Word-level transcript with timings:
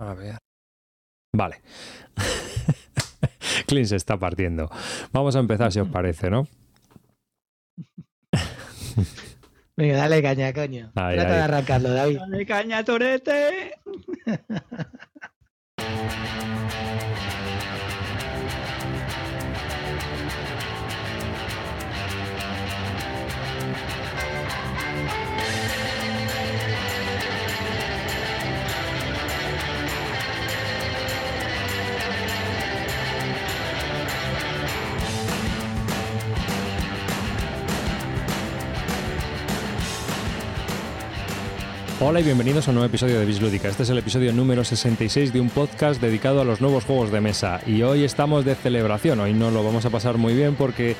A 0.00 0.14
ver. 0.14 0.38
Vale. 1.36 1.60
Clint 3.66 3.86
se 3.86 3.96
está 3.96 4.16
partiendo. 4.16 4.70
Vamos 5.12 5.36
a 5.36 5.40
empezar 5.40 5.70
si 5.72 5.80
os 5.80 5.88
parece, 5.88 6.30
¿no? 6.30 6.48
Venga, 9.76 9.96
dale 9.98 10.22
caña, 10.22 10.52
coño. 10.52 10.92
Ahí, 10.94 11.16
Trata 11.16 11.30
ahí. 11.30 11.36
de 11.36 11.42
arrancarlo, 11.42 11.92
David. 11.92 12.18
¡Dale 12.18 12.46
caña, 12.46 12.84
Torete! 12.84 13.74
Hola 42.02 42.20
y 42.20 42.22
bienvenidos 42.22 42.66
a 42.66 42.70
un 42.70 42.76
nuevo 42.76 42.88
episodio 42.88 43.20
de 43.20 43.26
Bislúdica. 43.26 43.68
Este 43.68 43.82
es 43.82 43.90
el 43.90 43.98
episodio 43.98 44.32
número 44.32 44.64
66 44.64 45.34
de 45.34 45.40
un 45.42 45.50
podcast 45.50 46.00
dedicado 46.00 46.40
a 46.40 46.46
los 46.46 46.62
nuevos 46.62 46.86
juegos 46.86 47.12
de 47.12 47.20
mesa. 47.20 47.60
Y 47.66 47.82
hoy 47.82 48.04
estamos 48.04 48.46
de 48.46 48.54
celebración. 48.54 49.20
Hoy 49.20 49.34
no 49.34 49.50
lo 49.50 49.62
vamos 49.62 49.84
a 49.84 49.90
pasar 49.90 50.16
muy 50.16 50.32
bien 50.32 50.54
porque 50.54 50.96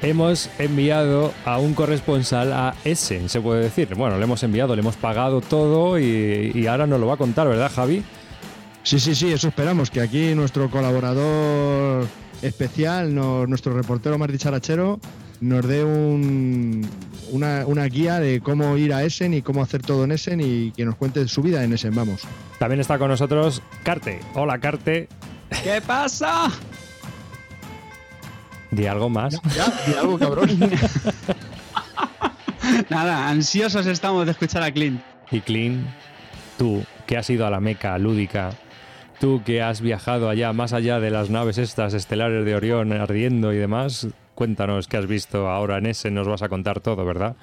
hemos 0.00 0.48
enviado 0.60 1.34
a 1.44 1.58
un 1.58 1.74
corresponsal 1.74 2.52
a 2.52 2.76
Essen, 2.84 3.28
se 3.28 3.40
puede 3.40 3.64
decir. 3.64 3.96
Bueno, 3.96 4.16
le 4.16 4.22
hemos 4.22 4.44
enviado, 4.44 4.76
le 4.76 4.82
hemos 4.82 4.94
pagado 4.94 5.40
todo 5.40 5.98
y, 5.98 6.68
ahora 6.68 6.86
nos 6.86 7.00
lo 7.00 7.08
va 7.08 7.14
a 7.14 7.18
contar, 7.18 7.48
¿verdad, 7.48 7.72
Javi? 7.74 8.04
Sí, 8.84 9.00
sí, 9.00 9.16
sí, 9.16 9.32
eso 9.32 9.48
esperamos, 9.48 9.90
que 9.90 10.02
aquí 10.02 10.36
nuestro 10.36 10.70
colaborador 10.70 12.06
especial, 12.42 13.12
nuestro 13.12 13.74
reportero 13.74 14.18
más 14.18 14.30
dicharachero, 14.30 15.00
nos 15.44 15.66
dé 15.66 15.84
un- 15.84 16.88
una, 17.32 17.64
una 17.66 17.84
guía 17.84 18.18
de 18.20 18.40
cómo 18.40 18.76
ir 18.76 18.92
a 18.92 19.02
Essen 19.04 19.34
y 19.34 19.42
cómo 19.42 19.62
hacer 19.62 19.82
todo 19.82 20.04
en 20.04 20.12
Essen 20.12 20.40
y 20.40 20.70
que 20.72 20.84
nos 20.84 20.96
cuente 20.96 21.26
su 21.28 21.42
vida 21.42 21.62
en 21.64 21.72
Essen, 21.72 21.94
vamos. 21.94 22.22
También 22.58 22.80
está 22.80 22.98
con 22.98 23.08
nosotros 23.08 23.62
Carte. 23.82 24.20
Hola, 24.34 24.58
Carte. 24.58 25.08
¿Qué 25.62 25.80
pasa? 25.86 26.50
Di 28.70 28.86
algo 28.86 29.08
más. 29.08 29.40
Ya, 29.54 29.66
di 29.86 29.94
algo, 29.98 30.18
cabrón. 30.18 30.48
Nada, 32.90 33.28
ansiosos 33.28 33.86
estamos 33.86 34.24
de 34.26 34.32
escuchar 34.32 34.62
a 34.62 34.72
Clint. 34.72 35.00
Y 35.30 35.40
Clean, 35.40 35.84
tú 36.58 36.84
que 37.06 37.16
has 37.16 37.28
ido 37.30 37.46
a 37.46 37.50
la 37.50 37.60
meca 37.60 37.96
lúdica, 37.98 38.50
tú 39.20 39.42
que 39.44 39.62
has 39.62 39.80
viajado 39.80 40.28
allá, 40.28 40.52
más 40.52 40.72
allá 40.72 40.98
de 41.00 41.10
las 41.10 41.30
naves 41.30 41.58
estas 41.58 41.94
estelares 41.94 42.44
de 42.44 42.54
Orión 42.54 42.92
ardiendo 42.92 43.52
y 43.52 43.56
demás, 43.58 44.08
cuéntanos 44.34 44.88
qué 44.88 44.96
has 44.96 45.06
visto 45.06 45.48
ahora 45.48 45.78
en 45.78 45.86
ese, 45.86 46.10
nos 46.10 46.28
vas 46.28 46.42
a 46.42 46.48
contar 46.48 46.80
todo, 46.80 47.04
¿verdad? 47.04 47.36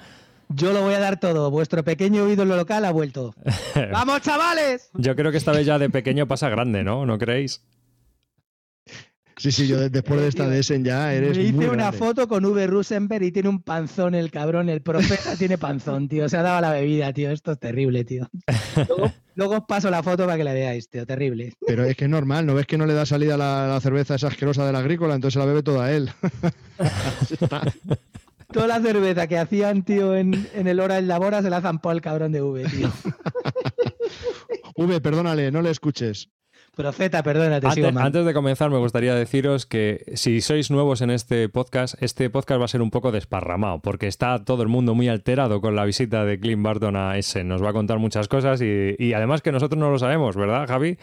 Yo 0.48 0.72
lo 0.72 0.82
voy 0.82 0.94
a 0.94 0.98
dar 0.98 1.18
todo. 1.18 1.50
Vuestro 1.50 1.82
pequeño 1.82 2.28
ídolo 2.28 2.56
local 2.56 2.84
ha 2.84 2.90
vuelto. 2.90 3.34
¡Vamos, 3.92 4.20
chavales! 4.20 4.90
Yo 4.94 5.16
creo 5.16 5.30
que 5.30 5.38
esta 5.38 5.52
vez 5.52 5.66
ya 5.66 5.78
de 5.78 5.88
pequeño 5.88 6.26
pasa 6.26 6.48
grande, 6.48 6.84
¿no? 6.84 7.06
¿No 7.06 7.18
creéis? 7.18 7.62
Sí, 9.36 9.50
sí, 9.50 9.66
yo 9.66 9.78
de- 9.80 9.90
después 9.90 10.20
de 10.20 10.28
esta 10.28 10.48
de 10.48 10.58
Essen 10.60 10.84
ya 10.84 11.12
eres 11.14 11.36
Me 11.36 11.44
hice 11.44 11.52
muy 11.54 11.64
una 11.66 11.74
grande. 11.90 11.98
foto 11.98 12.28
con 12.28 12.44
V. 12.44 12.66
Rosenberg 12.66 13.22
y 13.24 13.32
tiene 13.32 13.48
un 13.48 13.60
panzón 13.62 14.14
el 14.14 14.30
cabrón. 14.30 14.68
El 14.68 14.82
profeta 14.82 15.34
tiene 15.38 15.58
panzón, 15.58 16.08
tío. 16.08 16.28
Se 16.28 16.36
ha 16.36 16.42
dado 16.42 16.60
la 16.60 16.70
bebida, 16.72 17.12
tío. 17.12 17.30
Esto 17.30 17.52
es 17.52 17.58
terrible, 17.58 18.04
tío. 18.04 18.28
Luego, 18.76 19.12
luego 19.34 19.54
os 19.56 19.64
paso 19.66 19.90
la 19.90 20.02
foto 20.02 20.24
para 20.26 20.36
que 20.36 20.44
la 20.44 20.52
veáis, 20.52 20.88
tío. 20.88 21.06
Terrible. 21.06 21.52
Pero 21.66 21.84
es 21.84 21.96
que 21.96 22.04
es 22.04 22.10
normal, 22.10 22.44
¿no 22.46 22.54
ves 22.54 22.66
que 22.66 22.76
no 22.78 22.86
le 22.86 22.94
da 22.94 23.06
salida 23.06 23.36
la, 23.36 23.66
la 23.66 23.80
cerveza 23.80 24.14
esa 24.14 24.28
asquerosa 24.28 24.66
del 24.66 24.76
agrícola? 24.76 25.14
Entonces 25.14 25.34
se 25.34 25.38
la 25.40 25.46
bebe 25.46 25.62
toda 25.62 25.90
él. 25.92 26.10
Toda 28.52 28.66
la 28.66 28.80
cerveza 28.82 29.26
que 29.28 29.38
hacían, 29.38 29.82
tío, 29.82 30.14
en, 30.14 30.46
en 30.54 30.66
el 30.66 30.78
hora 30.78 30.96
del 30.96 31.08
labora 31.08 31.40
se 31.40 31.48
la 31.48 31.62
zampó 31.62 31.88
al 31.88 32.02
cabrón 32.02 32.32
de 32.32 32.42
V, 32.42 32.64
tío. 32.68 32.92
V, 34.76 35.00
perdónale, 35.00 35.50
no 35.50 35.62
le 35.62 35.70
escuches. 35.70 36.28
Profeta, 36.74 37.22
perdona, 37.22 37.60
te 37.60 37.70
sigo 37.72 37.88
Antes, 37.88 37.94
mal. 37.94 38.06
antes 38.06 38.24
de 38.24 38.32
comenzar, 38.32 38.70
me 38.70 38.78
gustaría 38.78 39.14
deciros 39.14 39.66
que 39.66 40.10
si 40.14 40.40
sois 40.40 40.70
nuevos 40.70 41.02
en 41.02 41.10
este 41.10 41.50
podcast, 41.50 42.02
este 42.02 42.30
podcast 42.30 42.58
va 42.60 42.64
a 42.64 42.68
ser 42.68 42.80
un 42.80 42.90
poco 42.90 43.12
desparramado, 43.12 43.80
porque 43.80 44.06
está 44.06 44.42
todo 44.42 44.62
el 44.62 44.68
mundo 44.68 44.94
muy 44.94 45.08
alterado 45.08 45.60
con 45.60 45.76
la 45.76 45.84
visita 45.84 46.24
de 46.24 46.40
Clint 46.40 46.62
Barton 46.62 46.96
a 46.96 47.18
Essen. 47.18 47.46
Nos 47.46 47.62
va 47.62 47.70
a 47.70 47.72
contar 47.74 47.98
muchas 47.98 48.26
cosas 48.26 48.62
y, 48.62 48.96
y 48.98 49.12
además 49.12 49.42
que 49.42 49.52
nosotros 49.52 49.78
no 49.78 49.90
lo 49.90 49.98
sabemos, 49.98 50.34
¿verdad, 50.34 50.66
Javi? 50.66 50.96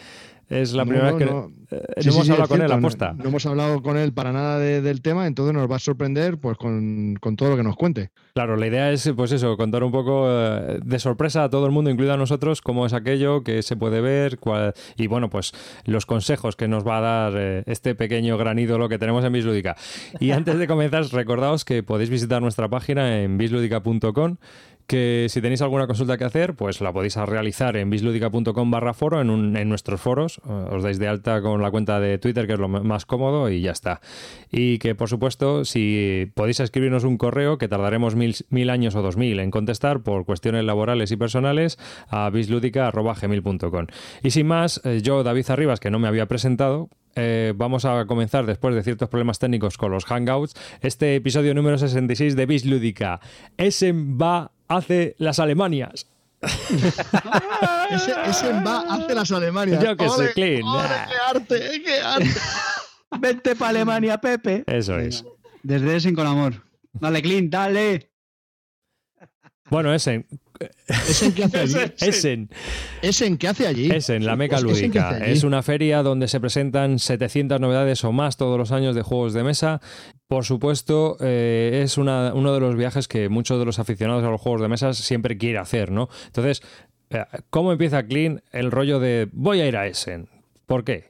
Es 0.50 0.74
la 0.74 0.84
No, 0.84 0.90
primera 0.90 1.12
vez 1.14 1.18
que 1.28 1.32
no. 1.32 1.52
eh, 1.70 1.84
Sí, 1.98 2.08
no 2.08 2.12
sí, 2.12 2.18
hemos 2.18 2.26
sí, 2.26 2.32
hablado 2.32 2.50
con 2.50 2.62
él, 2.64 2.72
aposta. 2.72 3.14
No, 3.14 3.24
no 3.24 3.30
hemos 3.30 3.46
hablado 3.46 3.82
con 3.84 3.98
él 3.98 4.14
para 4.14 4.32
nada 4.32 4.58
de- 4.58 4.82
del 4.82 5.02
tema, 5.04 5.28
entonces 5.28 5.54
nos 5.54 5.70
va 5.70 5.76
a 5.76 5.80
sorprender 5.80 6.40
pues 6.40 6.58
con, 6.58 7.16
con 7.22 7.36
todo 7.36 7.52
lo 7.52 7.58
que 7.58 7.62
nos 7.64 7.76
cuente. 7.76 8.10
Claro, 8.34 8.56
la 8.58 8.66
idea 8.66 8.92
es, 8.92 9.12
pues 9.16 9.32
eso, 9.32 9.56
contar 9.58 9.84
un 9.84 9.92
poco 9.92 10.26
eh, 10.28 10.80
de 10.84 10.98
sorpresa 11.00 11.44
a 11.44 11.50
todo 11.50 11.68
el 11.68 11.72
mundo, 11.72 11.92
incluido 11.92 12.14
a 12.14 12.18
nosotros, 12.18 12.62
cómo 12.62 12.86
es 12.88 12.94
aquello, 12.94 13.44
qué 13.44 13.62
se 13.62 13.76
puede 13.76 14.02
ver, 14.02 14.40
cuál- 14.40 14.74
y 14.98 15.06
bueno, 15.08 15.30
pues 15.30 15.52
los 15.86 16.08
consejos 16.08 16.56
que 16.56 16.68
nos 16.68 16.86
va 16.88 16.98
a 16.98 17.02
dar 17.02 17.34
eh, 17.36 17.64
este 17.68 17.94
pequeño 17.94 18.36
gran 18.38 18.58
ídolo 18.58 18.90
que 18.90 18.98
tenemos 18.98 19.24
en 19.24 19.34
Bislúdica. 19.34 19.76
Y 20.20 20.31
antes 20.31 20.58
de 20.58 20.66
comenzar, 20.68 21.04
recordaos 21.12 21.64
que 21.64 21.84
podéis 21.84 22.10
visitar 22.10 22.42
nuestra 22.42 22.68
página 22.70 23.22
en 23.22 23.38
bisludica.com 23.38 24.38
que 24.90 25.28
si 25.30 25.40
tenéis 25.40 25.62
alguna 25.62 25.86
consulta 25.86 26.18
que 26.18 26.26
hacer, 26.26 26.56
pues 26.56 26.82
la 26.82 26.92
podéis 26.92 27.16
realizar 27.16 27.78
en 27.78 27.92
bisludica.com 27.92 28.72
barra 28.72 28.96
foro, 28.96 29.22
en, 29.22 29.56
en 29.56 29.70
nuestros 29.70 30.02
foros. 30.02 30.42
Eh, 30.50 30.66
Os 30.72 30.82
dais 30.82 30.98
de 30.98 31.08
alta 31.08 31.42
con 31.44 31.62
la 31.62 31.70
cuenta 31.70 32.00
de 32.00 32.18
Twitter, 32.18 32.48
que 32.48 32.54
es 32.54 32.60
lo 32.60 32.68
más 32.68 33.06
cómodo, 33.06 33.52
y 33.52 33.62
ya 33.62 33.72
está. 33.72 34.02
Y 34.52 34.80
que, 34.80 34.96
por 34.96 35.08
supuesto, 35.08 35.64
si 35.64 36.32
podéis 36.34 36.60
escribirnos 36.60 37.04
un 37.04 37.18
correo, 37.18 37.60
que 37.60 37.68
tardaremos 37.68 38.16
mil, 38.16 38.36
mil 38.50 38.72
años 38.72 38.96
o 38.96 39.04
dos 39.04 39.16
mil 39.16 39.40
en 39.40 39.52
contestar 39.52 40.02
por 40.02 40.26
cuestiones 40.26 40.66
laborales 40.66 41.12
y 41.12 41.18
personales, 41.18 41.78
a 42.10 42.30
bisludica.gmail.com. 42.32 43.86
Y 44.24 44.32
sin 44.32 44.48
más, 44.48 44.82
eh, 44.84 45.02
yo, 45.04 45.22
David 45.22 45.46
Arribas, 45.50 45.80
que 45.80 45.92
no 45.92 46.00
me 46.00 46.08
había 46.08 46.26
presentado, 46.26 46.90
eh, 47.16 47.54
vamos 47.56 47.86
a 47.86 48.06
comenzar 48.08 48.48
después 48.48 48.74
de 48.74 48.82
ciertos 48.82 49.10
problemas 49.10 49.38
técnicos 49.38 49.78
con 49.78 49.92
los 49.92 50.06
Hangouts, 50.06 50.56
este 50.82 51.16
episodio 51.16 51.54
número 51.54 51.78
66 51.78 52.36
de 52.36 52.46
Bislúdica. 52.48 53.20
Essen 53.58 54.18
va 54.20 54.52
hace 54.69 55.16
las 55.18 55.40
Alemanias. 55.40 56.07
Ese, 57.91 58.13
ese 58.28 58.53
va 58.53 58.81
hace 58.88 59.13
las 59.13 59.31
Alemanias. 59.31 59.84
Yo 59.84 59.97
que 59.97 60.07
sé, 60.07 60.16
¡Ole, 60.16 60.34
Clint. 60.34 60.63
ole. 60.66 60.88
¡Qué 60.88 61.38
arte! 61.38 61.81
¡Qué 61.84 62.00
arte! 62.00 62.30
Vente 63.19 63.56
para 63.56 63.69
Alemania, 63.72 64.18
Pepe. 64.19 64.63
Eso 64.68 64.97
es. 65.00 65.25
Desde 65.63 65.96
Essen 65.97 66.16
con 66.16 66.25
amor. 66.28 66.63
Dale, 66.94 67.22
Clint, 67.22 67.52
dale. 67.52 68.12
Bueno, 69.69 69.94
Essen, 69.94 70.25
¿Essen 70.88 71.34
qué 71.34 71.44
hace 71.44 71.59
allí? 71.59 71.75
Essen, 72.00 72.50
¿Essen 73.01 73.38
qué 73.38 73.47
hace 73.47 73.68
allí? 73.68 73.91
Essen, 73.91 74.25
la 74.25 74.36
meca 74.36 74.59
Pues, 74.62 74.78
¿Essen 74.78 74.91
qué 74.91 75.00
lúdica. 75.00 75.18
Es 75.25 75.44
una 75.44 75.62
feria 75.62 76.01
donde 76.03 76.28
se 76.28 76.40
presentan 76.40 77.00
700 77.00 77.59
novedades 77.59 78.03
o 78.03 78.12
más 78.12 78.38
todos 78.38 78.57
los 78.57 78.72
años 78.72 78.96
de 78.96 79.01
juegos 79.01 79.34
de 79.34 79.44
mesa. 79.44 79.81
Por 80.30 80.46
supuesto, 80.46 81.18
eh, 81.22 81.82
es 81.84 81.98
uno 81.98 82.54
de 82.54 82.60
los 82.60 82.76
viajes 82.76 83.08
que 83.08 83.30
muchos 83.30 83.58
de 83.58 83.66
los 83.66 83.80
aficionados 83.80 84.24
a 84.24 84.30
los 84.30 84.40
juegos 84.40 84.62
de 84.62 84.68
mesa 84.68 84.94
siempre 84.94 85.40
quiere 85.40 85.58
hacer, 85.58 85.90
¿no? 85.90 86.08
Entonces, 86.28 86.62
eh, 87.10 87.26
¿cómo 87.50 87.72
empieza 87.72 88.06
Clean 88.06 88.44
el 88.52 88.70
rollo 88.70 89.00
de 89.00 89.28
voy 89.34 89.62
a 89.62 89.68
ir 89.68 89.76
a 89.76 89.88
Essen? 89.88 90.30
¿Por 90.68 90.84
qué? 90.84 91.10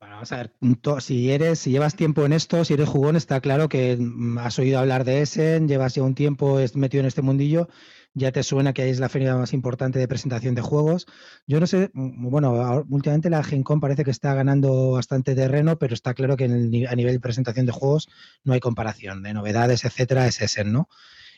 Bueno, 0.00 0.16
vamos 0.16 0.32
a 0.32 0.38
ver, 0.38 0.50
si 0.98 1.30
eres, 1.30 1.60
si 1.60 1.70
llevas 1.70 1.94
tiempo 1.94 2.26
en 2.26 2.32
esto, 2.32 2.64
si 2.64 2.74
eres 2.74 2.88
jugón, 2.88 3.14
está 3.14 3.40
claro 3.40 3.68
que 3.68 3.96
mm, 3.96 4.38
has 4.38 4.58
oído 4.58 4.80
hablar 4.80 5.04
de 5.04 5.22
Essen, 5.22 5.68
llevas 5.68 5.94
ya 5.94 6.02
un 6.02 6.16
tiempo 6.16 6.58
metido 6.74 7.02
en 7.02 7.06
este 7.06 7.22
mundillo, 7.22 7.68
ya 8.14 8.32
te 8.32 8.42
suena 8.42 8.72
que 8.72 8.90
es 8.90 9.00
la 9.00 9.08
feria 9.08 9.36
más 9.36 9.52
importante 9.52 9.98
de 9.98 10.08
presentación 10.08 10.54
de 10.54 10.62
juegos. 10.62 11.06
Yo 11.46 11.60
no 11.60 11.66
sé, 11.66 11.90
mm, 11.94 12.30
bueno, 12.30 12.84
últimamente 12.88 13.30
la 13.30 13.42
Gen 13.42 13.62
Con 13.62 13.80
parece 13.80 14.04
que 14.04 14.10
está 14.10 14.34
ganando 14.34 14.92
bastante 14.92 15.34
terreno, 15.34 15.78
pero 15.78 15.94
está 15.94 16.14
claro 16.14 16.36
que 16.36 16.44
a 16.44 16.48
nivel 16.96 17.14
de 17.14 17.20
presentación 17.20 17.66
de 17.66 17.72
juegos 17.72 18.08
no 18.44 18.52
hay 18.52 18.60
comparación, 18.60 19.22
de 19.22 19.32
novedades, 19.34 19.84
etcétera, 19.84 20.26
es 20.26 20.40
Essen, 20.40 20.72
¿no? 20.72 20.88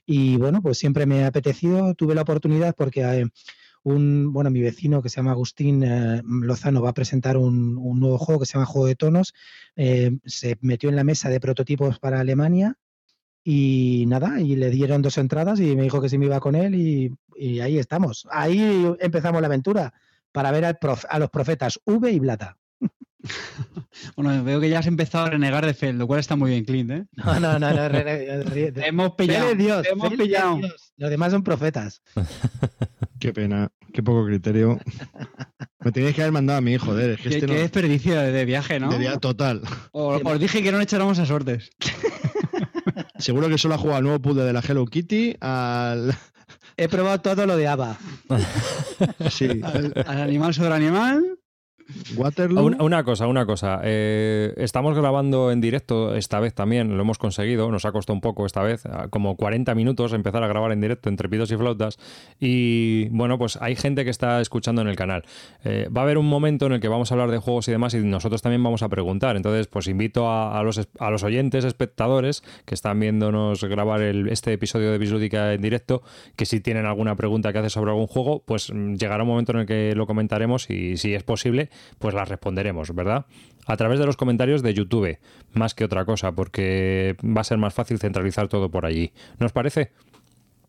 Y 0.07 0.37
bueno, 0.37 0.61
pues 0.63 0.79
siempre 0.79 1.07
me 1.07 1.25
ha 1.25 1.29
apetecido, 1.29 1.95
tuve 1.95 2.15
la 2.15 2.23
oportunidad 2.23 2.75
porque 2.77 3.03
eh, 3.03 3.27
un, 3.83 4.33
bueno, 4.33 4.51
mi 4.51 4.61
vecino 4.61 5.03
que 5.03 5.09
se 5.09 5.17
llama 5.17 5.33
Agustín 5.33 5.83
eh, 5.85 6.23
Lozano 6.25 6.83
va 6.83 6.91
a 6.91 6.95
presentar 6.95 7.37
un, 7.37 7.79
un 7.79 8.01
nuevo 8.01 8.19
juego 8.19 8.41
que 8.41 8.47
se 8.47 8.55
llama 8.55 8.67
Juego 8.67 8.87
de 8.87 8.97
Tonos. 8.97 9.35
eh, 9.77 10.13
se 10.25 10.59
metió 10.61 10.89
en 10.89 10.97
la 10.97 11.05
mesa 11.05 11.29
de 11.31 11.41
prototipos 11.41 11.99
para 11.99 12.21
Alemania 12.21 12.77
y 13.45 14.05
nada, 14.09 14.41
y 14.41 14.57
le 14.57 14.71
dieron 14.71 15.03
dos 15.03 15.19
entradas 15.19 15.61
y 15.61 15.77
me 15.77 15.83
dijo 15.83 16.01
que 16.01 16.09
sí 16.09 16.17
me 16.19 16.27
iba 16.27 16.41
con 16.41 16.55
él 16.55 16.75
y, 16.75 17.15
y 17.37 17.61
ahí 17.61 17.79
estamos. 17.79 18.27
Ahí 18.31 18.91
empezamos 19.01 19.41
la 19.43 19.47
aventura 19.49 19.93
para 20.33 20.51
ver 20.51 20.65
al 20.65 20.79
prof- 20.79 21.05
a 21.09 21.19
los 21.19 21.31
profetas 21.31 21.79
V 21.85 22.11
y 22.11 22.19
Blata. 22.19 22.57
Bueno, 24.17 24.45
veo 24.45 24.61
que 24.61 24.69
ya 24.69 24.81
has 24.81 24.87
empezado 24.87 25.25
a 25.27 25.31
renegar 25.31 25.65
de 25.65 25.73
Fel, 25.73 25.97
lo 25.97 26.07
cual 26.07 26.21
está 26.21 26.37
muy 26.37 26.51
bien, 26.51 26.65
Clint, 26.65 26.91
¿eh? 26.91 27.07
No, 27.13 27.41
no, 27.41 27.59
no, 27.59 27.71
no, 27.73 27.91
Te 27.91 28.87
hemos 28.87 29.13
pillado. 29.13 29.49
de 29.49 29.55
Dios, 29.55 29.83
te 29.83 29.91
hemos 29.91 30.13
pillado. 30.15 30.57
Dios. 30.59 30.93
Los 30.97 31.11
demás 31.11 31.33
son 31.33 31.43
profetas. 31.43 32.03
Qué 33.21 33.33
pena, 33.33 33.71
qué 33.95 34.03
poco 34.03 34.27
criterio. 34.27 34.79
Me 35.83 35.93
teníais 35.93 36.15
que 36.15 36.21
haber 36.23 36.33
mandado 36.33 36.59
a 36.59 36.61
mí, 36.61 36.77
joder. 36.77 37.11
Es 37.13 37.17
que 37.21 37.29
Qué, 37.31 37.35
este 37.37 37.47
qué 37.47 37.55
no- 37.55 37.59
desperdicio 37.61 38.21
de, 38.21 38.45
viaje, 38.45 38.79
¿no? 38.79 38.91
de 38.93 38.99
día 38.99 39.17
total. 39.19 39.63
O- 39.93 40.21
os 40.23 40.41
dije 40.41 40.63
que 40.63 40.71
no 40.73 40.77
le 40.79 40.85
echáramos 40.85 41.19
a 41.19 41.25
sortes. 41.25 41.71
Seguro 43.19 43.49
que 43.49 43.59
solo 43.59 43.75
ha 43.75 43.79
jugado 43.79 43.99
al 43.99 44.05
nuevo 44.05 44.21
puzzle 44.21 44.45
de 44.45 44.53
la 44.53 44.61
Hello 44.61 44.85
Kitty, 44.87 45.37
al. 45.41 46.15
He 46.77 46.89
probado 46.89 47.21
todo 47.21 47.47
lo 47.47 47.57
de 47.57 47.69
ABBA. 47.69 47.97
Sí, 49.31 49.61
Al, 49.63 49.93
al 50.07 50.21
animal 50.23 50.55
sobre 50.55 50.75
animal. 50.75 51.39
Una, 52.81 53.05
cosa, 53.05 53.27
una 53.27 53.45
cosa. 53.47 53.81
Eh, 53.85 54.55
estamos 54.57 54.97
grabando 54.97 55.51
en 55.53 55.61
directo 55.61 56.15
esta 56.15 56.41
vez 56.41 56.55
también, 56.55 56.97
lo 56.97 57.03
hemos 57.03 57.19
conseguido, 57.19 57.71
nos 57.71 57.85
ha 57.85 57.93
costado 57.93 58.15
un 58.15 58.21
poco 58.21 58.47
esta 58.47 58.63
vez, 58.63 58.87
ah, 58.87 59.09
como 59.11 59.37
40 59.37 59.75
minutos 59.75 60.13
empezar 60.13 60.43
a 60.43 60.49
grabar 60.49 60.73
en 60.73 60.81
directo 60.81 61.09
entre 61.09 61.29
pitos 61.29 61.51
y 61.51 61.57
flautas. 61.57 61.99
Y 62.41 63.09
bueno, 63.11 63.39
pues 63.39 63.59
hay 63.61 63.77
gente 63.77 64.05
que 64.05 64.11
está 64.11 64.41
escuchando 64.41 64.83
en 64.83 64.89
el 64.89 64.97
canal. 64.97 65.25
Eh, 65.65 65.89
va 65.95 66.03
a 66.03 66.05
haber 66.05 66.19
un 66.19 66.27
momento 66.27 66.67
en 66.67 66.73
el 66.73 66.81
que 66.81 66.89
vamos 66.89 67.11
a 67.11 67.15
hablar 67.15 67.31
de 67.31 67.39
juegos 67.39 67.69
y 67.69 67.73
demás 67.73 67.95
y 67.95 67.99
nosotros 67.99 68.43
también 68.43 68.63
vamos 68.63 68.83
a 68.83 68.89
preguntar. 68.89 69.37
Entonces, 69.37 69.67
pues 69.67 69.87
invito 69.89 70.31
a, 70.31 70.63
los, 70.63 70.81
a 70.99 71.11
los 71.11 71.23
oyentes, 71.23 71.65
espectadores 71.65 72.43
que 72.65 72.75
están 72.75 72.99
viéndonos 73.01 73.63
grabar 73.65 74.01
el- 74.03 74.29
este 74.29 74.53
episodio 74.53 74.91
de 74.91 74.99
Bislúdica 74.99 75.53
en 75.53 75.61
directo, 75.63 76.03
que 76.37 76.47
si 76.47 76.61
tienen 76.61 76.87
alguna 76.87 77.15
pregunta 77.17 77.53
que 77.53 77.59
hacer 77.59 77.71
sobre 77.71 77.91
algún 77.91 78.07
juego, 78.07 78.43
pues 78.47 78.73
mm, 78.73 78.95
llegará 78.95 79.23
un 79.25 79.29
momento 79.29 79.53
en 79.53 79.59
el 79.61 79.67
que 79.67 79.95
lo 79.95 80.07
comentaremos 80.07 80.71
y 80.71 80.97
si 80.97 81.15
es 81.15 81.23
posible, 81.23 81.69
pues 81.99 82.15
las 82.15 82.29
responderemos, 82.29 82.95
¿verdad? 82.95 83.27
A 83.67 83.77
través 83.77 83.99
de 83.99 84.07
los 84.07 84.17
comentarios 84.17 84.63
de 84.63 84.75
YouTube, 84.75 85.19
más 85.53 85.75
que 85.75 85.85
otra 85.85 86.05
cosa, 86.05 86.33
porque 86.33 87.17
va 87.25 87.41
a 87.41 87.45
ser 87.45 87.59
más 87.59 87.73
fácil 87.75 87.99
centralizar 87.99 88.49
todo 88.49 88.71
por 88.71 88.85
allí. 88.87 89.13
¿Nos 89.39 89.53
parece? 89.53 89.93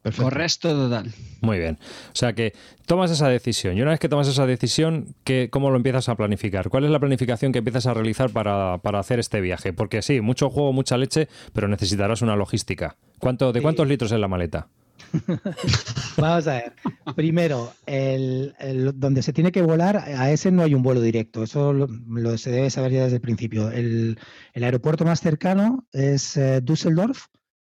Perfecto. 0.02 0.24
Correcto 0.24 0.70
total. 0.70 1.12
Muy 1.42 1.58
bien. 1.58 1.80
O 1.82 2.16
sea 2.16 2.34
que 2.34 2.54
tomas 2.86 3.10
esa 3.10 3.28
decisión 3.28 3.76
y 3.76 3.82
una 3.82 3.90
vez 3.90 4.00
que 4.00 4.08
tomas 4.08 4.28
esa 4.28 4.46
decisión, 4.46 5.16
¿qué, 5.24 5.50
¿cómo 5.52 5.72
lo 5.72 5.78
empiezas 5.78 6.10
a 6.10 6.16
planificar? 6.16 6.70
¿Cuál 6.70 6.86
es 6.86 6.92
la 6.92 7.00
planificación 7.00 7.52
que 7.52 7.58
empiezas 7.58 7.88
a 7.88 7.96
realizar 7.96 8.30
para, 8.30 8.78
para 8.84 9.00
hacer 9.00 9.20
este 9.20 9.42
viaje? 9.42 9.74
Porque 9.74 10.04
sí, 10.04 10.22
mucho 10.22 10.52
juego, 10.52 10.74
mucha 10.74 10.96
leche, 10.98 11.28
pero 11.54 11.68
necesitarás 11.68 12.22
una 12.22 12.36
logística. 12.36 12.98
¿Cuánto, 13.18 13.52
¿De 13.52 13.62
Sí. 13.62 13.64
cuántos 13.64 13.88
litros 13.88 14.12
es 14.12 14.20
la 14.20 14.28
maleta? 14.28 14.68
Vamos 16.18 16.48
a 16.48 16.54
ver. 16.54 16.74
Primero, 17.16 17.72
el, 17.86 18.54
el- 18.60 19.00
donde 19.00 19.22
se 19.22 19.34
tiene 19.34 19.52
que 19.52 19.62
volar, 19.62 19.98
a 19.98 20.32
ese 20.32 20.52
no 20.52 20.64
hay 20.64 20.74
un 20.74 20.84
vuelo 20.84 21.02
directo. 21.02 21.44
Eso 21.44 21.74
lo, 21.74 21.88
lo 21.88 22.38
se 22.38 22.52
debe 22.52 22.70
saber 22.70 22.92
ya 22.92 23.04
desde 23.04 23.16
el 23.18 23.22
principio. 23.22 23.72
El, 23.72 24.18
el 24.54 24.64
aeropuerto 24.64 25.06
más 25.06 25.22
cercano 25.22 25.86
es 25.92 26.38
eh, 26.38 26.62
Düsseldorf, 26.62 27.26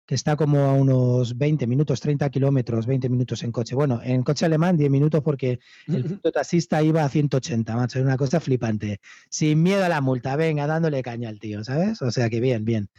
que 0.05 0.15
está 0.15 0.35
como 0.35 0.59
a 0.65 0.73
unos 0.73 1.37
20 1.37 1.67
minutos, 1.67 2.01
30 2.01 2.29
kilómetros, 2.29 2.85
20 2.85 3.07
minutos 3.07 3.43
en 3.43 3.51
coche. 3.51 3.75
Bueno, 3.75 4.01
en 4.03 4.23
coche 4.23 4.45
alemán 4.45 4.75
10 4.75 4.89
minutos 4.91 5.21
porque 5.23 5.59
el 5.87 6.19
taxista 6.33 6.83
iba 6.83 7.03
a 7.05 7.09
180, 7.09 7.75
macho. 7.75 7.99
Era 7.99 8.07
una 8.07 8.17
cosa 8.17 8.39
flipante. 8.41 8.99
Sin 9.29 9.63
miedo 9.63 9.85
a 9.85 9.89
la 9.89 10.01
multa, 10.01 10.35
venga, 10.35 10.67
dándole 10.67 11.01
caña 11.01 11.29
al 11.29 11.39
tío, 11.39 11.63
¿sabes? 11.63 12.01
O 12.01 12.11
sea 12.11 12.29
que 12.29 12.41
bien, 12.41 12.65
bien. 12.65 12.89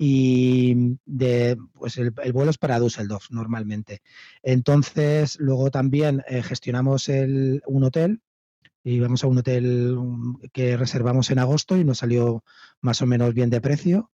Y 0.00 0.96
de, 1.04 1.56
pues 1.74 1.96
el, 1.98 2.12
el 2.22 2.32
vuelo 2.32 2.50
es 2.52 2.58
para 2.58 2.78
Düsseldorf 2.78 3.30
normalmente. 3.30 4.00
Entonces, 4.44 5.36
luego 5.40 5.70
también 5.72 6.22
eh, 6.28 6.42
gestionamos 6.42 7.08
el- 7.08 7.62
un 7.66 7.84
hotel. 7.84 8.22
Y 8.84 9.00
vamos 9.00 9.24
a 9.24 9.26
un 9.26 9.38
hotel 9.38 9.96
um, 9.98 10.38
que 10.52 10.76
reservamos 10.76 11.30
en 11.30 11.40
agosto 11.40 11.76
y 11.76 11.84
nos 11.84 11.98
salió 11.98 12.44
más 12.80 13.02
o 13.02 13.06
menos 13.06 13.34
bien 13.34 13.50
de 13.50 13.60
precio. 13.60 14.10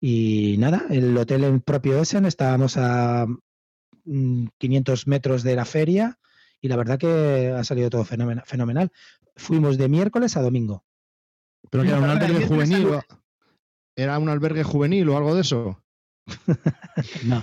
Y 0.00 0.56
nada, 0.58 0.84
el 0.90 1.16
hotel 1.16 1.44
en 1.44 1.60
propio 1.60 2.00
Essen 2.00 2.24
estábamos 2.24 2.76
a 2.78 3.26
mm, 4.04 4.46
500 4.58 5.06
metros 5.06 5.42
de 5.42 5.54
la 5.54 5.64
feria 5.66 6.18
y 6.62 6.68
la 6.68 6.76
verdad 6.76 6.98
que 6.98 7.52
ha 7.56 7.62
salido 7.62 7.90
todo 7.90 8.04
fenomen- 8.04 8.42
fenomenal. 8.46 8.90
Fuimos 9.36 9.76
de 9.76 9.88
miércoles 9.88 10.36
a 10.36 10.42
domingo. 10.42 10.84
Pero 11.70 11.82
que 11.84 11.90
era 11.90 11.98
un 11.98 12.04
a 12.44 12.46
juvenil. 12.48 12.86
¿Era 13.96 14.18
un 14.18 14.28
albergue 14.28 14.62
juvenil 14.62 15.08
o 15.08 15.16
algo 15.16 15.34
de 15.34 15.40
eso? 15.40 15.82
No, 17.24 17.42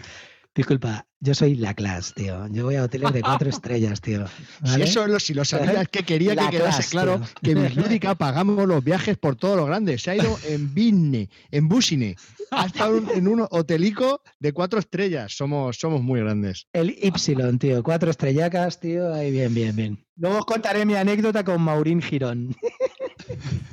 disculpa, 0.55 1.05
yo 1.19 1.33
soy 1.33 1.55
la 1.55 1.73
clase, 1.73 2.13
tío. 2.15 2.47
Yo 2.49 2.65
voy 2.65 2.75
a 2.75 2.83
hoteles 2.83 3.13
de 3.13 3.21
cuatro 3.21 3.49
estrellas, 3.49 4.01
tío. 4.01 4.27
Si 4.27 4.71
¿vale? 4.71 4.83
eso 4.85 5.07
lo, 5.07 5.19
si 5.19 5.33
lo 5.33 5.43
que 5.91 6.03
quería 6.03 6.35
La 6.35 6.49
que 6.49 6.57
quedase 6.57 6.89
claro 6.89 7.19
tío. 7.41 7.53
que 7.55 7.55
Bislúdica 7.61 8.15
pagamos 8.15 8.67
los 8.67 8.83
viajes 8.83 9.17
por 9.17 9.35
todo 9.35 9.55
lo 9.55 9.65
grande. 9.65 9.97
Se 9.97 10.11
ha 10.11 10.15
ido 10.15 10.37
en 10.47 10.73
Vinne, 10.75 11.29
en 11.51 11.67
Busine. 11.69 12.15
Ha 12.51 12.65
estado 12.67 12.97
en- 12.97 13.09
en 13.11 13.27
un 13.27 13.47
hotelico 13.49 14.21
de 14.39 14.51
cuatro 14.53 14.79
estrellas. 14.79 15.35
Somos, 15.35 15.77
somos 15.77 16.01
muy 16.03 16.19
grandes. 16.19 16.67
El 16.73 16.91
Y, 16.91 17.11
tío. 17.59 17.81
Cuatro 17.83 18.11
estrellacas, 18.11 18.79
tío. 18.79 19.13
Ahí 19.13 19.31
bien, 19.31 19.53
bien, 19.53 19.75
bien. 19.75 20.05
Luego 20.17 20.39
os 20.39 20.45
contaré 20.45 20.85
mi 20.85 20.93
anécdota 20.95 21.43
con 21.43 21.61
Maurín 21.61 22.01
Girón. 22.01 22.55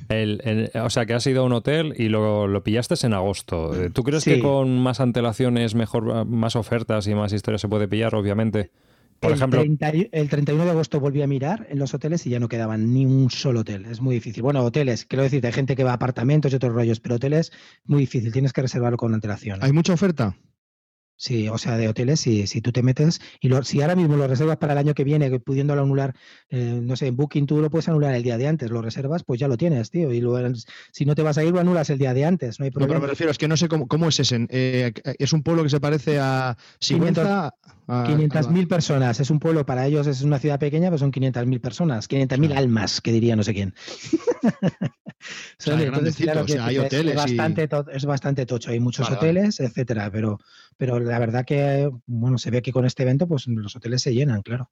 El- 0.08 0.40
el- 0.44 0.70
o 0.80 0.90
sea, 0.90 1.06
que 1.06 1.14
has 1.14 1.26
ido 1.26 1.42
a 1.42 1.44
un 1.46 1.52
hotel 1.52 1.94
y 1.96 2.08
lo, 2.08 2.46
lo 2.46 2.62
pillaste 2.62 2.94
en 3.06 3.14
agosto. 3.14 3.74
Eh, 3.80 3.90
¿Tú 3.90 4.02
crees 4.02 4.24
Sí. 4.24 4.34
que 4.34 4.40
con 4.40 4.78
más 4.80 5.00
antelaciones, 5.00 5.74
mejor, 5.74 6.24
más 6.26 6.56
ofertas 6.56 7.06
y 7.06 7.14
más 7.14 7.32
historias 7.32 7.60
se 7.60 7.68
puede 7.68 7.88
pillar? 7.88 8.14
Obviamente. 8.14 8.70
Por 9.20 9.32
el, 9.32 9.36
ejemplo, 9.36 9.60
30 9.60 9.94
y- 9.94 10.08
el 10.12 10.30
31 10.30 10.64
de 10.64 10.70
agosto 10.70 10.98
volví 10.98 11.20
a 11.20 11.26
mirar 11.26 11.66
en 11.68 11.78
los 11.78 11.92
hoteles 11.92 12.26
y 12.26 12.30
ya 12.30 12.40
no 12.40 12.48
quedaban 12.48 12.94
ni 12.94 13.04
un 13.04 13.28
solo 13.30 13.60
hotel. 13.60 13.84
Es 13.84 14.00
muy 14.00 14.14
difícil. 14.14 14.42
Bueno, 14.42 14.62
hoteles, 14.64 15.04
quiero 15.04 15.22
decir, 15.22 15.44
hay 15.46 15.52
gente 15.52 15.76
que 15.76 15.84
va 15.84 15.90
a 15.90 15.94
apartamentos 15.94 16.50
y 16.52 16.56
otros 16.56 16.72
rollos, 16.72 17.00
pero 17.00 17.16
hoteles, 17.16 17.52
muy 17.84 18.00
difícil. 18.00 18.32
Tienes 18.32 18.54
que 18.54 18.62
reservarlo 18.62 18.96
con 18.96 19.12
antelación. 19.12 19.58
¿Hay 19.62 19.72
mucha 19.72 19.92
oferta? 19.92 20.36
Sí, 21.22 21.48
o 21.50 21.58
sea, 21.58 21.76
de 21.76 21.86
hoteles, 21.86 22.18
si, 22.18 22.46
si 22.46 22.62
tú 22.62 22.72
te 22.72 22.82
metes 22.82 23.20
y 23.42 23.48
lo- 23.50 23.62
si 23.62 23.82
ahora 23.82 23.94
mismo 23.94 24.16
lo 24.16 24.26
reservas 24.26 24.56
para 24.56 24.72
el 24.72 24.78
año 24.78 24.94
que 24.94 25.04
viene, 25.04 25.28
que 25.28 25.38
pudiéndolo 25.38 25.82
anular, 25.82 26.14
eh, 26.48 26.80
no 26.82 26.96
sé, 26.96 27.08
en 27.08 27.16
Booking 27.16 27.44
tú 27.44 27.60
lo 27.60 27.68
puedes 27.68 27.90
anular 27.90 28.14
el 28.14 28.22
día 28.22 28.38
de 28.38 28.46
antes, 28.48 28.70
lo 28.70 28.80
reservas, 28.80 29.22
pues 29.22 29.38
ya 29.38 29.46
lo 29.46 29.58
tienes, 29.58 29.90
tío. 29.90 30.10
Y 30.14 30.22
luego, 30.22 30.54
si 30.92 31.04
no 31.04 31.14
te 31.14 31.20
vas 31.20 31.36
a 31.36 31.44
ir, 31.44 31.52
lo 31.52 31.60
anulas 31.60 31.90
el 31.90 31.98
día 31.98 32.14
de 32.14 32.24
antes, 32.24 32.58
no 32.58 32.64
hay 32.64 32.70
No, 32.70 32.74
pero 32.76 32.86
problema. 32.86 33.00
me 33.02 33.10
refiero, 33.10 33.30
es 33.32 33.36
que 33.36 33.48
no 33.48 33.58
sé 33.58 33.68
cómo, 33.68 33.86
cómo 33.86 34.08
es 34.08 34.18
ese. 34.18 34.46
Eh, 34.48 34.92
es 35.18 35.34
un 35.34 35.42
pueblo 35.42 35.62
que 35.62 35.68
se 35.68 35.78
parece 35.78 36.18
a 36.18 36.56
Sigüenza. 36.78 37.48
a- 37.86 38.04
500.000 38.06 38.66
personas, 38.68 39.18
es 39.20 39.30
un 39.30 39.40
pueblo, 39.40 39.66
para 39.66 39.84
ellos 39.84 40.06
es 40.06 40.22
una 40.22 40.38
ciudad 40.38 40.60
pequeña, 40.60 40.88
pero 40.90 40.98
son 40.98 41.10
500.000 41.10 41.60
personas, 41.60 42.06
500.000 42.08 42.50
Claro. 42.52 42.62
almas, 42.64 43.00
que 43.00 43.10
diría 43.12 43.34
no 43.36 43.42
sé 43.42 43.52
quién. 43.52 43.74
sea, 44.40 44.52
Son- 45.58 45.80
es 45.80 45.86
entonces, 45.86 45.90
grandecito, 45.90 46.24
claro 46.32 46.44
o 46.44 46.48
sea, 46.48 46.56
que 46.56 46.62
hay 46.62 46.76
es- 46.76 46.82
hoteles 46.84 47.06
y- 47.06 47.10
Es 47.10 47.16
bastante, 47.16 47.68
to- 47.68 47.86
es 47.92 48.04
bastante 48.04 48.46
tocho, 48.46 48.70
hay 48.70 48.80
muchos 48.80 49.06
Vale, 49.10 49.16
vale. 49.16 49.30
hoteles, 49.40 49.60
etcétera, 49.60 50.10
pero, 50.10 50.38
pero 50.76 50.98
la 51.00 51.18
verdad 51.18 51.44
que, 51.44 51.90
bueno, 52.06 52.38
se 52.38 52.50
ve 52.50 52.62
que 52.62 52.72
con 52.72 52.84
este 52.84 53.02
evento, 53.02 53.26
pues 53.26 53.46
los 53.46 53.76
hoteles 53.76 54.02
se 54.02 54.14
llenan, 54.14 54.42
claro. 54.42 54.70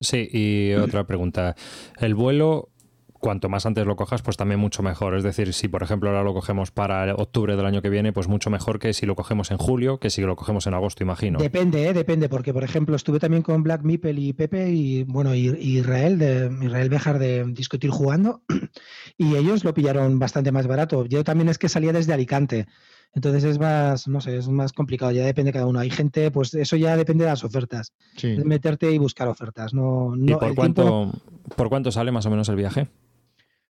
Sí, 0.00 0.28
y 0.30 0.72
otra 0.74 1.06
pregunta. 1.06 1.54
El 1.98 2.14
vuelo, 2.14 2.70
cuanto 3.12 3.48
más 3.48 3.66
antes 3.66 3.86
lo 3.86 3.96
cojas, 3.96 4.22
pues 4.22 4.36
también 4.36 4.60
mucho 4.60 4.82
mejor. 4.82 5.16
Es 5.16 5.22
decir, 5.22 5.52
si 5.52 5.68
por 5.68 5.82
ejemplo 5.82 6.10
ahora 6.10 6.22
lo 6.22 6.34
cogemos 6.34 6.70
para 6.70 7.14
octubre 7.14 7.56
del 7.56 7.66
año 7.66 7.82
que 7.82 7.88
viene, 7.88 8.12
pues 8.12 8.28
mucho 8.28 8.50
mejor 8.50 8.78
que 8.78 8.92
si 8.92 9.06
lo 9.06 9.14
cogemos 9.14 9.50
en 9.50 9.58
julio, 9.58 9.98
que 9.98 10.10
si 10.10 10.22
lo 10.22 10.36
cogemos 10.36 10.66
en 10.66 10.74
agosto, 10.74 11.02
imagino. 11.02 11.38
Depende, 11.38 11.88
¿eh? 11.88 11.92
depende, 11.92 12.28
porque 12.28 12.52
por 12.52 12.64
ejemplo 12.64 12.96
estuve 12.96 13.18
también 13.18 13.42
con 13.42 13.62
Black 13.62 13.82
Mipel 13.82 14.18
y 14.18 14.32
Pepe 14.32 14.70
y 14.70 15.04
bueno, 15.04 15.34
y, 15.34 15.48
y 15.58 15.78
Israel, 15.78 16.18
de 16.18 16.50
Israel 16.62 16.88
Bejar 16.88 17.18
de 17.18 17.44
Discutir 17.44 17.90
Jugando, 17.90 18.42
y 19.16 19.34
ellos 19.36 19.64
lo 19.64 19.72
pillaron 19.72 20.18
bastante 20.18 20.52
más 20.52 20.66
barato. 20.66 21.06
Yo 21.06 21.24
también 21.24 21.48
es 21.48 21.58
que 21.58 21.68
salía 21.68 21.92
desde 21.92 22.12
Alicante, 22.12 22.66
entonces 23.14 23.44
es 23.44 23.58
más, 23.58 24.08
no 24.08 24.20
sé, 24.20 24.36
es 24.36 24.48
más 24.48 24.72
complicado, 24.72 25.12
ya 25.12 25.24
depende 25.24 25.48
de 25.48 25.52
cada 25.54 25.66
uno. 25.66 25.78
Hay 25.78 25.90
gente, 25.90 26.30
pues 26.30 26.52
eso 26.54 26.76
ya 26.76 26.96
depende 26.96 27.24
de 27.24 27.30
las 27.30 27.44
ofertas, 27.44 27.92
Sí. 28.16 28.28
es 28.28 28.44
meterte 28.44 28.90
y 28.92 28.98
buscar 28.98 29.28
ofertas. 29.28 29.72
No, 29.72 30.14
¿Y 30.16 30.26
por 30.32 30.40
tiempo 30.40 30.54
cuánto, 30.54 31.12
por 31.56 31.68
cuánto 31.68 31.90
sale 31.92 32.12
más 32.12 32.26
o 32.26 32.30
menos 32.30 32.48
el 32.48 32.56
viaje? 32.56 32.88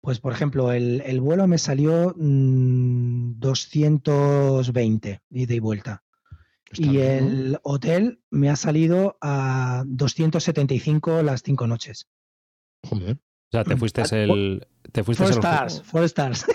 Pues 0.02 0.20
por 0.20 0.32
ejemplo, 0.34 0.72
el, 0.72 1.02
el 1.06 1.20
vuelo 1.22 1.46
me 1.48 1.58
salió 1.58 2.14
mm, 2.18 3.40
220 3.40 5.22
ida 5.30 5.54
y 5.54 5.60
vuelta. 5.60 6.04
Está 6.72 6.86
y 6.86 6.90
bien, 6.90 7.26
¿no? 7.26 7.32
el 7.32 7.60
hotel 7.64 8.22
me 8.30 8.50
ha 8.50 8.56
salido 8.56 9.18
a 9.22 9.84
275 9.88 11.24
las 11.24 11.42
cinco 11.44 11.66
noches. 11.68 12.08
Joder. 12.84 13.18
O 13.50 13.52
sea, 13.52 13.64
te 13.64 13.76
fuiste 13.78 14.02
Ah, 14.02 14.06
el. 14.12 14.68
Te 14.92 15.04
fuiste 15.04 15.24
Four 15.24 15.32
el 15.34 15.38
stars, 15.40 15.82
four 15.84 16.04
stars. 16.06 16.46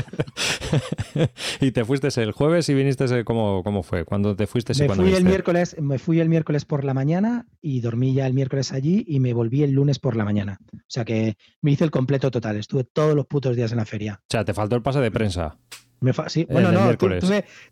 y 1.60 1.70
te 1.72 1.84
fuiste 1.84 2.08
el 2.22 2.32
jueves 2.32 2.68
y 2.68 2.74
viniste 2.74 3.04
el- 3.04 3.24
¿cómo, 3.24 3.62
cómo 3.64 3.82
fue? 3.82 4.04
¿Cuándo 4.04 4.36
te 4.36 4.46
fuiste 4.46 4.72
me 4.78 4.94
fui 4.94 5.14
el 5.14 5.24
miércoles, 5.24 5.76
me 5.80 5.98
fui 5.98 6.20
el 6.20 6.28
miércoles 6.28 6.64
por 6.64 6.84
la 6.84 6.94
mañana 6.94 7.46
y 7.60 7.80
dormí 7.80 8.14
ya 8.14 8.26
el 8.26 8.34
miércoles 8.34 8.72
allí 8.72 9.04
y 9.06 9.20
me 9.20 9.32
volví 9.34 9.62
el 9.62 9.72
lunes 9.72 9.98
por 9.98 10.16
la 10.16 10.24
mañana. 10.24 10.58
O 10.74 10.78
sea 10.88 11.04
que 11.04 11.36
me 11.62 11.70
hice 11.72 11.84
el 11.84 11.90
completo 11.90 12.30
total. 12.30 12.56
Estuve 12.56 12.84
todos 12.84 13.14
los 13.14 13.26
putos 13.26 13.56
días 13.56 13.72
en 13.72 13.78
la 13.78 13.84
feria. 13.86 14.20
O 14.22 14.26
sea, 14.30 14.44
te 14.44 14.54
faltó 14.54 14.76
el 14.76 14.82
pase 14.82 15.00
de 15.00 15.10
prensa. 15.10 15.58
Me 16.00 16.12
fa- 16.12 16.28
sí, 16.28 16.46
bueno, 16.48 16.70
no, 16.70 16.96
tuve, 16.96 17.20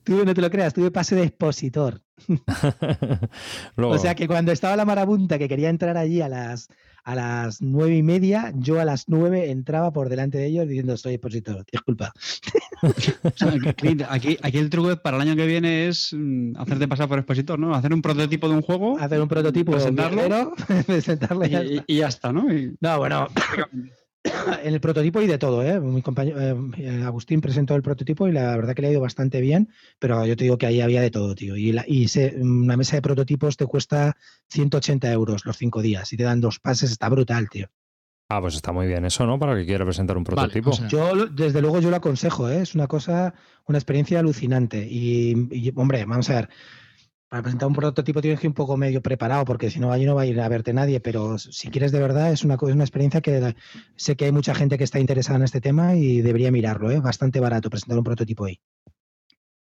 tuve- 0.04 0.24
no 0.24 0.34
te 0.34 0.40
lo 0.40 0.50
creas, 0.50 0.74
tuve 0.74 0.90
pase 0.90 1.14
de 1.14 1.22
expositor. 1.24 2.02
Luego, 3.76 3.94
O 3.94 3.98
sea 3.98 4.14
que 4.16 4.26
cuando 4.26 4.50
estaba 4.50 4.74
la 4.76 4.84
marabunta 4.84 5.38
que 5.38 5.48
quería 5.48 5.68
entrar 5.68 5.96
allí 5.96 6.20
a 6.22 6.28
las, 6.28 6.68
a 7.06 7.14
las 7.14 7.62
nueve 7.62 7.96
y 7.96 8.02
media, 8.02 8.52
yo 8.56 8.80
a 8.80 8.84
las 8.84 9.08
nueve 9.08 9.52
entraba 9.52 9.92
por 9.92 10.08
delante 10.08 10.38
de 10.38 10.46
ellos 10.46 10.66
diciendo 10.66 10.96
soy 10.96 11.14
expositor, 11.14 11.64
disculpa. 11.70 12.12
aquí, 14.10 14.36
aquí 14.42 14.58
el 14.58 14.68
truco 14.70 14.96
para 14.96 15.16
el 15.16 15.22
año 15.22 15.36
que 15.36 15.46
viene 15.46 15.86
es 15.86 16.12
mm, 16.12 16.56
hacerte 16.56 16.88
pasar 16.88 17.08
por 17.08 17.18
expositor, 17.20 17.60
¿no? 17.60 17.76
Hacer 17.76 17.94
un 17.94 18.02
prototipo 18.02 18.48
de 18.48 18.56
un 18.56 18.62
juego. 18.62 18.98
Hacer 18.98 19.20
un 19.20 19.28
prototipo, 19.28 19.70
presentarlo, 19.70 20.52
presentarlo 20.86 21.46
y, 21.46 21.50
ya 21.50 21.62
y, 21.86 21.96
ya 21.96 22.08
está, 22.08 22.32
¿no? 22.32 22.44
no, 22.80 22.98
bueno. 22.98 23.28
en 24.62 24.74
el 24.74 24.80
prototipo 24.80 25.20
y 25.20 25.26
de 25.26 25.38
todo, 25.38 25.62
¿eh? 25.62 25.80
Mi 25.80 26.02
compañero 26.02 26.40
eh, 26.76 27.02
Agustín 27.04 27.40
presentó 27.40 27.74
el 27.74 27.82
prototipo 27.82 28.28
y 28.28 28.32
la 28.32 28.56
verdad 28.56 28.74
que 28.74 28.82
le 28.82 28.88
ha 28.88 28.92
ido 28.92 29.00
bastante 29.00 29.40
bien, 29.40 29.70
pero 29.98 30.24
yo 30.26 30.36
te 30.36 30.44
digo 30.44 30.58
que 30.58 30.66
ahí 30.66 30.80
había 30.80 31.00
de 31.00 31.10
todo, 31.10 31.34
tío. 31.34 31.56
Y, 31.56 31.76
y 31.86 32.06
una 32.40 32.76
mesa 32.76 32.96
de 32.96 33.02
prototipos 33.02 33.56
te 33.56 33.66
cuesta 33.66 34.16
180 34.48 35.10
euros 35.12 35.44
los 35.44 35.56
cinco 35.56 35.82
días 35.82 36.12
y 36.12 36.16
te 36.16 36.24
dan 36.24 36.40
dos 36.40 36.58
pases, 36.58 36.90
está 36.90 37.08
brutal, 37.08 37.48
tío. 37.48 37.68
Ah, 38.28 38.40
pues 38.40 38.56
está 38.56 38.72
muy 38.72 38.88
bien 38.88 39.04
eso, 39.04 39.24
¿no? 39.24 39.38
Para 39.38 39.54
que 39.54 39.64
quiera 39.64 39.84
presentar 39.84 40.16
un 40.16 40.24
prototipo. 40.24 40.72
Yo, 40.88 41.26
desde 41.26 41.60
luego, 41.60 41.80
yo 41.80 41.90
lo 41.90 41.96
aconsejo, 41.96 42.48
¿eh? 42.48 42.60
Es 42.60 42.74
una 42.74 42.88
cosa, 42.88 43.34
una 43.66 43.78
experiencia 43.78 44.18
alucinante. 44.18 44.84
Y, 44.90 45.72
hombre, 45.76 46.04
vamos 46.04 46.28
a 46.30 46.34
ver, 46.34 46.48
para 47.28 47.42
presentar 47.42 47.68
un 47.68 47.74
prototipo 47.74 48.20
tienes 48.20 48.40
que 48.40 48.46
ir 48.46 48.50
un 48.50 48.54
poco 48.54 48.76
medio 48.76 49.02
preparado, 49.02 49.44
porque 49.44 49.70
si 49.70 49.80
no, 49.80 49.92
allí 49.92 50.04
no 50.04 50.14
va 50.14 50.22
a 50.22 50.26
ir 50.26 50.40
a 50.40 50.48
verte 50.48 50.72
nadie. 50.72 51.00
Pero 51.00 51.38
si 51.38 51.68
quieres 51.68 51.92
de 51.92 52.00
verdad, 52.00 52.32
es 52.32 52.44
una, 52.44 52.54
es 52.54 52.62
una 52.62 52.84
experiencia 52.84 53.20
que 53.20 53.54
sé 53.96 54.16
que 54.16 54.26
hay 54.26 54.32
mucha 54.32 54.54
gente 54.54 54.78
que 54.78 54.84
está 54.84 55.00
interesada 55.00 55.38
en 55.38 55.44
este 55.44 55.60
tema 55.60 55.96
y 55.96 56.20
debería 56.20 56.50
mirarlo, 56.50 56.90
¿eh? 56.90 57.00
Bastante 57.00 57.40
barato 57.40 57.70
presentar 57.70 57.98
un 57.98 58.04
prototipo 58.04 58.44
ahí. 58.44 58.60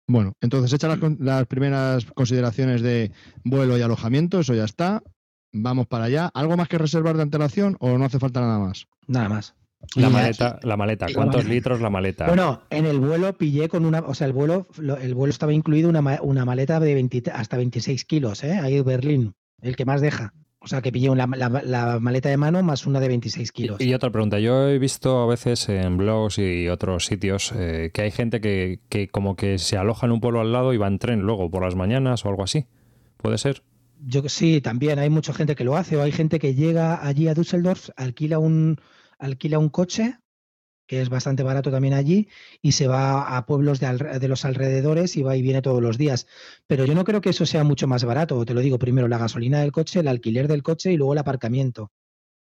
Bueno, 0.07 0.33
entonces 0.41 0.73
hecha 0.73 0.87
las, 0.87 0.99
las 1.19 1.45
primeras 1.45 2.05
consideraciones 2.05 2.81
de 2.81 3.11
vuelo 3.43 3.77
y 3.77 3.81
alojamiento, 3.81 4.39
eso 4.39 4.55
ya 4.55 4.63
está 4.63 5.03
vamos 5.51 5.87
para 5.87 6.05
allá. 6.05 6.29
¿Algo 6.33 6.57
más 6.57 6.67
que 6.67 6.77
reservar 6.77 7.15
de 7.15 7.23
antelación 7.23 7.77
o 7.79 7.97
no 7.97 8.05
hace 8.05 8.19
falta 8.19 8.41
nada 8.41 8.59
más? 8.59 8.87
Nada 9.07 9.29
más. 9.29 9.55
La 9.95 10.09
maleta, 10.09 10.59
la 10.63 10.77
maleta. 10.77 11.07
¿Cuántos 11.13 11.45
litros 11.45 11.81
la 11.81 11.89
maleta? 11.89 12.27
Bueno, 12.27 12.61
en 12.69 12.85
el 12.85 12.99
vuelo 12.99 13.33
pillé 13.33 13.69
con 13.69 13.85
una, 13.85 13.99
o 13.99 14.13
sea, 14.13 14.27
el 14.27 14.33
vuelo, 14.33 14.67
el 15.01 15.15
vuelo 15.15 15.31
estaba 15.31 15.53
incluido 15.53 15.89
una, 15.89 16.19
una 16.21 16.45
maleta 16.45 16.79
de 16.79 16.93
20, 16.93 17.31
hasta 17.31 17.57
26 17.57 18.05
kilos, 18.05 18.43
¿eh? 18.43 18.59
Ahí 18.61 18.77
en 18.77 18.85
Berlín, 18.85 19.33
el 19.61 19.75
que 19.75 19.85
más 19.85 20.01
deja. 20.01 20.33
O 20.61 20.67
sea, 20.67 20.81
que 20.81 20.91
pillé 20.91 21.15
la, 21.15 21.25
la, 21.63 21.99
maleta 22.01 22.27
de 22.27 22.35
mano 22.35 22.61
más 22.61 22.85
una 22.85 22.99
de 22.99 23.07
26 23.07 23.51
kilos. 23.53 23.79
Y, 23.79 23.93
otra 23.93 24.11
pregunta. 24.11 24.39
Yo 24.39 24.67
he 24.67 24.77
visto 24.77 25.21
a 25.21 25.25
veces 25.25 25.69
en 25.69 25.97
blogs 25.97 26.37
y 26.37 26.67
otros 26.67 27.05
sitios 27.05 27.53
eh, 27.55 27.91
que 27.93 28.01
hay 28.01 28.11
gente 28.11 28.41
que, 28.41 28.81
que 28.89 29.07
como 29.07 29.37
que 29.37 29.57
se 29.57 29.77
aloja 29.77 30.05
en 30.05 30.11
un 30.11 30.19
pueblo 30.19 30.41
al 30.41 30.51
lado 30.51 30.73
y 30.73 30.77
va 30.77 30.87
en 30.87 30.99
tren 30.99 31.21
luego 31.21 31.49
por 31.49 31.63
las 31.63 31.75
mañanas 31.75 32.25
o 32.25 32.29
algo 32.29 32.43
así. 32.43 32.65
¿Puede 33.17 33.37
ser? 33.37 33.63
yo 34.05 34.23
sí, 34.27 34.61
también 34.61 34.99
hay 34.99 35.09
mucha 35.09 35.33
gente 35.33 35.55
que 35.55 35.63
lo 35.63 35.75
hace, 35.75 35.97
o 35.97 36.01
hay 36.01 36.11
gente 36.11 36.39
que 36.39 36.55
llega 36.55 37.05
allí 37.05 37.27
a 37.27 37.33
Düsseldorf, 37.33 37.89
alquila 37.97 38.39
un, 38.39 38.77
alquila 39.19 39.59
un 39.59 39.69
coche, 39.69 40.17
que 40.87 41.01
es 41.01 41.09
bastante 41.09 41.43
barato 41.43 41.69
también 41.69 41.93
allí, 41.93 42.29
y 42.61 42.71
se 42.71 42.87
va 42.87 43.37
a 43.37 43.45
pueblos 43.45 43.79
de, 43.79 44.27
los 44.27 44.43
alrededores 44.43 45.15
y 45.17 45.21
va 45.21 45.37
y 45.37 45.43
viene 45.43 45.61
todos 45.61 45.83
los 45.83 45.99
días. 45.99 46.25
Pero 46.65 46.85
yo 46.85 46.95
no 46.95 47.03
creo 47.03 47.21
que 47.21 47.29
eso 47.29 47.45
sea 47.45 47.63
mucho 47.63 47.87
más 47.87 48.03
barato, 48.03 48.43
te 48.43 48.55
lo 48.55 48.61
digo 48.61 48.79
primero, 48.79 49.07
la 49.07 49.19
gasolina 49.19 49.59
del 49.59 49.71
coche, 49.71 49.99
el 49.99 50.07
alquiler 50.07 50.47
del 50.47 50.63
coche 50.63 50.91
y 50.91 50.97
luego 50.97 51.13
el 51.13 51.19
aparcamiento. 51.19 51.91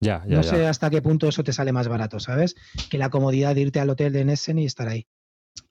Ya, 0.00 0.24
ya, 0.26 0.36
no 0.36 0.42
sé 0.42 0.66
hasta 0.66 0.90
qué 0.90 1.00
punto 1.00 1.28
eso 1.28 1.44
te 1.44 1.52
sale 1.52 1.70
más 1.70 1.86
barato, 1.86 2.18
¿sabes? 2.18 2.56
Que 2.90 2.98
la 2.98 3.10
comodidad 3.10 3.54
de 3.54 3.60
irte 3.60 3.78
al 3.78 3.90
hotel 3.90 4.12
de 4.12 4.24
Nessen 4.24 4.58
y 4.58 4.64
estar 4.64 4.88
ahí. 4.88 5.06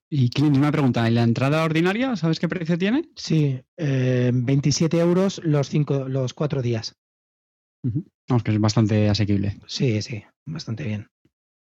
Y 0.09 0.29
Clint, 0.29 0.55
una 0.55 0.71
pregunta, 0.71 1.07
¿en 1.07 1.15
la 1.15 1.23
entrada 1.23 1.63
ordinaria 1.63 2.15
sabes 2.15 2.39
qué 2.39 2.47
precio 2.47 2.77
tiene? 2.77 3.09
Sí, 3.15 3.61
27 3.77 4.97
eh, 4.97 4.99
euros 4.99 5.41
los, 5.43 5.69
cinco, 5.69 6.07
los 6.07 6.33
cuatro 6.33 6.61
días. 6.61 6.95
Vamos, 8.31 8.43
que 8.43 8.51
es 8.51 8.61
bastante 8.61 9.09
asequible. 9.09 9.57
Sí, 9.67 10.01
sí, 10.01 10.23
bastante 10.45 10.85
bien. 10.85 11.09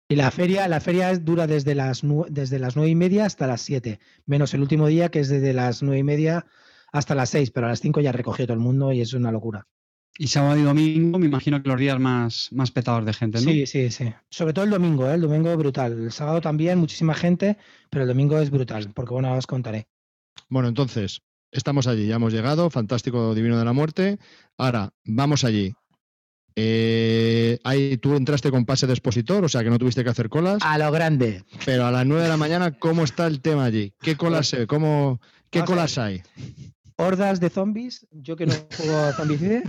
Y 0.09 0.17
la 0.17 0.29
feria, 0.29 0.67
la 0.67 0.81
feria 0.81 1.17
dura 1.17 1.47
desde 1.47 1.73
las, 1.73 2.01
desde 2.27 2.59
las 2.59 2.75
nueve 2.75 2.91
y 2.91 2.95
media 2.95 3.25
hasta 3.25 3.47
las 3.47 3.61
7, 3.61 3.97
menos 4.25 4.53
el 4.53 4.59
último 4.59 4.87
día 4.87 5.07
que 5.07 5.21
es 5.21 5.29
desde 5.29 5.53
las 5.53 5.81
nueve 5.83 5.99
y 5.99 6.03
media 6.03 6.45
hasta 6.91 7.15
las 7.15 7.29
6, 7.29 7.51
pero 7.51 7.67
a 7.67 7.69
las 7.69 7.79
5 7.79 8.01
ya 8.01 8.11
recogió 8.11 8.45
todo 8.45 8.55
el 8.55 8.59
mundo 8.59 8.91
y 8.91 8.99
es 8.99 9.13
una 9.13 9.31
locura. 9.31 9.67
Y 10.17 10.27
sábado 10.27 10.59
y 10.59 10.63
domingo, 10.63 11.17
me 11.17 11.27
imagino 11.27 11.63
que 11.63 11.69
los 11.69 11.79
días 11.79 11.97
más, 11.97 12.49
más 12.51 12.71
petados 12.71 13.05
de 13.05 13.13
gente, 13.13 13.37
¿no? 13.37 13.49
Sí, 13.49 13.65
sí, 13.65 13.89
sí. 13.89 14.13
Sobre 14.29 14.51
todo 14.51 14.65
el 14.65 14.71
domingo, 14.71 15.09
¿eh? 15.09 15.13
el 15.13 15.21
domingo 15.21 15.49
es 15.49 15.57
brutal. 15.57 15.93
El 15.93 16.11
sábado 16.11 16.41
también, 16.41 16.77
muchísima 16.77 17.13
gente, 17.13 17.55
pero 17.89 18.01
el 18.01 18.09
domingo 18.09 18.37
es 18.37 18.49
brutal, 18.49 18.91
porque 18.93 19.13
bueno, 19.13 19.33
os 19.33 19.47
contaré. 19.47 19.87
Bueno, 20.49 20.67
entonces, 20.67 21.21
estamos 21.53 21.87
allí, 21.87 22.07
ya 22.07 22.15
hemos 22.15 22.33
llegado, 22.33 22.69
fantástico 22.69 23.33
Divino 23.33 23.57
de 23.57 23.63
la 23.63 23.71
Muerte. 23.71 24.19
Ahora, 24.57 24.89
vamos 25.05 25.45
allí. 25.45 25.73
Eh, 26.55 27.59
ahí 27.63 27.97
tú 27.97 28.15
entraste 28.15 28.51
con 28.51 28.65
pase 28.65 28.87
de 28.87 28.93
expositor, 28.93 29.43
o 29.43 29.49
sea 29.49 29.63
que 29.63 29.69
no 29.69 29.79
tuviste 29.79 30.03
que 30.03 30.09
hacer 30.09 30.29
colas. 30.29 30.59
A 30.61 30.77
lo 30.77 30.91
grande. 30.91 31.43
Pero 31.65 31.85
a 31.85 31.91
las 31.91 32.05
9 32.05 32.23
de 32.23 32.29
la 32.29 32.37
mañana, 32.37 32.71
¿cómo 32.71 33.03
está 33.03 33.27
el 33.27 33.41
tema 33.41 33.65
allí? 33.65 33.93
¿Qué 34.01 34.15
colas, 34.15 34.51
pues 34.51 34.67
¿Cómo, 34.67 35.21
¿qué 35.49 35.63
colas 35.63 35.97
hay? 35.97 36.21
hordas 36.99 37.39
de 37.39 37.49
zombies, 37.49 38.05
yo 38.11 38.35
que 38.35 38.45
no 38.45 38.53
juego 38.75 38.97
a 38.97 39.13
zombicide, 39.13 39.63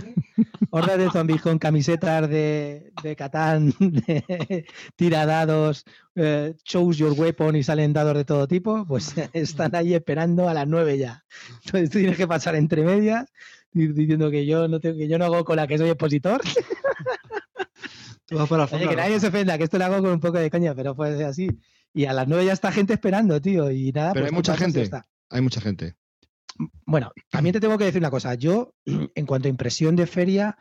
hordas 0.69 0.97
de 0.97 1.09
zombies 1.09 1.41
con 1.41 1.59
camisetas 1.59 2.29
de, 2.29 2.91
de 3.01 3.15
Catán, 3.15 3.73
de 3.79 4.65
tiradados, 4.97 5.85
eh, 6.15 6.53
choose 6.65 6.99
your 6.99 7.17
weapon 7.17 7.55
y 7.55 7.63
salen 7.63 7.93
dados 7.93 8.15
de 8.15 8.25
todo 8.25 8.49
tipo, 8.49 8.85
pues 8.85 9.15
están 9.33 9.73
ahí 9.75 9.93
esperando 9.93 10.49
a 10.49 10.53
las 10.53 10.67
nueve 10.67 10.97
ya. 10.97 11.23
Entonces 11.65 11.89
tienes 11.89 12.17
que 12.17 12.27
pasar 12.27 12.55
entre 12.55 12.83
medias 12.83 13.31
diciendo 13.73 14.29
que 14.31 14.45
yo 14.45 14.67
no 14.67 14.79
tengo, 14.79 14.97
que 14.97 15.07
yo 15.07 15.17
no 15.17 15.25
hago 15.25 15.43
con 15.43 15.55
la 15.55 15.67
que 15.67 15.77
soy 15.77 15.89
expositor. 15.89 16.41
que 18.27 18.95
nadie 18.95 19.19
se 19.19 19.27
ofenda, 19.27 19.57
que 19.57 19.65
esto 19.65 19.77
lo 19.77 19.85
hago 19.85 20.01
con 20.01 20.11
un 20.11 20.19
poco 20.19 20.37
de 20.37 20.49
coña, 20.49 20.73
pero 20.73 20.95
ser 20.95 21.25
así. 21.25 21.49
Y 21.93 22.05
a 22.05 22.13
las 22.13 22.27
nueve 22.27 22.45
ya 22.45 22.53
está 22.53 22.71
gente 22.71 22.93
esperando, 22.93 23.41
tío. 23.41 23.69
Y 23.69 23.91
nada, 23.91 24.13
pero 24.13 24.23
pues 24.23 24.31
hay 24.31 24.35
mucha 24.35 24.57
gente. 24.57 24.89
Hay 25.29 25.41
mucha 25.41 25.59
gente. 25.59 25.95
Bueno, 26.85 27.11
también 27.29 27.53
te 27.53 27.59
tengo 27.59 27.77
que 27.77 27.85
decir 27.85 28.01
una 28.01 28.11
cosa. 28.11 28.35
Yo, 28.35 28.73
en 28.85 29.25
cuanto 29.25 29.47
a 29.47 29.51
impresión 29.51 29.95
de 29.95 30.07
feria, 30.07 30.57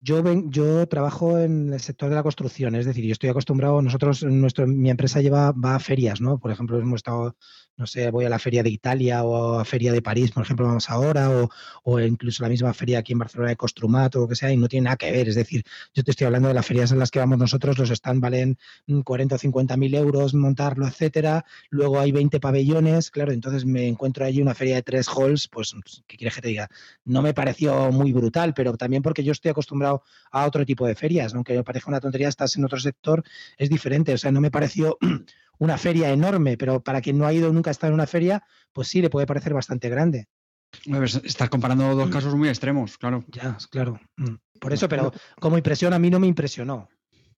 yo, 0.00 0.22
ven, 0.22 0.50
yo 0.50 0.86
trabajo 0.88 1.38
en 1.38 1.72
el 1.72 1.80
sector 1.80 2.08
de 2.08 2.16
la 2.16 2.22
construcción, 2.22 2.74
es 2.74 2.86
decir, 2.86 3.04
yo 3.04 3.12
estoy 3.12 3.30
acostumbrado, 3.30 3.82
nosotros, 3.82 4.22
nuestro, 4.24 4.66
mi 4.66 4.90
empresa 4.90 5.20
lleva, 5.20 5.52
va 5.52 5.76
a 5.76 5.80
ferias, 5.80 6.20
¿no? 6.20 6.38
Por 6.38 6.50
ejemplo, 6.50 6.78
hemos 6.78 6.98
estado 6.98 7.36
no 7.80 7.86
sé, 7.86 8.10
voy 8.10 8.26
a 8.26 8.28
la 8.28 8.38
feria 8.38 8.62
de 8.62 8.68
Italia 8.68 9.24
o 9.24 9.58
a 9.58 9.64
feria 9.64 9.90
de 9.90 10.02
París, 10.02 10.32
por 10.32 10.42
ejemplo, 10.42 10.66
vamos 10.66 10.90
ahora, 10.90 11.30
o, 11.30 11.48
o 11.82 11.98
incluso 11.98 12.42
la 12.42 12.50
misma 12.50 12.74
feria 12.74 12.98
aquí 12.98 13.14
en 13.14 13.18
Barcelona 13.18 13.48
de 13.48 13.56
Costrumat 13.56 14.14
o 14.16 14.20
lo 14.20 14.28
que 14.28 14.36
sea, 14.36 14.52
y 14.52 14.58
no 14.58 14.68
tiene 14.68 14.84
nada 14.84 14.96
que 14.96 15.10
ver. 15.10 15.30
Es 15.30 15.34
decir, 15.34 15.64
yo 15.94 16.04
te 16.04 16.10
estoy 16.10 16.26
hablando 16.26 16.48
de 16.48 16.54
las 16.54 16.66
ferias 16.66 16.92
en 16.92 16.98
las 16.98 17.10
que 17.10 17.20
vamos 17.20 17.38
nosotros, 17.38 17.78
los 17.78 17.90
están 17.90 18.20
valen 18.20 18.58
40 19.02 19.34
o 19.34 19.38
50 19.38 19.76
mil 19.78 19.94
euros 19.94 20.34
montarlo, 20.34 20.86
etcétera. 20.86 21.46
Luego 21.70 21.98
hay 21.98 22.12
20 22.12 22.38
pabellones, 22.38 23.10
claro, 23.10 23.32
entonces 23.32 23.64
me 23.64 23.88
encuentro 23.88 24.26
allí 24.26 24.42
una 24.42 24.54
feria 24.54 24.74
de 24.74 24.82
tres 24.82 25.08
halls, 25.08 25.48
pues, 25.48 25.74
¿qué 26.06 26.18
quieres 26.18 26.34
que 26.34 26.42
te 26.42 26.48
diga? 26.48 26.68
No 27.06 27.22
me 27.22 27.32
pareció 27.32 27.90
muy 27.90 28.12
brutal, 28.12 28.52
pero 28.52 28.76
también 28.76 29.02
porque 29.02 29.24
yo 29.24 29.32
estoy 29.32 29.52
acostumbrado 29.52 29.89
a 30.30 30.46
otro 30.46 30.64
tipo 30.64 30.86
de 30.86 30.94
ferias, 30.94 31.34
aunque 31.34 31.54
me 31.54 31.64
parezca 31.64 31.90
una 31.90 32.00
tontería, 32.00 32.28
estás 32.28 32.56
en 32.56 32.64
otro 32.64 32.78
sector, 32.78 33.24
es 33.58 33.68
diferente. 33.68 34.14
O 34.14 34.18
sea, 34.18 34.30
no 34.30 34.40
me 34.40 34.50
pareció 34.50 34.98
una 35.58 35.78
feria 35.78 36.10
enorme, 36.10 36.56
pero 36.56 36.82
para 36.82 37.00
quien 37.00 37.18
no 37.18 37.26
ha 37.26 37.32
ido 37.32 37.52
nunca 37.52 37.70
a 37.70 37.72
estar 37.72 37.88
en 37.88 37.94
una 37.94 38.06
feria, 38.06 38.42
pues 38.72 38.88
sí, 38.88 39.00
le 39.00 39.10
puede 39.10 39.26
parecer 39.26 39.54
bastante 39.54 39.88
grande. 39.88 40.28
Estás 41.24 41.50
comparando 41.50 41.94
dos 41.94 42.10
casos 42.10 42.34
muy 42.34 42.48
extremos, 42.48 42.96
claro. 42.96 43.24
Ya, 43.28 43.58
claro. 43.70 44.00
Mm. 44.16 44.36
Por 44.60 44.72
eso, 44.72 44.88
pero 44.88 45.12
como 45.40 45.56
impresión 45.56 45.92
a 45.92 45.98
mí 45.98 46.10
no 46.10 46.20
me 46.20 46.26
impresionó. 46.26 46.88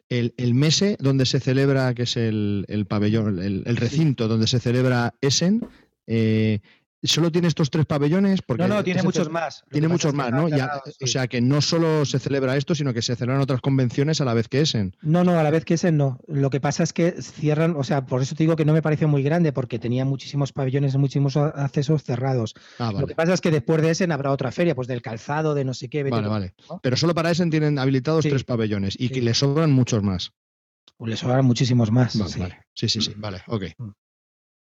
El, 0.08 0.34
el 0.36 0.54
Mese, 0.54 0.96
donde 1.00 1.24
se 1.24 1.40
celebra, 1.40 1.94
que 1.94 2.02
es 2.02 2.16
el, 2.16 2.86
pabellón, 2.88 3.38
el, 3.38 3.76
recinto 3.76 4.28
donde 4.28 4.46
se 4.46 4.60
celebra 4.60 5.14
Essen, 5.22 5.66
eh, 6.06 6.60
solo 7.08 7.32
tiene 7.32 7.48
estos 7.48 7.70
tres 7.70 7.84
pabellones 7.84 8.42
porque 8.42 8.62
no 8.62 8.68
no 8.68 8.84
tiene 8.84 9.02
muchos 9.02 9.28
más. 9.28 9.64
Tiene 9.70 9.88
muchos 9.88 10.14
más 10.14 10.30
no 10.30 10.46
o 10.46 11.06
sea 11.06 11.26
que 11.26 11.40
no 11.40 11.60
solo 11.60 12.04
se 12.04 12.18
celebra 12.18 12.56
esto 12.56 12.74
sino 12.74 12.94
que 12.94 13.02
se 13.02 13.16
celebran 13.16 13.40
otras 13.40 13.60
convenciones 13.60 14.20
a 14.20 14.24
la 14.24 14.34
vez 14.34 14.48
que 14.48 14.60
Essen 14.60 14.96
no 15.02 15.24
no 15.24 15.38
a 15.38 15.42
la 15.42 15.50
vez 15.50 15.64
que 15.64 15.74
Essen 15.74 15.96
no. 15.96 16.20
Lo 16.28 16.50
que 16.50 16.60
pasa 16.60 16.82
es 16.82 16.92
que 16.92 17.12
cierran 17.20 17.74
o 17.76 17.84
sea 17.84 18.06
por 18.06 18.22
eso 18.22 18.34
te 18.34 18.44
digo 18.44 18.56
que 18.56 18.64
no 18.64 18.72
me 18.72 18.82
pareció 18.82 19.08
muy 19.08 19.22
grande 19.22 19.52
porque 19.52 19.78
tenía 19.78 20.04
muchísimos 20.04 20.52
pabellones 20.52 20.96
muchísimos 20.96 21.36
accesos 21.36 22.04
cerrados. 22.04 22.54
Ah, 22.78 22.92
lo 22.92 23.06
que 23.06 23.14
pasa 23.14 23.34
es 23.34 23.40
que 23.40 23.50
después 23.50 23.82
de 23.82 23.90
Essen 23.90 24.12
habrá 24.12 24.30
otra 24.30 24.52
feria 24.52 24.74
pues 24.74 24.86
del 24.86 25.02
calzado 25.02 25.54
de 25.54 25.64
no 25.64 25.74
sé 25.74 25.88
qué 25.88 26.04
vale 26.04 26.28
vale. 26.28 26.54
pero 26.82 26.96
solo 26.96 27.14
para 27.14 27.30
Essen 27.30 27.50
tienen 27.50 27.78
habilitados 27.78 28.24
tres 28.24 28.44
pabellones 28.44 28.96
y 28.98 29.08
que 29.08 29.22
le 29.22 29.34
sobran 29.34 29.72
muchos 29.72 30.02
más. 30.02 30.32
Pues 30.96 31.10
le 31.10 31.16
sobran 31.16 31.44
muchísimos 31.44 31.90
más 31.90 32.16
vale, 32.16 32.60
sí 32.74 32.88
sí 32.88 33.00
sí. 33.00 33.14
Vale 33.16 33.42
ok. 33.46 33.64
Mm. 33.78 33.90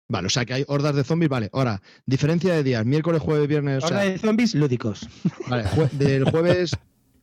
Vale, 0.09 0.27
o 0.27 0.31
sea 0.31 0.45
que 0.45 0.55
hay 0.55 0.65
hordas 0.69 0.95
de 0.95 1.05
zombies, 1.05 1.31
vale. 1.31 1.51
Ahora, 1.53 1.81
diferencia 2.05 2.55
de 2.55 2.63
días, 2.63 2.85
miércoles, 2.85 3.23
jueves, 3.23 3.49
viernes. 3.49 3.85
Hordas 3.85 4.05
de 4.05 4.19
zombies 4.19 4.55
lúdicos. 4.55 5.09
Vale, 5.49 5.65
del 5.93 6.25
jueves, 6.25 6.77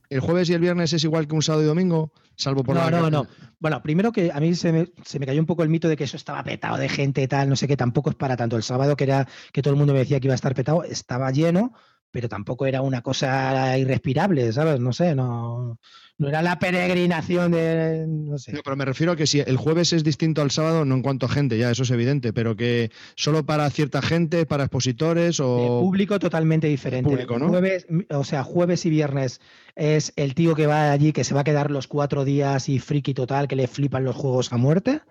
el 0.10 0.20
jueves 0.20 0.50
y 0.50 0.54
el 0.54 0.60
viernes 0.60 0.92
es 0.92 1.04
igual 1.04 1.28
que 1.28 1.36
un 1.36 1.42
sábado 1.42 1.64
y 1.64 1.68
domingo, 1.68 2.12
salvo 2.36 2.64
por 2.64 2.76
no, 2.76 2.90
No, 2.90 3.10
no, 3.10 3.28
Bueno, 3.60 3.82
primero 3.82 4.12
que 4.12 4.32
a 4.34 4.40
mí 4.40 4.56
se 4.56 4.74
me, 4.74 4.92
se 5.06 5.20
me, 5.20 5.26
cayó 5.26 5.40
un 5.40 5.46
poco 5.46 5.64
el 5.64 5.70
mito 5.70 5.88
de 5.88 5.96
que 5.96 6.04
eso 6.04 6.18
estaba 6.18 6.44
petado 6.44 6.78
de 6.78 6.90
gente 6.90 7.22
y 7.22 7.28
tal, 7.28 7.48
no 7.48 7.56
sé 7.56 7.68
qué, 7.68 7.78
tampoco 7.78 8.10
es 8.10 8.16
para 8.16 8.36
tanto. 8.36 8.58
El 8.58 8.64
sábado, 8.64 8.98
que 8.98 9.06
era 9.06 9.28
que 9.54 9.62
todo 9.62 9.74
el 9.74 9.78
mundo 9.78 9.94
me 9.94 10.00
decía 10.00 10.20
que 10.20 10.28
iba 10.28 10.34
a 10.34 10.36
estar 10.36 10.54
petado, 10.54 10.84
estaba 10.84 11.32
lleno, 11.32 11.74
pero 12.12 12.30
tampoco 12.30 12.66
era 12.66 12.82
una 12.82 13.02
cosa 13.02 13.78
irrespirable, 13.78 14.52
¿sabes? 14.52 14.80
No 14.80 14.94
sé, 14.94 15.16
no, 15.16 15.80
no 16.18 16.28
era 16.28 16.42
la 16.42 16.60
peregrinación 16.60 17.52
de. 17.52 18.06
No 18.08 18.38
sé. 18.38 18.54
No, 18.54 18.62
pero 18.64 18.76
me 18.76 18.86
refiero 18.86 19.14
a 19.14 19.16
que 19.16 19.26
si 19.26 19.40
el 19.40 19.58
jueves 19.58 19.92
es 19.94 20.04
distinto 20.04 20.42
al 20.42 20.52
sábado, 20.52 20.86
no 20.86 20.96
en 20.96 21.02
cuanto 21.02 21.26
a 21.26 21.30
gente, 21.30 21.58
ya 21.58 21.72
eso 21.72 21.84
es 21.84 21.92
evidente, 21.92 22.34
pero 22.34 22.56
que 22.56 22.92
solo 23.16 23.46
para 23.46 23.70
cierta 23.70 24.02
gente, 24.02 24.46
para 24.46 24.66
expositores 24.66 25.40
o. 25.40 25.80
público 25.82 26.20
totalmente 26.20 26.68
diferente. 26.68 27.10
Público, 27.10 27.40
¿no? 27.40 27.48
Jueves, 27.48 27.88
o 28.10 28.24
sea, 28.24 28.44
jueves 28.44 28.86
y 28.86 28.90
viernes 28.92 29.42
es 29.76 30.14
el 30.16 30.36
tío 30.36 30.54
que 30.54 30.68
va 30.68 30.92
allí, 30.92 31.14
que 31.14 31.24
se 31.24 31.34
va 31.34 31.42
a 31.42 31.46
quedar 31.46 31.72
los 31.72 31.88
cuatro 31.88 32.24
días 32.24 32.70
y 32.70 32.80
friki 32.80 33.14
total, 33.14 33.48
que 33.48 33.56
le 33.56 33.68
flipan 33.68 34.04
los 34.04 34.16
juegos 34.16 34.54
a 34.54 34.58
muerte. 34.58 35.02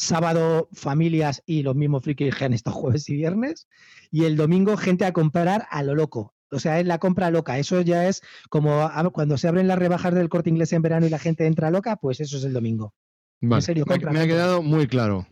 Sábado, 0.00 0.68
familias 0.72 1.42
y 1.44 1.64
los 1.64 1.74
mismos 1.74 2.04
frikis 2.04 2.32
que 2.32 2.44
han 2.44 2.52
estado 2.52 2.76
jueves 2.76 3.08
y 3.08 3.16
viernes. 3.16 3.66
Y 4.12 4.26
el 4.26 4.36
domingo, 4.36 4.76
gente 4.76 5.04
a 5.04 5.12
comprar 5.12 5.66
a 5.70 5.82
lo 5.82 5.96
loco. 5.96 6.36
O 6.52 6.60
sea, 6.60 6.78
es 6.78 6.86
la 6.86 6.98
compra 6.98 7.32
loca. 7.32 7.58
Eso 7.58 7.80
ya 7.80 8.06
es 8.06 8.22
como 8.48 8.82
a- 8.82 9.10
cuando 9.10 9.36
se 9.36 9.48
abren 9.48 9.66
las 9.66 9.76
rebajas 9.76 10.14
del 10.14 10.28
corte 10.28 10.50
inglés 10.50 10.72
en 10.72 10.82
verano 10.82 11.04
y 11.06 11.10
la 11.10 11.18
gente 11.18 11.46
entra 11.46 11.72
loca, 11.72 11.96
pues 11.96 12.20
eso 12.20 12.36
es 12.36 12.44
el 12.44 12.52
domingo. 12.52 12.94
Vale, 13.40 13.62
serio, 13.62 13.84
me, 13.88 13.94
compra, 13.94 14.12
me 14.12 14.18
ha 14.18 14.22
compra. 14.22 14.36
quedado 14.36 14.62
muy 14.62 14.86
claro. 14.86 15.26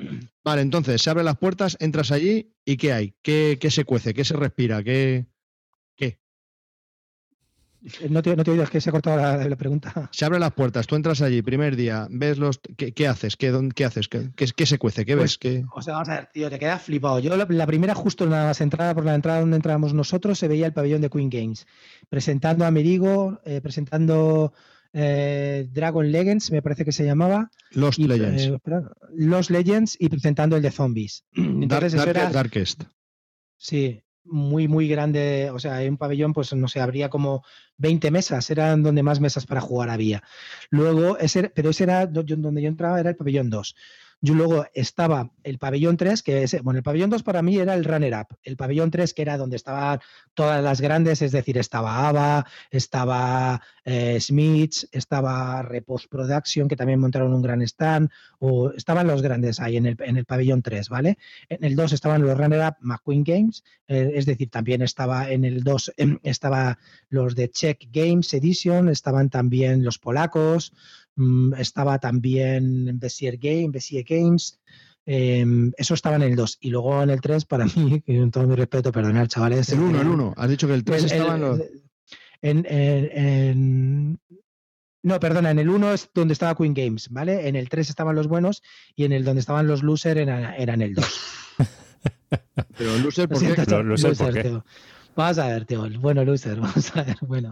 Vale, 0.44 0.62
entonces 0.62 1.00
se 1.00 1.10
abren 1.10 1.26
las 1.26 1.38
puertas, 1.38 1.76
entras 1.78 2.10
allí 2.10 2.52
y 2.64 2.76
¿qué 2.76 2.92
hay? 2.92 3.14
¿Qué, 3.22 3.58
qué 3.60 3.70
se 3.70 3.84
cuece? 3.84 4.14
¿Qué 4.14 4.24
se 4.24 4.34
respira? 4.34 4.82
¿Qué, 4.82 5.26
qué? 5.26 5.26
Eh, 8.00 8.08
No 8.10 8.22
te, 8.22 8.34
no 8.36 8.42
te 8.44 8.50
he 8.50 8.52
oído, 8.52 8.64
es 8.64 8.70
que 8.70 8.80
se 8.80 8.90
ha 8.90 8.92
cortado 8.92 9.16
la, 9.16 9.48
la 9.48 9.56
pregunta. 9.56 10.08
Se 10.12 10.24
abren 10.24 10.40
las 10.40 10.52
puertas, 10.52 10.86
tú 10.86 10.96
entras 10.96 11.22
allí, 11.22 11.40
primer 11.42 11.76
día, 11.76 12.06
ves 12.10 12.38
los. 12.38 12.58
¿Qué, 12.76 12.92
qué 12.92 13.06
haces? 13.06 13.36
¿Qué, 13.36 13.52
qué 13.74 13.84
haces? 13.84 14.08
¿Qué, 14.08 14.30
qué, 14.34 14.46
qué 14.54 14.66
se 14.66 14.78
cuece? 14.78 15.04
¿Qué 15.04 15.16
Pues, 15.16 15.32
ves? 15.32 15.38
¿Qué... 15.38 15.64
O 15.74 15.80
sea, 15.82 15.94
vamos 15.94 16.08
a 16.08 16.14
ver, 16.16 16.26
tío, 16.32 16.50
te 16.50 16.58
quedas 16.58 16.82
flipado. 16.82 17.18
Yo 17.20 17.36
la, 17.36 17.46
la 17.48 17.66
primera, 17.66 17.94
justo 17.94 18.26
nada 18.26 18.46
más 18.46 18.60
entrada 18.60 18.94
por 18.94 19.04
la 19.04 19.14
entrada 19.14 19.40
donde 19.40 19.56
entrábamos 19.56 19.94
nosotros, 19.94 20.38
se 20.38 20.48
veía 20.48 20.66
el 20.66 20.72
pabellón 20.72 21.00
de 21.00 21.10
Queen 21.10 21.30
Games, 21.30 21.66
presentando 22.08 22.64
a 22.64 22.70
Merigo, 22.70 23.40
eh, 23.44 23.60
presentando 23.60 24.52
eh, 24.92 25.68
Dragon 25.72 26.10
Legends, 26.10 26.50
me 26.50 26.62
parece 26.62 26.84
que 26.84 26.92
se 26.92 27.04
llamaba, 27.04 27.50
Lost 27.72 27.98
y, 27.98 28.06
Legends. 28.08 28.42
eh, 28.44 28.58
Los 29.14 29.50
Legends 29.50 29.96
y 30.00 30.08
presentando 30.08 30.56
el 30.56 30.62
de 30.62 30.70
Zombies. 30.70 31.24
Entonces 31.34 31.94
Dark- 31.94 32.08
era, 32.10 32.30
Darkest. 32.30 32.84
sí, 33.58 34.02
muy, 34.28 34.68
muy 34.68 34.88
grande. 34.88 35.50
O 35.52 35.58
sea, 35.58 35.76
hay 35.76 35.88
un 35.88 35.96
pabellón, 35.96 36.32
pues 36.32 36.52
no 36.54 36.68
sé, 36.68 36.80
habría 36.80 37.08
como 37.08 37.44
20 37.78 38.10
mesas, 38.10 38.50
eran 38.50 38.82
donde 38.82 39.02
más 39.02 39.20
mesas 39.20 39.46
para 39.46 39.60
jugar 39.60 39.90
había. 39.90 40.22
Luego, 40.70 41.18
ese, 41.18 41.50
pero 41.50 41.70
ese 41.70 41.84
era 41.84 42.06
donde 42.06 42.62
yo 42.62 42.68
entraba, 42.68 43.00
era 43.00 43.10
el 43.10 43.16
pabellón 43.16 43.50
2. 43.50 43.74
Yo 44.22 44.34
luego 44.34 44.66
estaba 44.74 45.30
el 45.44 45.58
pabellón 45.58 45.96
3, 45.96 46.22
que 46.22 46.42
es, 46.42 46.62
bueno, 46.62 46.78
el 46.78 46.82
pabellón 46.82 47.10
2 47.10 47.22
para 47.22 47.42
mí 47.42 47.58
era 47.58 47.74
el 47.74 47.84
runner-up. 47.84 48.36
El 48.42 48.56
pabellón 48.56 48.90
3, 48.90 49.12
que 49.12 49.22
era 49.22 49.36
donde 49.36 49.56
estaban 49.56 50.00
todas 50.34 50.62
las 50.64 50.80
grandes, 50.80 51.20
es 51.22 51.32
decir, 51.32 51.58
estaba 51.58 52.08
ABBA, 52.08 52.46
estaba 52.70 53.60
eh, 53.84 54.18
Smiths, 54.20 54.88
estaba 54.90 55.62
Repost 55.62 56.08
Production, 56.10 56.66
que 56.66 56.76
también 56.76 56.98
montaron 56.98 57.34
un 57.34 57.42
gran 57.42 57.60
stand, 57.62 58.10
o 58.38 58.70
estaban 58.70 59.06
los 59.06 59.22
grandes 59.22 59.60
ahí 59.60 59.76
en 59.76 59.86
el, 59.86 59.96
en 60.00 60.16
el 60.16 60.24
pabellón 60.24 60.62
3, 60.62 60.88
¿vale? 60.88 61.18
En 61.48 61.62
el 61.64 61.76
2 61.76 61.92
estaban 61.92 62.22
los 62.22 62.36
runner-up 62.36 62.76
McQueen 62.80 63.22
Games, 63.22 63.64
eh, 63.86 64.12
es 64.14 64.26
decir, 64.26 64.50
también 64.50 64.82
estaba 64.82 65.30
en 65.30 65.44
el 65.44 65.62
2, 65.62 65.92
em, 65.98 66.18
estaba 66.22 66.78
los 67.10 67.34
de 67.34 67.50
Czech 67.50 67.88
Games 67.92 68.32
Edition, 68.32 68.88
estaban 68.88 69.30
también 69.30 69.84
los 69.84 69.98
polacos, 69.98 70.72
estaba 71.58 71.98
también 71.98 72.98
Bessier 72.98 73.36
Game, 73.38 73.68
Bessier 73.70 74.04
Games, 74.08 74.58
em, 75.06 75.72
eso 75.76 75.94
estaba 75.94 76.16
en 76.16 76.22
el 76.22 76.36
2. 76.36 76.58
Y 76.60 76.70
luego 76.70 77.02
en 77.02 77.10
el 77.10 77.20
3, 77.20 77.44
para 77.44 77.64
mí, 77.76 78.00
con 78.02 78.30
todo 78.30 78.46
mi 78.46 78.54
respeto, 78.56 78.92
perdonad, 78.92 79.26
chavales. 79.28 79.68
El 79.70 79.80
1, 79.80 80.00
el 80.00 80.06
eh, 80.06 80.10
1. 80.10 80.34
Has 80.36 80.48
dicho 80.50 80.66
que 80.66 80.74
el 80.74 80.84
3 80.84 81.04
el- 81.04 81.10
el- 81.10 81.16
estaban 81.18 81.40
los. 81.40 81.60
en, 82.42 82.66
en- 82.68 83.10
en- 83.18 84.20
no, 85.02 85.20
perdona, 85.20 85.52
en 85.52 85.60
el 85.60 85.68
1 85.68 85.92
es 85.92 86.10
donde 86.12 86.32
estaba 86.32 86.56
Queen 86.56 86.74
Games, 86.74 87.08
¿vale? 87.10 87.46
En 87.48 87.54
el 87.54 87.68
3 87.68 87.88
estaban 87.88 88.16
los 88.16 88.26
buenos 88.26 88.62
y 88.96 89.04
en 89.04 89.12
el 89.12 89.24
donde 89.24 89.40
estaban 89.40 89.66
los 89.68 89.84
losers 89.84 90.20
era, 90.20 90.56
era 90.56 90.74
en 90.74 90.82
el 90.82 90.94
2. 90.94 91.04
Pero 92.76 92.98
loser, 92.98 93.28
¿por 93.28 93.38
qué? 93.40 93.48
loser, 93.48 94.16
¿por 94.16 94.34
loser, 94.34 94.42
qué? 94.42 94.60
Vamos 95.16 95.38
a 95.38 95.46
ver, 95.48 95.64
tío. 95.64 95.88
Bueno, 95.98 96.24
loser, 96.24 96.60
vamos 96.60 96.94
a 96.96 97.02
ver, 97.02 97.16
bueno. 97.22 97.50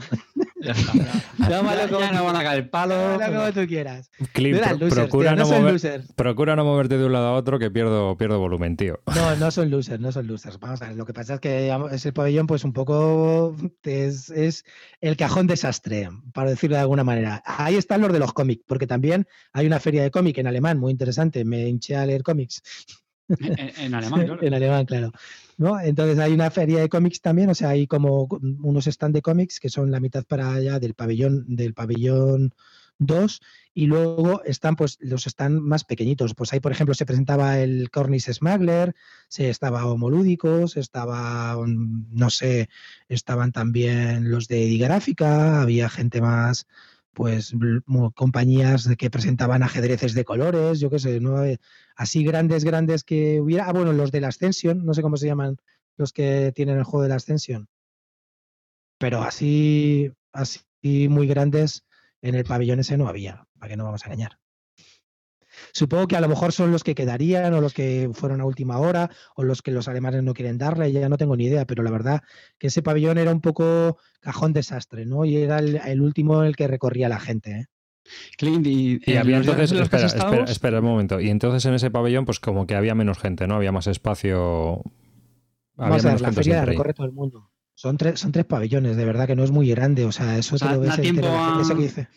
Ya 0.61 0.73
está. 0.73 0.93
ya- 1.39 1.49
Llámalo 1.49 1.81
ya, 1.81 1.89
como- 1.89 2.01
ya 2.01 2.13
no 2.13 2.25
van 2.25 2.37
a 2.37 2.43
caer 2.43 2.71
palos. 2.71 3.19
Llámalo 3.19 3.41
como 3.41 3.53
tú 3.53 3.67
quieras. 3.67 4.11
Clint, 4.33 4.61
No 4.61 4.73
losers, 4.75 4.95
procura, 4.95 5.35
tío, 5.35 5.45
no 5.45 5.51
mover- 5.51 6.15
procura 6.15 6.57
no 6.57 6.65
moverte 6.65 6.99
de 6.99 7.07
un 7.07 7.13
lado 7.13 7.27
a 7.29 7.33
otro 7.33 7.59
que 7.59 7.71
pierdo, 7.71 8.17
pierdo 8.19 8.39
volumen, 8.39 8.77
tío. 8.77 9.01
No, 9.15 9.37
no 9.37 9.51
son 9.51 9.71
losers, 9.71 10.01
no 10.01 10.13
son 10.13 10.27
losers. 10.27 10.59
Vamos 10.61 10.83
a 10.83 10.89
ver, 10.89 10.97
lo 10.97 11.07
que 11.07 11.15
pasa 11.15 11.35
es 11.35 11.41
que 11.41 11.75
ese 11.91 12.13
pabellón, 12.13 12.47
pues 12.47 12.65
un 12.65 12.73
poco 12.73 13.57
es, 13.83 14.31
es 14.31 14.65
el 15.01 15.17
cajón 15.17 15.47
desastre, 15.47 16.09
para 16.33 16.51
decirlo 16.51 16.77
de 16.77 16.83
alguna 16.83 17.03
manera. 17.05 17.43
Ahí 17.47 17.77
están 17.77 18.01
los 18.03 18.13
de 18.13 18.19
los 18.19 18.33
cómics, 18.35 18.63
porque 18.67 18.87
también 18.87 19.27
hay 19.53 19.67
una 19.67 19.81
feria 19.81 20.03
de 20.03 20.11
cómic 20.11 20.37
en 20.39 20.47
alemán 20.47 20.79
muy 20.79 20.93
interesante. 20.93 21.45
Me 21.45 21.67
hinché 21.69 21.97
a 21.97 22.05
leer 22.07 22.23
cómics 22.23 22.63
En, 23.29 23.73
en 23.79 23.95
alemán, 23.95 24.21
claro. 24.27 24.43
en 24.43 24.55
alemán, 24.55 24.85
claro. 24.85 25.13
¿No? 25.57 25.81
Entonces 25.81 26.19
hay 26.19 26.33
una 26.33 26.51
feria 26.51 26.81
de 26.81 26.89
cómics 26.89 27.21
también, 27.21 27.51
o 27.51 27.55
sea, 27.55 27.71
hay 27.71 27.87
como 27.87 28.29
unos 28.63 28.87
stand 28.87 29.15
de 29.15 29.23
cómics 29.23 29.61
que 29.61 29.71
son 29.71 29.91
la 29.91 30.01
mitad 30.01 30.25
para 30.25 30.53
allá 30.53 30.79
del 30.79 30.95
pabellón, 30.95 31.45
del 31.49 31.75
pabellón 31.75 32.55
2 32.99 33.41
y 33.75 33.87
luego 33.87 34.43
están 34.45 34.77
pues 34.77 34.99
los 35.01 35.27
stand 35.27 35.61
más 35.61 35.85
pequeñitos. 35.85 36.35
Pues 36.35 36.53
ahí, 36.53 36.61
por 36.61 36.73
ejemplo, 36.73 36.95
se 36.95 37.07
presentaba 37.07 37.59
el 37.59 37.91
Cornish 37.91 38.33
Smuggler, 38.33 38.95
se 39.29 39.51
estaba 39.51 39.87
Homolúdicos, 39.87 40.77
estaba, 40.77 41.57
mm, 41.57 42.07
no 42.13 42.31
sé, 42.31 42.69
estaban 43.09 43.53
también 43.53 44.31
los 44.31 44.47
de 44.49 44.67
Digráfica, 44.67 45.61
había 45.61 45.89
gente 45.89 46.21
más, 46.21 46.67
pues 47.15 47.55
compañías 48.15 48.89
que 48.99 49.11
presentaban 49.11 49.63
ajedrezes 49.63 50.15
de 50.15 50.25
colores, 50.25 50.81
yo 50.81 50.91
qué 50.91 50.99
sé, 50.99 51.21
¿no? 51.21 51.43
Eh, 51.45 51.59
Así 51.97 52.25
grandes, 52.25 52.65
grandes 52.65 53.05
que 53.05 53.41
hubiera. 53.41 53.67
Ah, 53.67 53.73
bueno, 53.73 53.93
los 53.93 54.11
de 54.11 54.21
la 54.21 54.29
Ascension, 54.29 54.85
no 54.85 54.95
sé 54.95 55.03
cómo 55.03 55.17
se 55.17 55.27
llaman 55.27 55.57
los 55.97 56.13
que 56.13 56.53
tienen 56.55 56.79
el 56.79 56.85
juego 56.85 57.03
de 57.03 57.09
la 57.09 57.17
Ascension. 57.17 57.69
Pero 58.99 59.23
así, 59.23 60.11
así 60.33 61.09
muy 61.09 61.27
grandes 61.27 61.85
en 62.21 62.35
el 62.35 62.45
pabellón 62.45 62.81
ese 62.81 62.97
no 62.97 63.09
había, 63.09 63.47
para 63.59 63.71
que 63.71 63.77
no 63.77 63.85
vamos 63.85 64.03
a 64.05 64.07
engañar. 64.07 64.39
Supongo 65.73 66.07
que 66.09 66.17
a 66.17 66.21
lo 66.21 66.29
mejor 66.29 66.53
son 66.53 66.71
los 66.73 66.83
que 66.85 66.95
quedarían 66.95 67.53
o 67.55 67.61
los 67.61 67.75
que 67.75 68.11
fueron 68.13 68.41
a 68.41 68.45
última 68.45 68.79
hora 68.79 69.11
o 69.37 69.43
los 69.45 69.63
que 69.63 69.71
los 69.71 69.89
alemanes 69.89 70.23
no 70.23 70.35
quieren 70.35 70.59
darle, 70.59 70.91
ya 70.93 71.09
no 71.09 71.17
tengo 71.17 71.37
ni 71.37 71.45
idea, 71.47 71.65
pero 71.67 71.83
la 71.83 71.91
verdad 71.91 72.23
que 72.59 72.69
ese 72.69 72.83
pabellón 72.83 73.19
era 73.19 73.31
un 73.33 73.41
poco 73.41 73.99
cajón 74.21 74.53
desastre, 74.53 75.07
¿no? 75.07 75.25
Y 75.25 75.37
era 75.37 75.59
el, 75.59 75.77
el 75.85 76.01
último 76.01 76.43
el 76.45 76.57
que 76.57 76.67
recorría 76.69 77.09
la 77.09 77.21
gente. 77.21 77.51
¿eh? 77.53 77.67
Clint, 78.37 78.67
y, 78.67 79.01
Y 79.07 79.17
había 79.17 79.39
entonces, 79.39 79.73
en 79.73 79.79
espera, 79.79 80.07
espera, 80.07 80.45
espera 80.45 80.79
un 80.81 80.85
momento. 80.87 81.21
Y 81.21 81.31
entonces 81.31 81.65
en 81.65 81.75
ese 81.75 81.91
pabellón, 81.91 82.25
pues 82.27 82.39
como 82.41 82.67
que 82.67 82.75
había 82.75 82.95
menos 82.95 83.19
gente, 83.19 83.47
¿no? 83.47 83.55
Había 83.57 83.73
más 83.73 83.87
espacio. 83.87 84.83
Había 85.77 85.91
Vamos 85.91 86.05
a 86.05 86.09
ver, 86.09 86.21
menos 86.21 86.21
la 86.21 86.33
feria 86.33 86.65
recorre 86.65 86.95
todo 86.95 87.07
el 87.07 87.13
mundo. 87.13 87.51
Son 87.75 87.97
tres, 87.97 88.21
son 88.21 88.31
tres 88.31 88.45
pabellones, 88.45 88.97
de 88.97 89.05
verdad 89.05 89.27
que 89.27 89.35
no 89.35 89.43
es 89.43 89.51
muy 89.51 89.69
grande. 89.71 90.05
O 90.05 90.13
sea, 90.13 90.39
eso 90.39 90.55
O 90.55 90.59
sea, 90.59 90.69
te 90.69 90.75
lo 90.75 90.81
ves 90.81 90.91
da 90.91 91.03
tiempo 91.03 91.23
La 91.23 91.41
gente 91.41 91.63
esa 91.63 91.73
a- 91.73 91.77
que 91.77 91.83
dice, 91.83 92.09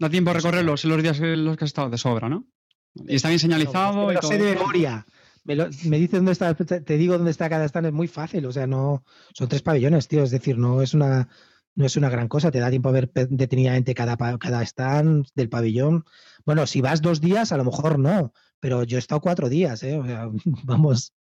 Da 0.00 0.10
tiempo 0.10 0.30
a 0.30 0.34
recorrerlos 0.34 0.84
en 0.84 0.90
los 0.90 1.02
días 1.02 1.20
en 1.20 1.44
los 1.44 1.56
que 1.56 1.64
has 1.64 1.68
estado 1.68 1.88
de 1.90 1.98
sobra, 1.98 2.28
¿no? 2.28 2.46
Y 2.94 3.16
está 3.16 3.28
bien 3.28 3.34
"No, 3.34 3.36
es 3.36 3.42
que 3.42 3.48
señalizado. 3.66 4.06
me 4.06 4.12
y 4.12 4.14
lo 4.14 4.20
todo. 4.20 4.30
sé 4.30 4.38
de 4.38 4.54
memoria. 4.54 5.06
Me, 5.44 5.56
lo- 5.56 5.68
me 5.84 5.98
dice 5.98 6.16
dónde 6.16 6.32
está, 6.32 6.54
te 6.54 6.96
digo 6.96 7.16
dónde 7.16 7.30
está 7.30 7.50
cada 7.50 7.64
stand, 7.66 7.86
es 7.88 7.92
muy 7.92 8.08
fácil. 8.08 8.46
O 8.46 8.52
sea, 8.52 8.66
no 8.66 9.04
son 9.34 9.48
tres 9.48 9.62
pabellones, 9.62 10.08
tío. 10.08 10.22
Es 10.22 10.30
decir, 10.30 10.56
no 10.58 10.80
es 10.80 10.94
una, 10.94 11.28
no 11.74 11.84
es 11.84 11.96
una 11.96 12.08
gran 12.08 12.28
cosa. 12.28 12.50
Te 12.50 12.60
da 12.60 12.70
tiempo 12.70 12.88
a 12.88 12.92
ver 12.92 13.10
detenidamente 13.12 13.94
cada, 13.94 14.16
cada 14.38 14.62
stand 14.62 15.26
del 15.34 15.48
pabellón. 15.50 16.04
Bueno, 16.46 16.66
si 16.66 16.80
vas 16.80 17.02
dos 17.02 17.20
días, 17.20 17.52
a 17.52 17.56
lo 17.58 17.64
mejor 17.64 17.98
no. 17.98 18.32
Pero 18.60 18.84
yo 18.84 18.96
he 18.96 19.00
estado 19.00 19.20
cuatro 19.20 19.50
días, 19.50 19.82
¿eh? 19.82 19.98
O 19.98 20.06
sea, 20.06 20.28
vamos, 20.64 21.12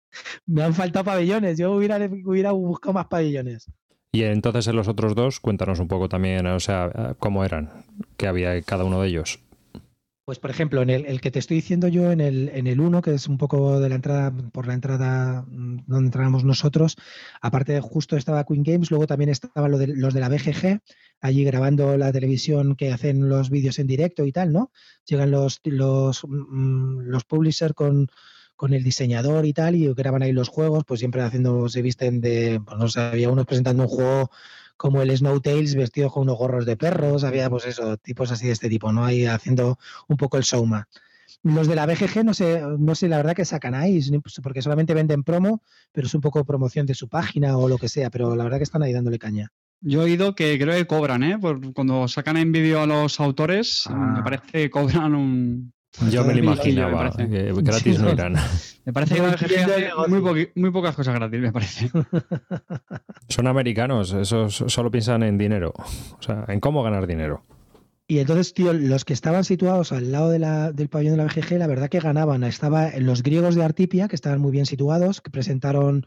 me 0.45 0.63
han 0.63 0.73
faltado 0.73 1.03
pabellones. 1.03 1.57
Yo 1.57 1.73
hubiera, 1.73 1.97
hubiera 2.25 2.51
buscado 2.53 2.93
más 2.93 3.07
pabellones. 3.07 3.69
Y 4.13 4.23
entonces 4.23 4.67
en 4.67 4.75
los 4.75 4.87
otros 4.87 5.15
dos, 5.15 5.39
cuéntanos 5.39 5.79
un 5.79 5.87
poco 5.87 6.07
también, 6.07 6.45
o 6.45 6.59
sea, 6.59 7.15
cómo 7.17 7.43
eran, 7.43 7.71
qué 8.15 8.27
había 8.27 8.55
en 8.55 8.61
cada 8.63 8.83
uno 8.83 9.01
de 9.01 9.07
ellos. 9.09 9.39
Pues, 10.25 10.39
por 10.39 10.51
ejemplo, 10.51 10.81
en 10.81 10.89
el, 10.89 11.19
que 11.19 11.31
te 11.31 11.39
estoy 11.39 11.55
diciendo 11.57 11.89
yo, 11.89 12.09
en 12.09 12.21
el, 12.21 12.47
en 12.53 12.65
el 12.67 12.79
1, 12.79 13.01
que 13.01 13.13
es 13.13 13.27
un 13.27 13.37
poco 13.37 13.81
de 13.81 13.89
la 13.89 13.95
entrada, 13.95 14.31
por 14.53 14.67
la 14.67 14.73
entrada 14.73 15.41
mm, 15.45 15.79
donde 15.85 16.05
entrábamos 16.07 16.45
nosotros, 16.45 16.95
aparte 17.41 17.73
de 17.73 17.81
justo 17.81 18.15
estaba 18.15 18.45
Queen 18.45 18.63
Games, 18.63 18.89
luego 18.89 19.05
también 19.05 19.29
estaban 19.29 19.69
lo 19.71 19.77
de- 19.77 19.87
los 19.87 20.13
de 20.13 20.21
la 20.21 20.29
BGG, 20.29 20.79
allí 21.19 21.43
grabando 21.43 21.97
la 21.97 22.13
televisión 22.13 22.75
que 22.77 22.93
hacen 22.93 23.27
los 23.27 23.49
vídeos 23.49 23.79
en 23.79 23.87
directo 23.87 24.25
y 24.25 24.31
tal, 24.31 24.53
¿no? 24.53 24.71
Llegan 25.05 25.29
los, 25.31 25.59
los, 25.65 26.23
mm, 26.25 26.99
los 27.01 27.25
publishers 27.25 27.73
con, 27.73 28.07
con 28.55 28.73
el 28.73 28.83
diseñador 28.83 29.45
y 29.45 29.51
tal, 29.51 29.75
y 29.75 29.93
graban 29.93 30.21
ahí 30.23 30.31
los 30.31 30.47
juegos, 30.47 30.85
pues 30.87 31.01
siempre 31.01 31.21
haciendo, 31.21 31.67
se 31.67 31.81
visten 31.81 32.21
de, 32.21 32.61
pues 32.65 32.77
no 32.77 32.87
sé, 32.87 33.01
había 33.01 33.29
unos 33.29 33.45
presentando 33.45 33.83
un 33.83 33.89
juego 33.89 34.29
como 34.83 35.01
el 35.01 35.15
Snow 35.15 35.39
Tales 35.39 35.75
vestido 35.75 36.09
con 36.09 36.23
unos 36.23 36.37
gorros 36.37 36.65
de 36.65 36.75
perros, 36.75 37.23
había 37.23 37.49
pues 37.49 37.65
eso, 37.65 37.95
tipos 37.95 38.33
así 38.33 38.47
de 38.47 38.51
este 38.51 38.67
tipo, 38.67 38.91
¿no? 38.91 39.05
Ahí 39.05 39.25
haciendo 39.25 39.79
un 40.09 40.17
poco 40.17 40.35
el 40.35 40.43
showman. 40.43 40.83
Los 41.41 41.69
de 41.69 41.75
la 41.75 41.85
BGG 41.85 42.25
no 42.25 42.33
sé, 42.33 42.61
no 42.77 42.93
sé 42.93 43.07
la 43.07 43.15
verdad 43.15 43.33
que 43.33 43.45
sacan 43.45 43.75
ahí, 43.75 44.01
pues, 44.21 44.41
porque 44.43 44.61
solamente 44.61 44.93
venden 44.93 45.23
promo, 45.23 45.63
pero 45.93 46.07
es 46.07 46.13
un 46.13 46.19
poco 46.19 46.43
promoción 46.43 46.85
de 46.85 46.95
su 46.95 47.07
página 47.07 47.57
o 47.57 47.69
lo 47.69 47.77
que 47.77 47.87
sea, 47.87 48.09
pero 48.09 48.35
la 48.35 48.43
verdad 48.43 48.57
que 48.57 48.65
están 48.65 48.83
ahí 48.83 48.91
dándole 48.91 49.19
caña. 49.19 49.53
Yo 49.79 50.01
he 50.01 50.05
oído 50.05 50.35
que 50.35 50.59
creo 50.59 50.75
que 50.75 50.85
cobran, 50.85 51.23
¿eh? 51.23 51.39
Por 51.39 51.73
cuando 51.73 52.09
sacan 52.09 52.35
en 52.35 52.51
vídeo 52.51 52.81
a 52.81 52.85
los 52.85 53.21
autores, 53.21 53.85
me 53.89 53.95
Ah. 54.19 54.21
parece 54.21 54.43
que 54.51 54.69
cobran 54.69 55.15
un... 55.15 55.72
Yo 56.09 56.23
me 56.25 56.33
lo 56.33 56.39
imaginaba, 56.39 57.11
que 57.11 57.53
gratis 57.61 57.99
no 57.99 58.11
irán. 58.11 58.33
Me 58.85 58.91
parece 58.93 59.15
que 59.15 59.21
No 59.21 60.07
negocio. 60.07 60.47
muy, 60.55 60.71
pocas 60.71 60.95
cosas 60.95 61.13
gratis, 61.15 61.39
me 61.39 61.51
parece. 61.51 61.89
Son 63.29 63.47
americanos, 63.47 64.11
esos 64.13 64.55
solo 64.67 64.89
piensan 64.91 65.23
en 65.23 65.37
dinero, 65.37 65.71
o 65.77 66.21
sea, 66.21 66.45
en 66.47 66.59
cómo 66.59 66.81
ganar 66.83 67.05
dinero. 67.07 67.43
Y 68.07 68.19
entonces, 68.19 68.53
tío, 68.53 68.73
los 68.73 69.05
que 69.05 69.13
estaban 69.13 69.43
situados 69.45 69.91
al 69.93 70.11
lado 70.11 70.29
de 70.29 70.39
la- 70.39 70.71
del 70.73 70.89
pabellón 70.89 71.15
de 71.15 71.23
la 71.23 71.25
BGG, 71.25 71.57
la 71.57 71.67
verdad 71.67 71.89
que 71.89 71.99
ganaban. 71.99 72.43
Estaba 72.43 72.89
los 72.97 73.23
griegos 73.23 73.55
de 73.55 73.63
Artipia, 73.63 74.07
que 74.07 74.15
estaban 74.15 74.41
muy 74.41 74.51
bien 74.51 74.65
situados, 74.65 75.21
que 75.21 75.31
presentaron 75.31 76.05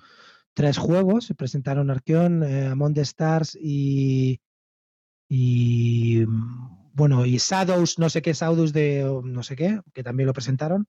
tres 0.53 0.77
juegos, 0.79 1.33
presentaron 1.37 1.91
Arceón, 1.91 2.43
eh, 2.43 2.67
Among 2.67 2.95
the 2.95 3.01
Stars 3.03 3.57
y, 3.61 4.41
y 5.29 6.25
mm, 6.27 6.76
bueno, 6.97 7.27
y 7.27 7.37
Shadows, 7.37 7.99
no 7.99 8.09
sé 8.09 8.23
qué, 8.23 8.33
Shadows 8.33 8.73
de 8.73 9.05
no 9.23 9.43
sé 9.43 9.55
qué, 9.55 9.81
que 9.93 10.03
también 10.03 10.27
lo 10.27 10.33
presentaron. 10.33 10.89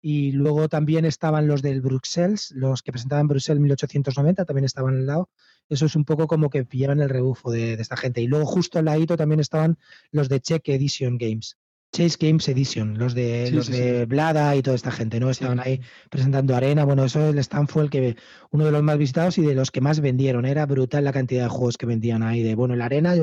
Y 0.00 0.32
luego 0.32 0.68
también 0.68 1.04
estaban 1.04 1.48
los 1.48 1.60
del 1.60 1.80
Bruxelles, 1.80 2.52
los 2.52 2.82
que 2.82 2.92
presentaban 2.92 3.26
Bruxelles 3.26 3.60
1890, 3.60 4.44
también 4.44 4.64
estaban 4.64 4.94
al 4.94 5.06
lado. 5.06 5.28
Eso 5.68 5.86
es 5.86 5.96
un 5.96 6.04
poco 6.04 6.28
como 6.28 6.50
que 6.50 6.64
pillaban 6.64 7.00
el 7.00 7.10
rebufo 7.10 7.50
de, 7.50 7.76
de 7.76 7.82
esta 7.82 7.96
gente. 7.96 8.22
Y 8.22 8.28
luego 8.28 8.46
justo 8.46 8.78
al 8.78 8.84
ladito 8.86 9.16
también 9.16 9.40
estaban 9.40 9.76
los 10.12 10.28
de 10.28 10.40
Check 10.40 10.68
Edition 10.68 11.18
Games. 11.18 11.58
Chase 11.92 12.16
Games 12.20 12.48
Edition, 12.48 12.98
los 12.98 13.14
de 13.14 13.46
Sí, 13.48 13.54
los 13.54 13.66
sí, 13.66 13.72
de 13.72 14.06
Blada 14.06 14.54
y 14.54 14.62
toda 14.62 14.76
esta 14.76 14.92
gente, 14.92 15.18
¿no? 15.18 15.30
Estaban 15.30 15.58
ahí 15.58 15.80
presentando 16.08 16.54
arena. 16.54 16.84
Bueno, 16.84 17.04
eso 17.04 17.30
el 17.30 17.38
stand 17.40 17.68
fue 17.68 17.82
el 17.82 17.90
que 17.90 18.16
uno 18.50 18.64
de 18.64 18.70
los 18.70 18.82
más 18.82 18.96
visitados 18.96 19.38
y 19.38 19.42
de 19.42 19.56
los 19.56 19.72
que 19.72 19.80
más 19.80 20.00
vendieron. 20.00 20.44
Era 20.44 20.66
brutal 20.66 21.04
la 21.04 21.12
cantidad 21.12 21.42
de 21.44 21.48
juegos 21.48 21.76
que 21.76 21.86
vendían 21.86 22.22
ahí. 22.22 22.42
De 22.44 22.54
bueno, 22.54 22.74
el 22.74 22.82
arena, 22.82 23.14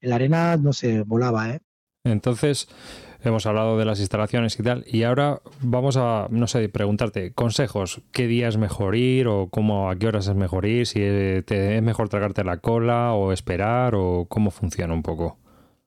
el 0.00 0.12
arena 0.12 0.56
no 0.56 0.72
sé, 0.72 1.02
volaba, 1.02 1.50
¿eh? 1.50 1.60
Entonces, 2.06 2.68
hemos 3.22 3.46
hablado 3.46 3.76
de 3.78 3.84
las 3.84 3.98
instalaciones 4.00 4.58
y 4.58 4.62
tal, 4.62 4.84
y 4.86 5.02
ahora 5.02 5.40
vamos 5.60 5.96
a, 5.96 6.28
no 6.30 6.46
sé, 6.46 6.68
preguntarte, 6.68 7.32
consejos, 7.32 8.02
¿qué 8.12 8.26
día 8.26 8.48
es 8.48 8.56
mejor 8.56 8.94
ir 8.94 9.26
o 9.26 9.48
cómo, 9.50 9.90
a 9.90 9.96
qué 9.96 10.06
horas 10.06 10.28
es 10.28 10.36
mejor 10.36 10.66
ir? 10.66 10.86
Si 10.86 11.00
eh, 11.02 11.44
es 11.46 11.82
mejor 11.82 12.08
tragarte 12.08 12.44
la 12.44 12.58
cola 12.58 13.12
o 13.12 13.32
esperar 13.32 13.94
o 13.96 14.26
cómo 14.28 14.50
funciona 14.50 14.94
un 14.94 15.02
poco. 15.02 15.38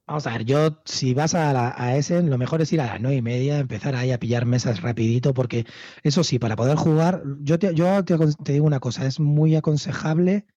Vamos 0.07 0.25
a 0.25 0.31
ver, 0.31 0.43
yo 0.43 0.81
si 0.85 1.13
vas 1.13 1.35
a, 1.35 1.53
la, 1.53 1.73
a 1.77 1.95
Essen, 1.95 2.31
lo 2.31 2.39
mejor 2.39 2.61
es 2.61 2.73
ir 2.73 2.81
a 2.81 2.87
las 2.87 2.99
nueve 2.99 3.17
y 3.17 3.21
media, 3.21 3.59
empezar 3.59 3.95
ahí 3.95 4.11
a 4.11 4.19
pillar 4.19 4.45
mesas 4.45 4.81
rapidito, 4.81 5.35
porque 5.35 5.65
eso 6.01 6.23
sí, 6.23 6.39
para 6.39 6.55
poder 6.55 6.77
jugar, 6.77 7.21
yo 7.41 7.59
te 7.59 7.71
digo 7.71 8.65
una 8.65 8.79
cosa, 8.79 9.05
es 9.05 9.19
muy 9.19 9.55
aconsejable 9.55 10.47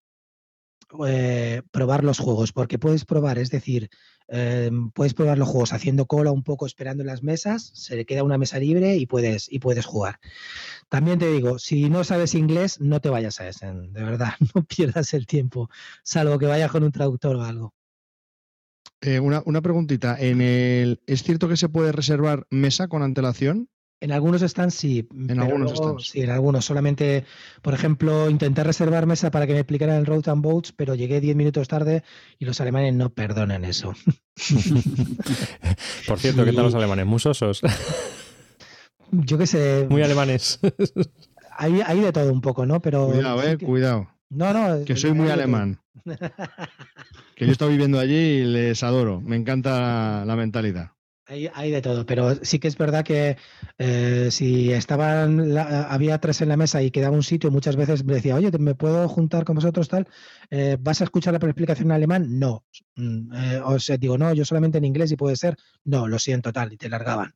eh, 1.07 1.63
probar 1.71 2.03
los 2.03 2.19
juegos, 2.19 2.53
porque 2.53 2.79
puedes 2.79 3.05
probar, 3.05 3.39
es 3.39 3.51
decir, 3.51 3.91
eh, 4.35 4.71
puedes 4.95 5.13
probar 5.13 5.37
los 5.37 5.49
juegos 5.49 5.75
haciendo 5.75 6.07
cola 6.07 6.33
un 6.33 6.43
poco, 6.43 6.65
esperando 6.65 7.03
en 7.03 7.07
las 7.07 7.23
mesas, 7.23 7.71
se 7.75 7.97
le 7.97 8.07
queda 8.07 8.25
una 8.25 8.39
mesa 8.39 8.59
libre 8.59 8.97
y 8.97 9.05
puedes, 9.05 9.53
y 9.53 9.59
puedes 9.59 9.85
jugar. 9.85 10.21
También 10.89 11.19
te 11.19 11.31
digo, 11.31 11.59
si 11.59 11.91
no 11.91 12.03
sabes 12.03 12.35
inglés, 12.35 12.81
no 12.81 13.01
te 13.01 13.11
vayas 13.11 13.41
a 13.41 13.49
Essen, 13.49 13.93
de 13.93 14.03
verdad, 14.03 14.33
no 14.55 14.65
pierdas 14.65 15.13
el 15.13 15.27
tiempo, 15.27 15.69
salvo 16.03 16.39
que 16.39 16.47
vayas 16.47 16.71
con 16.71 16.83
un 16.83 16.93
traductor 16.93 17.37
o 17.37 17.43
algo. 17.43 17.75
Eh, 19.03 19.21
una, 19.21 19.43
una 19.45 19.61
preguntita. 19.61 20.17
En 20.19 20.41
el, 20.41 21.03
¿Es 21.07 21.25
cierto 21.25 21.49
que 21.49 21.57
se 21.57 21.69
puede 21.69 21.93
reservar 21.93 22.47
mesa 22.51 22.89
con 22.89 23.03
antelación? 23.03 23.69
En 24.03 24.11
algunos 24.11 24.43
stands 24.43 24.75
sí. 24.75 25.07
pero 25.29 25.43
algunos 25.43 25.71
luego- 25.73 25.85
stands. 25.91 26.09
Sí, 26.11 26.23
en 26.23 26.31
algunos. 26.31 26.65
Solamente, 26.65 27.25
por 27.63 27.73
ejemplo, 27.73 28.29
intenté 28.29 28.65
reservar 28.65 29.07
mesa 29.07 29.31
para 29.31 29.47
que 29.47 29.53
me 29.53 29.61
explicaran 29.61 29.97
el 29.97 30.07
Road 30.07 30.29
and 30.29 30.43
Boats, 30.43 30.73
pero 30.73 30.95
llegué 30.97 31.21
10 31.21 31.37
minutos 31.37 31.69
tarde 31.69 32.03
y 32.39 32.45
los 32.45 32.61
alemanes 32.61 32.95
no 32.95 33.11
perdonan 33.11 33.65
eso. 33.65 33.95
Por 36.07 36.19
cierto, 36.19 36.45
¿qué 36.45 36.53
tal 36.53 36.65
los 36.65 36.75
alemanes? 36.75 37.07
Muy 37.07 37.21
sosos, 37.21 37.61
Yo 39.13 39.37
qué 39.39 39.47
sé, 39.47 39.87
muy 39.91 40.03
alemanes. 40.03 40.59
hay, 41.59 41.81
hay 41.85 42.01
de 42.01 42.13
todo 42.13 42.33
un 42.33 42.41
poco, 42.41 42.65
¿no? 42.67 42.81
Pero 42.81 43.09
Cuidado, 43.09 43.43
eh, 43.43 43.57
que- 43.59 43.67
cuidado. 43.67 44.09
No, 44.31 44.53
no. 44.55 44.85
Que 44.87 44.97
soy 44.97 45.13
muy 45.13 45.29
alemán. 45.29 45.79
Que 47.37 47.45
yo 47.45 47.51
he 47.51 47.53
estado 47.53 47.71
viviendo 47.71 47.99
allí 48.01 48.15
y 48.17 48.45
les 48.45 48.83
adoro. 48.83 49.21
Me 49.21 49.37
encanta 49.37 50.25
la 50.25 50.35
mentalidad. 50.37 50.93
Hay, 51.27 51.49
hay 51.55 51.71
de 51.71 51.81
todo, 51.83 52.05
pero 52.05 52.35
sí 52.45 52.59
que 52.59 52.67
es 52.69 52.77
verdad 52.77 53.05
que 53.05 53.37
eh, 53.79 54.29
si 54.33 54.73
estaban, 54.73 55.55
la- 55.55 55.85
había 55.85 56.19
tres 56.19 56.41
en 56.41 56.49
la 56.49 56.57
mesa 56.57 56.83
y 56.83 56.91
quedaba 56.91 57.15
un 57.15 57.23
sitio, 57.23 57.51
muchas 57.53 57.77
veces 57.77 58.05
me 58.05 58.15
decía, 58.15 58.35
oye, 58.35 58.51
¿te- 58.51 58.59
¿me 58.59 58.75
puedo 58.75 59.09
juntar 59.09 59.45
con 59.45 59.55
vosotros 59.55 59.89
tal? 59.89 60.09
Eh, 60.51 60.77
¿Vas 60.81 61.01
a 61.01 61.05
escuchar 61.05 61.33
la 61.33 61.39
explicación 61.39 61.89
en 61.89 61.93
alemán? 61.93 62.39
No. 62.41 62.65
Mm, 62.97 63.33
eh, 63.35 63.61
o 63.65 63.79
sea, 63.79 63.97
digo, 63.99 64.19
no, 64.19 64.35
yo 64.35 64.45
solamente 64.45 64.79
en 64.79 64.85
inglés 64.85 65.13
y 65.13 65.17
puede 65.17 65.37
ser. 65.37 65.57
No, 65.85 66.09
lo 66.09 66.19
siento, 66.19 66.53
tal, 66.53 66.73
y 66.73 66.77
te 66.77 66.89
largaban. 66.89 67.35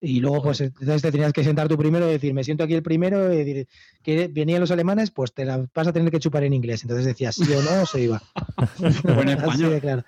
Y 0.00 0.20
luego, 0.20 0.42
pues, 0.42 0.60
entonces 0.60 1.02
te 1.02 1.10
tenías 1.10 1.32
que 1.32 1.42
sentar 1.42 1.66
tú 1.66 1.76
primero 1.76 2.08
y 2.08 2.12
decir, 2.12 2.32
me 2.32 2.44
siento 2.44 2.62
aquí 2.62 2.74
el 2.74 2.82
primero, 2.84 3.32
y 3.32 3.38
decir, 3.38 3.66
que 4.02 4.28
venían 4.28 4.60
los 4.60 4.70
alemanes, 4.70 5.10
pues 5.10 5.32
te 5.32 5.44
la 5.44 5.66
vas 5.74 5.88
a 5.88 5.92
tener 5.92 6.10
que 6.12 6.20
chupar 6.20 6.44
en 6.44 6.52
inglés. 6.52 6.82
Entonces 6.82 7.04
decías, 7.04 7.34
sí 7.34 7.52
o 7.52 7.62
no, 7.62 7.82
o 7.82 7.86
se 7.86 8.02
iba. 8.02 8.22
O 8.78 9.20
en 9.22 9.28
Así 9.30 9.38
español. 9.38 9.80
claro. 9.80 10.04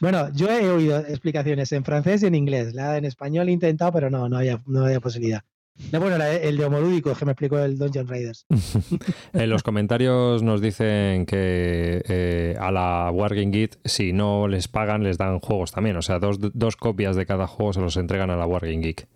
Bueno, 0.00 0.28
yo 0.34 0.48
he 0.48 0.70
oído 0.70 0.98
explicaciones 0.98 1.72
en 1.72 1.84
francés 1.84 2.22
y 2.22 2.26
en 2.26 2.34
inglés. 2.34 2.74
La 2.74 2.96
en 2.96 3.04
español 3.04 3.48
he 3.48 3.52
intentado, 3.52 3.92
pero 3.92 4.10
no, 4.10 4.28
no 4.28 4.38
había, 4.38 4.60
no 4.66 4.84
había 4.84 5.00
posibilidad. 5.00 5.42
No, 5.90 6.00
bueno, 6.00 6.22
el 6.22 6.56
de 6.56 6.64
homolúdico 6.64 7.14
que 7.14 7.24
me 7.24 7.32
explicó 7.32 7.58
el 7.58 7.78
Dungeon 7.78 8.06
Raiders. 8.06 8.46
En 9.32 9.48
los 9.48 9.62
comentarios 9.62 10.42
nos 10.42 10.60
dicen 10.60 11.24
que 11.26 12.02
eh, 12.08 12.56
a 12.60 12.70
la 12.70 13.10
Wargame 13.12 13.52
Git, 13.52 13.76
si 13.84 14.12
no 14.12 14.48
les 14.48 14.68
pagan, 14.68 15.02
les 15.02 15.18
dan 15.18 15.40
juegos 15.40 15.72
también. 15.72 15.96
O 15.96 16.02
sea, 16.02 16.18
dos, 16.18 16.38
dos 16.40 16.76
copias 16.76 17.16
de 17.16 17.26
cada 17.26 17.46
juego 17.46 17.72
se 17.72 17.80
los 17.80 17.96
entregan 17.96 18.30
a 18.30 18.36
la 18.36 18.46
Wargame 18.46 18.82
Geek. 18.82 19.08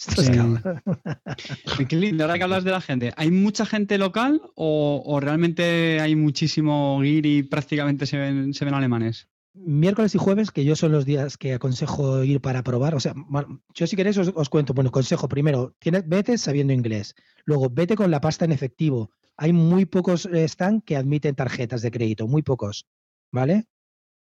Sí. 0.00 0.32
cabrones. 0.32 0.62
Qué 1.88 1.96
lindo, 1.96 2.24
ahora 2.24 2.38
que 2.38 2.44
hablas 2.44 2.64
de 2.64 2.70
la 2.70 2.80
gente, 2.80 3.12
¿hay 3.16 3.30
mucha 3.30 3.66
gente 3.66 3.98
local 3.98 4.40
o, 4.54 5.02
o 5.04 5.20
realmente 5.20 6.00
hay 6.00 6.16
muchísimo 6.16 7.00
gear 7.02 7.26
y 7.26 7.42
prácticamente 7.42 8.06
se 8.06 8.16
ven, 8.16 8.54
se 8.54 8.64
ven 8.64 8.74
alemanes? 8.74 9.28
Miércoles 9.52 10.14
y 10.14 10.18
jueves, 10.18 10.52
que 10.52 10.64
yo 10.64 10.74
son 10.74 10.92
los 10.92 11.04
días 11.04 11.36
que 11.36 11.52
aconsejo 11.52 12.24
ir 12.24 12.40
para 12.40 12.62
probar. 12.62 12.94
O 12.94 13.00
sea, 13.00 13.14
bueno, 13.14 13.60
yo 13.74 13.86
si 13.86 13.96
queréis 13.96 14.16
os, 14.16 14.32
os 14.34 14.48
cuento. 14.48 14.72
Bueno, 14.72 14.90
consejo 14.90 15.28
primero, 15.28 15.74
tienes, 15.80 16.08
vete 16.08 16.38
sabiendo 16.38 16.72
inglés. 16.72 17.14
Luego, 17.44 17.68
vete 17.68 17.96
con 17.96 18.10
la 18.10 18.20
pasta 18.20 18.44
en 18.44 18.52
efectivo. 18.52 19.10
Hay 19.36 19.52
muy 19.52 19.86
pocos 19.86 20.26
eh, 20.26 20.44
stand 20.44 20.84
que 20.84 20.96
admiten 20.96 21.34
tarjetas 21.34 21.82
de 21.82 21.90
crédito, 21.90 22.26
muy 22.26 22.42
pocos. 22.42 22.86
¿Vale? 23.32 23.66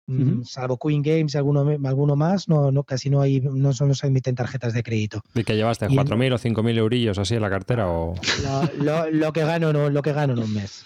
Mm. 0.06 0.44
Salvo 0.44 0.78
Queen 0.78 1.02
Games 1.02 1.34
y 1.34 1.38
alguno, 1.38 1.62
alguno 1.86 2.16
más, 2.18 2.50
no, 2.50 2.72
no, 2.72 2.84
casi 2.84 3.10
no 3.10 3.22
hay, 3.22 3.40
no, 3.40 3.72
se 3.72 3.84
admiten 4.06 4.36
tarjetas 4.36 4.74
de 4.74 4.84
crédito. 4.84 5.22
¿Y 5.34 5.44
que 5.46 5.56
llevaste? 5.56 5.88
Y 5.90 5.98
en- 5.98 6.06
¿4.000 6.06 6.34
o 6.34 6.38
5.000 6.38 6.78
eurillos 6.78 7.18
así 7.18 7.36
en 7.36 7.42
la 7.42 7.50
cartera? 7.50 7.88
O... 7.90 8.14
Lo, 8.44 8.84
lo- 8.84 9.10
lo 9.12 9.32
que 9.34 9.46
gano, 9.46 9.72
no, 9.72 9.90
lo 9.90 10.02
que 10.02 10.12
gano 10.12 10.34
en 10.34 10.40
un 10.40 10.54
mes. 10.54 10.86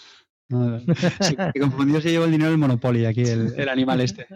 No, 0.49 0.79
sí, 1.19 1.35
confundido 1.59 1.99
se 1.99 2.09
llevó 2.11 2.23
el 2.25 2.31
dinero 2.31 2.51
del 2.51 2.59
Monopoly 2.59 3.05
aquí, 3.05 3.21
el, 3.23 3.53
el 3.57 3.67
animal 3.67 3.99
este. 4.01 4.27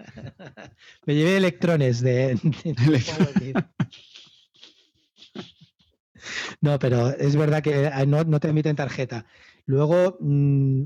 Me 1.05 1.15
llevé 1.15 1.37
electrones 1.37 2.01
de. 2.01 2.35
de- 2.65 3.63
no, 6.59 6.77
pero 6.79 7.09
es 7.09 7.35
verdad 7.35 7.63
que 7.63 7.85
eh, 7.85 8.05
no, 8.07 8.23
no 8.23 8.39
te 8.39 8.49
emiten 8.49 8.75
tarjeta. 8.75 9.25
Luego, 9.65 10.17
mm, 10.19 10.83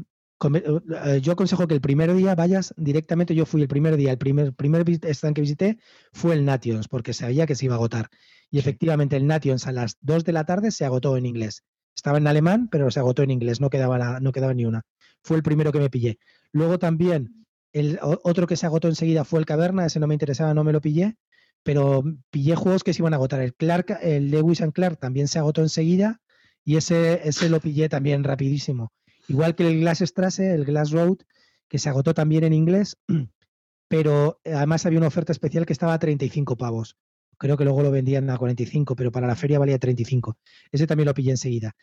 yo 1.21 1.31
aconsejo 1.31 1.67
que 1.67 1.73
el 1.73 1.81
primer 1.81 2.13
día 2.13 2.35
vayas 2.35 2.73
directamente. 2.77 3.35
Yo 3.35 3.45
fui 3.45 3.61
el 3.61 3.67
primer 3.67 3.95
día, 3.97 4.11
el 4.11 4.17
primer, 4.17 4.53
primer 4.53 4.83
stand 4.89 5.35
que 5.35 5.41
visité 5.41 5.77
fue 6.11 6.33
el 6.33 6.45
Nations, 6.45 6.87
porque 6.87 7.13
sabía 7.13 7.45
que 7.45 7.55
se 7.55 7.65
iba 7.65 7.75
a 7.75 7.77
agotar. 7.77 8.09
Y 8.51 8.59
efectivamente, 8.59 9.15
el 9.15 9.27
Nations 9.27 9.67
a 9.67 9.71
las 9.71 9.97
2 10.01 10.23
de 10.25 10.33
la 10.33 10.45
tarde 10.45 10.71
se 10.71 10.85
agotó 10.85 11.17
en 11.17 11.25
inglés. 11.25 11.63
Estaba 11.95 12.17
en 12.17 12.27
alemán, 12.27 12.67
pero 12.69 12.91
se 12.91 12.99
agotó 12.99 13.23
en 13.23 13.31
inglés, 13.31 13.61
no 13.61 13.69
quedaba, 13.69 13.97
la- 13.97 14.19
no 14.19 14.31
quedaba 14.31 14.53
ni 14.53 14.65
una. 14.65 14.83
Fue 15.23 15.37
el 15.37 15.43
primero 15.43 15.71
que 15.71 15.79
me 15.79 15.89
pillé. 15.89 16.19
Luego 16.51 16.77
también, 16.79 17.45
el 17.73 17.99
otro 18.01 18.47
que 18.47 18.57
se 18.57 18.65
agotó 18.65 18.87
enseguida 18.87 19.23
fue 19.25 19.39
el 19.39 19.45
Caverna, 19.45 19.85
ese 19.85 19.99
no 19.99 20.07
me 20.07 20.13
interesaba, 20.15 20.53
no 20.53 20.63
me 20.63 20.73
lo 20.73 20.81
pillé, 20.81 21.15
pero 21.63 22.03
pillé 22.29 22.55
juegos 22.55 22.83
que 22.83 22.93
se 22.93 23.01
iban 23.01 23.13
a 23.13 23.17
agotar. 23.17 23.41
El 23.41 23.53
Clark, 23.55 23.97
el 24.01 24.29
Lewis 24.31 24.61
and 24.61 24.73
Clark 24.73 24.99
también 24.99 25.27
se 25.27 25.39
agotó 25.39 25.61
enseguida 25.61 26.21
y 26.63 26.77
ese, 26.77 27.27
ese 27.27 27.49
lo 27.49 27.59
pillé 27.59 27.89
también 27.89 28.23
rapidísimo. 28.23 28.91
Igual 29.27 29.55
que 29.55 29.67
el 29.67 29.79
Glass 29.79 29.99
Strasse, 29.99 30.53
el 30.53 30.65
Glass 30.65 30.91
Road, 30.91 31.17
que 31.67 31.79
se 31.79 31.89
agotó 31.89 32.13
también 32.13 32.43
en 32.43 32.53
inglés, 32.53 32.97
pero 33.87 34.39
además 34.45 34.85
había 34.85 34.99
una 34.99 35.07
oferta 35.07 35.31
especial 35.31 35.65
que 35.65 35.73
estaba 35.73 35.93
a 35.93 35.99
35 35.99 36.57
pavos. 36.57 36.97
Creo 37.37 37.57
que 37.57 37.65
luego 37.65 37.83
lo 37.83 37.91
vendían 37.91 38.29
a 38.29 38.37
45, 38.37 38.95
pero 38.95 39.11
para 39.11 39.27
la 39.27 39.35
feria 39.35 39.59
valía 39.59 39.77
35. 39.77 40.37
Ese 40.71 40.87
también 40.87 41.07
lo 41.07 41.13
pillé 41.13 41.31
enseguida. 41.31 41.75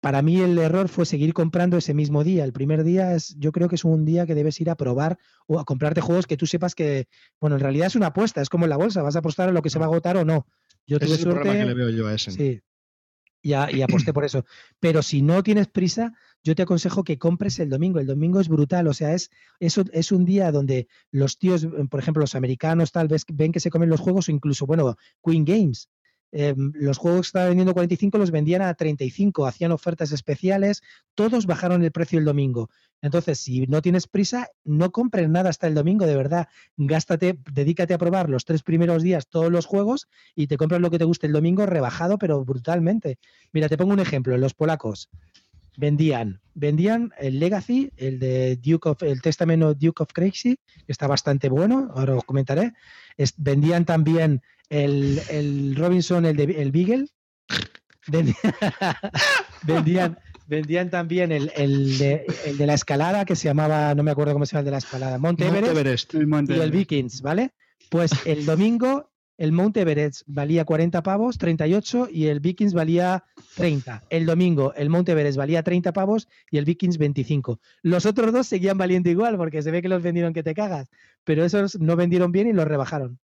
Para 0.00 0.22
mí 0.22 0.40
el 0.40 0.56
error 0.58 0.88
fue 0.88 1.06
seguir 1.06 1.34
comprando 1.34 1.76
ese 1.76 1.92
mismo 1.92 2.22
día. 2.22 2.44
El 2.44 2.52
primer 2.52 2.84
día 2.84 3.14
es, 3.14 3.34
yo 3.36 3.50
creo 3.50 3.68
que 3.68 3.74
es 3.74 3.84
un 3.84 4.04
día 4.04 4.26
que 4.26 4.34
debes 4.34 4.60
ir 4.60 4.70
a 4.70 4.76
probar 4.76 5.18
o 5.46 5.58
a 5.58 5.64
comprarte 5.64 6.00
juegos 6.00 6.26
que 6.26 6.36
tú 6.36 6.46
sepas 6.46 6.74
que, 6.74 7.08
bueno, 7.40 7.56
en 7.56 7.62
realidad 7.62 7.88
es 7.88 7.96
una 7.96 8.08
apuesta, 8.08 8.40
es 8.40 8.48
como 8.48 8.64
en 8.64 8.70
la 8.70 8.76
bolsa, 8.76 9.02
vas 9.02 9.16
a 9.16 9.20
apostar 9.20 9.48
a 9.48 9.52
lo 9.52 9.62
que 9.62 9.70
se 9.70 9.78
va 9.78 9.86
a 9.86 9.88
agotar 9.88 10.16
o 10.16 10.24
no. 10.24 10.46
Yo 10.86 10.98
tuve 11.00 11.14
es 11.14 11.24
el 11.24 11.30
problema 11.30 11.58
que 11.58 11.64
le 11.64 11.74
veo 11.74 11.90
yo 11.90 12.06
a 12.06 12.14
ese. 12.14 12.30
Sí. 12.30 12.60
Y, 13.42 13.52
a- 13.52 13.70
y 13.70 13.82
aposté 13.82 14.12
por 14.12 14.24
eso. 14.24 14.44
Pero 14.80 15.02
si 15.02 15.22
no 15.22 15.42
tienes 15.42 15.68
prisa, 15.68 16.12
yo 16.42 16.54
te 16.54 16.62
aconsejo 16.62 17.04
que 17.04 17.18
compres 17.18 17.58
el 17.60 17.68
domingo. 17.70 18.00
El 18.00 18.06
domingo 18.06 18.40
es 18.40 18.48
brutal. 18.48 18.86
O 18.88 18.94
sea, 18.94 19.14
es, 19.14 19.30
es, 19.60 19.78
es 19.92 20.12
un 20.12 20.24
día 20.24 20.50
donde 20.52 20.88
los 21.10 21.38
tíos, 21.38 21.66
por 21.90 22.00
ejemplo, 22.00 22.20
los 22.20 22.34
americanos 22.34 22.92
tal 22.92 23.08
vez 23.08 23.24
ven 23.32 23.52
que 23.52 23.60
se 23.60 23.70
comen 23.70 23.88
los 23.90 24.00
juegos 24.00 24.28
o 24.28 24.32
incluso, 24.32 24.66
bueno, 24.66 24.96
Queen 25.24 25.44
Games. 25.44 25.88
Eh, 26.32 26.54
los 26.56 26.98
juegos 26.98 27.20
que 27.22 27.26
estaban 27.28 27.48
vendiendo 27.48 27.72
45 27.72 28.18
los 28.18 28.30
vendían 28.30 28.62
a 28.62 28.74
35, 28.74 29.46
hacían 29.46 29.72
ofertas 29.72 30.12
especiales, 30.12 30.82
todos 31.14 31.46
bajaron 31.46 31.82
el 31.82 31.92
precio 31.92 32.18
el 32.18 32.24
domingo. 32.24 32.70
Entonces, 33.00 33.38
si 33.38 33.66
no 33.66 33.80
tienes 33.80 34.08
prisa, 34.08 34.48
no 34.64 34.90
compres 34.90 35.28
nada 35.28 35.50
hasta 35.50 35.66
el 35.68 35.74
domingo, 35.74 36.06
de 36.06 36.16
verdad. 36.16 36.48
Gástate, 36.76 37.38
dedícate 37.52 37.94
a 37.94 37.98
probar 37.98 38.28
los 38.28 38.44
tres 38.44 38.62
primeros 38.62 39.02
días 39.02 39.28
todos 39.28 39.52
los 39.52 39.66
juegos 39.66 40.08
y 40.34 40.48
te 40.48 40.56
compras 40.56 40.80
lo 40.80 40.90
que 40.90 40.98
te 40.98 41.04
guste 41.04 41.26
el 41.28 41.32
domingo 41.32 41.64
rebajado, 41.64 42.18
pero 42.18 42.44
brutalmente. 42.44 43.18
Mira, 43.52 43.68
te 43.68 43.76
pongo 43.76 43.92
un 43.92 44.00
ejemplo. 44.00 44.36
Los 44.36 44.54
polacos 44.54 45.08
vendían, 45.78 46.40
vendían 46.54 47.12
el 47.18 47.38
Legacy, 47.38 47.90
el 47.96 48.18
de 48.18 48.56
Duke 48.56 48.88
of, 48.90 49.02
el 49.04 49.22
Testamento 49.22 49.74
Duke 49.74 50.02
of 50.02 50.12
Crazy, 50.12 50.56
que 50.84 50.92
está 50.92 51.06
bastante 51.06 51.48
bueno, 51.48 51.90
ahora 51.94 52.16
os 52.16 52.24
comentaré. 52.24 52.72
Es- 53.16 53.34
vendían 53.36 53.84
también 53.84 54.42
el, 54.68 55.20
el 55.30 55.76
Robinson, 55.76 56.26
el 56.26 56.36
de 56.36 56.44
el 56.60 56.72
Beagle. 56.72 57.06
Vendían, 59.62 60.18
vendían 60.46 60.88
también 60.90 61.30
el, 61.30 61.52
el 61.54 61.98
de, 61.98 62.26
el 62.46 62.56
de 62.56 62.66
la 62.66 62.74
escalada, 62.74 63.24
que 63.24 63.36
se 63.36 63.48
llamaba, 63.48 63.94
no 63.94 64.02
me 64.02 64.10
acuerdo 64.10 64.32
cómo 64.32 64.46
se 64.46 64.52
llama 64.52 64.60
el 64.60 64.64
de 64.64 64.70
la 64.70 64.78
escalada, 64.78 65.18
Monte 65.18 65.44
Monte 65.44 65.70
Everest 65.70 66.14
y 66.14 66.18
el. 66.62 66.70
Vikings, 66.70 67.20
¿vale? 67.22 67.50
Pues 67.90 68.10
el 68.24 68.46
domingo 68.46 69.10
el 69.38 69.52
Mount 69.52 69.76
Everest 69.76 70.22
valía 70.26 70.64
40 70.64 71.02
pavos, 71.02 71.38
38, 71.38 72.08
y 72.10 72.26
el 72.26 72.40
Vikings 72.40 72.74
valía 72.74 73.24
30. 73.56 74.04
El 74.10 74.26
domingo 74.26 74.74
el 74.74 74.90
Mount 74.90 75.08
Everest 75.08 75.38
valía 75.38 75.62
30 75.62 75.92
pavos 75.92 76.28
y 76.50 76.58
el 76.58 76.64
Vikings 76.64 76.98
25. 76.98 77.60
Los 77.82 78.04
otros 78.04 78.32
dos 78.32 78.46
seguían 78.46 78.76
valiendo 78.76 79.08
igual 79.08 79.36
porque 79.36 79.62
se 79.62 79.70
ve 79.70 79.80
que 79.80 79.88
los 79.88 80.02
vendieron 80.02 80.34
que 80.34 80.42
te 80.42 80.54
cagas, 80.54 80.90
pero 81.24 81.44
esos 81.44 81.78
no 81.80 81.96
vendieron 81.96 82.32
bien 82.32 82.48
y 82.48 82.52
los 82.52 82.66
rebajaron. 82.66 83.18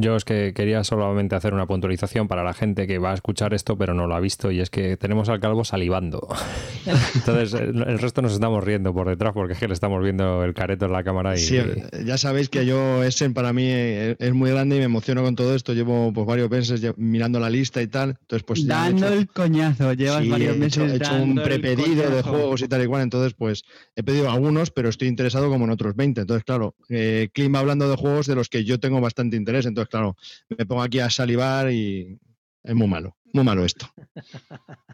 Yo 0.00 0.16
es 0.16 0.24
que 0.24 0.52
quería 0.54 0.82
solamente 0.84 1.34
hacer 1.34 1.54
una 1.54 1.66
puntualización 1.66 2.28
para 2.28 2.42
la 2.42 2.54
gente 2.54 2.86
que 2.86 2.98
va 2.98 3.10
a 3.12 3.14
escuchar 3.14 3.54
esto 3.54 3.76
pero 3.76 3.94
no 3.94 4.06
lo 4.06 4.14
ha 4.14 4.20
visto 4.20 4.50
y 4.50 4.60
es 4.60 4.70
que 4.70 4.96
tenemos 4.96 5.28
al 5.28 5.40
calvo 5.40 5.64
salivando. 5.64 6.28
Entonces 7.14 7.54
el 7.54 7.82
el 7.82 7.98
resto 7.98 8.22
nos 8.22 8.32
estamos 8.32 8.62
riendo 8.64 8.92
por 8.94 9.08
detrás 9.08 9.32
porque 9.32 9.54
es 9.54 9.58
que 9.58 9.66
le 9.68 9.74
estamos 9.74 10.02
viendo 10.02 10.44
el 10.44 10.54
careto 10.54 10.86
en 10.86 10.92
la 10.92 11.02
cámara 11.04 11.34
y... 11.34 11.38
Sí, 11.38 11.56
eh, 11.56 11.88
ya 12.04 12.18
sabéis 12.18 12.48
que 12.48 12.64
yo, 12.66 13.02
Essen 13.02 13.34
para 13.34 13.52
mí 13.52 13.64
eh, 13.66 14.16
es 14.18 14.32
muy 14.32 14.50
grande 14.50 14.76
y 14.76 14.78
me 14.78 14.84
emociono 14.86 15.22
con 15.22 15.34
todo 15.36 15.54
esto. 15.54 15.72
Llevo 15.72 16.12
pues 16.12 16.26
varios 16.26 16.50
meses 16.50 16.80
mirando 16.96 17.40
la 17.40 17.50
lista 17.50 17.82
y 17.82 17.86
tal. 17.86 18.16
Entonces, 18.20 18.44
pues 18.44 18.60
he 18.60 18.66
Dando 18.66 19.06
hecho- 19.06 19.14
el 19.14 19.28
coñazo, 19.28 19.92
llevas 19.92 20.22
Sí, 20.24 20.28
varios 20.30 20.56
he 20.56 20.66
hecho, 20.66 20.80
meses 20.80 20.92
he 20.92 20.96
hecho 20.96 21.12
dando 21.12 21.24
un 21.40 21.42
prepedido 21.42 22.10
de 22.10 22.22
juegos 22.22 22.62
y 22.62 22.68
tal 22.68 22.82
y 22.84 22.86
cual, 22.86 23.02
entonces 23.02 23.34
pues 23.34 23.62
he 23.96 24.02
pedido 24.02 24.30
algunos, 24.30 24.70
pero 24.70 24.88
estoy 24.88 25.08
interesado 25.08 25.48
como 25.48 25.64
en 25.64 25.70
otros 25.72 25.94
20. 25.96 26.22
Entonces, 26.22 26.44
claro, 26.44 26.74
eh, 26.88 27.28
Clint 27.32 27.54
va 27.54 27.60
hablando 27.60 27.88
de 27.88 27.96
juegos 27.96 28.26
de 28.26 28.34
los 28.34 28.48
que 28.48 28.64
yo 28.64 28.78
tengo 28.80 29.00
bastante 29.00 29.36
interés, 29.36 29.66
entonces, 29.66 29.88
claro, 29.90 30.16
me 30.48 30.64
pongo 30.66 30.82
aquí 30.82 31.00
a 31.00 31.10
salivar 31.10 31.70
y 31.70 32.18
es 32.62 32.74
muy 32.74 32.88
malo, 32.88 33.16
muy 33.32 33.44
malo 33.44 33.64
esto. 33.64 33.86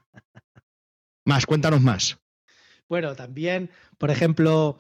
Más, 1.24 1.44
cuéntanos 1.44 1.80
más. 1.80 2.20
Bueno, 2.88 3.16
también, 3.16 3.70
por 3.98 4.12
ejemplo, 4.12 4.78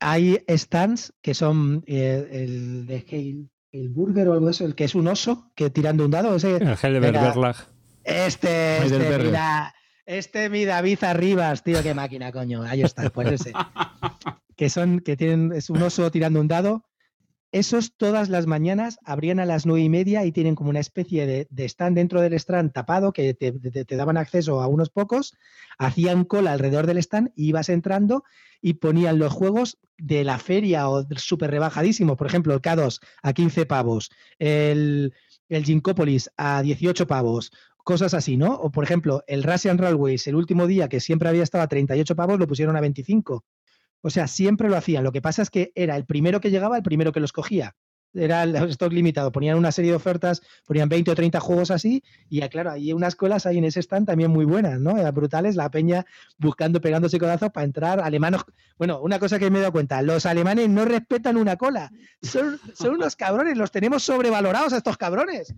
hay 0.00 0.42
stands 0.48 1.12
que 1.20 1.34
son 1.34 1.84
eh, 1.86 2.26
el 2.32 2.86
de 2.86 3.04
Heil, 3.06 3.50
el 3.72 3.90
Burger 3.90 4.28
o 4.28 4.32
algo 4.32 4.46
de 4.46 4.52
eso, 4.52 4.64
el 4.64 4.74
que 4.74 4.84
es 4.84 4.94
un 4.94 5.06
oso 5.06 5.52
que 5.54 5.68
tirando 5.68 6.06
un 6.06 6.10
dado. 6.10 6.34
Ese, 6.34 6.56
El. 6.56 7.00
Verlag. 7.00 7.56
Este, 8.04 8.78
este, 8.78 8.82
Heidelberger. 8.84 9.26
mira, 9.26 9.74
este 10.06 10.48
mi 10.48 10.64
David 10.64 11.04
Arribas, 11.04 11.62
tío, 11.62 11.82
qué 11.82 11.92
máquina, 11.92 12.32
coño. 12.32 12.62
Ahí 12.62 12.82
está, 12.82 13.10
pues 13.10 13.32
ese. 13.32 13.52
que 14.56 14.70
son, 14.70 15.00
que 15.00 15.18
tienen, 15.18 15.52
es 15.52 15.68
un 15.68 15.82
oso 15.82 16.10
tirando 16.10 16.40
un 16.40 16.48
dado. 16.48 16.86
Esos 17.52 17.94
todas 17.96 18.30
las 18.30 18.46
mañanas 18.46 18.98
abrían 19.04 19.38
a 19.38 19.44
las 19.44 19.66
nueve 19.66 19.82
y 19.82 19.88
media 19.90 20.24
y 20.24 20.32
tienen 20.32 20.54
como 20.54 20.70
una 20.70 20.80
especie 20.80 21.26
de, 21.26 21.46
de 21.50 21.64
stand 21.66 21.96
dentro 21.96 22.22
del 22.22 22.32
stand 22.34 22.72
tapado 22.72 23.12
que 23.12 23.34
te, 23.34 23.52
te- 23.52 23.96
daban 23.96 24.16
acceso 24.16 24.62
a 24.62 24.66
unos 24.68 24.88
pocos, 24.88 25.34
hacían 25.78 26.24
cola 26.24 26.52
alrededor 26.52 26.86
del 26.86 26.96
stand 26.98 27.30
ibas 27.36 27.68
entrando 27.68 28.24
y 28.62 28.74
ponían 28.74 29.18
los 29.18 29.32
juegos 29.32 29.78
de 29.98 30.24
la 30.24 30.38
feria 30.38 30.88
o 30.88 31.06
súper 31.16 31.50
rebajadísimos. 31.50 32.16
Por 32.16 32.26
ejemplo, 32.26 32.54
el 32.54 32.60
K2 32.62 33.00
a 33.22 33.32
15 33.34 33.66
pavos, 33.66 34.10
el, 34.38 35.12
el 35.48 35.64
Ginkopolis 35.64 36.30
a 36.36 36.62
18 36.62 37.06
pavos, 37.06 37.52
cosas 37.84 38.14
así, 38.14 38.36
¿no? 38.36 38.54
O 38.54 38.70
por 38.70 38.84
ejemplo, 38.84 39.22
el 39.26 39.42
Russian 39.42 39.76
Railways, 39.78 40.26
el 40.26 40.36
último 40.36 40.66
día 40.66 40.88
que 40.88 41.00
siempre 41.00 41.28
había 41.28 41.42
estado 41.42 41.64
a 41.64 41.68
38 41.68 42.16
pavos, 42.16 42.38
lo 42.38 42.46
pusieron 42.46 42.76
a 42.76 42.80
25. 42.80 43.44
O 44.02 44.10
sea, 44.10 44.26
siempre 44.26 44.68
lo 44.68 44.76
hacían. 44.76 45.04
Lo 45.04 45.12
que 45.12 45.22
pasa 45.22 45.42
es 45.42 45.50
que 45.50 45.72
era 45.74 45.96
el 45.96 46.04
primero 46.04 46.40
que 46.40 46.50
llegaba, 46.50 46.76
el 46.76 46.82
primero 46.82 47.12
que 47.12 47.20
los 47.20 47.32
cogía. 47.32 47.74
Era 48.14 48.42
el 48.42 48.54
stock 48.54 48.92
limitado. 48.92 49.32
Ponían 49.32 49.56
una 49.56 49.72
serie 49.72 49.92
de 49.92 49.96
ofertas, 49.96 50.42
ponían 50.66 50.88
20 50.88 51.12
o 51.12 51.14
30 51.14 51.40
juegos 51.40 51.70
así, 51.70 52.02
y 52.28 52.40
ya, 52.40 52.48
claro, 52.48 52.72
hay 52.72 52.92
unas 52.92 53.16
colas 53.16 53.46
ahí 53.46 53.58
en 53.58 53.64
ese 53.64 53.80
stand 53.80 54.06
también 54.06 54.30
muy 54.30 54.44
buenas, 54.44 54.78
¿no? 54.80 54.98
Eran 54.98 55.14
brutales, 55.14 55.56
la 55.56 55.70
peña 55.70 56.04
buscando, 56.36 56.80
pegándose 56.80 57.18
codazos 57.18 57.50
para 57.50 57.64
entrar. 57.64 58.00
Alemanos. 58.00 58.44
Bueno, 58.76 59.00
una 59.00 59.18
cosa 59.18 59.38
que 59.38 59.50
me 59.50 59.58
he 59.58 59.60
dado 59.62 59.72
cuenta, 59.72 60.02
los 60.02 60.26
alemanes 60.26 60.68
no 60.68 60.84
respetan 60.84 61.36
una 61.36 61.56
cola. 61.56 61.90
Son, 62.20 62.60
son 62.74 62.94
unos 62.96 63.16
cabrones, 63.16 63.56
los 63.56 63.70
tenemos 63.70 64.02
sobrevalorados 64.02 64.74
a 64.74 64.78
estos 64.78 64.98
cabrones. 64.98 65.54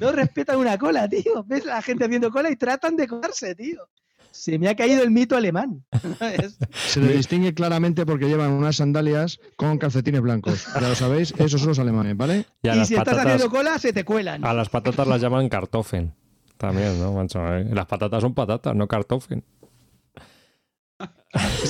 No 0.00 0.10
respetan 0.10 0.58
una 0.58 0.76
cola, 0.76 1.08
tío. 1.08 1.44
Ves 1.46 1.64
a 1.66 1.76
la 1.76 1.82
gente 1.82 2.04
haciendo 2.04 2.30
cola 2.30 2.50
y 2.50 2.56
tratan 2.56 2.96
de 2.96 3.06
colarse, 3.06 3.54
tío. 3.54 3.88
Se 4.34 4.58
me 4.58 4.68
ha 4.68 4.74
caído 4.74 5.04
el 5.04 5.12
mito 5.12 5.36
alemán. 5.36 5.84
Se 6.72 7.00
le 7.00 7.16
distingue 7.16 7.54
claramente 7.54 8.04
porque 8.04 8.26
llevan 8.26 8.50
unas 8.50 8.76
sandalias 8.76 9.38
con 9.56 9.78
calcetines 9.78 10.20
blancos. 10.20 10.66
Ya 10.74 10.88
lo 10.88 10.94
sabéis, 10.96 11.32
esos 11.38 11.60
son 11.60 11.68
los 11.68 11.78
alemanes, 11.78 12.16
¿vale? 12.16 12.44
Y 12.62 12.68
a 12.68 12.74
y 12.74 12.78
las 12.78 12.88
si 12.88 12.94
estás 12.94 13.14
patatas, 13.14 13.34
haciendo 13.34 13.56
cola, 13.56 13.78
se 13.78 13.92
te 13.92 14.04
cuelan. 14.04 14.44
a 14.44 14.52
las 14.52 14.68
patatas 14.68 15.06
las 15.06 15.20
llaman 15.20 15.48
kartoffeln. 15.48 16.12
También, 16.56 16.98
¿no, 17.00 17.12
macho? 17.12 17.46
Eh, 17.54 17.68
Las 17.72 17.86
patatas 17.86 18.20
son 18.22 18.34
patatas, 18.34 18.74
no 18.74 18.88
kartoffeln. 18.88 19.44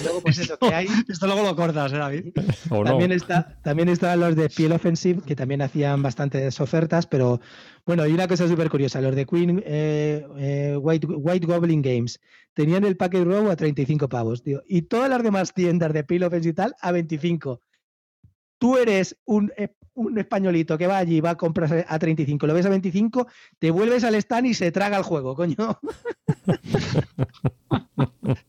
Luego, 0.03 0.21
pues 0.23 0.39
eso, 0.39 0.59
que 0.59 0.75
hay. 0.75 0.87
Esto 1.09 1.27
luego 1.27 1.43
lo 1.43 1.57
cortas, 1.57 1.93
¿eh, 1.93 1.97
David? 1.97 2.25
¿O 2.71 2.79
no? 2.79 2.85
También, 2.85 3.13
está, 3.13 3.59
también 3.63 3.89
estaban 3.89 4.21
los 4.21 4.37
de 4.37 4.49
Piel 4.49 4.73
Offensive, 4.73 5.23
que 5.23 5.35
también 5.37 5.63
hacían 5.63 6.03
bastantes 6.03 6.61
ofertas, 6.61 7.07
pero 7.07 7.41
bueno, 7.87 8.07
y 8.07 8.13
una 8.13 8.27
cosa 8.27 8.49
súper 8.49 8.71
curiosa, 8.71 9.01
los 9.01 9.15
de 9.15 9.27
Queen 9.27 9.63
eh, 9.65 10.27
eh, 10.39 10.77
White, 10.77 11.47
Goblin 11.47 11.83
Games 11.83 12.19
tenían 12.55 12.85
el 12.85 12.97
Packet 12.97 13.25
Row 13.25 13.51
a 13.51 13.57
35 13.57 14.09
pavos, 14.09 14.43
tío, 14.43 14.63
y 14.67 14.83
todas 14.83 15.11
las 15.11 15.23
demás 15.23 15.53
tiendas 15.53 15.93
de 15.93 16.05
Piel 16.05 16.25
Offensive 16.25 16.53
y 16.53 16.55
tal 16.55 16.75
a 16.81 16.93
25. 16.93 17.61
Tú 18.59 18.79
eres 18.79 19.19
un, 19.27 19.53
eh, 19.57 19.75
un 19.95 20.19
españolito 20.19 20.79
que 20.79 20.87
va 20.87 20.99
allí 20.99 21.21
va 21.21 21.31
a 21.31 21.37
comprar 21.37 21.85
a 21.87 21.99
35, 21.99 22.47
lo 22.47 22.55
ves 22.55 22.67
a 22.67 22.71
25, 22.71 23.27
te 23.59 23.71
vuelves 23.71 24.05
al 24.05 24.15
stand 24.15 24.47
y 24.47 24.55
se 24.55 24.73
traga 24.73 24.97
el 24.97 25.03
juego, 25.03 25.35
coño. 25.35 25.57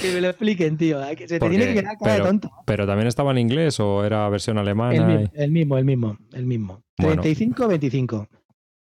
que 0.00 0.12
me 0.12 0.20
lo 0.20 0.28
expliquen, 0.28 0.76
tío. 0.76 1.00
que- 1.16 1.28
Se 1.28 1.34
te 1.34 1.40
Porque- 1.40 1.56
tiene 1.56 1.72
que 1.74 1.80
quedar 1.80 1.96
cara 1.98 2.12
de 2.12 2.18
pero- 2.18 2.26
tonto. 2.30 2.50
¿Pero 2.66 2.86
también 2.86 3.08
estaba 3.08 3.30
en 3.32 3.38
inglés 3.38 3.78
o 3.80 4.04
era 4.04 4.28
versión 4.28 4.58
alemana? 4.58 4.94
El, 4.94 5.04
mi- 5.06 5.24
y- 5.24 5.28
el 5.34 5.50
mismo, 5.50 5.78
el 5.78 5.84
mismo, 5.84 6.18
el 6.32 6.46
mismo. 6.46 6.82
Bueno. 6.98 7.22
35, 7.22 7.68
25. 7.68 8.28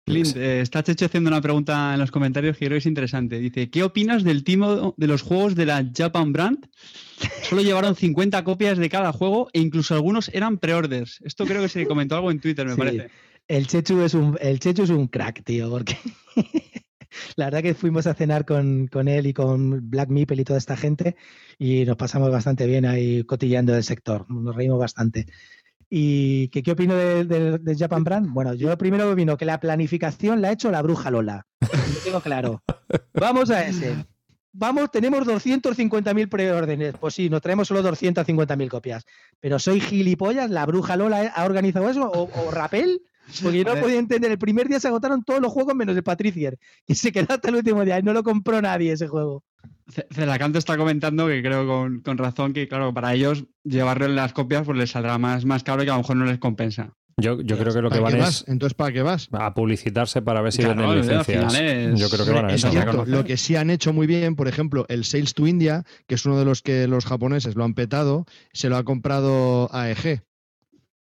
Clint, 0.06 0.34
eh, 0.36 0.60
está 0.60 0.82
Checho 0.82 1.04
haciendo 1.06 1.28
una 1.28 1.40
pregunta 1.40 1.92
en 1.94 2.00
los 2.00 2.10
comentarios 2.10 2.56
que 2.56 2.64
creo 2.66 2.74
que 2.76 2.78
es 2.78 2.86
interesante. 2.86 3.38
Dice, 3.38 3.70
¿qué 3.70 3.84
opinas 3.84 4.24
del 4.24 4.42
timo 4.42 4.94
de 4.96 5.06
los 5.06 5.22
juegos 5.22 5.54
de 5.54 5.66
la 5.66 5.88
Japan 5.96 6.32
Brand? 6.32 6.66
Solo 7.42 7.62
llevaron 7.62 7.94
50 7.94 8.42
copias 8.42 8.78
de 8.78 8.88
cada 8.88 9.12
juego 9.12 9.48
e 9.52 9.60
incluso 9.60 9.94
algunos 9.94 10.28
eran 10.34 10.58
pre-orders. 10.58 11.20
Esto 11.24 11.44
creo 11.44 11.62
que 11.62 11.68
se 11.68 11.86
comentó 11.86 12.16
algo 12.16 12.30
en 12.32 12.40
Twitter, 12.40 12.66
me 12.66 12.72
Sí. 12.72 12.78
parece. 12.78 13.10
El 13.46 13.66
Chechu 13.68 14.00
es 14.02 14.14
un, 14.14 14.36
el 14.40 14.58
Chechu 14.58 14.82
es 14.84 14.90
un 14.90 15.06
crack, 15.06 15.44
tío, 15.44 15.70
porque 15.70 15.96
la 17.36 17.46
verdad 17.46 17.62
que 17.62 17.74
fuimos 17.74 18.06
a 18.06 18.14
cenar 18.14 18.44
con, 18.44 18.86
con 18.88 19.08
él 19.08 19.26
y 19.26 19.32
con 19.32 19.90
Black 19.90 20.08
Meeple 20.10 20.42
y 20.42 20.44
toda 20.44 20.58
esta 20.58 20.76
gente 20.76 21.16
y 21.58 21.84
nos 21.84 21.96
pasamos 21.96 22.30
bastante 22.30 22.66
bien 22.66 22.84
ahí 22.86 23.24
cotilleando 23.24 23.72
del 23.72 23.84
sector. 23.84 24.30
Nos 24.30 24.54
reímos 24.54 24.78
bastante. 24.78 25.26
¿Y 25.88 26.48
que, 26.48 26.62
qué 26.62 26.70
opino 26.72 26.94
de, 26.94 27.24
de- 27.24 27.76
Japan 27.76 28.04
Brand? 28.04 28.30
Bueno, 28.32 28.54
yo 28.54 28.76
primero 28.78 29.10
opino 29.10 29.36
que 29.36 29.44
la 29.44 29.58
planificación 29.58 30.40
la 30.40 30.48
ha 30.48 30.52
hecho 30.52 30.70
la 30.70 30.82
bruja 30.82 31.10
Lola. 31.10 31.46
Lo 31.60 31.68
tengo 32.04 32.20
claro. 32.20 32.62
Vamos 33.14 33.50
a 33.50 33.66
ese. 33.66 33.96
Vamos, 34.52 34.90
tenemos 34.92 35.26
250.000 35.26 36.28
preórdenes. 36.28 36.94
Pues 37.00 37.14
sí, 37.14 37.28
nos 37.28 37.40
traemos 37.42 37.66
solo 37.68 37.82
250.000 37.82 38.68
copias. 38.68 39.04
Pero 39.40 39.58
soy 39.58 39.80
gilipollas, 39.80 40.50
la 40.50 40.64
bruja 40.66 40.96
Lola 40.96 41.32
ha 41.34 41.44
organizado 41.44 41.88
eso, 41.88 42.08
o, 42.08 42.28
o 42.46 42.50
Rapel, 42.52 43.02
porque 43.42 43.58
yo 43.58 43.64
no 43.64 43.80
podía 43.80 43.98
entender. 43.98 44.30
El 44.30 44.38
primer 44.38 44.68
día 44.68 44.80
se 44.80 44.88
agotaron 44.88 45.22
todos 45.24 45.40
los 45.40 45.52
juegos 45.52 45.74
menos 45.74 45.96
el 45.96 46.02
Patricier, 46.02 46.58
y 46.86 46.94
se 46.94 47.12
quedó 47.12 47.26
hasta 47.34 47.48
el 47.48 47.56
último 47.56 47.84
día 47.84 47.98
y 47.98 48.02
no 48.02 48.12
lo 48.12 48.22
compró 48.22 48.60
nadie 48.62 48.92
ese 48.92 49.08
juego. 49.08 49.44
Ce- 49.92 50.06
Celacanto 50.10 50.58
está 50.58 50.76
comentando 50.76 51.26
que 51.26 51.42
creo 51.42 51.66
con, 51.66 52.00
con 52.00 52.16
razón 52.18 52.52
que, 52.52 52.68
claro, 52.68 52.94
para 52.94 53.12
ellos 53.14 53.44
llevarlo 53.64 54.06
en 54.06 54.14
las 54.16 54.32
copias 54.32 54.64
pues 54.64 54.78
les 54.78 54.90
saldrá 54.90 55.18
más, 55.18 55.44
más 55.44 55.62
caro 55.62 55.82
y 55.82 55.84
que 55.86 55.90
a 55.90 55.94
lo 55.94 56.00
mejor 56.00 56.16
no 56.16 56.24
les 56.24 56.38
compensa. 56.38 56.94
Yo, 57.16 57.38
yo 57.42 57.58
creo 57.58 57.74
que 57.74 57.82
lo 57.82 57.90
que 57.90 57.98
¿Para 57.98 58.16
van 58.16 58.22
qué 58.22 58.28
es? 58.28 58.44
Entonces, 58.48 58.72
¿para 58.74 58.92
qué 58.92 59.02
vas? 59.02 59.28
a 59.32 59.52
publicitarse 59.52 60.22
para 60.22 60.40
ver 60.40 60.52
si 60.52 60.62
Claro, 60.62 60.80
venden 60.88 61.00
licencias. 61.00 61.52
es- 61.54 62.00
Yo 62.00 62.08
creo 62.08 62.24
que 62.24 62.32
van 62.32 62.44
a 62.46 62.48
es 62.54 62.60
eso. 62.64 62.70
Cierto, 62.70 63.04
lo 63.04 63.24
que 63.24 63.36
sí 63.36 63.56
han 63.56 63.68
hecho 63.68 63.92
muy 63.92 64.06
bien, 64.06 64.36
por 64.36 64.48
ejemplo, 64.48 64.86
el 64.88 65.04
Sales 65.04 65.34
to 65.34 65.46
India, 65.46 65.84
que 66.06 66.14
es 66.14 66.24
uno 66.24 66.38
de 66.38 66.46
los 66.46 66.62
que 66.62 66.86
los 66.86 67.04
japoneses 67.04 67.56
lo 67.56 67.64
han 67.64 67.74
petado, 67.74 68.24
se 68.54 68.70
lo 68.70 68.76
ha 68.78 68.84
comprado 68.84 69.68
AEG, 69.74 70.22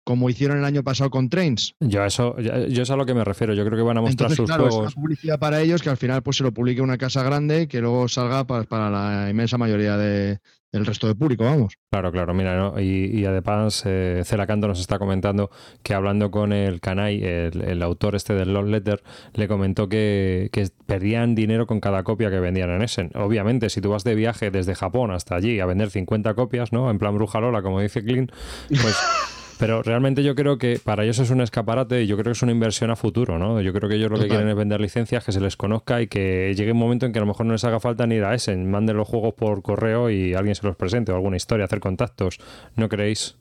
como 0.03 0.29
hicieron 0.29 0.57
el 0.57 0.65
año 0.65 0.83
pasado 0.83 1.09
con 1.09 1.29
Trains. 1.29 1.75
Yo 1.79 2.03
eso, 2.03 2.35
yo 2.39 2.83
es 2.83 2.89
a 2.91 2.95
lo 2.95 3.05
que 3.05 3.13
me 3.13 3.23
refiero. 3.23 3.53
Yo 3.53 3.65
creo 3.65 3.77
que 3.77 3.83
van 3.83 3.97
a 3.97 4.01
mostrar 4.01 4.31
Entonces, 4.31 4.37
sus 4.37 4.47
claro, 4.47 4.67
es 4.67 4.73
juegos. 4.75 4.95
una 4.95 5.01
publicidad 5.03 5.39
para 5.39 5.61
ellos 5.61 5.81
que 5.81 5.89
al 5.89 5.97
final 5.97 6.21
pues 6.23 6.37
se 6.37 6.43
lo 6.43 6.51
publique 6.53 6.81
una 6.81 6.97
casa 6.97 7.23
grande 7.23 7.67
que 7.67 7.79
luego 7.81 8.07
salga 8.07 8.45
pa- 8.45 8.63
para, 8.63 8.89
la 8.89 9.29
inmensa 9.29 9.57
mayoría 9.57 9.95
de- 9.97 10.39
del 10.73 10.87
resto 10.87 11.05
del 11.05 11.15
público, 11.15 11.43
vamos. 11.43 11.75
Claro, 11.91 12.11
claro, 12.11 12.33
mira, 12.33 12.57
¿no? 12.57 12.81
y, 12.81 13.05
y 13.13 13.25
además 13.25 13.83
eh, 13.85 14.23
Celacanto 14.25 14.67
nos 14.67 14.79
está 14.79 14.97
comentando 14.97 15.51
que 15.83 15.93
hablando 15.93 16.31
con 16.31 16.51
el 16.51 16.81
Kanai, 16.81 17.23
el, 17.23 17.61
el 17.61 17.83
autor 17.83 18.15
este 18.15 18.33
del 18.33 18.53
Love 18.53 18.69
Letter, 18.69 19.03
le 19.35 19.47
comentó 19.47 19.87
que, 19.87 20.49
que 20.51 20.67
perdían 20.87 21.35
dinero 21.35 21.67
con 21.67 21.79
cada 21.79 22.01
copia 22.03 22.31
que 22.31 22.39
vendían 22.39 22.71
en 22.71 22.81
Essen. 22.81 23.11
Obviamente, 23.13 23.69
si 23.69 23.81
tú 23.81 23.91
vas 23.91 24.03
de 24.03 24.15
viaje 24.15 24.49
desde 24.49 24.73
Japón 24.73 25.11
hasta 25.11 25.35
allí 25.35 25.59
a 25.59 25.67
vender 25.67 25.91
50 25.91 26.33
copias, 26.33 26.73
¿no? 26.73 26.89
En 26.89 26.97
plan 26.97 27.13
bruja 27.13 27.39
Lola, 27.39 27.61
como 27.61 27.79
dice 27.79 28.03
Clint, 28.03 28.31
pues... 28.69 28.97
Pero 29.63 29.81
realmente 29.81 30.23
yo 30.23 30.35
creo 30.35 30.57
que 30.57 30.77
para 30.83 31.05
ellos 31.05 31.19
es 31.19 31.29
un 31.29 31.39
escaparate 31.39 32.03
y 32.03 32.07
yo 32.07 32.17
creo 32.17 32.25
que 32.25 32.31
es 32.31 32.41
una 32.41 32.51
inversión 32.51 32.91
a 32.91 32.97
futuro, 32.97 33.39
¿no? 33.39 33.61
Yo 33.61 33.71
creo 33.71 33.87
que 33.87 33.95
ellos 33.95 34.11
lo 34.11 34.17
que 34.17 34.23
Total. 34.23 34.37
quieren 34.37 34.49
es 34.49 34.57
vender 34.57 34.81
licencias, 34.81 35.23
que 35.23 35.31
se 35.31 35.39
les 35.39 35.55
conozca 35.55 36.01
y 36.01 36.07
que 36.07 36.53
llegue 36.53 36.73
un 36.73 36.79
momento 36.79 37.05
en 37.05 37.13
que 37.13 37.19
a 37.19 37.21
lo 37.21 37.27
mejor 37.27 37.45
no 37.45 37.53
les 37.53 37.63
haga 37.63 37.79
falta 37.79 38.05
ni 38.05 38.15
ir 38.15 38.25
a 38.25 38.33
Essen, 38.33 38.69
manden 38.69 38.97
los 38.97 39.07
juegos 39.07 39.35
por 39.35 39.61
correo 39.61 40.09
y 40.09 40.33
alguien 40.33 40.53
se 40.55 40.67
los 40.67 40.75
presente 40.75 41.13
o 41.13 41.15
alguna 41.15 41.37
historia, 41.37 41.63
hacer 41.63 41.79
contactos, 41.79 42.39
¿no 42.75 42.89
creéis? 42.89 43.37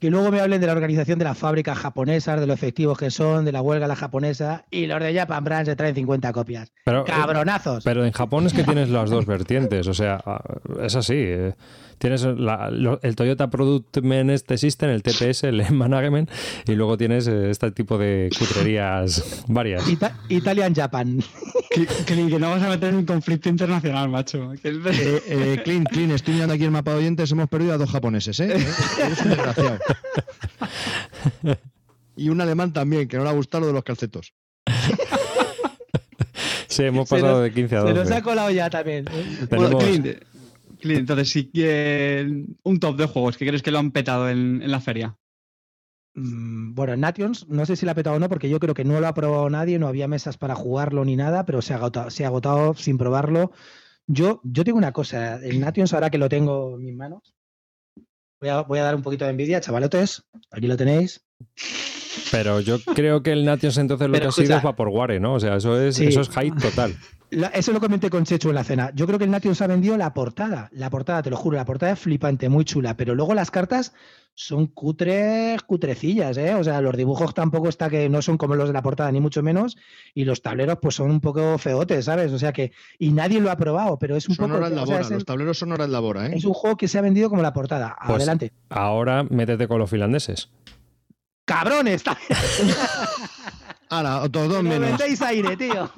Que 0.00 0.10
luego 0.10 0.30
me 0.30 0.40
hablen 0.40 0.60
de 0.60 0.66
la 0.66 0.74
organización 0.74 1.18
de 1.18 1.24
las 1.24 1.38
fábricas 1.38 1.78
japonesas, 1.78 2.38
de 2.38 2.46
lo 2.46 2.52
efectivos 2.52 2.98
que 2.98 3.10
son, 3.10 3.46
de 3.46 3.52
la 3.52 3.62
huelga 3.62 3.86
la 3.86 3.96
japonesa, 3.96 4.66
y 4.70 4.84
los 4.84 5.00
de 5.00 5.14
Japan 5.14 5.44
Brand 5.44 5.64
se 5.64 5.76
traen 5.76 5.94
50 5.94 6.30
copias. 6.34 6.72
Pero, 6.84 7.06
¡Cabronazos! 7.06 7.84
pero 7.84 8.04
en 8.04 8.12
Japón 8.12 8.44
es 8.44 8.52
que 8.52 8.64
tienes 8.64 8.90
las 8.90 9.08
dos 9.08 9.24
vertientes, 9.24 9.88
o 9.88 9.94
sea, 9.94 10.20
ah, 10.26 10.42
es 10.82 10.94
así. 10.94 11.26
Eh. 11.94 11.96
Tienes 11.98 12.22
la- 12.24 12.70
lo- 12.70 13.00
el 13.02 13.16
Toyota 13.16 13.48
Product 13.50 13.96
Management 13.98 14.56
System, 14.56 14.90
el 14.90 15.02
TPS, 15.02 15.44
el 15.44 15.62
Management, 15.72 16.30
y 16.66 16.72
luego 16.74 16.96
tienes 16.96 17.26
eh, 17.28 17.50
este 17.50 17.70
tipo 17.70 17.96
de 17.98 18.30
cutrerías 18.38 19.44
varias. 19.48 19.88
Ita- 19.88 20.18
Italian 20.28 20.74
Japan. 20.74 21.20
Que, 21.70 21.86
que- 22.06 22.38
no 22.38 22.50
vas 22.50 22.62
a 22.62 22.68
meter 22.68 22.90
en 22.90 22.96
un 22.96 23.04
conflicto 23.06 23.48
internacional, 23.48 24.08
macho. 24.08 24.52
Que 24.62 24.68
es 24.68 24.82
de- 24.84 24.90
Eh, 25.16 25.22
eh, 25.28 25.60
Clint, 25.64 25.88
Clint, 25.88 26.12
estoy 26.12 26.34
mirando 26.34 26.54
aquí 26.54 26.64
el 26.64 26.70
mapa 26.70 26.92
de 26.92 26.98
oyentes, 26.98 27.30
hemos 27.32 27.48
perdido 27.48 27.72
a 27.74 27.78
dos 27.78 27.90
japoneses, 27.90 28.38
¿eh? 28.40 28.52
Eres 28.54 29.20
un 29.22 29.28
desgraciado. 29.30 29.78
Y 32.16 32.28
un 32.28 32.40
alemán 32.40 32.72
también, 32.72 33.08
que 33.08 33.16
no 33.16 33.24
le 33.24 33.30
ha 33.30 33.32
gustado 33.32 33.62
lo 33.62 33.66
de 33.68 33.72
los 33.72 33.82
calcetos. 33.84 34.34
Sí, 36.68 36.82
hemos 36.84 37.08
Se 37.08 37.16
pasado 37.16 37.34
nos- 37.34 37.42
de 37.42 37.52
15 37.52 37.76
a 37.76 37.80
Se 37.82 37.88
12. 37.88 38.00
nos 38.00 38.10
ha 38.12 38.22
colado 38.22 38.50
ya 38.50 38.70
también. 38.70 39.06
¿eh? 39.12 39.46
Bueno, 39.50 39.78
Tenemos- 39.78 40.16
entonces, 40.84 41.48
que 41.52 42.44
un 42.62 42.80
top 42.80 42.96
de 42.96 43.06
juegos 43.06 43.36
que 43.36 43.46
crees 43.46 43.62
que 43.62 43.70
lo 43.70 43.78
han 43.78 43.90
petado 43.90 44.28
en, 44.28 44.62
en 44.62 44.70
la 44.70 44.80
feria. 44.80 45.16
Mm, 46.14 46.74
Bueno, 46.74 46.96
Nations, 46.96 47.48
no 47.48 47.66
sé 47.66 47.76
si 47.76 47.86
la 47.86 47.92
ha 47.92 47.94
petado 47.94 48.16
o 48.16 48.18
no, 48.18 48.28
porque 48.28 48.48
yo 48.48 48.60
creo 48.60 48.74
que 48.74 48.84
no 48.84 49.00
lo 49.00 49.06
ha 49.06 49.14
probado 49.14 49.48
nadie, 49.50 49.78
no 49.78 49.88
había 49.88 50.08
mesas 50.08 50.36
para 50.36 50.54
jugarlo 50.54 51.04
ni 51.04 51.16
nada, 51.16 51.44
pero 51.44 51.62
se 51.62 51.72
ha 51.72 51.76
agotado, 51.76 52.10
se 52.10 52.24
ha 52.24 52.28
agotado 52.28 52.74
sin 52.74 52.98
probarlo. 52.98 53.52
Yo, 54.06 54.40
yo 54.44 54.64
tengo 54.64 54.78
una 54.78 54.92
cosa, 54.92 55.36
el 55.36 55.60
Nations, 55.60 55.94
ahora 55.94 56.10
que 56.10 56.18
lo 56.18 56.28
tengo 56.28 56.76
en 56.76 56.84
mis 56.84 56.94
manos, 56.94 57.34
voy 58.40 58.50
a, 58.50 58.60
voy 58.60 58.78
a 58.78 58.84
dar 58.84 58.94
un 58.94 59.02
poquito 59.02 59.24
de 59.24 59.30
envidia, 59.30 59.60
chavalotes, 59.60 60.24
aquí 60.50 60.66
lo 60.66 60.76
tenéis. 60.76 61.24
Pero 62.30 62.60
yo 62.60 62.78
creo 62.94 63.22
que 63.22 63.32
el 63.32 63.44
Nations 63.44 63.78
entonces 63.78 64.08
lo 64.08 64.12
Pero 64.12 64.24
que 64.24 64.28
ha 64.28 64.32
sido 64.32 64.56
es 64.56 64.62
Vaporware, 64.62 65.20
¿no? 65.20 65.34
O 65.34 65.40
sea, 65.40 65.56
eso 65.56 65.80
es, 65.80 65.96
Sí. 65.96 66.06
eso 66.06 66.20
es 66.20 66.28
hype 66.30 66.60
total. 66.60 66.94
La- 67.30 67.48
eso 67.48 67.72
lo 67.72 67.80
comenté 67.80 68.10
con 68.10 68.24
Chechu 68.24 68.50
en 68.50 68.54
la 68.54 68.64
cena. 68.64 68.92
Yo 68.94 69.06
creo 69.06 69.18
que 69.18 69.24
el 69.24 69.30
Nations 69.30 69.60
ha 69.60 69.66
vendido 69.66 69.96
la 69.96 70.14
portada. 70.14 70.68
La 70.72 70.88
portada, 70.90 71.22
te 71.22 71.30
lo 71.30 71.36
juro, 71.36 71.56
la 71.56 71.64
portada 71.64 71.92
es 71.92 71.98
flipante, 71.98 72.48
muy 72.48 72.64
chula. 72.64 72.96
Pero 72.96 73.14
luego 73.16 73.34
las 73.34 73.50
cartas 73.50 73.92
son 74.36 74.66
cutres, 74.68 75.62
cutrecillas, 75.62 76.36
¿eh? 76.36 76.54
O 76.54 76.62
sea, 76.62 76.80
los 76.80 76.96
dibujos 76.96 77.34
tampoco 77.34 77.68
está 77.68 77.88
que 77.90 78.08
no 78.08 78.22
son 78.22 78.36
como 78.36 78.54
los 78.54 78.68
de 78.68 78.72
la 78.72 78.82
portada, 78.82 79.10
ni 79.10 79.20
mucho 79.20 79.42
menos. 79.42 79.76
Y 80.14 80.24
los 80.24 80.42
tableros, 80.42 80.78
pues 80.80 80.94
son 80.94 81.10
un 81.10 81.20
poco 81.20 81.58
feotes, 81.58 82.04
¿sabes? 82.04 82.30
O 82.32 82.38
sea 82.38 82.52
que. 82.52 82.70
Y 83.00 83.10
nadie 83.10 83.40
lo 83.40 83.50
ha 83.50 83.56
probado, 83.56 83.98
pero 83.98 84.16
es 84.16 84.28
un 84.28 84.36
Son 84.36 84.46
poco. 84.46 84.58
horas 84.58 84.70
o 84.70 84.74
sea, 84.74 84.80
labora, 84.84 85.00
es, 85.00 85.08
el- 85.08 85.14
los 85.14 85.24
tableros 85.24 85.58
son 85.58 85.72
horas 85.72 85.88
labora, 85.88 86.26
¿eh? 86.28 86.32
es 86.36 86.44
un 86.44 86.52
juego 86.54 86.76
que 86.76 86.86
se 86.88 86.98
ha 86.98 87.02
vendido 87.02 87.30
como 87.30 87.42
la 87.42 87.52
portada. 87.52 87.96
Pues- 88.06 88.16
Adelante. 88.16 88.52
Ahora 88.70 89.24
métete 89.24 89.66
con 89.66 89.78
los 89.80 89.90
finlandeses. 89.90 90.50
¡Cabrones! 91.44 92.02
Ahora, 93.90 94.22
otros 94.22 94.48
dos 94.48 94.62
Me 94.62 94.70
menos. 94.70 94.88
vendéis 94.98 95.20
aire, 95.22 95.56
tío. 95.56 95.90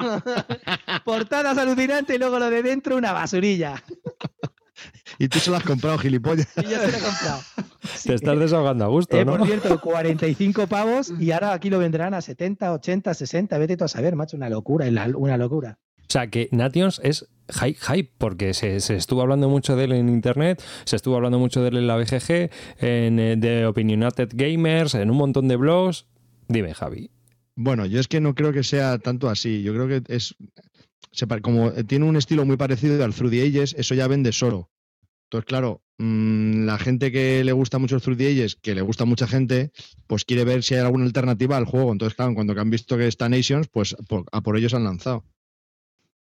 Portadas 1.04 1.56
alucinantes 1.56 2.16
y 2.16 2.18
luego 2.18 2.38
lo 2.38 2.50
de 2.50 2.62
dentro 2.62 2.96
una 2.96 3.12
basurilla. 3.12 3.82
Y 5.18 5.28
tú 5.28 5.38
se 5.38 5.50
lo 5.50 5.56
has 5.56 5.62
comprado, 5.62 5.96
gilipollas. 5.98 6.48
Y 6.56 6.62
yo 6.62 6.78
se 6.78 6.90
lo 6.92 6.98
he 6.98 7.00
comprado. 7.00 7.40
Te 8.04 8.14
estás 8.14 8.38
desahogando 8.38 8.84
a 8.84 8.88
gusto, 8.88 9.16
Eh, 9.16 9.24
¿no? 9.24 9.38
Por 9.38 9.46
cierto, 9.46 9.80
45 9.80 10.66
pavos 10.66 11.12
y 11.18 11.30
ahora 11.30 11.52
aquí 11.52 11.70
lo 11.70 11.78
venderán 11.78 12.12
a 12.12 12.20
70, 12.20 12.72
80, 12.72 13.14
60. 13.14 13.56
Vete 13.58 13.76
tú 13.76 13.84
a 13.84 13.88
saber, 13.88 14.14
macho, 14.16 14.36
una 14.36 14.50
locura, 14.50 14.86
una 15.14 15.36
locura. 15.38 15.78
O 16.08 16.12
sea, 16.12 16.28
que 16.28 16.48
Nations 16.52 17.00
es 17.02 17.28
hype, 17.48 17.78
hype 17.80 18.12
porque 18.18 18.54
se, 18.54 18.80
se 18.80 18.96
estuvo 18.96 19.22
hablando 19.22 19.48
mucho 19.48 19.76
de 19.76 19.84
él 19.84 19.92
en 19.92 20.08
internet, 20.08 20.62
se 20.84 20.96
estuvo 20.96 21.16
hablando 21.16 21.38
mucho 21.38 21.62
de 21.62 21.68
él 21.68 21.76
en 21.76 21.86
la 21.86 21.96
BGG, 21.96 22.50
en 22.78 23.18
eh, 23.18 23.36
de 23.36 23.66
Opinionated 23.66 24.30
Gamers, 24.34 24.94
en 24.94 25.10
un 25.10 25.16
montón 25.16 25.48
de 25.48 25.56
blogs. 25.56 26.06
Dime, 26.48 26.74
Javi. 26.74 27.10
Bueno, 27.56 27.86
yo 27.86 28.00
es 28.00 28.08
que 28.08 28.20
no 28.20 28.34
creo 28.34 28.52
que 28.52 28.62
sea 28.62 28.98
tanto 28.98 29.28
así. 29.28 29.62
Yo 29.62 29.72
creo 29.72 29.88
que 29.88 30.02
es. 30.14 30.36
como 31.42 31.72
tiene 31.72 32.04
un 32.04 32.16
estilo 32.16 32.44
muy 32.44 32.56
parecido 32.56 33.02
al 33.02 33.14
Through 33.14 33.30
the 33.30 33.42
Ages, 33.42 33.74
eso 33.78 33.94
ya 33.94 34.06
vende 34.06 34.32
solo. 34.32 34.70
Entonces, 35.24 35.46
claro, 35.46 35.82
mm, 35.98 36.66
la 36.66 36.78
gente 36.78 37.10
que 37.10 37.42
le 37.42 37.52
gusta 37.52 37.78
mucho 37.78 37.96
el 37.96 38.02
Through 38.02 38.18
the 38.18 38.30
Ages, 38.30 38.56
que 38.56 38.74
le 38.74 38.82
gusta 38.82 39.06
mucha 39.06 39.26
gente, 39.26 39.72
pues 40.06 40.24
quiere 40.24 40.44
ver 40.44 40.62
si 40.62 40.74
hay 40.74 40.80
alguna 40.80 41.06
alternativa 41.06 41.56
al 41.56 41.64
juego. 41.64 41.90
Entonces, 41.90 42.14
claro, 42.14 42.34
cuando 42.34 42.58
han 42.60 42.70
visto 42.70 42.96
que 42.96 43.08
está 43.08 43.28
Nations, 43.28 43.68
pues 43.68 43.96
a 44.30 44.40
por 44.42 44.56
ellos 44.56 44.74
han 44.74 44.84
lanzado. 44.84 45.24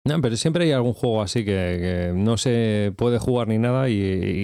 No, 0.02 0.18
pero 0.22 0.34
siempre 0.36 0.64
hay 0.64 0.72
algún 0.72 0.94
juego 0.94 1.20
así 1.20 1.44
que, 1.44 1.50
que 1.50 2.12
no 2.14 2.38
se 2.38 2.90
puede 2.96 3.18
jugar 3.18 3.48
ni 3.48 3.58
nada 3.58 3.90
y, 3.90 3.94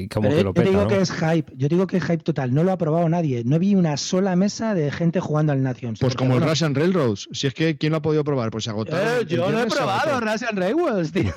y 0.04 0.08
como 0.08 0.28
Pero 0.28 0.34
que 0.36 0.42
yo 0.42 0.44
lo 0.44 0.52
te 0.52 0.60
peta, 0.60 0.70
digo 0.70 0.82
¿no? 0.82 0.88
que 0.88 1.00
es 1.00 1.10
hype. 1.12 1.52
Yo 1.56 1.68
digo 1.68 1.86
que 1.86 1.96
es 1.96 2.04
hype 2.04 2.18
total. 2.18 2.52
No 2.52 2.62
lo 2.62 2.72
ha 2.72 2.76
probado 2.76 3.08
nadie. 3.08 3.42
No 3.44 3.58
vi 3.58 3.74
una 3.74 3.96
sola 3.96 4.36
mesa 4.36 4.74
de 4.74 4.92
gente 4.92 5.18
jugando 5.18 5.52
al 5.54 5.62
Nations. 5.62 5.98
Pues 5.98 6.14
como 6.14 6.34
el 6.36 6.42
Russian 6.42 6.74
Railroads. 6.74 7.30
Si 7.32 7.46
es 7.46 7.54
que, 7.54 7.78
¿quién 7.78 7.92
lo 7.92 7.96
ha 7.98 8.02
podido 8.02 8.22
probar? 8.22 8.50
Pues 8.50 8.64
se 8.64 8.70
agotó. 8.70 8.98
eh, 8.98 9.24
yo 9.26 9.50
no 9.50 9.58
he 9.62 9.66
probado. 9.66 10.20
Russian 10.20 10.56
Railways, 10.56 11.10
tío. 11.12 11.32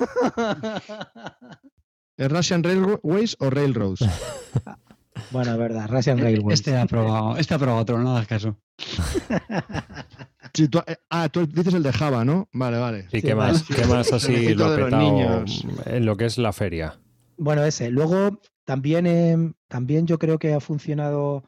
¿Es 2.18 2.30
Russian 2.30 2.62
Railways 2.62 3.36
o 3.40 3.48
Railroads? 3.48 4.00
bueno, 5.30 5.52
es 5.52 5.58
verdad, 5.58 5.88
Russian 5.88 6.18
Railways. 6.18 6.60
Este 6.60 6.76
ha 6.76 6.84
probado, 6.84 7.38
este 7.38 7.54
ha 7.54 7.58
probado 7.58 7.80
otro, 7.80 7.98
no 7.98 8.10
hagas 8.14 8.26
caso. 8.26 8.58
Tú- 10.52 10.82
eh, 10.86 10.96
ah, 11.10 11.28
tú 11.28 11.46
dices 11.46 11.74
el 11.74 11.82
de 11.82 11.92
Java, 11.92 12.24
¿no? 12.24 12.48
Vale, 12.52 12.78
vale. 12.78 13.06
¿Y 13.12 13.20
Sí, 13.20 13.22
qué 13.22 13.34
más? 13.34 13.62
¿Qué 13.64 13.84
más 13.86 14.12
así 14.12 14.54
lo 14.54 14.74
petado 14.74 15.44
en 15.86 16.04
lo 16.06 16.16
que 16.16 16.26
es 16.26 16.38
la 16.38 16.52
feria? 16.52 16.98
Bueno, 17.36 17.64
ese. 17.64 17.90
Luego 17.90 18.40
también, 18.64 19.06
eh, 19.06 19.52
también 19.68 20.06
yo 20.06 20.18
creo 20.18 20.38
que 20.38 20.52
ha 20.52 20.60
funcionado 20.60 21.44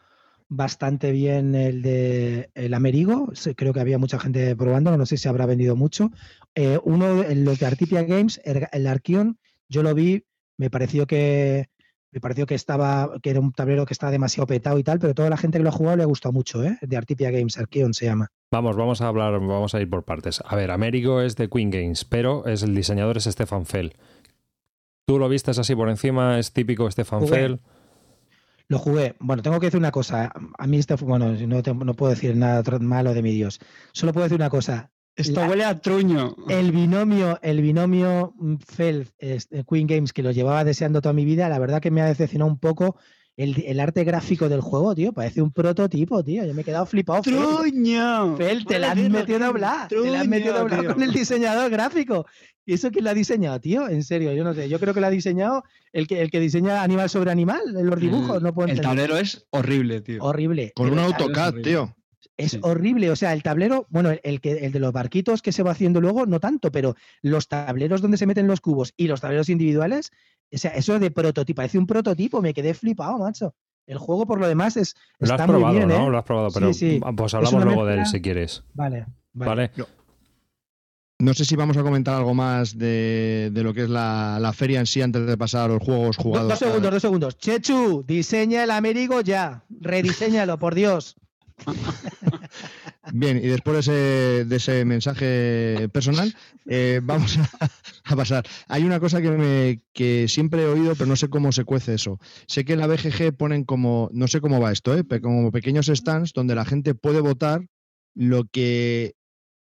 bastante 0.49 1.13
bien 1.13 1.55
el 1.55 1.83
de 1.83 2.51
el 2.55 2.75
Amerigo. 2.75 3.33
Creo 3.57 3.73
que 3.73 3.81
había 3.81 3.99
mucha 3.99 4.19
gente 4.19 4.55
probándolo. 4.57 4.97
No 4.99 5.07
sé 5.07 5.17
si 5.17 5.29
habrá 5.29 5.47
vendido 5.47 5.77
mucho. 5.77 6.11
Eh, 6.55 6.79
uno, 6.85 7.23
de- 7.23 7.35
los 7.37 7.59
de 7.59 7.67
Artipia 7.67 8.03
Games, 8.03 8.41
el, 8.45 8.67
el 8.73 8.87
Archeon, 8.87 9.39
yo 9.69 9.83
lo 9.83 9.95
vi, 9.95 10.25
me 10.59 10.69
pareció 10.71 11.07
que 11.07 11.69
me 12.13 12.21
pareció 12.21 12.47
que 12.47 12.55
estaba 12.55 13.11
que 13.23 13.31
era 13.31 13.41
un 13.41 13.53
tablero 13.53 13.87
que 13.87 13.95
estaba 13.95 14.13
demasiado 14.13 14.47
petado 14.47 14.79
y 14.79 14.85
tal, 14.85 14.99
pero 14.99 15.15
toda 15.15 15.31
la 15.31 15.39
gente 15.39 15.59
que 15.59 15.65
lo 15.65 15.71
ha 15.71 15.73
jugado 15.73 15.97
le 15.97 16.03
ha 16.03 16.07
gustado 16.07 16.33
mucho, 16.33 16.63
¿eh? 16.63 16.79
De 16.83 16.97
Artipia 16.97 17.31
Games, 17.31 17.59
Archeon 17.59 17.95
se 17.95 18.05
llama. 18.05 18.29
Vamos, 18.53 18.77
vamos 18.77 19.01
a 19.01 19.09
hablar, 19.09 19.33
vamos 19.33 19.75
a 19.75 19.81
ir 19.81 19.89
por 19.89 20.05
partes. 20.05 20.43
A 20.47 20.55
ver, 20.55 20.71
Américo 20.71 21.23
es 21.23 21.37
de 21.37 21.49
Queen 21.49 21.71
Games, 21.71 22.05
pero 22.05 22.47
es 22.47 22.63
el 22.63 22.75
diseñador 22.75 23.17
es 23.17 23.25
Stefan 23.25 23.65
Fell. 23.65 23.95
¿Tú 25.07 25.19
lo 25.19 25.29
vistes 25.29 25.59
así 25.59 25.75
por 25.75 25.89
encima? 25.89 26.39
¿Es 26.39 26.53
típico 26.53 26.89
Stefan. 26.91 27.27
Fell? 27.27 27.61
Lo 28.69 28.79
jugué. 28.79 29.17
Bueno, 29.19 29.43
tengo 29.43 29.59
que 29.59 29.67
decir 29.67 29.81
una 29.81 29.91
cosa. 29.91 30.33
A 30.59 30.67
mí 30.67 30.79
este, 30.79 30.95
bueno, 30.95 31.33
no, 31.33 31.63
no 31.63 31.95
puedo 31.95 32.11
decir 32.11 32.37
nada 32.37 32.63
malo 32.79 33.13
de 33.13 33.23
mi 33.23 33.33
Dios. 33.33 33.59
Solo 33.93 34.13
puedo 34.13 34.25
decir 34.25 34.37
una 34.37 34.51
cosa. 34.51 34.92
Esto 35.17 35.41
La- 35.41 35.49
huele 35.49 35.65
a 35.65 35.79
truño. 35.81 36.35
El 36.49 36.73
binomio, 36.73 37.39
el 37.43 37.61
binomio 37.61 38.33
mm, 38.39 38.57
Feld 38.67 39.09
este, 39.19 39.65
Queen 39.69 39.87
Games 39.87 40.13
que 40.13 40.23
lo 40.23 40.31
llevaba 40.31 40.65
deseando 40.65 41.01
toda 41.03 41.13
mi 41.13 41.25
vida, 41.25 41.49
la 41.49 41.59
verdad 41.59 41.81
que 41.83 41.91
me 41.91 42.01
ha 42.01 42.07
decepcionado 42.07 42.51
un 42.51 42.59
poco 42.59 42.97
el, 43.37 43.63
el 43.67 43.81
arte 43.81 44.05
gráfico 44.05 44.49
del 44.49 44.61
juego, 44.61 44.95
tío. 44.95 45.13
Parece 45.13 45.43
un 45.43 45.53
prototipo, 45.53 46.23
tío. 46.23 46.45
Yo 46.45 46.55
me 46.55 46.63
he 46.63 46.65
quedado 46.65 46.87
flipado. 46.87 47.23
¡Truño! 47.23 48.37
Fel, 48.37 48.65
te 48.67 48.79
la 48.79 48.93
has 48.93 48.95
tío, 48.95 49.11
metido 49.11 49.39
tío, 49.39 49.47
doblada. 49.47 49.89
Te 49.89 49.97
la 50.11 50.21
has 50.21 50.29
metido 50.29 50.59
doblada 50.59 50.83
tío. 50.83 50.95
con 50.95 51.03
el 51.03 51.13
diseñador 51.13 51.71
gráfico. 51.71 52.27
¿Y 52.65 52.75
eso 52.75 52.91
quién 52.91 53.05
lo 53.05 53.11
ha 53.11 53.15
diseñado, 53.15 53.59
tío? 53.61 53.89
En 53.89 54.05
serio, 54.05 54.33
yo 54.33 54.45
no 54.45 54.55
sé. 54.55 54.69
Yo 54.69 54.79
creo 54.79 54.95
que 54.95 55.01
lo 55.01 55.07
ha 55.07 55.11
diseñado 55.11 55.65
el 55.93 56.07
que, 56.07 56.23
el 56.23 56.31
que 56.31 56.41
diseña 56.41 56.83
animal 56.83 57.11
sobre 57.11 57.31
animal 57.31 57.61
en 57.77 57.87
los 57.87 57.99
dibujos. 57.99 58.37
El- 58.37 58.43
no 58.45 58.55
puedo 58.55 58.69
El 58.69 58.81
tablero 58.81 59.17
es 59.17 59.47
horrible, 59.51 60.01
tío. 60.01 60.23
Horrible. 60.23 60.73
Con 60.75 60.91
un 60.91 60.99
AutoCAD, 60.99 61.55
tío. 61.63 61.95
Es 62.37 62.53
Sí. 62.53 62.61
horrible, 62.63 63.11
o 63.11 63.17
sea, 63.17 63.33
el 63.35 63.43
tablero, 63.43 63.87
bueno, 63.91 64.11
el, 64.23 64.41
que, 64.41 64.53
el 64.65 64.73
de 64.73 64.79
los 64.81 64.93
barquitos 64.93 65.43
que 65.43 65.53
se 65.53 65.63
va 65.63 65.73
haciendo 65.73 66.01
luego, 66.01 66.25
no 66.27 66.41
tanto, 66.41 66.73
pero 66.73 66.95
los 67.21 67.47
tableros 67.49 68.01
donde 68.01 68.17
se 68.17 68.27
meten 68.27 68.47
los 68.47 68.61
cubos 68.61 68.95
y 68.97 69.07
los 69.07 69.21
tableros 69.21 69.49
individuales, 69.51 70.11
o 70.53 70.59
sea, 70.59 70.71
eso 70.73 70.99
de 70.99 71.11
prototipo, 71.11 71.57
parece 71.57 71.79
un 71.79 71.87
prototipo, 71.87 72.41
me 72.41 72.55
quedé 72.55 72.73
flipado, 72.75 73.19
macho. 73.19 73.55
El 73.87 73.99
juego, 73.99 74.27
por 74.27 74.39
lo 74.41 74.47
demás, 74.49 74.77
es, 74.77 74.95
Lo 75.19 75.27
está 75.27 75.43
has 75.45 75.49
probado, 75.49 75.67
muy 75.75 75.77
bien, 75.77 75.89
¿no? 75.89 76.07
¿eh? 76.07 76.11
Lo 76.11 76.19
has 76.19 76.25
probado, 76.25 76.51
Sí, 76.51 76.55
pero 76.59 76.73
sí. 76.73 77.01
pues 77.17 77.31
Es 77.31 77.35
hablamos 77.35 77.55
una 77.55 77.65
luego 77.67 77.85
de 77.87 77.93
él 77.95 77.99
mezcla- 78.01 78.11
si 78.19 78.23
quieres. 78.23 78.63
Vale, 78.75 79.07
vale. 79.35 79.71
Vale. 79.77 79.87
No 81.19 81.35
sé 81.35 81.45
si 81.45 81.55
vamos 81.55 81.77
a 81.77 81.83
comentar 81.85 82.15
algo 82.17 82.35
más 82.35 82.77
de, 82.77 83.51
de 83.53 83.63
lo 83.63 83.73
que 83.73 83.83
es 83.85 83.91
la, 83.91 84.39
la 84.41 84.53
feria 84.53 84.81
en 84.81 84.87
sí 84.87 85.03
antes 85.03 85.25
de 85.25 85.37
pasar 85.37 85.71
a 85.71 85.75
los 85.75 85.83
juegos 85.83 86.17
Do- 86.17 86.23
jugados. 86.23 86.49
dos 86.49 86.59
segundos, 86.59 86.91
dos 86.91 87.03
segundos. 87.03 87.39
Chechu, 87.39 88.03
diseña 88.07 88.65
el 88.65 88.71
Américo 88.73 89.21
ya. 89.21 89.65
Rediseñalo, 89.81 90.59
por 90.59 90.75
Dios. 90.75 91.15
Bien, 93.13 93.39
y 93.39 93.49
después 93.49 93.87
de 93.87 94.43
ese, 94.43 94.55
ese 94.55 94.85
mensaje 94.85 95.89
personal, 95.93 96.35
eh, 96.67 97.01
vamos 97.03 97.37
a, 98.05 98.17
pasar. 98.17 98.47
Hay 98.69 98.85
una 98.85 99.01
cosa 99.01 99.21
que, 99.21 99.31
me, 99.31 99.83
que 99.93 100.29
siempre 100.29 100.63
he 100.63 100.67
oído, 100.67 100.95
pero 100.95 101.07
no 101.07 101.17
sé 101.17 101.29
cómo 101.29 101.53
se 101.53 101.65
cuece 101.65 101.95
eso. 101.95 102.19
Sé 102.47 102.65
que 102.65 102.75
en 102.75 102.79
la 102.79 102.87
BGG 102.87 103.37
ponen 103.37 103.65
como, 103.65 104.09
no 104.13 104.29
sé 104.29 104.41
cómo 104.41 104.61
va 104.61 104.73
esto, 104.73 104.97
¿eh? 104.97 105.05
como 105.21 105.51
pequeños 105.51 105.87
stands 105.87 106.33
donde 106.33 106.55
la 106.55 106.65
gente 106.65 106.95
puede 106.95 107.21
votar 107.21 107.67
lo 108.15 108.45
que, 108.45 109.15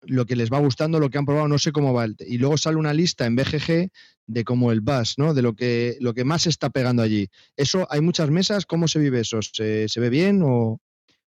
lo 0.03 0.27
que 0.27 0.37
les 0.37 0.51
va 0.51 0.59
gustando, 0.59 0.99
lo 0.99 1.11
que 1.11 1.19
han 1.19 1.27
probado, 1.27 1.49
no 1.49 1.59
sé 1.59 1.73
cómo 1.73 1.93
va. 1.93 2.07
Y 2.19 2.39
luego 2.39 2.59
sale 2.59 2.77
una 2.77 2.93
lista 2.93 3.27
en 3.27 3.37
BGG 3.37 3.91
de 4.27 4.45
como 4.45 4.73
el 4.73 4.81
bus, 4.81 5.15
¿no? 5.17 5.33
De 5.33 5.43
lo 5.43 5.55
que, 5.55 5.97
lo 6.01 6.13
que 6.15 6.25
más 6.25 6.43
se 6.43 6.51
está 6.51 6.71
pegando 6.71 7.03
allí. 7.03 7.29
Eso, 7.57 7.87
hay 7.91 8.01
muchas 8.01 8.31
mesas, 8.31 8.67
¿cómo 8.67 8.89
se 8.89 8.99
vive 8.99 9.21
eso? 9.21 9.41
¿Se, 9.43 9.89
se 9.89 10.01
ve 10.01 10.11
bien 10.11 10.43
o 10.45 10.81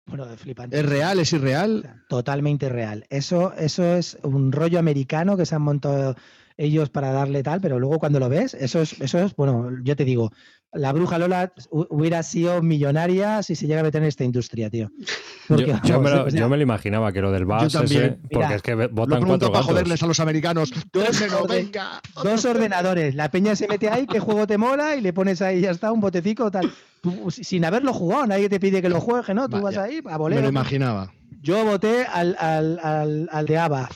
Bueno, 0.06 0.26
de 0.26 0.36
flipante. 0.36 0.78
es 0.78 0.84
real, 0.86 1.18
es 1.20 1.32
O 1.32 1.36
irreal? 1.36 1.80
sea, 1.82 1.96
Totalmente 2.08 2.68
real. 2.68 3.04
Eso, 3.08 3.52
eso 3.54 3.84
es 3.96 4.18
un 4.22 4.52
rollo 4.52 4.78
americano 4.78 5.36
que 5.36 5.46
se 5.46 5.54
han 5.54 5.62
montado 5.62 6.16
ellos 6.58 6.90
para 6.90 7.12
darle 7.12 7.42
tal, 7.42 7.60
pero 7.60 7.78
luego 7.78 7.98
cuando 7.98 8.20
lo 8.20 8.28
ves, 8.28 8.52
eso 8.54 8.82
es, 8.82 9.00
eso 9.00 9.18
es, 9.20 9.34
bueno, 9.36 9.70
yo 9.82 9.96
te 9.96 10.04
digo, 10.04 10.30
la 10.72 10.92
bruja 10.92 11.18
Lola 11.18 11.52
hu- 11.70 11.86
hubiera 11.88 12.22
sido 12.22 12.60
millonaria 12.62 13.42
si 13.42 13.54
se 13.56 13.66
llega 13.66 13.80
a 13.80 13.84
meter 13.84 14.02
en 14.02 14.08
esta 14.08 14.24
industria, 14.24 14.68
tío. 14.68 14.90
Porque, 15.48 15.66
Yo, 15.66 15.72
yo 15.82 15.94
vamos, 16.00 16.02
me 16.02 16.10
lo, 16.10 16.24
o 16.24 16.30
sea, 16.30 16.40
yo 16.40 16.48
me 16.48 16.56
lo 16.56 16.62
imaginaba 16.62 17.12
que 17.12 17.20
lo 17.20 17.32
del 17.32 17.44
VAS 17.46 17.72
también. 17.72 18.04
ese, 18.04 18.10
porque 18.30 18.36
Mira, 18.36 18.54
es 18.54 18.62
que 18.62 18.74
Lo 18.76 18.88
votan 18.90 19.20
pregunto 19.20 19.46
cuatro 19.46 19.52
para 19.52 19.64
joderles 19.64 20.02
a 20.02 20.06
los 20.06 20.20
americanos. 20.20 20.72
Venga. 21.48 22.00
Dos 22.22 22.44
ordenadores, 22.44 23.14
la 23.14 23.30
peña 23.30 23.56
se 23.56 23.66
mete 23.68 23.88
ahí, 23.88 24.06
qué 24.06 24.20
juego 24.20 24.46
te 24.46 24.56
mola 24.56 24.94
y 24.96 25.00
le 25.00 25.12
pones 25.12 25.42
ahí, 25.42 25.60
ya 25.60 25.70
está, 25.72 25.90
un 25.92 26.00
botecico 26.00 26.50
tal. 26.50 26.70
Tú, 27.02 27.30
sin 27.30 27.64
haberlo 27.66 27.92
jugado, 27.92 28.26
nadie 28.28 28.48
te 28.48 28.58
pide 28.60 28.80
que 28.80 28.88
lo 28.88 29.00
juegue, 29.00 29.34
¿no? 29.34 29.48
Tú 29.48 29.60
Vaya, 29.60 29.80
vas 29.80 29.88
ahí 29.88 29.98
a 29.98 30.02
Me 30.12 30.16
voleo. 30.16 30.40
lo 30.40 30.48
imaginaba. 30.48 31.12
Yo 31.42 31.64
voté 31.64 32.04
al, 32.06 32.36
al, 32.38 32.78
al, 32.82 33.28
al 33.30 33.46
de 33.46 33.58
ABBA. 33.58 33.88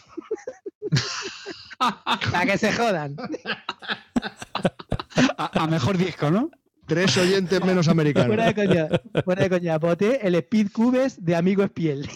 Para 2.33 2.47
que 2.47 2.59
se 2.59 2.73
jodan. 2.73 3.17
A, 5.39 5.63
a 5.63 5.67
mejor 5.67 5.97
disco, 5.99 6.31
¿no? 6.31 6.51
Tres 6.87 7.17
oyentes 7.17 7.61
menos 7.65 7.87
Fuera 7.87 7.93
americanos. 7.93 8.37
de 8.37 8.55
coña, 8.55 8.89
fuera 9.25 9.43
de 9.43 9.51
coña. 9.51 9.79
Voté 9.79 10.27
el 10.27 10.35
Speed 10.37 10.71
Cubes 10.73 11.25
de 11.25 11.35
Amigo 11.37 11.63
Espiel. 11.65 12.09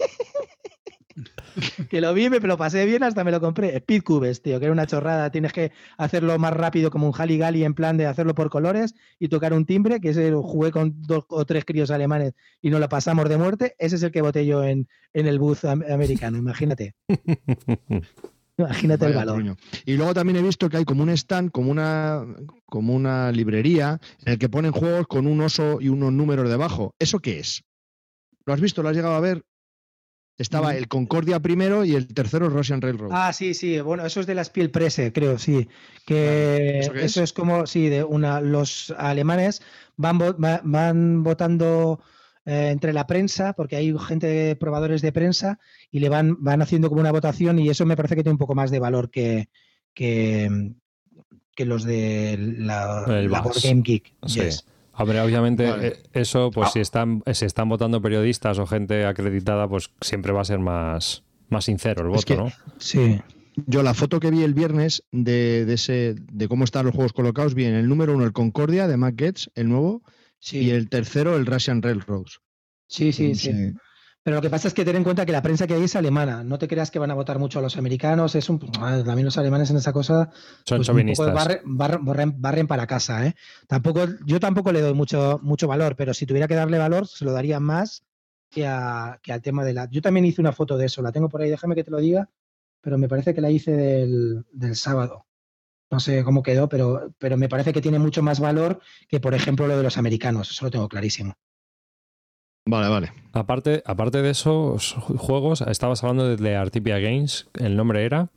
Que 1.89 2.01
lo 2.01 2.14
vi, 2.14 2.31
me 2.31 2.39
lo 2.41 2.57
pasé 2.57 2.87
bien, 2.87 3.03
hasta 3.03 3.25
me 3.25 3.31
lo 3.31 3.41
compré. 3.41 3.77
Speed 3.77 4.03
Cubes, 4.03 4.43
tío, 4.43 4.59
que 4.59 4.66
era 4.66 4.73
una 4.73 4.87
chorrada. 4.87 5.31
Tienes 5.31 5.53
que 5.53 5.73
hacerlo 5.99 6.39
más 6.39 6.53
rápido 6.53 6.91
como 6.91 7.07
un 7.09 7.14
Haligali 7.16 7.64
en 7.64 7.75
plan 7.75 7.97
de 7.97 8.07
hacerlo 8.07 8.35
por 8.35 8.51
colores 8.51 8.95
y 9.18 9.29
tocar 9.29 9.53
un 9.53 9.66
timbre, 9.66 10.01
que 10.01 10.11
ese 10.11 10.31
lo 10.31 10.43
jugué 10.43 10.71
con 10.71 11.03
dos 11.03 11.25
o 11.29 11.45
tres 11.45 11.64
críos 11.64 11.91
alemanes 11.91 12.33
y 12.62 12.71
nos 12.71 12.81
lo 12.81 12.89
pasamos 12.89 13.29
de 13.29 13.37
muerte. 13.37 13.75
Ese 13.79 13.97
es 13.97 14.03
el 14.03 14.11
que 14.12 14.23
voté 14.23 14.47
yo 14.47 14.62
en, 14.64 14.89
en 15.12 15.27
el 15.27 15.41
am- 15.64 15.85
americano, 15.91 16.39
imagínate. 16.39 16.95
Imagínate 18.59 19.07
el 19.07 19.14
valor. 19.14 19.57
Y 19.87 19.95
luego 19.95 20.12
también 20.12 20.37
he 20.37 20.43
visto 20.43 20.68
que 20.68 20.77
hay 20.77 20.85
como 20.85 21.03
un 21.03 21.09
stand, 21.11 21.51
como 21.51 21.71
una, 21.71 22.27
como 22.66 22.95
una 22.95 23.33
librería, 23.33 23.99
en 24.27 24.33
el 24.35 24.39
que 24.39 24.51
ponen 24.51 24.73
juegos 24.73 25.07
con 25.07 25.27
un 25.27 25.41
oso 25.41 25.81
y 25.81 25.89
unos 25.89 26.12
números 26.12 26.49
debajo. 26.49 26.95
¿Eso 26.99 27.21
qué 27.21 27.39
es? 27.41 27.62
¿Lo 28.45 28.53
has 28.53 28.61
visto? 28.61 28.83
¿Lo 28.83 28.91
has 28.91 28.97
llegado 28.97 29.14
a 29.14 29.21
ver? 29.21 29.45
Estaba 30.41 30.74
el 30.74 30.88
Concordia 30.88 31.38
primero 31.41 31.84
y 31.84 31.95
el 31.95 32.07
tercero 32.07 32.47
el 32.47 32.53
Russian 32.53 32.80
Railroad. 32.80 33.11
Ah, 33.12 33.30
sí, 33.34 33.53
sí, 33.53 33.78
bueno, 33.80 34.07
eso 34.07 34.20
es 34.20 34.26
de 34.26 34.34
la 34.34 34.43
Spielpresse, 34.43 35.12
creo, 35.12 35.38
sí. 35.38 35.68
Que 36.07 36.78
¿eso 36.78 36.95
es? 36.95 37.16
es 37.18 37.32
como, 37.34 37.66
sí, 37.66 37.91
de 37.91 38.05
una, 38.05 38.41
los 38.41 38.91
alemanes 38.97 39.61
van, 39.97 40.18
van 40.38 41.22
votando 41.22 42.01
eh, 42.47 42.70
entre 42.70 42.95
la 42.95 43.07
prensa, 43.07 43.53
porque 43.53 43.76
hay 43.76 43.95
gente 43.99 44.26
de 44.28 44.57
probadores 44.57 45.03
de 45.03 45.12
prensa, 45.12 45.59
y 45.91 46.01
le 46.01 46.09
van, 46.09 46.43
van 46.43 46.62
haciendo 46.62 46.88
como 46.88 47.03
una 47.03 47.12
votación, 47.12 47.59
y 47.59 47.68
eso 47.68 47.84
me 47.84 47.97
parece 47.97 48.16
que 48.16 48.22
tiene 48.22 48.32
un 48.32 48.38
poco 48.38 48.55
más 48.55 48.70
de 48.70 48.78
valor 48.78 49.11
que, 49.11 49.51
que, 49.93 50.72
que 51.55 51.66
los 51.66 51.84
de 51.84 52.38
la, 52.38 53.05
El 53.09 53.30
la 53.30 53.43
VAS. 53.43 53.45
Board 53.45 53.62
Game 53.62 53.82
Geek. 53.84 54.14
Sí. 54.26 54.41
Yes. 54.41 54.64
Hombre, 54.93 55.20
obviamente 55.20 55.70
Vale. 55.70 55.86
eh, 55.88 55.97
eso, 56.12 56.51
pues 56.51 56.72
si 56.72 56.80
están, 56.80 57.22
si 57.32 57.45
están 57.47 57.68
votando 57.68 58.03
periodistas 58.03 58.59
o 58.59 58.66
gente 58.66 59.07
acreditada, 59.07 59.66
pues 59.68 59.91
siempre 60.01 60.32
va 60.32 60.43
a 60.43 60.45
ser 60.45 60.59
más, 60.59 61.22
más 61.49 61.64
sincero 61.64 62.03
el 62.03 62.09
Es 62.09 62.16
voto, 62.16 62.26
que- 62.26 62.36
¿no? 62.36 62.53
Sí. 62.78 63.20
Yo 63.66 63.82
la 63.82 63.95
foto 63.95 64.20
que 64.20 64.30
vi 64.30 64.43
el 64.43 64.55
viernes 64.55 65.03
de, 65.11 65.64
de 65.64 65.74
ese, 65.74 66.14
de 66.32 66.49
cómo 66.49 66.64
están 66.64 66.86
los 66.86 66.95
juegos 66.95 67.12
colocados, 67.12 67.55
vi 67.55 67.64
en 67.64 67.74
el 67.74 67.88
número 67.88 68.14
uno 68.14 68.24
el 68.24 68.32
Concordia 68.32 68.86
de 68.86 68.97
Matt 68.97 69.18
Getz, 69.18 69.49
el 69.55 69.68
nuevo, 69.68 70.03
Sí, 70.38 70.59
y 70.61 70.70
el 70.70 70.88
tercero 70.88 71.36
el 71.36 71.45
Russian 71.47 71.82
Railroad. 71.82 72.24
sí, 72.86 73.12
sí, 73.12 73.34
sí. 73.34 73.51
Pero 74.23 74.37
lo 74.37 74.43
que 74.43 74.51
pasa 74.51 74.68
es 74.68 74.75
que 74.75 74.85
ten 74.85 74.97
en 74.97 75.05
cuenta 75.05 75.25
que 75.25 75.33
la 75.33 75.41
prensa 75.41 75.66
que 75.66 75.75
hay 75.75 75.85
es 75.85 75.97
alemana. 75.97 76.45
No 76.45 76.59
te 76.59 76.68
creas 76.68 76.91
que 76.91 76.99
van 76.99 77.11
a 77.11 77.14
votar 77.14 77.39
mucho 77.39 77.59
a 77.59 77.62
los 77.62 77.79
americanos. 77.79 78.35
Es 78.35 78.51
un, 78.51 78.59
también 78.59 79.25
los 79.25 79.39
alemanes 79.39 79.71
en 79.71 79.79
esa 79.79 79.93
cosa 79.95 80.31
Son 80.66 80.79
pues, 80.79 80.87
chauvinistas. 80.87 81.49
barren 81.64 82.66
para 82.66 82.87
casa, 82.87 83.27
¿eh? 83.27 83.35
Tampoco, 83.66 84.05
yo 84.27 84.39
tampoco 84.39 84.73
le 84.73 84.83
doy 84.83 84.93
mucho, 84.95 85.41
mucho 85.43 85.66
valor, 85.68 85.97
pero 85.97 86.12
si 86.12 86.27
tuviera 86.27 86.47
que 86.49 86.55
darle 86.55 86.77
valor, 86.79 87.07
se 87.07 87.25
lo 87.25 87.33
daría 87.33 87.61
más 87.61 88.05
que, 88.51 88.66
a- 88.66 89.18
que 89.23 89.33
al 89.33 89.41
tema 89.41 89.64
de 89.64 89.73
la. 89.73 89.89
Yo 89.91 90.03
también 90.03 90.27
hice 90.27 90.41
una 90.43 90.53
foto 90.53 90.77
de 90.77 90.87
eso, 90.87 91.01
la 91.01 91.12
tengo 91.12 91.29
por 91.31 91.41
ahí, 91.41 91.49
déjame 91.49 91.75
que 91.75 91.85
te 91.85 91.91
lo 91.91 91.99
diga, 91.99 92.29
pero 92.83 92.99
me 92.99 93.09
parece 93.09 93.33
que 93.35 93.41
la 93.41 93.51
hice 93.51 93.73
del, 93.73 94.45
del 94.53 94.77
sábado. 94.77 95.27
No 95.91 95.99
sé 95.99 96.23
cómo 96.25 96.43
quedó, 96.43 96.68
pero, 96.68 97.12
pero 97.18 97.37
me 97.37 97.49
parece 97.49 97.73
que 97.73 97.81
tiene 97.81 97.99
mucho 97.99 98.23
más 98.23 98.39
valor 98.39 98.81
que, 99.09 99.18
por 99.18 99.35
ejemplo, 99.35 99.66
lo 99.66 99.77
de 99.77 99.83
los 99.83 99.99
americanos. 99.99 100.51
Eso 100.51 100.66
lo 100.66 100.71
tengo 100.71 100.89
clarísimo. 100.89 101.35
Vale, 102.71 102.89
vale. 102.89 103.12
Aparte, 103.33 103.83
aparte 103.85 104.23
de 104.23 104.31
esos 104.31 104.93
juegos, 104.95 105.61
estabas 105.62 106.03
hablando 106.05 106.29
de, 106.29 106.37
de 106.37 106.55
Artipia 106.57 106.99
Games, 107.01 107.49
el 107.55 107.77
nombre 107.77 108.05
era 108.05 108.31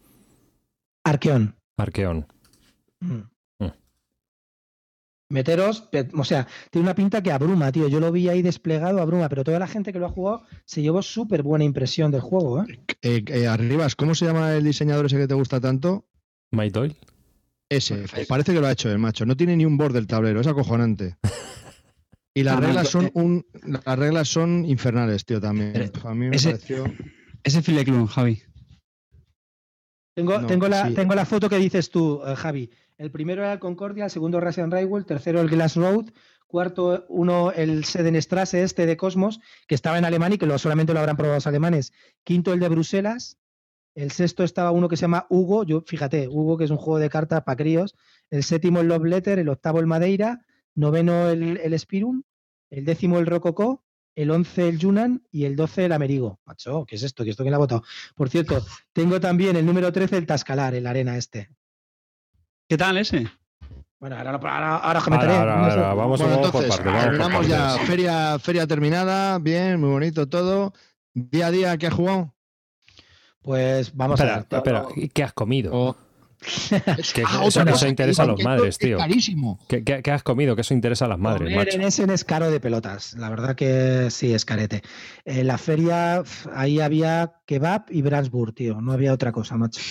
Arqueón. 1.04 1.56
Arqueón. 1.78 2.26
Mm. 3.00 3.14
Mm. 3.60 3.72
Meteros, 5.30 5.82
pe- 5.82 6.10
o 6.18 6.24
sea, 6.24 6.48
tiene 6.72 6.86
una 6.88 6.96
pinta 6.96 7.22
que 7.22 7.32
abruma, 7.32 7.72
tío. 7.72 7.88
Yo 7.88 8.00
lo 8.00 8.12
vi 8.12 8.28
ahí 8.30 8.42
desplegado, 8.42 9.02
abruma, 9.02 9.30
pero 9.30 9.44
toda 9.44 9.60
la 9.60 9.68
gente 9.68 9.94
que 9.94 10.00
lo 10.00 10.08
ha 10.08 10.10
jugado 10.10 10.44
se 10.66 10.82
llevó 10.82 11.02
súper 11.02 11.44
buena 11.44 11.64
impresión 11.66 12.12
del 12.12 12.22
juego, 12.22 12.64
¿eh? 12.64 12.80
Eh, 13.02 13.24
eh, 13.28 13.48
Arribas, 13.48 13.96
¿cómo 13.96 14.16
se 14.16 14.26
llama 14.26 14.54
el 14.54 14.64
diseñador 14.64 15.06
ese 15.08 15.18
que 15.18 15.28
te 15.28 15.34
gusta 15.36 15.60
tanto? 15.60 16.06
Mike 16.52 16.72
Doyle. 16.72 16.96
Ese, 17.70 18.06
parece 18.28 18.54
que 18.54 18.60
lo 18.62 18.68
ha 18.68 18.72
hecho 18.72 18.92
el 18.92 19.00
macho. 19.00 19.26
No 19.26 19.36
tiene 19.36 19.56
ni 19.58 19.66
un 19.66 19.78
borde 19.78 19.96
del 20.00 20.08
tablero, 20.08 20.40
es 20.42 20.48
acojonante. 20.48 21.18
Y 22.36 22.44
las 22.44 22.60
reglas 22.60 22.90
son 22.90 23.06
eh. 23.06 23.12
un, 23.14 23.46
las 23.86 24.00
reglas 24.00 24.28
son 24.28 24.66
infernales, 24.66 25.26
tío, 25.26 25.40
también. 25.40 25.92
A 26.04 26.14
mí 26.14 26.30
me 26.30 26.36
ese- 26.36 26.52
pareció. 26.52 26.86
Ese 27.44 27.62
Javi. 28.08 28.42
Tengo, 30.16 30.40
No, 30.40 30.48
tengo, 30.48 30.68
la, 30.68 30.88
sí. 30.88 30.94
tengo 30.94 31.16
la 31.16 31.26
foto 31.26 31.50
que 31.50 31.58
dices 31.58 31.90
tú, 31.90 32.22
eh, 32.26 32.36
Javi. 32.36 32.70
El 32.98 33.12
primero 33.12 33.42
era 33.42 33.54
el 33.54 33.60
Concordia, 33.60 34.06
el 34.06 34.12
segundo 34.12 34.40
Russian 34.40 34.72
Railway, 34.72 35.00
el 35.02 35.06
tercero 35.06 35.42
el 35.42 35.50
Glass 35.50 35.76
Road, 35.76 36.12
cuarto 36.48 37.06
uno 37.10 37.52
el 37.52 37.84
Sedenstrasse 37.84 38.62
este 38.64 38.86
de 38.86 38.96
Cosmos, 38.96 39.40
que 39.68 39.76
estaba 39.76 39.98
en 39.98 40.06
alemán 40.06 40.34
y 40.34 40.38
que 40.38 40.46
lo, 40.46 40.58
solamente 40.60 40.94
lo 40.94 41.00
habrán 41.00 41.18
probado 41.18 41.38
los 41.38 41.48
alemanes. 41.48 41.94
Quinto 42.24 42.54
el 42.54 42.60
de 42.60 42.70
Bruselas, 42.70 43.40
el 43.96 44.12
sexto 44.12 44.44
estaba 44.44 44.72
uno 44.72 44.88
que 44.88 44.98
se 44.98 45.02
llama 45.02 45.26
Hugo, 45.30 45.64
yo 45.64 45.84
fíjate, 45.86 46.28
Hugo 46.28 46.58
que 46.58 46.66
es 46.66 46.72
un 46.72 46.78
juego 46.78 47.00
de 47.00 47.10
cartas 47.10 47.44
para 47.44 47.56
críos, 47.58 47.96
el 48.30 48.44
séptimo 48.44 48.80
el 48.82 48.88
Love 48.88 49.06
Letter, 49.06 49.40
el 49.40 49.50
octavo 49.50 49.80
el 49.80 49.88
Madeira, 49.88 50.46
noveno 50.76 51.30
el, 51.30 51.58
el 51.58 51.80
Spirum, 51.80 52.24
el 52.70 52.86
décimo 52.86 53.20
el 53.20 53.26
Rococó, 53.28 53.84
el 54.16 54.32
once 54.32 54.68
el 54.68 54.78
Yunnan 54.80 55.24
y 55.32 55.46
el 55.46 55.56
doce 55.56 55.86
el 55.86 55.92
Amerigo. 55.92 56.40
Macho, 56.46 56.86
¿qué 56.86 56.96
es 56.96 57.04
esto? 57.04 57.24
¿Qué 57.24 57.32
esto 57.32 57.44
quién 57.44 57.52
lo 57.52 57.58
ha 57.58 57.60
votado? 57.60 57.84
Por 58.16 58.30
cierto, 58.30 58.64
tengo 58.94 59.20
también 59.20 59.56
el 59.56 59.66
número 59.66 59.92
13, 59.92 60.18
el 60.18 60.26
Tascalar, 60.26 60.76
el 60.76 60.88
Arena 60.88 61.18
este. 61.18 61.50
¿Qué 62.68 62.78
tal 62.78 62.98
ese? 62.98 63.28
Bueno, 64.00 64.18
ahora, 64.18 64.32
ahora, 64.32 64.78
ahora 64.78 65.02
comentaré. 65.02 65.34
Ahora, 65.34 65.54
ahora, 65.54 65.74
ahora, 65.74 65.94
vamos, 65.94 66.20
Bueno, 66.20 66.38
vamos 67.18 67.32
por 67.32 67.48
ya. 67.48 67.78
Feria, 67.86 68.38
feria 68.38 68.68
terminada, 68.68 69.40
bien, 69.40 69.80
muy 69.80 69.90
bonito 69.90 70.28
todo. 70.28 70.74
Día 71.14 71.48
a 71.48 71.52
día, 71.52 71.78
¿qué 71.78 71.88
has 71.88 71.94
jugado? 71.94 72.34
Pues 73.42 73.96
vamos 73.96 74.20
Espera, 74.20 74.36
a 74.36 74.40
ver. 74.40 74.48
espera, 74.52 74.88
¿y 74.96 75.10
¿qué 75.10 75.24
has 75.24 75.34
comido? 75.34 75.72
Oh, 75.74 75.96
Que 77.14 77.24
Ah, 77.26 77.44
eso, 77.46 77.60
otra 77.60 77.64
eso 77.64 77.72
cosa, 77.72 77.88
interesa 77.88 78.24
a 78.24 78.26
los 78.28 78.44
madres, 78.44 78.70
es 78.70 78.78
tío. 78.78 78.98
carísimo. 78.98 79.60
¿Qué, 79.68 79.84
qué- 79.84 80.02
qué 80.02 80.12
has 80.12 80.24
comido? 80.24 80.56
Que 80.56 80.62
eso 80.62 80.74
interesa 80.74 81.06
a 81.06 81.08
las 81.10 81.20
madres, 81.20 81.50
Comer 81.52 81.66
macho. 81.68 81.78
en 81.78 81.84
Essen 81.84 82.10
es 82.10 82.24
caro 82.24 82.52
de 82.52 82.60
pelotas. 82.60 83.14
La 83.16 83.30
verdad 83.30 83.56
que 83.56 84.08
sí, 84.10 84.34
es 84.34 84.46
carete. 84.46 84.82
En 85.26 85.48
la 85.48 85.58
feria, 85.58 86.24
ahí 86.54 86.80
había 86.80 87.34
kebab 87.46 87.86
y 87.90 88.02
Brandsburg, 88.02 88.54
tío. 88.54 88.82
No 88.82 88.92
había 88.92 89.14
otra 89.14 89.32
cosa, 89.32 89.56
macho. 89.58 89.82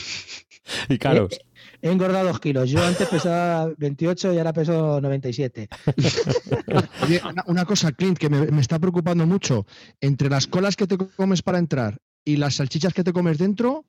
Y 0.89 0.99
caros. 0.99 1.39
He 1.81 1.91
engordado 1.91 2.29
dos 2.29 2.39
kilos. 2.39 2.71
Yo 2.71 2.85
antes 2.85 3.09
pesaba 3.09 3.69
28 3.77 4.33
y 4.33 4.39
ahora 4.39 4.53
peso 4.53 5.01
97. 5.01 5.69
Oye, 7.03 7.21
una, 7.29 7.45
una 7.47 7.65
cosa, 7.65 7.93
Clint, 7.93 8.19
que 8.19 8.29
me, 8.31 8.47
me 8.47 8.61
está 8.61 8.79
preocupando 8.79 9.27
mucho. 9.27 9.67
Entre 10.01 10.29
las 10.29 10.47
colas 10.47 10.77
que 10.77 10.87
te 10.87 10.97
comes 10.97 11.43
para 11.43 11.59
entrar 11.59 11.99
y 12.25 12.37
las 12.37 12.55
salchichas 12.57 12.95
que 12.95 13.03
te 13.05 13.13
comes 13.13 13.39
dentro. 13.39 13.85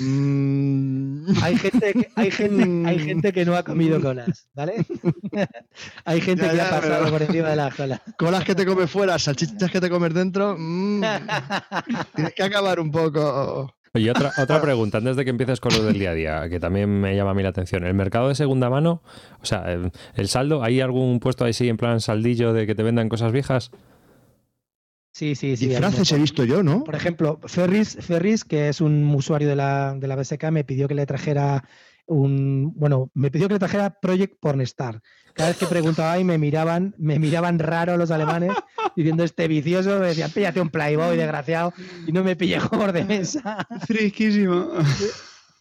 Mm, 0.00 1.42
Hay 1.42 1.56
gente 1.56 1.92
que, 1.92 2.08
hay 2.16 2.30
gente, 2.30 2.88
hay 2.88 2.98
gente 2.98 3.32
que 3.32 3.44
no 3.44 3.56
ha 3.56 3.62
comido 3.62 4.00
colas, 4.00 4.48
¿vale? 4.54 4.84
hay 6.04 6.20
gente 6.20 6.44
Ya, 6.44 6.50
que 6.50 6.56
ya, 6.56 6.66
ha 6.68 6.70
pasado 6.80 7.04
pero- 7.04 7.10
por 7.12 7.22
encima 7.22 7.48
de 7.50 7.56
las 7.56 7.74
colas. 7.74 8.00
colas 8.16 8.44
que 8.44 8.54
te 8.54 8.66
comes 8.66 8.90
fuera, 8.90 9.18
salchichas 9.18 9.70
que 9.70 9.80
te 9.80 9.90
comes 9.90 10.14
dentro. 10.14 10.56
mm, 10.58 11.02
tienes 12.14 12.34
que 12.34 12.42
acabar 12.42 12.80
un 12.80 12.90
poco. 12.90 13.74
Y 13.94 14.08
otra, 14.10 14.32
otra 14.38 14.60
pregunta, 14.60 14.98
antes 14.98 15.16
de 15.16 15.24
que 15.24 15.30
empieces 15.30 15.60
con 15.60 15.72
lo 15.74 15.82
del 15.82 15.98
día 15.98 16.10
a 16.10 16.14
día, 16.14 16.48
que 16.48 16.60
también 16.60 16.88
me 17.00 17.16
llama 17.16 17.30
a 17.30 17.34
mí 17.34 17.42
la 17.42 17.48
atención. 17.48 17.84
¿El 17.84 17.94
mercado 17.94 18.28
de 18.28 18.34
segunda 18.34 18.68
mano, 18.70 19.02
o 19.42 19.46
sea, 19.46 19.72
el, 19.72 19.90
el 20.14 20.28
saldo, 20.28 20.62
¿hay 20.62 20.80
algún 20.80 21.18
puesto 21.20 21.44
ahí 21.44 21.52
sí 21.54 21.68
en 21.68 21.78
plan 21.78 22.00
saldillo 22.00 22.52
de 22.52 22.66
que 22.66 22.74
te 22.74 22.82
vendan 22.82 23.08
cosas 23.08 23.32
viejas? 23.32 23.70
Sí, 25.18 25.34
sí, 25.34 25.56
sí. 25.56 25.66
Disfraces 25.66 26.12
he 26.12 26.16
visto 26.16 26.44
yo, 26.44 26.62
¿no? 26.62 26.84
Por 26.84 26.94
ejemplo, 26.94 27.40
Ferris, 27.44 27.98
Ferris, 28.00 28.44
que 28.44 28.68
es 28.68 28.80
un 28.80 29.12
usuario 29.12 29.48
de 29.48 29.56
la, 29.56 29.94
de 29.94 30.06
la 30.06 30.14
BSK, 30.14 30.52
me 30.52 30.62
pidió 30.62 30.86
que 30.86 30.94
le 30.94 31.06
trajera 31.06 31.64
un. 32.06 32.72
Bueno, 32.76 33.10
me 33.14 33.28
pidió 33.28 33.48
que 33.48 33.54
le 33.54 33.58
trajera 33.58 33.98
Project 33.98 34.38
Pornstar. 34.38 35.02
Cada 35.34 35.48
vez 35.48 35.58
que 35.58 35.66
preguntaba 35.66 36.20
y 36.20 36.24
me 36.24 36.38
miraban, 36.38 36.94
me 36.98 37.18
miraban 37.18 37.58
raro 37.58 37.96
los 37.96 38.12
alemanes, 38.12 38.52
diciendo 38.96 39.24
este 39.24 39.48
vicioso, 39.48 39.98
me 39.98 40.06
decían, 40.06 40.30
píllate 40.30 40.60
un 40.60 40.70
Playboy, 40.70 41.16
desgraciado, 41.16 41.72
y 42.06 42.12
no 42.12 42.22
me 42.22 42.36
pille 42.36 42.60
juegos 42.60 42.92
de 42.92 43.04
mesa. 43.04 43.66
Fresquísimo. 43.88 44.68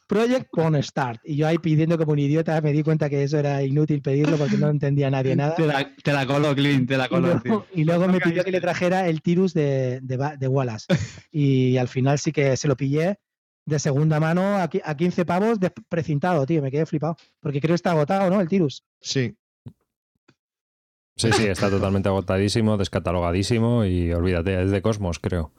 Project 0.08 0.47
Pornstar. 0.51 1.20
Y 1.24 1.36
yo 1.36 1.47
ahí 1.47 1.58
pidiendo 1.58 1.97
como 1.97 2.14
un 2.14 2.20
idiota, 2.20 2.60
me 2.62 2.72
di 2.72 2.82
cuenta 2.82 3.10
que 3.10 3.24
eso 3.24 3.38
era 3.38 3.62
inútil 3.64 4.01
pedirlo 4.01 4.38
porque 4.38 4.58
no 4.58 4.70
entendía 4.70 5.10
nadie 5.12 5.36
nada. 5.36 5.55
Te 5.55 5.68
la, 5.68 5.93
te 6.03 6.14
la 6.14 6.26
colo, 6.26 6.55
Clint, 6.55 6.88
te 6.88 6.97
la 6.97 7.05
Y 7.05 7.10
colo. 7.10 7.41
luego, 7.43 7.66
y 7.74 7.84
luego 7.84 8.08
No 8.08 8.14
me 8.14 8.20
pidió 8.20 8.43
que 8.43 8.51
le 8.51 8.62
trajera 8.62 9.08
el 9.08 9.22
Tirus 9.22 9.53
de, 9.53 9.99
de, 10.01 10.18
de 10.39 10.47
Wallace. 10.47 10.88
Y 11.32 11.78
al 11.78 11.88
final 11.88 12.18
sí 12.20 12.32
que 12.32 12.55
se 12.58 12.68
lo 12.68 12.76
pillé 12.78 13.20
de 13.66 13.80
segunda 13.80 14.20
mano 14.20 14.41
a, 14.55 14.64
a 14.84 14.95
15 14.97 15.26
pavos 15.26 15.60
de 15.60 15.72
precintado, 15.89 16.45
tío. 16.45 16.62
Me 16.62 16.72
quedé 16.72 16.86
flipado. 16.86 17.18
Porque 17.41 17.60
creo 17.60 17.74
que 17.74 17.76
está 17.76 17.91
agotado, 17.91 18.30
¿no? 18.30 18.39
El 18.39 18.47
Tirus. 18.47 18.84
Sí. 19.01 19.36
Sí, 21.18 21.32
sí, 21.34 21.47
está 21.47 21.70
totalmente 21.70 22.08
agotadísimo, 22.10 22.78
descatalogadísimo 22.78 23.84
y 23.86 24.14
olvídate, 24.14 24.62
es 24.64 24.70
de 24.70 24.82
Cosmos, 24.84 25.18
creo. 25.20 25.51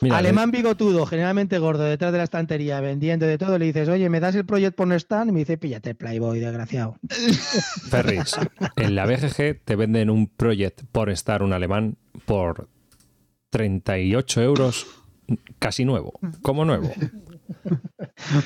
Mira, 0.00 0.16
Alemán 0.16 0.50
bigotudo, 0.50 1.04
generalmente 1.04 1.58
gordo, 1.58 1.84
detrás 1.84 2.12
de 2.12 2.18
la 2.18 2.24
estantería, 2.24 2.80
vendiendo 2.80 3.26
de 3.26 3.36
todo. 3.36 3.58
Le 3.58 3.66
dices, 3.66 3.88
oye, 3.88 4.08
¿me 4.08 4.20
das 4.20 4.34
el 4.34 4.46
Project 4.46 4.76
Pornstar? 4.76 5.26
Y 5.28 5.32
me 5.32 5.40
dice, 5.40 5.58
píllate 5.58 5.90
el 5.90 5.96
Playboy, 5.96 6.40
desgraciado. 6.40 6.96
Ferris, 7.90 8.36
en 8.76 8.94
la 8.94 9.04
BGG 9.06 9.60
te 9.64 9.76
venden 9.76 10.08
un 10.08 10.26
Project 10.28 10.82
por 10.90 11.10
estar 11.10 11.42
un 11.42 11.52
alemán 11.52 11.98
por 12.24 12.68
38 13.50 14.42
euros, 14.42 14.86
casi 15.58 15.84
nuevo, 15.84 16.18
como 16.42 16.64
nuevo. 16.64 16.92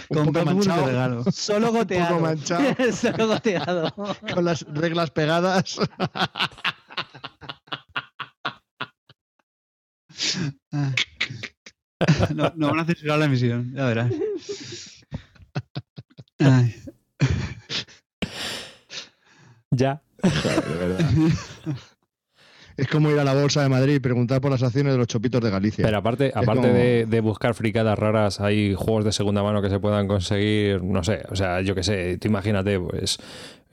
Un 0.08 0.16
Con 0.16 0.26
poco 0.32 0.44
manchado, 0.46 0.86
regalo. 0.86 1.24
Solo 1.30 1.72
goteado. 1.72 2.20
manchado. 2.20 2.74
Solo 2.92 3.26
goteado. 3.28 3.94
con 4.32 4.44
las 4.44 4.62
reglas 4.62 5.10
pegadas. 5.10 5.78
No, 12.34 12.52
no 12.56 12.68
van 12.70 12.80
a 12.80 12.84
censurar 12.84 13.18
la 13.18 13.24
emisión, 13.26 13.72
ya 13.74 13.86
verás. 13.86 14.12
Ay. 16.38 16.74
Ya. 19.70 20.02
Es 22.76 22.88
como 22.88 23.10
ir 23.10 23.18
a 23.18 23.24
la 23.24 23.34
bolsa 23.34 23.62
de 23.62 23.68
Madrid 23.68 23.94
y 23.94 24.00
preguntar 24.00 24.40
por 24.40 24.50
las 24.50 24.62
acciones 24.62 24.92
de 24.92 24.98
los 24.98 25.06
chopitos 25.06 25.40
de 25.40 25.50
Galicia. 25.50 25.84
Pero 25.84 25.98
aparte, 25.98 26.32
aparte 26.34 26.62
como- 26.62 26.74
de, 26.74 27.06
de 27.08 27.20
buscar 27.20 27.54
fricadas 27.54 27.96
raras, 27.98 28.40
hay 28.40 28.74
juegos 28.74 29.04
de 29.04 29.12
segunda 29.12 29.42
mano 29.44 29.62
que 29.62 29.70
se 29.70 29.78
puedan 29.78 30.08
conseguir, 30.08 30.82
no 30.82 31.04
sé, 31.04 31.22
o 31.30 31.36
sea, 31.36 31.60
yo 31.60 31.74
qué 31.76 31.84
sé, 31.84 32.18
tú 32.18 32.26
imagínate, 32.28 32.80
pues, 32.80 33.18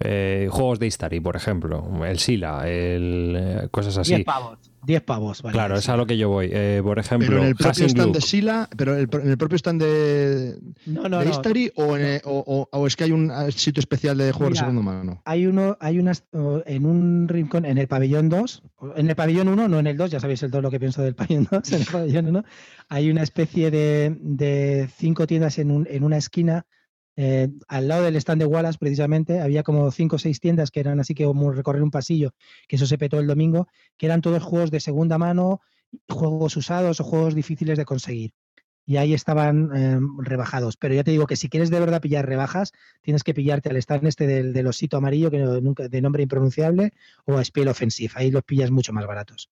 eh, 0.03 0.47
juegos 0.51 0.79
de 0.79 0.87
Istari, 0.87 1.19
por 1.19 1.35
ejemplo, 1.35 2.05
el 2.05 2.19
Sila, 2.19 2.67
el, 2.69 3.35
eh, 3.37 3.67
cosas 3.71 3.97
así. 3.97 4.13
10 4.15 4.25
pavos. 4.25 4.57
10 4.83 5.01
pavos, 5.03 5.43
vale. 5.43 5.53
Claro, 5.53 5.75
es 5.77 5.87
a 5.89 5.95
lo 5.95 6.07
que 6.07 6.17
yo 6.17 6.29
voy. 6.29 6.49
Eh, 6.51 6.81
por 6.83 6.97
ejemplo, 6.97 7.27
pero 7.29 7.41
en 7.43 7.49
el 7.49 7.55
propio 7.55 7.69
Hassing 7.69 7.85
stand 7.89 8.05
Loop. 8.07 8.15
de 8.15 8.21
Sila, 8.21 8.67
pero 8.75 8.95
el- 8.97 9.07
en 9.13 9.29
el 9.29 9.37
propio 9.37 9.55
stand 9.57 9.79
de, 9.79 10.55
No, 10.87 11.07
no, 11.07 11.19
de 11.19 11.25
no. 11.25 11.31
Istari 11.31 11.71
o, 11.75 11.95
en 11.97 12.19
o- 12.25 12.43
o- 12.71 12.79
o 12.79 12.87
es 12.87 12.95
que 12.95 13.03
hay 13.03 13.11
un 13.11 13.29
eh, 13.29 13.51
sitio 13.51 13.79
especial 13.79 14.17
de 14.17 14.31
juegos 14.31 14.53
Mira, 14.53 14.65
de 14.65 14.71
segunda 14.71 14.91
mano. 14.91 15.21
hay 15.23 15.45
uno, 15.45 15.77
hay 15.79 15.99
unas 15.99 16.23
en 16.65 16.85
un 16.87 17.27
rincón, 17.27 17.65
en 17.65 17.77
el 17.77 17.87
pabellón 17.87 18.29
2, 18.29 18.63
o 18.77 18.93
en 18.95 19.07
el 19.07 19.15
pabellón 19.15 19.49
1, 19.49 19.67
no 19.67 19.77
en 19.79 19.85
el 19.85 19.97
2, 19.97 20.09
ya 20.09 20.19
sabéis 20.19 20.41
el 20.41 20.49
todo 20.49 20.63
lo 20.63 20.71
que 20.71 20.79
pienso 20.79 21.03
del 21.03 21.13
pabellón 21.13 21.47
2, 21.51 21.61
en 21.73 21.81
el 21.81 21.85
pabellón 21.87 22.27
1, 22.29 22.43
hay 22.89 23.11
una 23.11 23.21
especie 23.21 23.69
de, 23.69 24.17
de 24.19 24.89
cinco 24.97 25.27
tiendas 25.27 25.59
en, 25.59 25.69
un- 25.69 25.87
en 25.91 26.03
una 26.03 26.17
esquina, 26.17 26.65
eh, 27.23 27.49
al 27.67 27.87
lado 27.87 28.05
del 28.05 28.15
stand 28.15 28.41
de 28.41 28.47
Wallace 28.47 28.79
precisamente, 28.79 29.41
había 29.41 29.61
como 29.61 29.91
cinco 29.91 30.15
o 30.15 30.19
seis 30.19 30.39
tiendas 30.39 30.71
que 30.71 30.79
eran 30.79 30.99
así 30.99 31.13
que 31.13 31.23
como 31.23 31.51
recorrer 31.51 31.83
un 31.83 31.91
pasillo, 31.91 32.33
que 32.67 32.77
eso 32.77 32.87
se 32.87 32.97
petó 32.97 33.19
el 33.19 33.27
domingo, 33.27 33.67
que 33.95 34.07
eran 34.07 34.21
todos 34.21 34.41
juegos 34.41 34.71
de 34.71 34.79
segunda 34.79 35.19
mano, 35.19 35.61
juegos 36.09 36.57
usados 36.57 36.99
o 36.99 37.03
juegos 37.03 37.35
difíciles 37.35 37.77
de 37.77 37.85
conseguir. 37.85 38.33
Y 38.87 38.97
ahí 38.97 39.13
estaban 39.13 39.69
eh, 39.75 39.99
rebajados. 40.17 40.77
Pero 40.77 40.95
ya 40.95 41.03
te 41.03 41.11
digo 41.11 41.27
que 41.27 41.35
si 41.35 41.47
quieres 41.47 41.69
de 41.69 41.79
verdad 41.79 42.01
pillar 42.01 42.25
rebajas, 42.25 42.71
tienes 43.01 43.23
que 43.23 43.35
pillarte 43.35 43.69
al 43.69 43.77
stand 43.77 44.07
este 44.07 44.25
del, 44.25 44.51
del 44.51 44.65
osito 44.65 44.97
amarillo 44.97 45.29
que 45.29 45.37
nunca, 45.37 45.87
de 45.87 46.01
nombre 46.01 46.23
impronunciable 46.23 46.91
o 47.25 47.37
a 47.37 47.45
Spiel 47.45 47.67
Offensive. 47.67 48.13
Ahí 48.15 48.31
los 48.31 48.41
pillas 48.41 48.71
mucho 48.71 48.93
más 48.93 49.05
baratos. 49.05 49.47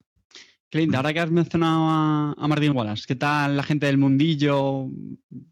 Clint, 0.69 0.93
ahora 0.93 1.13
que 1.13 1.19
has 1.19 1.31
mencionado 1.31 1.87
a, 1.89 2.35
a 2.37 2.47
Martín 2.47 2.75
Wallace, 2.75 3.05
¿qué 3.07 3.15
tal 3.15 3.57
la 3.57 3.63
gente 3.63 3.87
del 3.87 3.97
mundillo? 3.97 4.87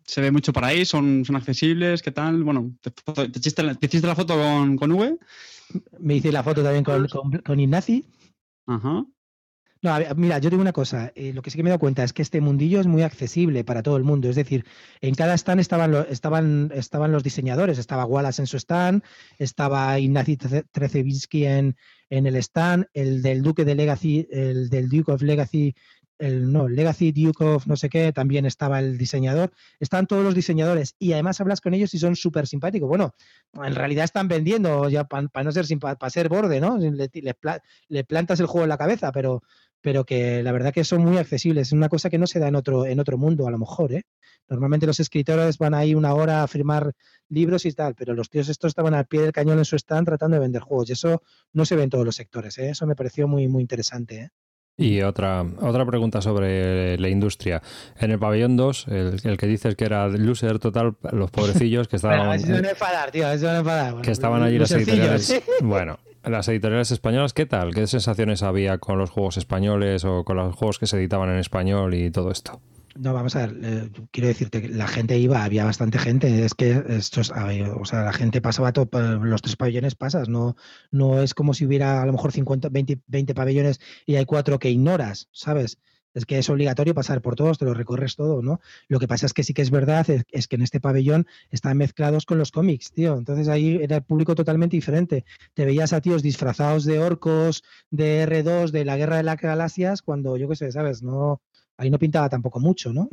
¿Se 0.05 0.21
ve 0.21 0.31
mucho 0.31 0.53
por 0.53 0.63
ahí? 0.63 0.85
¿Son, 0.85 1.25
son 1.25 1.35
accesibles? 1.35 2.03
¿Qué 2.03 2.11
tal? 2.11 2.43
Bueno, 2.43 2.71
¿te, 2.81 2.91
hiciste, 3.39 3.63
la, 3.63 3.73
te 3.73 3.87
hiciste 3.87 4.05
la 4.05 4.15
foto 4.15 4.35
con, 4.35 4.77
con 4.77 4.91
V? 4.91 5.17
Me 5.99 6.15
hice 6.15 6.31
la 6.31 6.43
foto 6.43 6.61
también 6.61 6.83
con, 6.83 7.07
con, 7.07 7.31
con 7.39 7.59
Ignaci. 7.59 8.05
Ajá. 8.67 9.05
No, 9.87 10.15
mira, 10.15 10.39
yo 10.39 10.49
tengo 10.49 10.61
una 10.61 10.73
cosa. 10.73 11.11
eh, 11.15 11.31
lo 11.33 11.41
que 11.41 11.49
sí 11.49 11.57
que 11.57 11.63
me 11.63 11.69
he 11.69 11.71
dado 11.71 11.79
cuenta 11.79 12.03
es 12.03 12.11
que 12.11 12.21
este 12.21 12.41
mundillo 12.41 12.79
es 12.81 12.87
muy 12.87 13.03
accesible 13.03 13.63
para 13.63 13.83
todo 13.83 13.95
el 13.95 14.03
mundo. 14.03 14.29
Es 14.29 14.35
decir, 14.35 14.65
en 15.01 15.15
cada 15.15 15.33
stand 15.35 15.61
estaban, 15.61 15.91
lo- 15.91 16.05
estaban, 16.07 16.71
estaban 16.73 17.11
los 17.11 17.23
diseñadores. 17.23 17.77
Estaba 17.77 18.05
Wallace 18.05 18.41
en 18.41 18.47
su 18.47 18.57
stand, 18.57 19.03
estaba 19.37 19.97
Ignacy 19.99 20.35
Trece- 20.37 20.65
Trecevinsky 20.71 21.45
en, 21.45 21.75
el 22.09 22.35
stand, 22.37 22.87
el 22.93 23.21
del 23.21 23.41
Duque 23.43 23.65
de 23.65 23.75
Legacy, 23.75 24.27
el 24.31 24.69
del 24.69 24.89
Duke 24.89 25.11
of 25.11 25.21
Legacy, 25.21 25.73
el 26.19 26.51
no, 26.51 26.67
Legacy 26.67 27.11
Duke 27.11 27.43
of 27.45 27.67
no 27.67 27.75
sé 27.75 27.89
qué, 27.89 28.11
también 28.11 28.45
estaba 28.47 28.79
el 28.79 28.97
diseñador. 28.97 29.51
Están 29.79 30.07
todos 30.07 30.23
los 30.23 30.33
diseñadores 30.35 30.95
y 30.97 31.13
además 31.13 31.39
hablas 31.39 31.61
con 31.61 31.75
ellos 31.75 31.93
y 31.93 31.99
son 31.99 32.15
súper 32.15 32.47
simpáticos. 32.47 32.89
Bueno, 32.89 33.13
en 33.53 33.75
realidad 33.75 34.05
están 34.05 34.27
vendiendo 34.27 34.89
ya 34.89 35.03
para 35.05 35.29
no 35.43 35.51
ser 35.51 35.65
para 35.79 36.09
ser 36.09 36.27
borde, 36.29 36.59
¿no? 36.59 36.77
Le, 36.77 37.09
le 37.89 38.03
plantas 38.03 38.39
el 38.39 38.47
juego 38.47 38.63
en 38.65 38.69
la 38.69 38.77
cabeza, 38.77 39.11
pero 39.11 39.43
pero 39.81 40.05
que 40.05 40.43
la 40.43 40.51
verdad 40.51 40.73
que 40.73 40.83
son 40.83 41.01
muy 41.01 41.17
accesibles. 41.17 41.67
Es 41.67 41.73
una 41.73 41.89
cosa 41.89 42.09
que 42.09 42.17
no 42.17 42.27
se 42.27 42.39
da 42.39 42.47
en 42.47 42.55
otro, 42.55 42.85
en 42.85 42.99
otro 42.99 43.17
mundo, 43.17 43.47
a 43.47 43.51
lo 43.51 43.57
mejor, 43.57 43.93
¿eh? 43.93 44.03
Normalmente 44.49 44.85
los 44.85 44.99
escritores 44.99 45.57
van 45.57 45.73
ahí 45.73 45.93
una 45.93 46.13
hora 46.13 46.43
a 46.43 46.47
firmar 46.47 46.93
libros 47.29 47.65
y 47.65 47.73
tal, 47.73 47.95
pero 47.95 48.13
los 48.13 48.29
tíos 48.29 48.47
estos 48.47 48.69
estaban 48.69 48.93
al 48.93 49.05
pie 49.05 49.21
del 49.21 49.33
cañón 49.33 49.57
en 49.57 49.65
su 49.65 49.75
stand 49.75 50.07
tratando 50.07 50.35
de 50.35 50.41
vender 50.41 50.61
juegos. 50.61 50.89
Y 50.89 50.93
eso 50.93 51.21
no 51.53 51.65
se 51.65 51.75
ve 51.75 51.83
en 51.83 51.89
todos 51.89 52.05
los 52.05 52.15
sectores, 52.15 52.57
¿eh? 52.57 52.69
Eso 52.69 52.87
me 52.87 52.95
pareció 52.95 53.27
muy, 53.27 53.47
muy 53.47 53.61
interesante, 53.61 54.15
¿eh? 54.21 54.29
Y 54.79 55.01
otra, 55.01 55.43
otra 55.59 55.85
pregunta 55.87 56.21
sobre 56.21 56.99
la 56.99 57.09
industria. 57.09 57.63
En 57.99 58.11
el 58.11 58.19
pabellón 58.19 58.55
2, 58.55 58.87
el, 58.89 59.19
el 59.23 59.37
que 59.37 59.47
dices 59.47 59.75
que 59.75 59.85
era 59.85 60.07
loser 60.07 60.59
total, 60.59 60.95
los 61.11 61.31
pobrecillos 61.31 61.87
que 61.87 61.95
estaban, 61.95 62.19
Bueno, 62.19 62.29
a 62.29 62.33
ver 62.33 62.41
si 62.41 62.45
se 62.45 62.53
van 62.53 62.65
a 62.65 62.69
enfadar, 62.69 63.11
tío, 63.11 63.25
a 63.25 63.29
ver 63.29 63.37
si 63.37 63.41
se 63.41 63.45
van 63.47 63.55
a 63.55 63.59
enfadar. 63.59 63.91
Bueno, 63.93 64.01
que 64.03 64.11
estaban 64.11 64.43
allí 64.43 64.59
los 64.59 64.71
editoriales. 64.71 65.41
Bueno, 65.63 65.97
las 66.29 66.47
editoriales 66.47 66.91
españolas, 66.91 67.33
¿qué 67.33 67.45
tal? 67.45 67.73
¿Qué 67.73 67.87
sensaciones 67.87 68.43
había 68.43 68.77
con 68.77 68.97
los 68.97 69.09
juegos 69.09 69.37
españoles 69.37 70.05
o 70.05 70.23
con 70.23 70.37
los 70.37 70.55
juegos 70.55 70.79
que 70.79 70.87
se 70.87 70.97
editaban 70.97 71.29
en 71.29 71.37
español 71.37 71.93
y 71.93 72.11
todo 72.11 72.31
esto? 72.31 72.61
No, 72.95 73.13
vamos 73.13 73.35
a 73.35 73.45
ver, 73.45 73.59
eh, 73.63 73.89
quiero 74.11 74.27
decirte 74.27 74.61
que 74.61 74.69
la 74.69 74.87
gente 74.87 75.19
iba, 75.19 75.43
había 75.43 75.65
bastante 75.65 75.99
gente, 75.99 76.43
es 76.43 76.55
que 76.55 76.83
esto 76.89 77.21
es, 77.21 77.31
o 77.31 77.85
sea, 77.85 78.03
la 78.03 78.13
gente 78.13 78.41
pasaba 78.41 78.73
todo, 78.73 78.89
los 79.19 79.41
tres 79.43 79.55
pabellones 79.55 79.93
pasas, 79.93 80.29
no, 80.29 80.55
no 80.89 81.21
es 81.21 81.35
como 81.35 81.53
si 81.53 81.67
hubiera 81.67 82.01
a 82.01 82.05
lo 82.07 82.13
mejor 82.13 82.31
50, 82.31 82.69
20, 82.69 82.99
20 83.05 83.35
pabellones 83.35 83.79
y 84.07 84.15
hay 84.15 84.25
cuatro 84.25 84.57
que 84.57 84.71
ignoras, 84.71 85.29
¿sabes? 85.31 85.77
Es 86.17 86.25
que 86.25 86.39
es 86.39 86.49
obligatorio 86.49 86.95
pasar 86.95 87.21
por 87.21 87.35
todos, 87.35 87.59
te 87.59 87.65
lo 87.65 87.73
recorres 87.73 88.15
todo, 88.15 88.41
¿no? 88.41 88.59
Lo 88.87 88.99
que 88.99 89.07
pasa 89.07 89.27
es 89.27 89.33
que 89.33 89.43
sí 89.43 89.53
que 89.53 89.61
es 89.61 89.69
verdad, 89.69 90.05
es, 90.09 90.47
que 90.47 90.55
en 90.55 90.63
este 90.63 90.79
pabellón 90.79 91.27
están 91.51 91.77
mezclados 91.77 92.25
con 92.25 92.39
los 92.39 92.51
cómics, 92.51 92.91
tío. 92.91 93.17
Entonces 93.17 93.47
ahí 93.47 93.79
era 93.81 93.97
el 93.97 94.03
público 94.03 94.33
totalmente 94.33 94.75
diferente. 94.75 95.25
Te 95.53 95.65
veías 95.65 95.93
a 95.93 96.01
tíos 96.01 96.23
disfrazados 96.23 96.85
de 96.85 96.99
orcos, 96.99 97.63
de 97.91 98.27
R2, 98.27 98.71
de 98.71 98.83
la 98.83 98.97
guerra 98.97 99.17
de 99.17 99.23
las 99.23 99.37
galaxias, 99.37 100.01
cuando 100.01 100.37
yo 100.37 100.49
qué 100.49 100.55
sé, 100.55 100.71
¿sabes? 100.71 101.03
No, 101.03 101.41
ahí 101.77 101.91
no 101.91 101.99
pintaba 101.99 102.29
tampoco 102.29 102.59
mucho, 102.59 102.91
¿no? 102.91 103.09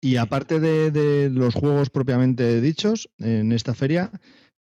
Y 0.00 0.16
aparte 0.16 0.58
de, 0.58 1.30
los 1.30 1.54
juegos 1.54 1.90
propiamente 1.90 2.60
dichos, 2.60 3.08
en 3.18 3.52
esta 3.52 3.72
feria, 3.72 4.10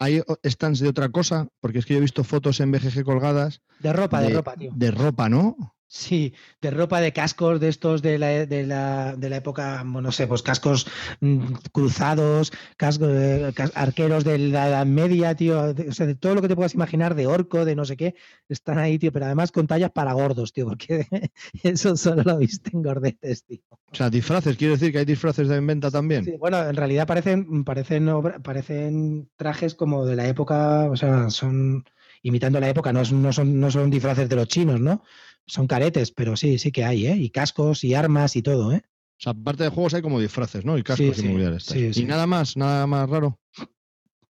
¿hay 0.01 0.23
stands 0.45 0.81
de 0.81 0.89
otra 0.89 1.11
cosa? 1.11 1.47
Porque 1.61 1.79
es 1.79 1.87
que 1.87 1.95
yo 1.95 1.99
he 1.99 2.03
visto 2.03 2.25
fotos 2.25 2.59
en 2.59 2.73
BGG 2.73 3.05
colgadas. 3.05 3.63
De 3.79 3.93
ropa, 3.93 4.21
de, 4.21 4.29
de 4.29 4.35
ropa, 4.35 4.57
tío. 4.57 4.73
De 4.75 4.91
ropa, 4.91 5.29
¿no? 5.29 5.77
Sí, 5.93 6.35
de 6.63 6.71
ropa 6.71 7.01
de 7.01 7.13
cascos 7.13 7.59
de 7.59 7.67
estos 7.67 8.01
de 8.01 8.17
la, 8.17 8.47
de 8.47 8.65
la, 8.65 9.17
de 9.17 9.29
la 9.29 9.39
época, 9.39 9.83
no 9.83 10.13
sé, 10.13 10.29
pues 10.29 10.41
cascos 10.41 10.87
mm, 11.19 11.55
cruzados, 11.73 12.53
cascos, 12.77 13.09
eh, 13.11 13.53
arqueros 13.75 14.23
de 14.23 14.39
la 14.39 14.69
Edad 14.69 14.87
Media, 14.87 15.35
tío, 15.35 15.61
o 15.61 15.93
sea, 15.93 16.07
de 16.07 16.15
todo 16.15 16.37
lo 16.37 16.43
que 16.43 16.47
te 16.47 16.55
puedas 16.55 16.75
imaginar, 16.75 17.17
de 17.17 17.27
orco, 17.27 17.65
de 17.65 17.75
no 17.75 17.85
sé 17.85 17.97
qué, 17.97 18.15
están 18.49 18.79
ahí, 18.79 19.01
tío, 19.01 19.11
pero 19.11 19.25
además 19.25 19.51
con 19.51 19.67
tallas 19.67 19.91
para 19.91 20.13
gordos, 20.13 20.53
tío, 20.53 20.69
porque 20.69 21.09
eso 21.65 21.97
solo 21.97 22.23
lo 22.23 22.39
viste 22.39 22.71
en 22.73 22.85
gordetes, 22.85 23.45
tío. 23.45 23.59
O 23.91 23.95
sea, 23.97 24.11
disfraces, 24.11 24.57
quiere 24.57 24.75
decir 24.75 24.93
que 24.93 24.99
hay 24.99 25.05
disfraces 25.05 25.49
de 25.49 25.59
venta 25.59 25.91
también. 25.91 26.25
Sí, 26.25 26.37
bueno, 26.39 26.69
en 26.69 26.77
realidad 26.77 27.09
parecen, 27.09 27.65
parecen, 27.65 28.09
parecen 28.45 29.29
trajes 29.35 29.75
como 29.75 30.07
de 30.07 30.15
la 30.15 30.29
época, 30.29 30.89
o 30.89 30.95
sea, 30.95 31.31
son 31.31 31.85
imitando 32.23 32.61
la 32.61 32.69
época, 32.69 32.93
no, 32.93 33.03
no, 33.03 33.33
son, 33.33 33.59
no 33.59 33.71
son 33.71 33.91
disfraces 33.91 34.29
de 34.29 34.37
los 34.37 34.49
chinos, 34.49 34.81
¿no? 34.81 35.03
Son 35.47 35.67
caretes, 35.67 36.13
pero 36.13 36.37
sí, 36.37 36.59
sí 36.59 36.73
que 36.73 36.85
hay, 36.85 37.07
¿eh? 37.07 37.17
Y 37.17 37.31
cascos 37.31 37.85
y 37.85 37.95
armas 37.95 38.37
y 38.37 38.43
todo, 38.43 38.73
¿eh? 38.73 38.83
O 38.85 39.23
sea, 39.23 39.33
aparte 39.33 39.65
de 39.65 39.71
juegos 39.71 39.95
hay 39.95 40.03
como 40.03 40.21
disfraces, 40.21 40.65
¿no? 40.65 40.79
Y 40.79 40.83
cascos 40.83 41.19
y 41.19 41.59
sí, 41.61 41.93
Sí, 41.93 42.03
y 42.03 42.05
nada 42.07 42.27
más, 42.27 42.57
nada 42.57 42.87
más 42.87 43.09
raro. 43.11 43.39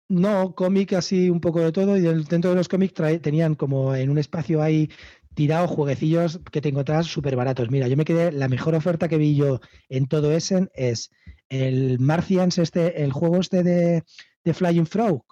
No, 0.09 0.55
cómic 0.55 0.95
así 0.95 1.29
un 1.29 1.41
poco 1.41 1.61
de 1.61 1.73
todo. 1.73 1.97
Y 1.99 2.01
dentro 2.01 2.51
de 2.51 2.57
los 2.57 2.69
cómics 2.69 2.95
tenían 3.21 3.55
como 3.55 3.95
en 3.95 4.09
un 4.09 4.17
espacio 4.17 4.63
ahí 4.63 4.89
tirado 5.35 5.69
jueguecillos 5.69 6.41
que 6.51 6.61
te 6.61 6.71
encontrabas 6.71 7.07
súper 7.07 7.37
baratos. 7.37 7.71
Mira, 7.71 7.87
yo 7.87 7.97
me 7.97 8.05
quedé, 8.05 8.33
la 8.33 8.49
mejor 8.49 8.75
oferta 8.75 9.09
que 9.09 9.19
vi 9.19 9.37
yo 9.37 9.61
en 9.89 10.07
todo 10.07 10.33
Essen 10.33 10.71
es 10.75 11.11
el 11.49 11.99
Martians, 12.01 12.59
este, 12.59 13.05
el 13.05 13.13
juego 13.13 13.39
este 13.39 13.63
de, 13.63 14.03
de 14.45 14.55
Flying 14.55 14.87
Frog, 14.87 15.23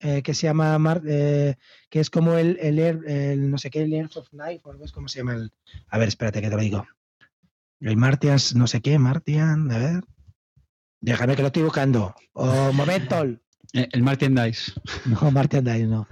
eh, 0.00 0.22
que 0.22 0.34
se 0.34 0.46
llama 0.46 0.78
eh, 1.06 1.56
que 1.88 2.00
es 2.00 2.10
como 2.10 2.34
el, 2.34 2.58
el, 2.60 3.50
no 3.50 3.56
sé 3.56 3.70
qué, 3.70 3.82
el 3.82 3.92
Air 3.94 4.10
of 4.14 4.32
Night, 4.32 4.60
o 4.64 4.74
cómo 4.92 5.08
se 5.08 5.20
llama 5.20 5.34
el. 5.34 5.52
A 5.88 5.98
ver, 5.98 6.08
espérate 6.08 6.42
que 6.42 6.50
te 6.50 6.56
lo 6.56 6.62
digo. 6.62 6.86
El 7.80 7.96
Martians, 7.96 8.54
no 8.54 8.66
sé 8.66 8.80
qué, 8.80 8.98
Martian, 8.98 9.70
a 9.70 9.78
ver. 9.78 10.04
Déjame 11.00 11.36
que 11.36 11.42
lo 11.42 11.48
estoy 11.48 11.62
buscando. 11.62 12.14
Oh, 12.32 12.72
momento. 12.72 13.24
Eh, 13.72 13.88
el 13.92 14.02
Martian 14.04 14.34
Dice. 14.34 14.72
No, 15.06 15.30
Martian 15.32 15.64
Dice, 15.64 15.86
no. 15.86 16.06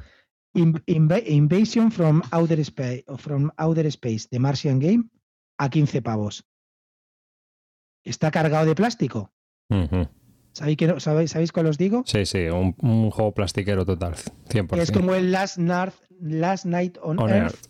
Invasion 0.55 1.91
from 1.93 2.20
Outer 2.32 2.59
Space, 2.61 3.05
from 3.16 3.53
Outer 3.57 3.87
Space, 3.87 4.28
The 4.28 4.41
Martian 4.41 4.80
Game, 4.80 5.09
a 5.59 5.70
15 5.70 6.03
pavos. 6.03 6.45
Está 8.03 8.32
cargado 8.32 8.66
de 8.66 8.74
plástico. 8.74 9.32
¿Sabéis, 10.55 10.76
que, 10.76 11.00
¿sabéis, 11.00 11.32
¿Sabéis 11.32 11.50
cuál 11.50 11.66
os 11.66 11.76
digo? 11.76 12.05
Sí, 12.07 12.24
sí, 12.26 12.46
un, 12.46 13.11
juego 13.11 13.32
plastiquero 13.32 13.84
total, 13.84 14.14
100%. 14.48 14.78
Es 14.78 14.92
como 14.92 15.14
el 15.14 15.32
Last, 15.32 15.59
Last 16.20 16.64
Night 16.64 16.96
on, 17.02 17.18
Earth, 17.28 17.66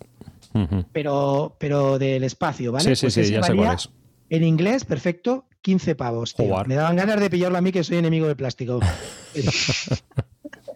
pero, 0.93 1.57
pero 1.59 1.99
del 1.99 2.25
espacio, 2.25 2.73
¿vale? 2.73 2.85
Sí, 2.85 2.97
sí, 2.97 3.07
pues 3.07 3.27
sí, 3.27 3.33
ya 3.33 3.43
sé 3.43 3.55
cuál 3.55 3.75
es. 3.75 3.89
En 4.29 4.45
inglés, 4.45 4.85
perfecto, 4.85 5.47
15 5.63 5.95
pavos. 5.95 6.35
Me 6.67 6.75
daban 6.75 6.97
ganas 6.97 7.19
de 7.21 7.31
pillarlo 7.31 7.57
a 7.57 7.63
mí, 7.63 7.73
que 7.73 7.83
soy 7.83 7.97
enemigo 7.97 8.27
del 8.27 8.37
plástico. 8.37 8.81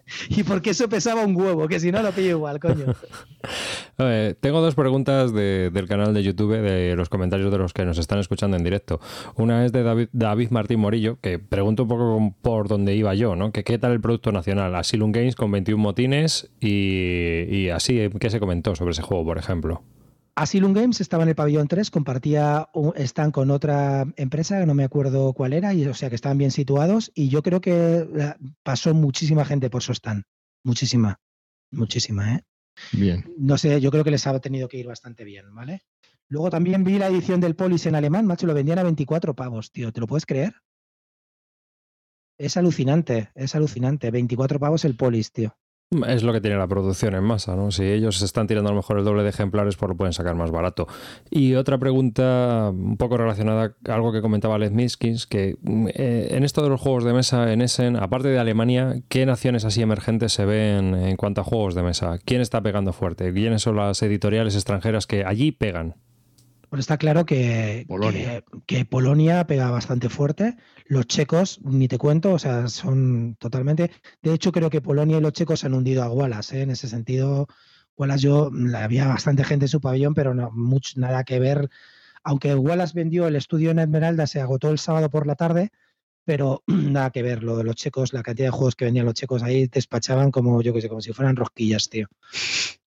y 0.29 0.43
porque 0.43 0.71
eso 0.71 0.89
pesaba 0.89 1.25
un 1.25 1.35
huevo, 1.35 1.67
que 1.67 1.79
si 1.79 1.91
no 1.91 2.01
lo 2.01 2.11
pillo 2.11 2.29
igual, 2.29 2.59
coño. 2.59 2.95
tengo 4.39 4.61
dos 4.61 4.75
preguntas 4.75 5.33
del 5.33 5.87
canal 5.87 6.13
de 6.13 6.23
YouTube, 6.23 6.61
de 6.61 6.95
los 6.95 7.09
comentarios 7.09 7.51
de 7.51 7.57
los 7.57 7.73
que 7.73 7.85
nos 7.85 7.97
están 7.97 8.19
escuchando 8.19 8.57
en 8.57 8.63
directo. 8.63 8.99
Una 9.35 9.65
es 9.65 9.71
de 9.71 9.83
David, 9.83 10.09
David 10.11 10.49
Martín 10.51 10.79
Morillo, 10.79 11.17
que 11.21 11.39
pregunto 11.39 11.83
un 11.83 11.89
poco 11.89 12.35
por 12.41 12.67
dónde 12.67 12.95
iba 12.95 13.13
yo, 13.15 13.35
¿no? 13.35 13.51
Que 13.51 13.63
qué 13.63 13.77
tal 13.77 13.91
el 13.91 14.01
producto 14.01 14.31
nacional, 14.31 14.75
Asylum 14.75 15.11
Games 15.11 15.35
con 15.35 15.51
21 15.51 15.81
motines 15.81 16.49
y, 16.59 17.45
y 17.49 17.69
así, 17.69 18.09
¿qué 18.19 18.29
se 18.29 18.39
comentó 18.39 18.75
sobre 18.75 18.91
ese 18.91 19.01
juego, 19.01 19.25
por 19.25 19.37
ejemplo? 19.37 19.83
Asylum 20.39 20.71
Games 20.71 21.01
estaba 21.01 21.23
en 21.23 21.29
el 21.29 21.35
pabellón 21.35 21.67
3, 21.67 21.91
compartía 21.91 22.69
un 22.73 22.93
stand 22.95 23.33
con 23.33 23.51
otra 23.51 24.05
empresa, 24.15 24.65
no 24.65 24.73
me 24.73 24.85
acuerdo 24.85 25.33
cuál 25.33 25.51
era, 25.51 25.73
y, 25.73 25.85
o 25.85 25.93
sea 25.93 26.07
que 26.07 26.15
estaban 26.15 26.37
bien 26.37 26.51
situados 26.51 27.11
y 27.13 27.27
yo 27.27 27.43
creo 27.43 27.59
que 27.59 28.07
pasó 28.63 28.93
muchísima 28.93 29.43
gente 29.43 29.69
por 29.69 29.83
su 29.83 29.91
stand. 29.91 30.23
Muchísima, 30.63 31.19
muchísima, 31.71 32.35
¿eh? 32.35 32.43
Bien. 32.93 33.25
No 33.37 33.57
sé, 33.57 33.81
yo 33.81 33.91
creo 33.91 34.05
que 34.05 34.11
les 34.11 34.25
ha 34.27 34.39
tenido 34.39 34.69
que 34.69 34.77
ir 34.77 34.87
bastante 34.87 35.25
bien, 35.25 35.53
¿vale? 35.53 35.81
Luego 36.29 36.49
también 36.49 36.85
vi 36.85 36.97
la 36.97 37.07
edición 37.07 37.41
del 37.41 37.57
Polis 37.57 37.85
en 37.87 37.95
alemán, 37.95 38.25
macho, 38.25 38.47
lo 38.47 38.53
vendían 38.53 38.79
a 38.79 38.83
24 38.83 39.35
pavos, 39.35 39.73
tío, 39.73 39.91
¿te 39.91 39.99
lo 39.99 40.07
puedes 40.07 40.25
creer? 40.25 40.53
Es 42.37 42.55
alucinante, 42.55 43.29
es 43.35 43.55
alucinante. 43.55 44.09
24 44.09 44.57
pavos 44.57 44.85
el 44.85 44.95
Polis, 44.95 45.33
tío. 45.33 45.57
Es 45.91 46.21
lo 46.21 46.33
que 46.33 46.39
tiene 46.39 46.55
la 46.55 46.67
producción 46.67 47.15
en 47.15 47.23
masa, 47.23 47.55
¿no? 47.55 47.71
Si 47.71 47.83
ellos 47.83 48.21
están 48.21 48.45
tirando 48.45 48.69
a 48.69 48.73
lo 48.73 48.77
mejor 48.77 48.99
el 48.99 49.05
doble 49.05 49.23
de 49.23 49.29
ejemplares, 49.29 49.75
pues 49.75 49.89
lo 49.89 49.97
pueden 49.97 50.13
sacar 50.13 50.35
más 50.35 50.51
barato. 50.51 50.87
Y 51.31 51.55
otra 51.55 51.79
pregunta 51.79 52.69
un 52.71 52.95
poco 52.95 53.17
relacionada 53.17 53.73
a 53.87 53.93
algo 53.95 54.11
que 54.11 54.21
comentaba 54.21 54.59
Led 54.59 54.69
Miskins, 54.69 55.25
que 55.25 55.55
eh, 55.95 56.27
en 56.29 56.43
esto 56.43 56.61
de 56.61 56.69
los 56.69 56.79
juegos 56.79 57.05
de 57.05 57.13
mesa 57.13 57.51
en 57.51 57.63
Essen, 57.63 57.95
aparte 57.95 58.27
de 58.27 58.37
Alemania, 58.37 59.01
¿qué 59.09 59.25
naciones 59.25 59.65
así 59.65 59.81
emergentes 59.81 60.31
se 60.31 60.45
ven 60.45 60.93
en 60.93 61.17
cuanto 61.17 61.41
a 61.41 61.43
juegos 61.43 61.73
de 61.73 61.81
mesa? 61.81 62.19
¿Quién 62.23 62.41
está 62.41 62.61
pegando 62.61 62.93
fuerte? 62.93 63.33
¿Quiénes 63.33 63.63
son 63.63 63.75
las 63.75 63.99
editoriales 64.03 64.53
extranjeras 64.53 65.07
que 65.07 65.25
allí 65.25 65.51
pegan? 65.51 65.95
Pues 66.69 66.81
está 66.81 66.97
claro 66.99 67.25
que 67.25 67.87
que 68.67 68.85
Polonia 68.85 69.47
pega 69.47 69.71
bastante 69.71 70.07
fuerte. 70.09 70.55
Los 70.89 71.05
checos, 71.05 71.59
ni 71.61 71.87
te 71.87 71.99
cuento, 71.99 72.33
o 72.33 72.39
sea, 72.39 72.67
son 72.67 73.35
totalmente. 73.35 73.91
De 74.23 74.33
hecho, 74.33 74.51
creo 74.51 74.71
que 74.71 74.81
Polonia 74.81 75.19
y 75.19 75.21
los 75.21 75.33
checos 75.33 75.63
han 75.63 75.75
hundido 75.75 76.01
a 76.01 76.09
Wallace, 76.09 76.57
¿eh? 76.57 76.61
en 76.63 76.71
ese 76.71 76.87
sentido. 76.87 77.47
Wallace, 77.95 78.23
yo, 78.23 78.49
había 78.75 79.07
bastante 79.07 79.43
gente 79.43 79.65
en 79.65 79.69
su 79.69 79.81
pabellón, 79.81 80.15
pero 80.15 80.33
no, 80.33 80.49
mucho, 80.49 80.99
nada 80.99 81.23
que 81.23 81.39
ver. 81.39 81.69
Aunque 82.23 82.55
Wallace 82.55 82.93
vendió 82.95 83.27
el 83.27 83.35
estudio 83.35 83.69
en 83.69 83.77
Esmeralda, 83.77 84.25
se 84.25 84.41
agotó 84.41 84.71
el 84.71 84.79
sábado 84.79 85.11
por 85.11 85.27
la 85.27 85.35
tarde, 85.35 85.69
pero 86.25 86.63
nada 86.67 87.11
que 87.11 87.21
ver. 87.21 87.43
Lo 87.43 87.55
de 87.55 87.65
los 87.65 87.75
checos, 87.75 88.11
la 88.11 88.23
cantidad 88.23 88.47
de 88.47 88.51
juegos 88.51 88.75
que 88.75 88.85
vendían 88.85 89.05
los 89.05 89.13
checos 89.13 89.43
ahí 89.43 89.67
despachaban 89.67 90.31
como, 90.31 90.59
yo 90.63 90.73
que 90.73 90.81
sé, 90.81 90.89
como 90.89 91.01
si 91.01 91.13
fueran 91.13 91.35
rosquillas, 91.35 91.87
tío. 91.89 92.07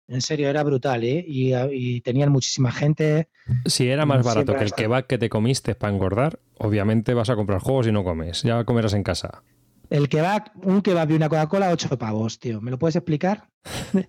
En 0.08 0.20
serio, 0.20 0.48
era 0.48 0.62
brutal, 0.62 1.02
¿eh? 1.02 1.24
Y, 1.26 2.00
tenían 2.02 2.30
muchísima 2.30 2.70
gente. 2.70 3.28
Si 3.64 3.88
era 3.88 4.06
más 4.06 4.24
barato 4.24 4.54
que 4.54 4.64
el 4.64 4.72
kebab 4.72 5.06
que 5.06 5.18
te 5.18 5.28
comiste 5.28 5.74
para 5.74 5.92
engordar, 5.92 6.38
obviamente 6.58 7.12
vas 7.14 7.30
a 7.30 7.36
comprar 7.36 7.60
juegos 7.60 7.88
y 7.88 7.92
no 7.92 8.04
comes. 8.04 8.42
Ya 8.42 8.64
comerás 8.64 8.94
en 8.94 9.02
casa. 9.02 9.42
El 9.90 10.08
kebab, 10.08 10.50
un 10.62 10.82
kebab 10.82 11.10
y 11.10 11.14
una 11.14 11.28
Coca-Cola, 11.28 11.70
8 11.70 11.98
pavos, 11.98 12.38
tío. 12.38 12.60
¿Me 12.60 12.70
lo 12.70 12.78
puedes 12.78 12.96
explicar? 12.96 13.48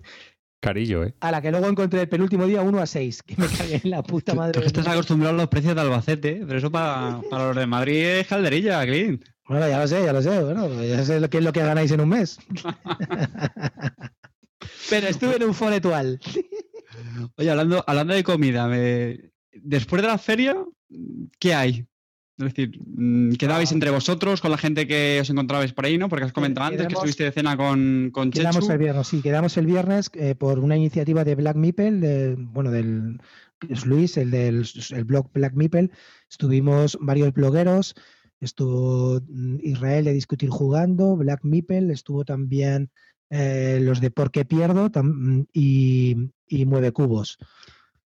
Carillo, 0.60 1.04
¿eh? 1.04 1.14
A 1.20 1.30
la 1.30 1.40
que 1.40 1.52
luego 1.52 1.68
encontré 1.68 2.00
el 2.00 2.08
penúltimo 2.08 2.46
día 2.46 2.62
1 2.62 2.80
a 2.80 2.86
6, 2.86 3.22
que 3.22 3.36
me 3.36 3.46
cagué 3.46 3.80
en 3.82 3.90
la 3.90 4.02
puta 4.02 4.34
madre. 4.34 4.60
Tú, 4.60 4.66
estás 4.66 4.88
acostumbrado 4.88 5.34
a 5.34 5.38
los 5.38 5.48
precios 5.48 5.74
de 5.74 5.80
Albacete, 5.80 6.42
pero 6.46 6.58
eso 6.58 6.70
para, 6.70 7.20
los 7.30 7.56
de 7.56 7.66
Madrid 7.66 8.04
es 8.04 8.26
calderilla, 8.26 8.84
Clint. 8.84 9.24
Bueno, 9.48 9.68
ya 9.68 9.78
lo 9.78 9.86
sé, 9.86 10.04
ya 10.04 10.12
lo 10.12 10.20
sé. 10.20 10.42
Bueno, 10.42 10.82
ya 10.82 11.04
sé 11.04 11.20
lo 11.20 11.30
que 11.30 11.38
es 11.38 11.44
lo 11.44 11.52
que 11.52 11.62
ganáis 11.62 11.92
en 11.92 12.00
un 12.00 12.08
mes. 12.08 12.38
Pero 14.90 15.08
estuve 15.08 15.36
en 15.36 15.44
un 15.44 15.54
foretual. 15.54 16.20
Oye, 17.36 17.50
hablando, 17.50 17.84
hablando 17.86 18.14
de 18.14 18.24
comida, 18.24 18.68
después 19.52 20.02
de 20.02 20.08
la 20.08 20.18
feria, 20.18 20.56
¿qué 21.38 21.54
hay? 21.54 21.86
Es 22.38 22.44
decir, 22.44 22.78
mm, 22.86 23.32
¿quedabais 23.32 23.72
entre 23.72 23.90
vosotros 23.90 24.40
con 24.40 24.52
la 24.52 24.58
gente 24.58 24.86
que 24.86 25.18
os 25.20 25.28
encontrabais 25.28 25.72
por 25.72 25.86
ahí, 25.86 25.98
no? 25.98 26.08
Porque 26.08 26.24
has 26.24 26.32
comentado 26.32 26.68
antes 26.68 26.86
que 26.86 26.94
estuviste 26.94 27.24
de 27.24 27.32
cena 27.32 27.56
con, 27.56 28.10
con 28.12 28.30
Quedamos 28.30 28.68
el 28.68 28.78
viernes, 28.78 29.08
sí, 29.08 29.20
quedamos 29.22 29.56
el 29.56 29.66
viernes 29.66 30.08
eh, 30.14 30.36
por 30.36 30.60
una 30.60 30.76
iniciativa 30.76 31.24
de 31.24 31.34
Black 31.34 31.56
Meeple, 31.56 32.36
bueno, 32.38 32.70
del 32.70 33.18
es 33.68 33.86
Luis, 33.86 34.16
el 34.16 34.30
del 34.30 34.64
blog 35.04 35.32
Black 35.32 35.54
Meeple. 35.54 35.90
Estuvimos 36.30 36.96
varios 37.00 37.32
blogueros, 37.32 37.96
estuvo 38.40 39.20
mm, 39.20 39.56
Israel 39.62 40.04
de 40.04 40.12
Discutir 40.12 40.48
Jugando, 40.48 41.16
Black 41.16 41.40
Meeple, 41.42 41.92
estuvo 41.92 42.24
también 42.24 42.92
eh, 43.30 43.78
los 43.82 44.00
de 44.00 44.10
Por 44.10 44.30
qué 44.30 44.44
pierdo 44.44 44.90
y, 45.52 46.30
Mueve 46.66 46.92
Cubos. 46.92 47.38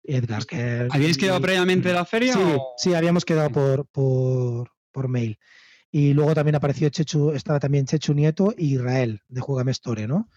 Edgar. 0.05 0.47
Que, 0.47 0.89
¿Habíais 0.91 1.19
quedado 1.19 1.41
previamente 1.41 1.89
de 1.89 1.95
la 1.95 2.05
feria? 2.05 2.33
Sí, 2.33 2.41
sí 2.77 2.95
habíamos 2.95 3.25
quedado 3.25 3.51
por, 3.51 3.87
por, 3.87 5.09
mail. 5.09 5.39
Y 5.91 6.13
luego 6.13 6.35
también 6.35 6.55
apareció 6.55 6.89
Chechu, 6.89 7.33
estaba 7.33 7.61
también 7.61 7.87
Chechu 7.87 8.15
Nieto 8.15 8.55
y 8.57 8.75
Israel 8.75 9.23
de 9.29 9.41
Jugame 9.41 9.71
Store, 9.73 10.07
¿no? 10.07 10.29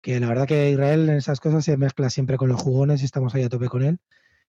Que 0.00 0.18
la 0.20 0.28
verdad 0.28 0.46
que 0.46 0.70
Israel 0.70 1.08
en 1.08 1.16
esas 1.16 1.40
cosas 1.40 1.64
se 1.64 1.76
mezcla 1.76 2.10
siempre 2.10 2.36
con 2.36 2.48
los 2.48 2.60
jugones 2.60 3.02
y 3.02 3.04
estamos 3.04 3.34
ahí 3.34 3.42
a 3.42 3.48
tope 3.48 3.68
con 3.68 3.82
él. 3.84 3.98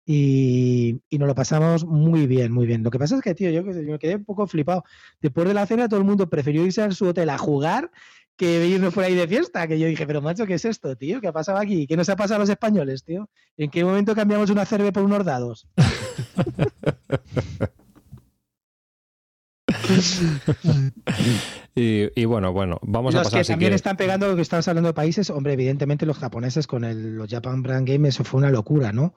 y, 0.05 1.01
y, 1.09 1.17
nos 1.17 1.27
lo 1.27 1.35
pasamos 1.35 1.85
muy 1.85 2.27
bien, 2.27 2.51
muy 2.51 2.65
bien. 2.65 2.83
Lo 2.83 2.91
que 2.91 2.99
pasa 2.99 3.15
es 3.15 3.21
que, 3.21 3.35
tío, 3.35 3.49
yo, 3.49 3.61
yo 3.61 3.91
me 3.91 3.99
quedé 3.99 4.15
un 4.15 4.25
poco 4.25 4.47
flipado. 4.47 4.83
Después 5.21 5.47
de 5.47 5.53
la 5.53 5.65
cena, 5.65 5.89
todo 5.89 5.99
el 5.99 6.05
mundo 6.05 6.29
prefirió 6.29 6.65
irse 6.65 6.81
a 6.81 6.91
su 6.91 7.07
hotel 7.07 7.29
a 7.29 7.37
jugar 7.37 7.91
que 8.37 8.67
irnos 8.67 8.93
por 8.93 9.03
ahí 9.03 9.15
de 9.15 9.27
fiesta. 9.27 9.67
Que 9.67 9.77
yo 9.79 9.87
dije, 9.87 10.07
pero 10.07 10.21
macho, 10.21 10.45
¿qué 10.45 10.53
es 10.53 10.63
esto, 10.63 10.95
tío? 10.95 11.19
¿Qué 11.19 11.27
ha 11.27 11.33
pasado 11.33 11.57
aquí? 11.57 11.87
¿Qué 11.87 11.97
nos 11.97 12.07
ha 12.09 12.15
pasado 12.15 12.37
a 12.37 12.39
los 12.39 12.49
españoles, 12.49 13.03
tío? 13.03 13.29
¿En 13.57 13.69
qué 13.69 13.83
momento 13.83 14.15
cambiamos 14.15 14.49
una 14.49 14.65
cerve 14.65 14.93
por 14.93 15.03
unos 15.03 15.25
dados? 15.25 15.67
y, 21.75 22.25
bueno, 22.25 22.53
bueno, 22.53 22.79
vamos 22.83 23.15
a 23.15 23.19
pasar. 23.19 23.39
Los 23.39 23.47
que 23.47 23.53
también 23.53 23.73
están 23.73 23.97
pegando, 23.97 24.35
que 24.35 24.41
estabas 24.41 24.67
hablando 24.67 24.89
de 24.89 24.93
países, 24.93 25.29
hombre, 25.29 25.53
evidentemente 25.53 26.05
los 26.05 26.17
japoneses 26.17 26.67
con 26.67 26.83
el, 26.83 27.15
los 27.15 27.29
Japan 27.29 27.63
Brand 27.63 27.87
Game, 27.87 28.07
eso 28.07 28.23
fue 28.23 28.39
una 28.39 28.51
locura, 28.51 28.93
¿no? 28.93 29.15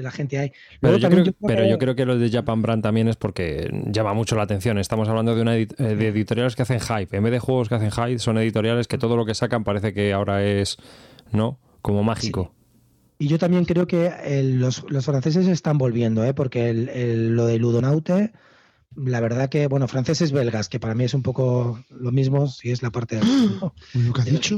De 0.00 0.04
la 0.04 0.10
gente 0.10 0.38
ahí. 0.38 0.52
Pero, 0.80 0.96
yo 0.96 1.10
creo, 1.10 1.24
pero 1.46 1.66
yo 1.68 1.78
creo, 1.78 1.94
que 1.94 2.06
lo 2.06 2.18
de 2.18 2.30
Japan 2.30 2.62
Brand 2.62 2.82
también 2.82 3.06
es 3.08 3.16
porque 3.16 3.70
llama 3.86 4.14
mucho 4.14 4.34
la 4.34 4.44
atención. 4.44 4.78
Estamos 4.78 5.08
hablando 5.10 5.34
de, 5.34 5.42
una 5.42 5.56
eh, 5.56 5.66
de 5.66 6.08
editoriales 6.08 6.56
que 6.56 6.62
hacen 6.62 6.80
hype. 6.80 7.14
En 7.14 7.22
vez 7.22 7.32
de 7.32 7.38
juegos 7.38 7.68
que 7.68 7.74
hacen 7.74 7.90
hype, 7.90 8.18
son 8.18 8.38
editoriales 8.38 8.88
que 8.88 8.96
todo 8.96 9.16
lo 9.16 9.26
que 9.26 9.34
sacan 9.34 9.62
parece 9.62 9.92
que 9.92 10.14
ahora 10.14 10.42
es, 10.42 10.78
¿no? 11.32 11.58
Como 11.82 12.02
mágico. 12.02 12.54
Y 13.18 13.28
yo 13.28 13.38
también 13.38 13.66
creo 13.66 13.86
que 13.86 14.10
los, 14.42 14.86
los, 14.88 15.04
franceses 15.04 15.46
están 15.46 15.76
volviendo, 15.76 16.24
¿eh? 16.24 16.32
porque 16.32 16.70
el, 16.70 17.36
lo 17.36 17.44
de 17.44 17.58
Ludonaute 17.58 18.32
la 18.96 19.20
verdad 19.20 19.48
que, 19.48 19.66
bueno, 19.66 19.86
franceses 19.88 20.32
belgas, 20.32 20.68
que 20.68 20.80
para 20.80 20.94
mí 20.94 21.04
es 21.04 21.14
un 21.14 21.22
poco 21.22 21.84
lo 21.90 22.12
mismo, 22.12 22.48
si 22.48 22.70
es 22.70 22.82
la 22.82 22.90
parte 22.90 23.16
de, 23.16 23.22
¿Lo 23.94 24.12
que 24.12 24.20
has 24.20 24.26
dicho? 24.26 24.56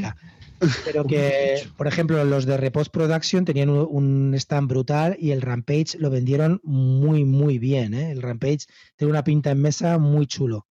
Pero 0.85 1.05
que, 1.05 1.67
por 1.77 1.87
ejemplo, 1.87 2.25
los 2.25 2.47
de 2.47 2.57
Repost 2.57 2.93
Production 2.93 3.45
tenían 3.45 3.71
un 3.71 4.35
stand 4.35 4.69
brutal 4.69 5.17
y 5.19 5.31
el 5.31 5.43
Rampage 5.43 5.99
lo 5.99 6.11
vendieron 6.11 6.61
muy, 6.65 7.25
muy 7.25 7.59
bien. 7.59 7.95
¿eh? 7.95 8.13
El 8.13 8.23
Rampage 8.23 8.67
tiene 8.97 9.11
una 9.11 9.25
pinta 9.25 9.51
en 9.51 9.61
mesa 9.61 9.99
muy 9.99 10.27
chulo. 10.27 10.67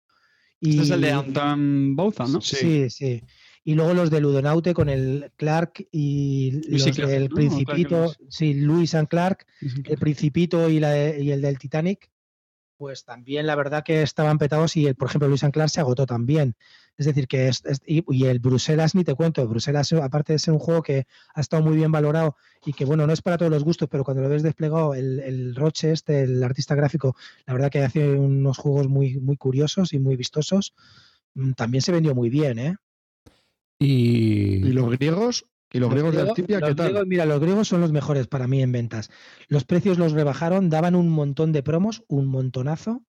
Y, 0.60 0.70
este 0.70 0.82
es 0.82 0.90
el 0.90 1.00
de 1.02 1.12
Anton 1.12 1.96
Bouza, 1.96 2.26
¿no? 2.26 2.40
Sí. 2.40 2.88
sí, 2.90 3.22
Y 3.62 3.74
luego 3.74 3.94
los 3.94 4.10
de 4.10 4.20
Ludonaute 4.20 4.74
con 4.74 4.88
el 4.88 5.30
Clark 5.36 5.86
y 5.92 6.62
los 6.68 6.96
del 6.96 7.28
Principito, 7.28 8.14
sí, 8.28 8.54
Luis 8.54 8.94
and 8.94 9.08
Clark, 9.08 9.46
el 9.60 9.98
Principito 9.98 10.68
y, 10.68 10.80
la, 10.80 11.16
y 11.16 11.30
el 11.30 11.42
del 11.42 11.58
Titanic 11.58 12.10
pues 12.76 13.04
también 13.04 13.46
la 13.46 13.54
verdad 13.54 13.82
que 13.84 14.02
estaban 14.02 14.38
petados 14.38 14.76
y, 14.76 14.86
el, 14.86 14.94
por 14.94 15.08
ejemplo, 15.08 15.28
Luis 15.28 15.44
Anclar 15.44 15.70
se 15.70 15.80
agotó 15.80 16.06
también. 16.06 16.56
Es 16.96 17.06
decir, 17.06 17.28
que 17.28 17.48
es, 17.48 17.62
y, 17.86 18.24
el 18.24 18.38
Bruselas 18.38 18.94
ni 18.94 19.04
te 19.04 19.14
cuento, 19.14 19.46
Bruselas 19.46 19.92
aparte 19.92 20.32
de 20.32 20.38
ser 20.38 20.54
un 20.54 20.60
juego 20.60 20.82
que 20.82 21.06
ha 21.34 21.40
estado 21.40 21.62
muy 21.62 21.76
bien 21.76 21.92
valorado 21.92 22.36
y 22.64 22.72
que 22.72 22.84
bueno, 22.84 23.06
no 23.06 23.12
es 23.12 23.22
para 23.22 23.36
todos 23.36 23.50
los 23.50 23.64
gustos, 23.64 23.88
pero 23.90 24.04
cuando 24.04 24.22
lo 24.22 24.28
ves 24.28 24.42
desplegado, 24.42 24.94
el, 24.94 25.20
el 25.20 25.54
Roche 25.54 25.92
este, 25.92 26.22
el 26.22 26.42
artista 26.42 26.74
gráfico, 26.74 27.14
la 27.46 27.52
verdad 27.52 27.70
que 27.70 27.82
hace 27.82 28.12
unos 28.12 28.58
juegos 28.58 28.88
muy, 28.88 29.18
muy 29.20 29.36
curiosos 29.36 29.92
y 29.92 29.98
muy 29.98 30.16
vistosos, 30.16 30.74
mm, 31.34 31.52
también 31.52 31.82
se 31.82 31.92
vendió 31.92 32.14
muy 32.14 32.30
bien, 32.30 32.58
¿eh? 32.58 32.76
Y, 33.78 34.66
¿Y 34.66 34.72
los 34.72 34.90
griegos 34.90 35.44
¿Y 35.72 35.78
los, 35.78 35.90
griegos, 35.90 36.14
de 36.14 36.22
Altipia 36.22 36.60
qué 36.60 36.74
tal? 36.74 37.06
mira, 37.06 37.26
los 37.26 37.40
griegos 37.40 37.68
son 37.68 37.80
los 37.80 37.92
mejores 37.92 38.28
para 38.28 38.46
mí 38.46 38.62
en 38.62 38.72
ventas. 38.72 39.10
Los 39.48 39.64
precios 39.64 39.98
los 39.98 40.12
rebajaron, 40.12 40.70
daban 40.70 40.94
un 40.94 41.08
montón 41.08 41.52
de 41.52 41.62
promos, 41.62 42.04
un 42.08 42.26
montonazo. 42.26 43.02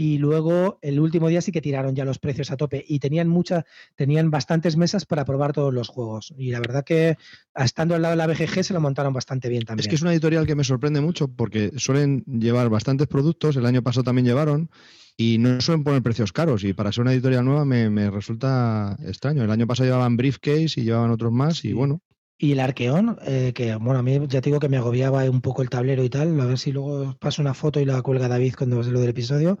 Y 0.00 0.18
luego 0.18 0.78
el 0.80 1.00
último 1.00 1.26
día 1.26 1.40
sí 1.40 1.50
que 1.50 1.60
tiraron 1.60 1.96
ya 1.96 2.04
los 2.04 2.20
precios 2.20 2.52
a 2.52 2.56
tope 2.56 2.84
y 2.86 3.00
tenían 3.00 3.26
mucha, 3.26 3.66
tenían 3.96 4.30
bastantes 4.30 4.76
mesas 4.76 5.04
para 5.04 5.24
probar 5.24 5.52
todos 5.52 5.74
los 5.74 5.88
juegos. 5.88 6.32
Y 6.38 6.52
la 6.52 6.60
verdad 6.60 6.84
que 6.84 7.16
estando 7.56 7.96
al 7.96 8.02
lado 8.02 8.12
de 8.12 8.18
la 8.18 8.28
BGG 8.28 8.62
se 8.62 8.72
lo 8.72 8.80
montaron 8.80 9.12
bastante 9.12 9.48
bien 9.48 9.64
también. 9.64 9.80
Es 9.80 9.88
que 9.88 9.96
es 9.96 10.02
una 10.02 10.12
editorial 10.12 10.46
que 10.46 10.54
me 10.54 10.62
sorprende 10.62 11.00
mucho 11.00 11.26
porque 11.26 11.72
suelen 11.78 12.22
llevar 12.26 12.68
bastantes 12.68 13.08
productos, 13.08 13.56
el 13.56 13.66
año 13.66 13.82
pasado 13.82 14.04
también 14.04 14.24
llevaron, 14.24 14.70
y 15.16 15.38
no 15.38 15.60
suelen 15.60 15.82
poner 15.82 16.00
precios 16.00 16.32
caros. 16.32 16.62
Y 16.62 16.74
para 16.74 16.92
ser 16.92 17.02
una 17.02 17.12
editorial 17.12 17.44
nueva 17.44 17.64
me, 17.64 18.08
resulta 18.08 18.96
extraño. 19.04 19.42
El 19.42 19.50
año 19.50 19.66
pasado 19.66 19.88
llevaban 19.88 20.16
Briefcase 20.16 20.80
y 20.80 20.84
llevaban 20.84 21.10
otros 21.10 21.32
más 21.32 21.64
y 21.64 21.72
bueno. 21.72 22.02
Y 22.40 22.52
el 22.52 22.60
Arqueón, 22.60 23.18
eh, 23.26 23.52
que 23.52 23.74
bueno, 23.74 23.98
a 23.98 24.02
mí 24.02 24.16
ya 24.28 24.40
te 24.40 24.50
digo 24.50 24.60
que 24.60 24.68
me 24.68 24.76
agobiaba 24.76 25.28
un 25.28 25.40
poco 25.40 25.62
el 25.62 25.70
tablero 25.70 26.04
y 26.04 26.08
tal. 26.08 26.40
A 26.40 26.46
ver 26.46 26.58
si 26.58 26.70
luego 26.70 27.16
paso 27.18 27.42
una 27.42 27.52
foto 27.52 27.80
y 27.80 27.84
la 27.84 28.00
cuelga 28.00 28.28
David 28.28 28.54
cuando 28.56 28.82
se 28.84 28.92
lo 28.92 29.00
del 29.00 29.10
episodio. 29.10 29.58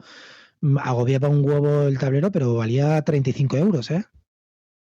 Mm, 0.60 0.78
agobiaba 0.78 1.28
un 1.28 1.44
huevo 1.44 1.82
el 1.82 1.98
tablero, 1.98 2.30
pero 2.30 2.54
valía 2.54 3.02
35 3.02 3.56
euros, 3.56 3.90
¿eh? 3.90 4.04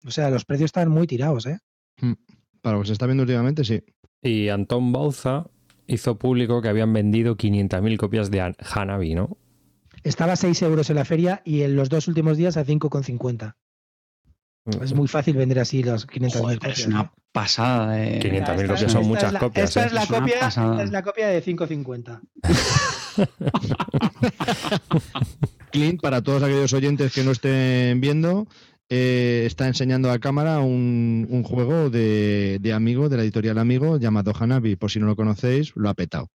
O 0.07 0.11
sea, 0.13 0.31
los 0.31 0.45
precios 0.45 0.69
están 0.69 0.89
muy 0.89 1.09
tirados, 1.09 1.47
¿eh? 1.47 1.59
Hmm. 2.01 2.15
Para 2.63 2.77
lo 2.77 2.83
que 2.83 2.89
se 2.89 2.93
está 2.93 3.07
viendo 3.07 3.23
últimamente, 3.23 3.65
sí. 3.65 3.83
Y 4.23 4.49
Antón 4.49 4.93
Bauza 4.93 5.47
hizo 5.87 6.17
público 6.17 6.63
que 6.63 6.69
habían 6.69 6.93
vendido 6.93 7.37
500.000 7.37 7.97
copias 7.97 8.31
de 8.31 8.55
Hanabi, 8.59 9.15
¿no? 9.15 9.37
Estaba 10.05 10.35
a 10.35 10.37
6 10.37 10.63
euros 10.63 10.89
en 10.91 10.97
la 10.97 11.05
feria 11.05 11.43
y 11.45 11.63
en 11.63 11.75
los 11.75 11.89
dos 11.89 12.09
últimos 12.09 12.37
días 12.37 12.57
a 12.57 12.65
5,50. 12.65 13.57
Mm. 14.65 14.83
Es 14.83 14.95
muy 14.95 15.09
fácil 15.09 15.37
vender 15.37 15.59
así 15.59 15.83
los 15.83 16.07
500.000 16.07 16.55
copias. 16.55 16.79
Es 16.79 16.87
una 16.87 17.13
pasada. 17.33 17.93
De... 17.93 18.21
500.000 18.21 18.69
copias 18.69 18.93
son 18.93 19.07
muchas 19.07 19.33
copias. 19.35 19.69
Esta, 19.69 19.87
es, 19.87 19.93
la 19.93 20.07
copia, 20.07 20.49
es 20.83 20.91
la 20.91 21.03
copia 21.03 21.29
de 21.29 21.45
5,50. 21.45 22.21
Clint, 25.73 26.01
para 26.01 26.23
todos 26.23 26.43
aquellos 26.43 26.73
oyentes 26.73 27.13
que 27.13 27.23
no 27.23 27.31
estén 27.31 28.01
viendo, 28.01 28.49
eh, 28.89 29.45
está 29.47 29.69
enseñando 29.69 30.11
a 30.11 30.19
cámara 30.19 30.61
un, 30.61 31.27
un 31.31 31.45
juego 31.45 31.91
de, 31.91 32.59
de, 32.61 32.73
amigo, 32.73 33.09
de 33.09 33.17
la 33.17 33.23
editorial 33.23 33.59
Amigo, 33.59 33.99
llamado 33.99 34.33
Hanabi. 34.39 34.77
Por 34.77 34.91
si 34.91 34.99
no 34.99 35.07
lo 35.07 35.17
conocéis, 35.17 35.73
lo 35.77 35.89
ha 35.89 35.95
petado. 35.95 36.29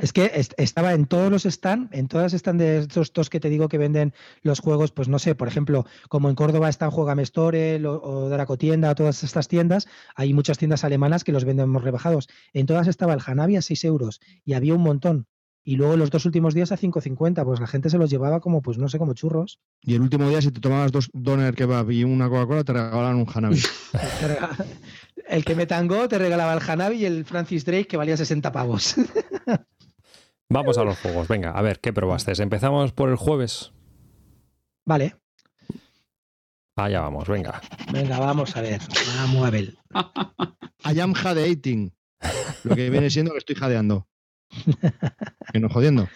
Es 0.00 0.14
que 0.14 0.32
estaba 0.56 0.94
en 0.94 1.04
todos 1.04 1.30
los 1.30 1.42
stands, 1.42 1.92
en 1.92 2.08
todas 2.08 2.32
están 2.32 2.56
de 2.56 2.78
estos 2.78 3.12
dos 3.12 3.28
que 3.28 3.38
te 3.38 3.50
digo 3.50 3.68
que 3.68 3.76
venden 3.76 4.14
los 4.42 4.60
juegos, 4.60 4.92
pues 4.92 5.08
no 5.08 5.18
sé, 5.18 5.34
por 5.34 5.46
ejemplo, 5.46 5.84
como 6.08 6.30
en 6.30 6.36
Córdoba 6.36 6.70
están 6.70 6.90
Juegame 6.90 7.22
Store 7.22 7.86
o 7.86 8.30
Dracotienda, 8.30 8.94
todas 8.94 9.22
estas 9.22 9.46
tiendas, 9.46 9.88
hay 10.14 10.32
muchas 10.32 10.56
tiendas 10.56 10.84
alemanas 10.84 11.22
que 11.22 11.32
los 11.32 11.44
venden 11.44 11.74
rebajados. 11.74 12.28
En 12.54 12.64
todas 12.64 12.88
estaba 12.88 13.12
el 13.12 13.20
Hanabi 13.24 13.56
a 13.56 13.62
6 13.62 13.84
euros 13.84 14.20
y 14.44 14.54
había 14.54 14.74
un 14.74 14.82
montón. 14.82 15.26
Y 15.62 15.76
luego 15.76 15.98
los 15.98 16.10
dos 16.10 16.24
últimos 16.24 16.54
días 16.54 16.72
a 16.72 16.78
5.50, 16.78 17.44
pues 17.44 17.60
la 17.60 17.66
gente 17.66 17.90
se 17.90 17.98
los 17.98 18.08
llevaba 18.08 18.40
como, 18.40 18.62
pues 18.62 18.78
no 18.78 18.88
sé, 18.88 18.98
como 18.98 19.12
churros. 19.12 19.60
Y 19.82 19.94
el 19.94 20.00
último 20.00 20.26
día, 20.30 20.40
si 20.40 20.50
te 20.50 20.60
tomabas 20.60 20.90
dos 20.92 21.10
doner 21.12 21.54
kebab 21.54 21.90
y 21.90 22.04
una 22.04 22.30
Coca-Cola, 22.30 22.64
te 22.64 22.72
regalaban 22.72 23.16
un 23.16 23.26
Hanabi. 23.32 23.60
el 25.28 25.44
que 25.44 25.54
me 25.54 25.66
tangó 25.66 26.08
te 26.08 26.16
regalaba 26.16 26.54
el 26.54 26.60
Hanabi 26.66 26.96
y 26.96 27.04
el 27.04 27.26
Francis 27.26 27.66
Drake 27.66 27.86
que 27.86 27.98
valía 27.98 28.16
60 28.16 28.50
pavos. 28.50 28.96
Vamos 30.52 30.78
a 30.78 30.84
los 30.84 30.98
juegos. 30.98 31.28
Venga, 31.28 31.52
a 31.52 31.62
ver, 31.62 31.78
¿qué 31.78 31.92
probaste? 31.92 32.32
Empezamos 32.42 32.92
por 32.92 33.08
el 33.08 33.14
jueves. 33.14 33.72
Vale. 34.84 35.14
Allá 36.74 37.00
vamos, 37.00 37.28
venga. 37.28 37.60
Venga, 37.92 38.18
vamos 38.18 38.56
a 38.56 38.60
ver. 38.60 38.80
Vamos 39.18 39.46
a 39.46 39.50
ver. 39.50 39.78
I 40.84 41.00
am 41.00 41.12
jadeating. 41.14 41.94
Lo 42.64 42.74
que 42.74 42.90
viene 42.90 43.10
siendo 43.10 43.30
que 43.30 43.38
estoy 43.38 43.54
jadeando. 43.54 44.08
que 45.52 45.60
no 45.60 45.68
jodiendo. 45.68 46.08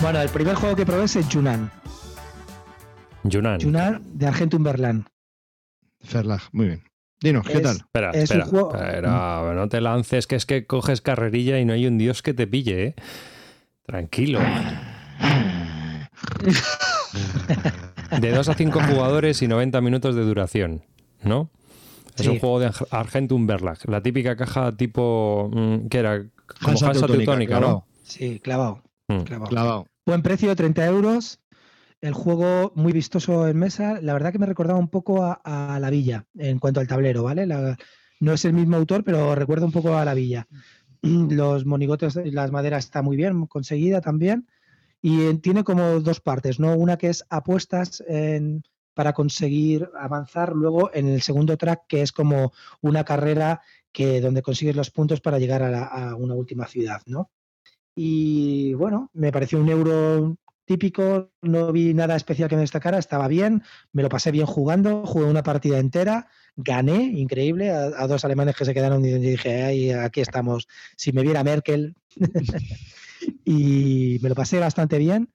Bueno, 0.00 0.22
el 0.22 0.30
primer 0.30 0.54
juego 0.54 0.74
que 0.76 0.86
probé 0.86 1.04
es 1.04 1.16
el 1.16 1.24
Junan. 1.24 1.70
Junan. 3.30 3.60
Junan 3.60 4.02
de 4.14 4.26
Argentum 4.26 4.62
Berlán. 4.62 5.06
Ferlag, 6.00 6.40
muy 6.52 6.68
bien. 6.68 6.84
Dinos, 7.20 7.46
¿qué 7.46 7.60
tal? 7.60 7.76
Espera, 7.76 8.10
espera, 8.12 8.44
espera, 8.44 9.52
no 9.54 9.68
te 9.68 9.82
lances, 9.82 10.26
que 10.26 10.36
es 10.36 10.46
que 10.46 10.66
coges 10.66 11.02
carrerilla 11.02 11.58
y 11.58 11.66
no 11.66 11.74
hay 11.74 11.86
un 11.86 11.98
dios 11.98 12.22
que 12.22 12.32
te 12.32 12.46
pille, 12.46 12.86
¿eh? 12.86 12.94
Tranquilo. 13.84 14.40
De 18.20 18.30
2 18.30 18.48
a 18.48 18.54
5 18.54 18.80
jugadores 18.80 19.42
y 19.42 19.48
90 19.48 19.82
minutos 19.82 20.14
de 20.14 20.22
duración, 20.22 20.82
¿no? 21.22 21.50
Es 22.16 22.26
un 22.26 22.38
juego 22.38 22.58
de 22.60 22.70
Argentum 22.90 23.46
Berlag, 23.46 23.78
la 23.88 24.02
típica 24.02 24.34
caja 24.36 24.72
tipo. 24.72 25.50
Mm, 25.52 25.88
¿Qué 25.88 25.98
era? 25.98 26.24
Como 26.62 26.78
falsa 26.78 27.06
teutónica, 27.06 27.60
¿no? 27.60 27.86
Sí, 28.02 28.40
clavado. 28.40 28.82
Mm. 29.08 29.22
clavado. 29.22 29.86
Buen 30.06 30.22
precio, 30.22 30.56
30 30.56 30.86
euros. 30.86 31.40
El 32.00 32.14
juego 32.14 32.72
muy 32.74 32.92
vistoso 32.92 33.46
en 33.46 33.58
mesa. 33.58 34.00
La 34.00 34.14
verdad 34.14 34.32
que 34.32 34.38
me 34.38 34.46
recordaba 34.46 34.78
un 34.78 34.88
poco 34.88 35.22
a, 35.22 35.78
La 35.78 35.90
Villa 35.90 36.26
en 36.36 36.58
cuanto 36.58 36.80
al 36.80 36.88
tablero, 36.88 37.22
¿vale? 37.22 37.46
no 37.46 38.32
es 38.32 38.44
el 38.46 38.54
mismo 38.54 38.76
autor, 38.76 39.04
pero 39.04 39.34
recuerda 39.34 39.66
un 39.66 39.72
poco 39.72 39.94
a 39.96 40.04
La 40.04 40.14
Villa. 40.14 40.48
Los 41.02 41.66
monigotes, 41.66 42.16
las 42.16 42.50
maderas 42.50 42.86
está 42.86 43.02
muy 43.02 43.16
bien 43.16 43.46
conseguida 43.46 44.00
también. 44.00 44.48
Y 45.02 45.34
tiene 45.34 45.64
como 45.64 46.00
dos 46.00 46.20
partes, 46.20 46.58
¿no? 46.58 46.74
Una 46.74 46.96
que 46.96 47.08
es 47.08 47.24
apuestas 47.28 48.02
para 48.94 49.12
conseguir 49.12 49.90
avanzar, 49.98 50.54
luego 50.54 50.90
en 50.94 51.08
el 51.08 51.22
segundo 51.22 51.56
track 51.56 51.86
que 51.86 52.02
es 52.02 52.12
como 52.12 52.52
una 52.80 53.04
carrera 53.04 53.60
que 53.92 54.20
donde 54.20 54.42
consigues 54.42 54.76
los 54.76 54.90
puntos 54.90 55.20
para 55.20 55.38
llegar 55.38 55.62
a, 55.62 55.84
a 55.84 56.16
una 56.16 56.34
última 56.34 56.66
ciudad, 56.66 57.02
¿no? 57.06 57.30
Y 58.02 58.72
bueno, 58.72 59.10
me 59.12 59.30
pareció 59.30 59.60
un 59.60 59.68
euro 59.68 60.34
típico, 60.64 61.32
no 61.42 61.70
vi 61.70 61.92
nada 61.92 62.16
especial 62.16 62.48
que 62.48 62.54
me 62.54 62.62
destacara, 62.62 62.96
estaba 62.96 63.28
bien, 63.28 63.62
me 63.92 64.02
lo 64.02 64.08
pasé 64.08 64.30
bien 64.30 64.46
jugando, 64.46 65.04
jugué 65.04 65.26
una 65.26 65.42
partida 65.42 65.78
entera, 65.78 66.26
gané, 66.56 67.02
increíble, 67.02 67.70
a, 67.70 68.06
dos 68.06 68.24
alemanes 68.24 68.56
que 68.56 68.64
se 68.64 68.72
quedaron 68.72 69.04
y 69.04 69.10
dije, 69.18 69.64
Ay, 69.64 69.90
aquí 69.90 70.22
estamos, 70.22 70.66
si 70.96 71.12
me 71.12 71.20
viera 71.20 71.44
Merkel. 71.44 71.94
y 73.44 74.18
me 74.22 74.30
lo 74.30 74.34
pasé 74.34 74.58
bastante 74.58 74.96
bien, 74.96 75.28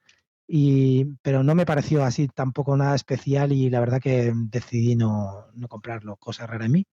y, 0.47 1.05
pero 1.21 1.43
no 1.43 1.53
me 1.53 1.67
pareció 1.67 2.03
así 2.03 2.27
tampoco 2.29 2.75
nada 2.75 2.95
especial 2.95 3.51
y 3.51 3.69
la 3.69 3.79
verdad 3.79 4.01
que 4.01 4.33
decidí 4.33 4.95
no, 4.95 5.45
no 5.53 5.67
comprarlo, 5.67 6.15
cosa 6.15 6.47
rara 6.47 6.65
en 6.65 6.71
mí. 6.71 6.85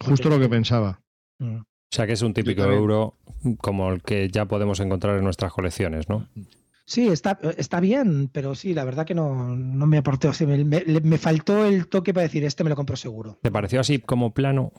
Justo 0.00 0.30
lo 0.30 0.40
que 0.40 0.48
pensaba. 0.48 1.02
Mm. 1.38 1.58
O 1.90 1.94
sea 1.94 2.06
que 2.06 2.12
es 2.12 2.22
un 2.22 2.34
típico 2.34 2.62
euro 2.64 3.14
como 3.58 3.90
el 3.90 4.02
que 4.02 4.28
ya 4.28 4.44
podemos 4.44 4.78
encontrar 4.80 5.16
en 5.16 5.24
nuestras 5.24 5.52
colecciones, 5.52 6.08
¿no? 6.08 6.28
Sí, 6.84 7.08
está, 7.08 7.38
está 7.56 7.80
bien, 7.80 8.28
pero 8.32 8.54
sí, 8.54 8.72
la 8.72 8.84
verdad 8.84 9.06
que 9.06 9.14
no, 9.14 9.54
no 9.56 9.86
me 9.86 9.98
aportó. 9.98 10.32
me, 10.46 10.64
me, 10.64 11.18
faltó 11.18 11.66
el 11.66 11.86
toque 11.86 12.14
para 12.14 12.22
decir, 12.22 12.44
este 12.44 12.64
me 12.64 12.70
lo 12.70 12.76
compro 12.76 12.96
seguro. 12.96 13.38
¿Te 13.42 13.50
pareció 13.50 13.80
así 13.80 13.98
como 13.98 14.32
plano? 14.32 14.72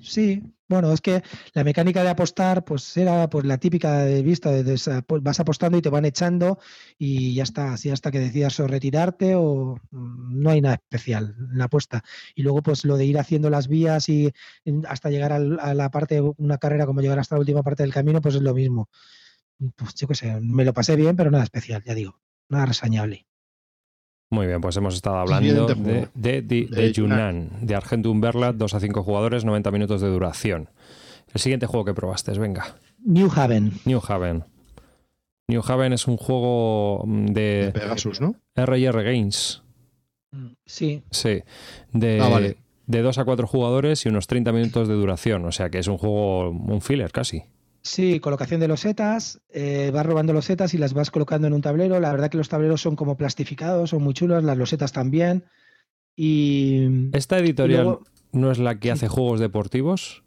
Sí, 0.00 0.42
bueno, 0.68 0.92
es 0.92 1.00
que 1.00 1.22
la 1.54 1.64
mecánica 1.64 2.02
de 2.02 2.08
apostar, 2.10 2.64
pues 2.64 2.96
era 2.96 3.28
pues 3.30 3.44
la 3.44 3.58
típica 3.58 3.98
de 3.98 4.22
vista, 4.22 4.50
de, 4.50 5.02
pues, 5.06 5.22
vas 5.22 5.40
apostando 5.40 5.78
y 5.78 5.82
te 5.82 5.90
van 5.90 6.04
echando 6.04 6.58
y 6.98 7.34
ya 7.34 7.44
está, 7.44 7.72
así 7.72 7.90
hasta 7.90 8.10
que 8.10 8.18
decidas 8.18 8.58
o 8.60 8.66
retirarte 8.66 9.34
o 9.36 9.76
mm, 9.90 10.42
no 10.42 10.50
hay 10.50 10.60
nada 10.60 10.74
especial 10.76 11.36
en 11.38 11.58
la 11.58 11.64
apuesta. 11.66 12.02
Y 12.34 12.42
luego, 12.42 12.62
pues 12.62 12.84
lo 12.84 12.96
de 12.96 13.06
ir 13.06 13.18
haciendo 13.18 13.50
las 13.50 13.68
vías 13.68 14.08
y 14.08 14.32
hasta 14.88 15.10
llegar 15.10 15.32
a 15.32 15.74
la 15.74 15.90
parte, 15.90 16.20
una 16.20 16.58
carrera 16.58 16.86
como 16.86 17.00
llegar 17.00 17.18
hasta 17.18 17.36
la 17.36 17.40
última 17.40 17.62
parte 17.62 17.82
del 17.82 17.92
camino, 17.92 18.20
pues 18.20 18.34
es 18.34 18.42
lo 18.42 18.54
mismo. 18.54 18.88
Pues 19.76 19.94
yo 19.94 20.08
qué 20.08 20.14
sé, 20.14 20.40
me 20.40 20.64
lo 20.64 20.72
pasé 20.74 20.96
bien, 20.96 21.16
pero 21.16 21.30
nada 21.30 21.44
especial, 21.44 21.82
ya 21.84 21.94
digo, 21.94 22.20
nada 22.48 22.66
resañable. 22.66 23.25
Muy 24.30 24.46
bien, 24.46 24.60
pues 24.60 24.76
hemos 24.76 24.94
estado 24.94 25.18
hablando 25.18 25.66
de, 25.66 26.08
de, 26.14 26.42
de, 26.42 26.92
Yunnan, 26.92 27.50
de 27.60 27.74
Argentum 27.74 28.20
Berlat, 28.20 28.56
2 28.56 28.74
a 28.74 28.80
5 28.80 29.02
jugadores, 29.02 29.44
90 29.44 29.70
minutos 29.70 30.00
de 30.00 30.08
duración. 30.08 30.68
El 31.32 31.40
siguiente 31.40 31.66
juego 31.66 31.84
que 31.84 31.94
probaste, 31.94 32.32
venga. 32.32 32.76
New 33.04 33.30
Haven. 33.34 33.72
New 33.84 34.00
Haven. 34.06 34.44
New 35.48 35.62
Haven 35.64 35.92
es 35.92 36.08
un 36.08 36.16
juego 36.16 37.04
mm, 37.06 37.26
de, 37.26 37.70
Pegasus, 37.72 38.20
¿no? 38.20 38.34
R&R 38.56 39.02
Games. 39.04 39.62
Mm, 40.32 40.46
sí. 40.64 41.02
Sí. 41.10 41.42
De, 41.92 42.20
ah, 42.20 42.40
de 42.86 43.02
2 43.02 43.18
a 43.18 43.24
4 43.24 43.46
jugadores 43.46 44.04
y 44.06 44.08
unos 44.08 44.26
30 44.26 44.50
minutos 44.52 44.88
de 44.88 44.94
duración. 44.94 45.44
O 45.44 45.52
sea 45.52 45.70
que 45.70 45.78
es 45.78 45.86
un 45.86 45.98
juego, 45.98 46.50
un 46.50 46.80
filler 46.80 47.12
casi. 47.12 47.44
Sí, 47.86 48.18
colocación 48.18 48.58
de 48.58 48.66
los 48.66 48.80
setas, 48.80 49.40
eh, 49.48 49.92
vas 49.94 50.04
robando 50.04 50.32
los 50.32 50.44
setas 50.44 50.74
y 50.74 50.78
las 50.78 50.92
vas 50.92 51.12
colocando 51.12 51.46
en 51.46 51.52
un 51.52 51.60
tablero. 51.60 52.00
La 52.00 52.10
verdad 52.10 52.28
que 52.28 52.36
los 52.36 52.48
tableros 52.48 52.80
son 52.80 52.96
como 52.96 53.16
plastificados, 53.16 53.90
son 53.90 54.02
muy 54.02 54.12
chulos, 54.12 54.42
las 54.42 54.58
losetas 54.58 54.90
también. 54.92 55.44
Y. 56.16 57.10
¿Esta 57.12 57.38
editorial 57.38 58.00
no 58.32 58.50
es 58.50 58.58
la 58.58 58.80
que 58.80 58.90
hace 58.90 59.06
juegos 59.06 59.38
deportivos? 59.38 60.24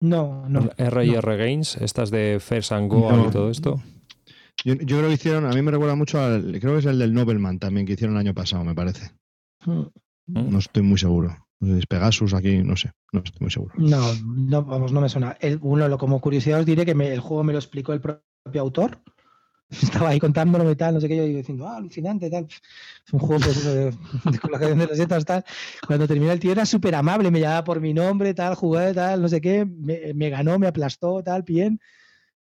No, 0.00 0.48
no. 0.48 0.68
R&R 0.76 1.36
Games, 1.36 1.76
estas 1.76 2.10
de 2.10 2.38
First 2.40 2.72
and 2.72 2.90
Go 2.90 3.28
y 3.28 3.30
todo 3.30 3.48
esto. 3.48 3.80
Yo, 4.64 4.76
creo 4.76 5.06
que 5.06 5.14
hicieron, 5.14 5.46
a 5.46 5.50
mí 5.50 5.62
me 5.62 5.70
recuerda 5.70 5.94
mucho 5.94 6.20
al, 6.20 6.58
creo 6.60 6.72
que 6.72 6.80
es 6.80 6.86
el 6.86 6.98
del 6.98 7.14
Nobelman 7.14 7.60
también 7.60 7.86
que 7.86 7.92
hicieron 7.92 8.16
el 8.16 8.20
año 8.20 8.34
pasado, 8.34 8.64
me 8.64 8.74
parece. 8.74 9.12
Mm. 9.64 9.84
No 10.26 10.58
estoy 10.58 10.82
muy 10.82 10.98
seguro. 10.98 11.45
Es 11.60 11.86
Pegasus 11.86 12.34
aquí, 12.34 12.58
no 12.58 12.76
sé, 12.76 12.92
no 13.12 13.20
estoy 13.24 13.40
muy 13.40 13.50
seguro. 13.50 13.72
No, 13.78 14.14
no, 14.24 14.62
vamos, 14.62 14.92
no 14.92 15.00
me 15.00 15.08
suena. 15.08 15.36
El, 15.40 15.58
uno, 15.62 15.96
como 15.96 16.20
curiosidad 16.20 16.60
os 16.60 16.66
diré 16.66 16.84
que 16.84 16.92
el 16.92 17.20
juego 17.20 17.44
me 17.44 17.52
lo 17.52 17.58
explicó 17.58 17.92
el 17.92 18.00
propio 18.00 18.60
autor. 18.60 19.00
Estaba 19.70 20.10
ahí 20.10 20.20
contándolo 20.20 20.70
y 20.70 20.76
tal, 20.76 20.94
no 20.94 21.00
sé 21.00 21.08
qué, 21.08 21.16
yo 21.16 21.24
diciendo, 21.24 21.66
ah, 21.66 21.78
alucinante, 21.78 22.30
tal. 22.30 22.46
Es 22.46 23.12
un 23.12 23.18
juego 23.20 23.42
pues, 23.42 23.64
de, 23.64 23.84
de, 24.30 24.38
colocación 24.38 24.78
de 24.78 24.86
recetas, 24.86 25.24
tal. 25.24 25.44
Cuando 25.86 26.06
terminé 26.06 26.32
el 26.32 26.40
tío 26.40 26.52
era 26.52 26.66
súper 26.66 26.94
amable, 26.94 27.30
me 27.30 27.40
llamaba 27.40 27.64
por 27.64 27.80
mi 27.80 27.94
nombre, 27.94 28.34
tal, 28.34 28.54
jugué, 28.54 28.92
tal, 28.92 29.22
no 29.22 29.28
sé 29.28 29.40
qué, 29.40 29.64
me 29.64 30.30
ganó, 30.30 30.58
me 30.58 30.66
aplastó, 30.66 31.22
tal, 31.22 31.42
bien. 31.42 31.80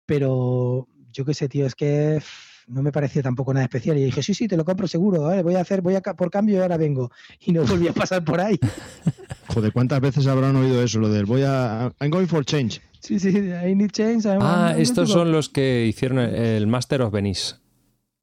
Pero 0.06 0.88
yo 1.12 1.24
qué 1.24 1.34
sé, 1.34 1.48
tío, 1.48 1.66
es 1.66 1.74
que 1.74 2.22
no 2.66 2.82
me 2.82 2.92
parecía 2.92 3.22
tampoco 3.22 3.52
nada 3.52 3.64
especial. 3.64 3.98
Y 3.98 4.04
dije, 4.04 4.22
sí, 4.22 4.34
sí, 4.34 4.48
te 4.48 4.56
lo 4.56 4.64
compro 4.64 4.86
seguro, 4.86 5.22
voy 5.42 5.54
a 5.54 5.60
hacer, 5.60 5.80
voy 5.82 5.94
a 5.94 6.00
por 6.00 6.30
cambio 6.30 6.58
y 6.58 6.60
ahora 6.60 6.76
vengo. 6.76 7.10
Y 7.40 7.52
no 7.52 7.64
volví 7.64 7.88
a 7.88 7.92
pasar 7.92 8.24
por 8.24 8.40
ahí. 8.40 8.58
Joder, 9.48 9.72
¿cuántas 9.72 10.00
veces 10.00 10.26
habrán 10.26 10.56
oído 10.56 10.82
eso? 10.82 10.98
Lo 10.98 11.08
del 11.08 11.26
voy 11.26 11.42
a. 11.42 11.92
I'm 12.00 12.10
going 12.10 12.26
for 12.26 12.44
change. 12.44 12.80
Sí, 13.00 13.18
sí, 13.18 13.30
I 13.30 13.74
need 13.74 13.90
change. 13.90 14.26
ah, 14.26 14.74
estos 14.78 15.10
son 15.10 15.32
los 15.32 15.48
que 15.48 15.86
hicieron 15.86 16.18
el 16.20 16.66
Master 16.66 17.02
of 17.02 17.12
Venice. 17.12 17.56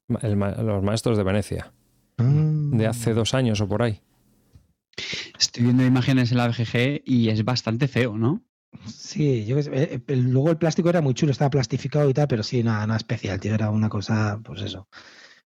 los 0.08 0.84
maestros 0.84 1.18
de 1.18 1.24
Venecia. 1.24 1.74
Ah. 2.18 2.24
De 2.24 2.88
hace 2.88 3.14
dos 3.14 3.34
años 3.34 3.60
o 3.62 3.68
por 3.68 3.84
ahí. 3.84 4.02
Estoy 5.40 5.64
viendo 5.64 5.86
imágenes 5.86 6.32
en 6.32 6.38
la 6.38 6.48
BGG 6.48 7.02
y 7.06 7.30
es 7.30 7.44
bastante 7.44 7.88
feo, 7.88 8.18
¿no? 8.18 8.42
Sí, 8.86 9.46
yo 9.46 9.58
eh, 9.60 10.02
luego 10.08 10.52
el 10.52 10.58
plástico 10.58 10.90
era 10.90 11.02
muy 11.02 11.14
chulo, 11.14 11.32
estaba 11.32 11.50
plastificado 11.50 12.10
y 12.10 12.14
tal, 12.14 12.28
pero 12.28 12.44
sí, 12.44 12.64
nada, 12.64 12.86
nada 12.86 12.98
especial, 12.98 13.40
tío, 13.40 13.54
era 13.54 13.70
una 13.72 13.90
cosa, 13.90 14.40
pues 14.44 14.62
eso. 14.62 14.88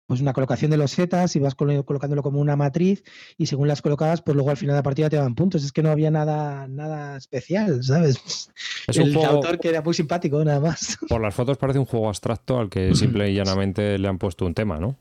Pues 0.05 0.19
una 0.19 0.33
colocación 0.33 0.69
de 0.69 0.75
los 0.75 0.91
setas 0.91 1.35
y 1.37 1.39
vas 1.39 1.55
colocándolo 1.55 2.21
como 2.21 2.41
una 2.41 2.57
matriz 2.57 3.03
y 3.37 3.45
según 3.45 3.69
las 3.69 3.81
colocabas, 3.81 4.21
pues 4.21 4.35
luego 4.35 4.49
al 4.49 4.57
final 4.57 4.73
de 4.73 4.79
la 4.79 4.83
partida 4.83 5.09
te 5.09 5.15
daban 5.15 5.33
puntos. 5.33 5.63
Es 5.63 5.71
que 5.71 5.81
no 5.81 5.89
había 5.89 6.11
nada, 6.11 6.67
nada 6.67 7.15
especial, 7.17 7.83
¿sabes? 7.83 8.51
Es 8.87 8.97
el 8.97 9.17
un 9.17 9.25
autor 9.25 9.59
que 9.59 9.69
era 9.69 9.81
muy 9.81 9.93
simpático, 9.93 10.43
nada 10.43 10.59
más. 10.59 10.97
Por 11.07 11.21
las 11.21 11.33
fotos 11.33 11.57
parece 11.57 11.79
un 11.79 11.85
juego 11.85 12.09
abstracto 12.09 12.59
al 12.59 12.69
que 12.69 12.93
simple 12.95 13.31
y 13.31 13.35
llanamente 13.35 13.97
le 13.97 14.07
han 14.09 14.17
puesto 14.17 14.45
un 14.45 14.53
tema, 14.53 14.77
¿no? 14.77 14.97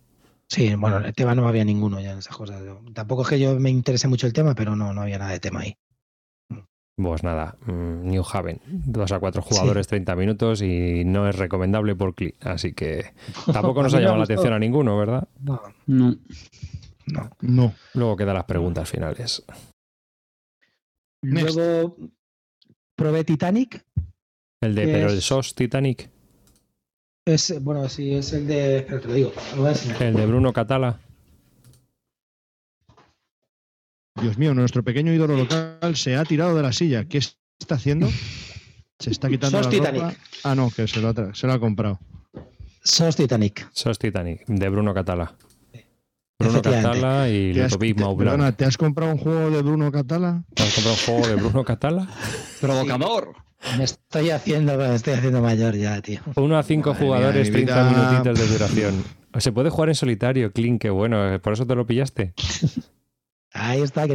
Sí, 0.46 0.72
bueno, 0.76 0.98
el 0.98 1.14
tema 1.14 1.34
no 1.34 1.48
había 1.48 1.64
ninguno 1.64 1.98
ya 1.98 2.12
en 2.12 2.18
esas 2.18 2.36
cosas. 2.36 2.62
Tampoco 2.94 3.22
es 3.22 3.28
que 3.28 3.40
yo 3.40 3.58
me 3.58 3.70
interese 3.70 4.06
mucho 4.06 4.28
el 4.28 4.32
tema, 4.32 4.54
pero 4.54 4.76
no, 4.76 4.92
no 4.92 5.00
había 5.00 5.18
nada 5.18 5.32
de 5.32 5.40
tema 5.40 5.60
ahí. 5.60 5.76
Pues 6.96 7.22
nada, 7.22 7.56
mm, 7.66 8.06
New 8.10 8.22
Haven, 8.30 8.60
dos 8.66 9.12
a 9.12 9.18
cuatro 9.18 9.40
jugadores, 9.40 9.88
30 9.88 10.14
minutos 10.14 10.60
y 10.60 11.04
no 11.04 11.26
es 11.26 11.36
recomendable 11.36 11.96
por 11.96 12.14
clic. 12.14 12.36
Así 12.44 12.74
que 12.74 13.12
tampoco 13.52 13.82
nos 13.82 13.94
ha 13.94 14.00
llamado 14.00 14.18
la 14.18 14.24
atención 14.24 14.52
a 14.52 14.58
ninguno, 14.58 14.96
¿verdad? 14.98 15.26
No. 15.40 15.60
No. 15.86 16.16
No. 17.40 17.74
Luego 17.94 18.16
quedan 18.16 18.34
las 18.34 18.44
preguntas 18.44 18.90
finales. 18.90 19.42
Luego 21.22 21.96
probé 22.94 23.24
Titanic. 23.24 23.84
El 24.60 24.74
de, 24.74 24.84
pero 24.86 25.08
el 25.10 25.20
SOS 25.20 25.54
Titanic. 25.54 26.10
Es, 27.24 27.62
bueno, 27.62 27.88
sí, 27.88 28.14
es 28.14 28.32
el 28.32 28.46
de. 28.46 28.78
Espera, 28.78 29.00
te 29.00 29.08
lo 29.08 29.14
digo. 29.14 29.32
el 30.00 30.14
de 30.14 30.26
Bruno 30.26 30.52
Catala. 30.52 31.00
Dios 34.20 34.36
mío, 34.38 34.54
nuestro 34.54 34.82
pequeño 34.82 35.12
ídolo 35.12 35.36
local 35.36 35.96
se 35.96 36.16
ha 36.16 36.24
tirado 36.24 36.54
de 36.54 36.62
la 36.62 36.72
silla. 36.72 37.04
¿Qué 37.04 37.18
está 37.18 37.74
haciendo? 37.76 38.08
Se 38.98 39.10
está 39.10 39.28
quitando 39.28 39.58
Sos 39.58 39.66
la 39.66 39.70
Titanic. 39.70 40.18
Ah, 40.44 40.54
no, 40.54 40.70
que 40.70 40.86
se 40.86 41.00
lo, 41.00 41.08
ha, 41.08 41.34
se 41.34 41.46
lo 41.46 41.52
ha 41.54 41.58
comprado. 41.58 41.98
Sos 42.84 43.16
Titanic. 43.16 43.68
Sos 43.72 43.98
Titanic, 43.98 44.44
de 44.46 44.68
Bruno 44.68 44.92
Catala. 44.92 45.34
Bruno 46.38 46.60
Catala 46.60 47.28
y 47.28 47.54
Ludovic 47.54 47.96
Perdona, 47.96 48.52
¿te 48.52 48.64
has 48.64 48.76
comprado 48.76 49.12
un 49.12 49.18
juego 49.18 49.50
de 49.50 49.62
Bruno 49.62 49.90
Catala? 49.92 50.44
¿Te 50.54 50.62
has 50.64 50.74
comprado 50.74 50.96
un 50.96 51.04
juego 51.06 51.28
de 51.28 51.34
Bruno 51.36 51.64
Catala? 51.64 52.08
Provocador. 52.60 53.34
Me 53.78 53.84
estoy 53.84 54.30
haciendo, 54.30 54.76
me 54.76 54.94
estoy 54.94 55.14
haciendo 55.14 55.40
mayor 55.40 55.76
ya, 55.76 56.00
tío. 56.02 56.20
Uno 56.34 56.58
a 56.58 56.62
cinco 56.64 56.94
jugadores, 56.94 57.50
30 57.50 57.90
minutitos 57.90 58.38
de 58.38 58.46
duración. 58.52 59.04
Se 59.38 59.52
puede 59.52 59.70
jugar 59.70 59.88
en 59.88 59.94
solitario, 59.94 60.52
Clint, 60.52 60.82
qué 60.82 60.90
bueno. 60.90 61.40
¿Por 61.40 61.52
eso 61.52 61.66
te 61.66 61.74
lo 61.74 61.86
pillaste? 61.86 62.34
Ahí 63.52 63.82
está. 63.82 64.06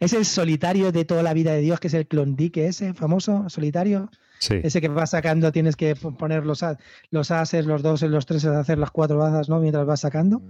Es 0.00 0.12
el 0.12 0.24
solitario 0.24 0.92
de 0.92 1.04
toda 1.04 1.22
la 1.22 1.32
vida 1.32 1.52
de 1.52 1.60
Dios, 1.60 1.78
que 1.80 1.88
es 1.88 1.94
el 1.94 2.06
clondique 2.06 2.66
ese 2.66 2.94
famoso, 2.94 3.48
solitario. 3.48 4.10
Sí. 4.38 4.54
Ese 4.62 4.80
que 4.80 4.88
vas 4.88 5.10
sacando, 5.10 5.52
tienes 5.52 5.76
que 5.76 5.94
poner 5.94 6.46
los, 6.46 6.64
los 7.10 7.30
ases, 7.30 7.66
los 7.66 7.82
dos, 7.82 8.02
los 8.02 8.26
tres, 8.26 8.44
hacer 8.46 8.78
las 8.78 8.90
cuatro 8.90 9.18
bazas, 9.18 9.48
¿no? 9.48 9.60
Mientras 9.60 9.86
vas 9.86 10.00
sacando. 10.00 10.42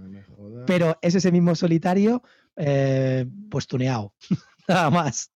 Pero 0.65 0.97
es 1.01 1.15
ese 1.15 1.31
mismo 1.31 1.55
solitario, 1.55 2.23
eh, 2.55 3.25
pues 3.49 3.67
tuneado. 3.67 4.13
Nada 4.67 4.89
más. 4.89 5.31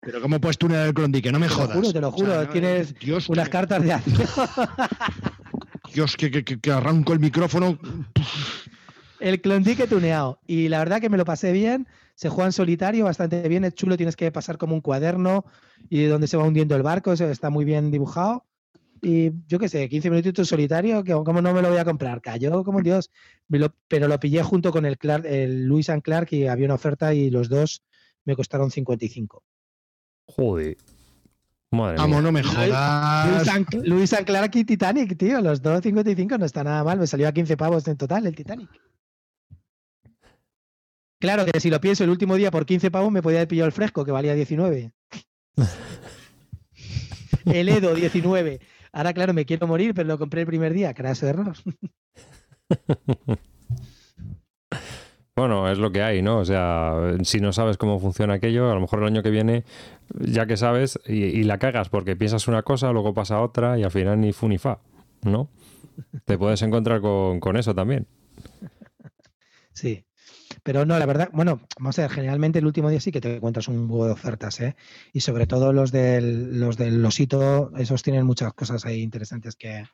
Pero 0.00 0.22
¿cómo 0.22 0.40
puedes 0.40 0.56
tunear 0.56 0.86
el 0.86 0.94
clondique? 0.94 1.30
No 1.30 1.38
me 1.38 1.48
jodas. 1.48 1.68
Te 1.68 1.74
lo 1.74 1.80
juro, 1.80 1.92
te 1.92 2.00
lo 2.00 2.12
juro. 2.12 2.48
Tienes 2.48 2.94
unas 3.28 3.48
cartas 3.48 3.82
de 3.82 3.92
acción. 3.92 4.28
Dios, 5.92 6.16
que, 6.16 6.30
que, 6.30 6.44
que 6.44 6.72
arranco 6.72 7.12
el 7.12 7.18
micrófono. 7.18 7.78
El 9.18 9.40
clondique 9.40 9.86
tuneado. 9.86 10.38
Y 10.46 10.68
la 10.68 10.78
verdad 10.78 11.00
que 11.00 11.10
me 11.10 11.18
lo 11.18 11.24
pasé 11.24 11.52
bien 11.52 11.86
se 12.20 12.28
juega 12.28 12.48
en 12.48 12.52
solitario 12.52 13.06
bastante 13.06 13.48
bien, 13.48 13.64
es 13.64 13.74
chulo, 13.74 13.96
tienes 13.96 14.14
que 14.14 14.30
pasar 14.30 14.58
como 14.58 14.74
un 14.74 14.82
cuaderno 14.82 15.46
y 15.88 16.04
donde 16.04 16.26
se 16.26 16.36
va 16.36 16.44
hundiendo 16.44 16.76
el 16.76 16.82
barco, 16.82 17.14
eso 17.14 17.24
está 17.30 17.48
muy 17.48 17.64
bien 17.64 17.90
dibujado. 17.90 18.44
Y 19.00 19.30
yo 19.46 19.58
qué 19.58 19.70
sé, 19.70 19.88
15 19.88 20.10
minutitos 20.10 20.46
solitario, 20.46 21.02
que 21.02 21.14
como 21.14 21.40
no 21.40 21.54
me 21.54 21.62
lo 21.62 21.70
voy 21.70 21.78
a 21.78 21.84
comprar, 21.86 22.20
cayó 22.20 22.62
como 22.62 22.82
Dios, 22.82 23.10
pero 23.88 24.06
lo 24.06 24.20
pillé 24.20 24.42
junto 24.42 24.70
con 24.70 24.84
el, 24.84 24.98
Clark, 24.98 25.24
el 25.24 25.64
Luis 25.64 25.88
and 25.88 26.02
Clark 26.02 26.28
y 26.32 26.46
había 26.46 26.66
una 26.66 26.74
oferta 26.74 27.14
y 27.14 27.30
los 27.30 27.48
dos 27.48 27.82
me 28.26 28.36
costaron 28.36 28.70
55. 28.70 29.42
Joder. 30.26 30.76
Madre 31.70 31.96
Vamos, 31.96 32.16
mía. 32.16 32.22
no 32.22 32.32
me 32.32 32.42
Luis, 32.42 32.54
jodas. 32.54 33.66
Luis 33.82 34.12
Anclark 34.12 34.54
y 34.56 34.64
Titanic, 34.66 35.16
tío. 35.16 35.40
Los 35.40 35.62
dos 35.62 35.80
55 35.80 36.36
no 36.36 36.44
está 36.44 36.64
nada 36.64 36.84
mal. 36.84 36.98
Me 36.98 37.06
salió 37.06 37.28
a 37.28 37.32
15 37.32 37.56
pavos 37.56 37.88
en 37.88 37.96
total 37.96 38.26
el 38.26 38.34
Titanic. 38.34 38.68
Claro 41.20 41.44
que 41.44 41.60
si 41.60 41.70
lo 41.70 41.80
pienso 41.80 42.02
el 42.02 42.10
último 42.10 42.34
día 42.36 42.50
por 42.50 42.64
15 42.66 42.90
pavos 42.90 43.12
me 43.12 43.22
podía 43.22 43.38
haber 43.38 43.48
pillado 43.48 43.66
el 43.66 43.72
fresco 43.72 44.04
que 44.04 44.10
valía 44.10 44.34
19. 44.34 44.90
el 47.44 47.68
Edo 47.68 47.94
19. 47.94 48.60
Ahora, 48.92 49.12
claro, 49.12 49.34
me 49.34 49.44
quiero 49.44 49.66
morir, 49.66 49.94
pero 49.94 50.08
lo 50.08 50.18
compré 50.18 50.40
el 50.40 50.46
primer 50.46 50.72
día. 50.72 50.94
Craso 50.94 51.28
error. 51.28 51.54
Bueno, 55.36 55.70
es 55.70 55.78
lo 55.78 55.90
que 55.90 56.02
hay, 56.02 56.20
¿no? 56.20 56.38
O 56.38 56.44
sea, 56.44 57.14
si 57.22 57.40
no 57.40 57.50
sabes 57.54 57.78
cómo 57.78 57.98
funciona 57.98 58.34
aquello, 58.34 58.70
a 58.70 58.74
lo 58.74 58.80
mejor 58.82 58.98
el 58.98 59.06
año 59.06 59.22
que 59.22 59.30
viene, 59.30 59.64
ya 60.18 60.44
que 60.44 60.58
sabes, 60.58 61.00
y, 61.06 61.14
y 61.14 61.44
la 61.44 61.56
cagas 61.58 61.88
porque 61.88 62.14
piensas 62.14 62.46
una 62.46 62.62
cosa, 62.62 62.92
luego 62.92 63.14
pasa 63.14 63.40
otra 63.40 63.78
y 63.78 63.82
al 63.82 63.90
final 63.90 64.20
ni 64.20 64.34
fu 64.34 64.48
ni 64.48 64.58
fa, 64.58 64.80
¿no? 65.22 65.48
Te 66.26 66.36
puedes 66.36 66.60
encontrar 66.60 67.00
con, 67.00 67.40
con 67.40 67.56
eso 67.56 67.74
también. 67.74 68.06
Sí. 69.72 70.04
Pero 70.62 70.84
no, 70.84 70.98
la 70.98 71.06
verdad, 71.06 71.30
bueno, 71.32 71.60
vamos 71.78 71.98
a 71.98 72.02
ver, 72.02 72.10
generalmente 72.10 72.58
el 72.58 72.66
último 72.66 72.90
día 72.90 73.00
sí 73.00 73.12
que 73.12 73.20
te 73.20 73.36
encuentras 73.36 73.68
un 73.68 73.90
huevo 73.90 74.06
de 74.06 74.12
ofertas, 74.12 74.60
¿eh? 74.60 74.76
Y 75.12 75.20
sobre 75.20 75.46
todo 75.46 75.72
los 75.72 75.92
del, 75.92 76.58
los 76.60 76.76
del 76.76 77.02
Losito, 77.02 77.72
esos 77.76 78.02
tienen 78.02 78.26
muchas 78.26 78.52
cosas 78.52 78.84
ahí 78.84 79.00
interesantes 79.00 79.56
que, 79.56 79.84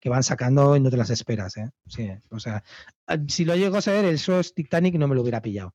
que 0.00 0.08
van 0.08 0.22
sacando 0.22 0.76
y 0.76 0.80
no 0.80 0.90
te 0.90 0.96
las 0.96 1.10
esperas, 1.10 1.56
¿eh? 1.56 1.70
Sí, 1.86 2.10
o 2.30 2.38
sea, 2.38 2.62
ah, 3.06 3.18
si 3.28 3.44
lo 3.44 3.56
llego 3.56 3.76
a 3.76 3.82
saber, 3.82 4.04
el 4.04 4.18
SOS 4.18 4.54
Titanic 4.54 4.94
no 4.96 5.08
me 5.08 5.14
lo 5.14 5.22
hubiera 5.22 5.42
pillado. 5.42 5.74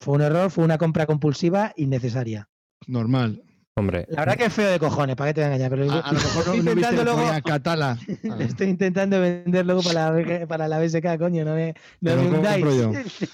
Fue 0.00 0.14
un 0.14 0.22
error, 0.22 0.50
fue 0.50 0.64
una 0.64 0.78
compra 0.78 1.06
compulsiva 1.06 1.72
innecesaria. 1.76 2.48
Normal. 2.86 3.42
Hombre, 3.78 4.06
La 4.08 4.20
verdad 4.22 4.36
que 4.36 4.44
es 4.46 4.52
feo 4.52 4.70
de 4.70 4.78
cojones, 4.78 5.16
¿para 5.16 5.30
qué 5.30 5.34
te 5.34 5.40
voy 5.40 5.50
a 5.50 5.54
engañar? 5.54 5.70
Pero 5.70 5.92
A, 5.92 6.00
a 6.00 6.12
lo 6.12 6.18
mejor 6.18 6.34
no, 6.46 6.52
estoy 6.54 6.58
no 6.58 6.74
viste 6.74 6.80
intentando 6.80 6.98
que 6.98 7.04
luego- 7.04 7.22
ponía 7.26 7.40
Catala. 7.42 7.98
Ah, 8.30 8.36
le 8.38 8.44
estoy 8.44 8.66
intentando 8.68 9.20
vender 9.20 9.66
luego 9.66 9.82
para 9.82 10.10
la, 10.12 10.46
para 10.46 10.68
la 10.68 10.78
BSK, 10.80 11.18
coño, 11.18 11.44
no 11.44 11.54
me, 11.54 11.74
no 12.00 12.10
Te 12.10 12.16
lo 12.16 12.22
me 12.30 12.36
hundáis. 12.38 12.64
compro 12.64 12.92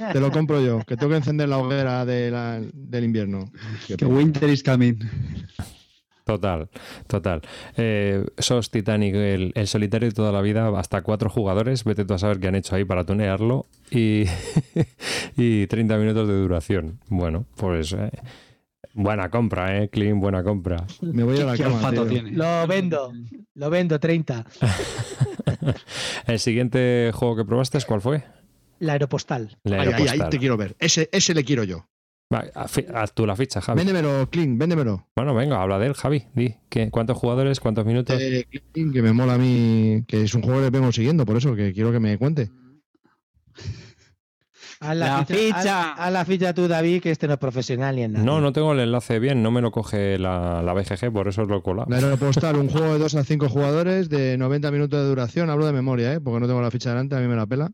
Te 0.13 0.21
lo 0.21 0.31
compro 0.31 0.61
yo, 0.61 0.79
que 0.87 0.97
tengo 0.97 1.11
que 1.11 1.17
encender 1.19 1.49
la 1.49 1.59
hoguera 1.59 2.05
de 2.05 2.31
la- 2.31 2.61
del 2.73 3.05
invierno. 3.05 3.51
Que 3.97 4.05
winter 4.05 4.49
is 4.51 4.63
coming. 4.63 4.95
total, 6.25 6.69
total. 7.07 7.43
Eh, 7.77 8.25
SOS 8.39 8.71
Titanic, 8.71 9.15
el, 9.15 9.53
el 9.55 9.67
solitario 9.67 10.09
de 10.09 10.15
toda 10.15 10.33
la 10.33 10.41
vida, 10.41 10.69
hasta 10.79 11.03
cuatro 11.03 11.29
jugadores, 11.29 11.85
vete 11.85 12.05
tú 12.05 12.15
a 12.15 12.19
saber 12.19 12.39
qué 12.41 12.49
han 12.49 12.55
hecho 12.55 12.75
ahí 12.77 12.85
para 12.85 13.05
tunearlo 13.05 13.67
y, 13.91 14.25
y 15.37 15.67
30 15.67 15.97
minutos 15.99 16.27
de 16.29 16.35
duración. 16.35 16.99
Bueno, 17.09 17.45
pues 17.57 17.93
eh, 17.93 18.11
buena 18.95 19.29
compra, 19.31 19.77
¿eh? 19.79 19.89
Clean, 19.91 20.19
buena 20.21 20.43
compra. 20.43 20.87
Me 21.03 21.23
voy 21.25 21.39
a 21.41 21.45
la 21.45 21.57
¿Qué 21.57 21.63
cama. 21.65 21.77
olfato 21.77 22.03
tío. 22.07 22.23
tiene? 22.23 22.31
Lo 22.33 22.67
vendo, 22.67 23.13
lo 23.55 23.71
vendo, 23.71 24.01
30. 24.01 24.45
El 26.27 26.39
siguiente 26.39 27.11
juego 27.15 27.37
que 27.37 27.45
probaste, 27.45 27.79
¿cuál 27.87 28.01
fue? 28.01 28.23
La 28.79 28.93
aeropostal. 28.93 29.57
La 29.65 29.83
Ahí, 29.83 30.07
ahí, 30.09 30.21
te 30.31 30.39
quiero 30.39 30.57
ver. 30.57 30.77
Ese, 30.79 31.09
ese 31.13 31.35
le 31.35 31.45
quiero 31.45 31.65
yo. 31.65 31.87
Va, 32.33 32.45
haz 32.55 33.13
tú 33.15 33.27
la 33.27 33.37
ficha, 33.37 33.61
Javi. 33.61 33.79
Véndemelo, 33.79 34.29
Clean, 34.31 34.59
véndemelo. 34.59 35.07
Bueno, 35.15 35.35
venga, 35.35 35.61
habla 35.63 35.79
de 35.79 35.87
él, 35.87 35.95
Javi. 35.95 36.25
Di, 36.35 36.55
¿qué- 36.69 36.91
¿cuántos 36.91 37.17
jugadores? 37.19 37.61
¿Cuántos 37.61 37.85
minutos? 37.87 38.19
Eh, 38.21 38.47
Clean, 38.73 38.93
que 38.93 39.03
me 39.03 39.13
mola 39.13 39.35
a 39.35 39.39
mí, 39.39 40.03
que 40.09 40.23
es 40.23 40.35
un 40.35 40.43
juego 40.43 40.61
que 40.63 40.71
vengo 40.71 40.91
siguiendo, 40.91 41.25
por 41.25 41.37
eso 41.37 41.55
que 41.55 41.73
quiero 41.73 41.93
que 41.93 42.01
me 42.01 42.19
cuente. 42.19 42.51
Haz 44.81 44.97
La 44.97 45.25
ficha. 45.25 45.93
Haz 45.93 46.13
la 46.13 46.25
ficha 46.25 46.55
tú, 46.55 46.69
David, 46.69 47.03
que 47.03 47.11
este 47.11 47.27
no 47.27 47.35
es 47.35 47.39
profesional 47.39 47.97
ni 47.97 48.03
en 48.03 48.13
nada. 48.13 48.25
No, 48.25 48.41
no 48.41 48.53
tengo 48.53 48.73
el 48.73 48.81
enlace 48.81 49.19
bien, 49.19 49.43
no 49.43 49.51
me 49.51 49.61
lo 49.61 49.71
coge 49.71 50.19
la, 50.19 50.63
la 50.63 50.73
BGG, 50.73 51.13
por 51.13 51.29
eso 51.29 51.45
lo 51.45 51.59
he 51.59 51.63
colado. 51.63 51.89
La 51.91 51.97
Aeropostal, 51.97 52.57
un 52.57 52.69
juego 52.69 52.93
de 52.93 52.99
2 52.99 53.15
a 53.15 53.25
5 53.25 53.49
jugadores 53.49 54.09
de 54.09 54.37
90 54.37 54.71
minutos 54.71 55.01
de 55.01 55.07
duración. 55.07 55.51
Hablo 55.51 55.67
de 55.67 55.73
memoria, 55.73 56.13
¿eh? 56.13 56.21
porque 56.21 56.41
no 56.41 56.47
tengo 56.47 56.63
la 56.63 56.71
ficha 56.71 56.91
delante, 56.91 57.17
a 57.17 57.21
mí 57.21 57.29
me 57.29 57.37
la 57.37 57.47
pela. 57.47 57.71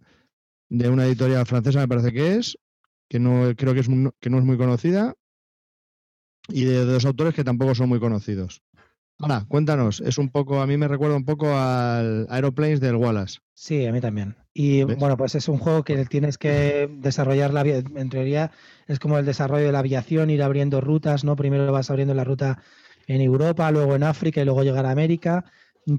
De 0.68 0.88
una 0.88 1.04
editorial 1.06 1.46
francesa, 1.46 1.80
me 1.80 1.88
parece 1.88 2.12
que 2.12 2.36
es, 2.36 2.56
que 3.08 3.18
no 3.18 3.52
creo 3.56 3.74
que, 3.74 3.80
es, 3.80 3.88
que 4.20 4.30
no 4.30 4.38
es 4.38 4.44
muy 4.44 4.56
conocida. 4.56 5.14
Y 6.48 6.64
de 6.64 6.84
dos 6.84 7.04
autores 7.04 7.34
que 7.34 7.44
tampoco 7.44 7.74
son 7.74 7.88
muy 7.88 8.00
conocidos. 8.00 8.62
Ahora, 9.20 9.44
cuéntanos, 9.46 10.00
es 10.00 10.16
un 10.18 10.30
poco, 10.30 10.60
a 10.60 10.66
mí 10.66 10.76
me 10.76 10.88
recuerda 10.88 11.16
un 11.16 11.24
poco 11.24 11.54
al 11.54 12.26
Aeroplanes 12.30 12.80
del 12.80 12.96
Wallace. 12.96 13.38
Sí, 13.54 13.86
a 13.86 13.92
mí 13.92 14.00
también. 14.00 14.36
Y 14.54 14.84
¿Ves? 14.84 14.98
bueno, 14.98 15.16
pues 15.16 15.34
es 15.34 15.46
un 15.48 15.58
juego 15.58 15.84
que 15.84 16.06
tienes 16.06 16.38
que 16.38 16.90
desarrollar 17.00 17.52
la 17.52 17.60
en 17.60 18.08
teoría 18.08 18.50
es 18.90 18.98
como 18.98 19.18
el 19.18 19.24
desarrollo 19.24 19.66
de 19.66 19.72
la 19.72 19.78
aviación, 19.78 20.30
ir 20.30 20.42
abriendo 20.42 20.80
rutas, 20.80 21.22
¿no? 21.22 21.36
Primero 21.36 21.70
vas 21.70 21.90
abriendo 21.90 22.12
la 22.12 22.24
ruta 22.24 22.60
en 23.06 23.20
Europa, 23.20 23.70
luego 23.70 23.94
en 23.94 24.02
África 24.02 24.40
y 24.40 24.44
luego 24.44 24.64
llegar 24.64 24.84
a 24.84 24.90
América. 24.90 25.44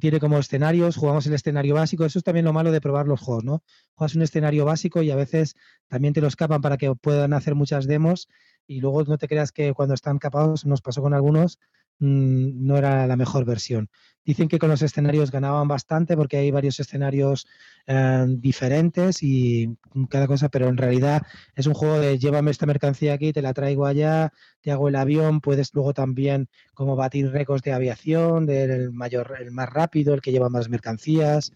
Tiene 0.02 0.20
como 0.20 0.38
escenarios, 0.38 0.98
jugamos 0.98 1.26
el 1.26 1.34
escenario 1.34 1.76
básico. 1.76 2.04
Eso 2.04 2.20
es 2.20 2.24
también 2.24 2.46
lo 2.46 2.52
malo 2.52 2.72
de 2.72 2.82
probar 2.82 3.08
los 3.08 3.22
juegos, 3.22 3.46
¿no? 3.46 3.64
Juegas 3.96 4.16
un 4.16 4.24
escenario 4.24 4.66
básico 4.66 5.02
y 5.02 5.10
a 5.10 5.16
veces 5.16 5.56
también 5.88 6.14
te 6.14 6.20
lo 6.20 6.28
escapan 6.28 6.62
para 6.62 6.78
que 6.78 6.94
puedan 6.96 7.32
hacer 7.32 7.56
muchas 7.56 7.88
demos 7.88 8.28
y 8.68 8.82
luego 8.82 9.04
no 9.04 9.18
te 9.18 9.28
creas 9.28 9.52
que 9.52 9.74
cuando 9.74 9.94
están 9.94 10.18
capados, 10.20 10.66
nos 10.66 10.82
pasó 10.82 11.02
con 11.02 11.14
algunos, 11.14 11.60
mm, 12.02 12.66
no 12.66 12.78
era 12.78 13.08
la 13.08 13.16
mejor 13.16 13.46
versión. 13.46 13.90
Dicen 14.24 14.48
que 14.50 14.60
con 14.60 14.70
los 14.70 14.84
escenarios 14.84 15.32
ganaban 15.32 15.68
bastante 15.68 16.16
porque 16.16 16.38
hay 16.38 16.52
varios 16.52 16.80
escenarios 16.80 17.48
eh, 17.88 18.26
diferentes 18.28 19.24
y 19.24 19.76
cada 20.10 20.28
cosa, 20.28 20.50
pero 20.50 20.68
en 20.68 20.78
realidad 20.78 21.24
es 21.56 21.66
un 21.66 21.74
juego 21.74 22.00
de 22.00 22.20
llévame 22.20 22.52
esta 22.52 22.68
mercancía 22.68 23.14
aquí, 23.14 23.34
te 23.34 23.42
la 23.42 23.54
traigo 23.54 23.88
allá, 23.88 24.32
te 24.62 24.72
hago 24.72 24.90
el 24.90 24.96
avión, 24.96 25.42
puedes 25.42 25.74
luego 25.74 25.94
también 25.94 26.50
como 26.76 26.96
batir 26.96 27.32
récords 27.32 27.64
de 27.64 27.74
aviación, 27.74 28.46
del 28.46 28.92
mayor, 28.92 29.38
el 29.40 29.52
más 29.52 29.70
rápido, 29.70 30.14
el 30.14 30.22
que 30.22 30.32
lleva 30.32 30.50
más 30.50 30.70
mercancías. 30.70 31.54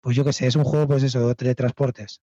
Pues 0.00 0.14
yo 0.14 0.24
qué 0.24 0.32
sé, 0.32 0.46
es 0.46 0.54
un 0.54 0.64
juego, 0.64 0.86
pues 0.86 1.02
eso, 1.02 1.26
de 1.26 1.34
teletransportes. 1.34 2.20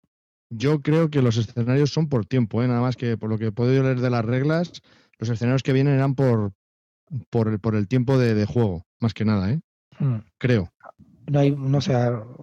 Yo 0.48 0.80
creo 0.80 1.10
que 1.10 1.20
los 1.20 1.36
escenarios 1.36 1.90
son 1.90 2.08
por 2.08 2.24
tiempo, 2.24 2.62
¿eh? 2.62 2.68
nada 2.68 2.80
más 2.80 2.96
que 2.96 3.18
por 3.18 3.28
lo 3.28 3.36
que 3.36 3.46
he 3.46 3.52
podido 3.52 3.82
leer 3.82 4.00
de 4.00 4.10
las 4.10 4.24
reglas, 4.24 4.72
los 5.18 5.28
escenarios 5.28 5.62
que 5.62 5.72
vienen 5.72 5.94
eran 5.94 6.14
por, 6.14 6.52
por, 7.30 7.48
el, 7.48 7.58
por 7.58 7.74
el 7.74 7.88
tiempo 7.88 8.18
de, 8.18 8.34
de 8.34 8.46
juego, 8.46 8.84
más 9.00 9.14
que 9.14 9.24
nada, 9.24 9.50
¿eh? 9.50 9.60
Mm. 9.98 10.16
creo. 10.38 10.72
No 11.26 11.38
hay, 11.40 11.52
no 11.52 11.80
sé, 11.80 11.94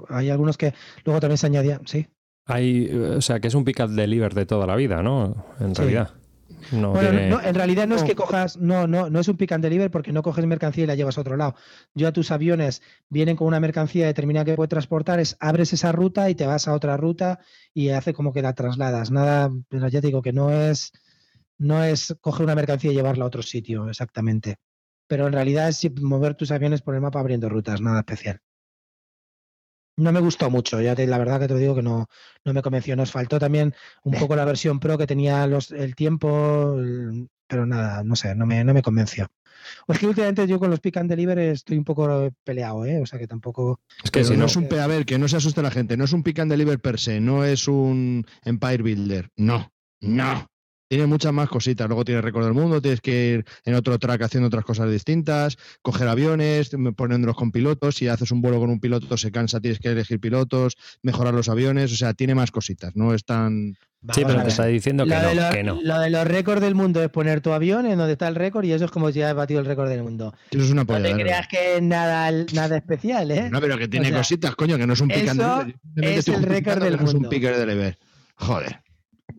hay 0.09 0.30
algunos 0.30 0.57
que 0.57 0.74
luego 1.05 1.19
también 1.19 1.38
se 1.38 1.47
añadían, 1.47 1.82
sí. 1.86 2.07
Hay, 2.47 2.88
eh, 2.89 3.15
o 3.17 3.22
sea, 3.22 3.39
que 3.39 3.47
es 3.47 3.53
un 3.53 3.63
pick 3.63 3.80
up 3.84 3.89
deliver 3.89 4.34
de 4.34 4.45
toda 4.45 4.65
la 4.65 4.76
vida, 4.76 5.03
¿no? 5.03 5.45
En 5.59 5.76
Sí. 5.76 5.82
realidad. 5.84 6.09
No 6.72 6.91
Bueno, 6.91 7.09
tiene- 7.09 7.30
no, 7.30 7.41
en 7.41 7.55
realidad 7.55 7.88
no 7.88 7.95
es 7.95 8.03
que 8.03 8.15
cojas, 8.15 8.57
no, 8.57 8.86
no, 8.88 9.09
no 9.09 9.19
es 9.19 9.28
un 9.28 9.36
pick 9.38 9.51
and 9.51 9.63
deliver 9.63 9.89
porque 9.89 10.11
no 10.11 10.22
coges 10.22 10.45
mercancía 10.45 10.84
y 10.84 10.88
la 10.88 10.95
llevas 10.95 11.17
a 11.17 11.22
otro 11.22 11.36
lado. 11.36 11.55
Yo 11.95 12.07
a 12.07 12.11
tus 12.11 12.30
aviones 12.32 12.82
vienen 13.09 13.36
con 13.36 13.47
una 13.47 13.59
mercancía 13.59 14.05
determinada 14.05 14.45
que 14.45 14.55
puede 14.55 14.67
transportar, 14.67 15.19
es 15.19 15.38
abres 15.39 15.74
esa 15.74 15.91
ruta 15.91 16.30
y 16.30 16.36
te 16.36 16.45
vas 16.45 16.67
a 16.67 16.74
otra 16.74 16.97
ruta 16.97 17.39
y 17.74 17.89
hace 17.89 18.13
como 18.13 18.32
que 18.32 18.41
la 18.43 18.53
trasladas. 18.53 19.11
Nada, 19.11 19.49
pero 19.69 19.88
ya 19.88 20.01
te 20.01 20.07
digo 20.07 20.22
que 20.22 20.34
no 20.34 20.51
es, 20.51 20.91
no 21.62 21.84
es 21.84 22.16
coger 22.22 22.45
una 22.45 22.55
mercancía 22.55 22.91
y 22.91 22.95
llevarla 22.95 23.24
a 23.24 23.28
otro 23.28 23.41
sitio, 23.43 23.88
exactamente. 23.88 24.55
Pero 25.07 25.28
en 25.28 25.34
realidad 25.34 25.70
es 25.70 25.89
mover 26.01 26.36
tus 26.36 26.51
aviones 26.51 26.82
por 26.82 26.95
el 26.95 27.01
mapa 27.01 27.20
abriendo 27.20 27.49
rutas, 27.49 27.82
nada 27.82 27.99
especial. 27.99 28.39
No 29.97 30.12
me 30.12 30.20
gustó 30.22 30.49
mucho, 30.49 30.82
ya 30.82 30.95
te, 30.95 31.05
la 31.05 31.18
verdad 31.18 31.39
que 31.39 31.47
te 31.47 31.53
lo 31.53 31.59
digo 31.59 31.76
que 31.76 31.84
no, 31.84 32.07
no 32.45 32.53
me 32.53 32.62
convenció. 32.62 32.95
Nos 32.95 33.12
faltó 33.12 33.38
también 33.39 33.76
un 34.03 34.14
poco 34.14 34.36
la 34.36 34.45
versión 34.45 34.80
Pro 34.80 34.97
que 34.97 35.05
tenía 35.05 35.45
los, 35.47 35.72
el 35.72 35.95
tiempo, 35.95 36.76
el- 36.80 37.28
pero 37.47 37.66
nada, 37.66 38.03
no 38.03 38.16
sé, 38.16 38.34
no 38.34 38.45
me, 38.45 38.64
no 38.64 38.74
me 38.74 38.82
convenció. 38.82 39.28
O 39.86 39.93
es 39.93 39.99
que 39.99 40.07
últimamente 40.07 40.47
yo 40.47 40.57
con 40.57 40.72
los 40.72 40.80
pick 40.80 40.97
and 40.97 41.09
deliver 41.09 41.38
estoy 41.38 41.78
un 41.78 41.84
poco 41.84 42.30
peleado, 42.43 42.86
¿eh? 42.86 43.01
O 43.01 43.05
sea 43.05 43.20
que 43.20 43.28
tampoco. 43.28 43.82
es 44.03 44.09
que 44.09 44.24
si 44.24 44.32
no 44.34 44.39
no, 44.39 44.45
es 44.45 44.55
un, 44.55 44.68
a 44.80 44.88
ver, 44.88 45.05
que 45.05 45.20
no 45.20 45.28
se 45.28 45.38
asuste 45.38 45.62
la 45.62 45.70
gente, 45.70 45.97
no 45.97 46.05
es 46.05 46.14
un 46.14 46.24
pick 46.24 46.39
and 46.39 46.49
deliver 46.49 46.80
per 46.80 46.97
se, 46.97 47.20
no 47.20 47.43
es 47.43 47.68
un 47.68 48.26
Empire 48.43 48.82
Builder, 48.82 49.30
no, 49.36 49.72
no. 49.99 50.47
Tiene 50.91 51.05
muchas 51.07 51.31
más 51.31 51.47
cositas, 51.47 51.87
luego 51.87 52.03
tienes 52.03 52.21
récord 52.21 52.43
del 52.43 52.53
mundo, 52.53 52.81
tienes 52.81 52.99
que 52.99 53.29
ir 53.35 53.45
en 53.63 53.75
otro 53.75 53.97
track 53.97 54.23
haciendo 54.23 54.47
otras 54.47 54.65
cosas 54.65 54.91
distintas, 54.91 55.55
coger 55.81 56.05
aviones, 56.09 56.69
poniéndolos 56.97 57.37
con 57.37 57.49
pilotos, 57.53 57.95
si 57.95 58.09
haces 58.09 58.29
un 58.31 58.41
vuelo 58.41 58.59
con 58.59 58.69
un 58.69 58.81
piloto 58.81 59.15
se 59.15 59.31
cansa, 59.31 59.61
tienes 59.61 59.79
que 59.79 59.87
elegir 59.87 60.19
pilotos, 60.19 60.75
mejorar 61.01 61.33
los 61.33 61.47
aviones, 61.47 61.93
o 61.93 61.95
sea, 61.95 62.13
tiene 62.13 62.35
más 62.35 62.51
cositas, 62.51 62.93
no 62.97 63.13
es 63.13 63.23
tan... 63.23 63.77
sí, 64.13 64.25
Vamos 64.25 64.25
pero 64.25 64.39
a 64.41 64.43
te 64.43 64.49
está 64.49 64.65
diciendo 64.65 65.05
que 65.05 65.11
Lo 65.11 65.15
de, 65.21 65.33
no, 65.33 65.41
los, 65.41 65.55
que 65.55 65.63
no. 65.63 65.79
lo 65.81 65.99
de 65.99 66.09
los 66.09 66.27
récords 66.27 66.59
del 66.61 66.75
mundo 66.75 67.01
es 67.01 67.09
poner 67.09 67.39
tu 67.39 67.53
avión 67.53 67.85
en 67.85 67.97
donde 67.97 68.11
está 68.11 68.27
el 68.27 68.35
récord 68.35 68.65
y 68.65 68.73
eso 68.73 68.83
es 68.83 68.91
como 68.91 69.13
si 69.13 69.21
has 69.21 69.33
batido 69.33 69.61
el 69.61 69.67
récord 69.67 69.87
del 69.87 70.03
mundo. 70.03 70.33
Eso 70.51 70.61
es 70.61 70.71
una 70.71 70.81
No 70.81 70.87
polla. 70.87 71.03
te 71.03 71.13
de 71.15 71.21
creas 71.23 71.47
que 71.47 71.77
es 71.77 71.81
nada, 71.81 72.29
nada 72.53 72.75
especial, 72.75 73.31
¿eh? 73.31 73.49
No, 73.49 73.61
pero 73.61 73.77
que 73.77 73.87
tiene 73.87 74.09
sea, 74.09 74.17
cositas, 74.17 74.57
coño, 74.57 74.77
que 74.77 74.85
no 74.85 74.91
es 74.91 74.99
un. 74.99 75.09
Simplemente 75.09 76.19
es 76.19 76.27
el 76.27 76.43
récord 76.43 76.83
del 76.83 76.97
que 76.97 76.97
no 76.97 77.03
es 77.05 77.13
un 77.13 77.21
mundo. 77.21 77.29
picker 77.29 77.55
deliver. 77.55 77.97
Joder. 78.35 78.81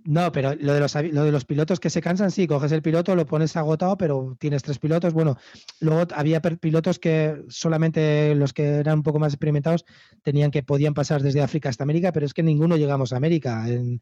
No, 0.05 0.33
pero 0.33 0.55
lo 0.55 0.75
de, 0.75 0.81
los, 0.81 0.95
lo 0.95 1.25
de 1.25 1.33
los 1.33 1.45
pilotos 1.45 1.81
que 1.81 1.91
se 1.91 2.01
cansan, 2.01 2.31
sí, 2.31 2.47
coges 2.47 2.73
el 2.73 2.83
piloto, 2.83 3.15
lo 3.15 3.27
pones 3.27 3.57
agotado, 3.57 3.97
pero 3.97 4.37
tienes 4.39 4.63
tres 4.63 4.79
pilotos. 4.79 5.13
Bueno, 5.13 5.37
luego 5.81 6.07
había 6.15 6.41
pilotos 6.41 6.99
que 6.99 7.43
solamente 7.49 8.35
los 8.35 8.53
que 8.53 8.65
eran 8.77 8.99
un 8.99 9.03
poco 9.03 9.19
más 9.19 9.33
experimentados 9.33 9.85
tenían 10.23 10.51
que 10.51 10.63
podían 10.63 10.95
pasar 10.95 11.23
desde 11.23 11.43
África 11.43 11.69
hasta 11.69 11.85
América, 11.85 12.13
pero 12.13 12.27
es 12.27 12.35
que 12.35 12.43
ninguno 12.43 12.77
llegamos 12.77 13.13
a 13.13 13.17
América 13.17 13.67
en, 13.69 14.01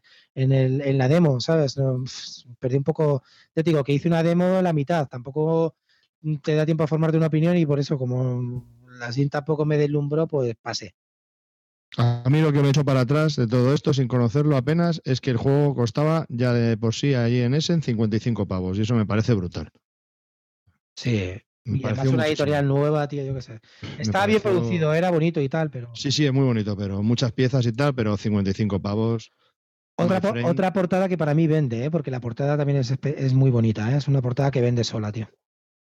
la 0.97 1.07
demo, 1.07 1.39
¿sabes? 1.39 1.77
No, 1.77 2.03
perdí 2.59 2.77
un 2.77 2.83
poco, 2.83 3.23
te 3.53 3.63
digo 3.63 3.83
que 3.83 3.93
hice 3.93 4.07
una 4.07 4.23
demo 4.23 4.61
la 4.61 4.73
mitad, 4.73 5.07
tampoco 5.07 5.75
te 6.43 6.55
da 6.55 6.65
tiempo 6.65 6.83
a 6.83 6.87
formarte 6.87 7.17
una 7.17 7.27
opinión 7.27 7.57
y 7.57 7.65
por 7.65 7.79
eso, 7.79 7.97
como 7.97 8.65
la 8.99 9.11
SIN 9.11 9.29
tampoco 9.29 9.65
me 9.65 9.77
deslumbró, 9.77 10.27
pues 10.27 10.55
pasé. 10.61 10.95
A 11.97 12.23
mí 12.29 12.39
lo 12.41 12.53
que 12.53 12.59
me 12.61 12.67
he 12.67 12.69
hecho 12.69 12.85
para 12.85 13.01
atrás 13.01 13.35
de 13.35 13.47
todo 13.47 13.73
esto, 13.73 13.93
sin 13.93 14.07
conocerlo 14.07 14.55
apenas, 14.55 15.01
es 15.03 15.19
que 15.19 15.29
el 15.31 15.37
juego 15.37 15.75
costaba 15.75 16.25
ya 16.29 16.53
de 16.53 16.77
por 16.77 16.93
sí 16.95 17.13
ahí 17.15 17.39
en 17.41 17.53
Essen 17.53 17.81
55 17.83 18.45
pavos 18.47 18.77
y 18.77 18.81
eso 18.83 18.95
me 18.95 19.05
parece 19.05 19.33
brutal. 19.33 19.69
Sí, 20.95 21.31
Me 21.65 21.79
y 21.79 21.83
además 21.85 21.99
una 22.07 22.17
muchísimo. 22.17 22.23
editorial 22.23 22.67
nueva, 22.67 23.07
tío, 23.07 23.25
yo 23.25 23.33
qué 23.33 23.41
sé. 23.41 23.59
Me 23.97 24.03
Estaba 24.03 24.25
bien 24.25 24.41
pareció- 24.41 24.59
producido, 24.61 24.93
era 24.93 25.11
bonito 25.11 25.41
y 25.41 25.49
tal, 25.49 25.69
pero... 25.69 25.91
Sí, 25.95 26.11
sí, 26.11 26.25
es 26.25 26.33
muy 26.33 26.43
bonito, 26.45 26.77
pero 26.77 27.01
muchas 27.03 27.31
piezas 27.33 27.65
y 27.65 27.71
tal, 27.73 27.93
pero 27.93 28.15
55 28.17 28.81
pavos. 28.81 29.31
Otra, 29.97 30.21
otra 30.45 30.73
portada 30.73 31.09
que 31.09 31.17
para 31.17 31.33
mí 31.33 31.45
vende, 31.47 31.85
¿eh? 31.85 31.91
porque 31.91 32.09
la 32.09 32.21
portada 32.21 32.57
también 32.57 32.79
es, 32.79 32.91
es 33.03 33.33
muy 33.33 33.51
bonita, 33.51 33.91
¿eh? 33.93 33.97
es 33.97 34.07
una 34.07 34.21
portada 34.21 34.49
que 34.49 34.61
vende 34.61 34.83
sola, 34.83 35.11
tío. 35.11 35.27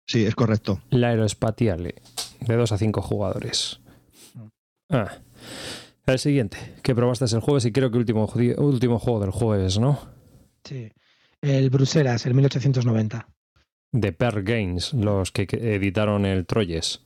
Sí, 0.06 0.24
es 0.26 0.34
correcto. 0.34 0.80
La 0.90 1.08
Aerospatiale, 1.08 1.94
de 2.40 2.54
2 2.56 2.70
a 2.72 2.78
5 2.78 3.02
jugadores. 3.02 3.80
Ah. 4.90 5.18
El 6.06 6.20
siguiente, 6.20 6.56
que 6.82 6.94
probaste 6.94 7.24
el 7.24 7.40
jueves 7.40 7.64
y 7.64 7.72
creo 7.72 7.90
que 7.90 7.98
último, 7.98 8.30
último 8.58 8.98
juego 9.00 9.20
del 9.20 9.32
jueves, 9.32 9.78
¿no? 9.80 9.98
Sí. 10.62 10.92
El 11.40 11.68
Bruselas, 11.68 12.26
el 12.26 12.34
1890. 12.34 13.28
De 13.90 14.12
Per 14.12 14.44
Games, 14.44 14.94
los 14.94 15.32
que 15.32 15.48
que 15.48 15.74
editaron 15.74 16.24
el 16.24 16.46
Troyes. 16.46 17.04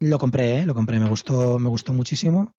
Lo 0.00 0.18
compré, 0.18 0.58
¿eh? 0.58 0.66
lo 0.66 0.74
compré, 0.74 0.98
me 0.98 1.08
gustó, 1.08 1.60
me 1.60 1.68
gustó 1.68 1.92
muchísimo. 1.92 2.54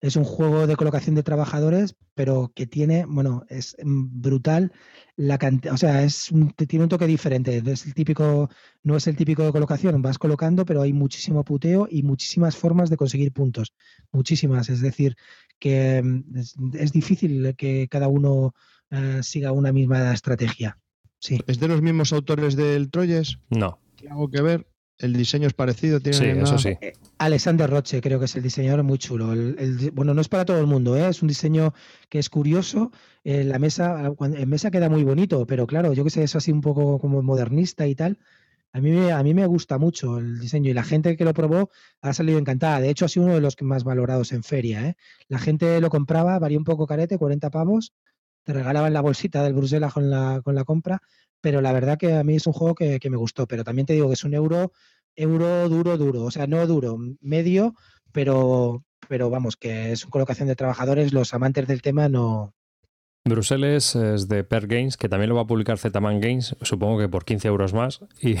Es 0.00 0.14
un 0.14 0.22
juego 0.24 0.66
de 0.68 0.76
colocación 0.76 1.16
de 1.16 1.24
trabajadores, 1.24 1.96
pero 2.14 2.52
que 2.54 2.66
tiene, 2.66 3.04
bueno, 3.06 3.44
es 3.48 3.76
brutal 3.82 4.72
la 5.16 5.38
cantidad, 5.38 5.74
o 5.74 5.76
sea, 5.76 6.04
es 6.04 6.30
un- 6.30 6.52
te- 6.52 6.66
tiene 6.68 6.84
un 6.84 6.88
toque 6.88 7.06
diferente. 7.06 7.60
No 7.62 7.72
es 7.72 7.84
el 7.84 7.94
típico, 7.94 8.48
no 8.84 8.96
es 8.96 9.06
el 9.08 9.16
típico 9.16 9.42
de 9.42 9.50
colocación, 9.50 10.00
vas 10.00 10.18
colocando, 10.18 10.64
pero 10.64 10.82
hay 10.82 10.92
muchísimo 10.92 11.42
puteo 11.44 11.88
y 11.90 12.04
muchísimas 12.04 12.56
formas 12.56 12.90
de 12.90 12.96
conseguir 12.96 13.32
puntos. 13.32 13.74
Muchísimas. 14.12 14.68
Es 14.68 14.80
decir, 14.80 15.16
que 15.58 16.00
mm, 16.02 16.36
es, 16.38 16.54
es 16.74 16.92
difícil 16.92 17.54
que 17.56 17.88
cada 17.90 18.06
uno 18.06 18.54
eh, 18.90 19.20
siga 19.22 19.50
una 19.52 19.72
misma 19.72 20.12
estrategia. 20.12 20.78
Sí. 21.18 21.40
¿Es 21.48 21.58
de 21.58 21.66
los 21.66 21.82
mismos 21.82 22.12
autores 22.12 22.54
del 22.54 22.88
Troyes? 22.90 23.38
No, 23.50 23.80
¿Tiene 23.96 24.12
algo 24.12 24.30
que 24.30 24.40
ver? 24.42 24.68
¿El 24.98 25.12
diseño 25.12 25.46
es 25.46 25.54
parecido? 25.54 26.00
¿Tiene 26.00 26.18
sí, 26.18 26.24
una- 26.26 26.42
eso 26.42 26.58
sí. 26.58 26.70
Alexander 27.18 27.68
Roche, 27.68 28.00
creo 28.00 28.18
que 28.18 28.24
es 28.26 28.36
el 28.36 28.42
diseñador, 28.42 28.82
muy 28.82 28.98
chulo. 28.98 29.32
El- 29.32 29.90
bueno, 29.92 30.14
no 30.14 30.20
es 30.20 30.28
para 30.28 30.44
todo 30.44 30.58
el 30.58 30.66
mundo, 30.66 30.96
¿eh? 30.96 31.08
es 31.08 31.22
un 31.22 31.28
diseño 31.28 31.72
que 32.08 32.18
es 32.18 32.28
curioso. 32.30 32.90
Eh, 33.24 33.44
la 33.44 33.58
mesa, 33.58 34.10
cuan- 34.16 34.34
en 34.36 34.48
mesa 34.48 34.70
queda 34.70 34.88
muy 34.88 35.04
bonito, 35.04 35.46
pero 35.46 35.66
claro, 35.66 35.92
yo 35.92 36.04
que 36.04 36.10
sé, 36.10 36.22
es 36.22 36.34
así 36.36 36.52
un 36.52 36.60
poco 36.60 36.98
como 36.98 37.22
modernista 37.22 37.86
y 37.86 37.94
tal. 37.94 38.18
A 38.72 38.80
mí, 38.80 38.90
me- 38.90 39.12
a 39.12 39.22
mí 39.22 39.34
me 39.34 39.46
gusta 39.46 39.78
mucho 39.78 40.18
el 40.18 40.38
diseño 40.38 40.70
y 40.70 40.74
la 40.74 40.84
gente 40.84 41.16
que 41.16 41.24
lo 41.24 41.32
probó 41.32 41.70
ha 42.02 42.12
salido 42.12 42.38
encantada. 42.38 42.80
De 42.80 42.90
hecho, 42.90 43.04
ha 43.06 43.08
sido 43.08 43.24
uno 43.26 43.34
de 43.34 43.40
los 43.40 43.56
más 43.62 43.82
valorados 43.82 44.32
en 44.32 44.42
feria. 44.44 44.86
¿eh? 44.86 44.96
La 45.28 45.38
gente 45.38 45.80
lo 45.80 45.88
compraba, 45.90 46.38
varía 46.38 46.58
un 46.58 46.64
poco 46.64 46.86
carete, 46.86 47.18
40 47.18 47.50
pavos. 47.50 47.94
Te 48.48 48.54
regalaban 48.54 48.94
la 48.94 49.02
bolsita 49.02 49.42
del 49.42 49.52
Bruselas 49.52 49.92
con 49.92 50.08
la, 50.08 50.40
con 50.42 50.54
la 50.54 50.64
compra. 50.64 51.02
Pero 51.42 51.60
la 51.60 51.70
verdad 51.70 51.98
que 51.98 52.14
a 52.14 52.24
mí 52.24 52.36
es 52.36 52.46
un 52.46 52.54
juego 52.54 52.74
que, 52.74 52.98
que 52.98 53.10
me 53.10 53.18
gustó. 53.18 53.46
Pero 53.46 53.62
también 53.62 53.84
te 53.84 53.92
digo 53.92 54.06
que 54.06 54.14
es 54.14 54.24
un 54.24 54.32
euro 54.32 54.72
euro 55.16 55.68
duro, 55.68 55.98
duro. 55.98 56.22
O 56.22 56.30
sea, 56.30 56.46
no 56.46 56.66
duro, 56.66 56.96
medio, 57.20 57.74
pero, 58.10 58.82
pero 59.06 59.28
vamos, 59.28 59.56
que 59.58 59.92
es 59.92 60.02
una 60.04 60.12
colocación 60.12 60.48
de 60.48 60.56
trabajadores. 60.56 61.12
Los 61.12 61.34
amantes 61.34 61.66
del 61.66 61.82
tema 61.82 62.08
no. 62.08 62.54
Bruselas 63.28 63.94
es 63.96 64.28
de 64.28 64.44
Per 64.44 64.66
Games, 64.66 64.96
que 64.96 65.08
también 65.08 65.28
lo 65.28 65.36
va 65.36 65.42
a 65.42 65.46
publicar 65.46 65.78
Zetaman 65.78 66.20
Games, 66.20 66.56
supongo 66.62 66.98
que 66.98 67.08
por 67.08 67.24
15 67.24 67.48
euros 67.48 67.74
más. 67.74 68.00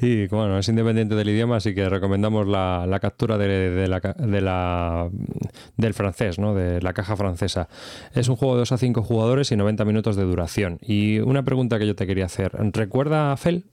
Y, 0.00 0.26
bueno, 0.28 0.58
es 0.58 0.68
independiente 0.68 1.14
del 1.14 1.28
idioma, 1.28 1.56
así 1.56 1.74
que 1.74 1.88
recomendamos 1.88 2.46
la, 2.46 2.98
captura 3.00 3.38
de, 3.38 3.86
la, 3.88 5.10
del 5.76 5.94
francés, 5.94 6.38
¿no? 6.38 6.54
de 6.54 6.80
la 6.80 6.92
caja 6.92 7.14
francesa. 7.14 7.68
Es 8.14 8.28
un 8.28 8.36
juego 8.36 8.54
de 8.54 8.60
2 8.60 8.72
a 8.72 8.78
5 8.78 9.02
jugadores 9.02 9.52
y 9.52 9.56
90 9.56 9.84
minutos 9.84 10.16
de 10.16 10.24
duración. 10.24 10.78
Y 10.80 11.20
una 11.20 11.44
pregunta 11.44 11.78
que 11.78 11.86
yo 11.86 11.94
te 11.94 12.06
quería 12.06 12.24
hacer: 12.24 12.52
¿recuerda 12.72 13.32
a 13.32 13.36
Fel? 13.36 13.66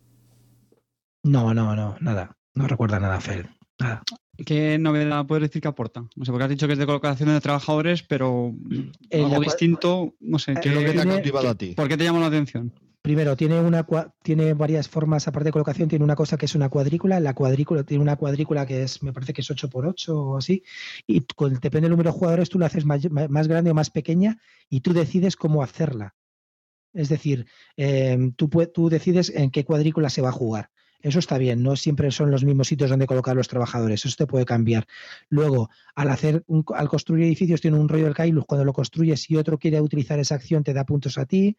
No, 1.23 1.53
no, 1.53 1.75
no, 1.75 1.95
nada. 1.99 2.37
No 2.53 2.67
recuerda 2.67 2.99
nada, 2.99 3.19
Fel. 3.19 3.47
Nada. 3.79 4.03
¿Qué 4.45 4.77
novedad 4.79 5.25
puedes 5.25 5.43
decir 5.49 5.61
que 5.61 5.67
aporta? 5.67 6.01
No 6.15 6.25
sé, 6.25 6.31
porque 6.31 6.43
has 6.45 6.49
dicho 6.49 6.67
que 6.67 6.73
es 6.73 6.79
de 6.79 6.85
colocación 6.85 7.29
de 7.29 7.41
trabajadores, 7.41 8.03
pero 8.03 8.53
Eh, 9.09 9.23
algo 9.23 9.35
cua- 9.37 9.43
distinto, 9.43 10.15
no 10.19 10.39
sé. 10.39 10.55
¿Qué 10.61 10.69
es 10.69 10.75
lo 10.75 10.81
que 10.81 10.91
te 10.93 11.01
ha 11.01 11.05
cautivado 11.05 11.49
a 11.49 11.55
ti? 11.55 11.73
¿Por 11.75 11.87
qué 11.87 11.97
te 11.97 12.03
llamó 12.03 12.19
la 12.19 12.27
atención? 12.27 12.73
Primero, 13.01 13.35
tiene 13.37 13.59
una 13.61 13.87
tiene 14.21 14.53
varias 14.53 14.89
formas, 14.89 15.25
aparte 15.27 15.45
de 15.47 15.51
colocación, 15.53 15.87
tiene 15.87 16.03
una 16.03 16.15
cosa 16.15 16.37
que 16.37 16.45
es 16.45 16.53
una 16.55 16.67
cuadrícula. 16.67 17.19
La 17.21 17.33
cuadrícula 17.33 17.83
tiene 17.83 18.01
una 18.03 18.17
cuadrícula 18.17 18.65
que 18.65 18.83
es, 18.83 19.01
me 19.01 19.13
parece 19.13 19.31
que 19.33 19.39
es 19.41 19.49
8x8 19.49 20.09
o 20.09 20.37
así. 20.37 20.63
Y 21.07 21.21
con, 21.21 21.53
depende 21.53 21.81
del 21.81 21.91
número 21.91 22.11
de 22.11 22.17
jugadores, 22.17 22.49
tú 22.49 22.59
la 22.59 22.65
haces 22.65 22.85
más, 22.85 23.09
más 23.09 23.47
grande 23.47 23.71
o 23.71 23.73
más 23.73 23.89
pequeña 23.89 24.37
y 24.69 24.81
tú 24.81 24.91
decides 24.93 25.37
cómo 25.37 25.63
hacerla. 25.63 26.15
Es 26.93 27.07
decir, 27.07 27.45
eh, 27.77 28.31
tú 28.35 28.89
decides 28.89 29.29
en 29.33 29.49
qué 29.51 29.63
cuadrícula 29.63 30.09
se 30.09 30.21
va 30.21 30.29
a 30.29 30.33
jugar. 30.33 30.69
Eso 31.01 31.19
está 31.19 31.37
bien, 31.37 31.63
no 31.63 31.77
siempre 31.77 32.11
son 32.11 32.29
los 32.29 32.43
mismos 32.43 32.67
sitios 32.67 32.89
donde 32.89 33.05
colocar 33.07 33.33
los 33.33 33.47
trabajadores, 33.47 34.03
eso 34.05 34.15
te 34.17 34.27
puede 34.27 34.43
cambiar. 34.43 34.85
Luego, 35.29 35.69
al 35.95 36.09
hacer 36.09 36.43
un- 36.47 36.65
al 36.75 36.89
construir 36.89 37.23
edificios 37.23 37.61
tiene 37.61 37.77
un 37.77 37.87
rollo 37.87 38.03
del 38.03 38.13
Kailus, 38.13 38.43
cuando 38.45 38.65
lo 38.65 38.73
construyes 38.73 39.29
y 39.29 39.37
otro 39.37 39.57
quiere 39.57 39.79
utilizar 39.79 40.19
esa 40.19 40.35
acción 40.35 40.61
te 40.63 40.73
da 40.73 40.83
puntos 40.85 41.17
a 41.17 41.25
ti. 41.25 41.55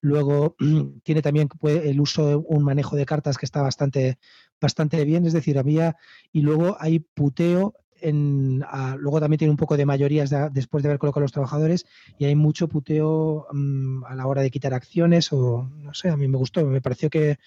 Luego 0.00 0.54
tiene 1.02 1.22
también 1.22 1.48
el 1.64 2.00
uso 2.00 2.26
de 2.28 2.36
un 2.36 2.62
manejo 2.62 2.94
de 2.94 3.04
cartas 3.04 3.36
que 3.36 3.46
está 3.46 3.62
bastante, 3.62 4.18
bastante 4.60 5.04
bien, 5.04 5.26
es 5.26 5.32
decir, 5.32 5.58
había 5.58 5.96
y 6.32 6.42
luego 6.42 6.76
hay 6.78 7.00
puteo 7.00 7.74
en, 8.00 8.62
luego 8.98 9.18
también 9.18 9.38
tiene 9.38 9.50
un 9.50 9.56
poco 9.56 9.76
de 9.76 9.86
mayorías 9.86 10.30
de- 10.30 10.50
después 10.52 10.82
de 10.82 10.90
haber 10.90 10.98
colocado 10.98 11.22
los 11.22 11.32
trabajadores 11.32 11.86
y 12.18 12.26
hay 12.26 12.34
mucho 12.36 12.68
puteo 12.68 13.46
mm, 13.52 14.04
a 14.04 14.14
la 14.14 14.26
hora 14.26 14.42
de 14.42 14.50
quitar 14.50 14.74
acciones 14.74 15.32
o 15.32 15.68
no 15.78 15.94
sé, 15.94 16.10
a 16.10 16.16
mí 16.16 16.28
me 16.28 16.36
gustó, 16.38 16.64
me 16.66 16.80
pareció 16.82 17.08
que 17.08 17.38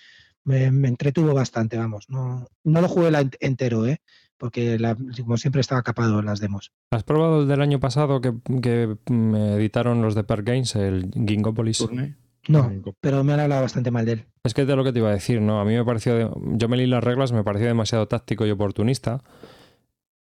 me, 0.48 0.72
me 0.72 0.88
entretuvo 0.88 1.34
bastante, 1.34 1.78
vamos, 1.78 2.06
no, 2.10 2.48
no 2.64 2.82
lo 2.82 2.88
jugué 2.88 3.12
la 3.12 3.22
ent- 3.22 3.38
entero, 3.40 3.86
¿eh? 3.86 4.00
porque 4.38 4.78
la- 4.78 4.96
como 5.24 5.36
siempre 5.38 5.62
estaba 5.62 5.82
capado 5.82 6.20
en 6.20 6.26
las 6.28 6.40
demos. 6.40 6.72
¿Has 6.92 7.04
probado 7.04 7.42
el 7.42 7.48
del 7.48 7.62
año 7.62 7.80
pasado 7.80 8.22
que, 8.22 8.34
que, 8.62 8.96
mm, 9.10 9.36
editaron 9.36 10.02
los 10.02 10.14
de 10.16 10.24
Per 10.24 10.44
Games, 10.44 10.76
el 10.76 11.10
Gingopolis? 11.28 11.80
Turne. 11.80 12.16
No, 12.48 12.72
pero 13.02 13.24
me 13.26 13.34
han 13.34 13.42
hablado 13.42 13.64
bastante 13.64 13.92
mal 13.92 14.06
de 14.06 14.12
él. 14.14 14.26
Es 14.44 14.54
que 14.54 14.62
es 14.62 14.68
de 14.68 14.76
lo 14.78 14.84
que 14.86 14.94
te 14.94 15.00
iba 15.00 15.10
a 15.10 15.14
decir, 15.14 15.42
¿no? 15.42 15.60
A 15.60 15.66
mí 15.66 15.74
me 15.76 15.84
pareció. 15.84 16.16
de- 16.16 16.30
Yo 16.56 16.70
me 16.70 16.78
leí 16.78 16.88
las 16.88 17.04
reglas, 17.04 17.34
me 17.34 17.44
pareció 17.44 17.68
demasiado 17.68 18.08
táctico 18.08 18.46
y 18.46 18.52
oportunista. 18.52 19.22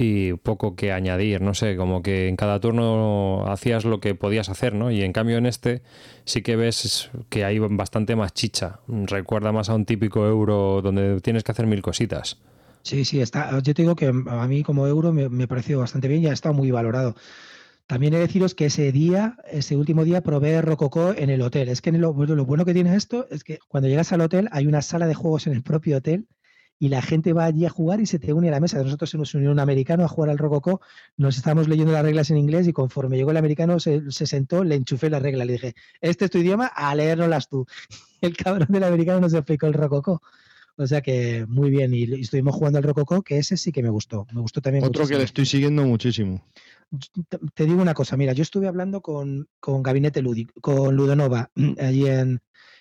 Y 0.00 0.34
poco 0.34 0.76
que 0.76 0.92
añadir, 0.92 1.40
no 1.40 1.54
sé, 1.54 1.76
como 1.76 2.02
que 2.02 2.28
en 2.28 2.36
cada 2.36 2.60
turno 2.60 3.44
hacías 3.48 3.84
lo 3.84 3.98
que 3.98 4.14
podías 4.14 4.48
hacer, 4.48 4.72
¿no? 4.72 4.92
Y 4.92 5.02
en 5.02 5.12
cambio 5.12 5.38
en 5.38 5.46
este 5.46 5.82
sí 6.24 6.42
que 6.42 6.54
ves 6.54 7.10
que 7.28 7.44
hay 7.44 7.58
bastante 7.58 8.14
más 8.14 8.32
chicha. 8.32 8.78
Recuerda 8.86 9.50
más 9.50 9.70
a 9.70 9.74
un 9.74 9.84
típico 9.84 10.24
euro 10.24 10.82
donde 10.82 11.20
tienes 11.20 11.42
que 11.42 11.50
hacer 11.50 11.66
mil 11.66 11.82
cositas. 11.82 12.38
Sí, 12.82 13.04
sí, 13.04 13.20
está. 13.20 13.50
Yo 13.60 13.74
te 13.74 13.82
digo 13.82 13.96
que 13.96 14.06
a 14.06 14.46
mí 14.46 14.62
como 14.62 14.86
euro 14.86 15.12
me, 15.12 15.28
me 15.28 15.48
pareció 15.48 15.80
bastante 15.80 16.06
bien 16.06 16.22
y 16.22 16.26
ha 16.28 16.32
estado 16.32 16.54
muy 16.54 16.70
valorado. 16.70 17.16
También 17.88 18.14
he 18.14 18.18
de 18.18 18.26
deciros 18.26 18.54
que 18.54 18.66
ese 18.66 18.92
día, 18.92 19.36
ese 19.50 19.74
último 19.74 20.04
día, 20.04 20.22
probé 20.22 20.62
Rococó 20.62 21.12
en 21.12 21.28
el 21.30 21.42
hotel. 21.42 21.68
Es 21.70 21.82
que 21.82 21.90
bueno, 21.90 22.36
lo 22.36 22.44
bueno 22.44 22.64
que 22.64 22.74
tiene 22.74 22.94
esto 22.94 23.26
es 23.30 23.42
que 23.42 23.58
cuando 23.66 23.88
llegas 23.88 24.12
al 24.12 24.20
hotel 24.20 24.48
hay 24.52 24.66
una 24.66 24.82
sala 24.82 25.08
de 25.08 25.14
juegos 25.14 25.48
en 25.48 25.54
el 25.54 25.62
propio 25.64 25.96
hotel 25.96 26.28
y 26.78 26.88
la 26.88 27.02
gente 27.02 27.32
va 27.32 27.44
allí 27.44 27.66
a 27.66 27.70
jugar 27.70 28.00
y 28.00 28.06
se 28.06 28.18
te 28.18 28.32
une 28.32 28.48
a 28.48 28.52
la 28.52 28.60
mesa. 28.60 28.82
Nosotros 28.82 29.10
se 29.10 29.18
nos 29.18 29.34
unió 29.34 29.50
un 29.50 29.58
americano 29.58 30.04
a 30.04 30.08
jugar 30.08 30.30
al 30.30 30.38
Rococó, 30.38 30.80
nos 31.16 31.36
estábamos 31.36 31.68
leyendo 31.68 31.92
las 31.92 32.02
reglas 32.02 32.30
en 32.30 32.36
inglés 32.36 32.68
y 32.68 32.72
conforme 32.72 33.16
llegó 33.16 33.30
el 33.32 33.36
americano 33.36 33.80
se, 33.80 34.10
se 34.10 34.26
sentó, 34.26 34.62
le 34.64 34.76
enchufé 34.76 35.10
la 35.10 35.18
regla, 35.18 35.44
le 35.44 35.54
dije, 35.54 35.74
este 36.00 36.26
es 36.26 36.30
tu 36.30 36.38
idioma, 36.38 36.66
a 36.66 36.94
leérnoslas 36.94 37.48
tú. 37.48 37.66
El 38.20 38.36
cabrón 38.36 38.66
del 38.70 38.82
americano 38.82 39.20
nos 39.20 39.32
explicó 39.32 39.66
el 39.68 39.74
Rococó. 39.74 40.20
O 40.76 40.86
sea 40.86 41.00
que 41.00 41.44
muy 41.48 41.70
bien, 41.70 41.94
y, 41.94 42.04
y 42.04 42.20
estuvimos 42.20 42.54
jugando 42.54 42.78
al 42.78 42.84
Rococó, 42.84 43.22
que 43.22 43.38
ese 43.38 43.56
sí 43.56 43.70
que 43.70 43.82
me 43.82 43.90
gustó. 43.90 44.26
Me 44.32 44.40
gustó 44.40 44.60
también 44.60 44.84
Otro 44.84 45.06
que 45.06 45.16
le 45.16 45.24
estoy 45.24 45.46
siguiendo 45.46 45.84
muchísimo. 45.84 46.44
Te- 47.54 47.66
digo 47.66 47.82
una 47.82 47.94
cosa, 47.94 48.16
mira, 48.16 48.32
yo 48.32 48.42
estuve 48.42 48.68
hablando 48.68 49.00
con, 49.00 49.48
con 49.60 49.82
Gabinete 49.82 50.22
Lúdico, 50.22 50.60
con 50.60 50.94
Ludonova, 50.94 51.50
allí 51.80 52.06
en, 52.06 52.40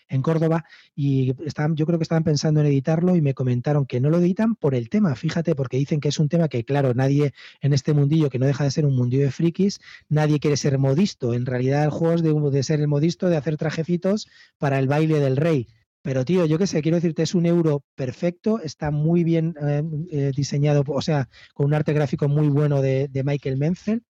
en 0.10 0.22
Córdoba, 0.22 0.66
y 0.96 1.34
estaban, 1.46 1.76
yo 1.76 1.86
creo 1.86 2.00
que 2.00 2.04
estaban 2.04 2.24
pensando 2.24 2.62
en 2.62 2.68
editarlo 2.68 3.16
y 3.16 3.22
me 3.22 3.34
comentaron 3.34 3.86
que 3.86 4.00
no 4.00 4.10
lo 4.10 4.20
editan 4.20 4.56
por 4.56 4.76
el 4.76 4.90
tema, 4.90 5.16
fíjate, 5.16 5.56
porque 5.56 5.78
dicen 5.78 6.00
que 6.00 6.10
es 6.10 6.20
un 6.20 6.30
tema 6.30 6.48
que, 6.48 6.64
claro, 6.64 6.94
nadie 6.94 7.34
en 7.62 7.74
este 7.74 7.94
mundillo, 7.94 8.30
que 8.30 8.40
no 8.40 8.46
deja 8.46 8.64
de 8.64 8.72
ser 8.72 8.86
un 8.86 8.96
mundillo 8.96 9.24
de 9.24 9.32
frikis, 9.32 9.80
nadie 10.10 10.40
quiere 10.40 10.58
ser 10.58 10.78
modisto. 10.78 11.34
En 11.34 11.46
realidad 11.46 11.84
el 11.84 11.90
juego 11.90 12.16
es 12.16 12.24
de, 12.24 12.64
ser 12.64 12.80
el 12.80 12.88
modisto, 12.88 13.30
de 13.30 13.38
hacer 13.38 13.58
trajecitos 13.58 14.28
para 14.58 14.80
el 14.80 14.88
baile 14.88 15.20
del 15.20 15.38
rey. 15.38 15.68
Pero 16.02 16.24
tío, 16.24 16.46
yo 16.46 16.58
qué 16.58 16.68
sé, 16.68 16.82
quiero 16.82 16.98
decirte, 16.98 17.24
es 17.24 17.36
un 17.36 17.46
euro 17.46 17.84
perfecto, 17.96 18.62
está 18.62 18.92
muy 18.92 19.24
bien 19.24 19.56
eh, 19.62 19.84
eh, 20.12 20.32
diseñado, 20.36 20.84
o 20.88 21.02
sea, 21.02 21.28
con 21.54 21.66
un 21.66 21.74
arte 21.74 21.92
gráfico 21.92 22.30
muy 22.30 22.48
bueno 22.48 22.82
de, 22.82 23.10
de 23.10 23.24
Michael 23.24 23.58
Menzel 23.58 24.04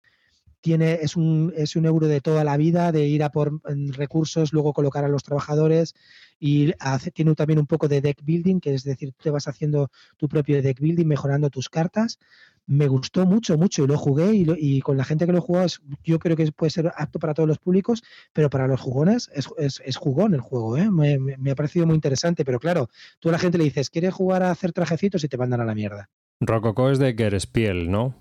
tiene, 0.64 1.00
es, 1.02 1.14
un, 1.14 1.52
es 1.58 1.76
un 1.76 1.84
euro 1.84 2.06
de 2.06 2.22
toda 2.22 2.42
la 2.42 2.56
vida, 2.56 2.90
de 2.90 3.06
ir 3.06 3.22
a 3.22 3.28
por 3.28 3.60
recursos, 3.94 4.54
luego 4.54 4.72
colocar 4.72 5.04
a 5.04 5.08
los 5.08 5.22
trabajadores 5.22 5.94
y 6.40 6.72
hace, 6.80 7.10
tiene 7.10 7.34
también 7.34 7.58
un 7.58 7.66
poco 7.66 7.86
de 7.86 8.00
deck 8.00 8.24
building, 8.24 8.60
que 8.60 8.72
es 8.72 8.82
decir, 8.82 9.12
te 9.22 9.28
vas 9.28 9.46
haciendo 9.46 9.90
tu 10.16 10.26
propio 10.26 10.62
deck 10.62 10.80
building, 10.80 11.04
mejorando 11.04 11.50
tus 11.50 11.68
cartas. 11.68 12.18
Me 12.66 12.88
gustó 12.88 13.26
mucho, 13.26 13.58
mucho 13.58 13.84
y 13.84 13.86
lo 13.86 13.98
jugué 13.98 14.32
y, 14.32 14.46
y 14.56 14.80
con 14.80 14.96
la 14.96 15.04
gente 15.04 15.26
que 15.26 15.32
lo 15.32 15.42
jugó, 15.42 15.66
yo 16.02 16.18
creo 16.18 16.34
que 16.34 16.50
puede 16.50 16.70
ser 16.70 16.90
apto 16.96 17.18
para 17.18 17.34
todos 17.34 17.46
los 17.46 17.58
públicos, 17.58 18.02
pero 18.32 18.48
para 18.48 18.66
los 18.66 18.80
jugones 18.80 19.30
es, 19.34 19.50
es, 19.58 19.82
es 19.84 19.96
jugón 19.98 20.32
el 20.32 20.40
juego. 20.40 20.78
¿eh? 20.78 20.90
Me, 20.90 21.18
me, 21.18 21.50
ha 21.50 21.54
parecido 21.54 21.84
muy 21.84 21.94
interesante, 21.94 22.42
pero 22.42 22.58
claro, 22.58 22.88
tú 23.20 23.28
a 23.28 23.32
la 23.32 23.38
gente 23.38 23.58
le 23.58 23.64
dices, 23.64 23.90
¿quieres 23.90 24.14
jugar 24.14 24.42
a 24.42 24.50
hacer 24.50 24.72
trajecitos? 24.72 25.24
y 25.24 25.28
te 25.28 25.36
mandan 25.36 25.60
a 25.60 25.66
la 25.66 25.74
mierda. 25.74 26.08
Rococó 26.40 26.90
es 26.90 26.98
de 26.98 27.12
Gerespiel, 27.12 27.90
¿no? 27.90 28.14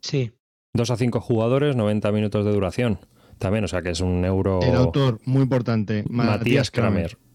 Sí. 0.00 0.32
2 0.76 0.90
a 0.90 0.96
5 0.96 1.20
jugadores, 1.20 1.76
90 1.76 2.12
minutos 2.12 2.44
de 2.44 2.52
duración. 2.52 3.00
También, 3.38 3.64
o 3.64 3.68
sea 3.68 3.82
que 3.82 3.90
es 3.90 4.00
un 4.00 4.24
euro. 4.24 4.60
El 4.62 4.74
autor, 4.74 5.20
muy 5.24 5.42
importante, 5.42 6.04
Matías, 6.08 6.38
Matías 6.38 6.70
Kramer. 6.70 7.10
Kramer. 7.10 7.26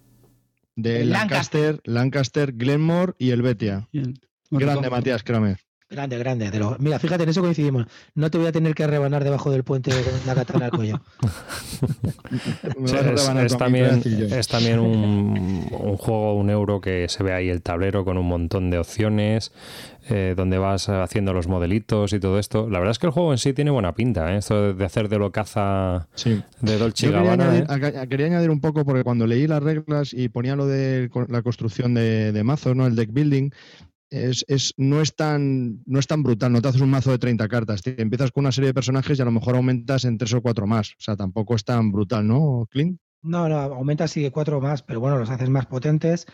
De 0.76 1.06
Lancaster, 1.06 1.82
Lancaster, 1.84 2.54
Glenmore 2.54 3.14
y 3.20 3.32
el 3.32 3.42
Betia. 3.42 3.88
Grande 4.50 4.90
Matías 4.90 5.24
Kramer. 5.24 5.60
Grande, 5.92 6.18
grande. 6.18 6.50
De 6.50 6.58
lo... 6.58 6.78
Mira, 6.80 7.00
fíjate, 7.00 7.24
en 7.24 7.30
eso 7.30 7.42
coincidimos. 7.42 7.86
No 8.16 8.32
te 8.32 8.38
voy 8.38 8.48
a 8.48 8.54
tener 8.54 8.74
que 8.74 8.88
rebanar 8.88 9.26
debajo 9.26 9.52
del 9.52 9.66
puente 9.66 9.92
con 9.92 10.14
la 10.26 10.36
katana 10.36 10.66
al 10.68 10.72
cuello. 10.72 11.02
sí, 12.86 12.96
es, 12.96 13.30
es, 13.30 13.58
también, 13.58 14.02
es, 14.32 14.48
también, 14.48 14.80
un, 14.80 15.68
un, 15.70 15.98
juego, 15.98 16.36
un 16.36 16.50
euro 16.50 16.80
que 16.80 17.10
se 17.10 17.24
ve 17.24 17.34
ahí 17.34 17.50
el 17.50 17.62
tablero 17.62 18.06
con 18.06 18.18
un 18.18 18.26
montón 18.26 18.70
de 18.70 18.78
opciones, 18.78 19.52
eh, 20.10 20.34
donde 20.38 20.58
vas 20.58 20.88
haciendo 20.88 21.34
los 21.34 21.48
modelitos 21.48 22.14
y 22.14 22.22
todo 22.22 22.40
esto. 22.40 22.70
La 22.70 22.80
verdad 22.80 22.92
es 22.92 23.00
que 23.00 23.08
el 23.08 23.12
juego 23.12 23.34
en 23.34 23.38
sí 23.38 23.52
tiene 23.52 23.72
buena 23.72 23.94
pinta, 23.94 24.34
¿eh? 24.34 24.38
esto 24.38 24.74
de 24.74 24.86
hacer 24.86 25.10
de 25.10 25.20
lo 25.20 25.34
caza 25.34 26.08
sí. 26.16 26.42
de 26.62 26.78
Dolce 26.78 27.08
Yo 27.08 27.12
quería 27.12 27.36
Gabbana. 27.36 27.66
Añadir, 27.68 27.96
¿eh? 27.98 28.08
quería 28.08 28.26
añadir 28.28 28.50
un 28.50 28.62
poco, 28.62 28.86
porque 28.86 29.04
cuando 29.04 29.28
leí 29.28 29.46
las 29.46 29.62
reglas 29.62 30.14
y 30.14 30.30
ponía 30.30 30.56
lo 30.56 30.68
de 30.68 31.10
la 31.28 31.42
construcción 31.42 31.94
de, 31.94 32.32
de 32.32 32.44
mazos, 32.46 32.78
¿no? 32.78 32.88
el 32.88 32.96
deck 32.96 33.12
building, 33.12 33.50
es, 34.12 34.46
es, 34.50 34.74
no, 34.78 35.02
es 35.02 35.16
tan, 35.16 35.82
no 35.86 35.98
es 35.98 36.06
tan 36.06 36.22
brutal, 36.22 36.52
no 36.52 36.62
te 36.62 36.68
haces 36.68 36.82
un 36.82 36.90
mazo 36.90 37.12
de 37.12 37.18
30 37.18 37.48
cartas, 37.48 37.82
te 37.82 38.00
empiezas 38.02 38.32
con 38.32 38.44
una 38.44 38.52
serie 38.52 38.68
de 38.68 38.74
personajes 38.74 39.18
y 39.18 39.22
a 39.22 39.26
lo 39.26 39.32
mejor 39.32 39.56
aumentas 39.56 40.04
en 40.04 40.18
tres 40.18 40.34
o 40.34 40.42
cuatro 40.42 40.68
más, 40.68 40.92
o 40.92 41.00
sea, 41.02 41.16
tampoco 41.16 41.56
es 41.56 41.64
tan 41.64 41.92
brutal, 41.92 42.28
¿no, 42.28 42.68
Clint? 42.70 43.00
No, 43.24 43.48
no, 43.48 43.58
aumentas 43.58 44.12
sigue 44.12 44.32
cuatro 44.32 44.60
más, 44.60 44.84
pero 44.84 45.00
bueno, 45.00 45.18
los 45.18 45.30
haces 45.30 45.50
más 45.50 45.66
potentes 45.66 46.28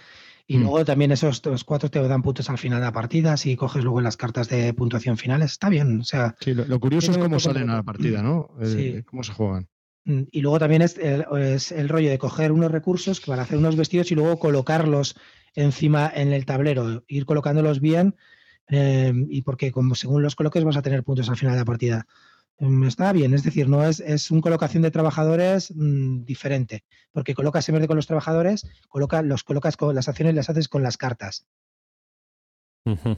y 0.47 0.57
mm. 0.57 0.61
luego 0.61 0.85
también 0.85 1.11
esos, 1.11 1.41
cuatro 1.65 1.91
te 1.91 2.05
dan 2.07 2.23
puntos 2.23 2.49
al 2.49 2.57
final 2.57 2.79
de 2.79 2.85
la 2.85 2.93
partida, 2.93 3.37
si 3.37 3.55
coges 3.55 3.83
luego 3.83 4.01
las 4.01 4.17
cartas 4.17 4.49
de 4.49 4.73
puntuación 4.73 5.17
finales, 5.17 5.51
está 5.51 5.69
bien, 5.69 6.01
o 6.01 6.03
sea... 6.03 6.35
Sí, 6.39 6.55
lo, 6.55 6.65
lo 6.65 6.79
curioso 6.79 7.11
es 7.11 7.17
cómo 7.19 7.39
salen 7.39 7.69
a 7.69 7.75
la 7.75 7.83
partida, 7.83 8.23
¿no? 8.23 8.49
Sí. 8.63 8.87
Eh, 8.87 9.03
cómo 9.05 9.23
se 9.23 9.33
juegan. 9.33 9.69
Y 10.31 10.39
luego 10.39 10.57
también 10.57 10.81
es 10.81 10.97
el, 10.97 11.25
es 11.37 11.73
el, 11.73 11.89
rollo 11.89 12.09
de 12.09 12.17
coger 12.17 12.53
unos 12.53 12.71
recursos 12.71 13.19
para 13.19 13.41
hacer 13.41 13.57
unos 13.57 13.75
vestidos 13.75 14.09
y 14.09 14.15
luego 14.15 14.39
colocarlos 14.39 15.17
encima 15.57 16.09
en 16.13 16.33
el 16.33 16.45
tablero, 16.45 17.03
ir 17.07 17.25
colocándolos 17.25 17.81
bien 17.81 18.15
eh, 18.69 19.11
y 19.29 19.41
porque 19.41 19.71
como 19.71 19.95
según 19.95 20.21
los 20.21 20.35
coloques 20.35 20.63
vas 20.63 20.77
a 20.77 20.83
tener 20.83 21.03
puntos 21.03 21.29
al 21.29 21.37
final 21.37 21.55
de 21.55 21.61
la 21.61 21.65
partida. 21.65 22.07
Está 22.87 23.11
bien, 23.11 23.33
es 23.33 23.43
decir, 23.43 23.67
no 23.69 23.83
es, 23.83 23.99
es 23.99 24.31
una 24.31 24.41
colocación 24.41 24.81
de 24.83 24.91
trabajadores 24.91 25.73
mmm, 25.75 26.23
diferente, 26.25 26.83
porque 27.11 27.35
colocas 27.35 27.67
en 27.69 27.73
vez 27.73 27.81
de 27.81 27.87
con 27.87 27.97
los 27.97 28.07
trabajadores, 28.07 28.67
coloca, 28.87 29.21
los 29.21 29.43
colocas 29.43 29.77
con 29.77 29.93
las 29.93 30.07
acciones 30.07 30.35
las 30.35 30.49
haces 30.49 30.67
con 30.67 30.81
las 30.83 30.97
cartas. 30.97 31.45
Uh 32.85 32.91
-huh. 32.91 33.17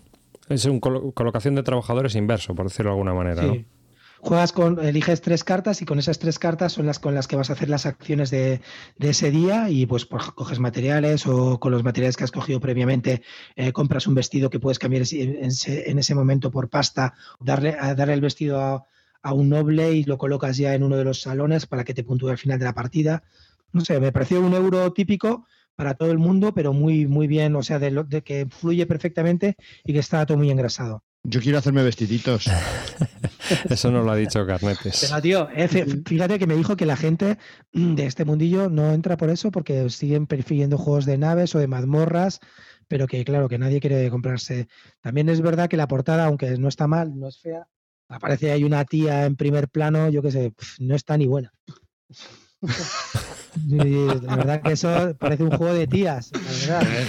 Es 0.49 0.65
una 0.65 0.79
col 0.79 1.13
colocación 1.13 1.55
de 1.55 1.63
trabajadores 1.63 2.15
inverso, 2.15 2.55
por 2.55 2.67
decirlo 2.67 2.91
de 2.91 2.93
alguna 2.95 3.13
manera. 3.13 3.43
Sí. 3.43 3.47
¿no? 3.47 3.78
Juegas 4.21 4.51
con, 4.51 4.83
eliges 4.83 5.21
tres 5.21 5.43
cartas 5.45 5.81
y 5.81 5.85
con 5.85 5.97
esas 5.97 6.19
tres 6.19 6.39
cartas 6.39 6.73
son 6.73 6.85
las 6.85 6.99
con 6.99 7.15
las 7.15 7.27
que 7.27 7.37
vas 7.37 7.49
a 7.49 7.53
hacer 7.53 7.69
las 7.69 7.85
acciones 7.85 8.29
de, 8.29 8.61
ese 8.99 9.31
día 9.31 9.69
y 9.69 9.85
pues, 9.85 10.05
coges 10.05 10.59
materiales 10.59 11.25
o 11.25 11.59
con 11.59 11.71
los 11.71 11.83
materiales 11.83 12.17
que 12.17 12.25
has 12.25 12.31
cogido 12.31 12.59
previamente 12.59 13.21
eh, 13.55 13.71
compras 13.71 14.07
un 14.07 14.15
vestido 14.15 14.49
que 14.49 14.59
puedes 14.59 14.77
cambiar 14.77 15.03
en 15.11 15.45
ese, 15.45 15.89
en 15.89 15.99
ese 15.99 16.15
momento 16.15 16.51
por 16.51 16.69
pasta, 16.69 17.13
darle, 17.39 17.77
darle 17.95 18.13
el 18.13 18.21
vestido 18.21 18.59
a, 18.59 18.85
a, 19.21 19.33
un 19.33 19.49
noble 19.49 19.93
y 19.93 20.03
lo 20.03 20.17
colocas 20.17 20.57
ya 20.57 20.75
en 20.75 20.83
uno 20.83 20.97
de 20.97 21.05
los 21.05 21.21
salones 21.21 21.65
para 21.65 21.85
que 21.85 21.93
te 21.93 22.03
puntúe 22.03 22.29
al 22.29 22.37
final 22.37 22.59
de 22.59 22.65
la 22.65 22.73
partida. 22.73 23.23
No 23.71 23.81
sé, 23.81 23.99
me 24.01 24.11
pareció 24.11 24.41
un 24.41 24.53
euro 24.53 24.91
típico 24.91 25.45
para 25.75 25.93
todo 25.93 26.11
el 26.11 26.17
mundo, 26.17 26.53
pero 26.53 26.73
muy, 26.73 27.07
muy 27.07 27.27
bien, 27.27 27.55
o 27.55 27.63
sea, 27.63 27.79
de, 27.79 27.91
lo, 27.91 28.03
de 28.03 28.21
que 28.21 28.47
fluye 28.49 28.85
perfectamente 28.85 29.55
y 29.85 29.93
que 29.93 29.99
está 29.99 30.25
todo 30.25 30.37
muy 30.37 30.51
engrasado. 30.51 31.03
Yo 31.23 31.41
quiero 31.41 31.57
hacerme 31.57 31.83
vestiditos. 31.83 32.49
Eso 33.69 33.91
no 33.91 34.03
lo 34.03 34.11
ha 34.11 34.15
dicho 34.15 34.45
Carnetes. 34.45 35.07
Pero, 35.09 35.21
tío, 35.21 35.49
fíjate 36.05 36.39
que 36.39 36.47
me 36.47 36.55
dijo 36.55 36.75
que 36.75 36.85
la 36.85 36.95
gente 36.95 37.37
de 37.73 38.05
este 38.05 38.25
mundillo 38.25 38.69
no 38.69 38.93
entra 38.93 39.17
por 39.17 39.29
eso 39.29 39.51
porque 39.51 39.89
siguen 39.89 40.27
prefiriendo 40.27 40.77
juegos 40.77 41.05
de 41.05 41.17
naves 41.17 41.55
o 41.55 41.59
de 41.59 41.67
mazmorras, 41.67 42.39
pero 42.87 43.07
que 43.07 43.25
claro, 43.25 43.49
que 43.49 43.57
nadie 43.57 43.79
quiere 43.79 44.09
comprarse. 44.09 44.67
También 45.01 45.29
es 45.29 45.41
verdad 45.41 45.67
que 45.67 45.77
la 45.77 45.87
portada, 45.87 46.25
aunque 46.25 46.57
no 46.57 46.67
está 46.67 46.87
mal, 46.87 47.17
no 47.17 47.27
es 47.27 47.39
fea, 47.39 47.67
aparece 48.07 48.51
ahí 48.51 48.63
una 48.63 48.85
tía 48.85 49.25
en 49.25 49.35
primer 49.35 49.67
plano, 49.69 50.09
yo 50.09 50.21
qué 50.21 50.31
sé, 50.31 50.53
no 50.79 50.95
está 50.95 51.17
ni 51.17 51.27
buena. 51.27 51.51
la 53.67 54.35
verdad 54.35 54.61
que 54.61 54.73
eso 54.73 55.15
parece 55.17 55.43
un 55.43 55.51
juego 55.51 55.73
de 55.73 55.87
tías. 55.87 56.31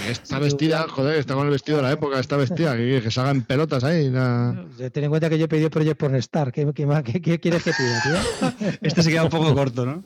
Está 0.09 0.39
vestida, 0.39 0.85
joder, 0.87 1.19
está 1.19 1.33
con 1.35 1.45
el 1.45 1.51
vestido 1.51 1.77
de 1.77 1.83
la 1.83 1.91
época, 1.91 2.19
está 2.19 2.37
vestida, 2.37 2.75
que, 2.75 3.01
que 3.01 3.11
se 3.11 3.19
hagan 3.21 3.41
pelotas 3.43 3.83
ahí. 3.83 4.09
La... 4.09 4.65
Ten 4.91 5.03
en 5.03 5.09
cuenta 5.09 5.29
que 5.29 5.37
yo 5.37 5.45
he 5.45 5.47
pedido 5.47 5.69
Project 5.69 5.99
Pornstar. 5.99 6.51
¿Qué, 6.51 6.65
qué, 6.73 6.85
qué, 7.03 7.21
qué 7.21 7.39
quieres 7.39 7.63
que 7.63 7.71
pida, 7.71 8.01
tío? 8.03 8.69
Este 8.81 9.03
se 9.03 9.11
queda 9.11 9.23
un 9.23 9.29
poco 9.29 9.53
corto, 9.53 9.85
¿no? 9.85 10.03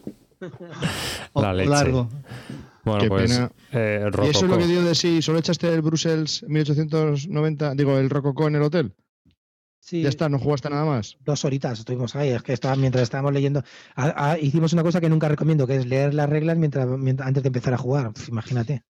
O 1.33 1.41
la 1.41 1.53
leche. 1.53 1.69
largo. 1.69 2.09
Bueno, 2.83 3.01
Qué 3.01 3.07
pues. 3.07 3.31
pena. 3.31 3.51
Eh, 3.71 4.09
¿Y 4.25 4.29
eso 4.29 4.45
es 4.45 4.51
lo 4.51 4.57
que 4.57 4.67
dio 4.67 4.83
de 4.83 4.93
sí? 4.93 5.21
¿Solo 5.21 5.39
echaste 5.39 5.73
el 5.73 5.81
Brussels 5.81 6.45
1890, 6.47 7.73
digo, 7.73 7.97
el 7.97 8.09
Rococó 8.09 8.47
en 8.47 8.55
el 8.55 8.61
hotel? 8.61 8.93
Sí, 9.85 10.01
ya 10.01 10.09
está, 10.09 10.29
no 10.29 10.39
jugaste 10.39 10.67
nada 10.67 10.83
más. 10.83 11.15
Dos 11.23 11.45
horitas 11.45 11.77
estuvimos 11.77 12.15
ahí. 12.15 12.29
Es 12.29 12.41
que 12.41 12.53
estaba, 12.53 12.75
mientras 12.75 13.03
estábamos 13.03 13.33
leyendo, 13.33 13.61
a, 13.93 14.31
a, 14.31 14.39
hicimos 14.39 14.73
una 14.73 14.81
cosa 14.81 14.99
que 14.99 15.09
nunca 15.09 15.29
recomiendo, 15.29 15.67
que 15.67 15.75
es 15.75 15.85
leer 15.85 16.15
las 16.15 16.27
reglas 16.27 16.57
mientras, 16.57 16.87
mientras 16.87 17.27
antes 17.27 17.43
de 17.43 17.49
empezar 17.49 17.75
a 17.75 17.77
jugar. 17.77 18.07
Uf, 18.07 18.29
imagínate. 18.29 18.81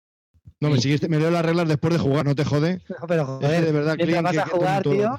No, 0.61 0.71
me, 0.71 0.81
siguiste, 0.81 1.09
me 1.09 1.19
leo 1.19 1.33
las 1.33 1.45
reglas 1.45 1.67
después 1.67 1.95
de 1.95 1.99
jugar, 1.99 2.25
no 2.27 2.37
te 2.37 2.45
jode. 2.45 2.81
No, 3.01 3.09
pero 3.09 3.27
joder, 3.27 3.55
es 3.55 3.67
de 3.67 3.73
verdad, 3.73 3.97
Clint, 3.97 4.23
vas 4.23 4.33
que- 4.35 4.39
a 4.39 4.47
jugar, 4.47 4.83
que 4.85 4.91
tío. 4.91 5.19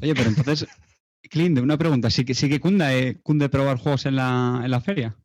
Oye, 0.00 0.14
pero 0.14 0.28
entonces, 0.28 0.66
Clint, 1.28 1.58
una 1.58 1.76
pregunta. 1.76 2.08
¿Sí 2.08 2.24
que, 2.24 2.34
sí 2.34 2.48
que 2.48 2.60
cunde, 2.60 3.18
cunde 3.24 3.48
probar 3.48 3.78
juegos 3.78 4.06
en 4.06 4.14
la, 4.14 4.60
en 4.64 4.70
la 4.70 4.80
feria? 4.80 5.16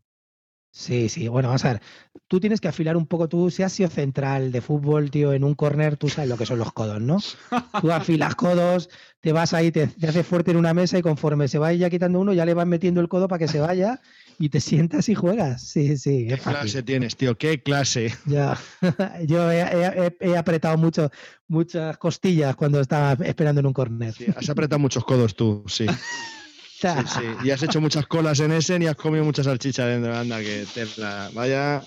Sí, 0.79 1.09
sí, 1.09 1.27
bueno, 1.27 1.47
vamos 1.49 1.65
a 1.65 1.73
ver. 1.73 1.81
Tú 2.27 2.39
tienes 2.39 2.61
que 2.61 2.67
afilar 2.67 2.95
un 2.97 3.07
poco, 3.07 3.27
tú 3.27 3.49
si 3.49 3.63
has 3.63 3.73
sido 3.73 3.89
central 3.89 4.51
de 4.51 4.61
fútbol, 4.61 5.09
tío, 5.09 5.33
en 5.33 5.43
un 5.43 5.55
corner, 5.55 5.97
tú 5.97 6.07
sabes 6.07 6.29
lo 6.29 6.37
que 6.37 6.45
son 6.45 6.59
los 6.59 6.71
codos, 6.71 7.01
¿no? 7.01 7.17
Tú 7.81 7.91
afilas 7.91 8.35
codos, 8.35 8.87
te 9.19 9.31
vas 9.31 9.53
ahí, 9.55 9.71
te, 9.71 9.87
te 9.87 10.07
haces 10.07 10.25
fuerte 10.27 10.51
en 10.51 10.57
una 10.57 10.75
mesa 10.75 10.99
y 10.99 11.01
conforme 11.01 11.47
se 11.47 11.57
va 11.57 11.73
ya 11.73 11.89
quitando 11.89 12.19
uno, 12.19 12.31
ya 12.33 12.45
le 12.45 12.53
vas 12.53 12.67
metiendo 12.67 13.01
el 13.01 13.07
codo 13.07 13.27
para 13.27 13.39
que 13.39 13.47
se 13.47 13.59
vaya 13.59 13.99
y 14.37 14.49
te 14.49 14.59
sientas 14.61 15.09
y 15.09 15.15
juegas. 15.15 15.63
Sí, 15.63 15.97
sí, 15.97 16.25
es 16.27 16.35
¿Qué 16.35 16.37
fácil. 16.37 16.59
clase 16.61 16.83
tienes, 16.83 17.15
tío? 17.17 17.35
¿Qué 17.39 17.63
clase? 17.63 18.13
Ya, 18.25 18.55
yo 19.25 19.51
he, 19.51 19.61
he- 19.61 20.15
he 20.19 20.37
apretado 20.37 20.77
mucho, 20.77 21.09
muchas 21.47 21.97
costillas 21.97 22.55
cuando 22.55 22.79
estaba 22.81 23.13
esperando 23.25 23.61
en 23.61 23.65
un 23.67 23.73
corner. 23.73 24.13
Sí, 24.13 24.25
has 24.35 24.47
apretado 24.49 24.77
muchos 24.79 25.03
codos 25.05 25.35
tú, 25.35 25.63
sí. 25.67 25.87
Sí, 26.79 26.87
sí. 27.07 27.21
Y 27.43 27.49
has 27.51 27.63
hecho 27.63 27.81
muchas 27.81 28.05
colas 28.07 28.39
en 28.39 28.51
ese 28.51 28.77
y 28.79 28.85
has 28.85 28.95
comido 28.95 29.23
mucha 29.25 29.43
salchicha 29.43 29.85
dentro. 29.87 30.15
Anda, 30.15 30.39
que 30.41 30.65
te 30.73 30.85
la- 30.97 31.29
Vaya, 31.33 31.81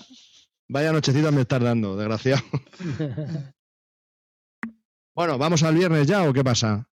vaya 0.67 0.91
nochecita 0.91 1.31
me 1.31 1.41
estás 1.41 1.61
dando, 1.61 1.95
desgraciado. 1.95 2.41
Bueno, 5.13 5.37
¿vamos 5.37 5.61
al 5.63 5.75
viernes 5.75 6.07
ya 6.07 6.23
o 6.27 6.31
qué 6.31 6.41
pasa? 6.43 6.87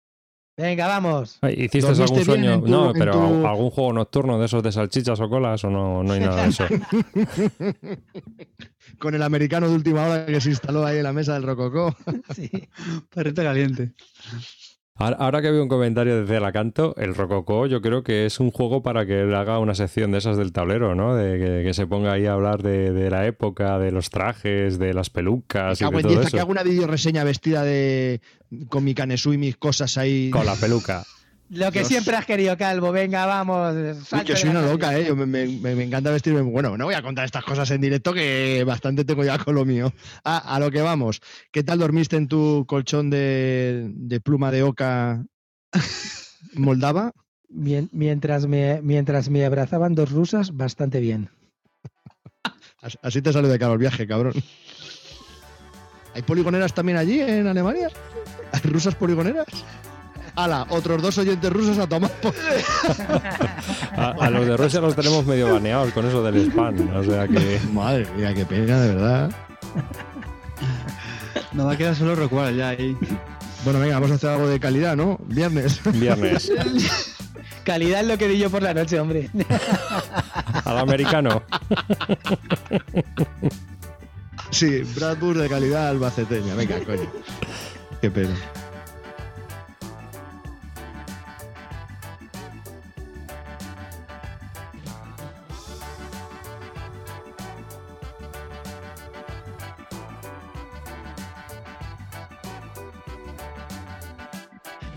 Venga, 0.57 0.87
vamos. 0.87 1.39
¿Hiciste 1.41 1.79
¿Dormiste 1.79 2.03
algún 2.03 2.25
sueño? 2.25 2.61
no, 2.65 2.91
pero 2.91 3.13
tu- 3.13 3.47
algún 3.47 3.69
juego 3.69 3.93
nocturno 3.93 4.37
de 4.37 4.45
esos 4.45 4.61
de 4.61 4.73
salchichas 4.73 5.17
o 5.21 5.29
colas 5.29 5.63
o 5.63 5.69
no, 5.69 6.03
no 6.03 6.13
hay 6.13 6.19
nada 6.19 6.43
de 6.43 6.49
eso. 6.49 6.65
Con 8.99 9.15
el 9.15 9.23
americano 9.23 9.69
de 9.69 9.75
última 9.75 10.05
hora 10.05 10.25
que 10.25 10.41
se 10.41 10.49
instaló 10.49 10.85
ahí 10.85 10.97
en 10.97 11.03
la 11.03 11.13
mesa 11.13 11.33
del 11.35 11.43
Rococó. 11.43 11.95
Sí. 12.35 12.51
Perrito 13.09 13.41
caliente. 13.41 13.93
Ahora, 14.99 15.41
que 15.41 15.49
veo 15.49 15.63
un 15.63 15.69
comentario 15.69 16.19
desde 16.21 16.41
la 16.41 16.51
canto, 16.51 16.93
el 16.97 17.15
Rococó 17.15 17.67
yo 17.67 17.81
creo 17.81 18.03
que 18.03 18.25
es 18.25 18.39
un 18.41 18.51
juego 18.51 18.83
para 18.83 19.05
que 19.05 19.21
él 19.21 19.33
haga 19.33 19.57
una 19.59 19.73
sección 19.73 20.11
de 20.11 20.17
esas 20.17 20.35
del 20.35 20.51
tablero, 20.51 20.93
¿no? 20.93 21.15
De 21.15 21.39
que, 21.39 21.63
que 21.63 21.73
se 21.73 21.87
ponga 21.87 22.11
ahí 22.11 22.25
a 22.25 22.33
hablar 22.33 22.61
de, 22.63 22.91
de 22.91 23.09
la 23.09 23.25
época, 23.25 23.79
de 23.79 23.91
los 23.93 24.09
trajes, 24.09 24.77
de 24.77 24.93
las 24.93 25.09
pelucas 25.09 25.79
y 25.79 25.85
Cago 25.85 25.91
de 25.93 25.97
en 25.99 26.03
todo 26.03 26.13
diez, 26.13 26.27
eso. 26.27 26.35
que 26.35 26.41
hago 26.41 26.51
una 26.51 26.63
videoreseña 26.63 27.23
vestida 27.23 27.63
de 27.63 28.19
con 28.67 28.83
mi 28.83 28.93
canesú 28.93 29.31
y 29.31 29.37
mis 29.37 29.55
cosas 29.55 29.97
ahí. 29.97 30.29
Con 30.31 30.45
la 30.45 30.55
peluca. 30.55 31.03
Lo 31.49 31.71
que 31.71 31.79
Dios. 31.79 31.87
siempre 31.87 32.15
has 32.15 32.25
querido, 32.25 32.55
Calvo. 32.57 32.91
Venga, 32.91 33.25
vamos. 33.25 33.73
Uy, 33.75 33.81
de 33.81 34.35
soy 34.35 34.49
una 34.49 34.61
loca, 34.61 34.95
¿eh? 34.97 35.05
Yo 35.07 35.15
me, 35.15 35.25
me- 35.25 35.47
me- 35.47 35.73
me 35.75 35.83
encanta 35.83 36.11
vestirme. 36.11 36.41
Bueno, 36.41 36.77
no 36.77 36.85
voy 36.85 36.93
a 36.93 37.01
contar 37.01 37.25
estas 37.25 37.43
cosas 37.43 37.69
en 37.71 37.81
directo 37.81 38.13
que 38.13 38.63
bastante 38.67 39.03
tengo 39.03 39.23
ya 39.23 39.37
con 39.39 39.55
lo 39.55 39.65
mío. 39.65 39.91
Ah, 40.23 40.37
a 40.55 40.59
lo 40.59 40.69
que 40.69 40.81
vamos. 40.81 41.21
¿Qué 41.51 41.63
tal 41.63 41.79
dormiste 41.79 42.17
en 42.17 42.27
tu 42.27 42.65
colchón 42.67 43.09
de, 43.09 43.89
de 43.95 44.19
pluma 44.21 44.51
de 44.51 44.61
oca 44.63 45.23
moldava? 46.53 47.13
Mien- 47.49 47.89
Mientras 47.91 48.45
me, 48.45 48.79
mientras 48.83 49.29
me 49.29 49.43
abrazaban 49.43 49.95
dos 49.95 50.11
rusas, 50.11 50.55
bastante 50.55 50.99
bien. 50.99 51.29
As- 52.81 52.99
Así 53.01 53.21
te 53.23 53.33
sale 53.33 53.47
de 53.47 53.57
caro 53.57 53.73
el 53.73 53.79
viaje, 53.79 54.05
cabrón. 54.05 54.33
¿Hay 56.13 56.21
poligoneras 56.21 56.73
también 56.73 56.97
allí 56.97 57.19
en 57.21 57.47
Alemania? 57.47 57.89
¿Hay 58.51 58.59
rusas 58.69 58.93
poligoneras? 58.95 59.47
¡Hala! 60.35 60.65
Otros 60.69 61.01
dos 61.01 61.17
oyentes 61.17 61.51
rusos 61.51 61.77
a 61.77 61.87
tomar 61.87 62.11
por... 62.21 62.33
A, 63.97 64.11
a 64.11 64.29
los 64.29 64.45
de 64.45 64.55
Rusia 64.55 64.79
los 64.79 64.95
tenemos 64.95 65.25
medio 65.25 65.51
baneados 65.51 65.91
con 65.91 66.07
eso 66.07 66.23
del 66.23 66.49
spam. 66.49 66.95
O 66.95 67.03
sea 67.03 67.27
que. 67.27 67.59
Madre 67.73 68.07
mía, 68.15 68.33
qué 68.33 68.45
pena, 68.45 68.79
de 68.79 68.95
verdad. 68.95 69.31
No 71.51 71.65
va 71.65 71.73
a 71.73 71.77
quedar 71.77 71.95
solo 71.95 72.15
Rockwell 72.15 72.55
ya 72.55 72.69
ahí. 72.69 72.95
Bueno, 73.65 73.79
venga, 73.79 73.95
vamos 73.95 74.11
a 74.11 74.15
hacer 74.15 74.29
algo 74.29 74.47
de 74.47 74.59
calidad, 74.59 74.95
¿no? 74.95 75.17
Viernes. 75.25 75.81
Viernes. 75.93 76.51
Calidad 77.65 78.01
es 78.01 78.07
lo 78.07 78.17
que 78.17 78.27
di 78.27 78.37
yo 78.37 78.49
por 78.49 78.63
la 78.63 78.73
noche, 78.73 78.99
hombre. 78.99 79.29
Al 80.63 80.77
americano. 80.79 81.43
Sí, 84.49 84.81
Bradbury 84.95 85.39
de 85.41 85.49
calidad 85.49 85.89
albaceteña. 85.89 86.55
Venga, 86.55 86.79
coño. 86.79 87.07
Qué 88.01 88.09
pena. 88.09 88.35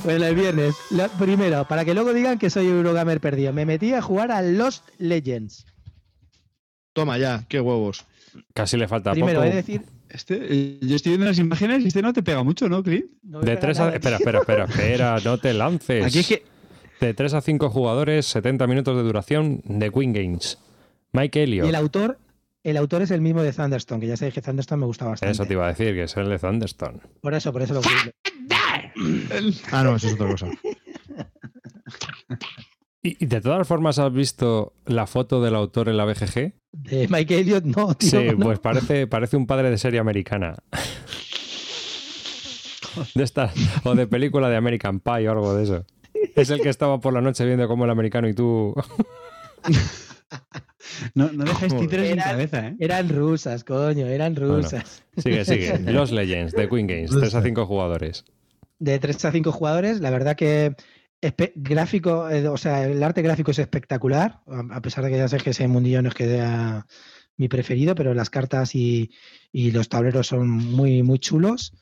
Bueno, 0.05 0.25
el 0.27 0.35
viernes. 0.35 0.75
Lo- 0.91 1.09
primero, 1.11 1.67
para 1.69 1.85
que 1.85 1.95
luego 1.95 2.13
digan 2.13 2.39
que 2.39 2.51
soy 2.51 2.67
Eurogamer 2.67 3.21
perdido. 3.21 3.53
Me 3.53 3.65
metí 3.65 3.93
a 3.95 4.03
jugar 4.03 4.33
a 4.33 4.43
Lost 4.43 4.89
Legends. 4.99 5.65
Toma 6.93 7.19
ya, 7.19 7.45
qué 7.49 7.61
huevos. 7.61 8.05
Casi 8.55 8.77
le 8.77 8.89
falta 8.89 9.13
Primero, 9.13 9.41
poco. 9.41 9.49
es 9.51 9.55
decir. 9.55 9.83
Este, 10.09 10.39
eh, 10.51 10.79
yo 10.83 10.97
estoy 10.97 11.11
viendo 11.13 11.27
las 11.27 11.39
imágenes 11.39 11.83
y 11.85 11.89
este 11.89 12.03
no 12.03 12.13
te 12.13 12.23
pega 12.23 12.43
mucho, 12.43 12.69
¿no, 12.69 12.83
Clint? 12.83 13.07
no 13.23 13.41
De 13.41 13.47
pega 13.47 13.61
3 13.61 13.79
a. 13.79 13.85
nada. 13.85 13.97
Espera, 13.97 14.17
espera, 14.17 14.39
espera, 14.41 14.65
espera, 14.65 15.19
no 15.25 15.39
te 15.39 15.55
lances. 15.55 16.05
Aquí 16.05 16.19
es 16.19 16.27
que 16.29 16.43
De 17.01 17.15
3 17.15 17.33
a 17.35 17.41
5 17.41 17.71
jugadores, 17.71 18.27
70 18.27 18.67
minutos 18.67 18.95
de 18.97 19.03
duración 19.05 19.63
de 19.65 19.91
Queen 19.91 20.13
Games. 20.13 20.59
Mike 21.13 21.39
Y 21.39 21.43
Elliott. 21.45 21.69
el 21.69 21.75
autor, 21.77 22.19
el 22.63 22.77
autor 22.77 23.03
es 23.03 23.11
el 23.11 23.21
mismo 23.23 23.43
de 23.43 23.53
Thunderstone, 23.53 24.01
que 24.03 24.07
ya 24.09 24.17
sabéis 24.19 24.35
que 24.35 24.43
Thunderstone 24.43 24.81
me 24.81 24.87
gusta 24.87 25.07
bastante. 25.07 25.33
Eso 25.33 25.47
te 25.47 25.55
iba 25.55 25.65
a 25.65 25.69
decir, 25.69 25.95
que 25.95 26.03
es 26.03 26.17
el 26.17 26.29
de 26.29 26.39
Thunderstone. 26.39 26.99
Por 27.23 27.33
eso, 27.35 27.53
por 27.53 27.63
eso 27.63 27.73
lo 27.75 27.81
Ah, 29.73 29.83
no, 29.85 29.97
eso 29.97 30.09
es 30.09 30.15
otra 30.15 30.31
cosa. 30.31 30.49
¿Y, 33.03 33.23
y 33.25 33.27
de 33.27 33.41
todas 33.41 33.67
formas 33.67 33.99
has 33.99 34.13
visto 34.13 34.75
la 34.87 35.07
foto 35.07 35.43
del 35.43 35.55
autor 35.57 35.89
en 35.89 35.97
la 35.97 36.05
BGG? 36.05 36.55
De 36.73 37.09
Mike 37.09 37.39
Elliott, 37.41 37.65
no, 37.65 37.95
tío. 37.95 38.09
Sí, 38.11 38.27
no. 38.37 38.45
pues 38.47 38.59
parece, 38.61 39.07
parece 39.07 39.37
un 39.37 39.47
padre 39.47 39.71
de 39.71 39.79
serie 39.79 39.99
americana. 40.01 40.55
De 43.15 43.25
esta, 43.25 43.53
o 43.85 43.95
de 43.95 44.07
película 44.07 44.49
de 44.49 44.57
American 44.57 45.01
Pie 45.01 45.29
o 45.29 45.33
algo 45.33 45.55
de 45.55 45.65
eso. 45.65 45.85
Es 46.37 46.51
el 46.51 46.61
que 46.61 46.69
estaba 46.69 47.01
por 47.01 47.13
la 47.13 47.21
noche 47.21 47.45
viendo 47.45 47.67
como 47.67 47.85
el 47.85 47.91
americano 47.91 48.29
y 48.29 48.35
tú. 48.35 48.75
no, 51.15 51.33
no 51.33 51.45
dejáis 51.45 51.77
títeres 51.77 52.11
en 52.13 52.19
cabeza, 52.19 52.69
¿eh? 52.69 52.77
Eran 52.79 53.09
rusas, 53.09 53.65
coño, 53.65 54.07
eran 54.07 54.35
Bueno. 54.35 54.57
rusas. 54.57 55.03
Sigue, 55.17 55.45
sigue. 55.45 55.79
Los 55.93 56.13
Legends 56.13 56.53
de 56.53 56.69
Queen 56.69 56.87
Games, 56.87 57.11
3 57.11 57.35
a 57.35 57.43
5 57.43 57.67
jugadores. 57.67 58.25
De 58.83 58.99
3 58.99 59.25
a 59.25 59.31
5 59.31 59.53
jugadores, 59.53 60.01
la 60.01 60.11
verdad 60.11 60.35
que 60.37 60.75
gráfico, 61.55 62.29
eh, 62.29 62.49
o 62.49 62.57
sea, 62.57 62.85
el 62.85 63.01
arte 63.01 63.23
gráfico 63.23 63.53
es 63.53 63.61
espectacular, 63.61 64.41
a 64.47 64.83
pesar 64.83 65.05
de 65.05 65.11
que 65.11 65.19
ya 65.19 65.29
sé 65.29 65.37
que 65.39 65.51
ese 65.51 65.69
mundillo 65.69 66.03
no 66.03 66.09
es 66.09 66.15
que 66.17 66.27
sea 66.27 66.85
mi 67.37 67.49
preferido, 67.49 67.95
pero 67.95 68.13
las 68.13 68.29
cartas 68.29 68.75
y, 68.75 69.13
y 69.53 69.71
los 69.71 69.89
tableros 69.89 70.27
son 70.27 70.49
muy, 70.51 71.05
muy 71.05 71.21
chulos. 71.21 71.75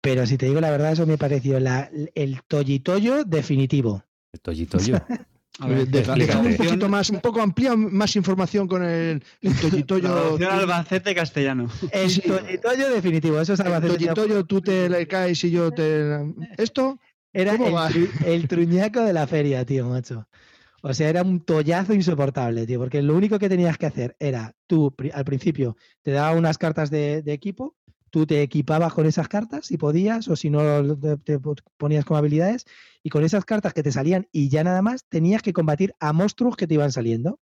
Pero 0.00 0.24
si 0.26 0.36
te 0.38 0.46
digo 0.46 0.60
la 0.60 0.70
verdad, 0.70 0.92
eso 0.92 1.06
me 1.06 1.18
pareció 1.18 1.58
la- 1.58 1.90
el 2.14 2.42
toyitoyo 2.46 3.24
definitivo. 3.24 4.04
El 4.32 4.40
Toyi 4.40 4.66
Toyo. 4.66 4.96
A 5.58 5.66
ver, 5.66 5.86
De- 5.86 6.00
un 6.48 6.56
poquito 6.56 6.88
más, 6.88 7.10
un 7.10 7.20
poco 7.20 7.42
amplía 7.42 7.76
más 7.76 8.16
información 8.16 8.66
con 8.66 8.82
el, 8.82 9.22
el 9.42 10.06
Albacete 10.46 11.14
castellano. 11.14 11.68
El 11.90 12.10
Sí. 12.10 12.22
toyitoyo 12.22 12.88
definitivo, 12.90 13.38
eso 13.40 13.52
es 13.52 13.60
El 13.60 13.66
Albacete. 13.66 13.94
toyitoyo, 13.98 14.44
tú 14.44 14.60
te 14.62 14.88
le 14.88 15.06
caes 15.06 15.44
y 15.44 15.50
yo 15.50 15.70
te. 15.70 16.32
¿Esto? 16.56 16.98
Era 17.34 17.52
¿Cómo 17.52 17.68
el, 17.68 17.74
va? 17.74 17.90
el 18.26 18.48
truñaco 18.48 19.00
de 19.02 19.12
la 19.12 19.26
feria, 19.26 19.64
tío, 19.64 19.88
macho. 19.88 20.26
O 20.82 20.92
sea, 20.94 21.08
era 21.08 21.22
un 21.22 21.40
tollazo 21.44 21.94
insoportable, 21.94 22.66
tío, 22.66 22.78
porque 22.80 23.02
lo 23.02 23.14
único 23.14 23.38
que 23.38 23.48
tenías 23.48 23.78
que 23.78 23.86
hacer 23.86 24.16
era, 24.18 24.52
tú 24.66 24.92
al 25.12 25.24
principio 25.24 25.76
te 26.02 26.10
daba 26.10 26.36
unas 26.36 26.58
cartas 26.58 26.90
de, 26.90 27.22
de 27.22 27.32
equipo, 27.32 27.76
tú 28.12 28.26
te 28.26 28.42
equipabas 28.42 28.92
con 28.92 29.06
esas 29.06 29.26
cartas 29.26 29.66
si 29.66 29.78
podías, 29.78 30.28
o 30.28 30.36
si 30.36 30.50
no 30.50 30.96
te, 30.98 31.16
te 31.16 31.40
ponías 31.78 32.04
como 32.04 32.18
habilidades, 32.18 32.66
y 33.02 33.08
con 33.10 33.24
esas 33.24 33.44
cartas 33.44 33.72
que 33.72 33.82
te 33.82 33.90
salían 33.90 34.28
y 34.30 34.48
ya 34.50 34.62
nada 34.62 34.82
más, 34.82 35.04
tenías 35.08 35.42
que 35.42 35.52
combatir 35.52 35.94
a 35.98 36.12
monstruos 36.12 36.54
que 36.56 36.66
te 36.66 36.74
iban 36.74 36.92
saliendo. 36.92 37.40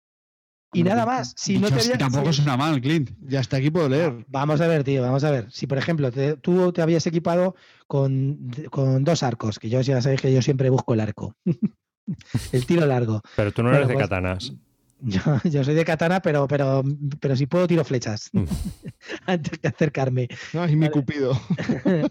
Y 0.74 0.80
Hombre, 0.80 0.94
nada 0.96 1.06
más. 1.06 1.34
Si 1.38 1.58
no 1.60 1.70
te 1.70 1.76
así, 1.76 1.92
había- 1.92 2.00
Tampoco 2.00 2.34
si- 2.34 2.38
suena 2.42 2.58
mal, 2.58 2.82
Clint. 2.82 3.12
Ya 3.22 3.40
hasta 3.40 3.58
aquí 3.58 3.70
puedo 3.72 3.88
leer. 3.88 4.26
Vamos 4.28 4.60
a 4.60 4.68
ver, 4.68 4.84
tío, 4.84 5.02
vamos 5.04 5.24
a 5.24 5.32
ver. 5.32 5.50
Si, 5.52 5.68
por 5.68 5.78
ejemplo, 5.78 6.12
te- 6.12 6.36
tú 6.38 6.74
te 6.74 6.82
habías 6.82 7.06
equipado 7.08 7.56
con, 7.88 8.52
con 8.72 9.04
dos 9.06 9.24
arcos, 9.24 9.60
que 9.60 9.70
yo 9.70 9.80
ya 9.82 10.02
sabéis 10.02 10.20
que 10.22 10.34
yo 10.34 10.42
siempre 10.42 10.70
busco 10.70 10.94
el 10.96 11.00
arco. 11.00 11.36
el 12.52 12.66
tiro 12.66 12.86
largo. 12.86 13.22
Pero 13.36 13.52
tú 13.54 13.62
no 13.64 13.70
Bueno, 13.70 13.78
eres 13.78 13.88
de 13.90 13.94
pues- 13.94 14.04
katanas. 14.04 14.54
Yo, 15.02 15.20
yo 15.44 15.64
soy 15.64 15.76
de 15.76 15.86
katana, 15.86 16.22
pero, 16.22 16.48
pero, 16.48 16.84
pero 17.20 17.36
si 17.36 17.46
puedo 17.48 17.68
tiro 17.68 17.84
flechas 17.84 18.30
Mm. 18.34 18.44
antes 19.26 19.60
que 19.60 19.68
acercarme. 19.68 20.28
Ay, 20.54 20.76
mi 20.76 20.82
Vale. 20.88 20.92
cupido. 20.92 21.40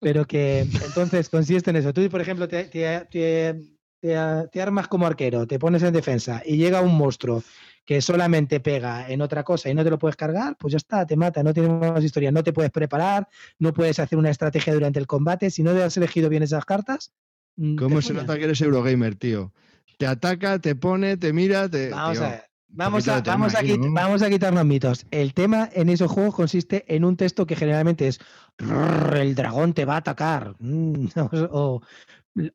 Pero 0.00 0.26
que 0.26 0.60
entonces 0.60 1.28
consiste 1.30 1.70
en 1.70 1.76
eso. 1.76 1.92
Tú, 1.94 2.06
por 2.10 2.20
ejemplo, 2.20 2.46
te, 2.48 2.64
te- 2.64 3.06
te- 3.10 3.54
te- 4.00 4.48
te 4.52 4.62
armas 4.62 4.86
como 4.88 5.06
arquero, 5.06 5.46
te 5.46 5.58
pones 5.58 5.82
en 5.82 5.92
defensa 5.94 6.42
y 6.44 6.56
llega 6.58 6.82
un 6.82 6.94
monstruo 6.94 7.42
que 7.86 8.00
solamente 8.02 8.60
pega 8.60 9.08
en 9.08 9.22
otra 9.22 9.44
cosa 9.44 9.70
y 9.70 9.74
no 9.74 9.82
te 9.84 9.90
lo 9.90 9.98
puedes 9.98 10.16
cargar, 10.16 10.56
pues 10.58 10.72
ya 10.72 10.76
está, 10.78 11.06
te 11.06 11.16
mata, 11.16 11.42
no 11.42 11.54
tiene 11.54 11.68
más 11.70 12.02
historia. 12.04 12.30
No 12.32 12.42
te 12.42 12.52
puedes 12.52 12.70
preparar, 12.70 13.28
no 13.58 13.72
puedes 13.72 13.98
hacer 13.98 14.18
una 14.18 14.30
estrategia 14.30 14.74
durante 14.74 14.98
el 14.98 15.06
combate. 15.06 15.50
Si 15.50 15.62
no 15.62 15.70
has 15.70 15.96
elegido 15.96 16.28
bien 16.28 16.42
esas 16.42 16.64
cartas, 16.66 17.12
mm, 17.56 17.76
¿Cómo 17.76 18.02
se 18.02 18.12
nota 18.12 18.36
que 18.36 18.44
eres 18.44 18.60
Eurogamer, 18.60 19.14
tío? 19.16 19.52
Te 19.98 20.06
ataca, 20.06 20.58
te 20.58 20.74
pone, 20.74 21.16
te 21.16 21.32
mira, 21.32 21.68
te. 21.68 21.90
Vamos 21.90 22.18
tío. 22.18 22.26
a 22.26 22.30
ver. 22.30 22.42
Vamos 22.76 23.06
a, 23.06 23.20
vamos, 23.20 23.54
a 23.54 23.60
aquí, 23.60 23.68
quit- 23.74 23.86
¿no? 23.86 23.92
vamos 23.94 24.20
a 24.22 24.28
quitarnos 24.28 24.64
mitos. 24.64 25.06
El 25.12 25.32
tema 25.32 25.68
en 25.74 25.88
esos 25.88 26.10
juegos 26.10 26.34
consiste 26.34 26.84
en 26.92 27.04
un 27.04 27.16
texto 27.16 27.46
que 27.46 27.54
generalmente 27.54 28.08
es 28.08 28.18
"Rrr, 28.58 29.16
el 29.18 29.36
dragón 29.36 29.74
te 29.74 29.84
va 29.84 29.94
a 29.94 29.98
atacar 29.98 30.56
o 31.52 31.82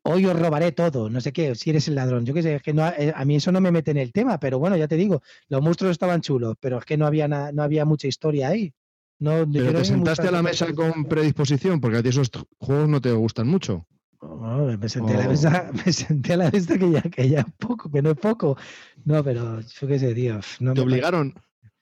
hoy 0.02 0.26
os 0.26 0.38
robaré 0.38 0.72
todo, 0.72 1.08
no 1.08 1.22
sé 1.22 1.32
qué, 1.32 1.54
si 1.54 1.70
eres 1.70 1.88
el 1.88 1.94
ladrón. 1.94 2.26
Yo 2.26 2.34
qué 2.34 2.42
sé, 2.42 2.56
es 2.56 2.62
que 2.62 2.74
no, 2.74 2.86
eh, 2.86 3.14
a 3.16 3.24
mí 3.24 3.36
eso 3.36 3.50
no 3.50 3.62
me 3.62 3.70
mete 3.70 3.92
en 3.92 3.96
el 3.96 4.12
tema, 4.12 4.38
pero 4.38 4.58
bueno, 4.58 4.76
ya 4.76 4.86
te 4.88 4.96
digo, 4.96 5.22
los 5.48 5.62
monstruos 5.62 5.92
estaban 5.92 6.20
chulos, 6.20 6.54
pero 6.60 6.78
es 6.78 6.84
que 6.84 6.98
no 6.98 7.06
había, 7.06 7.26
na- 7.26 7.50
no 7.52 7.62
había 7.62 7.86
mucha 7.86 8.06
historia 8.06 8.48
ahí. 8.48 8.74
No, 9.20 9.46
Pero 9.50 9.72
te 9.74 9.84
sentaste 9.86 10.28
a 10.28 10.30
la 10.30 10.42
mesa 10.42 10.72
con 10.74 11.04
predisposición, 11.04 11.80
porque 11.80 11.98
a 11.98 12.02
ti 12.02 12.08
esos 12.10 12.30
juegos 12.58 12.88
no 12.90 13.00
te 13.00 13.12
gustan 13.12 13.48
mucho. 13.48 13.86
Me 14.22 14.88
senté 14.88 15.14
a 15.14 15.18
la 15.18 15.28
mesa, 15.28 15.70
me 15.86 15.92
senté 15.92 16.34
a 16.34 16.36
la 16.36 16.50
mesa 16.50 16.78
que 16.78 16.90
ya, 16.90 17.02
que 17.02 17.28
ya 17.28 17.40
es 17.40 17.52
poco, 17.58 17.90
que 17.90 18.02
no 18.02 18.10
es 18.10 18.18
poco. 18.18 18.56
No, 19.04 19.24
pero 19.24 19.60
yo 19.60 19.88
qué 19.88 19.98
sé, 19.98 20.14
tío. 20.14 20.40
No 20.60 20.74
Te 20.74 20.82
obligaron 20.82 21.34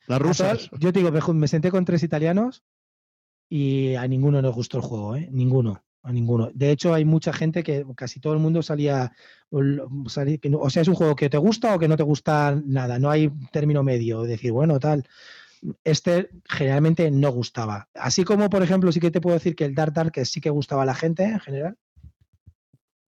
las 0.06 0.20
rusas. 0.20 0.70
yo 0.78 0.93
te 0.93 1.01
digo, 1.01 1.35
me, 1.35 1.48
senté 1.48 1.70
con 1.70 1.85
tres 1.85 2.02
italianos 2.02 2.62
y 3.48 3.94
a 3.94 4.06
ninguno 4.06 4.40
nos 4.40 4.55
gustó 4.55 4.78
el 4.78 4.85
juego, 4.85 5.16
¿eh? 5.16 5.28
Ninguno, 5.32 5.82
a 6.02 6.12
ninguno. 6.12 6.51
De 6.55 6.70
hecho, 6.70 6.94
hay 6.94 7.05
mucha 7.05 7.32
gente 7.32 7.62
que 7.62 7.85
casi 7.97 8.20
todo 8.20 8.35
el 8.35 8.39
mundo 8.39 8.62
salía, 8.62 9.12
o 9.51 10.09
sea, 10.09 10.24
es 10.82 10.89
un 10.89 10.94
juego 10.94 11.16
que 11.16 11.28
te 11.28 11.39
gusta 11.39 11.74
o 11.74 11.78
que 11.78 11.89
no 11.89 11.97
te 11.97 12.05
gusta 12.05 12.59
nada, 12.65 12.98
no 12.98 13.10
hay 13.10 13.31
término 13.52 13.82
medio, 13.82 14.23
decir, 14.23 14.52
bueno, 14.52 14.78
tal. 14.78 15.06
Este 15.82 16.31
generalmente 16.44 17.10
no 17.10 17.32
gustaba. 17.32 17.89
Así 17.94 18.23
como, 18.23 18.48
por 18.48 18.62
ejemplo, 18.62 18.93
sí 18.93 19.01
que 19.01 19.10
te 19.10 19.20
puedo 19.20 19.35
decir 19.35 19.56
que 19.56 19.65
el 19.65 19.74
Dark 19.74 19.93
Dark 19.93 20.12
que 20.12 20.24
sí 20.24 20.40
que 20.40 20.51
gustaba 20.51 20.85
a 20.85 20.86
la 20.86 20.94
gente 20.94 21.24
en 21.24 21.40
general. 21.40 21.77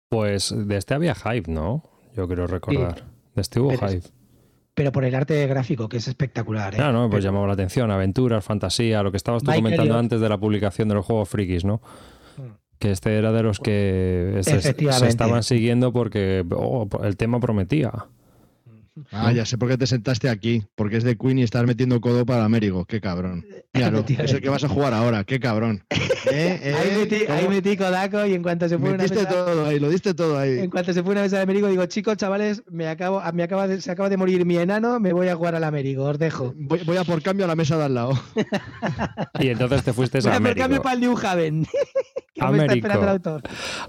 Pues 0.09 0.53
de 0.55 0.77
este 0.77 0.93
había 0.93 1.15
hype, 1.15 1.51
¿no? 1.51 1.83
Yo 2.15 2.27
quiero 2.27 2.47
recordar. 2.47 3.03
De 3.35 3.41
este 3.41 3.59
hubo 3.59 3.69
Pero 3.69 3.87
hype. 3.87 4.07
Pero 4.73 4.91
por 4.91 5.05
el 5.05 5.15
arte 5.15 5.47
gráfico, 5.47 5.87
que 5.87 5.97
es 5.97 6.07
espectacular. 6.07 6.75
¿eh? 6.75 6.77
Ah, 6.81 6.91
no, 6.91 7.09
pues 7.09 7.21
Pero- 7.21 7.31
llamaba 7.31 7.47
la 7.47 7.53
atención. 7.53 7.91
Aventuras, 7.91 8.43
fantasía, 8.43 9.01
lo 9.03 9.11
que 9.11 9.17
estabas 9.17 9.41
tú 9.41 9.51
Michael 9.51 9.63
comentando 9.63 9.97
antes 9.97 10.19
de 10.19 10.29
la 10.29 10.37
publicación 10.37 10.89
de 10.89 10.95
los 10.95 11.05
juegos 11.05 11.29
frikis, 11.29 11.63
¿no? 11.63 11.81
Mm. 12.37 12.41
Que 12.77 12.91
este 12.91 13.17
era 13.17 13.31
de 13.31 13.43
los 13.43 13.59
que 13.59 14.39
se, 14.41 14.61
se 14.61 15.07
estaban 15.07 15.43
siguiendo 15.43 15.93
porque 15.93 16.45
oh, 16.51 16.87
el 17.03 17.15
tema 17.15 17.39
prometía. 17.39 17.91
Ah, 19.11 19.31
ya 19.31 19.45
sé 19.45 19.57
por 19.57 19.69
qué 19.69 19.77
te 19.77 19.87
sentaste 19.87 20.29
aquí. 20.29 20.63
Porque 20.75 20.97
es 20.97 21.03
de 21.03 21.17
Queen 21.17 21.39
y 21.39 21.43
estás 21.43 21.65
metiendo 21.65 21.99
codo 22.01 22.25
para 22.25 22.45
Américo. 22.45 22.85
Qué 22.85 23.01
cabrón. 23.01 23.45
Míralo, 23.73 24.05
es 24.07 24.31
el 24.33 24.41
que 24.41 24.49
vas 24.49 24.63
a 24.63 24.69
jugar 24.69 24.93
ahora. 24.93 25.23
Qué 25.23 25.39
cabrón. 25.39 25.83
¿Eh? 26.31 26.59
¿Eh? 26.63 26.75
Ahí, 26.75 26.97
metí, 26.97 27.15
ahí 27.29 27.47
metí 27.47 27.77
Kodaco 27.77 28.25
y 28.25 28.33
en 28.33 28.41
cuanto 28.41 28.67
se 28.67 28.77
pone 28.79 28.95
una 28.95 29.03
mesa, 29.03 29.27
todo 29.27 29.65
ahí, 29.67 29.79
lo 29.79 29.89
diste 29.89 30.13
todo 30.13 30.39
ahí. 30.39 30.57
en 30.59 30.69
cuanto 30.71 30.91
se 30.91 31.03
pone 31.03 31.13
una 31.13 31.21
mesa 31.21 31.37
de 31.37 31.43
Américo, 31.43 31.67
digo, 31.67 31.85
chicos, 31.85 32.17
chavales, 32.17 32.63
me 32.71 32.87
acabo, 32.87 33.21
me 33.33 33.43
acaba 33.43 33.67
de, 33.67 33.79
se 33.79 33.91
acaba 33.91 34.09
de 34.09 34.17
morir 34.17 34.43
mi 34.45 34.57
enano, 34.57 34.99
me 34.99 35.13
voy 35.13 35.27
a 35.27 35.35
jugar 35.35 35.53
al 35.55 35.63
Américo, 35.63 36.03
os 36.03 36.17
dejo. 36.17 36.53
Voy, 36.57 36.81
voy 36.83 36.97
a 36.97 37.03
por 37.03 37.21
cambio 37.21 37.45
a 37.45 37.47
la 37.47 37.55
mesa 37.55 37.77
de 37.77 37.83
al 37.83 37.93
lado. 37.93 38.13
Y 39.39 39.49
entonces 39.49 39.83
te 39.83 39.93
fuiste 39.93 40.19
Voy 40.21 40.31
a 40.31 40.35
a 40.35 40.39
por 40.39 40.55
cambio 40.55 40.63
Américo. 40.65 40.83
para 40.83 40.95
el 40.95 41.01
New 41.01 41.17
Haven. 41.17 41.67
Américo. 42.39 43.41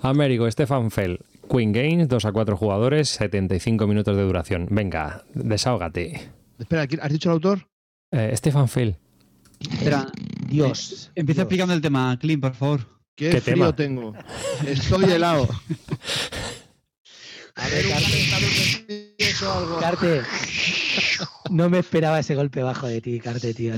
Américo, 0.03 0.51
Stefan 0.51 0.91
Fell. 0.91 1.19
Queen 1.49 1.73
Games, 1.73 2.09
2 2.09 2.25
a 2.25 2.33
4 2.33 2.57
jugadores, 2.57 3.09
75 3.11 3.87
minutos 3.87 4.17
de 4.17 4.23
duración. 4.23 4.67
Venga, 4.71 5.25
desahógate. 5.35 6.31
Espera, 6.59 6.87
¿has 7.03 7.13
dicho 7.13 7.29
el 7.31 7.35
autor? 7.35 7.69
Eh, 8.13 8.33
Stefan 8.37 8.69
Fell. 8.69 8.97
Espera, 9.61 10.07
Dios. 10.49 11.11
empieza 11.15 11.41
Dios. 11.41 11.45
explicando 11.45 11.75
el 11.75 11.81
tema, 11.81 12.17
Clint, 12.21 12.43
por 12.43 12.55
favor. 12.55 12.81
Qué, 13.17 13.31
¿Qué 13.31 13.41
frío 13.41 13.55
tema? 13.57 13.77
tengo. 13.77 14.15
Estoy 14.67 15.05
helado. 15.05 15.49
A 17.57 17.69
ver, 17.69 17.89
Carte, 17.89 18.29
algo. 19.43 19.79
Carte, 19.79 20.23
no 21.51 21.71
me 21.71 21.79
esperaba 21.79 22.19
ese 22.19 22.35
golpe 22.35 22.63
bajo 22.63 22.87
de 22.87 23.01
ti, 23.01 23.19
Carte, 23.19 23.55
tío. 23.55 23.75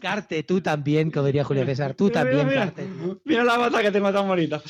Carte, 0.00 0.42
tú 0.42 0.60
también, 0.60 1.10
como 1.10 1.26
diría 1.26 1.44
Julio 1.44 1.66
César, 1.66 1.94
tú 1.94 2.10
también, 2.10 2.48
Carte. 2.48 2.86
Mira 3.24 3.44
la 3.44 3.58
bata 3.58 3.82
que 3.82 3.90
tengo 3.90 4.12
tan 4.12 4.26
bonita. 4.26 4.62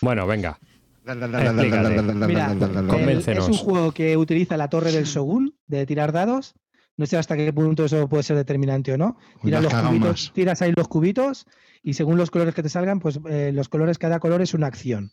Bueno, 0.00 0.26
venga. 0.26 0.58
Mira, 2.26 2.52
es 3.26 3.48
un 3.48 3.54
juego 3.54 3.92
que 3.92 4.16
utiliza 4.16 4.56
la 4.56 4.68
torre 4.68 4.92
del 4.92 5.04
Shogun 5.04 5.56
de 5.66 5.86
tirar 5.86 6.12
dados. 6.12 6.54
No 7.00 7.06
sé 7.06 7.16
hasta 7.16 7.34
qué 7.34 7.50
punto 7.50 7.86
eso 7.86 8.06
puede 8.10 8.22
ser 8.22 8.36
determinante 8.36 8.92
o 8.92 8.98
no. 8.98 9.16
Tiras, 9.42 9.62
Las 9.62 9.72
los 9.72 9.82
cubitos, 9.88 10.32
tiras 10.34 10.60
ahí 10.60 10.74
los 10.76 10.86
cubitos 10.86 11.46
y 11.82 11.94
según 11.94 12.18
los 12.18 12.30
colores 12.30 12.54
que 12.54 12.62
te 12.62 12.68
salgan, 12.68 13.00
pues 13.00 13.18
eh, 13.26 13.52
los 13.54 13.70
colores, 13.70 13.96
cada 13.96 14.20
color 14.20 14.42
es 14.42 14.52
una 14.52 14.66
acción. 14.66 15.10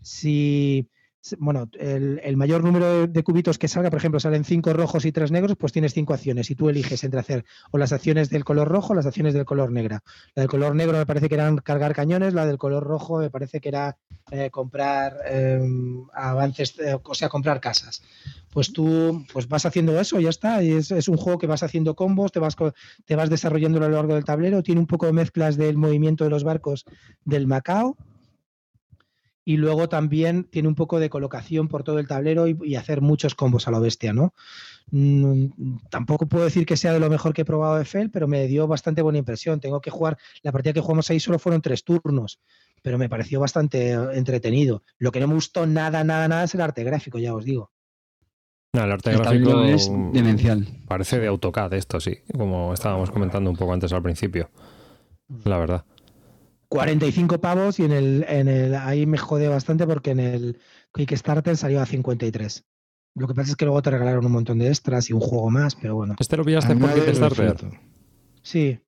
Si- 0.00 0.88
bueno, 1.38 1.68
el, 1.78 2.36
mayor 2.36 2.62
número 2.62 3.06
de, 3.06 3.24
cubitos 3.24 3.58
que 3.58 3.68
salga, 3.68 3.90
por 3.90 3.98
ejemplo, 3.98 4.20
salen 4.20 4.44
cinco 4.44 4.72
rojos 4.72 5.04
y 5.06 5.12
tres 5.12 5.30
negros, 5.30 5.56
pues 5.56 5.72
tienes 5.72 5.94
cinco 5.94 6.12
acciones 6.12 6.50
y 6.50 6.54
tú 6.54 6.68
eliges 6.68 7.02
entre 7.02 7.20
hacer 7.20 7.44
o 7.70 7.78
las 7.78 7.92
acciones 7.92 8.28
del 8.28 8.44
color 8.44 8.68
rojo 8.68 8.92
o 8.92 8.96
las 8.96 9.06
acciones 9.06 9.32
del 9.32 9.44
color 9.44 9.72
negra. 9.72 10.02
La 10.34 10.42
del 10.42 10.50
color 10.50 10.74
negro 10.74 10.98
me 10.98 11.06
parece 11.06 11.28
que 11.28 11.36
eran 11.36 11.56
cargar 11.58 11.94
cañones, 11.94 12.34
la 12.34 12.44
del 12.46 12.58
color 12.58 12.84
rojo 12.84 13.18
me 13.18 13.30
parece 13.30 13.60
que 13.60 13.70
era 13.70 13.96
eh, 14.30 14.50
comprar 14.50 15.18
eh, 15.26 15.60
avances, 16.12 16.78
eh, 16.78 16.98
o 17.02 17.14
sea, 17.14 17.28
comprar 17.28 17.60
casas. 17.60 18.02
Pues 18.50 18.72
tú 18.72 19.24
pues 19.32 19.48
vas 19.48 19.66
haciendo 19.66 19.98
eso, 19.98 20.20
ya 20.20 20.30
está. 20.30 20.62
Y 20.62 20.72
es, 20.72 21.08
un 21.08 21.16
juego 21.16 21.38
que 21.38 21.46
vas 21.46 21.62
haciendo 21.62 21.94
combos, 21.94 22.32
te 22.32 22.38
vas, 22.38 22.56
te 23.04 23.16
vas 23.16 23.30
desarrollando 23.30 23.78
a 23.78 23.88
lo 23.88 23.96
largo 23.96 24.14
del 24.14 24.24
tablero. 24.24 24.62
Tiene 24.62 24.80
un 24.80 24.86
poco 24.86 25.06
de 25.06 25.12
mezclas 25.12 25.56
del 25.56 25.76
movimiento 25.76 26.24
de 26.24 26.30
los 26.30 26.44
barcos 26.44 26.84
del 27.24 27.46
Macao. 27.46 27.96
Y 29.44 29.58
luego 29.58 29.88
también 29.88 30.44
tiene 30.44 30.68
un 30.68 30.74
poco 30.74 30.98
de 30.98 31.10
colocación 31.10 31.68
por 31.68 31.84
todo 31.84 31.98
el 31.98 32.06
tablero 32.06 32.48
y, 32.48 32.56
y 32.62 32.76
hacer 32.76 33.00
muchos 33.02 33.34
combos 33.34 33.68
a 33.68 33.70
lo 33.70 33.80
bestia, 33.80 34.12
¿no? 34.12 34.32
Mm, 34.90 35.76
tampoco 35.90 36.26
puedo 36.26 36.44
decir 36.44 36.66
que 36.66 36.76
sea 36.76 36.92
de 36.92 37.00
lo 37.00 37.08
mejor 37.10 37.32
que 37.32 37.42
he 37.42 37.44
probado 37.44 37.76
de 37.76 37.84
Fel, 37.84 38.10
pero 38.10 38.28
me 38.28 38.46
dio 38.46 38.66
bastante 38.66 39.02
buena 39.02 39.18
impresión. 39.18 39.60
Tengo 39.60 39.80
que 39.80 39.90
jugar, 39.90 40.18
la 40.42 40.52
partida 40.52 40.72
que 40.72 40.80
jugamos 40.80 41.10
ahí 41.10 41.20
solo 41.20 41.38
fueron 41.38 41.62
tres 41.62 41.84
turnos, 41.84 42.40
pero 42.82 42.98
me 42.98 43.08
pareció 43.08 43.40
bastante 43.40 43.92
eh, 43.92 43.98
entretenido. 44.14 44.82
Lo 44.98 45.10
que 45.10 45.20
no 45.20 45.28
me 45.28 45.34
gustó 45.34 45.66
nada, 45.66 46.04
nada, 46.04 46.28
nada 46.28 46.44
es 46.44 46.54
el 46.54 46.60
arte 46.60 46.84
gráfico, 46.84 47.18
ya 47.18 47.34
os 47.34 47.44
digo. 47.44 47.72
No, 48.72 48.84
el 48.84 48.92
arte 48.92 49.10
El 49.10 49.18
gráfico 49.18 49.62
es 49.64 49.88
demencial. 50.12 50.66
parece 50.88 51.20
de 51.20 51.28
AutoCAD 51.28 51.74
esto, 51.74 52.00
sí, 52.00 52.18
como 52.36 52.74
estábamos 52.74 53.10
comentando 53.10 53.48
un 53.48 53.56
poco 53.56 53.72
antes 53.72 53.92
al 53.92 54.02
principio. 54.02 54.50
La 55.44 55.58
verdad. 55.58 55.84
45 56.68 57.40
pavos 57.40 57.78
y 57.78 57.84
en 57.84 57.92
el, 57.92 58.24
en 58.28 58.48
el 58.48 58.74
ahí 58.74 59.06
me 59.06 59.18
jode 59.18 59.48
bastante 59.48 59.86
porque 59.86 60.10
en 60.10 60.20
el 60.20 60.58
Kickstarter 60.92 61.56
salió 61.56 61.80
a 61.80 61.86
53. 61.86 62.64
Lo 63.16 63.28
que 63.28 63.34
pasa 63.34 63.50
es 63.50 63.56
que 63.56 63.64
luego 63.64 63.80
te 63.82 63.90
regalaron 63.90 64.26
un 64.26 64.32
montón 64.32 64.58
de 64.58 64.68
extras 64.68 65.08
y 65.08 65.12
un 65.12 65.20
juego 65.20 65.48
más, 65.50 65.76
pero 65.76 65.94
bueno. 65.94 66.16
Este 66.18 66.36
lo 66.36 66.44
pillaste 66.44 66.74
por 66.74 66.92
Kickstarter. 66.92 67.56
Sí, 68.42 68.66
De 68.66 68.80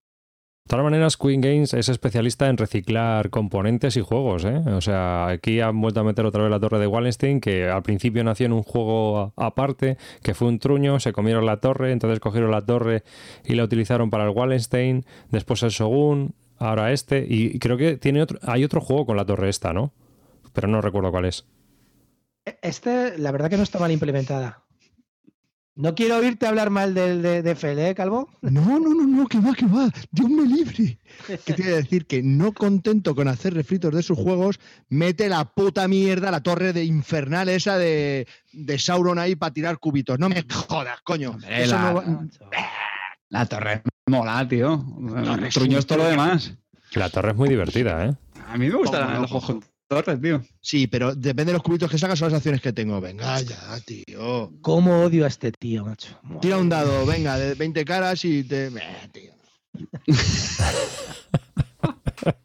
todas 0.69 0.82
maneras, 0.82 1.16
Queen 1.16 1.40
Games 1.40 1.73
es 1.74 1.89
especialista 1.89 2.48
en 2.48 2.57
reciclar 2.57 3.31
componentes 3.31 3.97
y 3.97 4.01
juegos, 4.01 4.44
¿eh? 4.44 4.59
O 4.66 4.81
sea, 4.81 5.28
aquí 5.28 5.61
han 5.61 5.81
vuelto 5.81 6.01
a 6.01 6.05
meter 6.05 6.27
otra 6.27 6.43
vez 6.43 6.51
la 6.51 6.59
torre 6.59 6.81
de 6.81 6.89
Wallenstein, 6.89 7.40
que 7.40 7.69
al 7.69 7.85
principio 7.85 8.24
nació 8.24 8.47
en 8.47 8.53
un 8.53 8.65
juego 8.65 9.32
aparte, 9.36 9.97
que 10.23 10.35
fue 10.35 10.48
un 10.48 10.59
truño, 10.59 10.98
se 10.98 11.12
comieron 11.12 11.47
la 11.47 11.59
torre, 11.59 11.93
entonces 11.93 12.19
cogieron 12.19 12.51
la 12.51 12.66
torre 12.66 13.05
y 13.44 13.55
la 13.55 13.62
utilizaron 13.62 14.11
para 14.11 14.24
el 14.24 14.31
Wallenstein, 14.31 15.05
después 15.31 15.62
el 15.62 15.70
Shogun, 15.70 16.35
ahora 16.59 16.93
este, 16.93 17.27
y 17.28 17.59
creo 17.59 17.77
que 17.77 17.97
tiene 17.97 18.23
otro, 18.23 18.39
hay 18.43 18.65
otro 18.65 18.81
juego 18.81 19.07
con 19.07 19.16
la 19.16 19.24
torre 19.24 19.49
esta, 19.49 19.73
¿no? 19.73 19.93
Pero 20.53 20.69
no 20.69 20.81
recuerdo 20.81 21.11
cuál 21.11 21.27
es. 21.27 21.47
este 22.62 23.19
la 23.19 23.31
verdad 23.33 23.51
que 23.51 23.57
no 23.57 23.62
está 23.62 23.78
mal 23.78 23.93
implementada. 23.93 24.62
No 25.78 25.95
quiero 25.95 26.16
oírte 26.16 26.47
hablar 26.47 26.70
mal 26.70 26.95
de, 26.95 27.43
de 27.43 27.55
Fel, 27.55 27.78
¿eh, 27.78 27.95
Calvo? 27.95 28.31
No, 28.41 28.62
no, 28.81 28.95
no, 28.95 29.07
no, 29.07 29.27
que 29.27 29.39
va, 29.39 29.53
que 29.55 29.66
va. 29.66 29.91
Dios 30.11 30.31
me 30.31 30.47
libre. 30.47 30.99
¿Qué 31.27 31.53
quiere 31.55 31.73
decir? 31.73 32.07
Que 32.07 32.23
no 32.23 32.53
contento 32.53 33.15
con 33.15 33.28
hacer 33.28 33.53
refritos 33.53 33.93
de 33.95 34.03
sus 34.03 34.16
juegos, 34.16 34.59
mete 34.89 35.28
la 35.28 35.45
puta 35.45 35.87
mierda 35.87 36.31
la 36.31 36.43
torre 36.43 36.73
de 36.73 36.83
infernal 36.87 37.51
esa 37.51 37.77
de, 37.77 38.27
de 38.55 38.78
Sauron 38.78 39.19
ahí 39.19 39.37
para 39.37 39.53
tirar 39.53 39.78
cubitos. 39.78 40.19
No 40.19 40.31
me 40.31 40.47
jodas, 40.51 40.99
coño. 41.03 41.33
Hombre, 41.33 41.65
Eso 41.65 41.74
la, 41.74 41.91
no 41.93 41.95
va- 41.97 42.27
la 43.28 43.45
torre 43.45 43.83
mola, 44.07 44.47
tío. 44.49 44.85
es 45.45 45.55
Truño 45.55 45.78
es 45.78 45.87
todo 45.87 45.99
lo 45.99 46.05
demás. 46.05 46.53
La 46.95 47.11
torre 47.11 47.31
es 47.31 47.37
muy 47.37 47.49
divertida, 47.49 48.07
¿eh? 48.07 48.15
A 48.49 48.57
mí 48.57 48.69
me 48.69 48.77
gustan 48.77 49.03
¿Cómo 49.03 49.27
no? 49.27 49.51
los 49.51 49.65
torres, 49.89 50.20
tío. 50.20 50.43
Sí, 50.61 50.87
pero 50.87 51.15
depende 51.15 51.51
de 51.51 51.55
los 51.55 51.62
cubitos 51.62 51.91
que 51.91 51.99
sacas 51.99 52.19
son 52.19 52.28
las 52.31 52.37
acciones 52.37 52.61
que 52.61 52.73
tengo. 52.73 53.01
Venga 53.01 53.41
ya, 53.41 53.81
tío. 53.85 54.53
¿Cómo 54.62 55.03
odio 55.03 55.24
a 55.24 55.28
este 55.28 55.53
tío, 55.53 55.85
macho? 55.85 56.19
Tira 56.41 56.57
un 56.59 56.69
dado, 56.69 57.05
venga, 57.05 57.37
de 57.37 57.55
20 57.55 57.85
caras 57.85 58.24
y 58.24 58.45
te... 58.45 58.69
Eh, 58.69 59.11
tío. 59.12 59.33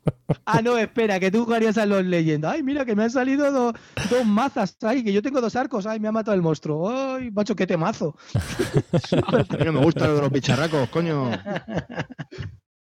Ah, 0.45 0.61
no, 0.61 0.77
espera, 0.77 1.19
que 1.19 1.29
tú 1.29 1.43
jugarías 1.43 1.77
a 1.77 1.85
los 1.85 2.05
leyendas. 2.05 2.53
Ay, 2.53 2.63
mira, 2.63 2.85
que 2.85 2.95
me 2.95 3.03
han 3.03 3.09
salido 3.09 3.51
do- 3.51 3.73
dos 4.09 4.25
mazas. 4.25 4.77
Ay, 4.81 5.03
que 5.03 5.11
yo 5.11 5.21
tengo 5.21 5.41
dos 5.41 5.55
arcos. 5.57 5.85
Ay, 5.85 5.99
me 5.99 6.07
ha 6.07 6.11
matado 6.13 6.35
el 6.35 6.41
monstruo. 6.41 6.89
Ay, 6.89 7.31
macho, 7.31 7.53
qué 7.55 7.67
temazo. 7.67 8.15
A 8.33 9.57
mí 9.57 9.65
no 9.65 9.73
me 9.73 9.79
gusta 9.83 10.07
lo 10.07 10.15
de 10.15 10.21
los 10.21 10.31
bicharracos, 10.31 10.87
coño. 10.89 11.31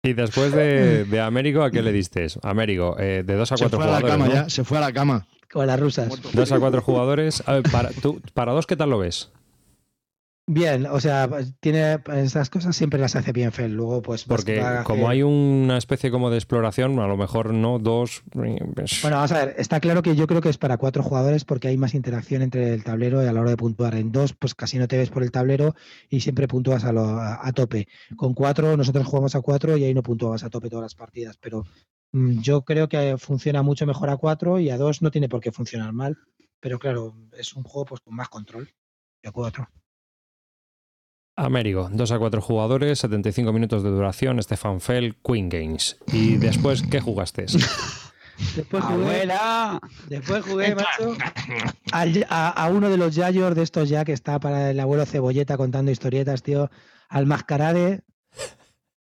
Y 0.03 0.13
después 0.13 0.53
de, 0.53 1.05
de 1.05 1.21
Américo, 1.21 1.63
¿a 1.63 1.71
qué 1.71 1.83
le 1.83 1.91
diste? 1.93 2.27
Américo, 2.43 2.97
eh, 2.99 3.23
de 3.27 3.35
2 3.35 3.53
a 3.53 3.57
Se 3.57 3.65
4 3.65 3.79
fue 3.79 3.89
a 3.89 3.91
la 3.93 4.01
jugadores. 4.01 4.13
cama 4.27 4.27
¿no? 4.29 4.35
ya, 4.45 4.51
se 4.51 4.65
fue 4.65 4.79
a 4.79 4.81
la 4.83 4.93
cama. 4.93 5.27
Con 5.51 5.67
las 5.67 5.81
rusas. 5.81 6.21
2 6.33 6.53
a 6.53 6.59
4 6.61 6.83
jugadores. 6.83 7.43
A 7.47 7.55
ver, 7.55 7.63
para, 7.73 7.91
tú, 7.91 8.21
para 8.35 8.53
dos, 8.53 8.67
¿qué 8.67 8.77
tal 8.77 8.91
lo 8.91 8.99
ves? 8.99 9.31
Bien, 10.51 10.87
o 10.87 10.99
sea, 10.99 11.29
pues, 11.29 11.53
tiene 11.61 11.99
esas 12.15 12.49
cosas 12.49 12.75
siempre 12.75 12.99
las 12.99 13.15
hace 13.15 13.33
bien 13.33 13.53
Fel. 13.53 13.75
Luego, 13.75 14.01
pues. 14.01 14.27
vas- 14.27 14.39
Porque 14.39 14.65
como 14.83 15.11
hay 15.11 15.23
una 15.23 15.77
especie 15.77 16.11
como 16.11 16.31
de 16.31 16.39
exploración, 16.39 16.99
a 17.01 17.07
lo 17.07 17.19
mejor 17.19 17.53
no, 17.53 17.79
dos. 17.79 18.23
pues, 18.31 19.03
Bueno, 19.03 19.17
vamos 19.19 19.33
a 19.33 19.45
ver, 19.45 19.55
está 19.59 19.79
claro 19.79 20.01
que 20.03 20.17
yo 20.17 20.27
creo 20.27 20.41
que 20.41 20.49
es 20.49 20.57
para 20.57 20.79
cuatro 20.79 21.03
jugadores 21.03 21.45
porque 21.45 21.69
hay 21.69 21.77
más 21.77 21.95
interacción 21.95 22.41
entre 22.41 22.73
el 22.73 22.83
tablero 22.83 23.23
y 23.23 23.27
a 23.27 23.33
la 23.35 23.43
hora 23.43 23.51
de 23.51 23.59
puntuar. 23.59 23.95
En 23.95 24.11
dos, 24.11 24.33
pues 24.33 24.55
casi 24.55 24.79
no 24.79 24.89
te 24.89 24.97
ves 24.97 25.11
por 25.11 25.23
el 25.23 25.31
tablero 25.31 25.75
y 26.09 26.21
siempre 26.21 26.49
puntúas 26.49 26.83
a, 26.85 26.93
lo- 26.93 27.05
a, 27.21 27.47
a 27.47 27.53
tope. 27.53 27.87
Con 28.17 28.33
cuatro, 28.33 28.75
nosotros 28.75 29.07
jugamos 29.07 29.35
a 29.35 29.43
cuatro 29.43 29.77
y 29.77 29.85
ahí 29.85 29.93
no 29.93 30.03
puntuabas 30.03 30.45
a 30.45 30.49
tope 30.49 30.71
todas 30.71 30.85
las 30.85 30.95
partidas. 30.95 31.37
Pero 31.37 31.65
mm, 32.13 32.41
yo 32.41 32.63
creo 32.63 32.89
que 32.89 33.19
funciona 33.19 33.63
mucho 33.63 33.85
mejor 33.85 34.09
a 34.09 34.17
cuatro 34.17 34.59
y 34.59 34.71
a 34.71 34.79
dos 34.79 35.03
no 35.03 35.11
tiene 35.11 35.29
por 35.29 35.43
qué 35.43 35.53
funcionar 35.53 35.93
mal. 35.93 36.17
Pero 36.59 36.79
claro, 36.79 37.15
es 37.37 37.53
un 37.53 37.65
juego 37.65 37.85
pues 37.85 38.01
con 38.01 38.15
más 38.15 38.31
control 38.31 38.71
que 39.23 39.29
a 39.29 39.33
cuatro. 39.33 39.69
Américo, 41.47 41.89
2 41.93 42.11
a 42.13 42.19
4 42.19 42.41
jugadores, 42.41 42.99
75 42.99 43.53
minutos 43.53 43.83
de 43.83 43.91
duración, 43.91 44.43
Stefan 44.43 44.81
Fell, 44.81 45.17
Queen 45.25 45.49
Games. 45.49 45.97
Y 46.13 46.37
después, 46.37 46.83
¿qué 46.83 47.01
jugaste? 47.01 47.47
Después 48.55 48.85
jugué, 48.85 49.03
¡Abuela! 49.05 49.81
después 50.09 50.45
jugué 50.45 50.73
macho, 50.77 51.17
al- 51.91 52.25
a, 52.31 52.51
a 52.51 52.69
uno 52.71 52.89
de 52.89 52.97
los 52.97 53.17
Yayos 53.17 53.53
de 53.57 53.65
estos 53.65 53.89
ya 53.89 54.05
que 54.05 54.13
está 54.13 54.39
para 54.39 54.71
el 54.71 54.79
abuelo 54.79 55.05
Cebolleta 55.07 55.57
contando 55.57 55.91
historietas, 55.91 56.45
tío. 56.45 56.71
Al 57.09 57.27
Mascarade, 57.27 58.03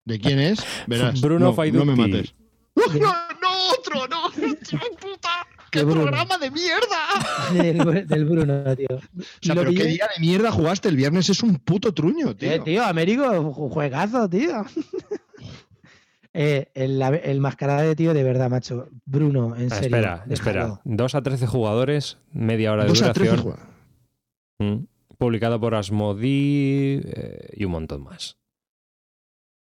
¿De 0.05 0.21
quién 0.21 0.39
es? 0.39 0.61
Verás. 0.87 1.21
Bruno 1.21 1.47
no, 1.47 1.53
Faiduti. 1.55 1.85
No 1.85 1.97
me 1.97 1.97
mates. 2.07 2.35
De- 2.93 3.01
¡No, 3.01 3.13
no, 3.43 3.69
otro! 3.77 4.07
¡No! 4.07 4.31
¡Qué 5.81 5.85
Bruno. 5.85 6.03
programa 6.03 6.39
de 6.39 6.51
mierda! 6.51 7.53
del, 7.53 8.07
del 8.07 8.25
Bruno, 8.25 8.77
tío. 8.77 8.87
O 8.91 9.01
sea, 9.41 9.55
pero 9.55 9.71
qué 9.71 9.85
día 9.85 10.09
de 10.15 10.21
mierda 10.21 10.51
jugaste 10.51 10.89
el 10.89 10.97
viernes 10.97 11.29
es 11.31 11.43
un 11.43 11.57
puto 11.57 11.93
truño, 11.95 12.35
tío. 12.37 12.51
Eh, 12.53 12.61
tío, 12.65 12.85
Américo, 12.85 13.25
ju- 13.25 13.71
juegazo, 13.71 14.29
tío. 14.29 14.65
Eh, 16.39 16.71
el, 16.75 17.01
el 17.01 17.41
mascarada 17.41 17.81
de 17.81 17.97
tío, 17.97 18.13
de 18.13 18.23
verdad, 18.23 18.51
macho. 18.51 18.91
Bruno, 19.07 19.57
en 19.57 19.73
Ah, 19.73 19.77
serio. 19.77 19.97
espera, 19.97 20.25
espera. 20.29 20.63
déjalo. 20.65 20.81
2 20.85 21.15
a 21.15 21.23
13 21.23 21.47
jugadores, 21.47 22.19
media 22.31 22.73
hora 22.73 22.83
de 22.83 22.89
Dos 22.91 23.01
a 23.01 23.15
trece 23.15 23.31
duración. 23.37 23.57
Mm. 24.59 24.85
Publicado 25.17 25.59
por 25.59 25.75
Asmodee 25.75 27.01
eh, 27.07 27.49
y 27.57 27.65
un 27.65 27.73
montón 27.73 28.03
más. 28.03 28.37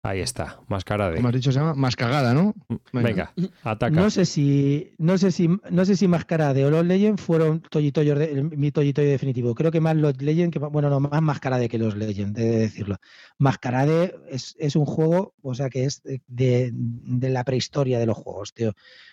Ahí 0.07 0.21
está, 0.21 0.61
Mascarade. 0.69 1.17
Como 1.17 1.29
has 1.29 1.35
dicho, 1.35 1.51
se 1.53 1.59
llama 1.59 1.75
Mascagada, 1.75 2.33
¿no? 2.33 2.55
Venga, 2.93 3.33
ataca. 3.63 3.91
No 3.95 4.09
sé 4.11 4.25
si, 4.25 4.93
no 4.99 5.19
sé 5.19 5.33
si, 5.33 5.49
no 5.71 5.85
sé 5.85 5.97
si 5.97 6.07
Mascarade 6.09 6.65
o 6.65 6.71
los 6.71 6.87
Legend 6.87 7.19
fueron 7.19 7.61
Toyitoyos 7.61 8.19
de- 8.19 8.43
mi 8.43 8.71
Toyitoyo 8.71 9.09
definitivo. 9.09 9.55
Creo 9.55 9.71
que 9.71 9.81
más 9.81 9.97
los 9.97 10.21
Legend 10.23 10.53
que 10.53 10.59
bueno, 10.59 10.89
no, 10.91 11.01
más 11.01 11.23
Mascarade 11.23 11.69
que 11.69 11.79
los 11.79 11.97
Legend, 11.97 12.39
he 12.39 12.43
de 12.45 12.59
decirlo. 12.59 12.97
Mascarade 13.39 14.15
es, 14.31 14.55
es 14.59 14.77
un 14.77 14.87
juego, 14.87 15.35
o 15.43 15.55
sea 15.55 15.69
que 15.69 15.85
es 15.85 16.03
de, 16.27 16.71
de 16.73 17.29
la 17.31 17.45
prehistoria 17.45 17.99
de 17.99 18.07
los 18.07 18.17
juegos, 18.17 18.55
tío. 18.55 18.73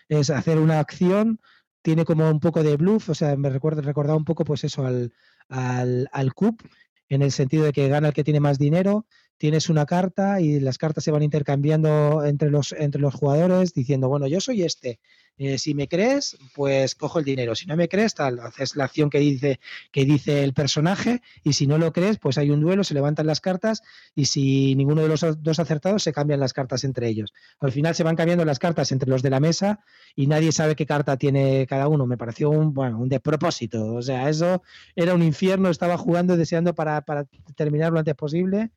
Es 0.10 0.30
hacer 0.30 0.58
una 0.60 0.80
acción, 0.80 1.40
tiene 1.82 2.06
como 2.06 2.30
un 2.30 2.40
poco 2.40 2.64
de 2.64 2.78
bluff, 2.78 3.10
o 3.10 3.16
sea, 3.16 3.36
me 3.36 3.50
recuerda, 3.50 3.82
recordaba 3.82 4.18
un 4.18 4.26
poco, 4.26 4.44
pues 4.46 4.64
eso, 4.64 4.86
al, 4.86 5.12
al, 5.50 6.08
al 6.12 6.34
Cup, 6.34 6.62
en 7.10 7.22
el 7.22 7.32
sentido 7.32 7.64
de 7.66 7.74
que 7.74 7.90
gana 7.90 8.08
el 8.08 8.14
que 8.14 8.24
tiene 8.24 8.40
más 8.40 8.58
dinero, 8.58 9.06
tienes 9.38 9.70
una 9.70 9.86
carta 9.86 10.40
y 10.42 10.60
las 10.60 10.78
cartas 10.78 11.04
se 11.04 11.12
van 11.12 11.24
intercambiando 11.24 12.24
entre 12.26 12.50
los, 12.50 12.72
entre 12.74 13.02
los 13.02 13.14
jugadores 13.14 13.74
diciendo, 13.74 14.08
bueno, 14.08 14.28
yo 14.28 14.40
soy 14.40 14.64
este. 14.64 15.00
eh, 15.38 15.58
si 15.58 15.74
me 15.74 15.88
crees, 15.88 16.38
pues 16.54 16.96
cojo 16.96 17.20
el 17.20 17.26
dinero. 17.26 17.56
Si 17.56 17.66
no 17.66 17.76
me 17.76 17.90
crees, 17.90 18.14
tal, 18.14 18.40
haces 18.40 18.76
la 18.76 18.86
acción 18.86 19.10
que 19.10 19.20
dice, 19.20 19.60
que 19.92 20.06
dice 20.06 20.44
el 20.44 20.54
personaje 20.54 21.22
y 21.44 21.54
si 21.54 21.68
no 21.68 21.78
lo 21.78 21.92
crees, 21.92 22.20
pues 22.20 22.38
hay 22.38 22.52
un 22.52 22.62
duelo, 22.62 22.84
se 22.84 22.94
levantan 22.94 23.28
las 23.28 23.42
cartas 23.42 23.82
y 24.16 24.26
si 24.26 24.76
ninguno 24.76 25.02
de 25.02 25.08
los 25.10 25.44
dos 25.44 25.60
acertados, 25.60 26.04
se 26.04 26.14
cambian 26.14 26.40
las 26.40 26.54
cartas 26.54 26.84
entre 26.84 27.08
ellos. 27.08 27.34
Al 27.60 27.72
final 27.72 27.96
se 27.96 28.04
van 28.04 28.16
cambiando 28.16 28.46
las 28.46 28.60
cartas 28.60 28.92
entre 28.92 29.10
los 29.10 29.24
de 29.24 29.30
la 29.32 29.40
mesa 29.40 29.80
y 30.16 30.28
nadie 30.28 30.52
sabe 30.52 30.76
qué 30.76 30.86
carta 30.86 31.18
tiene 31.18 31.66
cada 31.68 31.88
uno. 31.88 32.06
Me 32.06 32.18
pareció 32.18 32.50
un, 32.52 32.74
bueno, 32.74 33.00
un 33.00 33.10
despropósito. 33.10 33.96
O 33.96 34.02
sea, 34.02 34.30
eso 34.30 34.62
era 34.96 35.16
un 35.16 35.24
infierno. 35.24 35.70
Estaba 35.70 35.98
jugando 35.98 36.38
deseando 36.38 36.76
para, 36.76 37.02
para 37.02 37.26
terminar 37.56 37.92
lo 37.92 38.00
antes 38.00 38.16
posible 38.16 38.72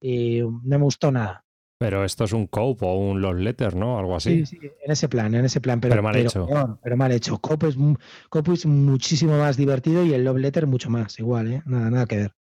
y 0.00 0.40
no 0.40 0.60
me 0.62 0.76
gustó 0.78 1.10
nada. 1.10 1.44
Pero 1.78 2.04
esto 2.04 2.24
es 2.24 2.32
un 2.34 2.46
Cope 2.46 2.84
o 2.84 2.94
un 2.94 3.22
Lost 3.22 3.38
Letter, 3.40 3.74
¿no? 3.74 3.98
Algo 3.98 4.14
así. 4.16 4.44
Sí, 4.44 4.58
sí, 4.60 4.70
en 4.84 4.92
ese 4.92 5.08
plan, 5.08 5.34
en 5.34 5.46
ese 5.46 5.62
plan, 5.62 5.80
pero, 5.80 5.92
Pero 5.92 6.02
mal 6.02 6.16
hecho. 6.16 6.46
peor, 6.46 6.78
pero 6.82 6.96
mal 6.98 7.10
hecho. 7.12 7.38
Copo 7.38 7.66
es, 7.68 7.76
Copo 8.28 8.52
es 8.52 8.66
muchísimo 8.66 9.38
más 9.38 9.56
divertido 9.56 10.04
y 10.04 10.12
el 10.12 10.22
Love 10.24 10.38
Letter 10.38 10.66
mucho 10.66 10.90
más, 10.90 11.18
igual, 11.18 11.50
¿eh? 11.52 11.62
Nada, 11.64 11.90
nada 11.90 12.06
que 12.06 12.16
ver. 12.16 12.32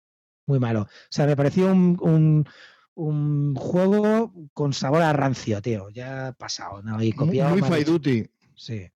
Muy 0.48 0.58
malo. 0.58 0.82
O 0.82 0.88
sea, 1.08 1.26
me 1.26 1.36
pareció 1.36 1.70
un, 1.70 1.96
un, 2.00 2.48
un 2.94 3.54
juego 3.54 4.32
con 4.54 4.72
sabor 4.72 5.02
a 5.02 5.12
rancio, 5.12 5.62
tío. 5.62 5.88
Ya 5.90 6.34
pasado, 6.36 6.82
¿no? 6.82 6.94
Y 7.00 7.08
Muy, 7.08 7.12
copiado. 7.12 7.50
muy 7.50 7.60
Fight 7.62 7.82
hecho. 7.82 7.92
Duty. 7.92 8.28
Sí. 8.56 8.88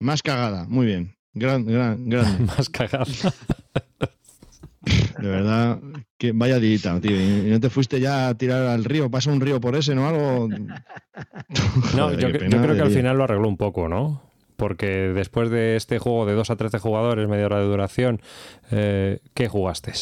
Más 0.00 0.22
cagada. 0.22 0.64
Muy 0.68 0.86
bien. 0.86 1.16
Gran, 1.34 1.64
gran, 1.64 2.08
grande. 2.08 2.44
Más 2.56 2.68
cagada. 2.68 3.04
De 5.24 5.30
verdad, 5.30 5.80
que 6.18 6.32
vaya 6.32 6.58
dirita, 6.58 7.00
tío. 7.00 7.16
Y 7.16 7.50
no 7.50 7.58
te 7.58 7.70
fuiste 7.70 7.98
ya 7.98 8.28
a 8.28 8.34
tirar 8.36 8.66
al 8.66 8.84
río. 8.84 9.10
¿Pasa 9.10 9.32
un 9.32 9.40
río 9.40 9.58
por 9.58 9.74
ese, 9.74 9.94
no? 9.94 10.06
Algo. 10.06 10.48
No, 11.96 12.08
Joder, 12.08 12.18
yo, 12.18 12.60
creo 12.60 12.74
que 12.74 12.82
al 12.82 12.90
final 12.90 13.16
lo 13.16 13.24
arregló 13.24 13.46
un 13.48 13.56
poco, 13.56 13.88
¿no? 13.88 14.22
Porque 14.56 14.88
después 15.14 15.48
de 15.48 15.76
este 15.76 16.00
juego 16.00 16.26
de 16.26 16.34
2 16.34 16.50
a 16.50 16.56
13 16.56 16.78
jugadores, 16.80 17.28
media 17.28 17.46
hora 17.46 17.60
de 17.60 17.66
duración, 17.66 18.20
eh, 18.72 19.20
¿qué 19.34 19.48
jugaste? 19.48 19.92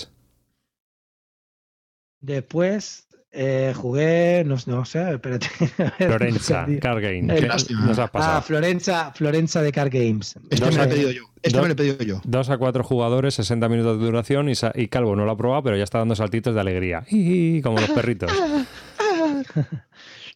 Después 2.21 3.07
eh, 3.33 3.73
jugué, 3.75 4.45
no, 4.47 4.57
no 4.67 4.85
sé, 4.85 5.13
espérate. 5.15 5.49
ver, 5.79 6.09
Florenza. 6.09 6.67
Car 6.81 7.01
Game. 7.01 7.35
Eh, 7.35 7.41
¿Qué 7.41 7.47
lástima. 7.49 7.87
nos 7.87 7.99
pasado? 8.11 8.37
Ah, 8.39 8.43
Florenza, 8.43 9.13
Florenza 9.13 9.63
de 9.63 9.73
Car 9.73 9.89
Games. 9.91 10.37
Este 10.51 10.67
me 10.67 10.77
lo 10.77 10.83
he 10.83 10.87
pedido 10.89 11.11
yo. 11.11 11.23
Este 11.43 11.57
Dos- 11.59 11.63
me 11.63 11.69
lo 11.69 11.73
he 11.73 11.77
pedido 11.77 11.99
yo. 12.05 12.21
2 12.25 12.51
a 12.51 12.59
4 12.59 12.85
jugadores, 12.85 13.35
60 13.35 13.69
minutos 13.69 13.99
de 13.99 14.05
duración 14.05 14.49
y, 14.49 14.53
y 14.75 14.89
Calvo 14.89 15.17
no 15.17 15.25
lo 15.25 15.31
ha 15.33 15.37
probado, 15.37 15.63
pero 15.65 15.77
ya 15.77 15.85
está 15.85 15.99
dando 15.99 16.15
saltitos 16.15 16.55
de 16.55 16.61
alegría. 16.61 17.05
Iji, 17.09 17.63
Como 17.63 17.81
los 17.81 17.91
perritos. 17.91 18.31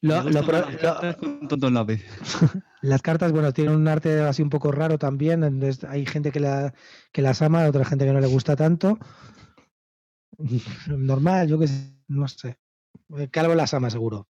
Lo- 0.02 0.22
lo 0.24 0.40
lápiz. 1.70 2.04
Las 2.82 3.02
cartas, 3.02 3.32
bueno, 3.32 3.52
tienen 3.52 3.74
un 3.74 3.88
arte 3.88 4.20
así 4.20 4.42
un 4.42 4.50
poco 4.50 4.70
raro 4.70 4.98
también. 4.98 5.42
hay 5.88 6.06
gente 6.06 6.30
que, 6.30 6.38
la, 6.40 6.72
que 7.12 7.22
las 7.22 7.42
ama, 7.42 7.66
otra 7.66 7.84
gente 7.84 8.04
que 8.04 8.12
no 8.12 8.20
le 8.20 8.26
gusta 8.26 8.54
tanto. 8.56 8.98
Normal, 10.86 11.48
yo 11.48 11.58
que 11.58 11.66
sé, 11.68 11.92
no 12.08 12.28
sé. 12.28 12.56
Calvo 13.30 13.54
las 13.54 13.74
ama, 13.74 13.90
seguro. 13.90 14.28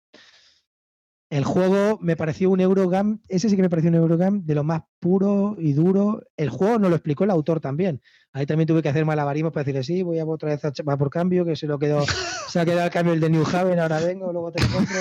El 1.32 1.44
juego 1.44 1.98
me 2.02 2.16
pareció 2.16 2.52
un 2.52 2.62
Eurogame, 2.62 3.18
ese 3.28 3.50
sí 3.50 3.56
que 3.56 3.64
me 3.64 3.70
pareció 3.70 3.90
un 3.90 3.96
Eurogame 3.96 4.42
de 4.44 4.54
lo 4.54 4.64
más 4.64 4.84
puro 5.00 5.56
y 5.58 5.74
duro. 5.74 6.22
El 6.38 6.50
juego 6.50 6.78
no 6.78 6.88
lo 6.88 6.96
explicó 6.96 7.24
el 7.24 7.32
autor 7.32 7.60
también. 7.60 8.00
Ahí 8.32 8.46
también 8.46 8.68
tuve 8.68 8.84
que 8.84 8.90
hacer 8.90 9.06
malabarismos 9.06 9.52
para 9.52 9.64
decirle, 9.64 9.84
sí, 9.84 10.04
voy 10.04 10.20
a 10.20 10.26
otra 10.26 10.50
vez 10.50 10.64
a 10.64 10.72
va 10.88 10.98
por 10.98 11.10
cambio, 11.10 11.44
que 11.44 11.56
se 11.56 11.66
lo 11.66 11.80
quedó, 11.80 12.06
se 12.48 12.60
ha 12.60 12.66
quedado 12.66 12.86
el 12.86 12.92
cambio 12.92 13.14
el 13.14 13.20
de 13.20 13.32
New 13.32 13.44
Haven, 13.44 13.80
ahora 13.80 14.00
vengo, 14.02 14.32
luego 14.32 14.52
te 14.52 14.62
lo 14.62 14.68
compro. 14.70 14.96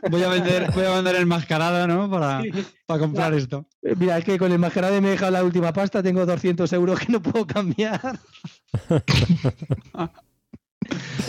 voy, 0.10 0.22
a 0.24 0.28
vender, 0.28 0.70
voy 0.74 0.84
a 0.84 0.96
vender 0.96 1.16
el 1.16 1.26
mascarada, 1.26 1.86
¿no? 1.86 2.10
Para, 2.10 2.42
para 2.84 3.00
comprar 3.00 3.32
esto. 3.32 3.66
Eh, 3.82 3.94
Mira, 3.96 4.18
es 4.18 4.24
que 4.24 4.38
con 4.38 4.50
el 4.50 4.58
mascarade 4.58 5.00
me 5.00 5.08
he 5.08 5.12
dejado 5.12 5.30
la 5.30 5.44
última 5.44 5.72
pasta, 5.72 6.02
tengo 6.02 6.26
200 6.26 6.70
euros 6.72 6.98
que 6.98 7.12
no 7.12 7.22
puedo 7.22 7.46
cambiar. 7.46 8.18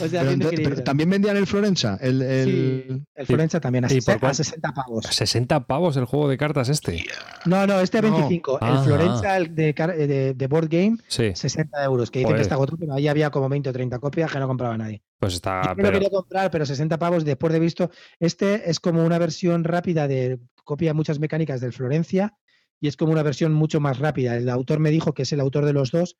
o 0.03 0.07
sea, 0.07 0.23
Pero 0.23 0.49
pero 0.63 0.83
también 0.83 1.09
vendían 1.09 1.37
el 1.37 1.47
Florenza. 1.47 1.97
El, 2.01 2.21
el- 2.21 2.85
Sí, 2.87 3.03
el 3.15 3.25
Florencia 3.25 3.59
también, 3.59 3.85
a, 3.85 3.87
¿Y 3.87 4.01
por 4.01 4.13
60, 4.13 4.13
a 4.15 4.19
cuál? 4.19 4.35
60 4.35 4.73
pavos. 4.73 5.05
60 5.05 5.67
pavos 5.67 5.97
el 5.97 6.05
juego 6.05 6.27
de 6.29 6.37
cartas 6.37 6.69
este. 6.69 7.03
No, 7.45 7.65
no, 7.67 7.79
este 7.79 7.99
a 7.99 8.01
No. 8.01 8.11
25. 8.11 8.57
Ah. 8.61 8.77
El 8.79 8.85
Florencia 8.85 9.37
el 9.37 9.55
de, 9.55 9.69
eh, 9.69 10.07
de, 10.07 10.33
de 10.33 10.47
Board 10.47 10.67
Game, 10.69 10.97
Sí, 11.07 11.31
60 11.35 11.83
euros. 11.83 12.09
Que 12.11 12.19
dicen 12.19 12.27
Joder. 12.29 12.37
que 12.39 12.41
está 12.43 12.55
agotado, 12.55 12.77
pero 12.77 12.93
ahí 12.93 13.07
había 13.07 13.29
como 13.29 13.47
20 13.49 13.69
o 13.69 13.73
30 13.73 13.99
copias 13.99 14.31
que 14.31 14.39
no 14.39 14.47
compraba 14.47 14.77
nadie. 14.77 15.01
pues 15.19 15.33
Yo 15.33 15.35
está. 15.37 15.61
lo 15.69 15.75
pero- 15.75 15.91
quería 15.91 16.09
comprar, 16.09 16.49
pero 16.51 16.65
60 16.65 16.97
pavos 16.99 17.23
después 17.25 17.53
de 17.53 17.59
visto. 17.59 17.91
Este 18.19 18.69
es 18.69 18.79
como 18.79 19.03
una 19.05 19.17
versión 19.19 19.63
rápida 19.63 20.07
de 20.07 20.39
copia 20.63 20.93
muchas 20.93 21.19
mecánicas 21.19 21.59
del 21.61 21.73
Florencia 21.73 22.33
y 22.79 22.87
es 22.87 22.97
como 22.97 23.11
una 23.11 23.23
versión 23.23 23.53
mucho 23.53 23.79
más 23.79 23.99
rápida. 23.99 24.35
El 24.35 24.49
autor 24.49 24.79
me 24.79 24.89
dijo 24.89 25.13
que 25.13 25.23
es 25.23 25.31
el 25.33 25.39
autor 25.39 25.65
de 25.65 25.73
los 25.73 25.91
dos, 25.91 26.15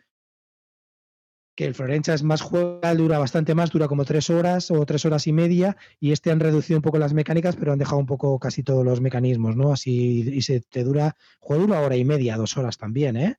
que 1.55 1.65
el 1.65 1.75
Florencia 1.75 2.13
es 2.13 2.23
más 2.23 2.41
juega, 2.41 2.95
dura 2.95 3.19
bastante 3.19 3.55
más, 3.55 3.71
dura 3.71 3.87
como 3.87 4.05
tres 4.05 4.29
horas 4.29 4.71
o 4.71 4.85
tres 4.85 5.05
horas 5.05 5.27
y 5.27 5.33
media 5.33 5.75
y 5.99 6.11
este 6.11 6.31
han 6.31 6.39
reducido 6.39 6.77
un 6.77 6.81
poco 6.81 6.97
las 6.97 7.13
mecánicas, 7.13 7.55
pero 7.55 7.73
han 7.73 7.79
dejado 7.79 7.99
un 7.99 8.05
poco 8.05 8.39
casi 8.39 8.63
todos 8.63 8.85
los 8.85 9.01
mecanismos, 9.01 9.55
¿no? 9.55 9.73
Así 9.73 10.21
y 10.21 10.41
se 10.41 10.61
te 10.61 10.83
dura, 10.83 11.15
juega 11.39 11.63
una 11.63 11.79
hora 11.81 11.95
y 11.95 12.05
media, 12.05 12.37
dos 12.37 12.57
horas 12.57 12.77
también, 12.77 13.17
¿eh? 13.17 13.37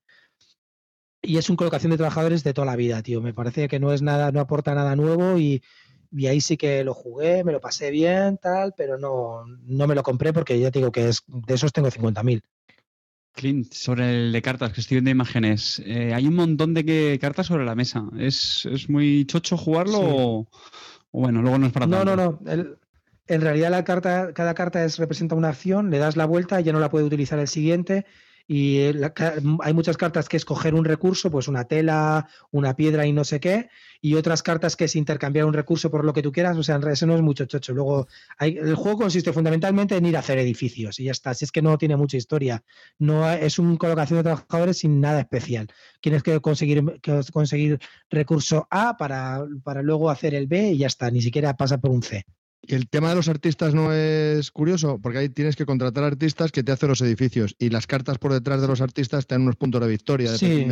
Y 1.23 1.37
es 1.39 1.49
un 1.49 1.57
colocación 1.57 1.91
de 1.91 1.99
trabajadores 1.99 2.43
de 2.43 2.53
toda 2.53 2.67
la 2.67 2.77
vida, 2.77 3.01
tío. 3.03 3.23
Me 3.23 3.33
parece 3.33 3.69
que 3.69 3.79
no 3.79 3.93
es 3.93 4.03
nada, 4.03 4.33
no 4.33 4.41
aporta 4.41 4.75
nada 4.75 4.97
nuevo 4.97 5.39
y, 5.39 5.63
y 6.11 6.27
ahí 6.27 6.41
sí 6.41 6.57
que 6.57 6.83
lo 6.85 6.95
jugué, 6.95 7.45
me 7.45 7.53
lo 7.53 7.61
pasé 7.61 7.91
bien, 7.91 8.39
tal, 8.39 8.75
pero 8.77 8.99
no, 8.99 9.45
no 9.47 9.87
me 9.87 9.95
lo 9.95 10.03
compré 10.03 10.33
porque 10.33 10.59
ya 10.59 10.71
te 10.71 10.81
digo 10.81 10.93
que 10.93 11.09
es, 11.09 11.23
de 11.27 11.55
esos 11.55 11.73
tengo 11.73 11.91
50.000. 11.91 12.43
Clint, 13.33 13.73
sobre 13.73 14.27
el 14.27 14.33
de 14.33 14.43
cartas, 14.43 14.73
que 14.73 14.81
estoy 14.81 14.97
viendo 14.97 15.11
imágenes. 15.11 15.83
eh, 15.85 16.13
hay 16.15 16.27
un 16.27 16.35
montón 16.35 16.75
de 16.75 16.85
que- 16.85 17.19
cartas 17.21 17.47
sobre 17.47 17.65
la 17.65 17.75
mesa. 17.75 18.05
¿Es, 18.19 18.67
es 18.67 18.89
muy 18.91 19.25
chocho 19.27 19.57
jugarlo 19.57 19.99
Sí. 19.99 20.05
o, 20.07 20.49
o 21.13 21.21
bueno, 21.21 21.43
luego 21.43 21.59
no 21.59 21.67
es 21.67 21.73
para 21.73 21.87
No, 21.87 22.05
tanto? 22.05 22.17
no, 22.17 22.39
no. 22.45 22.51
el- 22.51 22.77
en 23.29 23.41
realidad 23.41 23.71
la 23.71 23.85
carta, 23.85 24.33
cada 24.35 24.53
carta 24.55 24.85
es, 24.85 24.99
representa 24.99 25.35
una 25.35 25.49
acción, 25.49 25.91
le 25.91 25.99
das 25.99 26.17
la 26.17 26.27
vuelta 26.27 26.61
y 26.61 26.65
ya 26.65 26.73
no 26.73 26.81
la 26.81 26.91
puede 26.91 27.05
utilizar 27.07 27.39
el 27.39 27.49
siguiente. 27.49 28.05
Y 28.53 28.81
eh, 28.81 28.93
la 28.93 29.15
hay 29.61 29.73
muchas 29.73 29.97
cartas 29.97 30.29
que 30.29 30.37
es 30.37 30.45
coger 30.45 30.75
un 30.75 30.85
recurso, 30.85 31.31
pues 31.31 31.49
una 31.49 31.65
tela, 31.65 32.29
una 32.51 32.77
piedra 32.77 33.07
y 33.07 33.13
no 33.13 33.25
sé 33.25 33.41
qué, 33.41 33.71
y 34.03 34.15
otras 34.15 34.43
cartas 34.43 34.77
que 34.77 34.85
es 34.85 34.95
intercambiar 34.95 35.47
un 35.47 35.55
recurso 35.55 35.91
por 35.91 36.05
lo 36.05 36.13
que 36.13 36.21
tú 36.21 36.33
quieras. 36.33 36.59
O 36.59 36.63
sea, 36.63 36.79
eso 36.93 37.07
no 37.07 37.15
es 37.15 37.23
mucho 37.23 37.47
chocho. 37.47 37.73
Luego, 37.73 38.09
hay- 38.37 38.59
el 38.59 38.75
juego 38.75 38.99
consiste 38.99 39.33
fundamentalmente 39.33 39.97
en 39.97 40.05
ir 40.05 40.17
a 40.17 40.21
hacer 40.21 40.39
edificios 40.39 41.01
y 41.01 41.05
ya 41.05 41.13
está. 41.13 41.33
Si 41.33 41.47
es 41.47 41.51
que 41.53 41.63
no 41.63 41.79
tiene 41.79 41.97
mucha 41.97 42.19
historia. 42.19 42.63
No 42.99 43.27
es 43.31 43.59
una 43.59 43.79
colocación 43.79 44.19
de 44.19 44.25
trabajadores 44.25 44.79
sin 44.81 45.01
nada 45.01 45.21
especial. 45.21 45.69
Tienes 46.03 46.23
que 46.23 46.39
conseguir, 46.41 47.01
que 47.01 47.21
conseguir 47.33 47.79
recurso 48.11 48.67
A 48.71 48.99
para, 48.99 49.47
para 49.65 49.81
luego 49.81 50.11
hacer 50.11 50.35
el 50.35 50.47
B 50.47 50.73
y 50.73 50.79
ya 50.79 50.89
está. 50.89 51.11
Ni 51.11 51.23
siquiera 51.23 51.57
pasa 51.57 51.79
por 51.79 51.91
un 51.91 52.03
C. 52.03 52.27
El 52.63 52.89
tema 52.89 53.09
de 53.11 53.17
los 53.17 53.29
artistas 53.29 53.75
no 53.75 53.93
es 53.93 54.51
curioso, 54.53 55.01
porque 55.01 55.19
ahí 55.19 55.29
tienes 55.29 55.57
que 55.57 55.67
contratar 55.67 56.05
artistas 56.05 56.53
que 56.53 56.63
te 56.63 56.71
hacen 56.71 56.89
los 56.89 57.01
edificios 57.01 57.57
y 57.59 57.71
las 57.71 57.89
cartas 57.89 58.19
por 58.19 58.33
detrás 58.33 58.61
de 58.61 58.69
los 58.69 58.81
artistas 58.81 59.27
te 59.27 59.35
dan 59.35 59.43
unos 59.43 59.57
puntos 59.57 59.81
de 59.81 59.89
victoria. 59.89 60.37
Sí. 60.39 60.67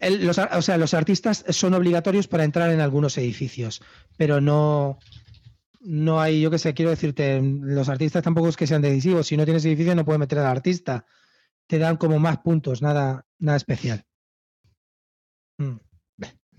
El- 0.00 0.26
los, 0.26 0.38
o 0.38 0.62
sea, 0.62 0.76
los 0.78 0.94
artistas 0.94 1.44
son 1.50 1.74
obligatorios 1.74 2.26
para 2.26 2.42
entrar 2.42 2.72
en 2.72 2.80
algunos 2.80 3.16
edificios, 3.18 3.82
pero 4.16 4.40
no, 4.40 4.98
no 5.80 6.20
hay, 6.20 6.40
yo 6.40 6.50
qué 6.50 6.58
sé, 6.58 6.74
quiero 6.74 6.90
decirte, 6.90 7.40
los 7.40 7.88
artistas 7.88 8.24
tampoco 8.24 8.48
es 8.48 8.56
que 8.56 8.66
sean 8.66 8.82
decisivos. 8.82 9.28
Si 9.28 9.36
no 9.36 9.44
tienes 9.44 9.64
edificio, 9.64 9.94
no 9.94 10.04
puedes 10.04 10.18
meter 10.18 10.38
al 10.40 10.46
artista. 10.46 11.06
Te 11.68 11.78
dan 11.78 11.96
como 11.98 12.18
más 12.18 12.38
puntos, 12.38 12.82
nada, 12.82 13.26
nada 13.38 13.56
especial. 13.56 14.04
Mm. 15.58 15.76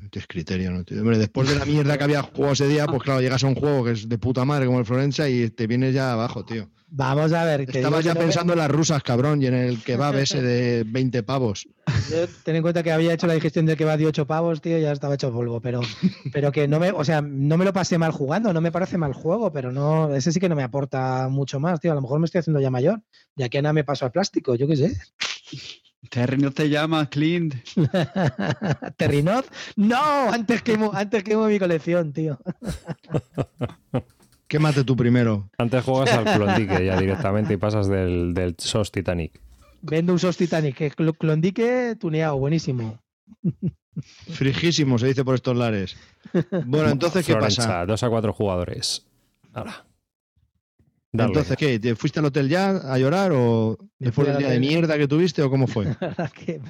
No 0.08 0.12
tienes 0.12 0.28
criterio, 0.28 0.72
¿no? 0.72 0.86
Hombre, 1.02 1.18
después 1.18 1.50
de 1.50 1.58
la 1.58 1.66
mierda 1.66 1.98
que 1.98 2.04
había 2.06 2.22
jugado 2.22 2.54
ese 2.54 2.66
día, 2.70 2.86
pues 2.88 3.04
claro, 3.04 3.20
llegas 3.20 3.44
a 3.44 3.48
un 3.48 3.56
juego 3.56 3.84
que 3.84 3.92
es 3.92 4.08
de 4.08 4.18
puta 4.18 4.46
madre 4.46 4.66
como 4.66 4.80
el 4.80 4.86
Florencia 4.86 5.28
y 5.28 5.50
te 5.50 5.68
vienes 5.68 5.94
ya 5.94 6.14
abajo, 6.14 6.46
tío. 6.46 6.70
Vamos 6.90 7.34
a 7.34 7.44
ver. 7.44 7.70
Estabas 7.70 8.06
ya 8.06 8.14
que 8.14 8.20
pensando 8.20 8.54
en 8.54 8.60
las 8.60 8.72
rusas, 8.72 9.04
cabrón, 9.04 9.42
y 9.44 9.48
en 9.48 9.54
el 9.54 9.84
kebab 9.84 10.16
ese 10.20 10.42
de 10.42 10.86
20 10.86 11.24
pavos. 11.24 11.68
Yo, 12.10 12.26
ten 12.46 12.56
en 12.56 12.62
cuenta 12.62 12.84
que 12.84 12.94
había 12.94 13.12
hecho 13.12 13.28
la 13.28 13.34
digestión 13.34 13.66
del 13.66 13.76
que 13.76 13.84
va 13.84 13.98
de 13.98 14.06
8 14.06 14.26
pavos, 14.26 14.62
tío, 14.62 14.80
ya 14.80 14.94
estaba 14.94 15.16
hecho 15.16 15.34
polvo, 15.34 15.60
pero, 15.60 15.82
pero 16.32 16.54
que 16.54 16.70
no 16.70 16.80
me, 16.80 16.92
o 16.92 17.04
sea, 17.04 17.22
no 17.22 17.58
me 17.58 17.66
lo 17.66 17.74
pasé 17.74 17.98
mal 17.98 18.14
jugando, 18.14 18.54
no 18.54 18.62
me 18.62 18.72
parece 18.72 18.98
mal 18.98 19.12
juego, 19.12 19.52
pero 19.52 19.74
no, 19.74 20.16
ese 20.16 20.32
sí 20.32 20.40
que 20.40 20.48
no 20.48 20.56
me 20.56 20.64
aporta 20.64 21.28
mucho 21.28 21.60
más, 21.60 21.82
tío. 21.82 21.92
A 21.92 21.96
lo 21.96 22.02
mejor 22.02 22.22
me 22.22 22.26
estoy 22.28 22.40
haciendo 22.40 22.62
ya 22.62 22.72
mayor, 22.72 23.02
ya 23.36 23.50
que 23.50 23.62
nada 23.62 23.74
me 23.74 23.84
paso 23.84 24.06
al 24.06 24.14
plástico, 24.14 24.56
yo 24.56 24.70
qué 24.70 24.78
sé. 24.78 24.98
Terreno 26.10 26.52
te 26.52 26.70
llama, 26.70 27.10
Clint. 27.10 27.56
Terrinoz, 28.98 29.46
no, 29.76 30.32
antes 30.32 30.62
quemo, 30.62 30.92
antes 30.94 31.24
quemo 31.24 31.48
mi 31.48 31.60
colección, 31.60 32.14
tío. 32.14 32.40
Quémate 34.48 34.84
tú 34.86 34.96
primero. 34.96 35.50
Antes 35.58 35.84
juegas 35.84 36.14
al 36.16 36.24
Klondike 36.24 36.86
ya 36.86 36.98
directamente 37.00 37.56
y 37.56 37.58
pasas 37.58 37.88
del, 37.90 38.34
del 38.34 38.56
SOS 38.58 38.92
Titanic. 38.92 39.42
Vendo 39.82 40.14
un 40.14 40.20
SOS 40.20 40.38
Titanic, 40.38 40.76
que 40.76 40.92
cl- 40.92 41.18
clondique 41.18 41.96
tuneado, 42.00 42.38
buenísimo. 42.38 43.00
Frijísimo, 44.32 45.00
se 45.00 45.08
dice 45.08 45.26
por 45.26 45.36
estos 45.36 45.58
lares. 45.58 45.98
Bueno, 46.66 46.92
entonces, 46.92 47.26
¿qué 47.26 47.36
pasa? 47.36 47.86
dos 47.86 48.04
a 48.04 48.10
cuatro 48.10 48.32
jugadores. 48.32 49.06
Ahora. 49.54 49.86
Dale. 51.18 51.28
Entonces, 51.30 51.58
¿qué? 51.58 51.80
¿Te 51.80 51.96
fuiste 51.96 52.20
al 52.20 52.26
hotel 52.26 52.50
ya 52.50 52.70
a 52.70 52.98
llorar 52.98 53.32
o 53.34 53.78
después 54.00 54.28
del 54.28 54.38
día 54.38 54.50
de 54.50 54.60
mierda 54.60 54.98
que 54.98 55.08
tuviste 55.08 55.42
o 55.42 55.50
cómo 55.50 55.68
fue? 55.68 55.86
La 56.02 56.08
verdad, 56.08 56.32
que, 56.32 56.62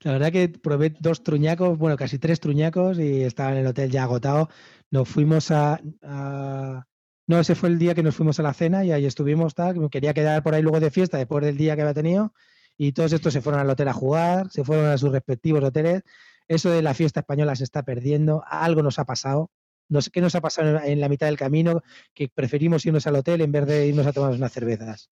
la 0.00 0.12
verdad 0.12 0.32
que 0.32 0.48
probé 0.48 0.94
dos 1.00 1.22
truñacos, 1.22 1.78
bueno, 1.78 1.96
casi 1.96 2.18
tres 2.18 2.40
truñacos 2.40 2.98
y 2.98 3.22
estaba 3.22 3.52
en 3.52 3.58
el 3.58 3.66
hotel 3.66 3.90
ya 3.90 4.02
agotado. 4.04 4.48
Nos 4.90 5.08
fuimos 5.08 5.50
a, 5.50 5.80
a- 6.02 6.86
No, 7.26 7.40
ese 7.40 7.54
fue 7.54 7.68
el 7.70 7.78
día 7.78 7.94
que 7.94 8.02
nos 8.02 8.14
fuimos 8.14 8.38
a 8.38 8.42
la 8.42 8.52
cena 8.54 8.84
y 8.84 8.92
ahí 8.92 9.04
estuvimos, 9.06 9.54
tal, 9.54 9.76
me 9.80 9.88
quería 9.90 10.14
quedar 10.14 10.42
por 10.42 10.54
ahí 10.54 10.62
luego 10.62 10.78
de 10.80 10.90
fiesta 10.90 11.18
después 11.18 11.44
del 11.44 11.56
día 11.56 11.74
que 11.74 11.82
había 11.82 11.94
tenido 11.94 12.32
y 12.78 12.92
todos 12.92 13.12
estos 13.12 13.32
se 13.32 13.40
fueron 13.40 13.60
al 13.60 13.70
hotel 13.70 13.88
a 13.88 13.92
jugar, 13.94 14.50
se 14.50 14.62
fueron 14.62 14.86
a 14.86 14.98
sus 14.98 15.10
respectivos 15.10 15.64
hoteles. 15.64 16.02
Eso 16.48 16.70
de 16.70 16.82
la 16.82 16.94
fiesta 16.94 17.20
española 17.20 17.56
se 17.56 17.64
está 17.64 17.82
perdiendo, 17.82 18.44
algo 18.48 18.82
nos 18.82 18.98
ha 19.00 19.04
pasado. 19.04 19.50
No 19.88 20.02
sé 20.02 20.10
qué 20.10 20.20
nos 20.20 20.34
ha 20.34 20.40
pasado 20.40 20.80
en, 20.82 21.00
la 21.00 21.08
mitad 21.08 21.26
del 21.26 21.36
camino, 21.36 21.82
que 22.12 22.28
preferimos 22.28 22.84
irnos 22.86 23.06
al 23.06 23.16
hotel 23.16 23.40
en 23.40 23.52
vez 23.52 23.66
de 23.66 23.86
irnos 23.86 24.06
a 24.06 24.12
tomar 24.12 24.32
unas 24.32 24.52
cervezas. 24.52 25.10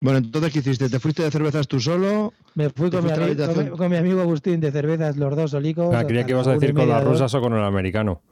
Bueno, 0.00 0.18
entonces, 0.18 0.52
¿qué 0.52 0.60
hiciste? 0.60 0.88
¿Te 0.88 0.98
fuiste 0.98 1.22
de 1.22 1.30
cervezas 1.30 1.68
tú 1.68 1.78
solo? 1.78 2.32
Me 2.54 2.70
fui 2.70 2.88
¿Te 2.88 2.96
con 2.96 3.04
mi, 3.04 3.10
fuiste 3.10 3.42
a 3.44 3.46
la 3.46 3.52
ami- 3.54 3.76
con 3.76 3.90
mi 3.90 3.96
amigo 3.98 4.20
Agustín 4.22 4.58
de 4.58 4.72
cervezas, 4.72 5.18
los 5.18 5.36
dos 5.36 5.50
solicos. 5.50 5.94
Ah, 5.94 6.06
creía 6.06 6.24
que 6.24 6.32
ibas 6.32 6.46
a 6.46 6.52
decir 6.54 6.72
con 6.72 6.88
las 6.88 7.04
rusas 7.04 7.34
o 7.34 7.40
con 7.40 7.52
el 7.52 7.62
americano. 7.62 8.22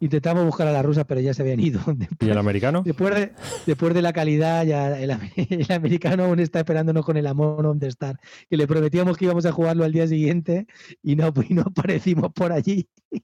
Intentamos 0.00 0.44
buscar 0.44 0.66
a 0.66 0.72
las 0.72 0.84
rusas, 0.84 1.04
pero 1.06 1.20
ya 1.20 1.32
se 1.34 1.42
habían 1.42 1.60
ido. 1.60 1.80
¿Y 2.20 2.28
el 2.30 2.38
americano? 2.38 2.82
Después 2.84 3.14
de, 3.14 3.32
después 3.66 3.94
de 3.94 4.02
la 4.02 4.12
calidad, 4.12 4.64
ya 4.64 4.98
el, 4.98 5.10
am- 5.12 5.30
el 5.36 5.70
americano 5.70 6.24
aún 6.24 6.40
está 6.40 6.60
esperándonos 6.60 7.04
con 7.04 7.16
el 7.18 7.26
Amon 7.26 7.66
on 7.66 7.78
the 7.78 7.88
Star. 7.88 8.18
Que 8.48 8.56
le 8.56 8.66
prometíamos 8.66 9.16
que 9.18 9.26
íbamos 9.26 9.44
a 9.44 9.52
jugarlo 9.52 9.84
al 9.84 9.92
día 9.92 10.08
siguiente 10.08 10.66
y 11.02 11.14
no, 11.14 11.32
y 11.48 11.52
no 11.54 11.62
aparecimos 11.62 12.32
por 12.32 12.52
allí. 12.52 12.88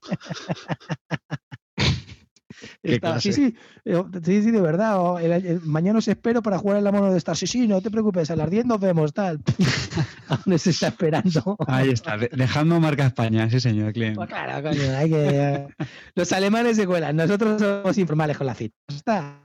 Qué 2.83 2.95
Está- 2.95 3.21
sí, 3.21 3.31
sí, 3.31 3.55
eh, 3.85 4.03
sí, 4.23 4.43
sí, 4.43 4.51
de 4.51 4.59
verdad. 4.61 4.99
o 4.99 5.19
el- 5.19 5.31
el- 5.31 5.61
mañana 5.61 5.99
os 5.99 6.07
espero 6.07 6.41
para 6.41 6.57
jugar 6.57 6.77
el 6.77 6.87
Amon 6.87 7.03
on 7.03 7.11
the 7.11 7.17
Star. 7.17 7.37
Sí, 7.37 7.47
sí, 7.47 7.67
no 7.67 7.79
te 7.81 7.89
preocupes, 7.91 8.29
a 8.31 8.35
las 8.35 8.49
10 8.49 8.65
nos 8.65 8.79
vemos, 8.79 9.13
tal. 9.13 9.39
aún 10.27 10.59
se 10.59 10.71
está 10.71 10.87
esperando. 10.87 11.55
Ahí 11.67 11.89
está, 11.91 12.17
de- 12.17 12.29
dejando 12.33 12.79
marca 12.79 13.05
España, 13.05 13.49
sí 13.49 13.59
señor, 13.59 13.93
Clint. 13.93 14.15
Pues 14.15 14.27
claro, 14.27 14.67
coño, 14.67 14.97
hay 14.97 15.09
que... 15.09 15.67
Los 16.15 16.31
alemanes 16.33 16.75
se 16.75 16.85
cuelan, 16.87 17.15
nosotros 17.15 17.61
somos 17.61 17.97
informales 17.97 18.37
con 18.37 18.47
la 18.47 18.55
cita. 18.55 18.75
Está. 18.89 19.39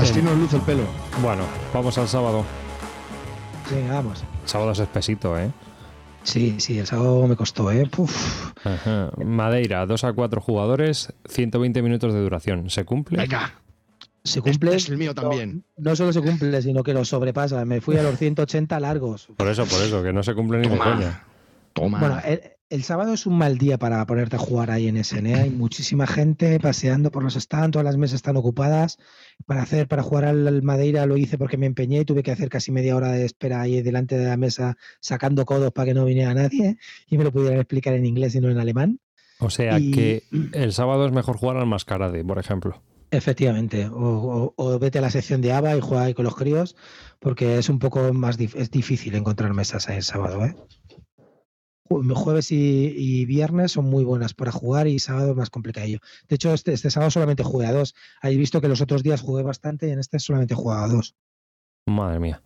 Así 0.00 0.22
nos 0.22 0.36
luce 0.38 0.56
el 0.56 0.62
pelo. 0.62 0.82
Bueno, 1.22 1.42
vamos 1.74 1.96
al 1.98 2.08
sábado. 2.08 2.44
Venga, 3.70 3.94
vamos. 3.94 4.24
Sábado 4.46 4.72
es 4.72 4.78
espesito, 4.78 5.38
¿eh? 5.38 5.50
Sí, 6.22 6.56
sí, 6.58 6.78
el 6.78 6.86
sábado 6.86 7.26
me 7.26 7.36
costó, 7.36 7.70
¿eh? 7.70 7.86
Puf. 7.86 8.50
Ajá. 8.64 9.10
Madeira, 9.24 9.86
2 9.86 10.04
a 10.04 10.12
4 10.12 10.40
jugadores, 10.40 11.12
120 11.28 11.82
minutos 11.82 12.12
de 12.14 12.20
duración. 12.20 12.70
¿Se 12.70 12.84
cumple? 12.84 13.18
Venga, 13.18 13.54
Se 14.24 14.40
cumple. 14.40 14.74
es 14.74 14.88
el 14.88 14.96
mío 14.98 15.14
también. 15.14 15.64
No, 15.76 15.90
no 15.90 15.96
solo 15.96 16.12
se 16.12 16.20
cumple, 16.20 16.60
sino 16.62 16.82
que 16.82 16.92
lo 16.94 17.04
sobrepasa. 17.04 17.64
Me 17.64 17.80
fui 17.80 17.96
a 17.96 18.02
los 18.02 18.18
180 18.18 18.80
largos. 18.80 19.28
Por 19.36 19.48
eso, 19.48 19.64
por 19.66 19.80
eso, 19.82 20.02
que 20.02 20.12
no 20.12 20.22
se 20.22 20.34
cumple 20.34 20.58
ni 20.58 20.68
de 20.68 20.78
coña. 20.78 21.24
Toma. 21.72 22.00
Bueno, 22.00 22.18
el, 22.70 22.82
sábado 22.84 23.12
es 23.12 23.26
un 23.26 23.36
mal 23.36 23.58
día 23.58 23.78
para 23.78 24.04
ponerte 24.06 24.36
a 24.36 24.38
jugar 24.38 24.70
ahí 24.70 24.88
en 24.88 24.96
SN. 24.96 25.34
Hay 25.34 25.50
muchísima 25.50 26.06
gente 26.06 26.58
paseando 26.58 27.10
por 27.10 27.22
los 27.22 27.34
stands, 27.34 27.72
todas 27.72 27.84
las 27.84 27.96
mesas 27.96 28.16
están 28.16 28.36
ocupadas. 28.36 28.98
Para 29.46 29.62
hacer, 29.62 29.86
para 29.88 30.02
jugar 30.02 30.24
al, 30.24 30.62
Madeira 30.62 31.04
lo 31.06 31.16
hice 31.16 31.36
porque 31.36 31.56
me 31.58 31.66
empeñé 31.66 32.00
y 32.00 32.04
tuve 32.04 32.22
que 32.22 32.30
hacer 32.32 32.48
casi 32.48 32.72
media 32.72 32.96
hora 32.96 33.12
de 33.12 33.24
espera 33.24 33.60
ahí 33.60 33.82
delante 33.82 34.16
de 34.16 34.26
la 34.26 34.36
mesa 34.36 34.76
sacando 35.00 35.44
codos 35.44 35.72
para 35.72 35.86
que 35.86 35.94
no 35.94 36.04
viniera 36.04 36.32
nadie 36.32 36.78
y 37.08 37.18
me 37.18 37.24
lo 37.24 37.32
pudieran 37.32 37.58
explicar 37.58 37.94
en 37.94 38.06
inglés 38.06 38.34
y 38.34 38.40
no 38.40 38.48
en 38.50 38.58
alemán. 38.58 39.00
O 39.38 39.50
sea 39.50 39.78
Y- 39.78 39.90
que 39.90 40.22
el 40.52 40.72
sábado 40.72 41.06
es 41.06 41.12
mejor 41.12 41.36
jugar 41.36 41.56
al 41.56 41.66
mascarade, 41.66 42.24
por 42.24 42.38
ejemplo. 42.38 42.82
Efectivamente, 43.12 43.86
o, 43.88 43.96
o- 43.98 44.54
o 44.56 44.78
vete 44.78 44.98
a 44.98 45.02
la 45.02 45.10
sección 45.10 45.40
de 45.40 45.52
ABA 45.52 45.76
y 45.76 45.80
juega 45.80 46.04
ahí 46.04 46.14
con 46.14 46.24
los 46.24 46.36
críos, 46.36 46.76
porque 47.18 47.58
es 47.58 47.68
un 47.68 47.80
poco 47.80 48.12
más 48.12 48.38
dif- 48.38 48.54
es 48.54 48.70
difícil 48.70 49.16
encontrar 49.16 49.52
mesas 49.52 49.88
ahí 49.88 49.96
el 49.96 50.04
sábado. 50.04 50.44
¿eh? 50.44 50.54
Ju- 51.90 52.14
Jueves 52.14 52.52
y, 52.52 52.94
y 52.96 53.24
viernes 53.26 53.72
son 53.72 53.86
muy 53.86 54.04
buenas 54.04 54.32
para 54.32 54.52
jugar 54.52 54.86
y 54.86 54.98
sábado 54.98 55.34
más 55.34 55.50
complicadillo. 55.50 55.98
De 56.28 56.36
hecho, 56.36 56.54
este, 56.54 56.72
este 56.72 56.90
sábado 56.90 57.10
solamente 57.10 57.42
jugué 57.42 57.66
a 57.66 57.72
dos. 57.72 57.94
Habéis 58.22 58.38
visto 58.38 58.60
que 58.60 58.68
los 58.68 58.80
otros 58.80 59.02
días 59.02 59.20
jugué 59.20 59.42
bastante 59.42 59.88
y 59.88 59.90
en 59.90 59.98
este 59.98 60.18
solamente 60.18 60.54
he 60.54 60.56
jugado 60.56 60.84
a 60.84 60.88
dos. 60.88 61.14
Madre 61.86 62.20
mía. 62.20 62.42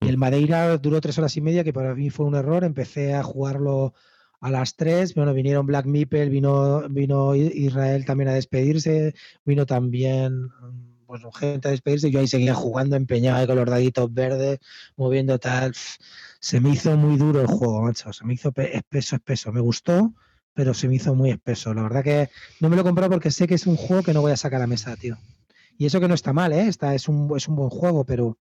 Y 0.00 0.08
el 0.08 0.16
Madeira 0.16 0.78
duró 0.78 1.00
tres 1.00 1.18
horas 1.18 1.36
y 1.36 1.40
media, 1.40 1.64
que 1.64 1.72
para 1.72 1.94
mí 1.94 2.10
fue 2.10 2.26
un 2.26 2.34
error. 2.34 2.64
Empecé 2.64 3.14
a 3.14 3.22
jugarlo 3.22 3.94
a 4.40 4.50
las 4.50 4.74
tres. 4.74 5.14
Bueno, 5.14 5.32
vinieron 5.32 5.66
Black 5.66 5.86
Meeple, 5.86 6.28
vino, 6.28 6.88
vino 6.88 7.34
Israel 7.34 8.04
también 8.04 8.28
a 8.28 8.34
despedirse, 8.34 9.14
vino 9.44 9.64
también 9.66 10.46
mm, 10.46 11.06
bueno, 11.06 11.30
gente 11.30 11.68
a 11.68 11.70
despedirse. 11.70 12.10
Yo 12.10 12.18
ahí 12.18 12.26
seguía 12.26 12.54
jugando, 12.54 12.96
empeñado 12.96 13.38
ahí 13.38 13.46
con 13.46 13.56
los 13.56 13.66
daditos 13.66 14.12
verdes, 14.12 14.58
moviendo 14.96 15.38
tal. 15.38 15.72
Se 16.42 16.58
me 16.60 16.70
hizo 16.70 16.96
muy 16.96 17.16
duro 17.16 17.40
el 17.40 17.46
juego, 17.46 17.82
macho. 17.82 18.12
Se 18.12 18.24
me 18.24 18.34
hizo 18.34 18.50
pe- 18.50 18.76
espeso, 18.76 19.14
espeso. 19.14 19.52
Me 19.52 19.60
gustó, 19.60 20.12
pero 20.52 20.74
se 20.74 20.88
me 20.88 20.96
hizo 20.96 21.14
muy 21.14 21.30
espeso. 21.30 21.72
La 21.72 21.82
verdad 21.82 22.02
que 22.02 22.30
no 22.58 22.68
me 22.68 22.74
lo 22.74 22.82
he 22.82 22.84
comprado 22.84 23.12
porque 23.12 23.30
sé 23.30 23.46
que 23.46 23.54
es 23.54 23.64
un 23.68 23.76
juego 23.76 24.02
que 24.02 24.12
no 24.12 24.22
voy 24.22 24.32
a 24.32 24.36
sacar 24.36 24.60
a 24.60 24.66
mesa, 24.66 24.96
tío. 24.96 25.16
Y 25.78 25.86
eso 25.86 26.00
que 26.00 26.08
no 26.08 26.14
está 26.14 26.32
mal, 26.32 26.52
¿eh? 26.52 26.66
Está, 26.66 26.96
es, 26.96 27.08
un, 27.08 27.32
es 27.36 27.46
un 27.46 27.54
buen 27.54 27.70
juego, 27.70 28.04
pero 28.04 28.36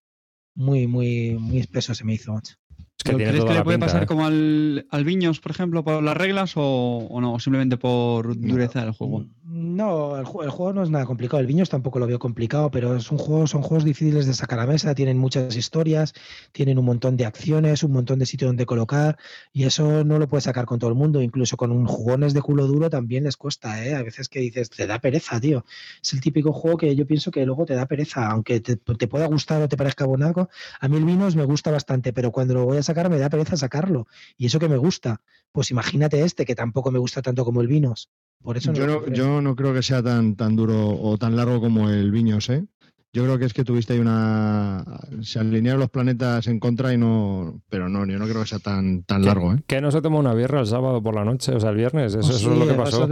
muy, 0.56 0.88
muy, 0.88 1.38
muy 1.40 1.60
espeso 1.60 1.94
se 1.94 2.04
me 2.04 2.16
hizo, 2.16 2.34
macho. 2.34 2.56
Es 2.98 3.04
que 3.04 3.14
¿Pero 3.14 3.18
tiene 3.18 3.32
¿Crees 3.34 3.46
que 3.46 3.54
le 3.54 3.64
puede 3.64 3.78
pinta, 3.78 3.86
pasar 3.86 4.04
¿eh? 4.04 4.06
como 4.08 4.26
al, 4.26 4.88
al 4.90 5.04
Viños, 5.06 5.40
por 5.40 5.52
ejemplo, 5.52 5.84
por 5.84 6.02
las 6.02 6.18
reglas 6.18 6.54
o, 6.56 7.08
o 7.08 7.22
no? 7.22 7.40
Simplemente 7.40 7.78
por 7.78 8.36
dureza 8.36 8.82
del 8.82 8.92
juego. 8.94 9.26
No, 9.54 10.16
el, 10.16 10.22
el 10.22 10.50
juego 10.50 10.72
no 10.72 10.82
es 10.82 10.90
nada 10.90 11.06
complicado. 11.06 11.42
El 11.42 11.46
Viños 11.46 11.70
tampoco 11.70 12.00
lo 12.00 12.08
veo 12.08 12.20
complicado, 12.20 12.72
pero 12.72 12.96
es 12.96 13.12
un 13.12 13.18
juego, 13.18 13.48
son 13.48 13.62
juegos 13.62 13.84
difíciles 13.84 14.26
de 14.26 14.34
sacar 14.34 14.62
a 14.62 14.66
mesa, 14.66 14.96
tienen 14.96 15.18
muchas 15.18 15.58
historias, 15.58 16.14
tienen 16.54 16.80
un 16.80 16.86
montón 16.86 17.18
de 17.18 17.26
acciones, 17.26 17.84
un 17.84 17.92
montón 17.92 18.20
de 18.20 18.26
sitios 18.26 18.48
donde 18.48 18.66
colocar, 18.66 19.18
y 19.52 19.66
eso 19.66 20.06
no 20.06 20.20
lo 20.20 20.30
puedes 20.30 20.46
sacar 20.46 20.66
con 20.66 20.80
todo 20.80 20.90
el 20.90 20.96
mundo. 20.96 21.22
Incluso 21.22 21.58
con 21.58 21.72
un 21.72 21.86
jugones 21.86 22.34
de 22.34 22.42
culo 22.42 22.66
duro 22.66 22.90
también 22.90 23.26
les 23.26 23.36
cuesta, 23.36 23.86
¿eh? 23.86 23.94
A 23.94 24.04
veces 24.04 24.30
que 24.30 24.40
dices, 24.40 24.70
te 24.70 24.88
da 24.88 25.00
pereza, 25.00 25.38
tío. 25.42 25.66
Es 26.02 26.14
el 26.14 26.22
típico 26.22 26.54
juego 26.54 26.78
que 26.78 26.96
yo 26.96 27.06
pienso 27.06 27.30
que 27.30 27.46
luego 27.46 27.66
te 27.66 27.74
da 27.76 27.88
pereza, 27.88 28.32
aunque 28.32 28.62
te, 28.62 28.78
pueda 28.78 29.26
gustar 29.26 29.62
o 29.62 29.68
te 29.68 29.76
parezca 29.76 30.06
bonito. 30.06 30.50
A 30.80 30.88
mí 30.88 30.96
el 30.96 31.04
Vinos 31.04 31.36
me 31.36 31.44
gusta 31.44 31.72
bastante, 31.72 32.14
pero 32.14 32.32
cuando 32.32 32.54
lo 32.54 32.64
voy 32.64 32.78
a 32.78 32.84
sacar 32.84 33.10
me 33.10 33.20
da 33.20 33.30
pereza 33.30 33.58
sacarlo. 33.58 34.08
Y 34.38 34.46
eso 34.46 34.60
que 34.60 34.70
me 34.70 34.78
gusta. 34.78 35.22
Pues 35.52 35.72
imagínate 35.72 36.24
este, 36.24 36.46
que 36.46 36.56
tampoco 36.56 36.90
me 36.92 37.00
gusta 37.00 37.22
tanto 37.22 37.44
como 37.44 37.60
el 37.60 37.68
Vinos. 37.68 38.10
Por 38.44 38.58
eso 38.58 38.74
Yo 38.74 38.88
no, 38.88 39.08
yo 39.08 39.42
no 39.42 39.56
creo 39.56 39.74
que 39.74 39.84
sea 39.84 40.02
tan, 40.02 40.36
tan 40.36 40.56
duro 40.56 40.90
o 41.00 41.18
tan 41.18 41.36
largo 41.36 41.60
como 41.62 41.90
el 41.90 42.12
Viños, 42.12 42.50
¿eh? 42.50 42.66
Yo 43.14 43.24
creo 43.24 43.38
que 43.38 43.46
es 43.46 43.54
que 43.54 43.64
tuviste 43.66 43.94
ahí 43.94 44.00
una. 44.00 44.86
Se 45.22 45.38
alinearon 45.40 45.82
los 45.82 45.90
planetas 45.90 46.48
en 46.48 46.60
contra 46.60 46.94
y 46.94 46.98
no. 46.98 47.62
Pero 47.70 47.90
no, 47.90 48.06
yo 48.06 48.18
no 48.18 48.26
creo 48.26 48.42
que 48.42 48.48
sea 48.48 48.60
tan, 48.60 49.04
tan 49.04 49.22
¿Qué- 49.22 49.28
largo, 49.28 49.54
¿eh? 49.54 49.58
Que 49.68 49.82
no 49.82 49.92
se 49.92 50.02
toma 50.02 50.18
una 50.20 50.34
birra 50.34 50.62
el 50.62 50.66
sábado 50.68 51.04
por 51.04 51.14
la 51.16 51.26
noche, 51.26 51.54
o 51.54 51.60
sea, 51.60 51.72
el 51.72 51.76
viernes. 51.76 52.16
Eso, 52.16 52.32
eso 52.32 52.54
es 52.54 52.58
lo 52.60 52.66
que 52.68 52.74
pasó. 52.74 53.08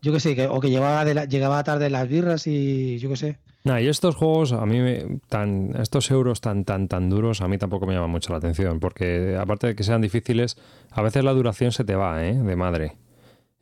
yo 0.00 0.12
qué 0.12 0.20
sé, 0.20 0.36
que, 0.36 0.46
o 0.46 0.60
que 0.60 0.70
llevaba 0.70 1.04
de 1.04 1.14
la- 1.14 1.24
llegaba 1.24 1.62
tarde 1.64 1.90
las 1.90 2.08
birras 2.08 2.46
y 2.46 2.98
yo 2.98 3.08
qué 3.08 3.16
sé. 3.16 3.38
Nah, 3.64 3.80
y 3.80 3.88
estos 3.88 4.14
juegos, 4.14 4.52
a 4.52 4.64
mí, 4.64 4.78
me- 4.78 5.18
tan, 5.28 5.74
estos 5.80 6.08
euros 6.12 6.40
tan, 6.40 6.64
tan, 6.64 6.86
tan 6.86 7.10
duros, 7.10 7.40
a 7.40 7.48
mí 7.48 7.58
tampoco 7.58 7.84
me 7.84 7.94
llaman 7.94 8.10
mucho 8.10 8.30
la 8.30 8.38
atención, 8.38 8.78
porque 8.78 9.36
aparte 9.36 9.66
de 9.66 9.74
que 9.74 9.82
sean 9.82 10.00
difíciles, 10.02 10.56
a 10.92 11.02
veces 11.02 11.24
la 11.24 11.32
duración 11.32 11.72
se 11.72 11.82
te 11.82 11.96
va, 11.96 12.24
¿eh? 12.24 12.32
De 12.34 12.54
madre. 12.54 12.96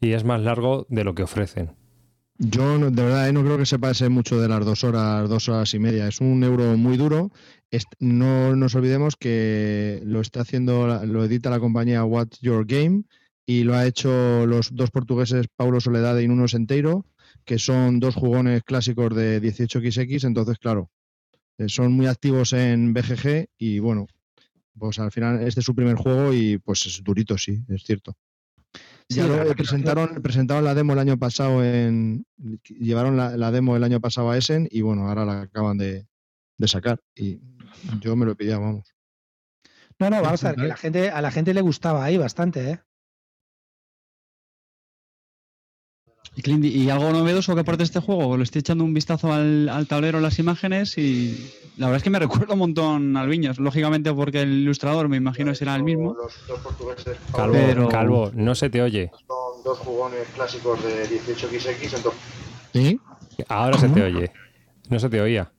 Y 0.00 0.12
es 0.12 0.24
más 0.24 0.40
largo 0.42 0.86
de 0.88 1.04
lo 1.04 1.14
que 1.14 1.22
ofrecen. 1.22 1.76
Yo 2.36 2.78
de 2.78 2.90
verdad 2.90 3.28
eh, 3.28 3.32
no 3.32 3.44
creo 3.44 3.58
que 3.58 3.66
se 3.66 3.78
pase 3.78 4.08
mucho 4.08 4.40
de 4.40 4.48
las 4.48 4.64
dos 4.64 4.82
horas, 4.82 5.28
dos 5.28 5.48
horas 5.48 5.72
y 5.72 5.78
media. 5.78 6.08
Es 6.08 6.20
un 6.20 6.42
euro 6.42 6.76
muy 6.76 6.96
duro. 6.96 7.30
No 8.00 8.56
nos 8.56 8.74
olvidemos 8.74 9.16
que 9.16 10.00
lo 10.04 10.20
está 10.20 10.40
haciendo, 10.40 11.04
lo 11.04 11.24
edita 11.24 11.50
la 11.50 11.60
compañía 11.60 12.04
What's 12.04 12.40
Your 12.40 12.66
Game 12.66 13.04
y 13.46 13.62
lo 13.62 13.74
ha 13.74 13.86
hecho 13.86 14.46
los 14.46 14.74
dos 14.74 14.90
portugueses 14.90 15.46
Paulo 15.54 15.80
Soledad 15.80 16.18
y 16.18 16.28
Nuno 16.28 16.48
Senteiro, 16.48 17.06
que 17.44 17.58
son 17.58 18.00
dos 18.00 18.14
jugones 18.14 18.62
clásicos 18.64 19.14
de 19.14 19.40
18xx. 19.40 20.26
Entonces, 20.26 20.58
claro, 20.58 20.90
eh, 21.58 21.68
son 21.68 21.92
muy 21.92 22.06
activos 22.06 22.52
en 22.52 22.92
BGG 22.94 23.48
y 23.58 23.78
bueno, 23.78 24.06
pues 24.76 24.98
al 24.98 25.12
final 25.12 25.40
este 25.42 25.60
es 25.60 25.66
su 25.66 25.74
primer 25.74 25.96
juego 25.96 26.32
y 26.32 26.58
pues 26.58 26.86
es 26.86 27.02
durito, 27.02 27.38
sí, 27.38 27.60
es 27.68 27.84
cierto. 27.84 28.16
Sí, 29.08 29.16
Ya 29.16 29.26
lo 29.26 29.54
presentaron, 29.54 30.22
presentaron 30.22 30.64
la 30.64 30.74
demo 30.74 30.94
el 30.94 30.98
año 30.98 31.18
pasado 31.18 31.62
en. 31.62 32.26
Llevaron 32.64 33.16
la, 33.16 33.36
la 33.36 33.50
demo 33.50 33.76
el 33.76 33.84
año 33.84 34.00
pasado 34.00 34.30
a 34.30 34.38
Essen 34.38 34.66
y 34.70 34.80
bueno, 34.80 35.08
ahora 35.08 35.24
la 35.24 35.42
acaban 35.42 35.76
de, 35.76 36.06
de 36.56 36.68
sacar. 36.68 37.00
Y 37.14 37.40
yo 38.00 38.16
me 38.16 38.24
lo 38.26 38.34
pedía, 38.36 38.58
vamos. 38.58 38.94
No, 39.98 40.10
no, 40.10 40.22
vamos 40.22 40.42
a 40.44 40.48
ver, 40.48 40.56
que 40.56 40.68
la 40.68 40.76
gente, 40.76 41.10
a 41.10 41.20
la 41.20 41.30
gente 41.30 41.54
le 41.54 41.60
gustaba 41.60 42.04
ahí 42.04 42.16
bastante, 42.16 42.70
¿eh? 42.70 42.80
Y, 46.36 46.42
Clint, 46.42 46.64
¿y 46.64 46.90
algo 46.90 47.10
novedoso 47.12 47.54
que 47.54 47.60
aporte 47.60 47.84
este 47.84 48.00
juego? 48.00 48.36
Le 48.36 48.42
estoy 48.42 48.58
echando 48.60 48.82
un 48.82 48.92
vistazo 48.92 49.32
al, 49.32 49.68
al 49.68 49.86
tablero, 49.86 50.20
las 50.20 50.38
imágenes 50.40 50.98
y 50.98 51.50
la 51.76 51.86
verdad 51.86 51.98
es 51.98 52.02
que 52.02 52.10
me 52.10 52.18
recuerda 52.20 52.54
un 52.54 52.58
montón 52.58 53.16
al 53.16 53.28
Viños. 53.28 53.58
Lógicamente 53.58 54.12
porque 54.12 54.42
el 54.42 54.52
ilustrador 54.52 55.08
me 55.08 55.16
imagino 55.16 55.54
será 55.54 55.76
el 55.76 55.84
mismo. 55.84 56.14
Los 56.14 56.34
dos 56.48 56.58
portugueses 56.60 57.16
Calvo, 57.34 57.52
Pero- 57.54 57.88
Calvo, 57.88 58.30
no 58.34 58.54
se 58.56 58.68
te 58.68 58.82
oye. 58.82 59.10
son 59.28 59.62
dos 59.64 59.78
jugones 59.78 60.26
clásicos 60.34 60.82
de 60.82 61.04
18xx. 61.08 61.96
Entonces... 61.96 62.20
¿Sí? 62.72 63.00
Ahora 63.48 63.78
se 63.78 63.88
te 63.88 64.02
oye. 64.02 64.32
No 64.90 64.98
se 64.98 65.08
te 65.08 65.20
oía. 65.20 65.50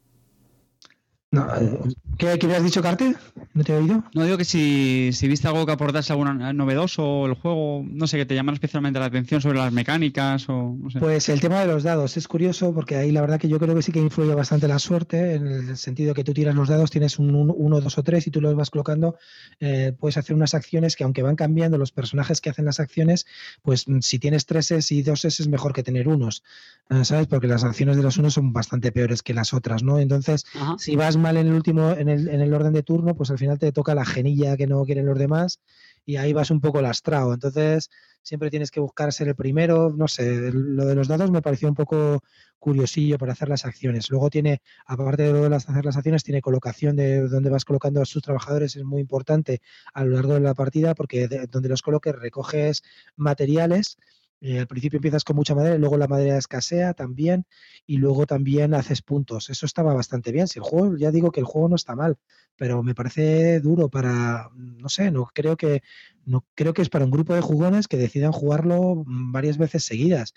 No, 1.31 1.47
eh, 1.55 1.79
¿qué, 2.17 2.39
qué 2.39 2.55
has 2.55 2.63
dicho, 2.63 2.81
Carte? 2.81 3.15
¿No 3.53 3.63
te 3.63 3.73
he 3.73 3.77
oído? 3.77 4.03
No 4.13 4.23
digo 4.23 4.37
que 4.37 4.45
si, 4.45 5.11
si 5.13 5.27
viste 5.27 5.47
algo 5.47 5.65
que 5.65 5.71
aportase 5.71 6.11
algo 6.11 6.25
novedoso 6.25 7.03
o 7.03 7.25
el 7.25 7.35
juego, 7.35 7.83
no 7.87 8.07
sé, 8.07 8.17
que 8.17 8.25
te 8.25 8.35
llamara 8.35 8.55
especialmente 8.55 8.99
la 8.99 9.05
atención 9.05 9.41
sobre 9.41 9.59
las 9.59 9.71
mecánicas 9.71 10.49
o 10.49 10.75
no 10.77 10.89
sé. 10.89 10.99
Pues 10.99 11.29
el 11.29 11.39
tema 11.39 11.61
de 11.61 11.67
los 11.67 11.83
dados 11.83 12.17
es 12.17 12.27
curioso 12.27 12.73
porque 12.73 12.95
ahí 12.95 13.11
la 13.11 13.21
verdad 13.21 13.39
que 13.39 13.47
yo 13.47 13.59
creo 13.59 13.75
que 13.75 13.81
sí 13.81 13.91
que 13.91 13.99
influye 13.99 14.33
bastante 14.35 14.67
la 14.67 14.79
suerte 14.79 15.35
en 15.35 15.47
el 15.47 15.77
sentido 15.77 16.13
que 16.13 16.23
tú 16.23 16.33
tiras 16.33 16.55
los 16.55 16.69
dados, 16.69 16.91
tienes 16.91 17.19
un 17.19 17.33
1, 17.33 17.81
2 17.81 17.97
o 17.97 18.03
3 18.03 18.27
y 18.27 18.31
tú 18.31 18.41
los 18.41 18.55
vas 18.55 18.69
colocando, 18.69 19.17
eh, 19.59 19.93
puedes 19.97 20.17
hacer 20.17 20.35
unas 20.35 20.53
acciones 20.53 20.95
que 20.95 21.03
aunque 21.03 21.21
van 21.21 21.35
cambiando 21.35 21.77
los 21.77 21.91
personajes 21.91 22.41
que 22.41 22.49
hacen 22.49 22.65
las 22.65 22.79
acciones, 22.79 23.25
pues 23.61 23.85
si 24.01 24.19
tienes 24.19 24.45
3 24.45 24.71
S 24.71 24.95
y 24.95 25.01
2 25.01 25.25
S 25.25 25.43
es 25.43 25.47
mejor 25.47 25.73
que 25.73 25.83
tener 25.83 26.07
unos, 26.07 26.43
eh, 26.89 27.05
¿sabes? 27.05 27.27
Porque 27.27 27.47
las 27.47 27.63
acciones 27.63 27.97
de 27.97 28.03
los 28.03 28.17
unos 28.17 28.33
son 28.33 28.53
bastante 28.53 28.91
peores 28.91 29.23
que 29.23 29.33
las 29.33 29.53
otras, 29.53 29.83
¿no? 29.83 29.99
Entonces, 29.99 30.45
Ajá. 30.53 30.75
si 30.77 30.95
vas 30.95 31.17
mal 31.17 31.37
en 31.37 31.47
el 31.47 31.53
último, 31.53 31.91
en 31.91 32.04
en 32.09 32.41
el 32.41 32.53
orden 32.53 32.73
de 32.73 32.83
turno, 32.83 33.15
pues 33.15 33.31
al 33.31 33.37
final 33.37 33.57
te 33.59 33.71
toca 33.71 33.95
la 33.95 34.05
genilla 34.05 34.57
que 34.57 34.67
no 34.67 34.83
quieren 34.85 35.05
los 35.05 35.17
demás 35.17 35.59
y 36.05 36.17
ahí 36.17 36.33
vas 36.33 36.51
un 36.51 36.61
poco 36.61 36.81
lastrado. 36.81 37.33
Entonces, 37.33 37.89
siempre 38.21 38.49
tienes 38.49 38.71
que 38.71 38.79
buscar 38.79 39.11
ser 39.13 39.27
el 39.29 39.35
primero. 39.35 39.93
No 39.95 40.07
sé, 40.07 40.51
lo 40.51 40.85
de 40.85 40.95
los 40.95 41.07
dados 41.07 41.31
me 41.31 41.41
pareció 41.41 41.67
un 41.67 41.75
poco 41.75 42.21
curiosillo 42.59 43.17
para 43.17 43.33
hacer 43.33 43.49
las 43.49 43.65
acciones. 43.65 44.09
Luego 44.09 44.29
tiene, 44.29 44.61
aparte 44.85 45.23
de 45.23 45.33
lo 45.33 45.49
las, 45.49 45.69
hacer 45.69 45.85
las 45.85 45.97
acciones, 45.97 46.23
tiene 46.23 46.41
colocación 46.41 46.95
de 46.95 47.27
dónde 47.27 47.49
vas 47.49 47.65
colocando 47.65 48.01
a 48.01 48.05
sus 48.05 48.23
trabajadores, 48.23 48.75
es 48.75 48.83
muy 48.83 49.01
importante 49.01 49.61
a 49.93 50.03
lo 50.03 50.15
largo 50.15 50.33
de 50.33 50.39
la 50.39 50.53
partida 50.53 50.95
porque 50.95 51.27
de- 51.27 51.47
donde 51.47 51.69
los 51.69 51.81
coloques 51.81 52.15
recoges 52.15 52.81
materiales. 53.15 53.97
Eh, 54.41 54.59
al 54.59 54.67
principio 54.67 54.97
empiezas 54.97 55.23
con 55.23 55.35
mucha 55.35 55.55
madera 55.55 55.75
y 55.75 55.79
luego 55.79 55.97
la 55.97 56.07
madera 56.07 56.37
escasea 56.37 56.93
también 56.93 57.45
y 57.87 57.97
luego 57.97 58.25
también 58.25 58.73
haces 58.73 59.01
puntos. 59.01 59.49
Eso 59.49 59.65
estaba 59.65 59.93
bastante 59.93 60.31
bien. 60.31 60.47
Si 60.47 60.59
el 60.59 60.63
juego, 60.63 60.97
ya 60.97 61.11
digo 61.11 61.31
que 61.31 61.39
el 61.39 61.45
juego 61.45 61.69
no 61.69 61.75
está 61.75 61.95
mal, 61.95 62.17
pero 62.55 62.83
me 62.83 62.95
parece 62.95 63.59
duro 63.59 63.89
para, 63.89 64.49
no 64.55 64.89
sé, 64.89 65.11
no 65.11 65.27
creo 65.33 65.57
que 65.57 65.81
no 66.25 66.45
creo 66.55 66.73
que 66.73 66.81
es 66.81 66.89
para 66.89 67.05
un 67.05 67.11
grupo 67.11 67.33
de 67.33 67.41
jugones 67.41 67.87
que 67.87 67.97
decidan 67.97 68.31
jugarlo 68.31 69.03
mm, 69.05 69.31
varias 69.31 69.57
veces 69.57 69.83
seguidas. 69.83 70.33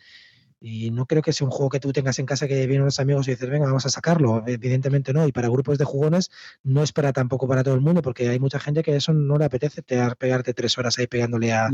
Y 0.60 0.90
no 0.90 1.06
creo 1.06 1.22
que 1.22 1.32
sea 1.32 1.44
un 1.46 1.52
juego 1.52 1.70
que 1.70 1.78
tú 1.78 1.92
tengas 1.92 2.18
en 2.18 2.26
casa 2.26 2.48
que 2.48 2.66
vienen 2.66 2.82
unos 2.82 2.98
amigos 2.98 3.28
y 3.28 3.30
dices, 3.30 3.48
venga, 3.48 3.66
vamos 3.66 3.86
a 3.86 3.90
sacarlo. 3.90 4.42
Evidentemente 4.44 5.12
no. 5.12 5.24
Y 5.26 5.30
para 5.30 5.48
grupos 5.48 5.78
de 5.78 5.84
jugones 5.84 6.30
no 6.64 6.82
es 6.82 6.92
para 6.92 7.12
tampoco 7.12 7.46
para 7.46 7.62
todo 7.62 7.74
el 7.74 7.80
mundo, 7.80 8.02
porque 8.02 8.28
hay 8.28 8.40
mucha 8.40 8.58
gente 8.58 8.82
que 8.82 8.96
eso 8.96 9.12
no 9.12 9.38
le 9.38 9.44
apetece 9.44 9.82
te- 9.82 10.16
pegarte 10.16 10.54
tres 10.54 10.76
horas 10.76 10.98
ahí 10.98 11.06
pegándole 11.06 11.52
a, 11.52 11.68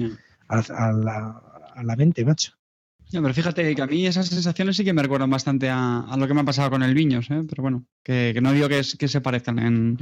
a 0.48 0.92
la, 0.92 1.53
a 1.74 1.82
la 1.82 1.96
mente, 1.96 2.24
macho. 2.24 2.52
Ya, 3.10 3.20
pero 3.22 3.34
fíjate 3.34 3.74
que 3.76 3.82
a 3.82 3.86
mí 3.86 4.06
esas 4.06 4.26
sensaciones 4.26 4.76
sí 4.76 4.82
que 4.84 4.92
me 4.94 5.02
recuerdan 5.02 5.30
bastante 5.30 5.68
a, 5.68 6.00
a 6.00 6.16
lo 6.16 6.26
que 6.26 6.34
me 6.34 6.40
ha 6.40 6.44
pasado 6.44 6.70
con 6.70 6.82
el 6.82 6.94
Viños, 6.94 7.30
¿eh? 7.30 7.42
pero 7.48 7.62
bueno, 7.62 7.84
que, 8.02 8.32
que 8.34 8.40
no 8.40 8.50
digo 8.50 8.66
que, 8.68 8.80
es- 8.80 8.96
que 8.96 9.06
se 9.08 9.20
parezcan 9.20 9.58
en. 9.60 9.98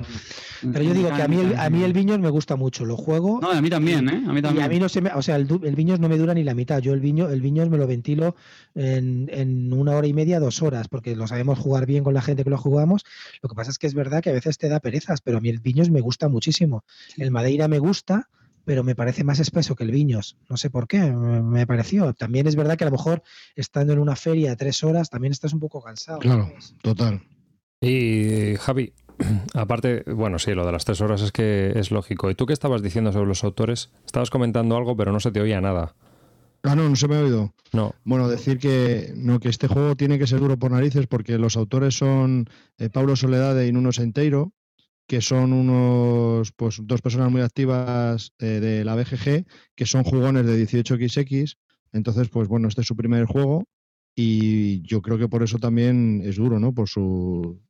Pero 0.73 0.83
yo 0.85 0.95
digo 0.95 1.13
que 1.15 1.21
a 1.21 1.29
mí 1.29 1.39
el, 1.41 1.57
a 1.59 1.69
mí 1.69 1.83
el 1.83 1.93
Viños 1.93 2.21
me 2.21 2.31
gusta 2.31 2.57
mucho. 2.57 2.87
Lo 2.87 2.97
juego. 2.97 3.41
No, 3.43 3.51
a 3.51 3.61
mí 3.61 3.69
también, 3.69 4.09
¿eh? 4.09 4.23
A 4.27 4.33
mí 4.33 4.39
Y 4.39 4.43
también. 4.43 4.65
a 4.65 4.69
mí 4.69 4.79
no 4.79 4.89
se 4.89 5.01
me, 5.03 5.11
o 5.11 5.21
sea, 5.21 5.37
el, 5.37 5.49
el 5.63 5.75
Viños 5.75 5.99
no 6.01 6.09
me 6.09 6.17
dura 6.17 6.33
ni 6.33 6.45
la 6.45 6.55
mitad. 6.55 6.79
Yo 6.79 6.95
el 6.95 7.01
Viño, 7.01 7.29
el 7.29 7.43
Viños 7.43 7.69
me 7.69 7.77
lo 7.77 7.87
ventilo 7.87 8.35
en, 8.75 9.29
en 9.33 9.73
una 9.75 9.93
hora 9.97 10.07
y 10.07 10.15
media, 10.15 10.39
dos 10.41 10.63
horas, 10.63 10.89
porque 10.89 11.15
lo 11.17 11.27
sabemos 11.27 11.59
jugar 11.59 11.85
bien 11.87 12.05
con 12.05 12.15
la 12.15 12.23
gente 12.23 12.45
que 12.45 12.51
lo 12.51 12.57
jugamos. 12.57 13.03
Lo 13.43 13.49
que 13.49 13.55
pasa 13.57 13.73
es 13.73 13.79
que 13.79 13.89
es 13.89 13.95
verdad 13.95 14.23
que 14.23 14.31
a 14.31 14.35
veces 14.35 14.57
te 14.57 14.69
da 14.69 14.79
perezas, 14.81 15.21
pero 15.21 15.39
a 15.39 15.41
mí 15.41 15.49
el 15.51 15.59
Viños 15.59 15.91
me 15.91 16.01
gusta 16.01 16.29
muchísimo. 16.29 16.85
El 17.19 17.31
Madeira 17.33 17.67
me 17.69 17.81
gusta, 17.81 18.29
pero 18.65 18.85
me 18.85 18.95
parece 18.95 19.25
más 19.25 19.41
espeso 19.41 19.75
que 19.75 19.85
el 19.85 19.91
Viños. 19.91 20.37
No 20.49 20.57
sé 20.57 20.71
por 20.71 20.87
qué, 20.87 21.01
me 21.01 21.67
pareció. 21.67 22.13
También 22.15 22.47
es 22.47 22.57
verdad 22.57 22.77
que 22.77 22.85
a 22.85 22.89
lo 22.89 22.93
mejor 22.93 23.23
estando 23.57 23.93
en 23.93 23.99
una 23.99 24.17
feria 24.17 24.57
tres 24.57 24.83
horas, 24.85 25.11
también 25.11 25.33
estás 25.33 25.53
un 25.53 25.61
poco 25.61 25.83
cansado. 25.83 26.19
Claro, 26.19 26.47
¿sabes? 26.47 26.75
total. 26.83 27.23
Y 27.81 28.55
Javi, 28.57 28.93
aparte, 29.55 30.05
bueno, 30.07 30.39
sí, 30.39 30.53
lo 30.53 30.65
de 30.65 30.73
las 30.73 30.85
tres 30.85 31.01
horas 31.01 31.23
es 31.23 31.33
que 31.33 31.73
es 31.75 31.91
lógico. 31.91 32.31
¿Y 32.31 32.35
tú 32.35 32.47
qué 32.47 32.53
estabas 32.53 32.83
diciendo 32.83 33.13
sobre 33.13 33.27
los 33.27 33.45
autores? 33.45 33.91
Estabas 34.07 34.31
comentando 34.31 34.77
algo, 34.77 34.97
pero 34.97 35.13
no 35.13 35.21
se 35.21 35.33
te 35.33 35.41
oía 35.41 35.61
nada. 35.61 35.95
Ah, 36.63 36.77
no, 36.77 36.89
no 36.89 36.95
se 36.95 37.09
me 37.09 37.17
ha 37.17 37.21
oído. 37.21 37.55
No. 37.73 37.95
Bueno, 38.05 38.29
decir 38.29 38.59
que 38.59 39.13
no 39.17 39.41
que 39.41 39.49
este 39.49 39.67
juego 39.67 39.97
tiene 39.97 40.19
que 40.19 40.29
ser 40.29 40.39
duro 40.39 40.59
por 40.59 40.71
narices 40.71 41.09
porque 41.09 41.39
los 41.39 41.57
autores 41.57 41.97
son 41.97 42.49
eh, 42.79 42.89
Paulo 42.89 43.17
Soledad 43.17 43.61
y 43.61 43.73
Nuno 43.73 43.91
Senteiro, 43.91 44.53
que 45.13 45.21
son 45.21 45.53
unos 45.53 46.53
pues 46.53 46.81
dos 46.85 47.03
personas 47.03 47.31
muy 47.31 47.43
activas 47.43 48.33
eh, 48.39 48.47
de 48.61 48.83
la 48.83 48.95
BGG, 48.95 49.45
que 49.75 49.85
son 49.85 50.05
jugones 50.05 50.47
de 50.47 50.57
18xx. 50.67 51.59
Entonces, 51.93 52.31
pues 52.31 52.49
bueno, 52.49 52.67
este 52.69 52.81
es 52.81 52.87
su 52.87 52.97
primer 52.97 53.27
juego 53.27 53.65
y 54.17 54.81
yo 54.87 55.03
creo 55.03 55.19
que 55.19 55.29
por 55.29 55.43
eso 55.43 55.59
también 55.59 56.23
es 56.25 56.37
duro, 56.37 56.59
¿no? 56.59 56.73
Por 56.73 56.89
su 56.89 57.61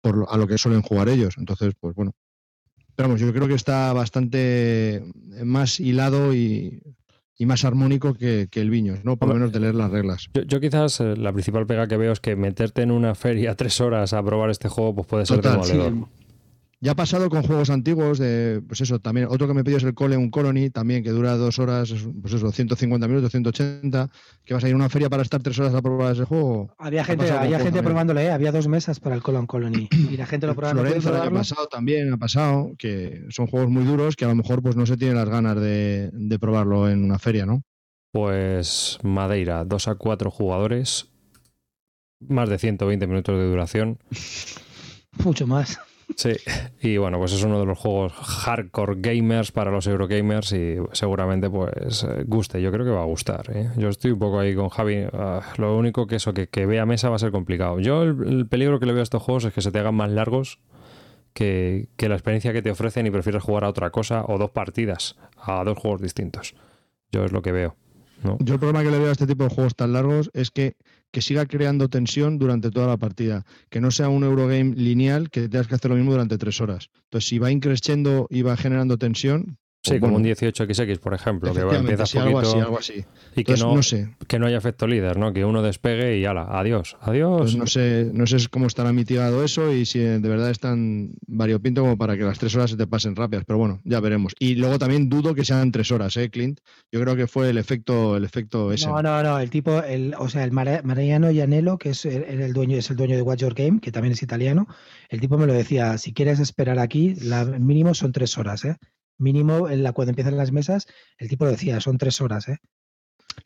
por 0.00 0.16
lo- 0.16 0.28
a 0.28 0.36
lo 0.36 0.48
que 0.48 0.58
suelen 0.58 0.82
jugar 0.82 1.08
ellos. 1.08 1.36
Entonces, 1.38 1.74
pues 1.78 1.94
bueno. 1.94 2.10
Pero 2.96 3.08
vamos, 3.10 3.20
yo 3.20 3.32
creo 3.32 3.46
que 3.46 3.54
está 3.54 3.92
bastante 3.92 5.04
más 5.44 5.78
hilado 5.78 6.34
y, 6.34 6.82
y 7.38 7.46
más 7.46 7.64
armónico 7.64 8.14
que, 8.14 8.48
que 8.50 8.60
el 8.60 8.70
Viños, 8.70 9.04
¿no? 9.04 9.16
Por 9.16 9.28
lo 9.28 9.34
menos 9.34 9.52
de 9.52 9.60
leer 9.60 9.76
las 9.76 9.92
reglas. 9.92 10.26
Yo, 10.34 10.42
yo 10.42 10.60
quizás 10.60 10.98
eh, 11.00 11.16
la 11.16 11.32
principal 11.32 11.64
pega 11.64 11.86
que 11.86 11.96
veo 11.96 12.10
es 12.10 12.18
que 12.18 12.34
meterte 12.34 12.82
en 12.82 12.90
una 12.90 13.14
feria 13.14 13.54
tres 13.56 13.80
horas 13.80 14.12
a 14.12 14.20
probar 14.24 14.50
este 14.50 14.68
juego 14.68 14.96
pues 14.96 15.06
puede 15.06 15.26
ser 15.26 15.36
Total, 15.40 15.62
Sí, 15.62 15.70
demoledor. 15.76 16.08
Ya 16.84 16.92
ha 16.92 16.94
pasado 16.94 17.30
con 17.30 17.42
juegos 17.42 17.70
antiguos, 17.70 18.18
de, 18.18 18.60
pues 18.68 18.82
eso, 18.82 18.98
también. 18.98 19.26
Otro 19.30 19.48
que 19.48 19.54
me 19.54 19.64
pidió 19.64 19.78
es 19.78 19.84
el 19.84 19.94
Cole, 19.94 20.18
un 20.18 20.30
Colony, 20.30 20.68
también, 20.68 21.02
que 21.02 21.08
dura 21.10 21.34
dos 21.38 21.58
horas, 21.58 21.90
es- 21.90 22.06
pues 22.20 22.34
eso, 22.34 22.52
150 22.52 23.08
minutos, 23.08 23.30
180. 23.30 24.10
Que 24.44 24.52
vas 24.52 24.62
a 24.64 24.68
ir 24.68 24.74
a 24.74 24.76
una 24.76 24.90
feria 24.90 25.08
para 25.08 25.22
estar 25.22 25.42
tres 25.42 25.58
horas 25.58 25.74
a 25.74 25.80
probar 25.80 26.12
ese 26.12 26.24
juego. 26.24 26.74
Había 26.78 27.00
Ha 27.00 27.04
gente, 27.06 27.24
había 27.30 27.56
gente 27.56 27.62
también. 27.70 27.84
probándole, 27.84 28.24
¿eh? 28.26 28.30
había 28.30 28.52
dos 28.52 28.68
mesas 28.68 29.00
para 29.00 29.14
el 29.16 29.22
Colon 29.22 29.46
Colony 29.46 29.88
y 30.10 30.16
la 30.18 30.26
gente 30.26 30.46
lo 30.46 30.54
probaba. 30.54 30.74
¿no 30.74 30.80
Florenzo 30.82 31.08
el 31.08 31.14
año 31.14 31.22
probarlo? 31.24 31.38
pasado 31.38 31.66
también 31.68 32.12
ha 32.12 32.18
pasado, 32.18 32.72
que 32.78 33.24
son 33.30 33.46
juegos 33.46 33.70
muy 33.70 33.84
duros 33.84 34.14
que 34.14 34.26
a 34.26 34.28
lo 34.28 34.34
mejor 34.34 34.62
pues 34.62 34.76
no 34.76 34.84
se 34.84 34.98
tienen 34.98 35.16
las 35.16 35.30
ganas 35.30 35.56
de, 35.58 36.10
de 36.12 36.38
probarlo 36.38 36.90
en 36.90 37.02
una 37.02 37.18
feria, 37.18 37.46
¿no? 37.46 37.62
Pues 38.12 38.98
Madeira, 39.02 39.64
2 39.64 39.88
a 39.88 39.94
4 39.94 40.30
jugadores, 40.30 41.06
más 42.20 42.50
de 42.50 42.58
120 42.58 43.06
minutos 43.06 43.38
de 43.38 43.46
duración. 43.48 43.98
Mucho 45.24 45.46
más. 45.46 45.78
Sí, 46.16 46.32
y 46.80 46.96
bueno, 46.96 47.18
pues 47.18 47.32
es 47.32 47.42
uno 47.42 47.58
de 47.60 47.66
los 47.66 47.78
juegos 47.78 48.12
hardcore 48.12 48.96
gamers 48.98 49.52
para 49.52 49.70
los 49.70 49.86
Eurogamers 49.86 50.52
y 50.52 50.76
seguramente 50.92 51.50
pues 51.50 52.04
eh, 52.04 52.24
guste. 52.26 52.60
Yo 52.62 52.70
creo 52.70 52.84
que 52.84 52.92
va 52.92 53.02
a 53.02 53.06
gustar. 53.06 53.50
¿eh? 53.52 53.70
Yo 53.76 53.88
estoy 53.88 54.12
un 54.12 54.18
poco 54.18 54.38
ahí 54.38 54.54
con 54.54 54.68
Javi. 54.68 55.06
ah, 55.12 55.40
lo 55.56 55.76
único 55.76 56.06
que 56.06 56.16
eso, 56.16 56.32
que, 56.34 56.48
que 56.48 56.66
vea 56.66 56.86
mesa 56.86 57.08
va 57.08 57.16
a 57.16 57.18
ser 57.18 57.32
complicado. 57.32 57.80
Yo 57.80 58.02
el, 58.02 58.16
el 58.26 58.46
peligro 58.46 58.78
que 58.80 58.86
le 58.86 58.92
veo 58.92 59.00
a 59.00 59.04
estos 59.04 59.22
juegos 59.22 59.44
es 59.44 59.52
que 59.52 59.62
se 59.62 59.72
te 59.72 59.78
hagan 59.78 59.94
más 59.94 60.10
largos 60.10 60.60
que, 61.34 61.88
que 61.96 62.08
la 62.08 62.14
experiencia 62.14 62.52
que 62.52 62.62
te 62.62 62.70
ofrecen 62.70 63.06
y 63.06 63.10
prefieres 63.10 63.42
jugar 63.42 63.64
a 63.64 63.68
otra 63.68 63.90
cosa 63.90 64.24
o 64.26 64.38
dos 64.38 64.50
partidas, 64.50 65.16
a 65.36 65.62
dos 65.64 65.76
juegos 65.76 66.00
distintos. 66.00 66.54
Yo 67.12 67.24
es 67.24 67.32
lo 67.32 67.42
que 67.42 67.52
veo. 67.52 67.76
¿no? 68.22 68.38
Yo 68.40 68.54
el 68.54 68.60
problema 68.60 68.82
que 68.82 68.90
le 68.90 68.98
veo 68.98 69.08
a 69.08 69.12
este 69.12 69.26
tipo 69.26 69.44
de 69.44 69.50
juegos 69.50 69.74
tan 69.74 69.92
largos 69.92 70.30
es 70.32 70.50
que, 70.50 70.76
que 71.14 71.22
siga 71.22 71.46
creando 71.46 71.88
tensión 71.88 72.40
durante 72.40 72.72
toda 72.72 72.88
la 72.88 72.96
partida. 72.96 73.44
Que 73.70 73.80
no 73.80 73.92
sea 73.92 74.08
un 74.08 74.24
Eurogame 74.24 74.74
lineal 74.74 75.30
que 75.30 75.48
tengas 75.48 75.68
que 75.68 75.76
hacer 75.76 75.92
lo 75.92 75.96
mismo 75.96 76.10
durante 76.10 76.38
tres 76.38 76.60
horas. 76.60 76.90
Entonces, 77.04 77.28
si 77.28 77.38
va 77.38 77.52
increciendo 77.52 78.26
y 78.30 78.42
va 78.42 78.56
generando 78.56 78.98
tensión. 78.98 79.56
Sí, 79.84 80.00
como 80.00 80.16
un 80.16 80.22
bueno, 80.22 80.34
18XX, 80.34 80.98
por 80.98 81.12
ejemplo, 81.12 81.52
que 81.52 81.76
empiezas 81.76 82.08
sí, 82.08 82.16
algo 82.16 82.40
poquito 82.40 82.50
así, 82.50 82.58
algo 82.58 82.78
así. 82.78 83.04
y 83.36 83.44
que 83.44 83.52
Entonces, 83.52 83.64
no, 83.64 83.74
no 83.74 83.82
sé. 83.82 84.08
que 84.26 84.38
no 84.38 84.46
haya 84.46 84.56
efecto 84.56 84.86
líder, 84.86 85.18
¿no? 85.18 85.34
Que 85.34 85.44
uno 85.44 85.60
despegue 85.60 86.18
y 86.18 86.24
ala, 86.24 86.46
adiós, 86.48 86.96
adiós. 87.02 87.42
Pues 87.42 87.56
no 87.56 87.66
sé, 87.66 88.10
no 88.14 88.26
sé 88.26 88.38
cómo 88.50 88.66
estará 88.66 88.94
mitigado 88.94 89.44
eso 89.44 89.72
y 89.74 89.84
si 89.84 89.98
de 89.98 90.18
verdad 90.20 90.50
es 90.50 90.58
tan 90.58 91.12
variopinto 91.26 91.82
como 91.82 91.98
para 91.98 92.16
que 92.16 92.24
las 92.24 92.38
tres 92.38 92.56
horas 92.56 92.70
se 92.70 92.78
te 92.78 92.86
pasen 92.86 93.14
rápidas, 93.14 93.44
pero 93.46 93.58
bueno, 93.58 93.82
ya 93.84 94.00
veremos. 94.00 94.32
Y 94.38 94.54
luego 94.54 94.78
también 94.78 95.10
dudo 95.10 95.34
que 95.34 95.44
sean 95.44 95.70
tres 95.70 95.92
horas, 95.92 96.16
¿eh, 96.16 96.30
Clint? 96.30 96.60
Yo 96.90 97.00
creo 97.02 97.14
que 97.14 97.26
fue 97.26 97.50
el 97.50 97.58
efecto, 97.58 98.16
el 98.16 98.24
efecto 98.24 98.72
ese. 98.72 98.86
No, 98.86 99.02
no, 99.02 99.22
no, 99.22 99.38
el 99.38 99.50
tipo, 99.50 99.82
el, 99.82 100.14
o 100.18 100.30
sea, 100.30 100.44
el 100.44 100.52
Mariano 100.52 101.30
Llanello, 101.30 101.76
que 101.76 101.90
es 101.90 102.06
el, 102.06 102.24
el 102.24 102.52
dueño, 102.54 102.78
es 102.78 102.88
el 102.90 102.96
dueño 102.96 103.16
de 103.16 103.22
Watch 103.22 103.40
Your 103.40 103.52
Game, 103.52 103.80
que 103.80 103.92
también 103.92 104.12
es 104.12 104.22
italiano, 104.22 104.66
el 105.10 105.20
tipo 105.20 105.36
me 105.36 105.46
lo 105.46 105.52
decía, 105.52 105.98
si 105.98 106.14
quieres 106.14 106.40
esperar 106.40 106.78
aquí, 106.78 107.14
la 107.16 107.44
mínimo 107.44 107.92
son 107.92 108.12
tres 108.12 108.38
horas, 108.38 108.64
¿eh? 108.64 108.76
Mínimo 109.18 109.68
en 109.68 109.82
la 109.82 109.92
cuando 109.92 110.10
empiezan 110.10 110.36
las 110.36 110.52
mesas, 110.52 110.86
el 111.18 111.28
tipo 111.28 111.44
lo 111.44 111.52
decía, 111.52 111.80
son 111.80 111.98
tres 111.98 112.20
horas, 112.20 112.48
¿eh? 112.48 112.58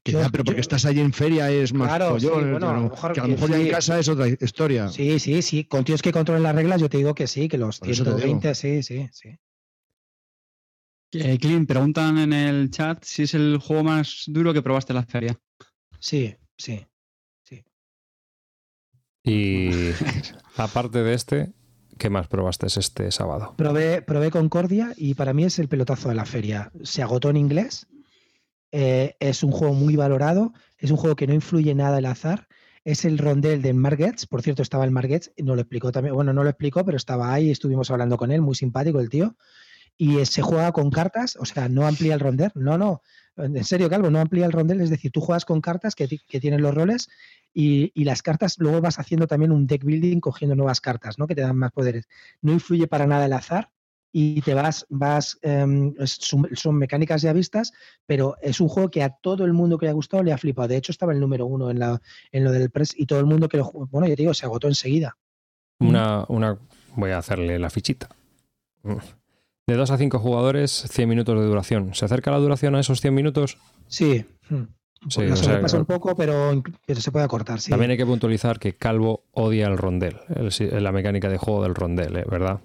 Quizá, 0.02 0.22
yo- 0.24 0.30
pero 0.30 0.44
porque 0.44 0.58
yo- 0.58 0.60
estás 0.62 0.84
allí 0.86 1.00
en 1.00 1.12
feria 1.12 1.50
es 1.50 1.72
más 1.72 1.88
Claro, 1.88 2.18
sí, 2.18 2.26
follón, 2.26 2.50
bueno, 2.50 2.70
a 2.70 2.74
lo 2.74 2.82
mejor 2.90 3.12
que 3.12 3.20
a 3.20 3.22
lo 3.24 3.28
mejor 3.30 3.50
ya 3.50 3.56
en 3.58 3.64
sí. 3.64 3.70
casa 3.70 3.98
es 3.98 4.08
otra 4.08 4.28
historia. 4.28 4.88
Sí, 4.88 5.18
sí, 5.18 5.42
sí, 5.42 5.64
con 5.64 5.84
tíos 5.84 6.02
que 6.02 6.12
controlen 6.12 6.42
las 6.42 6.54
reglas, 6.54 6.80
yo 6.80 6.88
te 6.88 6.98
digo 6.98 7.14
que 7.14 7.26
sí, 7.26 7.48
que 7.48 7.58
los 7.58 7.78
Por 7.80 7.90
eso 7.90 8.04
te 8.04 8.10
digo. 8.10 8.40
120, 8.40 8.54
sí, 8.54 8.82
sí, 8.82 9.08
sí. 9.12 9.38
Eh, 11.12 11.38
Clint, 11.38 11.66
preguntan 11.66 12.18
en 12.18 12.32
el 12.34 12.70
chat 12.70 13.02
si 13.04 13.22
es 13.22 13.32
el 13.34 13.58
juego 13.58 13.82
más 13.84 14.24
duro 14.26 14.52
que 14.52 14.60
probaste 14.62 14.92
en 14.92 14.96
la 14.96 15.06
feria. 15.06 15.38
Sí, 15.98 16.36
sí. 16.56 16.86
Y 19.24 19.70
aparte 20.56 21.02
de 21.02 21.14
este, 21.14 21.52
¿qué 21.98 22.08
más 22.10 22.28
probaste 22.28 22.66
este 22.66 23.10
sábado? 23.12 23.54
Probé, 23.56 24.02
probé 24.02 24.30
Concordia 24.30 24.92
y 24.96 25.14
para 25.14 25.32
mí 25.34 25.44
es 25.44 25.58
el 25.58 25.68
pelotazo 25.68 26.08
de 26.08 26.14
la 26.14 26.24
feria. 26.24 26.70
Se 26.82 27.02
agotó 27.02 27.30
en 27.30 27.36
inglés. 27.36 27.86
eh, 28.72 29.16
es 29.20 29.42
un 29.42 29.50
juego 29.52 29.74
muy 29.74 29.96
valorado. 29.96 30.52
Es 30.78 30.90
un 30.90 30.96
juego 30.96 31.16
que 31.16 31.26
no 31.26 31.34
influye 31.34 31.74
nada 31.74 31.98
el 31.98 32.06
azar. 32.06 32.46
Es 32.84 33.04
el 33.04 33.18
rondel 33.18 33.60
de 33.62 33.72
Margets. 33.74 34.26
Por 34.26 34.42
cierto, 34.42 34.62
estaba 34.62 34.84
el 34.84 34.90
Margets. 34.90 35.32
No 35.38 35.54
lo 35.54 35.60
explicó 35.60 35.90
también. 35.92 36.14
Bueno, 36.14 36.32
no 36.32 36.42
lo 36.44 36.50
explicó, 36.50 36.84
pero 36.84 36.96
estaba 36.96 37.32
ahí. 37.32 37.50
Estuvimos 37.50 37.90
hablando 37.90 38.16
con 38.16 38.30
él. 38.30 38.40
Muy 38.40 38.54
simpático 38.54 39.00
el 39.00 39.08
tío. 39.10 39.36
Y 39.96 40.24
se 40.26 40.42
juega 40.42 40.70
con 40.72 40.90
cartas. 40.90 41.36
O 41.40 41.44
sea, 41.44 41.68
no 41.68 41.86
amplía 41.86 42.14
el 42.14 42.20
rondel. 42.20 42.52
No, 42.54 42.78
no. 42.78 43.02
En 43.38 43.64
serio, 43.64 43.88
Calvo, 43.88 44.10
no 44.10 44.18
amplía 44.20 44.46
el 44.46 44.52
rondel. 44.52 44.80
Es 44.80 44.90
decir, 44.90 45.10
tú 45.10 45.20
juegas 45.20 45.44
con 45.44 45.60
cartas 45.60 45.94
que, 45.94 46.08
ti- 46.08 46.20
que 46.26 46.40
tienen 46.40 46.62
los 46.62 46.74
roles 46.74 47.08
y, 47.54 47.92
las 48.04 48.22
cartas 48.22 48.56
luego 48.58 48.80
vas 48.80 48.98
haciendo 48.98 49.26
también 49.26 49.52
un 49.52 49.66
deck 49.66 49.84
building 49.84 50.20
cogiendo 50.20 50.54
nuevas 50.54 50.80
cartas, 50.80 51.18
¿no? 51.18 51.26
Que 51.26 51.34
te 51.34 51.40
dan 51.42 51.56
más 51.56 51.72
poderes. 51.72 52.08
No 52.42 52.52
influye 52.52 52.86
para 52.86 53.06
nada 53.06 53.26
el 53.26 53.32
azar 53.32 53.70
y 54.12 54.40
te 54.42 54.54
vas, 54.54 54.86
vas, 54.88 55.38
em, 55.42 55.94
son, 56.04 56.48
son 56.54 56.76
mecánicas 56.76 57.20
ya 57.22 57.32
vistas, 57.32 57.72
pero 58.06 58.36
es 58.40 58.60
un 58.60 58.68
juego 58.68 58.90
que 58.90 59.02
a 59.02 59.10
todo 59.10 59.44
el 59.44 59.52
mundo 59.52 59.76
que 59.78 59.86
le 59.86 59.90
ha 59.90 59.94
gustado 59.94 60.22
le 60.22 60.32
ha 60.32 60.38
flipado. 60.38 60.68
De 60.68 60.76
hecho, 60.76 60.92
estaba 60.92 61.12
el 61.12 61.20
número 61.20 61.46
uno 61.46 61.70
en, 61.70 61.78
la, 61.78 62.00
en 62.32 62.44
lo 62.44 62.52
del 62.52 62.70
press 62.70 62.94
y 62.96 63.06
todo 63.06 63.20
el 63.20 63.26
mundo 63.26 63.48
que 63.48 63.56
lo 63.58 63.64
jugó, 63.64 63.86
bueno, 63.86 64.06
ya 64.06 64.16
te 64.16 64.22
digo, 64.22 64.34
se 64.34 64.46
agotó 64.46 64.66
enseguida. 64.68 65.16
Una, 65.80 66.24
una, 66.28 66.58
voy 66.96 67.10
a 67.10 67.18
hacerle 67.18 67.58
la 67.58 67.70
fichita. 67.70 68.08
De 69.68 69.76
2 69.76 69.90
a 69.90 69.98
5 69.98 70.18
jugadores, 70.18 70.86
100 70.88 71.06
minutos 71.06 71.38
de 71.38 71.44
duración. 71.44 71.94
¿Se 71.94 72.06
acerca 72.06 72.30
la 72.30 72.38
duración 72.38 72.74
a 72.74 72.80
esos 72.80 73.02
100 73.02 73.14
minutos? 73.14 73.58
Sí. 73.86 74.24
mm. 74.48 74.62
Sí, 75.10 75.20
o 75.20 75.36
sea, 75.36 75.36
sobrepasa 75.36 75.78
un 75.78 75.84
poco, 75.84 76.16
pero, 76.16 76.60
pero 76.86 77.00
se 77.02 77.12
puede 77.12 77.26
acortar, 77.26 77.60
sí. 77.60 77.70
También 77.70 77.90
hay 77.90 77.98
que 77.98 78.06
puntualizar 78.06 78.58
que 78.58 78.72
Calvo 78.72 79.24
odia 79.32 79.66
el 79.66 79.76
rondel, 79.76 80.16
el 80.28 80.82
la 80.82 80.90
mecánica 80.90 81.28
de 81.28 81.36
juego 81.36 81.62
del 81.62 81.74
rondel, 81.74 82.16
¿eh? 82.16 82.24
¿verdad? 82.28 82.60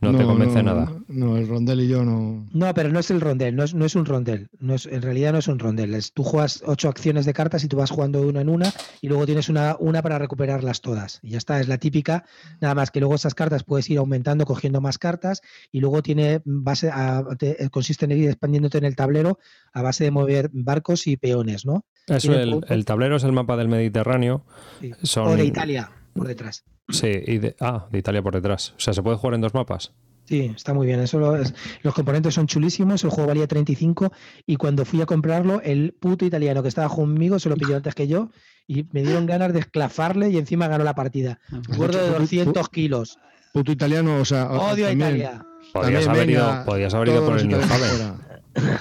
No, 0.00 0.16
te 0.16 0.24
convence 0.24 0.62
nada. 0.62 0.92
No, 1.08 1.36
el 1.36 1.48
rondel 1.48 1.80
y 1.80 1.88
yo 1.88 2.04
no. 2.04 2.46
No, 2.52 2.72
pero 2.72 2.88
no 2.90 3.00
es 3.00 3.10
el 3.10 3.20
rondel, 3.20 3.56
no 3.56 3.64
es, 3.64 3.74
no 3.74 3.84
es 3.84 3.96
un 3.96 4.04
rondel. 4.04 4.48
No 4.60 4.74
es, 4.74 4.86
en 4.86 5.02
realidad 5.02 5.32
no 5.32 5.38
es 5.38 5.48
un 5.48 5.58
rondel. 5.58 5.92
Es, 5.94 6.12
tú 6.12 6.22
juegas 6.22 6.62
ocho 6.64 6.88
acciones 6.88 7.26
de 7.26 7.32
cartas 7.32 7.64
y 7.64 7.68
tú 7.68 7.76
vas 7.78 7.90
jugando 7.90 8.20
de 8.20 8.26
una 8.26 8.40
en 8.42 8.48
una 8.48 8.72
y 9.00 9.08
luego 9.08 9.26
tienes 9.26 9.48
una, 9.48 9.76
una 9.80 10.00
para 10.00 10.18
recuperarlas 10.18 10.82
todas. 10.82 11.18
Y 11.22 11.30
ya 11.30 11.38
está, 11.38 11.58
es 11.60 11.66
la 11.66 11.78
típica. 11.78 12.24
Nada 12.60 12.76
más 12.76 12.92
que 12.92 13.00
luego 13.00 13.16
esas 13.16 13.34
cartas 13.34 13.64
puedes 13.64 13.90
ir 13.90 13.98
aumentando, 13.98 14.44
cogiendo 14.44 14.80
más 14.80 14.98
cartas 14.98 15.40
y 15.72 15.80
luego 15.80 16.00
tiene 16.02 16.42
base 16.44 16.90
a- 16.92 17.24
te- 17.36 17.68
consiste 17.70 18.04
en 18.04 18.12
ir 18.12 18.28
expandiéndote 18.28 18.78
en 18.78 18.84
el 18.84 18.94
tablero 18.94 19.38
a 19.72 19.82
base 19.82 20.04
de 20.04 20.10
mover 20.12 20.48
barcos 20.52 21.08
y 21.08 21.16
peones, 21.16 21.66
¿no? 21.66 21.84
Eso, 22.06 22.32
el, 22.34 22.60
el 22.68 22.84
tablero 22.84 23.16
es 23.16 23.24
el 23.24 23.32
mapa 23.32 23.56
del 23.56 23.66
Mediterráneo. 23.68 24.44
Sí. 24.80 24.92
Son, 25.02 25.26
O 25.26 25.36
de 25.36 25.44
Italia, 25.44 25.90
por 26.18 26.28
detrás. 26.28 26.64
Sí, 26.88 27.08
y 27.26 27.38
de, 27.38 27.56
ah, 27.60 27.86
de 27.90 27.98
Italia 27.98 28.22
por 28.22 28.34
detrás. 28.34 28.74
O 28.76 28.80
sea, 28.80 28.92
¿se 28.92 29.02
puede 29.02 29.16
jugar 29.16 29.34
en 29.34 29.40
dos 29.40 29.54
mapas? 29.54 29.92
Sí, 30.26 30.52
está 30.54 30.74
muy 30.74 30.86
bien. 30.86 31.00
Eso 31.00 31.18
lo 31.18 31.36
es- 31.36 31.54
los 31.82 31.94
componentes 31.94 32.34
son 32.34 32.46
chulísimos. 32.46 33.02
El 33.02 33.10
juego 33.10 33.28
valía 33.28 33.46
35 33.46 34.12
y 34.46 34.56
cuando 34.56 34.84
fui 34.84 35.00
a 35.00 35.06
comprarlo, 35.06 35.62
el 35.62 35.94
puto 35.98 36.26
italiano 36.26 36.62
que 36.62 36.68
estaba 36.68 36.94
conmigo 36.94 37.38
se 37.38 37.48
lo 37.48 37.56
pilló 37.56 37.76
antes 37.76 37.94
que 37.94 38.06
yo 38.08 38.28
y 38.66 38.86
me 38.92 39.02
dieron 39.02 39.24
ganas 39.24 39.54
de 39.54 39.60
esclafarle 39.60 40.28
y 40.28 40.36
encima 40.36 40.68
ganó 40.68 40.84
la 40.84 40.94
partida. 40.94 41.38
Gordo 41.76 41.96
de 41.98 42.10
200 42.10 42.68
kilos. 42.68 43.18
Puto 43.54 43.72
italiano, 43.72 44.16
o 44.20 44.24
sea. 44.26 44.50
Odio 44.50 44.86
a 44.88 44.92
Italia. 44.92 45.46
Podrías 45.72 46.06
haber, 46.06 46.26
venga, 46.26 46.40
ido, 46.58 46.64
podrías 46.66 46.92
haber 46.94 47.08
ido 47.08 47.24
por 47.24 47.38
el 47.38 47.48
New 47.48 47.60
Haven. 47.60 48.18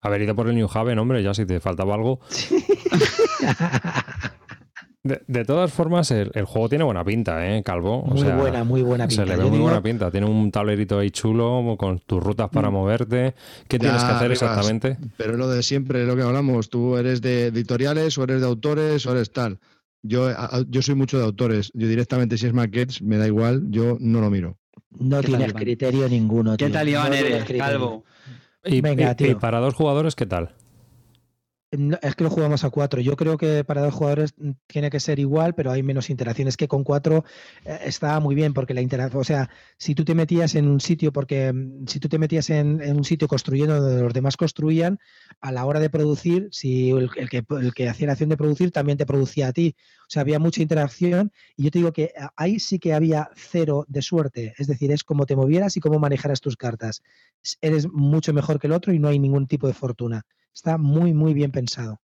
Haber 0.00 0.22
ido 0.22 0.34
por 0.36 0.48
el 0.48 0.54
New 0.54 0.68
Haven, 0.72 0.98
hombre, 1.00 1.22
ya 1.24 1.34
si 1.34 1.44
te 1.44 1.58
faltaba 1.60 1.94
algo. 1.94 2.20
De, 5.04 5.22
de 5.28 5.44
todas 5.44 5.72
formas, 5.72 6.10
el, 6.10 6.30
el 6.34 6.44
juego 6.44 6.68
tiene 6.68 6.84
buena 6.84 7.04
pinta, 7.04 7.46
¿eh, 7.48 7.62
Calvo? 7.62 8.00
O 8.02 8.06
Muy 8.08 8.20
sea, 8.20 8.36
buena, 8.36 8.64
muy 8.64 8.82
buena 8.82 9.06
pinta. 9.06 9.22
Se 9.22 9.28
le 9.28 9.36
Yo 9.36 9.38
ve 9.38 9.44
muy 9.44 9.52
digo- 9.52 9.64
buena 9.64 9.82
pinta. 9.82 10.10
Tiene 10.10 10.26
un 10.26 10.50
tablerito 10.50 10.98
ahí 10.98 11.10
chulo 11.10 11.76
con 11.78 12.00
tus 12.00 12.22
rutas 12.22 12.48
para 12.50 12.68
moverte. 12.70 13.34
¿Qué 13.68 13.78
tienes 13.78 14.02
que 14.02 14.10
hacer 14.10 14.32
exactamente? 14.32 14.98
Pero 15.16 15.32
es 15.32 15.38
lo 15.38 15.48
de 15.48 15.62
siempre, 15.62 16.04
lo 16.04 16.16
que 16.16 16.22
hablamos. 16.22 16.68
Tú 16.68 16.96
eres 16.96 17.20
de 17.22 17.46
editoriales 17.46 18.18
o 18.18 18.24
eres 18.24 18.40
de 18.40 18.46
autores 18.48 19.06
o 19.06 19.12
eres 19.12 19.32
tal. 19.32 19.58
Yo, 20.02 20.28
yo 20.68 20.82
soy 20.82 20.94
mucho 20.96 21.18
de 21.18 21.24
autores. 21.24 21.70
Yo 21.74 21.86
directamente, 21.88 22.36
si 22.36 22.46
es 22.46 22.52
maquettes, 22.52 23.00
me 23.00 23.18
da 23.18 23.26
igual, 23.26 23.62
yo 23.70 23.96
no 24.00 24.20
lo 24.20 24.30
miro. 24.30 24.58
No 24.98 25.20
¿Qué 25.20 25.28
tienes 25.28 25.52
criterio 25.54 26.08
ninguno. 26.08 26.56
¿Qué 26.56 26.66
tío. 26.66 26.72
tal, 26.74 26.88
Iván, 26.88 27.10
No 27.10 27.14
eres, 27.14 27.44
criterio. 27.44 27.62
Calvo? 27.64 28.04
Y, 28.64 28.80
Venga, 28.80 29.12
y- 29.12 29.14
tío. 29.14 29.30
y 29.30 29.34
para 29.36 29.60
dos 29.60 29.74
jugadores, 29.74 30.14
¿qué 30.16 30.26
tal? 30.26 30.50
Es 31.70 32.16
que 32.16 32.24
lo 32.24 32.30
jugamos 32.30 32.64
a 32.64 32.70
cuatro. 32.70 33.02
Yo 33.02 33.14
creo 33.14 33.36
que 33.36 33.62
para 33.62 33.82
dos 33.82 33.92
jugadores 33.92 34.32
mm, 34.38 34.52
tiene 34.66 34.88
que 34.88 35.00
ser 35.00 35.18
igual, 35.18 35.54
pero 35.54 35.70
hay 35.70 35.82
menos 35.82 36.08
interacciones 36.08 36.56
que 36.56 36.66
con 36.66 36.82
cuatro 36.82 37.24
eh, 37.66 37.80
está 37.84 38.18
muy 38.20 38.34
bien 38.34 38.54
porque 38.54 38.72
la 38.72 38.80
interacción, 38.80 39.20
o 39.20 39.24
sea, 39.24 39.50
si 39.76 39.94
tú 39.94 40.02
te 40.02 40.14
metías 40.14 40.54
en 40.54 40.66
un 40.66 40.80
sitio, 40.80 41.12
porque 41.12 41.52
mm, 41.52 41.86
si 41.86 42.00
tú 42.00 42.08
te 42.08 42.18
metías 42.18 42.48
en, 42.48 42.80
un 42.96 43.04
sitio 43.04 43.28
construyendo 43.28 43.82
donde 43.82 44.02
los 44.02 44.14
demás 44.14 44.38
construían, 44.38 44.98
a 45.42 45.52
la 45.52 45.66
hora 45.66 45.78
de 45.78 45.90
producir, 45.90 46.48
si 46.52 46.90
el, 46.90 47.10
el 47.16 47.28
que, 47.28 47.44
el 47.60 47.74
que 47.74 47.88
hacía 47.90 48.06
la 48.06 48.12
acción 48.14 48.30
de 48.30 48.38
producir 48.38 48.70
también 48.70 48.96
te 48.96 49.04
producía 49.04 49.48
a 49.48 49.52
ti. 49.52 49.76
O 50.02 50.10
sea, 50.10 50.22
había 50.22 50.38
mucha 50.38 50.62
interacción 50.62 51.32
y 51.54 51.64
yo 51.64 51.70
te 51.70 51.80
digo 51.80 51.92
que 51.92 52.14
ah, 52.18 52.32
ahí 52.36 52.60
sí 52.60 52.78
que 52.78 52.94
había 52.94 53.28
cero 53.36 53.84
de 53.88 54.00
suerte. 54.00 54.54
Es 54.56 54.68
decir, 54.68 54.90
es 54.90 55.04
como 55.04 55.26
te 55.26 55.36
movieras 55.36 55.76
y 55.76 55.80
cómo 55.80 55.98
manejaras 55.98 56.40
tus 56.40 56.56
cartas. 56.56 57.02
Eres 57.60 57.88
mucho 57.92 58.32
mejor 58.32 58.58
que 58.58 58.68
el 58.68 58.72
otro 58.72 58.94
y 58.94 58.98
no 58.98 59.08
hay 59.08 59.18
ningún 59.18 59.46
tipo 59.46 59.66
de 59.66 59.74
fortuna. 59.74 60.24
Está 60.58 60.76
muy, 60.76 61.14
muy 61.14 61.34
bien 61.34 61.52
pensado. 61.52 62.00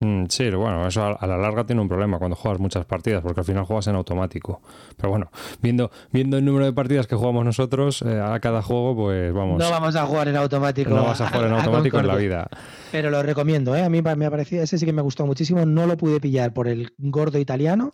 Mm, 0.00 0.24
sí, 0.30 0.48
bueno, 0.48 0.88
eso 0.88 1.04
a, 1.04 1.26
la 1.26 1.36
larga 1.36 1.66
tiene 1.66 1.82
un 1.82 1.88
problema 1.88 2.18
cuando 2.18 2.34
juegas 2.34 2.58
muchas 2.58 2.86
partidas, 2.86 3.20
porque 3.20 3.40
al 3.40 3.44
final 3.44 3.66
juegas 3.66 3.86
en 3.86 3.96
automático. 3.96 4.62
Pero 4.96 5.10
bueno, 5.10 5.30
viendo, 5.60 5.90
viendo 6.10 6.38
el 6.38 6.44
número 6.46 6.64
de 6.64 6.72
partidas 6.72 7.06
que 7.06 7.16
jugamos 7.16 7.44
nosotros 7.44 8.00
eh, 8.00 8.18
a 8.18 8.40
cada 8.40 8.62
juego, 8.62 8.96
pues 8.96 9.30
vamos. 9.34 9.58
No 9.58 9.70
vamos 9.70 9.94
a 9.94 10.06
jugar 10.06 10.28
en 10.28 10.36
automático. 10.36 10.88
no 10.88 11.04
vas 11.04 11.20
a 11.20 11.28
jugar 11.28 11.48
en 11.48 11.52
automático 11.52 11.98
en 12.00 12.06
la 12.06 12.16
vida. 12.16 12.48
Pero 12.92 13.10
lo 13.10 13.22
recomiendo, 13.22 13.76
¿eh? 13.76 13.82
A 13.82 13.90
mí 13.90 14.00
me 14.00 14.24
ha 14.24 14.30
parecido, 14.30 14.62
ese 14.62 14.78
sí 14.78 14.86
que 14.86 14.94
me 14.94 15.02
gustó 15.02 15.26
muchísimo. 15.26 15.66
No 15.66 15.86
lo 15.86 15.98
pude 15.98 16.18
pillar 16.18 16.54
por 16.54 16.68
el 16.68 16.94
gordo 16.96 17.38
italiano, 17.38 17.92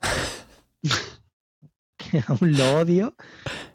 que 1.96 2.22
aún 2.28 2.56
lo 2.56 2.78
odio. 2.78 3.16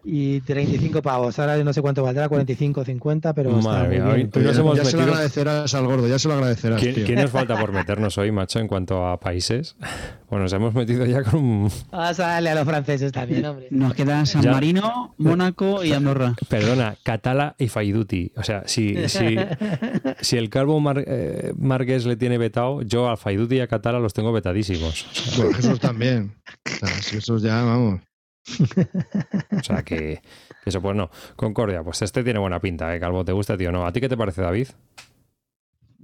Y 0.05 0.41
35 0.41 1.01
pavos. 1.01 1.39
Ahora 1.39 1.55
no 1.63 1.71
sé 1.71 1.81
cuánto 1.81 2.03
valdrá, 2.03 2.27
45, 2.27 2.83
50, 2.83 3.33
pero 3.33 3.57
está 3.57 3.69
Madre 3.69 3.87
muy 3.87 3.95
mía, 3.95 4.03
bien. 4.15 4.29
hoy- 4.33 4.41
hoy 4.41 4.47
nos 4.47 4.57
hemos 4.57 4.77
ya 4.77 4.83
se 4.85 4.97
lo 4.97 5.03
agradecerás 5.03 5.73
al 5.73 5.85
gordo, 5.85 6.07
ya 6.09 6.19
se 6.19 6.27
lo 6.27 6.33
agradecerás. 6.33 6.81
¿Quién, 6.81 6.95
tío. 6.95 7.05
quién 7.05 7.19
nos 7.21 7.31
falta 7.31 7.57
por 7.57 7.71
meternos 7.73 8.17
hoy, 8.17 8.31
macho, 8.31 8.59
en 8.59 8.67
cuanto 8.67 9.05
a 9.07 9.19
países? 9.19 9.75
Bueno, 10.33 10.45
nos 10.45 10.53
hemos 10.53 10.73
metido 10.73 11.05
ya 11.05 11.21
con 11.21 11.39
un... 11.39 11.71
Vas 11.91 12.19
a 12.19 12.25
darle 12.25 12.49
a 12.49 12.55
los 12.55 12.65
franceses 12.65 13.11
también, 13.11 13.45
hombre. 13.45 13.67
Nos 13.69 13.93
quedan 13.93 14.25
San 14.25 14.41
Ya. 14.41 14.51
Marino, 14.51 15.13
Mónaco 15.19 15.83
y 15.83 15.93
Andorra. 15.93 16.33
Perdona, 16.49 16.95
Catala 17.03 17.53
y 17.59 17.67
Faiduti. 17.67 18.31
O 18.35 18.41
sea, 18.41 18.63
si, 18.65 19.07
si, 19.09 19.35
si 20.21 20.37
el 20.37 20.49
Calvo 20.49 20.79
Mar- 20.79 21.03
eh, 21.05 21.53
Marqués 21.55 22.07
le 22.07 22.15
tiene 22.15 22.39
vetado, 22.39 22.81
yo 22.81 23.09
a 23.09 23.15
Faiduti 23.15 23.57
y 23.57 23.59
a 23.59 23.67
Catala 23.67 23.99
los 23.99 24.13
tengo 24.15 24.33
vetadísimos. 24.33 25.05
Bueno, 25.37 25.53
Jesús 25.53 25.79
también. 25.79 26.33
O 26.65 26.87
sea, 26.87 26.87
si 27.03 27.17
esos 27.17 27.43
ya, 27.43 27.61
vamos. 27.61 28.01
O 29.59 29.63
sea, 29.63 29.83
que, 29.83 30.21
que 30.63 30.69
eso 30.69 30.81
pues 30.81 30.95
no. 30.95 31.09
Concordia, 31.35 31.83
pues 31.83 32.01
este 32.01 32.23
tiene 32.23 32.39
buena 32.39 32.59
pinta, 32.59 32.95
¿eh? 32.95 32.99
Calvo, 32.99 33.23
¿te 33.23 33.31
gusta, 33.31 33.57
tío? 33.57 33.71
No. 33.71 33.85
¿A 33.85 33.93
ti 33.93 34.01
qué 34.01 34.09
te 34.09 34.17
parece, 34.17 34.41
David? 34.41 34.67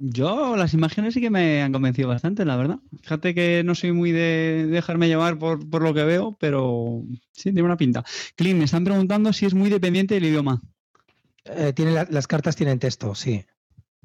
Yo 0.02 0.56
las 0.56 0.74
imágenes 0.74 1.14
sí 1.14 1.20
que 1.20 1.30
me 1.30 1.62
han 1.62 1.74
convencido 1.74 2.08
bastante, 2.08 2.46
la 2.46 2.56
verdad. 2.56 2.80
Fíjate 3.02 3.36
que 3.36 3.64
no 3.66 3.76
soy 3.76 3.92
muy 3.92 4.14
de 4.14 4.66
dejarme 4.70 5.10
llevar 5.10 5.38
por, 5.38 5.82
lo 5.82 5.94
que 5.94 6.04
veo, 6.06 6.38
pero 6.40 7.04
sí, 7.34 7.52
tiene 7.52 7.64
una 7.64 7.76
pinta. 7.76 8.06
Clint, 8.38 8.58
me 8.58 8.66
están 8.66 8.86
preguntando 8.86 9.34
si 9.34 9.46
es 9.46 9.54
muy 9.54 9.70
dependiente 9.70 10.14
del 10.14 10.26
idioma. 10.26 10.62
Eh, 11.44 11.74
tiene 11.74 12.06
las 12.10 12.28
cartas 12.28 12.56
tienen 12.56 12.80
texto, 12.80 13.14
sí. 13.14 13.46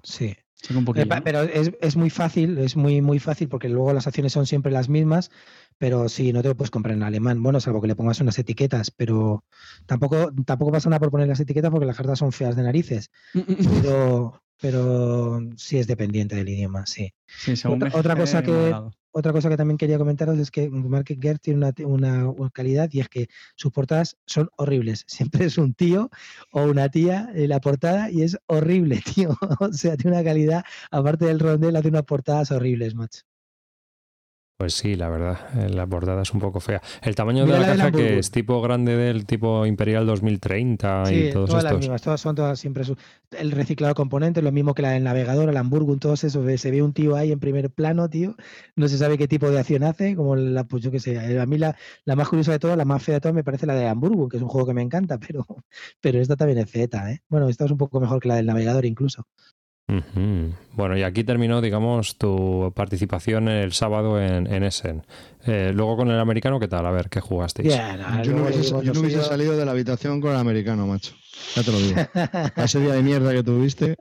Sí. 0.03 0.37
Eh, 0.97 1.07
pero 1.23 1.43
es, 1.43 1.73
es, 1.81 1.97
muy 1.97 2.11
fácil, 2.11 2.57
es 2.59 2.75
muy, 2.75 3.03
muy 3.03 3.19
fácil 3.19 3.49
porque 3.49 3.69
luego 3.69 3.93
las 3.93 4.07
acciones 4.07 4.33
son 4.33 4.47
siempre 4.47 4.73
las 4.73 4.89
mismas, 4.89 5.31
pero 5.79 6.09
sí, 6.09 6.33
no 6.33 6.43
te 6.43 6.49
lo 6.49 6.57
puedes 6.57 6.71
comprar 6.71 6.97
en 6.97 7.03
alemán. 7.03 7.43
Bueno, 7.43 7.61
salvo 7.61 7.81
que 7.81 7.89
le 7.89 7.97
pongas 7.97 8.21
unas 8.21 8.39
etiquetas, 8.39 8.91
pero 8.91 9.45
tampoco, 9.87 10.33
tampoco 10.45 10.73
pasa 10.73 10.89
nada 10.89 11.01
por 11.01 11.11
poner 11.11 11.29
las 11.29 11.41
etiquetas 11.41 11.71
porque 11.71 11.87
las 11.87 11.97
cartas 11.97 12.19
son 12.19 12.33
feas 12.33 12.57
de 12.57 12.63
narices. 12.63 13.11
Mm, 13.35 13.39
mm, 13.41 13.53
mm. 13.53 13.83
Pero, 13.83 14.43
pero 14.61 15.41
sí 15.57 15.79
es 15.79 15.87
dependiente 15.87 16.37
del 16.37 16.49
idioma, 16.49 16.87
sí. 16.87 17.13
otra, 17.67 18.17
cosa 18.17 18.43
que, 18.43 18.75
otra 19.11 19.33
cosa 19.33 19.49
que 19.49 19.57
también 19.57 19.79
quería 19.79 19.99
comentaros 19.99 20.39
es 20.39 20.51
que 20.51 20.71
Market 20.71 21.21
Gert 21.21 21.43
tiene 21.43 21.73
una, 21.85 22.29
una, 22.29 22.51
calidad 22.51 22.89
y 22.93 23.01
es 23.01 23.09
que 23.09 23.29
sus 23.57 23.73
portadas 23.73 24.17
son 24.27 24.49
horribles. 24.57 25.05
Siempre 25.09 25.47
es 25.47 25.59
un 25.59 25.75
tío 25.75 26.11
o 26.53 26.63
una 26.63 26.89
tía 26.89 27.31
en 27.35 27.49
la 27.49 27.61
portada 27.61 28.11
y 28.11 28.23
es 28.23 28.39
horrible, 28.47 29.03
tío. 29.15 29.37
O 29.61 29.73
sea, 29.73 29.97
tiene 29.97 30.17
una 30.17 30.25
calidad, 30.25 30.65
aparte 30.91 31.27
del 31.27 31.41
rondel, 31.41 31.77
hace 31.77 31.89
unas 31.89 32.05
portadas 32.05 32.51
horribles, 32.51 32.95
macho. 32.95 33.23
Pues 34.57 34.75
sí, 34.75 34.95
la 34.95 35.09
verdad, 35.09 35.37
eh, 35.57 35.69
la 35.69 35.85
portada 35.85 36.23
es 36.23 36.33
un 36.33 36.39
poco 36.39 36.61
fea. 36.61 36.81
El 37.03 37.17
tamaño 37.17 37.45
de 37.45 37.59
la, 37.59 37.67
caja 37.67 37.91
que 37.91 38.21
es 38.21 38.31
tipo 38.31 38.63
grande 38.63 38.97
del 38.97 39.27
tipo 39.27 39.67
Imperial 39.67 40.07
2030 40.07 41.13
y 41.13 41.31
todos 41.33 41.51
todas 41.51 41.65
las 41.65 41.77
mismas, 41.77 42.01
todas 42.01 42.21
son 42.21 42.37
todas 42.37 42.61
siempre 42.61 42.85
el 43.33 43.51
reciclado 43.51 43.91
de 43.91 43.97
componentes, 43.97 44.45
lo 44.45 44.53
mismo 44.53 44.73
que 44.73 44.83
la 44.83 44.91
del 44.91 45.03
navegador, 45.03 45.49
el 45.49 45.57
Hamburgo, 45.57 45.97
todo 45.97 46.15
eso, 46.15 46.29
se 46.31 46.71
ve 46.71 46.83
un 46.83 46.93
tío 46.93 47.17
ahí 47.17 47.33
en 47.33 47.41
primer 47.41 47.69
plano, 47.71 48.09
tío, 48.09 48.37
no 48.77 48.87
se 48.87 48.97
sabe 48.97 49.19
qué 49.19 49.27
tipo 49.27 49.51
de 49.51 49.59
acción 49.59 49.83
hace, 49.83 50.15
como 50.15 50.37
la, 50.37 50.63
pues 50.63 50.85
yo 50.85 50.93
qué 50.93 51.01
sé, 51.01 51.41
a 51.41 51.47
mí 51.47 51.59
la, 51.59 51.77
la 52.05 52.15
más 52.15 52.29
curiosa 52.29 52.53
de 52.53 52.61
todas, 52.61 52.77
la 52.77 52.85
más 52.85 53.03
fea 53.03 53.17
de 53.17 53.21
todas 53.21 53.35
me 53.35 53.43
parece 53.43 53.67
la 53.67 53.75
de 53.75 53.89
Hamburgo, 53.89 54.29
que 54.29 54.37
es 54.37 54.43
un 54.43 54.49
juego 54.49 54.69
que 54.69 54.75
me 54.75 54.83
encanta, 54.83 55.19
pero, 55.27 55.45
pero 56.01 56.21
esta 56.21 56.37
también 56.37 56.59
es 56.59 56.71
feta, 56.71 57.11
¿eh? 57.11 57.23
Bueno, 57.29 57.49
esta 57.49 57.65
es 57.65 57.73
un 57.73 57.79
poco 57.79 57.99
mejor 57.99 58.21
que 58.21 58.29
la 58.29 58.37
del 58.37 58.47
navegador 58.47 58.87
incluso. 58.87 59.27
Bueno, 59.87 60.97
y 60.97 61.03
aquí 61.03 61.25
terminó, 61.25 61.61
digamos, 61.61 62.17
tu 62.17 62.73
participación 62.75 63.49
el 63.49 63.73
sábado 63.73 64.21
en, 64.21 64.65
Essen. 64.65 65.05
Eh, 65.47 65.73
luego 65.75 65.97
con 65.97 66.11
el 66.11 66.19
americano, 66.19 66.59
¿qué 66.59 66.69
tal? 66.69 66.87
A 66.87 66.91
ver, 66.91 67.09
¿qué 67.09 67.21
jugasteis? 67.21 67.75
yo 68.23 68.33
no 68.33 68.45
hubiese, 68.45 69.23
salido 69.23 69.57
de 69.57 69.65
la 69.65 69.73
habitación 69.73 70.21
con 70.21 70.33
el 70.33 70.39
americano, 70.39 70.87
macho. 70.87 71.15
Ya 71.55 71.63
te 71.63 71.73
lo 71.73 71.79
digo. 71.79 71.97
Ese 72.57 72.81
día 72.81 72.95
de 72.95 73.03
mierda 73.03 73.33
que 73.33 73.43
tuviste. 73.43 73.97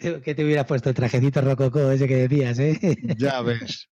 que 0.00 0.34
te 0.34 0.44
hubieras 0.44 0.66
puesto 0.66 0.88
el 0.88 0.94
trajecito 0.94 1.40
rococó 1.40 1.90
ese 1.90 2.06
que 2.06 2.28
decías, 2.28 2.60
¿eh? 2.60 2.78
ya 3.18 3.42
ves. 3.42 3.88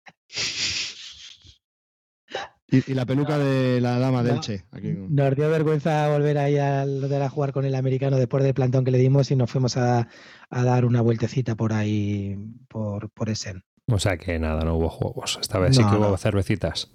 Y, 2.87 2.95
la 2.95 3.07
peluca 3.07 3.39
de 3.39 3.81
la 3.81 3.99
dama 3.99 4.23
del 4.23 4.41
Che. 4.41 4.65
Nos 5.09 5.37
dio 5.37 5.49
vergüenza 5.49 6.09
volver 6.09 6.39
ahí 6.39 6.57
a, 6.59 6.83
a 6.83 7.29
jugar 7.29 7.53
con 7.53 7.65
el 7.65 7.75
americano 7.75 8.17
después 8.17 8.43
del 8.43 8.55
plantón 8.55 8.85
que 8.85 8.91
le 8.91 8.99
dimos 8.99 9.31
y 9.31 9.37
nos 9.37 9.51
fuimos 9.51 9.77
a, 9.77 10.09
dar 10.63 10.85
una 10.85 11.01
vueltecita 11.01 11.55
por 11.55 11.73
ahí, 11.73 12.37
por, 12.69 13.11
por 13.11 13.31
Essen. 13.31 13.65
O 13.87 13.99
sea 13.99 14.17
que 14.17 14.39
nada, 14.39 14.65
no 14.65 14.77
hubo 14.77 14.89
juegos. 14.89 15.39
Esta 15.41 15.59
vez 15.59 15.77
sí 15.77 15.83
que 15.85 15.97
hubo 15.97 16.17
cervecitas. 16.17 16.91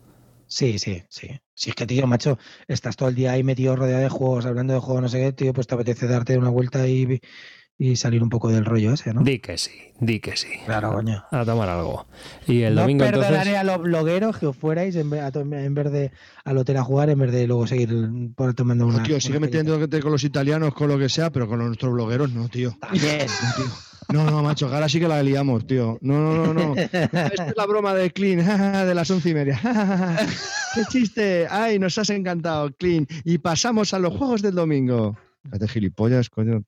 Sí, 0.48 0.80
sí, 0.80 1.03
sí. 1.10 1.40
Si 1.53 1.69
es 1.69 1.76
que, 1.76 1.86
tío, 1.86 2.07
macho, 2.07 2.40
estás 2.68 2.95
todo 2.95 3.10
el 3.10 3.15
día 3.15 3.34
ahí 3.34 3.44
metido 3.44 3.76
rodeado 3.76 4.02
de 4.02 4.10
juegos, 4.10 4.45
hablando 4.48 4.73
de 4.73 4.80
juegos, 4.80 5.03
no 5.03 5.10
sé 5.10 5.19
qué, 5.19 5.34
tío, 5.34 5.53
pues 5.53 5.68
te 5.68 5.76
apetece 5.76 6.07
darte 6.07 6.38
una 6.38 6.49
vuelta 6.49 6.88
y, 6.88 7.22
y 7.81 7.95
salir 7.95 8.22
un 8.22 8.30
poco 8.30 8.49
del 8.49 8.65
rollo 8.65 8.93
ese, 8.93 9.14
¿no? 9.14 9.23
Di 9.23 9.39
que 9.39 9.57
sí, 9.57 9.72
di 10.01 10.19
que 10.19 10.35
sí. 10.35 10.49
Claro, 10.65 10.91
coño. 10.91 11.23
A 11.31 11.45
tomar 11.45 11.69
algo. 11.69 12.07
Y 12.45 12.64
el 12.64 12.76
no 12.76 12.81
domingo 12.81 13.06
perdonaré 13.06 13.56
a 13.56 13.64
los 13.64 13.81
blogueros 13.81 14.38
que 14.38 14.47
os 14.47 14.57
fuerais 14.57 14.97
en 14.97 15.10
vez, 15.10 15.23
en 15.34 15.73
vez, 15.73 15.89
de 15.89 16.11
al 16.43 16.57
hotel 16.57 16.76
a 16.76 16.84
jugar, 16.84 17.10
en 17.10 17.19
vez 17.19 17.31
de 17.31 17.47
luego 17.47 17.65
seguir 17.68 17.89
tomando 18.53 18.85
una. 18.85 19.01
tío, 19.03 19.22
sigue 19.22 19.39
metiéndote 19.39 20.01
con 20.01 20.11
los 20.11 20.26
italianos, 20.26 20.73
con 20.73 20.89
lo 20.89 20.99
que 20.99 21.07
sea, 21.07 21.31
pero 21.31 21.47
con 21.47 21.60
nuestros 21.60 21.93
blogueros 21.93 22.34
no, 22.34 22.49
tío. 22.49 22.77
También. 22.80 23.27
No, 24.11 24.23
no, 24.23 24.41
macho, 24.41 24.73
ahora 24.73 24.89
sí 24.89 24.99
que 24.99 25.07
la 25.07 25.22
liamos, 25.22 25.68
tío. 25.68 25.99
No, 26.01 26.19
no, 26.19 26.51
no, 26.51 26.53
no. 26.53 26.76
Esta 26.81 27.27
es 27.27 27.56
la 27.56 27.68
broma 27.68 27.93
de 27.93 28.10
Clean, 28.10 28.39
de 28.88 28.95
las 28.95 29.11
once 29.11 29.30
y 29.30 29.34
media. 29.35 29.61
¡Qué 30.73 30.81
chiste! 30.89 31.45
¡Ay, 31.47 31.77
nos 31.77 31.95
has 31.99 32.10
encantado, 32.10 32.72
Clean! 32.72 33.06
Y 33.23 33.38
pasamos 33.38 33.93
a 33.93 33.99
los 33.99 34.18
juegos 34.18 34.41
del 34.41 34.56
domingo. 34.56 35.15
Date 35.43 35.68
gilipollas, 35.68 36.31
coño. 36.31 36.64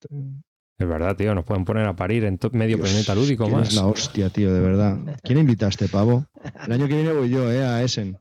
Es 0.82 0.88
verdad, 0.88 1.16
tío, 1.16 1.36
nos 1.36 1.46
pueden 1.46 1.64
poner 1.64 1.86
a 1.86 1.96
parir 1.96 2.24
en 2.24 2.40
medio 2.54 2.80
planeta 2.80 3.14
lúdico 3.14 3.48
más. 3.48 3.68
Es 3.68 3.76
la 3.76 3.86
hostia, 3.86 4.32
tío, 4.32 4.52
de 4.52 4.60
verdad. 4.62 4.98
¿Quién 5.22 5.38
invitaste, 5.38 5.88
pavo? 5.88 6.26
El 6.66 6.72
año 6.72 6.88
que 6.88 6.96
viene 6.96 7.14
voy 7.14 7.30
yo, 7.30 7.52
eh, 7.52 7.64
a 7.64 7.84
Essen. 7.84 8.18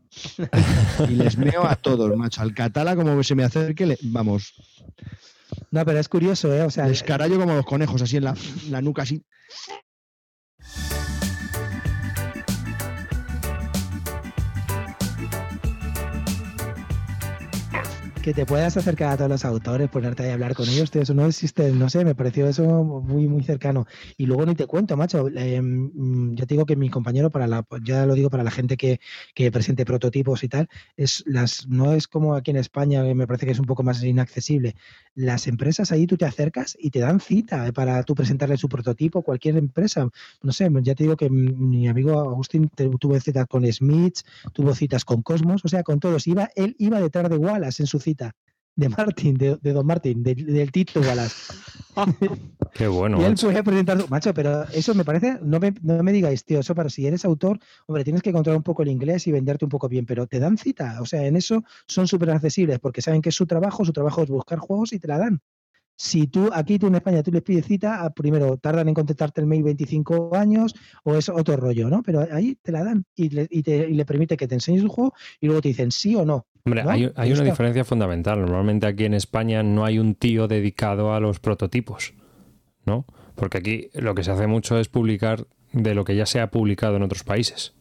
Y 1.09 1.13
les 1.13 1.39
meo 1.39 1.65
a 1.65 1.75
todos, 1.77 2.15
macho. 2.19 2.43
Al 2.43 2.53
Catala, 2.53 2.95
como 2.97 3.23
se 3.23 3.35
me 3.35 3.45
acerque, 3.45 3.87
le... 3.87 3.99
vamos. 4.03 4.53
No, 5.71 5.87
pero 5.87 5.99
es 5.99 6.09
curioso, 6.11 6.53
eh. 6.55 6.63
O 6.63 6.71
sea, 6.71 6.87
Descarallo 6.87 7.41
como 7.41 7.55
los 7.55 7.65
conejos, 7.65 8.03
así 8.03 8.19
en 8.19 8.25
la, 8.25 8.35
en 8.67 8.73
la 8.73 8.83
nuca, 8.83 9.05
así. 9.05 9.25
Te 18.35 18.47
puedas 18.47 18.77
acercar 18.77 19.13
a 19.13 19.17
todos 19.17 19.31
los 19.31 19.45
autores, 19.45 19.89
ponerte 19.89 20.23
ahí 20.23 20.31
a 20.31 20.35
hablar 20.35 20.55
con 20.55 20.69
ellos, 20.69 20.95
eso 20.95 21.15
no 21.15 21.27
existe, 21.27 21.73
no 21.73 21.89
sé, 21.89 22.05
me 22.05 22.15
pareció 22.15 22.47
eso 22.47 22.85
muy, 22.85 23.27
muy 23.27 23.43
cercano. 23.43 23.87
Y 24.17 24.27
luego 24.27 24.47
ni 24.47 24.55
te 24.55 24.67
cuento, 24.67 24.97
macho, 24.97 25.29
eh, 25.29 25.61
yo 25.63 26.47
te 26.47 26.55
digo 26.55 26.67
que 26.67 26.77
mi 26.77 26.91
compañero, 26.91 27.31
para 27.31 27.47
la, 27.47 27.67
ya 27.83 28.07
lo 28.07 28.15
digo 28.15 28.31
para 28.31 28.45
la 28.45 28.51
gente 28.51 28.77
que, 28.77 29.01
que, 29.35 29.51
presente 29.51 29.85
prototipos 29.85 30.45
y 30.45 30.49
tal, 30.49 30.69
es 30.97 31.25
las, 31.27 31.67
no 31.67 31.93
es 31.95 32.09
como 32.09 32.35
aquí 32.35 32.51
en 32.51 32.59
España, 32.59 33.03
me 33.15 33.27
parece 33.27 33.47
que 33.47 33.53
es 33.53 33.59
un 33.59 33.67
poco 33.67 33.83
más 33.83 34.03
inaccesible. 34.03 34.77
Las 35.15 35.47
empresas 35.47 35.91
ahí 35.91 36.07
tú 36.07 36.17
te 36.17 36.27
acercas 36.27 36.77
y 36.79 36.91
te 36.91 37.01
dan 37.01 37.21
cita 37.21 37.67
eh, 37.67 37.73
para 37.73 38.03
tú 38.03 38.15
presentarle 38.15 38.57
su 38.59 38.69
prototipo, 38.69 39.23
cualquier 39.23 39.57
empresa. 39.57 40.09
No 40.43 40.53
sé, 40.53 40.69
ya 40.83 40.95
te 40.95 41.05
digo 41.05 41.17
que 41.17 41.31
mi 41.31 41.89
amigo 41.89 42.21
Agustín 42.21 42.71
tuvo 42.77 43.19
citas 43.21 43.47
con 43.47 43.71
Smith, 43.73 44.19
tuvo 44.53 44.75
citas 44.75 45.05
con 45.05 45.23
Cosmos, 45.23 45.65
o 45.65 45.69
sea, 45.69 45.83
con 45.83 46.01
todos. 46.01 46.27
Iba, 46.27 46.51
él 46.55 46.77
iba 46.79 47.01
detrás 47.01 47.29
de 47.31 47.37
Wallace 47.37 47.83
en 47.83 47.87
su 47.87 47.99
cita 47.99 48.20
de 48.77 48.89
Martin, 48.89 49.37
de, 49.37 49.57
Don 49.61 49.87
Martin, 49.87 50.23
del 50.23 50.73
Tito 50.73 51.01
Wallace. 51.01 51.53
Qué 52.75 52.87
bueno. 52.89 53.21
Y 53.21 53.25
él 53.25 53.35
puede 53.35 53.63
presentar, 53.63 54.09
macho, 54.09 54.33
pero 54.33 54.65
eso 54.71 54.95
me 54.95 55.05
parece, 55.05 55.39
no 55.43 55.61
me, 55.61 55.75
no 55.83 56.03
me 56.03 56.13
digáis, 56.13 56.45
tío, 56.45 56.61
eso 56.61 56.75
para 56.75 56.89
si 56.89 57.07
eres 57.07 57.25
autor, 57.25 57.59
hombre, 57.87 58.05
tienes 58.05 58.23
que 58.23 58.33
controlar 58.33 58.57
un 58.57 58.63
poco 58.63 58.83
el 58.83 58.89
inglés 58.89 59.27
y 59.27 59.33
venderte 59.33 59.67
un 59.67 59.71
poco 59.71 59.89
bien, 59.89 60.07
pero 60.07 60.27
te 60.27 60.39
dan 60.39 60.57
cita, 60.57 60.99
o 61.03 61.07
sea, 61.07 61.27
en 61.27 61.37
eso 61.37 61.63
son 61.87 62.07
súper 62.09 62.31
accesibles 62.31 62.79
porque 62.79 63.03
saben 63.03 63.21
que 63.21 63.29
es 63.29 63.35
su 63.35 63.47
trabajo, 63.47 63.85
su 63.85 63.93
trabajo 63.93 64.23
es 64.23 64.31
buscar 64.31 64.59
juegos 64.59 64.93
y 64.93 64.99
te 64.99 65.09
la 65.09 65.19
dan. 65.19 65.43
Si 66.03 66.29
tú, 66.29 66.49
aquí 66.51 66.79
tú 66.79 66.87
en 66.87 66.95
España, 66.95 67.23
tú 67.23 67.31
les 67.31 67.43
pides 67.43 67.67
cita, 67.67 68.09
primero 68.15 68.57
tardan 68.57 68.89
en 68.89 68.95
contestarte 68.95 69.43
el 69.43 69.47
mail 69.47 69.63
25 69.63 70.35
años 70.35 70.75
o 71.05 71.15
es 71.15 71.29
otro 71.29 71.59
rollo, 71.59 71.91
¿no? 71.91 72.03
Pero 72.03 72.27
ahí 72.33 72.57
te 72.63 72.73
la 72.73 72.83
dan 72.83 73.05
y 73.15 73.29
le, 73.29 73.47
y 73.51 73.63
te, 73.63 73.87
y 73.87 73.93
le 73.93 74.07
permite 74.07 74.39
que 74.39 74.49
te 74.49 74.55
enseñes 74.55 74.81
el 74.81 74.89
juego 74.89 75.13
y 75.41 75.47
luego 75.47 75.61
te 75.61 75.69
dicen 75.69 75.93
sí 75.93 76.17
o 76.17 76.25
no. 76.25 76.47
Hombre, 76.65 76.85
hay, 76.89 77.13
hay 77.15 77.33
una 77.35 77.43
diferencia 77.43 77.85
fundamental. 77.85 78.41
Normalmente 78.41 78.87
aquí 78.87 79.05
en 79.05 79.13
España 79.13 79.63
no 79.63 79.85
hay 79.85 79.99
un 79.99 80.15
tío 80.15 80.49
dedicado 80.49 81.13
a 81.13 81.21
los 81.21 81.39
prototipos, 81.39 82.15
¿no? 82.87 83.05
Porque 83.35 83.59
aquí 83.59 83.91
lo 83.93 84.15
que 84.15 84.25
se 84.25 84.31
hace 84.31 84.47
mucho 84.47 84.79
es 84.79 84.89
publicar 84.89 85.49
de 85.75 85.95
lo 85.95 86.05
que 86.05 86.17
ya 86.17 86.25
se 86.25 86.41
ha 86.41 86.51
publicado 86.51 86.97
en 86.97 87.03
otros 87.03 87.25
países. 87.25 87.75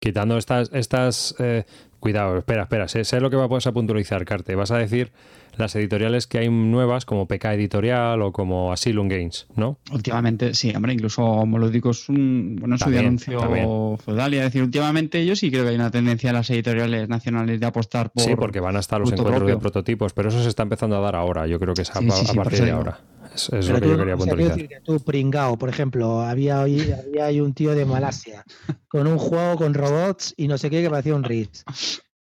Quitando 0.00 0.38
estas, 0.38 0.72
estas 0.72 1.36
eh, 1.38 1.66
cuidado, 2.02 2.36
espera, 2.36 2.64
espera, 2.64 2.88
sé, 2.88 3.04
sé, 3.04 3.20
lo 3.20 3.30
que 3.30 3.36
vas 3.36 3.66
a 3.66 3.72
puntualizar, 3.72 4.24
Carte. 4.26 4.56
Vas 4.56 4.72
a 4.72 4.76
decir 4.76 5.12
las 5.56 5.74
editoriales 5.76 6.26
que 6.26 6.38
hay 6.38 6.50
nuevas, 6.50 7.04
como 7.04 7.26
PK 7.26 7.54
Editorial 7.54 8.20
o 8.22 8.32
como 8.32 8.72
Asylum 8.72 9.08
Games, 9.08 9.46
¿no? 9.54 9.78
Últimamente, 9.92 10.52
sí, 10.54 10.72
hombre, 10.74 10.94
incluso 10.94 11.46
Molódicos, 11.46 12.08
un, 12.08 12.56
bueno, 12.58 12.76
su 12.76 12.86
anuncio 12.86 13.96
feudal, 14.04 14.34
y 14.34 14.38
a 14.38 14.42
decir, 14.42 14.62
últimamente 14.62 15.20
ellos 15.20 15.38
sí 15.38 15.50
creo 15.50 15.62
que 15.62 15.70
hay 15.70 15.76
una 15.76 15.90
tendencia 15.90 16.30
a 16.30 16.32
las 16.32 16.50
editoriales 16.50 17.08
nacionales 17.08 17.60
de 17.60 17.66
apostar 17.66 18.10
por. 18.10 18.24
Sí, 18.24 18.34
porque 18.34 18.60
van 18.60 18.76
a 18.76 18.80
estar 18.80 19.00
los 19.00 19.12
encuentros 19.12 19.46
de 19.46 19.56
prototipos, 19.56 20.12
pero 20.12 20.28
eso 20.28 20.42
se 20.42 20.48
está 20.48 20.64
empezando 20.64 20.96
a 20.96 21.00
dar 21.00 21.14
ahora, 21.14 21.46
yo 21.46 21.60
creo 21.60 21.74
que 21.74 21.82
es 21.82 21.90
a, 21.90 22.00
partir 22.34 22.64
de 22.64 22.70
ahora. 22.72 22.98
Es, 23.34 23.68
lo 23.68 23.80
que 23.80 23.88
yo 23.88 23.98
quería 23.98 24.16
puntualizar. 24.16 24.54
Decir 24.54 24.68
que 24.68 24.80
tú, 24.80 25.00
Pringao, 25.00 25.56
por 25.58 25.68
ejemplo, 25.68 26.20
había 26.20 26.60
hoy 26.60 26.92
había 26.92 27.42
un 27.42 27.54
tío 27.54 27.74
de 27.74 27.84
Malasia 27.84 28.44
con 28.88 29.06
un 29.06 29.18
juego 29.18 29.56
con 29.56 29.74
robots 29.74 30.34
y 30.36 30.48
no 30.48 30.58
sé 30.58 30.70
qué 30.70 30.82
que 30.82 30.90
parecía 30.90 31.14
un 31.14 31.24
RIS 31.24 31.64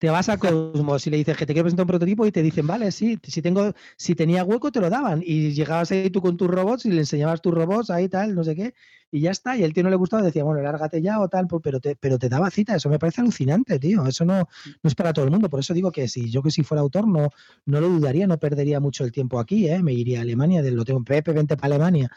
te 0.02 0.10
vas 0.10 0.30
a 0.30 0.38
Cosmos 0.38 1.06
y 1.06 1.12
le 1.12 1.18
dices 1.18 1.38
que 1.38 1.46
te 1.46 1.54
quiero 1.54 1.66
presentar 1.66 1.84
un 1.84 1.90
prototipo 1.90 2.26
y 2.26 2.32
te 2.32 2.42
dicen, 2.42 2.66
vale, 2.66 2.92
sí, 2.92 3.20
si 3.22 3.40
tengo, 3.44 3.72
si 3.98 4.16
tenía 4.16 4.44
hueco 4.44 4.72
te 4.72 4.80
lo 4.82 4.90
daban. 4.90 5.22
Y 5.24 5.52
llegabas 5.52 5.92
ahí 5.92 6.10
tú 6.10 6.24
con 6.24 6.38
tus 6.38 6.48
robots 6.48 6.88
y 6.88 6.90
le 6.90 7.02
enseñabas 7.02 7.40
tus 7.40 7.54
robots 7.54 7.92
ahí 7.92 8.10
tal, 8.10 8.34
no 8.34 8.44
sé 8.44 8.56
qué, 8.56 8.74
y 9.12 9.22
ya 9.22 9.30
está. 9.30 9.56
Y 9.56 9.64
el 9.64 9.74
tío 9.74 9.84
no 9.84 9.92
le 9.92 9.96
gustaba, 9.98 10.24
decía, 10.24 10.44
bueno, 10.44 10.60
lárgate 10.64 11.04
ya 11.04 11.20
o 11.20 11.30
tal, 11.30 11.46
pero 11.62 11.80
te, 11.80 11.96
pero 11.96 12.18
te 12.18 12.30
daba 12.30 12.50
cita. 12.50 12.76
Eso 12.76 12.90
me 12.90 12.98
parece 12.98 13.22
alucinante, 13.22 13.78
tío. 13.78 14.04
Eso 14.08 14.26
no, 14.26 14.40
no 14.40 14.88
es 14.88 14.96
para 14.96 15.14
todo 15.14 15.26
el 15.26 15.30
mundo. 15.30 15.52
Por 15.52 15.60
eso 15.60 15.72
digo 15.76 15.92
que 15.92 16.08
si 16.08 16.32
yo 16.32 16.42
que 16.42 16.50
si 16.50 16.64
fuera 16.64 16.82
autor 16.82 17.08
no, 17.08 17.30
no 17.68 17.80
lo 17.80 17.88
dudaría, 17.88 18.26
no 18.26 18.40
perdería 18.40 18.80
mucho 18.80 19.04
el 19.04 19.12
tiempo 19.12 19.40
aquí, 19.40 19.68
¿eh? 19.68 19.84
Me 19.84 19.94
iría 19.94 20.18
a 20.18 20.22
Alemania, 20.24 20.64
lo 20.64 20.84
tengo, 20.84 21.04
Pepe, 21.04 21.32
vente 21.32 21.58
para 21.58 21.76
Alemania. 21.76 22.10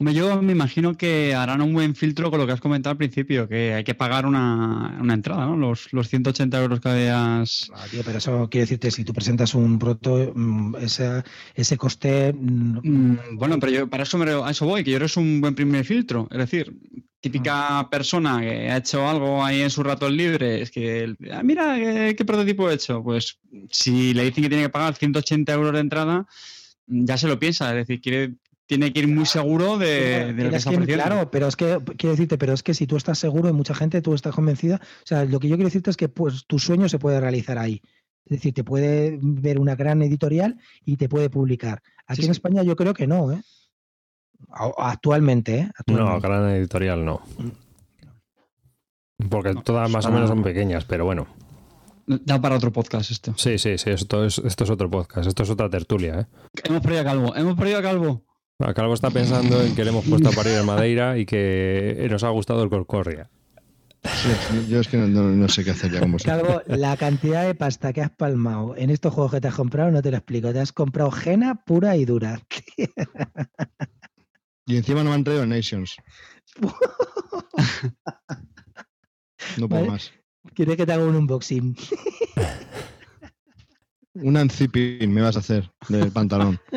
Yo 0.00 0.40
me 0.40 0.52
imagino 0.52 0.96
que 0.96 1.34
harán 1.34 1.60
un 1.60 1.74
buen 1.74 1.94
filtro 1.94 2.30
con 2.30 2.40
lo 2.40 2.46
que 2.46 2.52
has 2.52 2.60
comentado 2.60 2.92
al 2.92 2.96
principio, 2.96 3.46
que 3.46 3.74
hay 3.74 3.84
que 3.84 3.94
pagar 3.94 4.24
una, 4.24 4.96
una 4.98 5.12
entrada, 5.14 5.44
¿no? 5.44 5.56
Los, 5.56 5.92
los 5.92 6.08
180 6.08 6.58
euros 6.58 6.80
que 6.80 6.88
habías. 6.88 7.70
Ah, 7.74 7.86
tío, 7.90 8.02
pero 8.02 8.16
eso 8.18 8.48
quiere 8.50 8.62
decirte, 8.62 8.90
si 8.90 9.04
tú 9.04 9.12
presentas 9.12 9.54
un 9.54 9.78
proto, 9.78 10.32
mm, 10.34 10.76
ese, 10.76 11.22
ese 11.54 11.76
coste. 11.76 12.32
mm, 12.32 12.78
Mm, 12.82 13.36
Bueno, 13.36 13.58
pero 13.60 13.72
yo 13.72 13.90
para 13.90 14.04
eso, 14.04 14.16
me, 14.16 14.30
a 14.30 14.50
eso 14.50 14.64
voy, 14.66 14.82
que 14.84 14.90
yo 14.92 14.96
eres 14.96 15.16
un 15.18 15.40
buen 15.40 15.54
primer 15.54 15.84
filtro. 15.84 16.28
Es 16.30 16.38
decir, 16.38 16.74
típica 17.20 17.86
persona 17.90 18.40
que 18.40 18.70
ha 18.70 18.78
hecho 18.78 19.06
algo 19.08 19.44
ahí 19.44 19.60
en 19.60 19.70
su 19.70 19.82
rato 19.82 20.08
libre, 20.08 20.62
es 20.62 20.70
que, 20.70 21.14
ah, 21.32 21.42
mira, 21.42 21.76
¿qué, 21.76 22.14
qué 22.16 22.24
prototipo 22.24 22.70
he 22.70 22.74
hecho? 22.74 23.02
Pues 23.02 23.38
si 23.70 24.14
le 24.14 24.24
dicen 24.24 24.42
que 24.44 24.48
tiene 24.48 24.64
que 24.64 24.70
pagar 24.70 24.94
180 24.94 25.52
euros 25.52 25.72
de 25.74 25.80
entrada, 25.80 26.26
ya 26.86 27.16
se 27.18 27.28
lo 27.28 27.38
piensa. 27.38 27.70
Es 27.70 27.86
decir, 27.86 28.00
quiere, 28.00 28.34
tiene 28.70 28.92
que 28.92 29.00
ir 29.00 29.08
muy 29.08 29.26
seguro 29.26 29.78
de, 29.78 30.32
de 30.32 30.44
lo 30.44 30.50
que 30.50 30.56
está 30.56 30.70
que- 30.70 30.76
ofreciendo. 30.76 31.04
claro, 31.04 31.28
pero 31.32 31.48
es 31.48 31.56
que 31.56 31.80
quiero 31.98 32.12
decirte, 32.12 32.38
pero 32.38 32.52
es 32.52 32.62
que 32.62 32.72
si 32.72 32.86
tú 32.86 32.96
estás 32.96 33.18
seguro 33.18 33.48
y 33.48 33.52
mucha 33.52 33.74
gente, 33.74 34.00
tú 34.00 34.14
estás 34.14 34.32
convencida, 34.32 34.76
o 34.76 35.06
sea, 35.06 35.24
lo 35.24 35.40
que 35.40 35.48
yo 35.48 35.56
quiero 35.56 35.66
decirte 35.66 35.90
es 35.90 35.96
que 35.96 36.08
pues 36.08 36.44
tu 36.46 36.60
sueño 36.60 36.88
se 36.88 37.00
puede 37.00 37.18
realizar 37.20 37.58
ahí. 37.58 37.82
Es 38.26 38.36
decir, 38.36 38.54
te 38.54 38.62
puede 38.62 39.18
ver 39.20 39.58
una 39.58 39.74
gran 39.74 40.02
editorial 40.02 40.56
y 40.84 40.96
te 40.98 41.08
puede 41.08 41.28
publicar. 41.30 41.82
Aquí 42.06 42.22
Sí, 42.22 42.28
en 42.28 42.34
sí. 42.34 42.38
España 42.38 42.62
yo 42.62 42.76
creo 42.76 42.94
que 42.94 43.08
no, 43.08 43.32
¿eh? 43.32 43.42
Actualmente, 44.78 45.58
¿eh? 45.58 45.70
No, 45.88 46.20
gran 46.20 46.48
editorial 46.50 47.04
no. 47.04 47.22
Porque 49.28 49.52
todas 49.64 49.90
más 49.90 50.06
o 50.06 50.12
menos 50.12 50.28
son 50.28 50.44
pequeñas, 50.44 50.84
pero 50.84 51.04
bueno. 51.04 51.26
Da 52.06 52.40
para 52.40 52.54
otro 52.56 52.72
podcast 52.72 53.10
esto. 53.10 53.34
Sí, 53.36 53.58
sí, 53.58 53.78
sí, 53.78 53.90
esto 53.90 54.24
es, 54.24 54.38
esto 54.38 54.62
es 54.64 54.70
otro 54.70 54.88
podcast, 54.90 55.26
esto 55.28 55.42
es 55.42 55.50
otra 55.50 55.68
tertulia, 55.68 56.20
¿eh? 56.20 56.26
Hemos 56.64 56.82
perdido 56.82 57.00
a 57.02 57.04
Calvo, 57.04 57.34
hemos 57.36 57.56
perdido 57.56 57.78
a 57.78 57.82
Calvo. 57.82 58.22
Calvo 58.74 58.94
está 58.94 59.10
pensando 59.10 59.62
en 59.62 59.74
que 59.74 59.84
le 59.84 59.90
hemos 59.90 60.04
puesto 60.04 60.28
a 60.28 60.32
parir 60.32 60.54
en 60.54 60.66
Madeira 60.66 61.18
y 61.18 61.26
que 61.26 62.06
nos 62.10 62.22
ha 62.24 62.28
gustado 62.30 62.62
el 62.62 62.68
Corcorria. 62.70 63.30
Sí, 64.02 64.66
yo 64.68 64.80
es 64.80 64.88
que 64.88 64.96
no, 64.96 65.06
no- 65.08 65.22
no 65.30 65.48
sé 65.48 65.62
qué 65.64 65.72
hacer 65.72 65.90
ya 65.92 66.00
con 66.00 66.12
vosotros. 66.12 66.42
Calvo, 66.42 66.62
la 66.66 66.96
cantidad 66.96 67.44
de 67.44 67.54
pasta 67.54 67.92
que 67.92 68.00
has 68.00 68.10
palmado 68.10 68.74
en 68.76 68.88
estos 68.90 69.12
juegos 69.12 69.32
que 69.32 69.40
te 69.42 69.48
has 69.48 69.54
comprado, 69.54 69.90
no 69.90 70.00
te 70.02 70.10
lo 70.10 70.16
explico. 70.16 70.52
Te 70.52 70.60
has 70.60 70.72
comprado 70.72 71.10
gena 71.10 71.56
pura 71.64 71.96
y 71.96 72.04
dura. 72.06 72.40
Y 74.66 74.76
encima 74.76 75.02
no 75.04 75.10
me 75.10 75.16
han 75.16 75.24
traído 75.24 75.44
Nations. 75.46 75.96
No 79.56 79.68
puedo 79.68 79.80
Vale. 79.82 79.92
más. 79.92 80.12
¿Quieres 80.54 80.76
que 80.76 80.86
te 80.86 80.92
haga 80.92 81.04
un 81.04 81.16
unboxing? 81.16 81.76
Un 84.14 84.36
unzipping 84.36 85.12
me 85.12 85.22
vas 85.22 85.36
a 85.36 85.40
hacer 85.40 85.70
del 85.88 86.10
pantalón. 86.10 86.58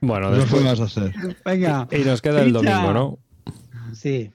Bueno, 0.00 0.30
No 0.30 0.36
después, 0.38 0.62
me 0.62 0.68
vas 0.70 0.80
a 0.80 0.84
hacer. 0.84 1.12
Venga. 1.44 1.86
y 1.92 1.98
nos 1.98 2.20
queda 2.22 2.42
el 2.42 2.52
domingo, 2.52 2.92
¿no? 2.92 3.18
Sí. 3.94 4.32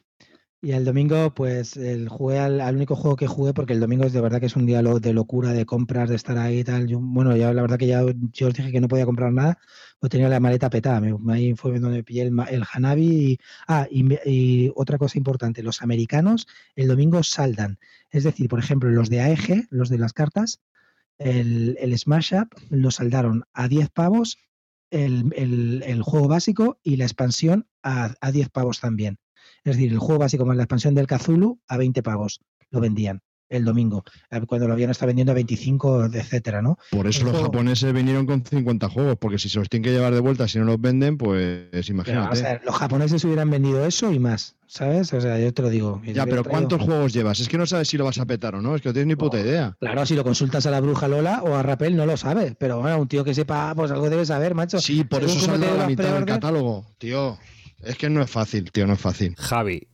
Y 0.61 0.71
el 0.71 0.85
domingo, 0.85 1.33
pues, 1.33 1.77
el 1.77 2.09
jugué 2.09 2.39
al, 2.39 2.61
al 2.61 2.75
único 2.75 2.95
juego 2.95 3.15
que 3.15 3.27
jugué, 3.27 3.53
porque 3.53 3.73
el 3.73 3.79
domingo 3.79 4.05
es 4.05 4.13
de 4.13 4.21
verdad 4.21 4.39
que 4.39 4.45
es 4.47 4.55
un 4.55 4.65
día 4.65 4.81
lo- 4.81 4.99
de 4.99 5.13
locura, 5.13 5.51
de 5.53 5.65
compras, 5.65 6.09
de 6.09 6.15
estar 6.15 6.37
ahí 6.37 6.59
y 6.59 6.63
tal. 6.63 6.87
Yo, 6.87 6.99
bueno, 6.99 7.35
ya 7.35 7.53
la 7.53 7.61
verdad 7.61 7.77
que 7.77 7.87
ya 7.87 8.01
yo 8.33 8.47
os 8.47 8.53
dije 8.53 8.71
que 8.71 8.79
no 8.81 8.87
podía 8.87 9.05
comprar 9.05 9.31
nada, 9.33 9.57
pues 9.99 10.09
tenía 10.09 10.29
la 10.29 10.39
maleta 10.39 10.69
petada. 10.69 10.99
Me- 11.01 11.33
ahí 11.33 11.53
fue 11.55 11.79
donde 11.79 12.03
pillé 12.03 12.23
el, 12.23 12.33
el 12.49 12.63
Hanabi. 12.71 13.05
Y, 13.05 13.39
ah, 13.67 13.87
y 13.91 14.71
otra 14.75 14.97
cosa 14.97 15.17
importante, 15.17 15.61
los 15.63 15.81
americanos 15.81 16.47
el 16.75 16.87
domingo 16.87 17.21
saldan. 17.23 17.77
Es 18.09 18.23
decir, 18.23 18.47
por 18.49 18.59
ejemplo, 18.59 18.89
los 18.89 19.09
de 19.09 19.21
AEG, 19.21 19.67
los 19.69 19.89
de 19.89 19.97
las 19.99 20.13
cartas, 20.13 20.59
el, 21.19 21.77
el 21.79 21.97
Smash 21.97 22.33
Up 22.33 22.49
lo 22.69 22.91
saldaron 22.91 23.43
a 23.53 23.67
10 23.67 23.89
pavos, 23.89 24.37
el, 24.91 25.31
el- 25.35 25.83
el 25.85 26.01
juego 26.03 26.27
básico 26.27 26.79
y 26.83 26.97
la 26.97 27.05
expansión 27.05 27.67
a, 27.83 28.13
a 28.21 28.31
10 28.31 28.49
pavos 28.49 28.79
también. 28.79 29.19
Es 29.63 29.75
decir, 29.77 29.91
el 29.91 29.99
juego 29.99 30.19
básico 30.19 30.45
más 30.45 30.57
la 30.57 30.63
expansión 30.63 30.95
del 30.95 31.07
Kazulu 31.07 31.61
a 31.67 31.77
20 31.77 32.03
pavos 32.03 32.41
lo 32.69 32.79
vendían 32.81 33.21
el 33.49 33.63
domingo, 33.65 34.03
eh, 34.31 34.41
cuando 34.45 34.67
lo 34.67 34.73
habían 34.73 34.89
estado 34.89 35.07
vendiendo 35.07 35.31
a 35.31 35.35
25, 35.35 36.05
etcétera, 36.05 36.61
¿no? 36.61 36.77
Por 36.91 37.07
eso 37.07 37.19
El 37.19 37.25
los 37.25 37.31
juego- 37.33 37.45
japoneses 37.45 37.93
vinieron 37.93 38.25
con 38.25 38.43
50 38.43 38.89
juegos, 38.89 39.15
porque 39.19 39.39
si 39.39 39.49
se 39.49 39.59
los 39.59 39.69
tienen 39.69 39.83
que 39.85 39.91
llevar 39.91 40.13
de 40.13 40.19
vuelta, 40.19 40.47
si 40.47 40.59
no 40.59 40.65
los 40.65 40.79
venden, 40.81 41.17
pues 41.17 41.89
imagínate. 41.89 42.11
vamos 42.25 42.39
a 42.43 42.49
ver, 42.53 42.61
los 42.65 42.75
japoneses 42.75 43.23
hubieran 43.25 43.49
vendido 43.49 43.85
eso 43.85 44.11
y 44.11 44.19
más, 44.19 44.55
¿sabes? 44.67 45.13
O 45.13 45.21
sea, 45.21 45.39
yo 45.39 45.53
te 45.53 45.61
lo 45.61 45.69
digo. 45.69 46.01
ya, 46.05 46.25
pero 46.25 46.43
traído- 46.43 46.49
¿cuántos 46.49 46.81
juegos 46.81 47.13
llevas? 47.13 47.39
Es 47.39 47.47
que 47.47 47.57
no 47.57 47.65
sabes 47.65 47.87
si 47.87 47.97
lo 47.97 48.05
vas 48.05 48.17
a 48.19 48.25
petar 48.25 48.55
o 48.55 48.61
no, 48.61 48.75
es 48.75 48.81
que 48.81 48.89
no 48.89 48.93
tienes 48.93 49.07
ni 49.07 49.15
puta 49.15 49.39
idea. 49.39 49.75
Claro, 49.79 50.05
si 50.05 50.15
lo 50.15 50.23
consultas 50.23 50.65
a 50.65 50.71
la 50.71 50.81
bruja 50.81 51.07
Lola 51.07 51.41
o 51.43 51.55
a 51.55 51.63
Rapel 51.63 51.95
no 51.95 52.05
lo 52.05 52.17
sabe, 52.17 52.55
pero 52.59 52.81
bueno, 52.81 52.99
un 52.99 53.07
tío 53.07 53.23
que 53.23 53.33
sepa, 53.33 53.73
pues 53.75 53.91
algo 53.91 54.09
debe 54.09 54.25
saber, 54.25 54.55
macho. 54.55 54.79
Sí, 54.79 55.03
por 55.03 55.21
según 55.21 55.37
eso 55.37 55.45
sale 55.45 55.77
la 55.77 55.87
mitad 55.87 56.13
del 56.13 56.25
catálogo. 56.25 56.85
Tío, 56.97 57.37
es 57.83 57.95
que 57.97 58.09
no 58.09 58.21
es 58.21 58.29
fácil, 58.29 58.71
tío, 58.71 58.87
no 58.87 58.93
es 58.93 58.99
fácil. 58.99 59.35
Javi, 59.37 59.87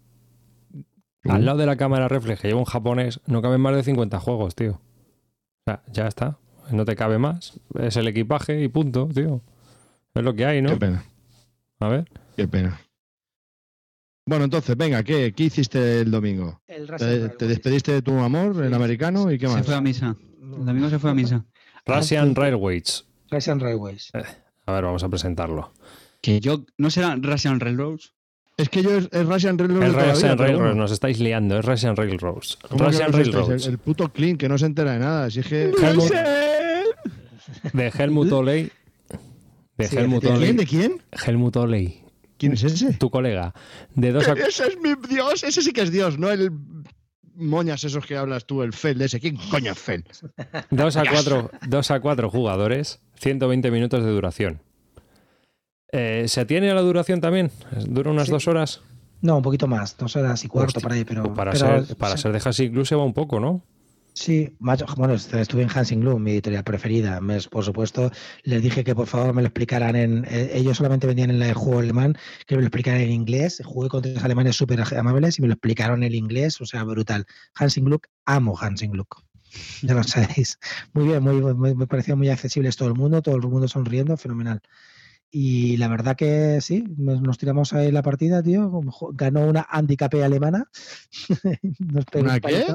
al 1.30 1.46
lado 1.46 1.58
de 1.58 1.66
la 1.66 1.76
cámara 1.78 2.08
reflex 2.08 2.42
que 2.42 2.48
lleva 2.50 2.60
un 2.60 2.66
japonés, 2.66 3.20
no 3.28 3.42
caben 3.42 3.62
más 3.62 3.76
de 3.76 3.84
50 3.84 4.20
juegos, 4.20 4.56
tío. 4.56 4.72
O 4.74 5.64
sea, 5.66 5.84
ya 5.92 6.08
está. 6.08 6.38
No 6.72 6.86
te 6.86 6.96
cabe 6.96 7.18
más. 7.18 7.60
Es 7.80 7.96
el 7.98 8.08
equipaje 8.08 8.62
y 8.62 8.68
punto, 8.68 9.08
tío. 9.14 9.42
Es 10.14 10.24
lo 10.24 10.34
que 10.34 10.46
hay, 10.46 10.58
Qué 10.58 10.62
¿no? 10.62 10.80
pena, 10.80 11.06
A 11.80 11.88
ver. 11.90 12.10
qué 12.36 12.48
pena. 12.48 12.80
Bueno, 14.26 14.46
entonces, 14.46 14.78
venga, 14.78 15.04
¿qué, 15.04 15.34
qué 15.36 15.44
hiciste 15.44 16.00
el 16.02 16.12
domingo? 16.12 16.62
El 16.68 16.86
¿Te, 16.86 16.92
Russian 16.94 17.10
te 17.10 17.18
Railways. 17.28 17.50
despediste 17.50 17.92
de 17.92 18.02
tu 18.02 18.18
amor, 18.20 18.64
el 18.64 18.74
americano, 18.74 19.30
y 19.32 19.38
qué 19.38 19.48
Se 19.48 19.54
más? 19.56 19.66
fue 19.66 19.76
a 19.76 19.82
misa. 19.82 20.16
El 20.42 20.66
domingo 20.66 20.90
se 20.90 21.00
fue 21.00 21.12
a 21.12 21.14
misa. 21.14 21.46
Russian 21.86 22.34
Railways. 22.36 23.06
Russian 23.30 23.60
Railways. 23.60 24.12
A 24.66 24.72
ver, 24.72 24.84
vamos 24.86 25.04
a 25.04 25.10
presentarlo. 25.10 25.74
Que 26.22 26.40
yo. 26.40 26.64
¿No 26.78 26.90
será 26.90 27.18
Russian 27.20 27.60
Railroads? 27.60 28.14
Es 28.58 28.70
que 28.70 28.84
yo 28.84 28.96
es, 28.98 29.10
es 29.12 29.26
Russian 29.26 29.58
Railroad. 29.58 29.84
El 29.84 29.92
de 29.92 29.94
toda 29.94 29.98
la 29.98 30.04
vida, 30.04 30.14
Russian 30.14 30.38
Railroads, 30.38 30.76
nos 30.76 30.92
estáis 30.92 31.20
liando. 31.20 31.58
Es 31.60 31.66
Russian 31.66 31.96
Railroads. 31.96 32.58
¿Cómo 32.70 32.78
que 32.78 32.86
Russian 32.86 33.12
no? 33.12 33.18
Railroads. 33.18 33.66
El, 33.66 33.72
el 33.74 33.78
puto 33.80 34.10
Clean, 34.14 34.38
que 34.38 34.48
no 34.48 34.58
se 34.58 34.66
entera 34.68 34.94
de 34.94 35.00
nada. 35.00 35.30
Si 35.32 35.40
es 35.40 35.48
que... 35.48 35.72
Helmut, 35.82 36.12
de 37.74 37.92
Helmut 37.98 38.32
Oley. 38.32 38.72
De 39.78 39.88
Sí, 39.88 39.98
Helmut 39.98 40.24
¿De 40.24 40.28
quién? 40.30 40.38
Oley. 40.38 40.54
¿De 40.54 40.66
quién? 40.66 41.02
Helmut 41.26 41.56
Oley. 41.58 42.04
¿Quién 42.38 42.54
es 42.54 42.64
ese? 42.64 42.94
Tu 42.94 43.10
colega. 43.10 43.54
De 43.96 44.12
dos 44.12 44.28
a, 44.28 44.34
Ese 44.34 44.68
es 44.68 44.78
mi 44.80 44.94
Dios, 45.10 45.44
ese 45.44 45.62
sí 45.62 45.72
que 45.72 45.82
es 45.82 45.92
Dios, 45.92 46.20
no 46.20 46.30
el 46.30 46.52
moñas 47.36 47.84
esos 47.84 48.06
que 48.06 48.16
hablas 48.18 48.46
tú, 48.46 48.62
el 48.62 48.74
Fel 48.74 48.98
de 48.98 49.06
ese. 49.06 49.20
¿Quién 49.20 49.38
coño 49.50 49.72
es 49.72 49.80
Fel? 49.80 50.04
dos 50.70 50.98
a 50.98 51.04
cuatro, 51.10 51.50
dos 51.68 51.90
a 51.90 52.00
cuatro 52.00 52.30
jugadores, 52.30 53.02
120 53.20 53.72
minutos 53.72 54.04
de 54.04 54.12
duración. 54.12 54.62
Eh, 55.96 56.26
¿Se 56.28 56.42
atiene 56.42 56.72
a 56.72 56.74
la 56.76 56.82
duración 56.82 57.22
también? 57.22 57.52
¿Dura 57.88 58.10
unas 58.12 58.26
Sí. 58.26 58.32
dos 58.32 58.48
horas? 58.48 58.82
No, 59.22 59.38
un 59.38 59.44
poquito 59.44 59.68
más, 59.68 59.96
dos 59.96 60.16
horas 60.16 60.44
y 60.44 60.48
cuarto 60.48 60.68
Hostia, 60.70 60.82
por 60.82 60.92
ahí, 60.92 61.06
pero. 61.06 61.34
Para, 61.34 61.52
pero- 61.52 61.86
ser, 61.86 61.96
para 61.96 62.18
sí. 62.18 62.24
ser 62.24 62.32
de 62.34 62.42
Hasi 62.44 62.64
Inclusive 62.66 62.98
va 63.00 63.06
un 63.06 63.14
poco, 63.14 63.40
¿no? 63.40 63.64
Sí, 64.16 64.56
macho, 64.60 64.86
bueno, 64.98 65.14
estuve 65.16 65.64
en 65.64 65.70
Hansing 65.74 66.04
mi 66.22 66.32
editorial 66.32 66.64
preferida. 66.64 67.20
Me- 67.22 67.40
por 67.42 67.64
supuesto, 67.64 68.12
les 68.44 68.62
dije 68.62 68.84
que 68.84 68.94
por 68.94 69.08
favor 69.08 69.34
me 69.34 69.42
lo 69.42 69.48
explicaran 69.48 69.96
en. 69.96 70.26
eh, 70.30 70.52
ellos 70.56 70.78
solamente 70.78 71.08
vendían 71.08 71.32
en 71.32 71.42
el 71.42 71.54
juego 71.54 71.80
alemán, 71.80 72.16
que 72.46 72.56
me 72.56 72.62
lo 72.62 72.68
explicaran 72.68 73.02
en 73.02 73.12
inglés. 73.12 73.62
Jugué 73.64 73.90
con 73.90 74.02
tres 74.02 74.24
alemanes 74.24 74.56
súper 74.56 74.84
amables 74.98 75.40
y 75.40 75.42
me 75.42 75.48
lo 75.48 75.54
explicaron 75.54 76.04
en 76.04 76.14
inglés, 76.14 76.60
o 76.62 76.66
sea, 76.66 76.84
brutal. 76.84 77.26
Hansing 77.56 77.88
amo 78.26 78.58
Hansing. 78.60 78.92
Ya 79.84 79.94
lo 79.94 80.04
sabéis. 80.04 80.60
Muy 80.94 81.06
bien, 81.08 81.24
muy, 81.24 81.36
muy- 81.56 81.76
me 81.76 81.88
pareció 81.88 82.16
muy 82.18 82.30
accesibles 82.30 82.76
todo 82.76 82.90
el 82.90 82.96
mundo, 82.96 83.22
todo 83.22 83.36
el 83.36 83.42
mundo 83.42 83.68
sonriendo, 83.68 84.18
fenomenal. 84.18 84.62
Y 85.36 85.78
la 85.78 85.88
verdad 85.88 86.16
que 86.16 86.62
sí, 86.62 86.84
nos 86.96 87.40
tiramos 87.40 87.74
ahí 87.74 87.92
la 87.92 88.04
partida, 88.04 88.44
tío. 88.44 88.70
Ganó 89.14 89.48
una 89.48 89.66
handicapé 89.68 90.24
alemana. 90.24 90.70
Nos 91.80 92.06
pegó 92.06 92.26
¿Una 92.26 92.34
un 92.36 92.40
qué? 92.40 92.66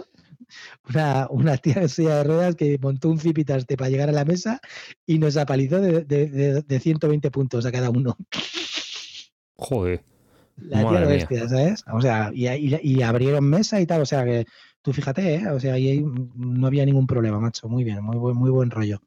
Una, 0.88 1.28
una 1.30 1.56
tía 1.58 1.74
de 1.74 1.88
silla 1.88 2.16
de 2.16 2.24
ruedas 2.24 2.56
que 2.56 2.76
montó 2.82 3.10
un 3.10 3.20
zipitaste 3.20 3.76
para 3.76 3.90
llegar 3.90 4.08
a 4.08 4.12
la 4.12 4.24
mesa 4.24 4.60
y 5.06 5.20
nos 5.20 5.36
apalizó 5.36 5.80
de, 5.80 6.02
de, 6.04 6.26
de- 6.26 6.62
de 6.62 6.80
120 6.80 7.30
puntos 7.30 7.64
a 7.64 7.70
cada 7.70 7.90
uno. 7.90 8.16
Joder. 9.54 10.02
La 10.56 10.80
tía 10.80 11.00
lo 11.00 11.06
bestia, 11.08 11.48
¿sabes? 11.48 11.84
O 11.92 12.00
sea, 12.00 12.32
y, 12.34 12.48
y- 12.48 12.80
y 12.82 13.02
abrieron 13.02 13.44
mesa 13.48 13.80
y 13.80 13.86
tal, 13.86 14.00
o 14.02 14.06
sea 14.06 14.24
que 14.24 14.46
tú 14.82 14.92
fíjate, 14.92 15.36
¿eh? 15.36 15.48
O 15.48 15.60
sea, 15.60 15.74
ahí 15.74 16.04
no 16.34 16.66
había 16.66 16.84
ningún 16.84 17.06
problema, 17.06 17.38
macho. 17.38 17.68
Muy 17.68 17.84
bien, 17.84 18.02
muy 18.02 18.16
buen, 18.16 18.36
muy 18.36 18.50
buen 18.50 18.70
rollo. 18.70 19.00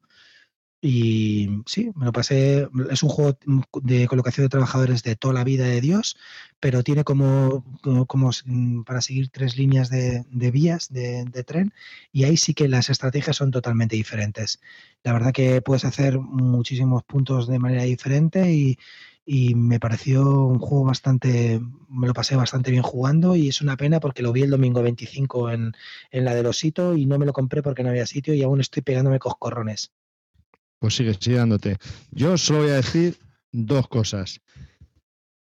Y 0.84 1.62
sí, 1.68 1.92
me 1.96 2.06
lo 2.06 2.12
pasé. 2.12 2.68
Es 2.90 3.04
un 3.04 3.10
juego 3.10 3.38
de 3.84 4.08
colocación 4.08 4.46
de 4.46 4.50
trabajadores 4.50 5.04
de 5.04 5.16
toda 5.16 5.34
la 5.36 5.44
vida 5.44 5.66
de 5.66 5.80
Dios, 5.80 6.18
pero 6.60 6.84
tiene 6.84 7.04
como, 7.04 7.64
como, 7.84 8.08
como 8.08 8.32
mm, 8.46 8.82
para 8.84 9.02
seguir 9.02 9.30
tres 9.30 9.58
líneas 9.58 9.90
de, 9.92 10.26
de 10.32 10.52
vías 10.52 10.92
de, 10.92 11.26
de 11.26 11.44
tren, 11.44 11.72
y 12.12 12.24
ahí 12.24 12.36
sí 12.38 12.54
que 12.56 12.68
las 12.68 12.90
estrategias 12.90 13.36
son 13.38 13.52
totalmente 13.52 13.96
diferentes. 13.96 14.60
La 15.04 15.14
verdad 15.14 15.32
que 15.34 15.62
puedes 15.62 15.86
hacer 15.86 16.18
muchísimos 16.20 17.04
puntos 17.04 17.48
de 17.48 17.60
manera 17.60 17.84
diferente 17.84 18.52
y, 18.52 18.78
y 19.26 19.54
me 19.56 19.80
pareció 19.80 20.24
un 20.48 20.58
juego 20.60 20.86
bastante, 20.86 21.62
me 21.90 22.08
lo 22.08 22.14
pasé 22.14 22.36
bastante 22.36 22.72
bien 22.72 22.84
jugando 22.84 23.36
y 23.36 23.50
es 23.50 23.62
una 23.62 23.78
pena 23.78 24.00
porque 24.00 24.24
lo 24.24 24.32
vi 24.34 24.42
el 24.44 24.50
domingo 24.50 24.82
25 24.82 25.52
en, 25.52 25.74
en 26.12 26.26
la 26.26 26.34
del 26.34 26.48
Osito 26.48 26.96
y 26.96 27.06
no 27.06 27.20
me 27.20 27.26
lo 27.28 27.34
compré 27.34 27.62
porque 27.62 27.84
no 27.84 27.90
había 27.90 28.06
sitio 28.08 28.34
y 28.34 28.42
aún 28.44 28.62
estoy 28.62 28.82
pegándome 28.82 29.20
coscorrones. 29.20 29.92
Pues 30.82 30.96
sigue, 30.96 31.14
sigue 31.14 31.38
dándote. 31.38 31.78
Yo 32.12 32.38
solo 32.38 32.64
voy 32.64 32.72
a 32.72 32.76
decir 32.76 33.18
dos 33.54 33.88
cosas. 33.88 34.42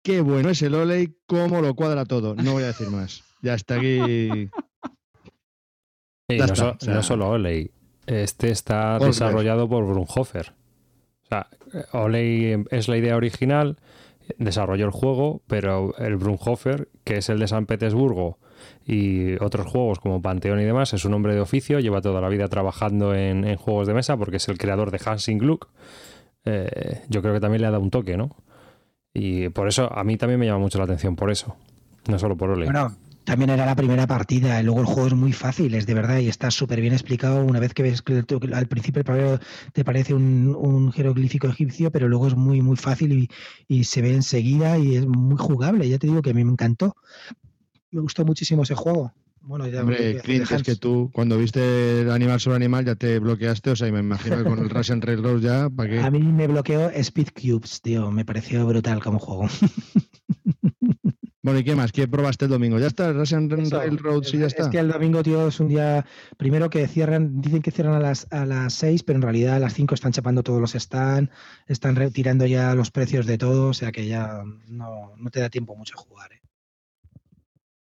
qué 0.04 0.20
bueno 0.22 0.50
es 0.50 0.62
el 0.62 0.76
Oley, 0.76 1.16
cómo 1.28 1.62
lo 1.62 1.74
cuadra 1.76 2.04
todo. 2.06 2.36
No 2.36 2.52
voy 2.54 2.64
a 2.64 2.68
decir 2.68 2.90
más. 2.90 3.24
Ya 3.42 3.54
está 3.54 3.76
aquí. 3.76 4.50
Ya 6.30 6.38
no, 6.38 6.44
está, 6.46 6.56
so- 6.56 6.70
o 6.72 6.78
sea- 6.80 6.94
no 6.94 7.04
solo 7.04 7.30
Oley. 7.30 7.72
Este 8.06 8.50
está 8.52 8.98
desarrollado 9.00 9.70
por 9.70 9.86
Brunhofer. 9.86 10.54
O 11.24 11.28
sea, 11.30 11.48
Oley 11.94 12.64
es 12.72 12.88
la 12.88 12.98
idea 12.98 13.16
original, 13.16 13.78
desarrolló 14.38 14.86
el 14.86 14.92
juego, 14.92 15.42
pero 15.48 15.96
el 15.98 16.18
Brunhofer, 16.18 16.90
que 17.04 17.18
es 17.18 17.30
el 17.30 17.40
de 17.40 17.48
San 17.48 17.66
Petersburgo, 17.66 18.38
y 18.86 19.36
otros 19.44 19.68
juegos 19.68 20.00
como 20.00 20.22
Panteón 20.22 20.60
y 20.60 20.66
demás, 20.66 20.94
es 20.94 21.06
un 21.06 21.14
hombre 21.14 21.34
de 21.34 21.42
oficio, 21.42 21.80
lleva 21.80 22.02
toda 22.02 22.22
la 22.22 22.30
vida 22.30 22.48
trabajando 22.48 23.14
en, 23.16 23.56
juegos 23.56 23.88
de 23.88 23.94
mesa 23.94 24.18
porque 24.18 24.38
es 24.38 24.48
el 24.50 24.58
creador 24.58 24.92
de 24.92 25.00
Hansing 25.04 25.38
Gluck. 25.38 25.70
Eh, 26.46 27.02
yo 27.10 27.22
creo 27.22 27.34
que 27.34 27.40
también 27.40 27.62
le 27.62 27.68
ha 27.68 27.72
dado 27.72 27.84
un 27.84 27.92
toque, 27.92 28.18
¿no? 28.18 28.36
Y 29.14 29.50
por 29.50 29.68
eso, 29.68 29.92
a 29.92 30.04
mí 30.04 30.18
también 30.18 30.40
me 30.40 30.46
llama 30.46 30.60
mucho 30.60 30.78
la 30.78 30.86
atención, 30.86 31.16
por 31.16 31.32
eso. 31.32 31.56
No 32.08 32.18
solo 32.20 32.38
por 32.38 32.52
Oley. 32.52 32.66
Bueno, 32.66 32.96
también 33.30 33.52
era 33.52 33.64
la 33.64 33.76
primera 33.76 34.08
partida, 34.08 34.60
y 34.60 34.64
luego 34.64 34.80
el 34.80 34.88
juego 34.88 35.06
es 35.06 35.14
muy 35.14 35.34
fácil, 35.34 35.76
es 35.76 35.86
de 35.86 35.94
verdad, 35.94 36.18
y 36.18 36.30
está 36.30 36.50
súper 36.50 36.82
bien 36.82 36.94
explicado. 36.94 37.46
Una 37.46 37.60
vez 37.60 37.76
que 37.76 37.84
ves 37.84 38.02
que 38.02 38.24
al 38.52 38.68
principio 38.68 39.04
te 39.72 39.86
parece 39.86 40.16
un, 40.16 40.58
un 40.60 40.92
jeroglífico 40.92 41.46
egipcio, 41.46 41.92
pero 41.92 42.08
luego 42.08 42.28
es 42.28 42.36
muy, 42.36 42.64
muy 42.64 42.76
fácil 42.76 43.14
y, 43.14 43.30
y 43.68 43.84
se 43.84 44.02
ve 44.02 44.16
enseguida 44.16 44.80
y 44.80 44.96
es 44.96 45.06
muy 45.06 45.38
jugable. 45.38 45.88
Ya 45.88 46.00
te 46.00 46.08
digo 46.08 46.24
que 46.24 46.32
a 46.32 46.34
mí 46.34 46.44
me 46.44 46.54
encantó. 46.54 46.96
Me 47.92 48.02
gustó 48.02 48.26
muchísimo 48.26 48.64
ese 48.64 48.74
juego. 48.74 49.14
Bueno, 49.42 49.68
ya 49.68 49.82
Hombre, 49.82 50.20
Clint, 50.24 50.52
es 50.52 50.64
que 50.64 50.76
tú 50.76 51.12
cuando 51.14 51.38
viste 51.38 52.02
el 52.02 52.10
animal 52.10 52.40
sobre 52.40 52.56
animal 52.56 52.84
ya 52.84 52.96
te 52.96 53.20
bloqueaste, 53.20 53.70
o 53.70 53.76
sea, 53.76 53.88
y 53.88 53.92
me 53.92 54.00
imagino 54.00 54.38
que 54.38 54.44
con 54.44 54.58
el 54.58 54.72
Russian 54.72 55.02
Railroad 55.02 55.40
ya, 55.40 55.70
¿para 55.70 55.88
qué? 55.88 56.00
A 56.00 56.10
mí 56.10 56.20
me 56.20 56.48
bloqueó 56.48 56.90
Speed 56.90 57.28
Cubes, 57.36 57.80
tío. 57.82 58.10
Me 58.10 58.26
pareció 58.26 58.66
brutal 58.66 59.04
como 59.04 59.20
juego. 59.20 59.48
Bueno, 61.50 61.60
¿y 61.62 61.64
qué 61.64 61.76
más? 61.76 61.92
¿Qué 61.92 62.08
probaste 62.08 62.46
el 62.46 62.52
domingo? 62.52 62.78
¿Ya 62.80 62.88
está 62.88 63.08
el 63.10 63.16
Russian 63.16 63.52
Eso, 63.52 63.78
Railroad? 63.80 64.24
Sí, 64.24 64.38
ya 64.38 64.46
es- 64.46 64.54
está. 64.54 64.64
Es 64.64 64.70
que 64.70 64.78
el 64.80 64.90
domingo, 64.90 65.24
tío, 65.24 65.48
es 65.48 65.60
un 65.60 65.68
día. 65.68 66.06
Primero 66.38 66.70
que 66.70 66.88
cierran, 66.88 67.42
dicen 67.42 67.62
que 67.62 67.72
cierran 67.72 67.96
a 67.96 68.00
las, 68.00 68.28
a 68.32 68.46
las 68.46 68.74
6, 68.76 69.02
pero 69.04 69.18
en 69.18 69.24
realidad 69.24 69.56
a 69.56 69.60
las 69.60 69.74
5 69.74 69.96
están 69.96 70.12
chapando 70.12 70.44
todos 70.44 70.62
los 70.62 70.74
stands, 70.74 71.32
están 71.68 71.96
retirando 71.96 72.46
ya 72.46 72.76
los 72.76 72.92
precios 72.92 73.26
de 73.26 73.38
todo, 73.40 73.70
o 73.70 73.74
sea 73.74 73.92
que 73.92 74.06
ya 74.08 74.44
no, 74.68 75.14
no 75.18 75.30
te 75.32 75.40
da 75.40 75.50
tiempo 75.50 75.76
mucho 75.76 75.96
a 75.98 76.02
jugar. 76.02 76.32
¿eh? 76.34 76.40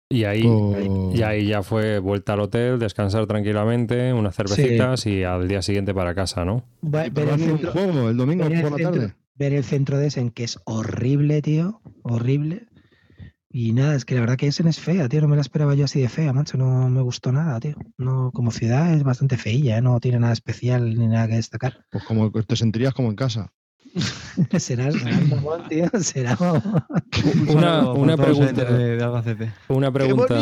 Y 0.10 0.24
ahí, 0.24 0.44
Oh. 0.46 1.12
y 1.14 1.22
ahí 1.24 1.48
ya 1.48 1.62
fue 1.64 2.00
vuelta 2.00 2.34
al 2.34 2.40
hotel, 2.40 2.80
descansar 2.80 3.28
tranquilamente, 3.28 4.14
unas 4.14 4.34
cervecitas 4.36 5.06
y 5.06 5.24
al 5.24 5.50
día 5.50 5.62
siguiente 5.62 5.94
para 5.94 6.16
casa, 6.16 6.46
¿no? 6.46 6.64
Ver, 6.82 7.08
el 7.08 7.12
probar 7.12 7.34
un 7.34 7.40
centro, 7.40 7.72
juego 7.74 8.10
el 8.10 8.16
domingo 8.16 8.44
por 8.46 8.52
la 8.54 8.62
centro- 8.78 8.92
tarde. 8.92 9.14
ver 9.36 9.54
el 9.54 9.66
centro 9.66 9.98
de 9.98 10.08
Essen, 10.08 10.32
que 10.32 10.46
es 10.46 10.60
horrible, 10.64 11.42
tío, 11.42 11.82
horrible. 12.04 12.68
Y 13.60 13.74
nada, 13.74 13.96
es 13.96 14.06
que 14.06 14.14
la 14.14 14.22
verdad 14.22 14.38
que 14.38 14.46
Essen 14.46 14.68
es 14.68 14.80
fea, 14.80 15.10
tío, 15.10 15.20
no 15.20 15.28
me 15.28 15.36
la 15.36 15.42
esperaba 15.42 15.74
yo 15.74 15.86
así 15.86 16.00
de 16.00 16.10
fea, 16.10 16.32
macho, 16.32 16.60
no 16.60 16.90
me 16.92 17.02
gustó 17.02 17.32
nada, 17.32 17.60
tío. 17.60 17.74
No, 17.98 18.30
como 18.32 18.52
ciudad 18.52 18.94
es 18.94 19.02
bastante 19.02 19.36
feilla, 19.36 19.80
¿eh? 19.80 19.82
no 19.82 20.00
tiene 20.00 20.20
nada 20.20 20.34
especial 20.34 20.94
ni 20.94 21.08
nada 21.08 21.28
que 21.28 21.38
destacar. 21.38 21.84
Pues 21.90 22.04
como 22.04 22.30
te 22.32 22.56
sentirías 22.56 22.94
como 22.94 23.10
en 23.10 23.16
casa. 23.16 23.52
será, 24.60 24.90
mamón, 25.32 25.68
tío, 25.70 25.90
será 26.02 26.38
Una- 27.50 27.94
una 27.94 28.16
pregunta. 28.16 28.64
de, 28.64 28.96
de 28.98 29.04
Albacete. 29.04 29.52
Una 29.70 29.92
pregunta, 29.92 30.36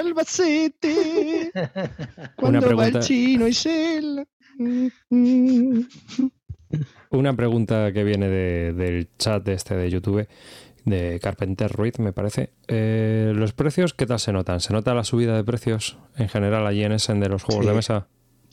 Albacete! 0.00 1.50
Una 2.42 2.60
pregunta. 2.60 3.00
chino 3.00 3.48
y 3.48 3.52
Shell. 3.52 4.26
una 7.10 7.32
pregunta 7.34 7.90
que 7.92 8.04
viene 8.04 8.28
de- 8.28 8.72
del 8.74 9.08
chat 9.16 9.42
de 9.44 9.54
este 9.54 9.76
de 9.76 9.88
YouTube 9.90 10.26
de 10.84 11.18
Carpenter 11.20 11.70
Ruiz, 11.72 11.98
me 11.98 12.12
parece. 12.12 12.50
Eh, 12.68 13.32
¿Los 13.34 13.52
precios 13.52 13.94
qué 13.94 14.06
tal 14.06 14.18
se 14.20 14.32
notan? 14.32 14.60
¿Se 14.60 14.72
nota 14.72 14.94
la 14.94 15.04
subida 15.04 15.34
de 15.36 15.44
precios 15.44 15.98
en 16.16 16.28
general 16.28 16.66
allí 16.66 16.82
en 16.84 16.92
Essen 16.92 17.20
de 17.20 17.28
los 17.28 17.42
juegos 17.42 17.64
Sí. 17.64 17.68
de 17.70 17.76
mesa? 17.76 18.06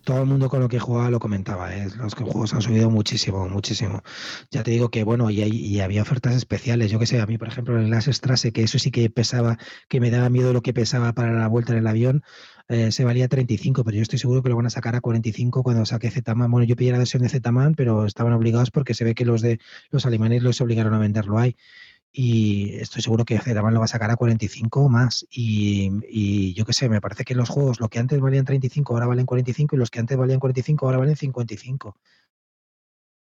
Todo 0.03 0.21
el 0.21 0.25
mundo 0.25 0.49
con 0.49 0.59
lo 0.61 0.67
que 0.67 0.79
jugaba 0.79 1.11
lo 1.11 1.19
comentaba, 1.19 1.75
¿eh? 1.75 1.87
los 1.99 2.15
que 2.15 2.23
juegos 2.23 2.55
han 2.55 2.61
subido 2.63 2.89
muchísimo, 2.89 3.47
muchísimo. 3.47 4.01
Ya 4.49 4.63
te 4.63 4.71
digo 4.71 4.89
que, 4.89 5.03
bueno, 5.03 5.29
y, 5.29 5.43
hay- 5.43 5.51
y 5.55 5.79
había 5.79 6.01
ofertas 6.01 6.33
especiales. 6.35 6.89
Yo 6.89 6.97
que 6.97 7.05
sé, 7.05 7.21
a 7.21 7.27
mí, 7.27 7.37
por 7.37 7.47
ejemplo, 7.49 7.77
el 7.79 7.87
Las 7.91 8.05
Strasse, 8.07 8.51
que 8.51 8.63
eso 8.63 8.79
sí 8.79 8.89
que 8.89 9.11
pesaba, 9.11 9.59
que 9.89 9.99
me 9.99 10.09
daba 10.09 10.29
miedo 10.31 10.53
lo 10.53 10.61
que 10.63 10.73
pesaba 10.73 11.13
para 11.13 11.33
la 11.33 11.47
vuelta 11.47 11.73
en 11.73 11.77
el 11.79 11.85
avión, 11.87 12.23
eh, 12.67 12.91
se 12.91 13.03
valía 13.05 13.27
35, 13.27 13.83
pero 13.83 13.97
yo 13.97 14.01
estoy 14.01 14.17
seguro 14.17 14.41
que 14.41 14.49
lo 14.49 14.55
van 14.55 14.65
a 14.65 14.69
sacar 14.71 14.95
a 14.95 15.01
45 15.01 15.61
cuando 15.61 15.85
saque 15.85 16.09
Z-Man. 16.09 16.49
Bueno, 16.49 16.65
yo 16.65 16.75
pillé 16.75 16.91
la 16.93 16.97
versión 16.97 17.21
de 17.21 17.29
Z-Man, 17.29 17.75
pero 17.75 18.07
estaban 18.07 18.33
obligados 18.33 18.71
porque 18.71 18.95
se 18.95 19.03
ve 19.03 19.13
que 19.13 19.25
los 19.25 19.43
de 19.43 19.59
los 19.91 20.07
alemanes 20.07 20.41
los 20.41 20.61
obligaron 20.61 20.95
a 20.95 20.97
venderlo 20.97 21.37
ahí. 21.37 21.55
Y 22.13 22.75
estoy 22.75 23.01
seguro 23.01 23.23
que 23.25 23.39
Z-Man 23.39 23.73
lo 23.73 23.79
va 23.79 23.85
a 23.85 23.87
sacar 23.87 24.11
a 24.11 24.15
45 24.15 24.81
o 24.81 24.89
más. 24.89 25.25
Y, 25.31 25.91
y 26.09 26.53
yo 26.53 26.65
qué 26.65 26.73
sé, 26.73 26.89
me 26.89 27.01
parece 27.01 27.23
que 27.23 27.35
los 27.35 27.49
juegos, 27.49 27.79
lo 27.79 27.89
que 27.89 27.99
antes 27.99 28.19
valían 28.19 28.45
35, 28.45 28.93
ahora 28.93 29.07
valen 29.07 29.25
45, 29.25 29.75
y 29.75 29.79
los 29.79 29.89
que 29.89 29.99
antes 29.99 30.17
valían 30.17 30.39
45, 30.39 30.85
ahora 30.85 30.97
valen 30.97 31.15
55. 31.15 31.95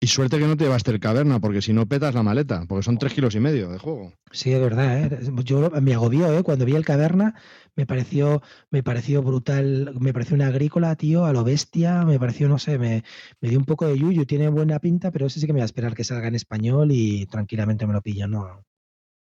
Y 0.03 0.09
suerte 0.09 0.37
que 0.37 0.49
no 0.49 0.57
te 0.57 0.65
llevaste 0.65 0.91
el 0.91 0.99
caverna, 0.99 1.39
porque 1.39 1.63
si 1.63 1.73
no 1.73 1.87
petas 1.87 2.13
la 2.13 2.25
maleta, 2.25 2.65
porque 2.67 2.83
son 2.83 2.99
tres 2.99 3.15
kilos 3.15 3.37
y 3.37 3.39
medio 3.39 3.71
de 3.71 3.79
juego. 3.79 4.13
Sí, 4.33 4.53
es 4.53 4.61
verdad, 4.61 4.99
¿eh? 4.99 5.21
Yo 5.45 5.71
me 5.81 5.95
agobió, 5.95 6.37
¿eh? 6.37 6.43
Cuando 6.43 6.65
vi 6.65 6.75
el 6.75 6.85
caverna, 6.85 7.37
me 7.77 7.87
pareció, 7.87 8.43
me 8.73 8.83
pareció 8.83 9.23
brutal, 9.23 9.95
me 10.01 10.13
pareció 10.13 10.35
una 10.35 10.49
agrícola, 10.49 10.97
tío, 10.97 11.25
a 11.25 11.33
lo 11.33 11.45
bestia, 11.45 12.05
me 12.05 12.19
pareció, 12.19 12.49
no 12.49 12.59
sé, 12.59 12.79
me, 12.79 13.05
me 13.41 13.49
dio 13.49 13.61
un 13.61 13.65
poco 13.65 13.87
de 13.87 13.97
yuyu, 13.97 14.27
tiene 14.27 14.49
buena 14.49 14.81
pinta, 14.81 15.13
pero 15.13 15.27
ese 15.27 15.39
sí 15.39 15.47
que 15.47 15.53
me 15.53 15.61
va 15.61 15.65
a 15.65 15.67
esperar 15.67 15.95
que 15.95 16.03
salga 16.03 16.27
en 16.27 16.35
español 16.35 16.91
y 16.91 17.27
tranquilamente 17.27 17.87
me 17.87 17.93
lo 17.93 18.03
pillo, 18.03 18.27
¿no? 18.27 18.65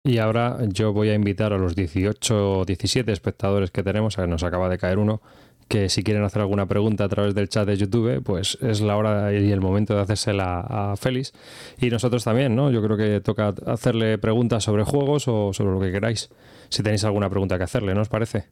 Y 0.05 0.19
ahora 0.19 0.59
yo 0.67 0.93
voy 0.93 1.09
a 1.09 1.15
invitar 1.15 1.51
a 1.51 1.57
los 1.57 1.75
18 1.75 2.59
o 2.59 2.63
17 2.63 3.11
espectadores 3.11 3.71
que 3.71 3.81
tenemos, 3.81 4.15
que 4.15 4.27
nos 4.27 4.43
acaba 4.43 4.69
de 4.69 4.77
caer 4.77 4.99
uno, 4.99 5.19
que 5.67 5.89
si 5.89 6.03
quieren 6.03 6.23
hacer 6.23 6.43
alguna 6.43 6.67
pregunta 6.67 7.05
a 7.05 7.09
través 7.09 7.33
del 7.33 7.49
chat 7.49 7.65
de 7.67 7.75
YouTube, 7.75 8.21
pues 8.23 8.55
es 8.61 8.81
la 8.81 8.97
hora 8.97 9.33
y 9.33 9.51
el 9.51 9.61
momento 9.61 9.95
de 9.95 10.01
hacérsela 10.01 10.59
a 10.59 10.95
Félix. 10.95 11.33
Y 11.79 11.89
nosotros 11.89 12.23
también, 12.23 12.55
¿no? 12.55 12.69
Yo 12.69 12.83
creo 12.83 12.97
que 12.97 13.19
toca 13.19 13.51
hacerle 13.65 14.19
preguntas 14.19 14.63
sobre 14.63 14.83
juegos 14.83 15.27
o 15.27 15.53
sobre 15.53 15.71
lo 15.71 15.79
que 15.79 15.91
queráis. 15.91 16.29
Si 16.69 16.83
tenéis 16.83 17.03
alguna 17.03 17.27
pregunta 17.27 17.57
que 17.57 17.63
hacerle, 17.63 17.95
¿no 17.95 18.01
os 18.01 18.09
parece? 18.09 18.45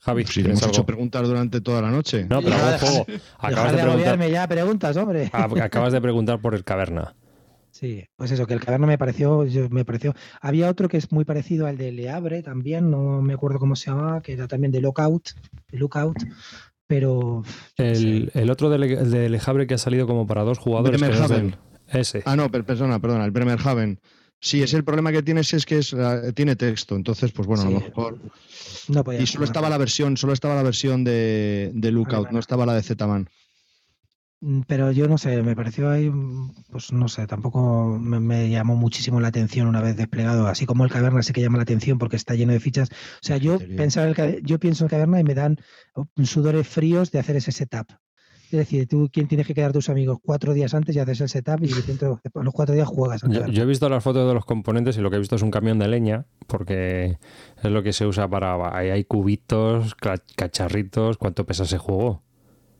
Javi, 0.00 0.24
Si 0.26 0.40
le 0.40 0.44
¿tienes 0.44 0.62
hemos 0.62 0.76
hecho 0.76 0.86
preguntas 0.86 1.26
durante 1.26 1.60
toda 1.60 1.82
la 1.82 1.90
noche. 1.90 2.24
No, 2.30 2.40
pero 2.40 2.50
Ya, 2.50 2.74
algún 2.74 2.88
juego. 2.88 3.06
Acabas 3.38 3.72
de 3.72 3.78
de 3.78 3.82
preguntar, 3.82 4.30
ya, 4.30 4.46
preguntas, 4.46 4.96
hombre. 4.96 5.30
Ah, 5.32 5.48
acabas 5.60 5.92
de 5.92 6.00
preguntar 6.00 6.38
por 6.40 6.54
el 6.54 6.62
caverna. 6.62 7.14
Sí, 7.74 8.04
pues 8.14 8.30
eso, 8.30 8.46
que 8.46 8.54
el 8.54 8.60
caverna 8.60 8.86
me 8.86 8.96
pareció, 8.98 9.44
yo- 9.46 9.68
me 9.68 9.84
pareció. 9.84 10.14
Había 10.40 10.70
otro 10.70 10.88
que 10.88 10.96
es 10.96 11.10
muy 11.10 11.24
parecido 11.24 11.66
al 11.66 11.76
de 11.76 11.90
Le 11.90 12.08
Havre 12.08 12.40
también, 12.44 12.88
no 12.88 13.20
me 13.20 13.34
acuerdo 13.34 13.58
cómo 13.58 13.74
se 13.74 13.90
llamaba, 13.90 14.22
que 14.22 14.32
era 14.34 14.46
también 14.46 14.70
de 14.70 14.80
Lookout, 14.80 15.30
de 15.72 15.78
Lookout, 15.78 16.16
pero. 16.86 17.42
El, 17.76 18.30
otro 18.50 18.70
de, 18.70 18.78
Le- 18.78 18.96
de 18.96 19.66
que 19.66 19.74
ha 19.74 19.78
salido 19.78 20.06
como 20.06 20.24
para 20.24 20.44
dos 20.44 20.58
jugadores. 20.58 21.02
es 21.02 21.08
Bremerhaven. 21.08 21.50
del- 21.50 22.00
Ese. 22.00 22.22
Ah, 22.26 22.36
no, 22.36 22.48
per- 22.48 22.64
perdona, 22.64 23.00
perdona, 23.00 23.24
el 23.24 23.32
Bremerhaven. 23.32 23.98
Sí, 24.40 24.62
es 24.62 24.72
el 24.74 24.84
problema 24.84 25.10
que 25.10 25.22
tienes 25.24 25.52
es 25.52 25.66
que 25.66 25.78
es, 25.78 25.92
eh, 25.94 26.32
tiene 26.32 26.54
texto, 26.54 26.94
entonces, 26.94 27.32
pues 27.32 27.48
bueno, 27.48 27.62
a 27.62 27.70
lo 27.70 27.80
mejor. 27.80 28.18
no 28.88 29.02
podía 29.02 29.20
Y 29.20 29.26
solo 29.26 29.46
estaba 29.46 29.68
la 29.68 29.78
versión, 29.78 30.16
solo 30.16 30.32
estaba 30.32 30.54
la 30.54 30.62
versión 30.62 31.02
de, 31.02 31.72
de 31.74 31.90
Lookout, 31.90 32.30
no 32.30 32.38
estaba 32.38 32.66
la 32.66 32.74
de 32.74 32.82
Z-Man. 32.82 33.28
Mm, 34.44 34.60
Pero 34.66 34.92
yo 34.92 35.08
no 35.08 35.16
sé, 35.16 35.42
me 35.42 35.56
pareció 35.56 35.90
ahí, 35.90 36.10
mm, 36.10 36.50
pues 36.70 36.92
no 36.92 37.08
sé, 37.08 37.26
tampoco 37.26 37.98
me, 37.98 38.20
me 38.20 38.50
llamó 38.50 38.76
muchísimo 38.76 39.18
la 39.20 39.28
atención 39.28 39.66
una 39.66 39.80
vez 39.80 39.96
desplegado, 39.96 40.46
así 40.46 40.66
como 40.66 40.84
el 40.84 40.90
caverna 40.90 41.22
sí 41.22 41.32
que 41.32 41.40
llama 41.40 41.56
la 41.56 41.62
atención 41.62 41.98
porque 41.98 42.16
está 42.16 42.34
lleno 42.34 42.52
de 42.52 42.60
fichas. 42.60 42.90
O 42.90 43.22
sea, 43.22 43.38
yo 43.38 43.58
pensaba 43.76 44.06
el, 44.06 44.42
yo 44.44 44.58
pienso 44.58 44.84
en 44.84 44.86
el 44.86 44.90
caverna 44.90 45.20
y 45.20 45.24
me 45.24 45.34
dan 45.34 45.56
oh, 45.94 46.06
sudores 46.24 46.68
fríos 46.68 47.10
de 47.10 47.20
hacer 47.20 47.36
ese 47.36 47.52
setup. 47.52 47.86
Es 48.44 48.58
decir, 48.58 48.86
tú 48.86 49.08
quién 49.10 49.26
tienes 49.26 49.46
que 49.46 49.54
quedar 49.54 49.72
tus 49.72 49.88
amigos 49.88 50.18
cuatro 50.22 50.52
días 50.52 50.74
antes 50.74 50.94
y 50.94 50.98
haces 50.98 51.22
el 51.22 51.28
setup 51.28 51.64
y 51.64 51.68
dentro 51.86 52.20
de 52.22 52.44
los 52.44 52.54
cuatro 52.54 52.74
días 52.74 52.86
juegas 52.86 53.22
Yo, 53.22 53.46
yo 53.46 53.62
he 53.62 53.66
visto 53.66 53.88
las 53.88 54.04
fotos 54.04 54.28
de 54.28 54.34
los 54.34 54.44
componentes 54.44 54.96
y 54.98 55.00
lo 55.00 55.10
que 55.10 55.16
he 55.16 55.18
visto 55.18 55.36
es 55.36 55.42
un 55.42 55.50
camión 55.50 55.78
de 55.78 55.88
leña, 55.88 56.26
porque 56.46 57.18
es 57.62 57.70
lo 57.70 57.82
que 57.82 57.92
se 57.94 58.06
usa 58.06 58.28
para. 58.28 58.76
Ahí 58.76 58.90
hay 58.90 59.04
cubitos, 59.04 59.94
cacharritos. 60.36 61.16
¿Cuánto 61.16 61.46
pesa 61.46 61.64
ese 61.64 61.78
juego? 61.78 62.23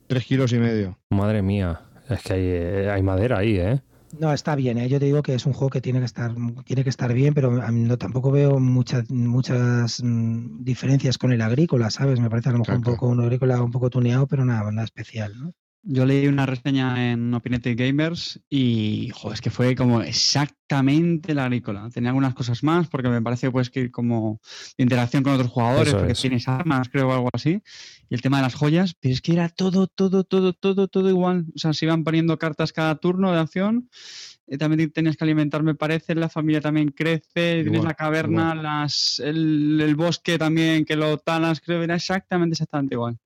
Tres 0.07 0.25
kilos 0.25 0.53
y 0.53 0.59
medio. 0.59 0.99
Madre 1.11 1.43
mía. 1.43 1.81
Es 2.09 2.23
que 2.23 2.33
hay, 2.35 2.43
eh, 2.45 2.91
hay 2.91 3.03
madera 3.03 3.39
ahí, 3.39 3.57
¿eh? 3.57 3.81
No, 4.21 4.33
está 4.33 4.55
bien, 4.55 4.79
¿eh? 4.79 4.89
yo 4.89 5.01
te 5.01 5.07
digo 5.07 5.23
que 5.23 5.35
es 5.35 5.45
un 5.45 5.53
juego 5.53 5.71
que 5.71 5.81
tiene 5.81 5.99
que 5.99 6.05
estar, 6.05 6.35
tiene 6.65 6.85
que 6.85 6.91
estar 6.91 7.13
bien, 7.13 7.35
pero 7.35 7.51
no, 7.51 7.99
tampoco 7.99 8.31
veo 8.31 8.61
muchas, 8.61 9.11
muchas 9.11 10.03
mm, 10.03 10.63
diferencias 10.63 11.19
con 11.19 11.33
el 11.33 11.41
agrícola, 11.41 11.91
¿sabes? 11.91 12.21
Me 12.21 12.31
parece 12.31 12.51
a 12.51 12.53
lo 12.53 12.59
mejor 12.59 12.77
un 12.77 12.83
Claro, 12.83 12.97
poco 12.97 13.09
un 13.09 13.21
agrícola 13.21 13.61
un 13.63 13.73
poco 13.73 13.91
tuneado, 13.91 14.27
pero 14.27 14.45
nada, 14.45 14.71
nada 14.71 14.85
especial, 14.85 15.37
¿no? 15.37 15.53
Yo 15.87 16.07
leí 16.07 16.27
una 16.29 16.47
reseña 16.47 17.13
en 17.13 17.35
Opinete 17.35 17.75
Gamers 17.75 18.41
y 18.49 19.11
joder, 19.13 19.35
es 19.35 19.41
que 19.43 19.51
fue 19.51 19.75
como 19.75 20.01
exactamente 20.01 21.35
la 21.35 21.45
agrícola. 21.45 21.91
Tenía 21.93 22.09
algunas 22.09 22.35
cosas 22.35 22.63
más 22.63 22.89
porque 22.89 23.11
me 23.11 23.21
parece 23.21 23.51
pues 23.51 23.69
que 23.69 23.91
como 23.91 24.41
interacción 24.79 25.23
con 25.23 25.35
otros 25.35 25.51
jugadores, 25.51 25.93
porque 25.93 26.15
tienes 26.15 26.49
armas, 26.49 26.89
creo, 26.89 27.11
o 27.11 27.13
algo 27.13 27.29
así. 27.35 27.61
Y 28.09 28.15
el 28.15 28.23
tema 28.23 28.39
de 28.39 28.43
las 28.45 28.55
joyas, 28.55 28.95
pero 29.01 29.15
es 29.15 29.21
que 29.21 29.33
era 29.33 29.49
todo, 29.49 29.87
todo, 29.87 30.25
todo, 30.25 30.53
todo, 30.53 30.89
todo 30.89 31.09
igual. 31.09 31.47
O 31.55 31.59
sea, 31.59 31.73
se 31.73 31.87
iban 31.87 32.05
poniendo 32.05 32.39
cartas 32.39 32.73
cada 32.73 32.97
turno 32.97 33.33
de 33.33 33.39
acción. 33.39 33.89
Eh, 34.47 34.59
también 34.59 34.91
tienes 34.91 35.17
que 35.17 35.25
alimentar, 35.25 35.63
me 35.63 35.75
parece. 35.75 36.15
La 36.15 36.29
familia 36.29 36.61
también 36.61 36.91
crece. 36.91 37.63
tienes 37.63 37.85
la 37.85 37.95
caverna, 37.95 38.55
las, 38.55 39.21
el, 39.25 39.81
el, 39.81 39.97
bosque 39.97 40.39
también 40.39 40.85
que 40.85 40.97
lo 40.97 41.19
talas. 41.19 41.61
Creo 41.61 41.79
que 41.79 41.85
era 41.85 41.97
exactamente, 41.97 42.55
exactamente 42.55 42.95
igual. 42.95 43.19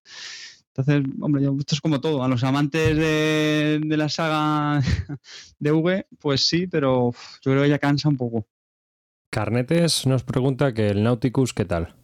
Entonces, 0.79 1.13
hombre, 1.21 1.43
esto 1.43 1.75
es 1.75 1.81
como 1.81 2.01
todo. 2.01 2.23
A 2.23 2.29
los 2.29 2.45
amantes 2.45 2.97
de, 2.97 3.81
la 3.97 4.09
saga 4.09 4.81
de 5.59 5.73
V, 5.73 6.07
pues 6.21 6.47
sí, 6.47 6.69
pero 6.69 7.13
yo 7.43 7.51
creo 7.51 7.63
que 7.65 7.69
ya 7.69 7.79
cansa 7.81 8.09
un 8.09 8.17
poco. 8.17 8.47
Carnetes 9.31 10.07
nos 10.07 10.23
pregunta 10.23 10.73
que 10.73 10.89
el 10.89 11.03
Nauticus, 11.03 11.53
¿qué 11.53 11.65
tal? 11.65 11.98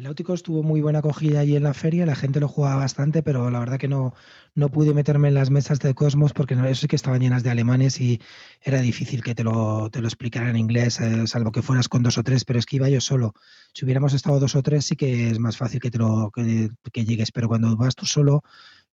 El 0.00 0.04
Nauticus 0.04 0.42
tuvo 0.42 0.62
muy 0.62 0.80
buena 0.80 1.00
acogida 1.00 1.40
allí 1.40 1.56
en 1.56 1.62
la 1.62 1.74
feria, 1.74 2.06
la 2.06 2.14
gente 2.14 2.40
lo 2.40 2.48
jugaba 2.48 2.76
bastante, 2.76 3.22
pero 3.22 3.50
la 3.50 3.58
verdad 3.58 3.78
que 3.78 3.86
no, 3.86 4.14
no 4.54 4.70
pude 4.70 4.94
meterme 4.94 5.28
en 5.28 5.34
las 5.34 5.50
mesas 5.50 5.78
de 5.78 5.92
Cosmos 5.92 6.32
porque 6.32 6.54
eso 6.54 6.80
sí 6.80 6.88
que 6.88 6.96
estaban 6.96 7.20
llenas 7.20 7.42
de 7.42 7.50
alemanes 7.50 8.00
y 8.00 8.18
era 8.62 8.80
difícil 8.80 9.22
que 9.22 9.34
te 9.34 9.44
lo, 9.44 9.90
te 9.90 10.00
lo 10.00 10.08
explicara 10.08 10.48
en 10.48 10.56
inglés, 10.56 11.00
eh, 11.00 11.26
salvo 11.26 11.52
que 11.52 11.60
fueras 11.60 11.90
con 11.90 12.02
dos 12.02 12.16
o 12.16 12.22
tres, 12.22 12.46
pero 12.46 12.58
es 12.58 12.64
que 12.64 12.76
iba 12.76 12.88
yo 12.88 12.98
solo. 13.02 13.34
Si 13.74 13.84
hubiéramos 13.84 14.14
estado 14.14 14.40
dos 14.40 14.54
o 14.54 14.62
tres 14.62 14.86
sí 14.86 14.96
que 14.96 15.28
es 15.28 15.38
más 15.38 15.58
fácil 15.58 15.80
que 15.80 15.90
te 15.90 15.98
lo 15.98 16.30
que, 16.30 16.70
llegues, 17.04 17.30
pero 17.30 17.48
cuando 17.48 17.76
vas 17.76 17.94
tú 17.94 18.06
solo 18.06 18.42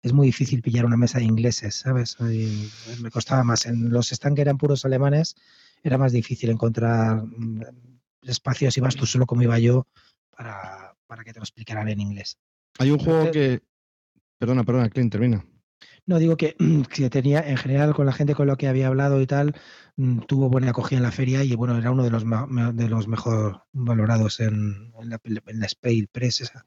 es 0.01 0.11
muy 0.11 0.27
difícil 0.27 0.61
pillar 0.61 0.83
una 0.85 0.97
mesa 0.97 1.19
de 1.19 1.23
ingleses, 1.23 1.73
¿sabes? 1.75 2.17
me 2.19 3.11
costaba 3.11 3.45
más. 3.45 3.65
En 3.65 3.91
los 3.91 4.09
stands 4.09 4.35
que 4.35 4.41
eran 4.41 4.57
puros 4.57 4.83
alemanes 4.83 5.35
era 5.83 5.97
más 5.97 6.11
difícil 6.11 6.49
encontrar 6.49 7.23
mm, 7.23 7.61
espacios 8.23 8.73
si 8.73 8.81
vas 8.81 8.97
tú 8.97 9.05
solo 9.05 9.25
como 9.25 9.43
iba 9.43 9.57
yo 9.57 9.87
para 10.37 10.86
para 11.07 11.23
que 11.23 11.33
te 11.33 11.39
lo 11.39 11.43
explicaran 11.43 11.87
en 11.89 11.99
inglés. 11.99 12.37
Hay 12.79 12.91
un 12.91 12.99
juego 12.99 13.31
que... 13.31 13.61
Perdona, 14.37 14.63
perdona, 14.63 14.89
Clint, 14.89 15.11
termina. 15.11 15.43
No, 16.05 16.19
digo 16.19 16.37
que, 16.37 16.55
que, 16.93 17.09
tenía, 17.09 17.41
en 17.41 17.57
general, 17.57 17.93
con 17.93 18.05
la 18.05 18.13
gente 18.13 18.35
con 18.35 18.47
la 18.47 18.55
que 18.55 18.67
había 18.67 18.87
hablado 18.87 19.21
y 19.21 19.27
tal, 19.27 19.55
mm, 19.95 20.19
tuvo 20.21 20.49
buena 20.49 20.69
acogida 20.69 20.97
en 20.97 21.03
la 21.03 21.11
feria 21.11 21.43
y 21.43 21.55
bueno, 21.55 21.77
era 21.77 21.91
uno 21.91 22.03
de 22.03 22.11
los, 22.11 22.23
de 22.23 22.89
los 22.89 23.07
mejor 23.07 23.63
valorados 23.73 24.39
en, 24.39 24.91
la, 25.03 25.19
en 25.23 25.59
la 25.59 25.67
Press 26.11 26.41
esa. 26.41 26.65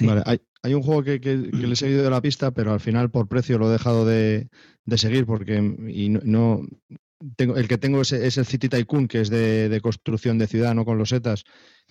Vale, 0.00 0.22
hay, 0.24 0.40
hay, 0.62 0.72
un 0.72 0.82
juego 0.82 1.02
que, 1.02 1.20
que, 1.20 1.36
le 1.36 1.72
he 1.72 1.76
seguido 1.76 2.02
de 2.02 2.10
la 2.10 2.22
pista, 2.22 2.50
pero 2.50 2.72
al 2.72 2.80
final 2.80 3.10
por 3.10 3.28
precio 3.28 3.58
lo 3.58 3.68
he 3.68 3.72
dejado 3.72 4.06
de, 4.06 4.48
de 4.86 4.98
seguir 4.98 5.26
porque 5.26 5.56
y 5.88 6.08
no, 6.08 6.62
tengo, 7.36 7.56
el 7.56 7.68
que 7.68 7.78
tengo 7.78 8.00
es, 8.00 8.12
es, 8.12 8.38
el 8.38 8.46
City 8.46 8.68
Tycoon, 8.68 9.08
que 9.08 9.20
es 9.20 9.30
de, 9.30 9.68
de, 9.68 9.80
construcción 9.80 10.38
de 10.38 10.46
ciudad, 10.46 10.74
no 10.74 10.84
con 10.84 10.98
los 10.98 11.10
setas. 11.10 11.44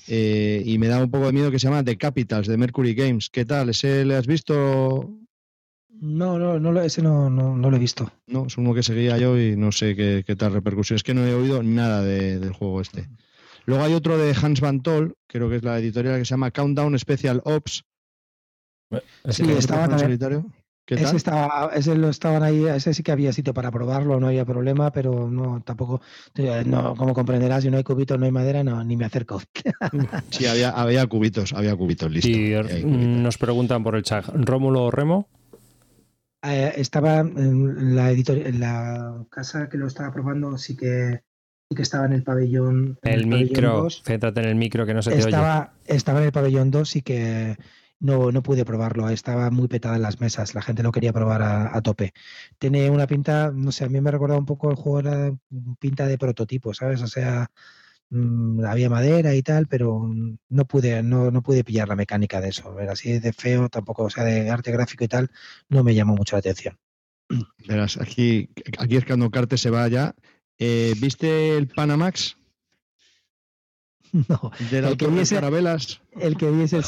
Eh, 0.07 0.63
y 0.65 0.77
me 0.77 0.87
da 0.87 1.03
un 1.03 1.11
poco 1.11 1.27
de 1.27 1.33
miedo 1.33 1.51
que 1.51 1.59
se 1.59 1.67
llama 1.67 1.83
The 1.83 1.97
Capitals, 1.97 2.47
de 2.47 2.57
Mercury 2.57 2.93
Games. 2.93 3.29
¿Qué 3.29 3.45
tal? 3.45 3.69
¿Ese 3.69 4.05
le 4.05 4.15
has 4.15 4.27
visto? 4.27 5.09
No, 5.89 6.39
no, 6.39 6.59
no 6.59 6.81
ese 6.81 7.01
no, 7.01 7.29
no, 7.29 7.55
no, 7.55 7.69
lo 7.69 7.77
he 7.77 7.79
visto. 7.79 8.11
No, 8.25 8.47
es 8.47 8.57
uno 8.57 8.73
que 8.73 8.81
seguía 8.81 9.17
yo 9.17 9.39
y 9.39 9.55
no 9.55 9.71
sé 9.71 9.95
qué, 9.95 10.23
qué 10.25 10.35
tal 10.35 10.53
repercusión. 10.53 10.95
Es 10.95 11.03
que 11.03 11.13
no 11.13 11.25
he 11.25 11.33
oído 11.33 11.61
nada 11.61 12.01
de, 12.01 12.39
del 12.39 12.53
juego 12.53 12.81
este. 12.81 13.07
Luego 13.65 13.83
hay 13.83 13.93
otro 13.93 14.17
de 14.17 14.35
Hans 14.41 14.61
Van 14.61 14.81
Tol, 14.81 15.15
creo 15.27 15.49
que 15.49 15.57
es 15.57 15.63
la 15.63 15.77
editorial 15.77 16.17
que 16.17 16.25
se 16.25 16.31
llama 16.31 16.51
Countdown 16.51 16.97
Special 16.97 17.41
Ops. 17.45 17.85
Sí, 19.29 19.43
estaba 19.51 19.87
también, 19.87 19.99
solitario. 19.99 20.51
Ese, 20.95 21.15
estaba, 21.15 21.71
ese 21.73 21.95
lo 21.95 22.09
estaban 22.09 22.43
ahí, 22.43 22.65
ese 22.65 22.93
sí 22.93 23.01
que 23.01 23.13
había 23.13 23.31
sitio 23.31 23.53
para 23.53 23.71
probarlo, 23.71 24.19
no 24.19 24.27
había 24.27 24.43
problema, 24.43 24.91
pero 24.91 25.29
no, 25.29 25.61
tampoco, 25.61 26.01
no, 26.65 26.95
como 26.95 27.13
comprenderás, 27.13 27.63
si 27.63 27.71
no 27.71 27.77
hay 27.77 27.83
cubitos, 27.83 28.19
no 28.19 28.25
hay 28.25 28.31
madera, 28.31 28.63
no, 28.63 28.83
ni 28.83 28.97
me 28.97 29.05
acerco. 29.05 29.41
Sí, 30.29 30.45
había, 30.45 30.69
había 30.71 31.05
cubitos, 31.07 31.53
había 31.53 31.75
cubitos, 31.75 32.11
listo. 32.11 32.29
Y 32.29 32.83
nos 32.85 33.37
preguntan 33.37 33.83
por 33.83 33.95
el 33.95 34.03
chat, 34.03 34.25
¿Rómulo 34.27 34.85
o 34.85 34.91
Remo? 34.91 35.27
Eh, 36.43 36.73
estaba 36.75 37.19
en 37.19 37.95
la 37.95 38.11
editorial, 38.11 38.47
en 38.47 38.59
la 38.59 39.25
casa 39.29 39.69
que 39.69 39.77
lo 39.77 39.87
estaba 39.87 40.11
probando, 40.11 40.57
sí 40.57 40.75
que 40.75 41.21
sí 41.69 41.75
que 41.75 41.83
estaba 41.83 42.05
en 42.05 42.13
el 42.13 42.23
pabellón. 42.23 42.97
el, 43.03 43.27
micro, 43.27 43.87
céntrate 43.89 44.41
en 44.41 44.47
el 44.47 44.55
micro 44.55 44.85
que 44.85 44.93
no 44.93 45.03
se 45.03 45.11
te 45.11 45.19
estaba, 45.19 45.73
Estaba 45.85 46.19
en 46.19 46.25
el 46.25 46.31
pabellón 46.31 46.71
2 46.71 46.95
y 46.95 47.01
que 47.03 47.57
no, 48.01 48.31
no 48.31 48.43
pude 48.43 48.65
probarlo, 48.65 49.07
estaba 49.09 49.51
muy 49.51 49.67
petada 49.67 49.95
en 49.95 50.01
las 50.01 50.19
mesas, 50.19 50.55
la 50.55 50.61
gente 50.61 50.83
lo 50.83 50.91
quería 50.91 51.13
probar 51.13 51.41
a, 51.43 51.81
tope. 51.81 52.13
Tiene 52.59 52.89
una 52.89 53.07
pinta, 53.07 53.51
no 53.53 53.71
sé, 53.71 53.85
a 53.85 53.89
mí 53.89 54.01
me 54.01 54.11
recordaba 54.11 54.39
un 54.39 54.45
poco 54.45 54.69
el 54.71 54.75
juego, 54.75 54.99
era 54.99 55.37
pinta 55.79 56.07
de 56.07 56.17
prototipo, 56.17 56.73
¿sabes? 56.73 57.01
O 57.01 57.07
sea, 57.07 57.51
mm, 58.09 58.65
había 58.65 58.89
madera 58.89 59.35
y 59.35 59.43
tal, 59.43 59.67
pero 59.67 60.09
no 60.49 60.65
pude, 60.65 61.03
no, 61.03 61.31
no 61.31 61.43
pude 61.43 61.63
pillar 61.63 61.87
la 61.87 61.95
mecánica 61.95 62.41
de 62.41 62.49
eso. 62.49 62.73
Ver 62.73 62.89
así 62.89 63.19
de 63.19 63.33
feo, 63.33 63.69
tampoco, 63.69 64.03
o 64.03 64.09
sea, 64.09 64.23
de 64.23 64.49
arte 64.49 64.71
gráfico 64.71 65.03
y 65.03 65.07
tal, 65.07 65.31
no 65.69 65.83
me 65.83 65.95
llamó 65.95 66.15
mucho 66.15 66.35
la 66.35 66.39
atención. 66.39 66.77
Verás, 67.67 67.97
aquí, 67.97 68.49
aquí 68.79 68.97
es 68.97 69.05
cuando 69.05 69.29
Carte 69.29 69.57
se 69.57 69.69
va 69.69 69.87
ya. 69.87 70.15
Eh, 70.59 70.95
¿Viste 70.99 71.57
el 71.57 71.67
Panamax? 71.67 72.37
No. 74.27 74.51
el 74.71 74.97
que 74.97 75.07
viese, 75.07 75.35
Carabelas. 75.35 76.01
El 76.19 76.35
que 76.35 76.51
viese 76.51 76.77
el... 76.77 76.83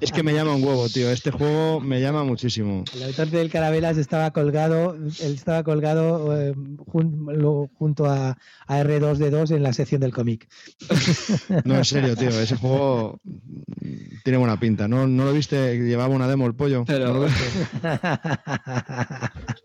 Es 0.00 0.12
que 0.12 0.22
me 0.22 0.34
llama 0.34 0.54
un 0.54 0.62
huevo, 0.62 0.88
tío. 0.90 1.10
Este 1.10 1.30
juego 1.30 1.80
me 1.80 2.00
llama 2.00 2.22
muchísimo. 2.22 2.84
El 2.94 3.04
autor 3.04 3.28
del 3.28 3.50
Carabelas 3.50 3.96
estaba 3.96 4.30
colgado, 4.30 4.94
él 4.94 5.34
estaba 5.34 5.62
colgado 5.64 6.38
eh, 6.38 6.54
junto 6.86 8.04
a, 8.06 8.36
R2D2 8.68 9.54
en 9.54 9.62
la 9.62 9.72
sección 9.72 10.00
del 10.00 10.12
cómic. 10.12 10.48
No, 11.64 11.76
en 11.76 11.84
serio, 11.84 12.16
tío. 12.16 12.30
Ese 12.30 12.56
juego 12.56 13.20
tiene 14.24 14.38
buena 14.38 14.58
pinta. 14.58 14.88
¿No, 14.88 15.06
no 15.06 15.24
lo 15.24 15.32
viste? 15.32 15.78
Llevaba 15.78 16.14
una 16.14 16.26
demo 16.28 16.46
el 16.46 16.54
pollo. 16.54 16.84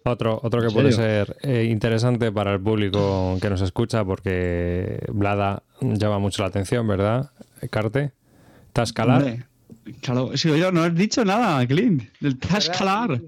otro, 0.03 0.39
otro 0.43 0.61
que 0.61 0.69
puede 0.69 0.91
ser 0.91 1.37
eh, 1.41 1.65
interesante 1.69 2.31
para 2.31 2.53
el 2.53 2.61
público 2.61 3.37
que 3.41 3.49
nos 3.49 3.61
escucha 3.61 4.05
porque 4.05 4.99
Blada 5.11 5.63
llama 5.81 6.19
mucho 6.19 6.41
la 6.41 6.49
atención, 6.49 6.87
¿verdad? 6.87 7.16
Carte. 7.69 8.13
Tascalar. 8.73 9.47
Claro, 10.01 10.35
si 10.37 10.49
no 10.49 10.83
has 10.83 10.95
dicho 10.95 11.23
nada, 11.25 11.65
Clint. 11.65 12.03
El 12.21 12.37
Tascalar. 12.37 13.21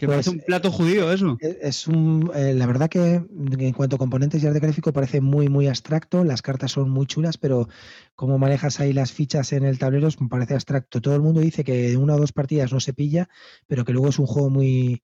Que 0.00 0.06
pues, 0.06 0.16
parece 0.16 0.30
un 0.30 0.40
plato 0.40 0.72
judío 0.72 1.12
eso. 1.12 1.36
Es 1.40 1.86
un, 1.86 2.30
eh, 2.34 2.54
la 2.54 2.66
verdad 2.66 2.88
que 2.88 3.22
en 3.26 3.72
cuanto 3.72 3.96
a 3.96 3.98
componentes 3.98 4.42
y 4.42 4.46
arte 4.46 4.58
gráfico 4.58 4.94
parece 4.94 5.20
muy, 5.20 5.50
muy 5.50 5.66
abstracto. 5.66 6.24
Las 6.24 6.40
cartas 6.40 6.72
son 6.72 6.88
muy 6.88 7.04
chulas, 7.04 7.36
pero 7.36 7.68
como 8.14 8.38
manejas 8.38 8.80
ahí 8.80 8.94
las 8.94 9.12
fichas 9.12 9.52
en 9.52 9.64
el 9.64 9.78
tablero 9.78 10.08
me 10.18 10.28
parece 10.28 10.54
abstracto. 10.54 11.02
Todo 11.02 11.16
el 11.16 11.20
mundo 11.20 11.40
dice 11.40 11.64
que 11.64 11.98
una 11.98 12.14
o 12.14 12.18
dos 12.18 12.32
partidas 12.32 12.72
no 12.72 12.80
se 12.80 12.94
pilla, 12.94 13.28
pero 13.66 13.84
que 13.84 13.92
luego 13.92 14.08
es 14.08 14.18
un 14.18 14.26
juego 14.26 14.48
muy, 14.48 15.02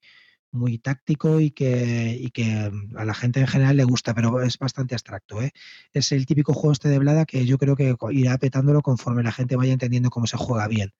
muy 0.56 0.78
táctico 0.78 1.40
y 1.40 1.50
que, 1.50 2.16
y 2.20 2.30
que 2.30 2.70
a 2.96 3.04
la 3.04 3.14
gente 3.14 3.40
en 3.40 3.46
general 3.46 3.76
le 3.76 3.84
gusta, 3.84 4.14
pero 4.14 4.42
es 4.42 4.58
bastante 4.58 4.94
abstracto. 4.94 5.42
¿eh? 5.42 5.52
Es 5.92 6.12
el 6.12 6.26
típico 6.26 6.54
juego 6.54 6.72
este 6.72 6.88
de 6.88 6.98
Blada 6.98 7.24
que 7.26 7.44
yo 7.46 7.58
creo 7.58 7.76
que 7.76 7.94
irá 8.10 8.38
petándolo 8.38 8.82
conforme 8.82 9.22
la 9.22 9.32
gente 9.32 9.56
vaya 9.56 9.72
entendiendo 9.72 10.10
cómo 10.10 10.26
se 10.26 10.36
juega 10.36 10.66
bien. 10.68 10.92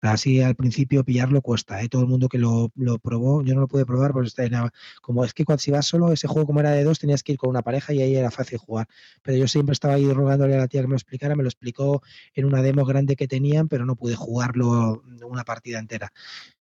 Así 0.00 0.42
al 0.42 0.56
principio 0.56 1.04
pillarlo 1.04 1.42
cuesta, 1.42 1.80
¿eh? 1.80 1.88
todo 1.88 2.02
el 2.02 2.08
mundo 2.08 2.28
que 2.28 2.38
lo, 2.38 2.72
lo, 2.74 2.98
probó, 2.98 3.42
yo 3.44 3.54
no 3.54 3.60
lo 3.60 3.68
pude 3.68 3.86
probar, 3.86 4.12
pues 4.12 4.34
como 5.00 5.24
es 5.24 5.32
que 5.32 5.44
cuando 5.44 5.60
si 5.60 5.70
vas 5.70 5.86
solo, 5.86 6.12
ese 6.12 6.26
juego 6.26 6.44
como 6.46 6.58
era 6.58 6.72
de 6.72 6.82
dos, 6.82 6.98
tenías 6.98 7.22
que 7.22 7.32
ir 7.32 7.38
con 7.38 7.50
una 7.50 7.62
pareja 7.62 7.92
y 7.92 8.02
ahí 8.02 8.16
era 8.16 8.32
fácil 8.32 8.58
jugar. 8.58 8.88
Pero 9.22 9.38
yo 9.38 9.46
siempre 9.46 9.74
estaba 9.74 9.94
ahí 9.94 10.12
rogándole 10.12 10.56
a 10.56 10.58
la 10.58 10.68
tía 10.68 10.80
que 10.80 10.88
me 10.88 10.92
lo 10.92 10.96
explicara, 10.96 11.36
me 11.36 11.44
lo 11.44 11.48
explicó 11.48 12.02
en 12.34 12.46
una 12.46 12.62
demo 12.62 12.84
grande 12.84 13.14
que 13.14 13.28
tenían, 13.28 13.68
pero 13.68 13.86
no 13.86 13.94
pude 13.94 14.16
jugarlo 14.16 15.04
una 15.22 15.44
partida 15.44 15.78
entera 15.78 16.12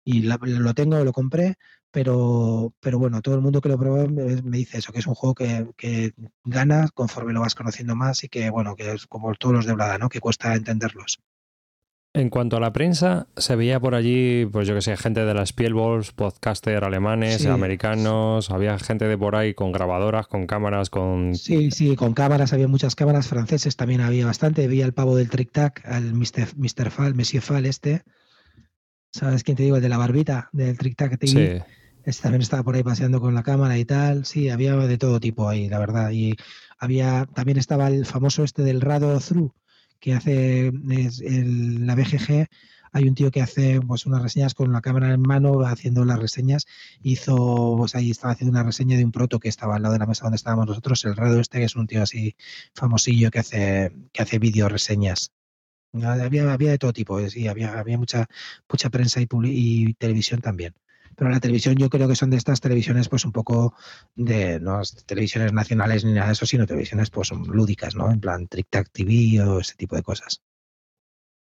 y 0.09 0.21
lo 0.23 0.73
tengo, 0.73 1.03
lo 1.03 1.13
compré, 1.13 1.55
pero, 1.91 2.73
pero 2.79 2.99
bueno, 2.99 3.21
todo 3.21 3.35
el 3.35 3.41
mundo 3.41 3.61
que 3.61 3.69
lo 3.69 3.77
probó 3.77 4.07
me, 4.07 4.57
dice 4.57 4.77
eso, 4.77 4.91
que 4.91 4.99
es 4.99 5.07
un 5.07 5.15
juego 5.15 5.35
que, 5.35 5.67
que 5.75 6.13
ganas 6.43 6.91
conforme 6.91 7.33
lo 7.33 7.41
vas 7.41 7.55
conociendo 7.55 7.95
más 7.95 8.23
y 8.23 8.29
que, 8.29 8.49
bueno, 8.49 8.75
que 8.75 8.91
es 8.91 9.07
como 9.07 9.33
todos 9.35 9.55
los 9.55 9.65
de 9.65 9.73
Blada, 9.73 9.97
¿no? 9.97 10.09
Que 10.09 10.19
cuesta 10.19 10.53
entenderlos. 10.55 11.19
En 12.11 12.31
cuanto 12.31 12.57
a 12.57 12.59
la 12.59 12.73
prensa, 12.73 13.27
se 13.37 13.55
veía 13.55 13.79
por 13.79 13.93
allí, 13.93 14.47
pues 14.47 14.67
yo 14.67 14.73
que 14.73 14.81
sé, 14.81 14.97
gente 14.97 15.25
de 15.25 15.33
las 15.33 15.49
Spielballs, 15.49 16.11
podcaster 16.11 16.83
alemanes, 16.83 17.45
americanos, 17.45 18.49
había 18.49 18.79
gente 18.79 19.05
de 19.05 19.15
por 19.15 19.35
ahí 19.35 19.53
con 19.53 19.71
grabadoras, 19.71 20.27
con 20.27 20.47
cámaras, 20.47 20.89
con... 20.89 21.35
Sí, 21.35 21.69
sí, 21.69 21.95
con 21.95 22.15
cámaras, 22.15 22.51
había 22.51 22.67
muchas 22.67 22.95
cámaras, 22.95 23.27
franceses 23.27 23.75
también 23.75 24.01
había 24.01 24.25
bastante, 24.25 24.65
había 24.65 24.85
el 24.85 24.93
pavo 24.93 25.15
del 25.15 25.29
Trick 25.29 25.51
Tac, 25.51 25.85
al 25.85 26.13
Mr. 26.13 26.55
Mr. 26.57 26.89
Fall, 26.89 27.13
Monsieur 27.13 27.43
Fall 27.43 27.67
este, 27.67 28.03
¿Sabes 29.11 29.43
quién 29.43 29.57
te 29.57 29.63
digo? 29.63 29.77
El 29.77 29.81
de 29.81 29.89
la 29.89 29.97
barbita, 29.97 30.49
del 30.51 30.77
Trick 30.77 30.95
Tac 30.95 31.17
TV. 31.17 31.57
Sí. 31.57 31.73
También 32.21 32.41
estaba 32.41 32.63
por 32.63 32.75
ahí 32.75 32.83
paseando 32.83 33.21
con 33.21 33.33
la 33.35 33.43
cámara 33.43 33.77
y 33.77 33.85
tal. 33.85 34.25
Sí, 34.25 34.49
había 34.49 34.75
de 34.75 34.97
todo 34.97 35.19
tipo 35.19 35.49
ahí, 35.49 35.69
la 35.69 35.79
verdad. 35.79 36.11
Y 36.11 36.35
había 36.77 37.25
también 37.33 37.57
estaba 37.57 37.87
el 37.87 38.05
famoso 38.05 38.43
este 38.43 38.63
del 38.63 38.81
Rado 38.81 39.19
Through, 39.19 39.53
que 39.99 40.13
hace 40.13 40.71
la 40.73 41.95
BGG, 41.95 42.47
hay 42.91 43.07
un 43.07 43.15
tío 43.15 43.31
que 43.31 43.41
hace 43.41 43.79
pues 43.81 44.05
unas 44.05 44.21
reseñas 44.21 44.53
con 44.53 44.71
la 44.71 44.81
cámara 44.81 45.13
en 45.13 45.21
mano 45.21 45.61
haciendo 45.61 46.05
las 46.05 46.19
reseñas. 46.19 46.65
Hizo, 47.03 47.75
pues 47.77 47.95
ahí 47.95 48.11
estaba 48.11 48.33
haciendo 48.33 48.51
una 48.51 48.63
reseña 48.63 48.97
de 48.97 49.05
un 49.05 49.11
proto 49.11 49.39
que 49.39 49.49
estaba 49.49 49.75
al 49.75 49.83
lado 49.83 49.93
de 49.93 49.99
la 49.99 50.07
mesa 50.07 50.23
donde 50.23 50.37
estábamos 50.37 50.67
nosotros, 50.67 51.05
el 51.05 51.15
Rado 51.15 51.39
este, 51.39 51.59
que 51.59 51.65
es 51.65 51.75
un 51.75 51.87
tío 51.87 52.01
así 52.03 52.35
famosillo 52.73 53.31
que 53.31 53.39
hace, 53.39 53.91
que 54.11 54.21
hace 54.23 54.39
video 54.39 54.69
reseñas. 54.69 55.31
Había, 55.93 56.51
había 56.53 56.71
de 56.71 56.77
todo 56.77 56.93
tipo, 56.93 57.19
sí, 57.29 57.47
había, 57.47 57.79
había 57.79 57.97
mucha, 57.97 58.27
mucha 58.69 58.89
prensa 58.89 59.21
y, 59.21 59.27
y 59.43 59.93
televisión 59.95 60.41
también. 60.41 60.75
Pero 61.19 61.31
la 61.31 61.41
televisión 61.41 61.75
yo 61.75 61.89
creo 61.89 62.07
que 62.07 62.15
son 62.15 62.29
de 62.29 62.37
estas 62.37 62.61
televisiones 62.61 63.09
pues 63.09 63.25
un 63.25 63.33
poco 63.33 63.73
de, 64.15 64.57
no 64.61 64.79
televisiones 65.05 65.51
nacionales 65.51 66.05
ni 66.05 66.13
nada 66.13 66.27
de 66.27 66.31
eso, 66.31 66.45
sino 66.45 66.65
televisiones 66.65 67.09
pues 67.09 67.31
lúdicas, 67.31 67.93
¿no? 67.93 68.09
En 68.09 68.21
plan 68.21 68.47
Trick 68.47 68.67
Tac 68.69 68.89
TV 68.89 69.41
o 69.41 69.59
ese 69.59 69.75
tipo 69.75 69.97
de 69.97 70.01
cosas. 70.01 70.41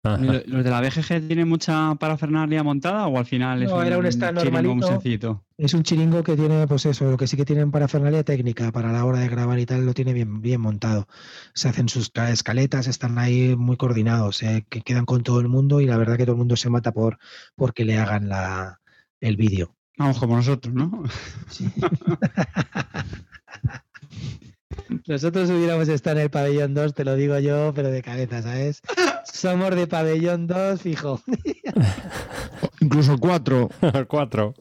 ¿Los 0.04 0.62
de 0.62 0.70
la 0.70 0.80
BGG 0.80 1.26
tienen 1.26 1.48
mucha 1.48 1.96
parafernalia 1.96 2.62
montada 2.62 3.08
o 3.08 3.18
al 3.18 3.26
final 3.26 3.60
es 3.60 3.68
no, 3.68 3.82
era 3.82 3.98
un 3.98 4.06
stand 4.06 4.38
normalito. 4.38 4.86
sencillito? 4.86 5.44
Es 5.58 5.74
un 5.74 5.82
chiringo 5.82 6.22
que 6.22 6.36
tiene, 6.36 6.68
pues 6.68 6.86
eso, 6.86 7.10
lo 7.10 7.16
que 7.16 7.26
sí 7.26 7.36
que 7.36 7.44
tienen 7.44 7.72
parafernalia 7.72 8.22
técnica 8.22 8.70
para 8.70 8.92
la 8.92 9.04
hora 9.04 9.18
de 9.18 9.28
grabar 9.28 9.58
y 9.58 9.66
tal, 9.66 9.84
lo 9.84 9.94
tiene 9.94 10.12
bien, 10.12 10.42
bien 10.42 10.60
montado. 10.60 11.08
Se 11.54 11.68
hacen 11.68 11.88
sus 11.88 12.12
escaletas, 12.14 12.86
están 12.86 13.18
ahí 13.18 13.56
muy 13.56 13.76
coordinados, 13.76 14.44
eh, 14.44 14.64
que 14.68 14.82
quedan 14.82 15.06
con 15.06 15.24
todo 15.24 15.40
el 15.40 15.48
mundo 15.48 15.80
y 15.80 15.86
la 15.86 15.96
verdad 15.96 16.16
que 16.16 16.24
todo 16.24 16.34
el 16.34 16.38
mundo 16.38 16.54
se 16.54 16.70
mata 16.70 16.92
por 16.92 17.18
porque 17.56 17.84
le 17.84 17.98
hagan 17.98 18.28
la, 18.28 18.78
el 19.26 19.36
vídeo. 19.36 19.74
Vamos 19.98 20.18
como 20.18 20.36
nosotros, 20.36 20.74
¿no? 20.74 21.02
Sí. 21.48 21.68
Nosotros 25.06 25.50
hubiéramos 25.50 25.88
estado 25.88 26.16
en 26.16 26.24
el 26.24 26.30
pabellón 26.30 26.74
2, 26.74 26.94
te 26.94 27.04
lo 27.04 27.14
digo 27.14 27.38
yo, 27.38 27.72
pero 27.74 27.90
de 27.90 28.02
cabeza, 28.02 28.42
¿sabes? 28.42 28.82
Somos 29.24 29.74
de 29.74 29.86
pabellón 29.86 30.46
2, 30.46 30.80
fijo. 30.80 31.22
Incluso 32.80 33.16
4. 33.18 33.70
4. 34.08 34.54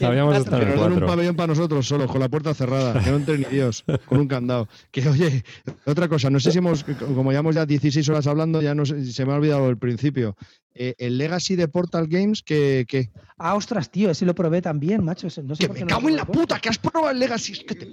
Habíamos 0.00 0.36
estado 0.36 0.62
en 0.62 0.92
un 0.92 1.06
pabellón 1.06 1.36
para 1.36 1.48
nosotros 1.48 1.86
solo, 1.86 2.06
con 2.06 2.20
la 2.20 2.28
puerta 2.28 2.54
cerrada, 2.54 3.02
que 3.02 3.10
no 3.10 3.16
entre 3.16 3.38
ni 3.38 3.44
Dios, 3.44 3.84
con 4.06 4.20
un 4.20 4.28
candado. 4.28 4.68
Que 4.90 5.08
oye, 5.08 5.44
otra 5.86 6.08
cosa, 6.08 6.30
no 6.30 6.40
sé 6.40 6.52
si 6.52 6.58
hemos, 6.58 6.84
como 6.84 7.30
llevamos 7.30 7.54
ya 7.54 7.66
16 7.66 8.08
horas 8.08 8.26
hablando, 8.26 8.60
ya 8.60 8.74
no 8.74 8.84
sé, 8.84 9.04
se 9.12 9.24
me 9.24 9.32
ha 9.32 9.36
olvidado 9.36 9.68
el 9.68 9.78
principio. 9.78 10.36
Eh, 10.74 10.94
el 10.98 11.16
Legacy 11.16 11.56
de 11.56 11.68
Portal 11.68 12.06
Games, 12.06 12.42
que, 12.42 12.84
que, 12.86 13.10
Ah, 13.38 13.54
ostras, 13.54 13.90
tío, 13.90 14.10
ese 14.10 14.24
lo 14.24 14.34
probé 14.34 14.62
también, 14.62 15.04
macho. 15.04 15.28
No 15.42 15.54
sé 15.54 15.68
que 15.68 15.72
me 15.72 15.86
cago 15.86 16.08
en 16.08 16.16
la 16.16 16.24
puta, 16.24 16.58
que 16.58 16.70
has 16.70 16.78
probado 16.78 17.10
el 17.10 17.18
Legacy. 17.18 17.52
Es 17.52 17.64
que 17.64 17.74
te... 17.74 17.88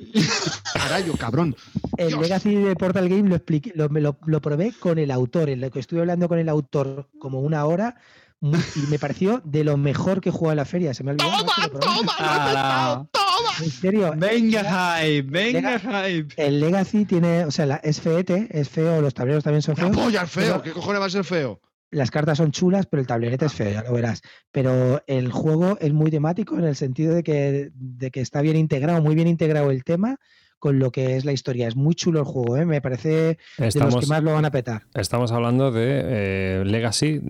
Carayo, 0.74 1.14
cabrón. 1.18 1.56
El 1.98 2.18
Legacy 2.20 2.56
de 2.56 2.76
Portal 2.76 3.10
Games 3.10 3.30
lo, 3.30 3.36
expliqué, 3.36 3.72
lo, 3.76 3.88
lo, 3.88 4.18
lo, 4.26 4.42
probé 4.42 4.74
con 4.80 5.00
el 5.00 5.12
autor, 5.12 5.50
en 5.50 5.60
lo 5.60 5.70
que 5.70 5.80
estuve 5.80 6.00
hablando 6.00 6.30
con 6.30 6.40
el 6.40 6.48
autor 6.48 7.10
como 7.20 7.42
una 7.42 7.66
hora 7.66 7.96
y 8.44 8.88
me 8.90 9.00
pareció 9.00 9.42
de 9.46 9.64
lo 9.64 9.78
mejor 9.78 10.20
que 10.20 10.30
jugó 10.30 10.52
en 10.52 10.58
la 10.58 10.66
feria. 10.66 10.94
Se 10.94 11.04
me 11.04 11.12
olvidó. 11.12 11.30
¡Toma, 11.30 11.72
toma, 11.80 13.10
toma! 13.12 13.54
En 13.62 13.72
serio. 13.72 14.14
Venga, 14.18 15.00
hype, 15.00 15.30
venga, 15.30 15.80
hype. 15.80 16.34
El 16.36 16.60
Legacy 16.60 17.06
tiene, 17.06 17.46
o 17.46 17.52
sea, 17.52 17.80
es 17.84 18.02
feete, 18.02 18.48
es 18.52 18.68
feo, 18.68 19.00
los 19.02 19.14
tableros 19.14 19.44
también 19.44 19.62
son 19.62 19.78
feos. 19.78 19.96
¡Polla, 19.96 20.24
es 20.24 20.32
feo! 20.32 20.62
¿Qué 20.62 20.72
cojones 20.72 21.02
va 21.02 21.06
a 21.06 21.10
ser 21.10 21.24
feo? 21.24 21.62
Las 21.92 22.12
cartas 22.12 22.40
son 22.40 22.52
chulas, 22.52 22.88
pero 22.88 23.02
el 23.02 23.08
tablerete 23.08 23.46
es 23.46 23.54
feo, 23.54 23.72
ya 23.72 23.84
lo 23.84 23.94
verás. 23.94 24.22
Pero 24.52 25.02
el 25.08 25.32
juego 25.32 25.78
es 25.80 25.94
muy 25.94 26.12
temático 26.12 26.58
en 26.58 26.66
el 26.66 26.76
sentido 26.76 27.14
de 27.14 27.24
que, 27.24 27.70
de 27.74 28.12
que 28.12 28.20
está 28.20 28.42
bien 28.42 28.58
integrado, 28.58 29.02
muy 29.02 29.16
bien 29.16 29.28
integrado 29.28 29.72
el 29.72 29.84
tema 29.84 30.18
con 30.64 30.80
lo 30.80 30.92
que 30.92 31.18
es 31.18 31.26
la 31.26 31.34
historia. 31.34 31.68
Es 31.68 31.76
muy 31.76 31.94
chulo 31.94 32.20
el 32.20 32.26
juego, 32.26 32.56
¿eh? 32.58 32.66
me 32.66 32.82
parece 32.82 33.38
estamos, 33.58 33.74
de 33.74 33.80
los 33.80 33.96
que 34.06 34.08
más 34.08 34.24
lo 34.24 34.34
van 34.34 34.46
a 34.46 34.52
petar. 34.52 34.84
Estamos 34.96 35.34
hablando 35.34 35.72
de 35.72 36.02
eh, 36.06 36.64
Legacy, 36.66 37.22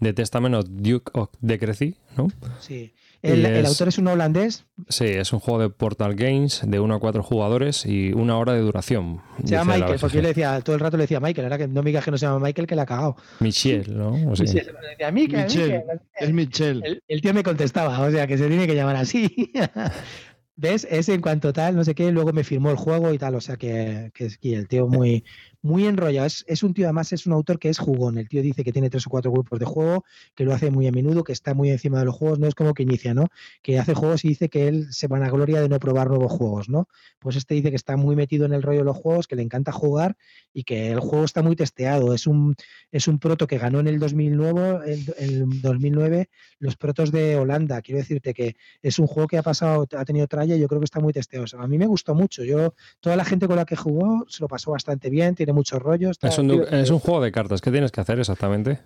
de 0.00 0.12
Testament 0.12 0.54
of 0.54 0.66
Duke 0.68 1.10
of 1.14 1.30
Decreci, 1.40 1.96
¿no? 2.16 2.28
Sí. 2.58 2.92
El, 3.22 3.44
el, 3.44 3.66
autor 3.66 3.88
es 3.88 3.98
un 3.98 4.08
holandés. 4.08 4.64
Sí, 4.88 5.04
es 5.04 5.34
un 5.34 5.40
juego 5.40 5.60
de 5.60 5.68
Portal 5.68 6.14
Games 6.14 6.62
de 6.66 6.80
1 6.80 6.94
a 6.94 6.98
4 6.98 7.22
jugadores 7.22 7.84
y 7.84 8.12
una 8.12 8.38
hora 8.38 8.54
de 8.54 8.60
duración. 8.60 9.20
Se 9.44 9.50
llama 9.50 9.74
Michael, 9.74 9.98
porque 10.00 10.16
yo 10.16 10.22
le 10.22 10.28
decía, 10.28 10.58
todo 10.62 10.74
el 10.74 10.80
rato 10.80 10.96
le 10.96 11.02
decía 11.02 11.20
Michael, 11.20 11.44
ahora 11.44 11.58
que 11.58 11.68
no 11.68 11.82
me 11.82 11.90
digas 11.90 12.02
que 12.02 12.10
no 12.10 12.16
se 12.16 12.24
llama 12.24 12.38
Michael, 12.38 12.66
que 12.66 12.74
la 12.74 12.82
ha 12.82 12.86
cagado. 12.86 13.16
Michel, 13.40 13.94
¿no? 13.94 14.30
O 14.30 14.36
sea, 14.36 14.46
Michel, 14.46 14.74
decía, 14.90 15.12
Michael, 15.12 15.44
Michel, 15.44 15.68
Michel. 15.68 15.82
Es 16.14 16.32
Michel. 16.32 16.82
El, 16.82 17.02
el, 17.06 17.20
tío 17.20 17.34
me 17.34 17.42
contestaba, 17.42 18.00
o 18.00 18.10
sea, 18.10 18.26
que 18.26 18.38
se 18.38 18.48
tiene 18.48 18.66
que 18.66 18.74
llamar 18.74 18.96
así. 18.96 19.52
¿Ves? 20.56 20.86
Ese 20.90 21.14
en 21.14 21.20
cuanto 21.20 21.52
tal, 21.52 21.76
no 21.76 21.84
sé 21.84 21.94
qué, 21.94 22.10
luego 22.12 22.32
me 22.32 22.44
firmó 22.44 22.70
el 22.70 22.76
juego 22.76 23.12
y 23.12 23.18
tal, 23.18 23.34
o 23.34 23.40
sea 23.40 23.56
que, 23.56 24.10
que, 24.14 24.28
que 24.40 24.54
el 24.54 24.68
tío 24.68 24.88
muy, 24.88 25.24
muy 25.62 25.86
enrollado. 25.86 26.26
Es, 26.26 26.44
es, 26.48 26.62
un 26.62 26.74
tío, 26.74 26.86
además, 26.86 27.12
es 27.12 27.26
un 27.26 27.32
autor 27.32 27.58
que 27.58 27.68
es 27.68 27.78
jugón. 27.78 28.18
El 28.18 28.28
tío 28.28 28.42
dice 28.42 28.64
que 28.64 28.72
tiene 28.72 28.90
tres 28.90 29.06
o 29.06 29.10
cuatro 29.10 29.30
grupos 29.30 29.58
de 29.58 29.66
juego, 29.66 30.04
que 30.34 30.44
lo 30.44 30.54
hace 30.54 30.70
muy 30.70 30.86
a 30.86 30.92
menudo, 30.92 31.24
que 31.24 31.32
está 31.32 31.54
muy 31.54 31.70
encima 31.70 31.98
de 31.98 32.06
los 32.06 32.14
juegos. 32.14 32.38
No 32.38 32.46
es 32.46 32.54
como 32.54 32.74
que 32.74 32.82
inicia, 32.82 33.14
¿no? 33.14 33.28
Que 33.62 33.78
hace 33.78 33.94
juegos 33.94 34.24
y 34.24 34.28
dice 34.28 34.48
que 34.48 34.68
él 34.68 34.86
se 34.90 35.06
van 35.06 35.22
a 35.22 35.30
gloria 35.30 35.60
de 35.60 35.68
no 35.68 35.78
probar 35.78 36.08
nuevos 36.08 36.32
juegos, 36.32 36.68
¿no? 36.68 36.88
Pues 37.18 37.36
este 37.36 37.54
dice 37.54 37.70
que 37.70 37.76
está 37.76 37.96
muy 37.96 38.16
metido 38.16 38.46
en 38.46 38.52
el 38.52 38.62
rollo 38.62 38.80
de 38.80 38.84
los 38.84 38.96
juegos, 38.96 39.26
que 39.26 39.36
le 39.36 39.42
encanta 39.42 39.72
jugar 39.72 40.16
y 40.52 40.64
que 40.64 40.90
el 40.90 41.00
juego 41.00 41.24
está 41.24 41.42
muy 41.42 41.56
testeado. 41.56 42.14
Es 42.14 42.26
un, 42.26 42.54
es 42.90 43.08
un 43.08 43.18
proto 43.18 43.46
que 43.46 43.58
ganó 43.58 43.80
en 43.80 43.88
el 43.88 43.98
2009, 43.98 44.92
el, 44.92 45.14
el 45.18 45.60
2009 45.60 46.28
los 46.60 46.76
protos 46.76 47.10
de 47.10 47.36
Holanda. 47.36 47.82
Quiero 47.82 47.98
decirte 47.98 48.34
que 48.34 48.56
es 48.82 48.98
un 48.98 49.06
juego 49.06 49.26
que 49.26 49.38
ha 49.38 49.42
pasado, 49.42 49.86
ha 49.96 50.04
tenido 50.04 50.26
tralla 50.28 50.54
y 50.54 50.60
yo 50.60 50.68
creo 50.68 50.80
que 50.80 50.84
está 50.84 51.00
muy 51.00 51.12
testeado. 51.12 51.46
A 51.58 51.66
mí 51.66 51.78
me 51.78 51.86
gustó 51.86 52.14
mucho. 52.14 52.44
Yo, 52.44 52.74
toda 53.00 53.16
la 53.16 53.24
gente 53.24 53.48
con 53.48 53.56
la 53.56 53.64
que 53.64 53.76
jugó 53.76 54.26
se 54.28 54.42
lo 54.42 54.48
pasó 54.48 54.70
bastante 54.70 55.10
bien, 55.10 55.34
tiene 55.34 55.49
muchos 55.52 55.80
rollos. 55.80 56.18
Es 56.22 56.38
un, 56.38 56.50
es 56.50 56.90
un 56.90 56.98
juego 56.98 57.20
de 57.20 57.32
cartas. 57.32 57.60
¿Qué 57.60 57.70
tienes 57.70 57.92
que 57.92 58.00
hacer 58.00 58.18
exactamente? 58.18 58.80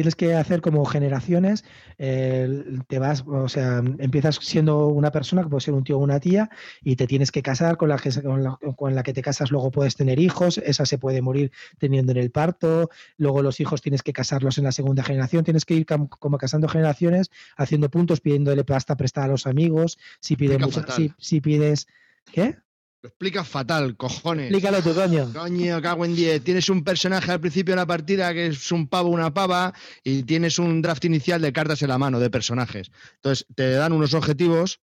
tienes 0.00 0.16
que 0.16 0.34
hacer 0.34 0.62
como 0.62 0.84
generaciones, 0.86 1.62
eh, 1.98 2.64
te 2.88 2.98
vas, 2.98 3.22
o 3.26 3.48
sea, 3.48 3.82
empiezas 3.98 4.36
siendo 4.36 4.86
una 4.86 5.10
persona, 5.10 5.42
que 5.42 5.50
puede 5.50 5.60
ser 5.60 5.74
un 5.74 5.84
tío 5.84 5.98
o 5.98 6.00
una 6.00 6.20
tía, 6.20 6.48
y 6.82 6.96
te 6.96 7.06
tienes 7.06 7.30
que 7.30 7.42
casar 7.42 7.76
con 7.76 7.90
la, 7.90 7.98
que, 7.98 8.10
con 8.22 8.42
la, 8.42 8.58
con 8.76 8.94
la 8.94 9.02
que 9.02 9.12
te 9.12 9.20
casas, 9.20 9.50
luego 9.50 9.70
puedes 9.70 9.96
tener 9.96 10.18
hijos, 10.18 10.56
esa 10.56 10.86
se 10.86 10.96
puede 10.96 11.20
morir 11.20 11.52
teniendo 11.78 12.12
en 12.12 12.18
el 12.18 12.30
parto, 12.30 12.88
luego 13.18 13.42
los 13.42 13.60
hijos 13.60 13.82
tienes 13.82 14.02
que 14.02 14.14
casarlos 14.14 14.56
en 14.56 14.64
la 14.64 14.72
segunda 14.72 15.02
generación, 15.02 15.44
tienes 15.44 15.66
que 15.66 15.74
ir 15.74 15.84
como 15.84 16.38
casando 16.38 16.66
generaciones, 16.66 17.30
haciendo 17.58 17.90
puntos, 17.90 18.20
pidiéndole 18.20 18.64
pasta 18.64 18.96
prestada 18.96 19.26
a 19.26 19.30
los 19.30 19.46
amigos, 19.46 19.98
si 20.20 20.34
pides, 20.36 20.60
mucho, 20.60 20.82
si, 20.96 21.12
si 21.18 21.42
pides, 21.42 21.88
¿qué? 22.32 22.56
Lo 23.02 23.08
explicas 23.08 23.48
fatal, 23.48 23.96
cojones. 23.96 24.50
Explícalo 24.50 24.82
tú, 24.82 24.94
coño. 24.94 25.32
Coño, 25.32 25.80
cago 25.80 26.04
en 26.04 26.14
10. 26.14 26.44
Tienes 26.44 26.68
un 26.68 26.84
personaje 26.84 27.32
al 27.32 27.40
principio 27.40 27.72
de 27.72 27.76
la 27.76 27.86
partida 27.86 28.34
que 28.34 28.48
es 28.48 28.70
un 28.72 28.88
pavo, 28.88 29.08
una 29.08 29.32
pava, 29.32 29.72
y 30.04 30.22
tienes 30.24 30.58
un 30.58 30.82
draft 30.82 31.04
inicial 31.06 31.40
de 31.40 31.52
cartas 31.52 31.80
en 31.80 31.88
la 31.88 31.96
mano, 31.96 32.20
de 32.20 32.28
personajes. 32.28 32.90
Entonces, 33.14 33.46
te 33.54 33.70
dan 33.70 33.94
unos 33.94 34.12
objetivos 34.12 34.80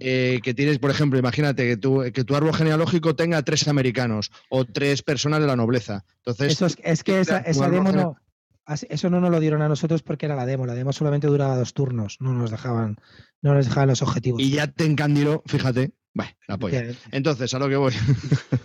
eh, 0.00 0.40
que 0.42 0.54
tienes, 0.54 0.80
por 0.80 0.90
ejemplo, 0.90 1.18
imagínate 1.18 1.66
que 1.68 1.76
tu, 1.76 2.02
que 2.12 2.24
tu 2.24 2.34
árbol 2.34 2.54
genealógico 2.54 3.14
tenga 3.14 3.42
tres 3.42 3.68
americanos 3.68 4.32
o 4.48 4.64
tres 4.64 5.02
personas 5.02 5.40
de 5.40 5.46
la 5.46 5.54
nobleza. 5.54 6.04
Entonces, 6.18 6.52
Eso 6.52 6.66
es, 6.66 6.76
es 6.82 7.04
que 7.04 7.20
esa, 7.20 7.38
esa 7.38 7.68
demo 7.68 7.92
no, 7.92 8.16
eso 8.66 9.10
no 9.10 9.20
nos 9.20 9.30
lo 9.30 9.40
dieron 9.40 9.62
a 9.62 9.68
nosotros 9.68 10.02
porque 10.02 10.26
era 10.26 10.36
la 10.36 10.46
demo. 10.46 10.66
La 10.66 10.74
demo 10.74 10.92
solamente 10.92 11.26
duraba 11.26 11.56
dos 11.56 11.74
turnos. 11.74 12.16
No 12.20 12.32
nos 12.32 12.50
dejaban, 12.50 12.96
no 13.40 13.54
nos 13.54 13.66
dejaban 13.66 13.88
los 13.88 14.02
objetivos. 14.02 14.40
Y 14.40 14.50
ya 14.50 14.66
te 14.66 14.84
encandiló, 14.84 15.42
fíjate. 15.46 15.92
Bueno, 16.14 16.32
la 16.46 16.58
polla. 16.58 16.84
Entonces, 17.10 17.54
a 17.54 17.58
lo 17.58 17.68
que 17.68 17.76
voy. 17.76 17.94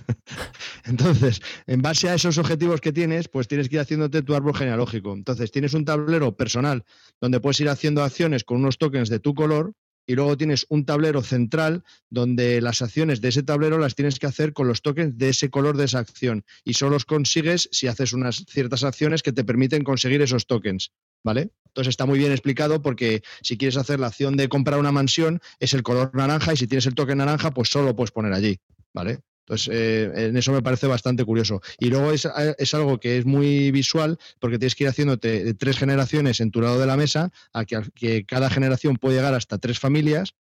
Entonces, 0.83 1.41
en 1.65 1.81
base 1.81 2.09
a 2.09 2.15
esos 2.15 2.37
objetivos 2.37 2.81
que 2.81 2.91
tienes, 2.91 3.29
pues 3.29 3.47
tienes 3.47 3.69
que 3.69 3.75
ir 3.75 3.81
haciéndote 3.81 4.21
tu 4.21 4.35
árbol 4.35 4.55
genealógico. 4.55 5.13
Entonces, 5.13 5.51
tienes 5.51 5.73
un 5.73 5.85
tablero 5.85 6.35
personal 6.35 6.83
donde 7.21 7.39
puedes 7.39 7.59
ir 7.61 7.69
haciendo 7.69 8.03
acciones 8.03 8.43
con 8.43 8.57
unos 8.57 8.77
tokens 8.77 9.09
de 9.09 9.19
tu 9.19 9.33
color 9.33 9.73
y 10.07 10.15
luego 10.15 10.37
tienes 10.37 10.65
un 10.69 10.85
tablero 10.85 11.21
central 11.21 11.83
donde 12.09 12.61
las 12.61 12.81
acciones 12.81 13.21
de 13.21 13.27
ese 13.27 13.43
tablero 13.43 13.77
las 13.77 13.93
tienes 13.93 14.17
que 14.17 14.25
hacer 14.25 14.53
con 14.53 14.67
los 14.67 14.81
tokens 14.81 15.17
de 15.17 15.29
ese 15.29 15.49
color 15.49 15.77
de 15.77 15.85
esa 15.85 15.99
acción 15.99 16.45
y 16.63 16.73
solo 16.73 16.91
los 16.91 17.05
consigues 17.05 17.69
si 17.71 17.87
haces 17.87 18.13
unas 18.13 18.45
ciertas 18.47 18.83
acciones 18.83 19.21
que 19.21 19.33
te 19.33 19.43
permiten 19.43 19.83
conseguir 19.83 20.21
esos 20.21 20.47
tokens. 20.47 20.93
¿Vale? 21.23 21.49
Entonces 21.65 21.89
está 21.89 22.05
muy 22.05 22.19
bien 22.19 22.31
explicado 22.31 22.81
porque 22.81 23.21
si 23.41 23.57
quieres 23.57 23.75
hacer 23.75 23.99
la 23.99 24.07
acción 24.07 24.37
de 24.37 24.47
comprar 24.47 24.79
una 24.79 24.93
mansión 24.93 25.41
es 25.59 25.73
el 25.73 25.83
color 25.83 26.11
naranja 26.15 26.53
y 26.53 26.57
si 26.57 26.67
tienes 26.67 26.85
el 26.85 26.95
token 26.95 27.17
naranja 27.17 27.51
pues 27.51 27.69
solo 27.69 27.87
lo 27.87 27.95
puedes 27.95 28.11
poner 28.11 28.31
allí, 28.33 28.59
¿vale? 28.93 29.19
Entonces, 29.47 29.69
eh, 29.71 30.11
en 30.27 30.35
eso 30.35 30.51
me 30.51 30.61
parece 30.61 30.87
bastante 30.87 31.23
curioso. 31.23 31.61
Y 31.79 31.89
luego 31.89 32.11
es, 32.11 32.27
es, 32.57 32.73
algo 32.73 32.99
que 32.99 33.17
es 33.17 33.25
muy 33.25 33.71
visual 33.71 34.19
porque 34.41 34.59
tienes 34.59 34.75
que 34.75 34.83
ir 34.83 34.89
haciéndote 34.89 35.53
tres 35.53 35.77
generaciones 35.77 36.41
en 36.41 36.51
tu 36.51 36.59
lado 36.59 36.77
de 36.77 36.85
la 36.85 36.97
mesa, 36.97 37.31
a 37.53 37.63
que, 37.63 38.25
cada 38.25 38.49
generación 38.49 38.97
puede 38.97 39.15
llegar 39.15 39.33
hasta 39.33 39.57
tres 39.57 39.79
familias 39.79 40.33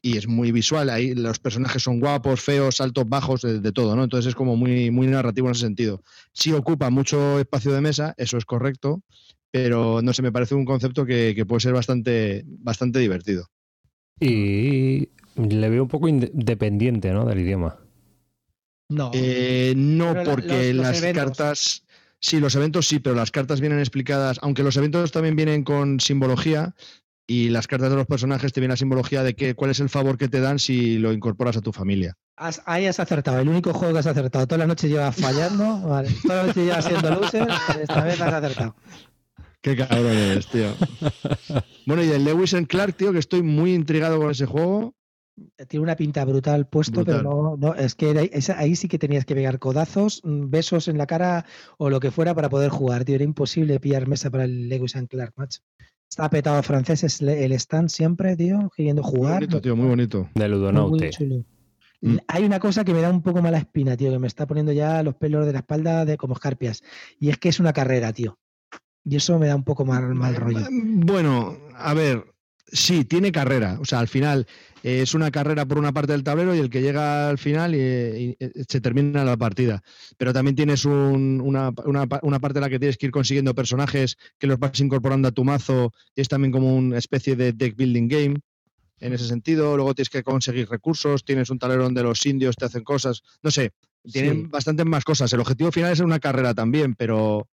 y 0.00 0.16
es 0.16 0.28
muy 0.28 0.52
visual. 0.52 0.90
Ahí 0.90 1.12
los 1.12 1.40
personajes 1.40 1.82
son 1.82 1.98
guapos, 1.98 2.40
feos, 2.40 2.80
altos, 2.80 3.08
bajos, 3.08 3.42
de, 3.42 3.58
de, 3.58 3.72
todo, 3.72 3.96
¿no? 3.96 4.04
Entonces 4.04 4.28
es 4.28 4.34
como 4.36 4.54
muy, 4.54 4.92
muy 4.92 5.08
narrativo 5.08 5.48
en 5.48 5.52
ese 5.52 5.62
sentido. 5.62 6.04
Sí 6.32 6.52
ocupa 6.52 6.88
mucho 6.88 7.40
espacio 7.40 7.72
de 7.72 7.80
mesa, 7.80 8.14
eso 8.16 8.38
es 8.38 8.44
correcto, 8.44 9.02
pero 9.50 10.02
no 10.02 10.12
sé, 10.12 10.22
me 10.22 10.30
parece 10.30 10.54
un 10.54 10.64
concepto 10.64 11.04
que, 11.04 11.32
que 11.34 11.46
puede 11.46 11.62
ser 11.62 11.72
bastante, 11.72 12.44
bastante 12.46 13.00
divertido. 13.00 13.48
Y 14.20 15.08
le 15.34 15.68
veo 15.68 15.82
un 15.82 15.88
poco 15.88 16.06
independiente, 16.06 17.12
¿no? 17.12 17.24
Del 17.24 17.40
idioma. 17.40 17.76
No, 18.90 19.10
eh, 19.14 19.72
no 19.76 20.14
porque 20.24 20.46
la, 20.46 20.56
los, 20.56 20.74
los 20.74 20.86
las 20.86 20.98
eventos. 20.98 21.24
cartas 21.24 21.82
Sí, 22.20 22.38
los 22.38 22.54
eventos 22.54 22.86
sí, 22.86 22.98
pero 22.98 23.16
las 23.16 23.30
cartas 23.30 23.60
vienen 23.60 23.78
explicadas, 23.78 24.38
aunque 24.42 24.62
los 24.62 24.76
eventos 24.76 25.10
también 25.10 25.36
vienen 25.36 25.64
con 25.64 26.00
simbología 26.00 26.74
y 27.26 27.48
las 27.48 27.66
cartas 27.66 27.90
de 27.90 27.96
los 27.96 28.06
personajes 28.06 28.52
te 28.52 28.60
vienen 28.60 28.72
la 28.72 28.76
simbología 28.76 29.22
de 29.22 29.34
que, 29.34 29.54
cuál 29.54 29.70
es 29.70 29.80
el 29.80 29.88
favor 29.88 30.18
que 30.18 30.28
te 30.28 30.40
dan 30.40 30.58
si 30.58 30.98
lo 30.98 31.12
incorporas 31.12 31.56
a 31.56 31.62
tu 31.62 31.72
familia. 31.72 32.18
ahí 32.66 32.86
has 32.86 33.00
acertado, 33.00 33.38
el 33.40 33.48
único 33.48 33.72
juego 33.72 33.94
que 33.94 34.00
has 34.00 34.06
acertado. 34.06 34.46
Toda 34.46 34.58
la 34.58 34.66
noche 34.66 34.88
llevas 34.88 35.16
fallando, 35.16 35.80
vale. 35.88 36.10
toda 36.22 36.42
la 36.42 36.46
noche 36.48 36.64
llevas 36.64 36.84
siendo 36.84 37.10
loser, 37.10 37.48
esta 37.80 38.04
vez 38.04 38.20
has 38.20 38.34
acertado. 38.34 38.76
Qué 39.62 39.76
cabrón 39.76 40.06
eres, 40.06 40.46
tío. 40.46 40.74
bueno, 41.86 42.02
y 42.02 42.10
el 42.10 42.24
Lewis 42.24 42.52
and 42.52 42.66
Clark, 42.66 42.96
tío, 42.96 43.12
que 43.12 43.18
estoy 43.18 43.42
muy 43.42 43.74
intrigado 43.74 44.18
con 44.18 44.30
ese 44.30 44.44
juego. 44.46 44.94
Tiene 45.68 45.82
una 45.82 45.96
pinta 45.96 46.24
brutal 46.24 46.66
puesto, 46.68 47.04
pero 47.04 47.22
no, 47.22 47.56
no, 47.56 47.74
es 47.74 47.94
que 47.94 48.30
ahí 48.56 48.76
sí 48.76 48.88
que 48.88 48.98
tenías 48.98 49.24
que 49.24 49.34
pegar 49.34 49.58
codazos, 49.58 50.20
mm, 50.22 50.50
besos 50.50 50.88
en 50.88 50.98
la 50.98 51.06
cara 51.06 51.46
o 51.78 51.88
lo 51.88 52.00
que 52.00 52.10
fuera 52.10 52.34
para 52.34 52.50
poder 52.50 52.70
jugar, 52.70 53.04
tío. 53.04 53.14
Era 53.14 53.24
imposible 53.24 53.80
pillar 53.80 54.06
mesa 54.06 54.30
para 54.30 54.44
el 54.44 54.68
Lewis 54.68 54.96
and 54.96 55.08
Clark, 55.08 55.32
match. 55.36 55.58
Está 56.10 56.28
petado 56.28 56.62
franceses 56.62 57.22
el 57.22 57.52
stand 57.52 57.88
siempre, 57.88 58.36
tío, 58.36 58.70
queriendo 58.76 59.02
jugar. 59.02 59.38
Muy 59.38 59.46
bonito, 59.46 59.60
tío, 59.60 59.76
muy 59.76 59.86
bonito. 59.86 60.28
De 60.34 60.48
Ludonaute. 60.48 61.10
Mm. 62.00 62.16
Hay 62.28 62.44
una 62.44 62.58
cosa 62.58 62.84
que 62.84 62.92
me 62.92 63.00
da 63.00 63.10
un 63.10 63.22
poco 63.22 63.42
mala 63.42 63.58
espina, 63.58 63.96
tío, 63.96 64.10
que 64.10 64.18
me 64.18 64.26
está 64.26 64.46
poniendo 64.46 64.72
ya 64.72 65.02
los 65.02 65.14
pelos 65.14 65.46
de 65.46 65.52
la 65.52 65.60
espalda 65.60 66.04
de 66.04 66.16
como 66.16 66.34
escarpias. 66.34 66.82
Y 67.18 67.28
es 67.30 67.38
que 67.38 67.50
es 67.50 67.60
una 67.60 67.72
carrera, 67.72 68.12
tío. 68.12 68.38
Y 69.04 69.16
eso 69.16 69.38
me 69.38 69.46
da 69.46 69.56
un 69.56 69.64
poco 69.64 69.84
mal, 69.84 70.14
mal 70.14 70.34
rollo. 70.34 70.66
Bueno, 70.70 71.56
a 71.76 71.94
ver, 71.94 72.24
sí, 72.72 73.04
tiene 73.04 73.32
carrera. 73.32 73.78
O 73.80 73.84
sea, 73.84 74.00
al 74.00 74.08
final 74.08 74.46
eh, 74.82 75.02
es 75.02 75.14
una 75.14 75.30
carrera 75.30 75.66
por 75.66 75.78
una 75.78 75.92
parte 75.92 76.12
del 76.12 76.24
tablero 76.24 76.54
y 76.54 76.58
el 76.58 76.70
que 76.70 76.82
llega 76.82 77.28
al 77.28 77.38
final 77.38 77.74
y, 77.74 78.36
se 78.68 78.80
termina 78.80 79.24
la 79.24 79.36
partida. 79.36 79.82
Pero 80.16 80.32
también 80.32 80.56
tienes 80.56 80.84
una, 80.84 81.72
parte 81.72 82.58
en 82.58 82.62
la 82.62 82.70
que 82.70 82.78
tienes 82.78 82.96
que 82.96 83.06
ir 83.06 83.12
consiguiendo 83.12 83.54
personajes 83.54 84.16
que 84.38 84.46
los 84.46 84.58
vas 84.58 84.78
incorporando 84.80 85.28
a 85.28 85.32
tu 85.32 85.44
mazo. 85.44 85.92
Y 86.14 86.20
es 86.20 86.28
también 86.28 86.52
como 86.52 86.74
una 86.74 86.98
especie 86.98 87.36
de 87.36 87.52
deck 87.52 87.76
building 87.76 88.08
game 88.08 88.40
en 89.00 89.12
ese 89.12 89.26
sentido. 89.26 89.76
Luego 89.76 89.94
tienes 89.94 90.10
que 90.10 90.22
conseguir 90.22 90.68
recursos, 90.68 91.24
tienes 91.24 91.50
un 91.50 91.58
tablero 91.58 91.84
donde 91.84 92.02
los 92.02 92.24
indios 92.26 92.56
te 92.56 92.66
hacen 92.66 92.84
cosas. 92.84 93.22
No 93.42 93.50
sé, 93.50 93.72
tienen 94.10 94.50
bastantes 94.50 94.86
más 94.86 95.04
cosas. 95.04 95.32
El 95.32 95.40
objetivo 95.40 95.72
final 95.72 95.92
es 95.92 96.00
una 96.00 96.20
carrera 96.20 96.54
también, 96.54 96.94
pero 96.94 97.48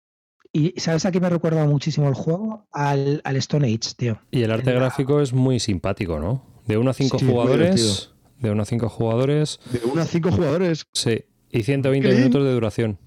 y 0.57 0.81
¿sabes 0.81 1.05
a 1.05 1.13
qué 1.13 1.21
me 1.21 1.29
recuerda 1.29 1.67
muchísimo 1.67 2.09
el 2.09 2.15
juego? 2.15 2.67
Al, 2.73 3.21
Stone 3.25 3.67
Age, 3.67 3.95
tío. 3.95 4.19
Y 4.31 4.43
el 4.43 4.51
arte 4.51 4.73
gráfico 4.73 5.21
es 5.21 5.35
muy 5.35 5.61
simpático, 5.61 6.19
¿no? 6.19 6.43
De 6.67 6.79
1 6.79 6.91
a 6.91 6.95
5 6.95 7.19
jugadores. 7.19 8.11
De 8.41 8.51
1 8.51 8.63
a 8.63 8.65
5 8.65 8.89
jugadores. 8.89 9.61
De 9.71 9.81
1 9.85 10.01
a 10.01 10.07
5 10.07 10.33
jugadores. 10.33 10.87
Sí. 10.95 11.25
Y 11.51 11.63
120 11.63 12.09
minutos 12.11 12.43
de 12.43 12.53
duración. 12.53 12.99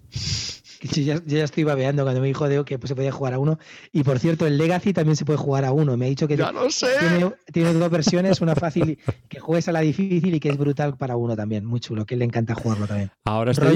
Yo 0.96 1.02
ya, 1.02 1.22
ya, 1.26 1.44
estoy 1.44 1.64
babeando 1.66 2.04
cuando 2.04 2.22
me 2.22 2.28
dijo 2.28 2.48
Deo 2.48 2.64
que 2.64 2.80
pues, 2.80 2.90
se 2.90 2.96
podía 2.96 3.12
jugar 3.12 3.34
a 3.34 3.40
uno. 3.40 3.60
Y 3.92 4.04
por 4.04 4.20
cierto, 4.20 4.48
el 4.48 4.58
Legacy 4.58 4.94
también 4.94 5.16
se 5.16 5.26
puede 5.26 5.38
jugar 5.38 5.66
a 5.66 5.74
uno. 5.74 5.98
Me 5.98 6.06
ha 6.06 6.10
dicho 6.10 6.28
que 6.28 6.38
Tiene, 6.38 7.74
dos 7.74 7.90
versiones, 7.90 8.40
una 8.42 8.56
fácil 8.56 8.98
que 9.28 9.40
juegues 9.40 9.68
a 9.68 9.74
la 9.74 9.82
difícil 9.82 10.34
y 10.34 10.40
que 10.40 10.50
es 10.50 10.58
brutal 10.58 10.96
para 10.96 11.18
uno 11.18 11.36
también. 11.36 11.66
Muy 11.66 11.80
chulo, 11.80 12.06
que 12.06 12.16
le 12.16 12.26
encanta 12.26 12.56
jugarlo 12.56 12.88
también. 12.88 13.12
Ahora 13.26 13.52
está 13.52 13.70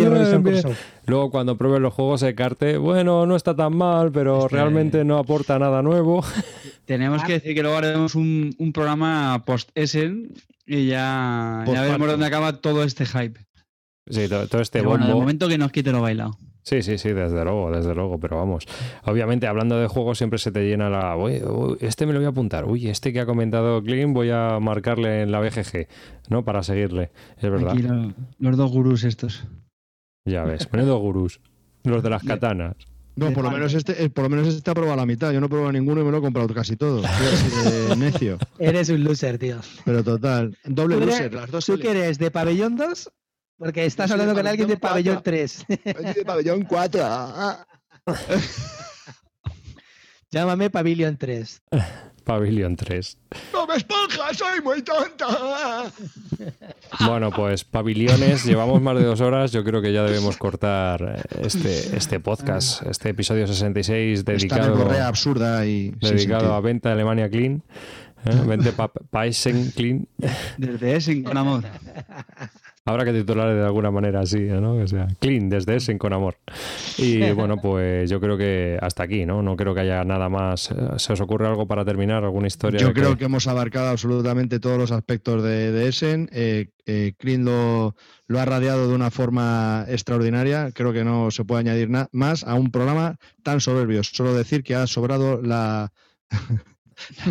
Luego 1.06 1.30
cuando 1.30 1.58
pruebes 1.58 1.82
los 1.82 1.94
juegos 1.94 2.22
de 2.22 2.36
carte, 2.36 2.78
bueno, 2.78 3.26
no 3.26 3.36
está 3.36 3.56
tan 3.56 3.76
mal, 3.76 4.12
pero 4.12 4.46
este 4.46 4.56
realmente 4.56 5.04
no 5.04 5.18
aporta 5.18 5.60
nada 5.60 5.82
nuevo. 5.82 6.24
Tenemos 6.86 7.24
que 7.24 7.34
decir 7.34 7.54
que 7.54 7.62
luego 7.62 7.78
haremos 7.78 8.16
un, 8.16 8.56
un 8.58 8.72
programa 8.72 9.44
post-Essen 9.46 10.34
y 10.66 10.88
ya, 10.88 11.64
ya 11.68 11.82
veremos 11.82 12.08
dónde 12.08 12.26
acaba 12.26 12.54
todo 12.62 12.84
este 12.84 13.06
hype. 13.06 13.40
Sí, 14.10 14.28
todo, 14.28 14.62
este 14.62 14.82
bombo. 14.82 14.98
Bueno, 14.98 15.08
de 15.08 15.14
momento 15.14 15.48
que 15.48 15.58
nos 15.58 15.72
quite 15.72 15.92
lo 15.92 16.02
bailado. 16.02 16.38
Sí, 16.64 16.82
sí, 16.82 16.98
sí, 16.98 17.10
desde 17.10 17.44
luego, 17.44 17.72
desde 17.72 17.94
luego, 17.94 18.18
pero 18.20 18.38
vamos. 18.38 18.66
Obviamente, 19.04 19.48
hablando 19.48 19.78
de 19.78 19.88
juegos, 19.88 20.18
siempre 20.18 20.40
se 20.40 20.52
te 20.52 20.62
llena 20.64 20.90
la. 20.90 21.16
Uy, 21.18 21.42
este 21.82 22.06
me 22.06 22.14
lo 22.14 22.20
voy 22.20 22.26
a 22.26 22.30
apuntar. 22.30 22.66
Uy, 22.66 22.88
este 22.88 23.12
que 23.12 23.20
ha 23.20 23.26
comentado 23.26 23.84
Clean, 23.84 24.14
voy 24.14 24.30
a 24.30 24.60
marcarle 24.62 25.24
en 25.24 25.32
la 25.32 25.42
BGG, 25.42 25.88
¿no? 26.30 26.46
Para 26.46 26.64
seguirle. 26.64 27.12
Es 27.38 27.50
verdad. 27.50 27.74
Aquí 27.74 27.86
los 28.40 28.58
dos 28.58 28.72
gurús 28.72 29.04
estos. 29.04 29.46
Ya 30.26 30.46
ves, 30.46 30.70
dos 30.72 31.02
gurús. 31.02 31.42
Los 31.84 32.02
de 32.02 32.10
las 32.10 32.24
katanas. 32.24 32.76
No, 33.16 33.32
por 33.32 33.44
lo 33.44 33.52
menos 33.52 33.74
este, 33.74 34.02
eh, 34.04 34.10
por 34.10 34.24
lo 34.24 34.30
menos 34.30 34.48
este 34.48 34.72
ha 34.72 34.74
probado 34.74 34.96
la 34.96 35.06
mitad. 35.06 35.32
Yo 35.34 35.40
no 35.42 35.48
he 35.48 35.50
probado 35.50 35.72
ninguno 35.74 36.02
y 36.02 36.06
me 36.06 36.12
lo 36.12 36.18
he 36.18 36.22
comprado 36.22 36.48
casi 36.54 36.78
todo. 36.78 37.04
así 37.06 37.96
necio. 38.00 38.38
Eres 38.58 38.90
un 38.90 39.04
loser, 39.04 39.38
tío. 39.38 39.58
Pero 39.86 40.04
total. 40.04 40.58
Doble 40.64 40.98
loser, 40.98 41.34
las 41.34 41.52
dos. 41.52 41.66
¿Tú 41.66 41.78
qué 41.78 41.92
eres? 41.92 42.18
¿De 42.18 42.32
pabellón 42.32 42.78
2 42.78 43.12
porque 43.58 43.86
estás 43.86 44.12
hablando 44.12 44.34
con 44.34 44.46
alguien 44.48 44.68
de 44.68 44.78
pabellón 44.78 45.22
3. 45.24 45.66
de 46.16 46.24
pabellón 46.26 46.64
4. 46.64 47.08
Llámame 50.32 50.70
pabellón 50.70 51.18
3. 51.18 51.62
Pavilion 52.24 52.76
3. 52.76 53.18
¡No 53.52 53.68
me 53.68 53.76
esponja! 53.76 54.34
¡Soy 54.34 54.62
muy 54.62 54.82
tonta! 54.82 55.92
Bueno, 57.06 57.32
pues 57.32 57.64
pavillones, 57.64 58.46
llevamos 58.46 58.80
más 58.80 58.96
de 58.96 59.04
dos 59.04 59.20
horas. 59.20 59.52
Yo 59.52 59.64
creo 59.64 59.82
que 59.82 59.92
ya 59.92 60.04
debemos 60.04 60.38
cortar 60.38 61.26
este, 61.42 61.98
este 61.98 62.20
podcast, 62.20 62.86
este 62.86 63.10
episodio 63.10 63.48
66 63.48 64.24
dedicado, 64.24 64.92
absurda 65.02 65.66
y, 65.66 65.90
dedicado 66.00 66.54
a 66.54 66.62
venta 66.62 66.92
Alemania 66.92 67.30
Clean. 67.30 67.64
¿eh? 68.26 68.42
Vente 68.46 68.74
pa, 68.74 68.92
Clean. 69.76 70.08
Desde 70.58 70.96
Essen 70.96 71.24
con 71.24 71.36
amor. 71.36 71.64
Habrá 72.86 73.06
que 73.06 73.14
titular 73.14 73.56
de 73.56 73.64
alguna 73.64 73.92
manera 73.92 74.20
así, 74.20 74.40
¿no? 74.42 74.78
Que 74.78 74.90
sea 74.90 75.08
clean 75.20 75.48
desde 75.48 75.78
ese 75.78 75.98
con 75.98 76.12
amor. 76.12 76.36
Y 76.98 77.32
bueno, 77.32 77.56
pues 77.62 78.10
yo 78.10 78.20
creo 78.20 78.38
que 78.38 78.78
hasta 78.82 79.04
aquí, 79.04 79.26
¿no? 79.26 79.42
No 79.42 79.56
creo 79.56 79.74
que 79.74 79.82
haya 79.82 80.04
nada 80.04 80.28
más. 80.28 80.70
¿Se 80.98 81.14
os 81.14 81.22
ocurre 81.22 81.48
algo 81.48 81.66
para 81.66 81.86
terminar? 81.86 82.26
¿Alguna 82.26 82.48
historia? 82.48 82.82
Yo 82.82 82.92
creo 82.92 83.18
que... 83.18 83.24
hemos 83.24 83.48
abarcado 83.48 83.88
absolutamente 83.88 84.60
todos 84.60 84.78
los 84.78 84.92
aspectos 84.92 85.42
de, 85.44 85.88
Essen. 85.88 86.30
Eh, 86.34 86.72
eh, 86.86 87.14
Clean 87.18 87.46
lo, 87.46 87.96
lo, 88.28 88.40
ha 88.40 88.44
radiado 88.44 88.90
de 88.90 88.96
una 88.96 89.12
forma 89.12 89.86
extraordinaria. 89.88 90.72
Creo 90.74 90.92
que 90.92 91.06
no 91.06 91.32
se 91.32 91.46
puede 91.46 91.62
añadir 91.62 91.90
nada 91.90 92.10
más 92.12 92.44
a 92.44 92.56
un 92.56 92.70
programa 92.70 93.16
tan 93.44 93.62
soberbio. 93.62 94.04
Solo 94.04 94.34
decir 94.34 94.62
que 94.62 94.76
ha 94.76 94.88
sobrado 94.88 95.42
la. 95.42 95.94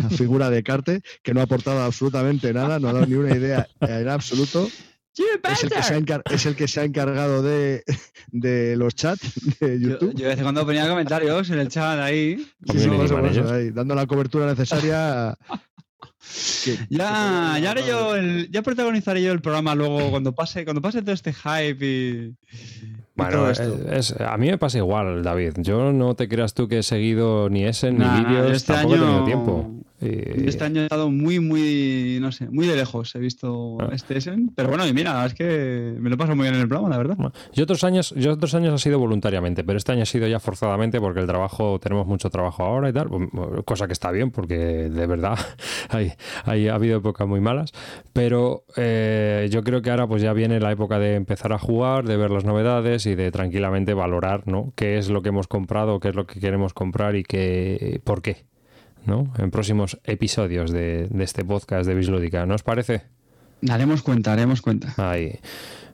la 0.01 0.09
figura 0.09 0.49
de 0.49 0.63
Carte, 0.63 1.01
que 1.21 1.33
no 1.33 1.41
ha 1.41 1.43
aportado 1.43 1.83
absolutamente 1.83 2.53
nada, 2.53 2.79
no 2.79 2.89
ha 2.89 2.93
dado 2.93 3.05
ni 3.05 3.15
una 3.15 3.35
idea 3.35 3.67
en 3.81 4.09
absoluto. 4.09 4.67
Es 5.15 5.63
el, 5.63 5.69
que 5.69 5.83
se 5.83 5.93
ha 5.93 6.21
es 6.31 6.45
el 6.47 6.55
que 6.55 6.67
se 6.67 6.81
ha 6.81 6.83
encargado 6.85 7.43
de, 7.43 7.83
de 8.31 8.75
los 8.75 8.95
chats 8.95 9.59
de 9.59 9.79
YouTube. 9.79 10.13
Yo, 10.15 10.29
yo 10.29 10.35
de 10.35 10.41
cuando 10.41 10.65
ponía 10.65 10.87
comentarios 10.87 11.49
en 11.51 11.59
el 11.59 11.67
chat 11.67 11.99
ahí, 11.99 12.43
dando 13.73 13.93
la 13.93 14.07
cobertura 14.07 14.47
necesaria. 14.47 15.37
ya, 16.89 17.59
ya 17.61 17.71
haré 17.71 17.85
yo 17.85 18.15
el, 18.15 18.49
ya 18.49 18.63
protagonizaré 18.63 19.21
yo 19.21 19.31
el 19.31 19.41
programa 19.41 19.75
luego 19.75 20.09
cuando 20.09 20.33
pase, 20.33 20.63
cuando 20.63 20.81
pase 20.81 21.01
todo 21.01 21.13
este 21.13 21.31
hype 21.31 21.85
y. 21.85 22.35
Bueno, 23.15 23.45
a 23.45 24.37
mí 24.37 24.47
me 24.47 24.57
pasa 24.57 24.79
igual, 24.79 25.21
David. 25.21 25.53
Yo 25.57 25.93
no 25.93 26.15
te 26.15 26.27
creas 26.27 26.55
tú 26.55 26.67
que 26.67 26.79
he 26.79 26.83
seguido 26.83 27.47
ni 27.49 27.65
ese 27.65 27.91
ni 27.91 27.99
vídeos, 27.99 28.51
este 28.51 28.73
tampoco 28.73 28.95
año... 28.95 29.03
he 29.03 29.05
tenido 29.05 29.25
tiempo. 29.25 29.83
Este 30.03 30.63
año 30.63 30.81
he 30.81 30.83
estado 30.85 31.09
muy, 31.09 31.39
muy, 31.39 32.17
no 32.21 32.31
sé, 32.31 32.49
muy 32.49 32.67
de 32.67 32.75
lejos 32.75 33.13
he 33.15 33.19
visto 33.19 33.77
ah. 33.79 33.89
este 33.93 34.17
Essen. 34.17 34.51
Pero 34.55 34.69
bueno, 34.69 34.87
y 34.87 34.93
mira, 34.93 35.25
es 35.25 35.33
que 35.33 35.95
me 35.99 36.09
lo 36.09 36.17
paso 36.17 36.35
muy 36.35 36.43
bien 36.43 36.55
en 36.55 36.61
el 36.61 36.67
programa, 36.67 36.89
la 36.89 36.97
verdad. 36.97 37.17
Yo 37.53 37.63
otros 37.63 37.83
años, 37.83 38.13
yo 38.17 38.33
otros 38.33 38.53
años 38.55 38.73
ha 38.73 38.77
sido 38.77 38.99
voluntariamente, 38.99 39.63
pero 39.63 39.77
este 39.77 39.91
año 39.91 40.03
ha 40.03 40.05
sido 40.05 40.27
ya 40.27 40.39
forzadamente 40.39 40.99
porque 40.99 41.19
el 41.19 41.27
trabajo, 41.27 41.79
tenemos 41.79 42.07
mucho 42.07 42.29
trabajo 42.29 42.63
ahora 42.63 42.89
y 42.89 42.93
tal, 42.93 43.09
cosa 43.65 43.87
que 43.87 43.93
está 43.93 44.11
bien 44.11 44.31
porque 44.31 44.55
de 44.55 45.07
verdad 45.07 45.37
hay, 45.89 46.13
ha 46.45 46.75
habido 46.75 46.97
épocas 46.97 47.27
muy 47.27 47.41
malas. 47.41 47.71
Pero 48.13 48.65
eh, 48.75 49.47
yo 49.51 49.63
creo 49.63 49.81
que 49.81 49.89
ahora 49.89 50.07
pues 50.07 50.21
ya 50.21 50.33
viene 50.33 50.59
la 50.59 50.71
época 50.71 50.99
de 50.99 51.15
empezar 51.15 51.53
a 51.53 51.59
jugar, 51.59 52.05
de 52.05 52.17
ver 52.17 52.31
las 52.31 52.45
novedades 52.45 53.05
y 53.05 53.15
de 53.15 53.31
tranquilamente 53.31 53.93
valorar, 53.93 54.47
¿no? 54.47 54.73
Qué 54.75 54.97
es 54.97 55.09
lo 55.09 55.21
que 55.21 55.29
hemos 55.29 55.47
comprado, 55.47 55.99
qué 55.99 56.09
es 56.09 56.15
lo 56.15 56.25
que 56.25 56.39
queremos 56.39 56.73
comprar 56.73 57.15
y 57.15 57.23
qué, 57.23 58.01
por 58.03 58.21
qué. 58.21 58.45
¿No? 59.05 59.33
En 59.37 59.51
próximos 59.51 59.99
episodios 60.03 60.71
de, 60.71 61.09
este 61.19 61.45
podcast 61.45 61.87
de 61.87 61.95
Bislúdica. 61.95 62.45
¿No 62.45 62.55
os 62.55 62.63
parece? 62.63 63.03
Haremos 63.69 64.03
cuenta, 64.03 64.33
haremos 64.33 64.61
cuenta. 64.61 64.93
Ahí. 64.97 65.39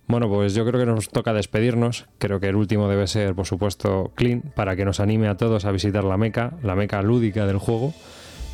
Bueno, 0.07 0.27
pues 0.27 0.55
yo 0.55 0.65
creo 0.65 0.79
que 0.79 0.87
nos 0.87 1.09
toca 1.09 1.33
despedirnos. 1.33 2.07
Creo 2.17 2.39
que 2.39 2.47
el 2.47 2.55
último 2.55 2.87
debe 2.87 3.05
ser, 3.05 3.35
por 3.35 3.45
supuesto, 3.45 4.11
Clean, 4.15 4.41
para 4.41 4.75
que 4.75 4.85
nos 4.85 4.99
anime 4.99 5.27
a 5.27 5.37
todos 5.37 5.65
a 5.65 5.71
visitar 5.71 6.03
la 6.03 6.17
meca, 6.17 6.53
la 6.63 6.75
meca 6.75 7.01
lúdica 7.03 7.45
del 7.45 7.57
juego. 7.57 7.93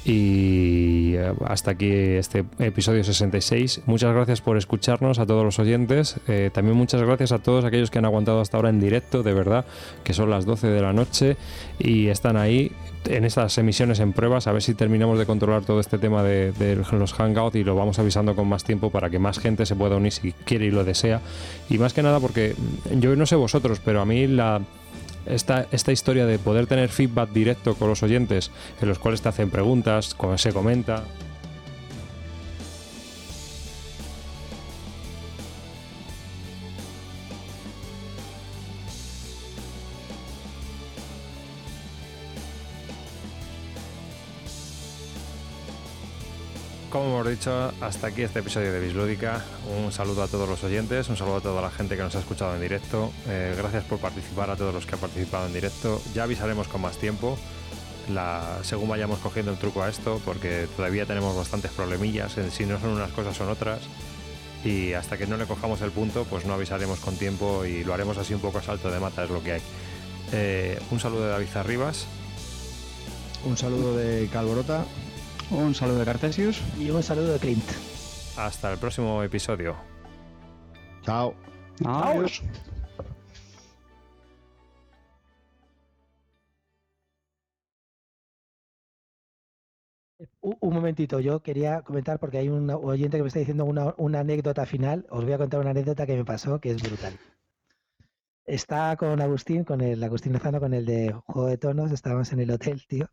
Y 0.06 1.16
eh, 1.16 1.34
hasta 1.46 1.72
aquí 1.72 1.90
este 1.90 2.46
episodio 2.60 3.04
66. 3.04 3.82
Muchas 3.88 4.14
gracias 4.14 4.40
por 4.40 4.56
escucharnos 4.56 5.18
a 5.18 5.26
todos 5.26 5.44
los 5.44 5.58
oyentes. 5.58 6.18
Eh, 6.28 6.52
también 6.54 6.78
muchas 6.78 7.02
gracias 7.02 7.32
a 7.32 7.40
todos 7.40 7.66
aquellos 7.66 7.90
que 7.90 7.98
han 7.98 8.06
aguantado 8.06 8.40
hasta 8.40 8.58
ahora 8.58 8.70
en 8.70 8.80
directo, 8.80 9.24
de 9.24 9.34
verdad, 9.34 9.66
que 10.04 10.14
son 10.14 10.30
las 10.30 10.46
12 10.46 10.68
de 10.68 10.82
la 10.82 10.94
noche 10.94 11.38
y 11.80 12.10
están 12.10 12.38
ahí 12.38 12.72
en 13.08 13.26
estas 13.26 13.58
emisiones 13.58 14.00
en 14.00 14.14
pruebas, 14.14 14.48
a 14.48 14.52
ver 14.52 14.62
si 14.62 14.74
terminamos 14.76 15.18
de 15.18 15.26
controlar 15.26 15.64
todo 15.64 15.80
este 15.80 15.98
tema 15.98 16.24
de, 16.24 16.54
los 16.92 17.14
hangouts 17.14 17.56
y 17.56 17.64
lo 17.64 17.76
vamos 17.76 18.00
avisando 18.00 18.36
con 18.36 18.48
más 18.48 18.64
tiempo 18.64 18.92
para 18.92 19.10
que 19.10 19.20
más 19.20 19.40
gente 19.40 19.66
se 19.66 19.76
pueda 19.76 19.96
unir 19.96 20.12
si 20.12 20.32
quiere 20.32 20.66
y 20.66 20.72
lo 20.72 20.84
desea. 20.84 21.22
Y 21.70 21.78
más 21.80 21.94
que 21.94 22.04
nada 22.04 22.20
porque 22.20 22.56
yo 23.00 23.16
no 23.16 23.26
sé 23.26 23.36
vosotros, 23.36 23.82
pero 23.84 24.02
a 24.02 24.06
mí 24.06 24.28
la 24.28 24.62
esta, 25.26 25.68
esta 25.72 25.92
historia 25.92 26.26
de 26.26 26.40
poder 26.40 26.68
tener 26.68 26.90
feedback 26.90 27.32
directo 27.32 27.76
con 27.76 27.90
los 27.90 28.04
oyentes, 28.04 28.52
en 28.82 28.88
los 28.88 29.00
cuales 29.00 29.22
te 29.22 29.30
hacen 29.30 29.50
preguntas, 29.50 30.16
se 30.38 30.54
comenta. 30.54 31.04
Como 46.96 47.20
hemos 47.20 47.30
dicho, 47.30 47.74
hasta 47.82 48.08
aquí 48.08 48.22
este 48.22 48.40
episodio 48.40 48.72
de 48.72 48.80
Bislúdica. 48.80 49.44
Un 49.84 49.92
saludo 49.92 50.24
a 50.24 50.30
todos 50.30 50.48
los 50.48 50.64
oyentes, 50.64 51.10
un 51.10 51.18
saludo 51.18 51.36
a 51.36 51.42
toda 51.42 51.62
la 51.62 51.70
gente 51.70 51.98
que 51.98 52.02
nos 52.02 52.16
ha 52.16 52.20
escuchado 52.20 52.56
en 52.56 52.62
directo. 52.62 53.12
Eh, 53.28 53.54
gracias 53.58 53.84
por 53.84 54.00
participar 54.00 54.50
a 54.50 54.56
todos 54.56 54.74
los 54.74 54.86
que 54.86 54.94
han 54.94 55.02
participado 55.02 55.46
en 55.46 55.52
directo. 55.52 56.02
Ya 56.14 56.24
avisaremos 56.24 56.70
con 56.70 56.80
más 56.80 56.96
tiempo, 56.98 57.38
según 58.62 58.88
vayamos 58.88 59.20
cogiendo 59.20 59.52
el 59.52 59.58
truco 59.58 59.84
a 59.84 59.90
esto, 59.90 60.22
porque 60.24 60.70
todavía 60.78 61.06
tenemos 61.06 61.36
bastantes 61.36 61.72
problemillas, 61.72 62.38
en 62.38 62.50
si 62.50 62.66
no 62.66 62.80
son 62.80 62.92
unas 62.92 63.12
cosas 63.12 63.36
son 63.36 63.50
otras. 63.50 63.82
Y 64.64 64.94
hasta 64.94 65.18
que 65.18 65.28
no 65.28 65.36
le 65.36 65.48
cojamos 65.48 65.82
el 65.82 65.92
punto, 65.92 66.24
pues 66.24 66.46
no 66.46 66.54
avisaremos 66.54 67.00
con 67.02 67.18
tiempo 67.18 67.66
y 67.66 67.84
lo 67.84 67.94
haremos 67.94 68.18
así 68.18 68.34
un 68.34 68.40
poco 68.40 68.60
a 68.60 68.64
salto 68.64 68.90
de 68.90 69.02
mata, 69.02 69.26
es 69.26 69.30
lo 69.30 69.44
que 69.44 69.52
hay. 69.52 69.62
Eh, 70.32 70.80
un 70.92 71.02
saludo 71.02 71.26
de 71.26 71.32
David 71.32 71.58
Arribas. 71.58 72.08
Un 73.44 73.58
saludo 73.58 73.98
de 73.98 74.30
Calborota. 74.32 74.86
Un 75.52 75.76
saludo 75.76 76.00
de 76.00 76.06
Cartesius. 76.06 76.62
Y 76.80 76.90
un 76.90 77.04
saludo 77.04 77.34
de 77.34 77.40
Clint. 77.40 77.64
Hasta 78.38 78.72
el 78.72 78.78
próximo 78.80 79.22
episodio. 79.24 79.76
Chao. 81.04 81.36
Adiós. 81.86 82.42
Un 90.42 90.74
momentito, 90.74 91.20
yo 91.20 91.42
quería 91.42 91.82
comentar 91.82 92.20
porque 92.20 92.38
hay 92.38 92.50
un 92.50 92.70
oyente 92.70 93.18
que 93.18 93.24
me 93.24 93.28
está 93.28 93.40
diciendo 93.40 93.66
una, 93.66 93.94
una, 93.98 94.20
anécdota 94.20 94.66
final. 94.66 95.06
Os 95.10 95.24
voy 95.24 95.34
a 95.34 95.38
contar 95.38 95.60
una 95.60 95.72
anécdota 95.72 96.06
que 96.06 96.16
me 96.16 96.26
pasó 96.26 96.60
que 96.60 96.72
es 96.72 96.82
brutal. 96.82 97.18
Está 98.46 98.96
con 98.96 99.20
Agustín, 99.22 99.64
con 99.64 99.82
el 99.82 100.04
Agustín 100.04 100.34
Lozano, 100.34 100.60
con 100.60 100.74
el 100.74 100.86
de 100.86 101.12
Juego 101.26 101.48
de 101.48 101.58
Tonos, 101.58 101.92
estábamos 101.92 102.32
en 102.32 102.42
el 102.42 102.52
hotel, 102.52 102.86
tío, 102.88 103.10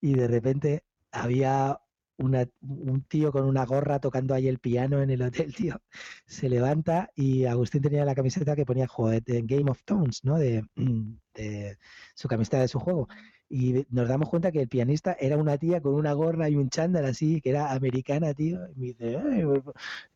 y 0.00 0.14
de 0.14 0.28
repente 0.28 0.84
había 1.12 1.80
un 2.18 3.04
tío 3.08 3.30
con 3.30 3.44
una 3.44 3.64
gorra 3.64 4.00
tocando 4.00 4.34
ahí 4.34 4.48
el 4.48 4.58
piano 4.58 5.02
en 5.02 5.10
el 5.10 5.22
hotel, 5.22 5.54
tío. 5.56 5.80
Se 6.26 6.48
levanta 6.48 7.10
y 7.14 7.44
Agustín 7.44 7.82
tenía 7.82 8.04
la 8.04 8.14
camiseta 8.14 8.56
que 8.56 8.66
ponía 8.66 8.88
en 9.26 9.46
Game 9.46 9.70
of 9.70 9.82
Thrones, 9.84 10.24
¿no? 10.24 10.38
De, 10.38 10.64
de, 11.34 11.78
su 12.14 12.28
camiseta 12.28 12.60
de 12.60 12.68
su 12.68 12.80
juego 12.80 13.08
y 13.50 13.86
nos 13.90 14.08
damos 14.08 14.28
cuenta 14.28 14.52
que 14.52 14.60
el 14.60 14.68
pianista 14.68 15.16
era 15.18 15.36
una 15.36 15.56
tía 15.56 15.80
con 15.80 15.94
una 15.94 16.12
gorra 16.12 16.48
y 16.48 16.56
un 16.56 16.68
chándal 16.68 17.06
así, 17.06 17.40
que 17.40 17.50
era 17.50 17.72
americana, 17.72 18.34
tío. 18.34 18.60
Y 18.76 18.78
me 18.78 18.86
dice, 18.88 19.18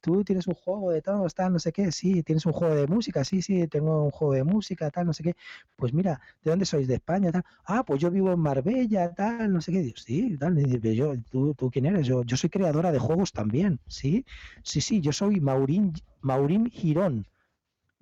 tú 0.01 0.23
tienes 0.25 0.47
un 0.47 0.55
juego 0.55 0.91
de 0.91 1.01
todo, 1.03 1.27
tal, 1.29 1.53
no 1.53 1.59
sé 1.59 1.73
qué. 1.73 1.91
Sí, 1.93 2.23
tienes 2.23 2.45
un 2.47 2.53
juego 2.53 2.75
de 2.75 2.87
música, 2.87 3.25
sí, 3.25 3.41
sí, 3.43 3.67
tengo 3.69 4.05
un 4.05 4.11
juego 4.11 4.35
de 4.35 4.45
música, 4.45 4.91
tal, 4.91 5.07
no 5.07 5.13
sé 5.13 5.23
qué. 5.23 5.35
Pues 5.77 5.95
mira, 5.95 6.21
¿de 6.43 6.51
dónde 6.51 6.67
sois? 6.67 6.87
¿De 6.87 6.95
España? 6.95 7.33
Tal. 7.33 7.45
Ah, 7.65 7.85
pues 7.85 8.01
yo 8.01 8.11
vivo 8.11 8.33
en 8.33 8.41
Marbella, 8.41 9.13
tal, 9.15 9.53
no 9.53 9.61
sé 9.61 9.73
qué. 9.73 9.81
Digo, 9.81 9.97
sí, 9.97 10.37
tal. 10.39 10.59
Y 10.59 10.95
yo, 10.95 11.15
¿tú, 11.31 11.55
¿tú 11.55 11.71
quién 11.71 11.87
eres? 11.87 12.07
Yo, 12.07 12.23
yo 12.25 12.37
soy 12.37 12.51
creadora 12.51 12.93
de 12.93 12.99
juegos 12.99 13.33
también, 13.33 13.81
¿sí? 13.87 14.27
Sí, 14.63 14.81
sí, 14.81 15.01
yo 15.01 15.13
soy 15.13 15.41
Maurín, 15.41 15.93
Maurín 16.21 16.71
Girón 16.71 17.27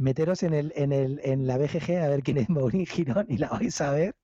meteros 0.01 0.43
en, 0.43 0.55
el, 0.55 0.73
en, 0.75 0.93
el, 0.93 1.21
en 1.23 1.47
la 1.47 1.59
BGG 1.59 2.03
a 2.03 2.09
ver 2.09 2.23
quién 2.23 2.39
es 2.39 2.49
Maurín 2.49 2.87
Girón 2.87 3.27
y 3.29 3.37
la 3.37 3.49
vais 3.49 3.81
a 3.81 3.93
ver. 3.93 4.17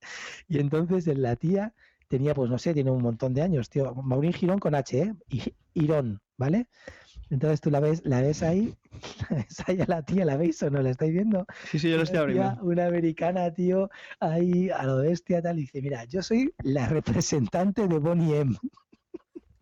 Y 0.48 0.58
entonces 0.58 1.06
en 1.06 1.22
la 1.22 1.36
tía 1.36 1.74
tenía, 2.08 2.34
pues 2.34 2.50
no 2.50 2.58
sé, 2.58 2.74
tiene 2.74 2.90
un 2.90 3.02
montón 3.02 3.34
de 3.34 3.42
años, 3.42 3.68
tío. 3.68 3.94
Maurín 3.94 4.32
Girón 4.32 4.58
con 4.58 4.74
H, 4.74 4.98
¿eh? 4.98 5.14
Y 5.28 5.42
Girón, 5.74 6.20
¿vale? 6.36 6.68
Entonces 7.28 7.60
tú 7.60 7.70
la 7.70 7.80
ves, 7.80 8.02
la 8.04 8.20
ves 8.20 8.42
ahí, 8.42 8.74
la 9.30 9.36
ves 9.36 9.62
ahí 9.66 9.80
a 9.80 9.86
la 9.86 10.02
tía, 10.02 10.24
¿la 10.24 10.36
veis 10.36 10.62
o 10.62 10.70
no? 10.70 10.80
¿La 10.80 10.90
estáis 10.90 11.12
viendo? 11.12 11.44
Sí, 11.70 11.78
sí, 11.78 11.90
yo 11.90 11.96
lo 11.96 12.04
estoy 12.04 12.20
abriendo. 12.20 12.56
Una 12.62 12.86
americana, 12.86 13.52
tío, 13.52 13.90
ahí 14.20 14.70
a 14.70 14.84
lo 14.84 14.98
bestia, 14.98 15.42
tal, 15.42 15.58
y 15.58 15.62
dice, 15.62 15.82
mira, 15.82 16.04
yo 16.04 16.22
soy 16.22 16.54
la 16.62 16.88
representante 16.88 17.88
de 17.88 17.98
Bonnie 17.98 18.40
M. 18.40 18.56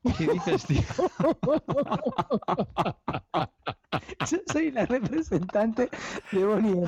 ¿Qué 0.18 0.32
dices, 0.32 0.66
tío? 0.66 0.82
Yo 4.30 4.38
soy 4.52 4.70
la 4.70 4.86
representante 4.86 5.88
de 6.32 6.44
Bonnie. 6.44 6.82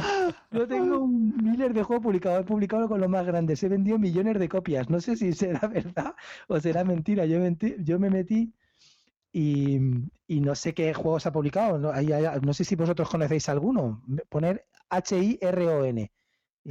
Yo 0.50 0.66
tengo 0.66 1.00
un 1.00 1.36
Miller 1.42 1.72
de 1.72 1.82
juego 1.82 2.02
publicado. 2.02 2.40
He 2.40 2.44
publicado 2.44 2.88
con 2.88 3.00
lo 3.00 3.08
más 3.08 3.26
grande. 3.26 3.56
Se 3.56 3.68
vendió 3.68 3.98
millones 3.98 4.38
de 4.38 4.48
copias. 4.48 4.90
No 4.90 5.00
sé 5.00 5.16
si 5.16 5.32
será 5.32 5.60
verdad 5.68 6.14
o 6.48 6.60
será 6.60 6.84
mentira. 6.84 7.24
Yo, 7.24 7.98
me 7.98 8.10
metí 8.10 8.52
y, 9.32 9.78
no 10.28 10.54
sé 10.54 10.74
qué 10.74 10.94
juegos 10.94 11.26
ha 11.26 11.32
publicado. 11.32 11.78
No 11.78 12.52
sé 12.52 12.64
si 12.64 12.76
vosotros 12.76 13.08
conocéis 13.08 13.48
alguno. 13.48 14.02
Poner 14.28 14.66
H-I-R-O-N. 14.90 16.10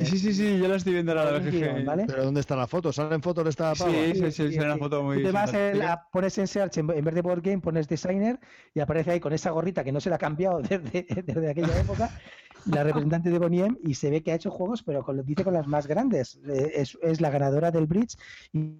Sí, 0.03 0.19
sí, 0.19 0.33
sí, 0.33 0.57
yo 0.59 0.67
lo 0.67 0.75
estoy 0.75 0.93
viendo 0.93 1.17
ahora. 1.17 1.41
Pero 1.41 2.25
¿dónde 2.25 2.41
está 2.41 2.55
la 2.55 2.67
foto? 2.67 2.91
¿Salen 2.91 3.21
fotos 3.21 3.45
de 3.45 3.49
esta 3.51 3.73
pava? 3.73 3.91
Sí, 3.91 4.15
sí, 4.15 4.31
sí, 4.31 4.53
sale 4.53 4.65
una 4.65 4.77
foto 4.77 5.03
muy... 5.03 5.17
Tú 5.17 5.23
te 5.23 5.31
vas 5.31 5.53
a, 5.53 6.07
pones 6.11 6.37
en 6.37 6.47
search, 6.47 6.77
en 6.77 6.87
vez 6.87 7.15
de 7.15 7.21
board 7.21 7.41
game, 7.41 7.59
pones 7.59 7.87
designer 7.87 8.39
y 8.73 8.79
aparece 8.81 9.11
ahí 9.11 9.19
con 9.19 9.31
esa 9.33 9.51
gorrita 9.51 9.83
que 9.83 9.91
no 9.91 10.01
se 10.01 10.09
la 10.09 10.17
ha 10.17 10.19
cambiado 10.19 10.59
desde, 10.61 11.05
desde 11.23 11.49
aquella 11.49 11.79
época, 11.79 12.09
la 12.65 12.83
representante 12.83 13.29
de 13.29 13.39
Boniem, 13.39 13.77
y 13.83 13.93
se 13.93 14.09
ve 14.09 14.21
que 14.21 14.31
ha 14.31 14.35
hecho 14.35 14.51
juegos, 14.51 14.83
pero 14.83 15.03
con, 15.03 15.23
dice 15.25 15.43
con 15.43 15.53
las 15.53 15.67
más 15.67 15.87
grandes. 15.87 16.39
Eh, 16.47 16.71
es, 16.75 16.97
es 17.01 17.21
la 17.21 17.29
ganadora 17.29 17.71
del 17.71 17.85
Bridge 17.85 18.17
y 18.51 18.79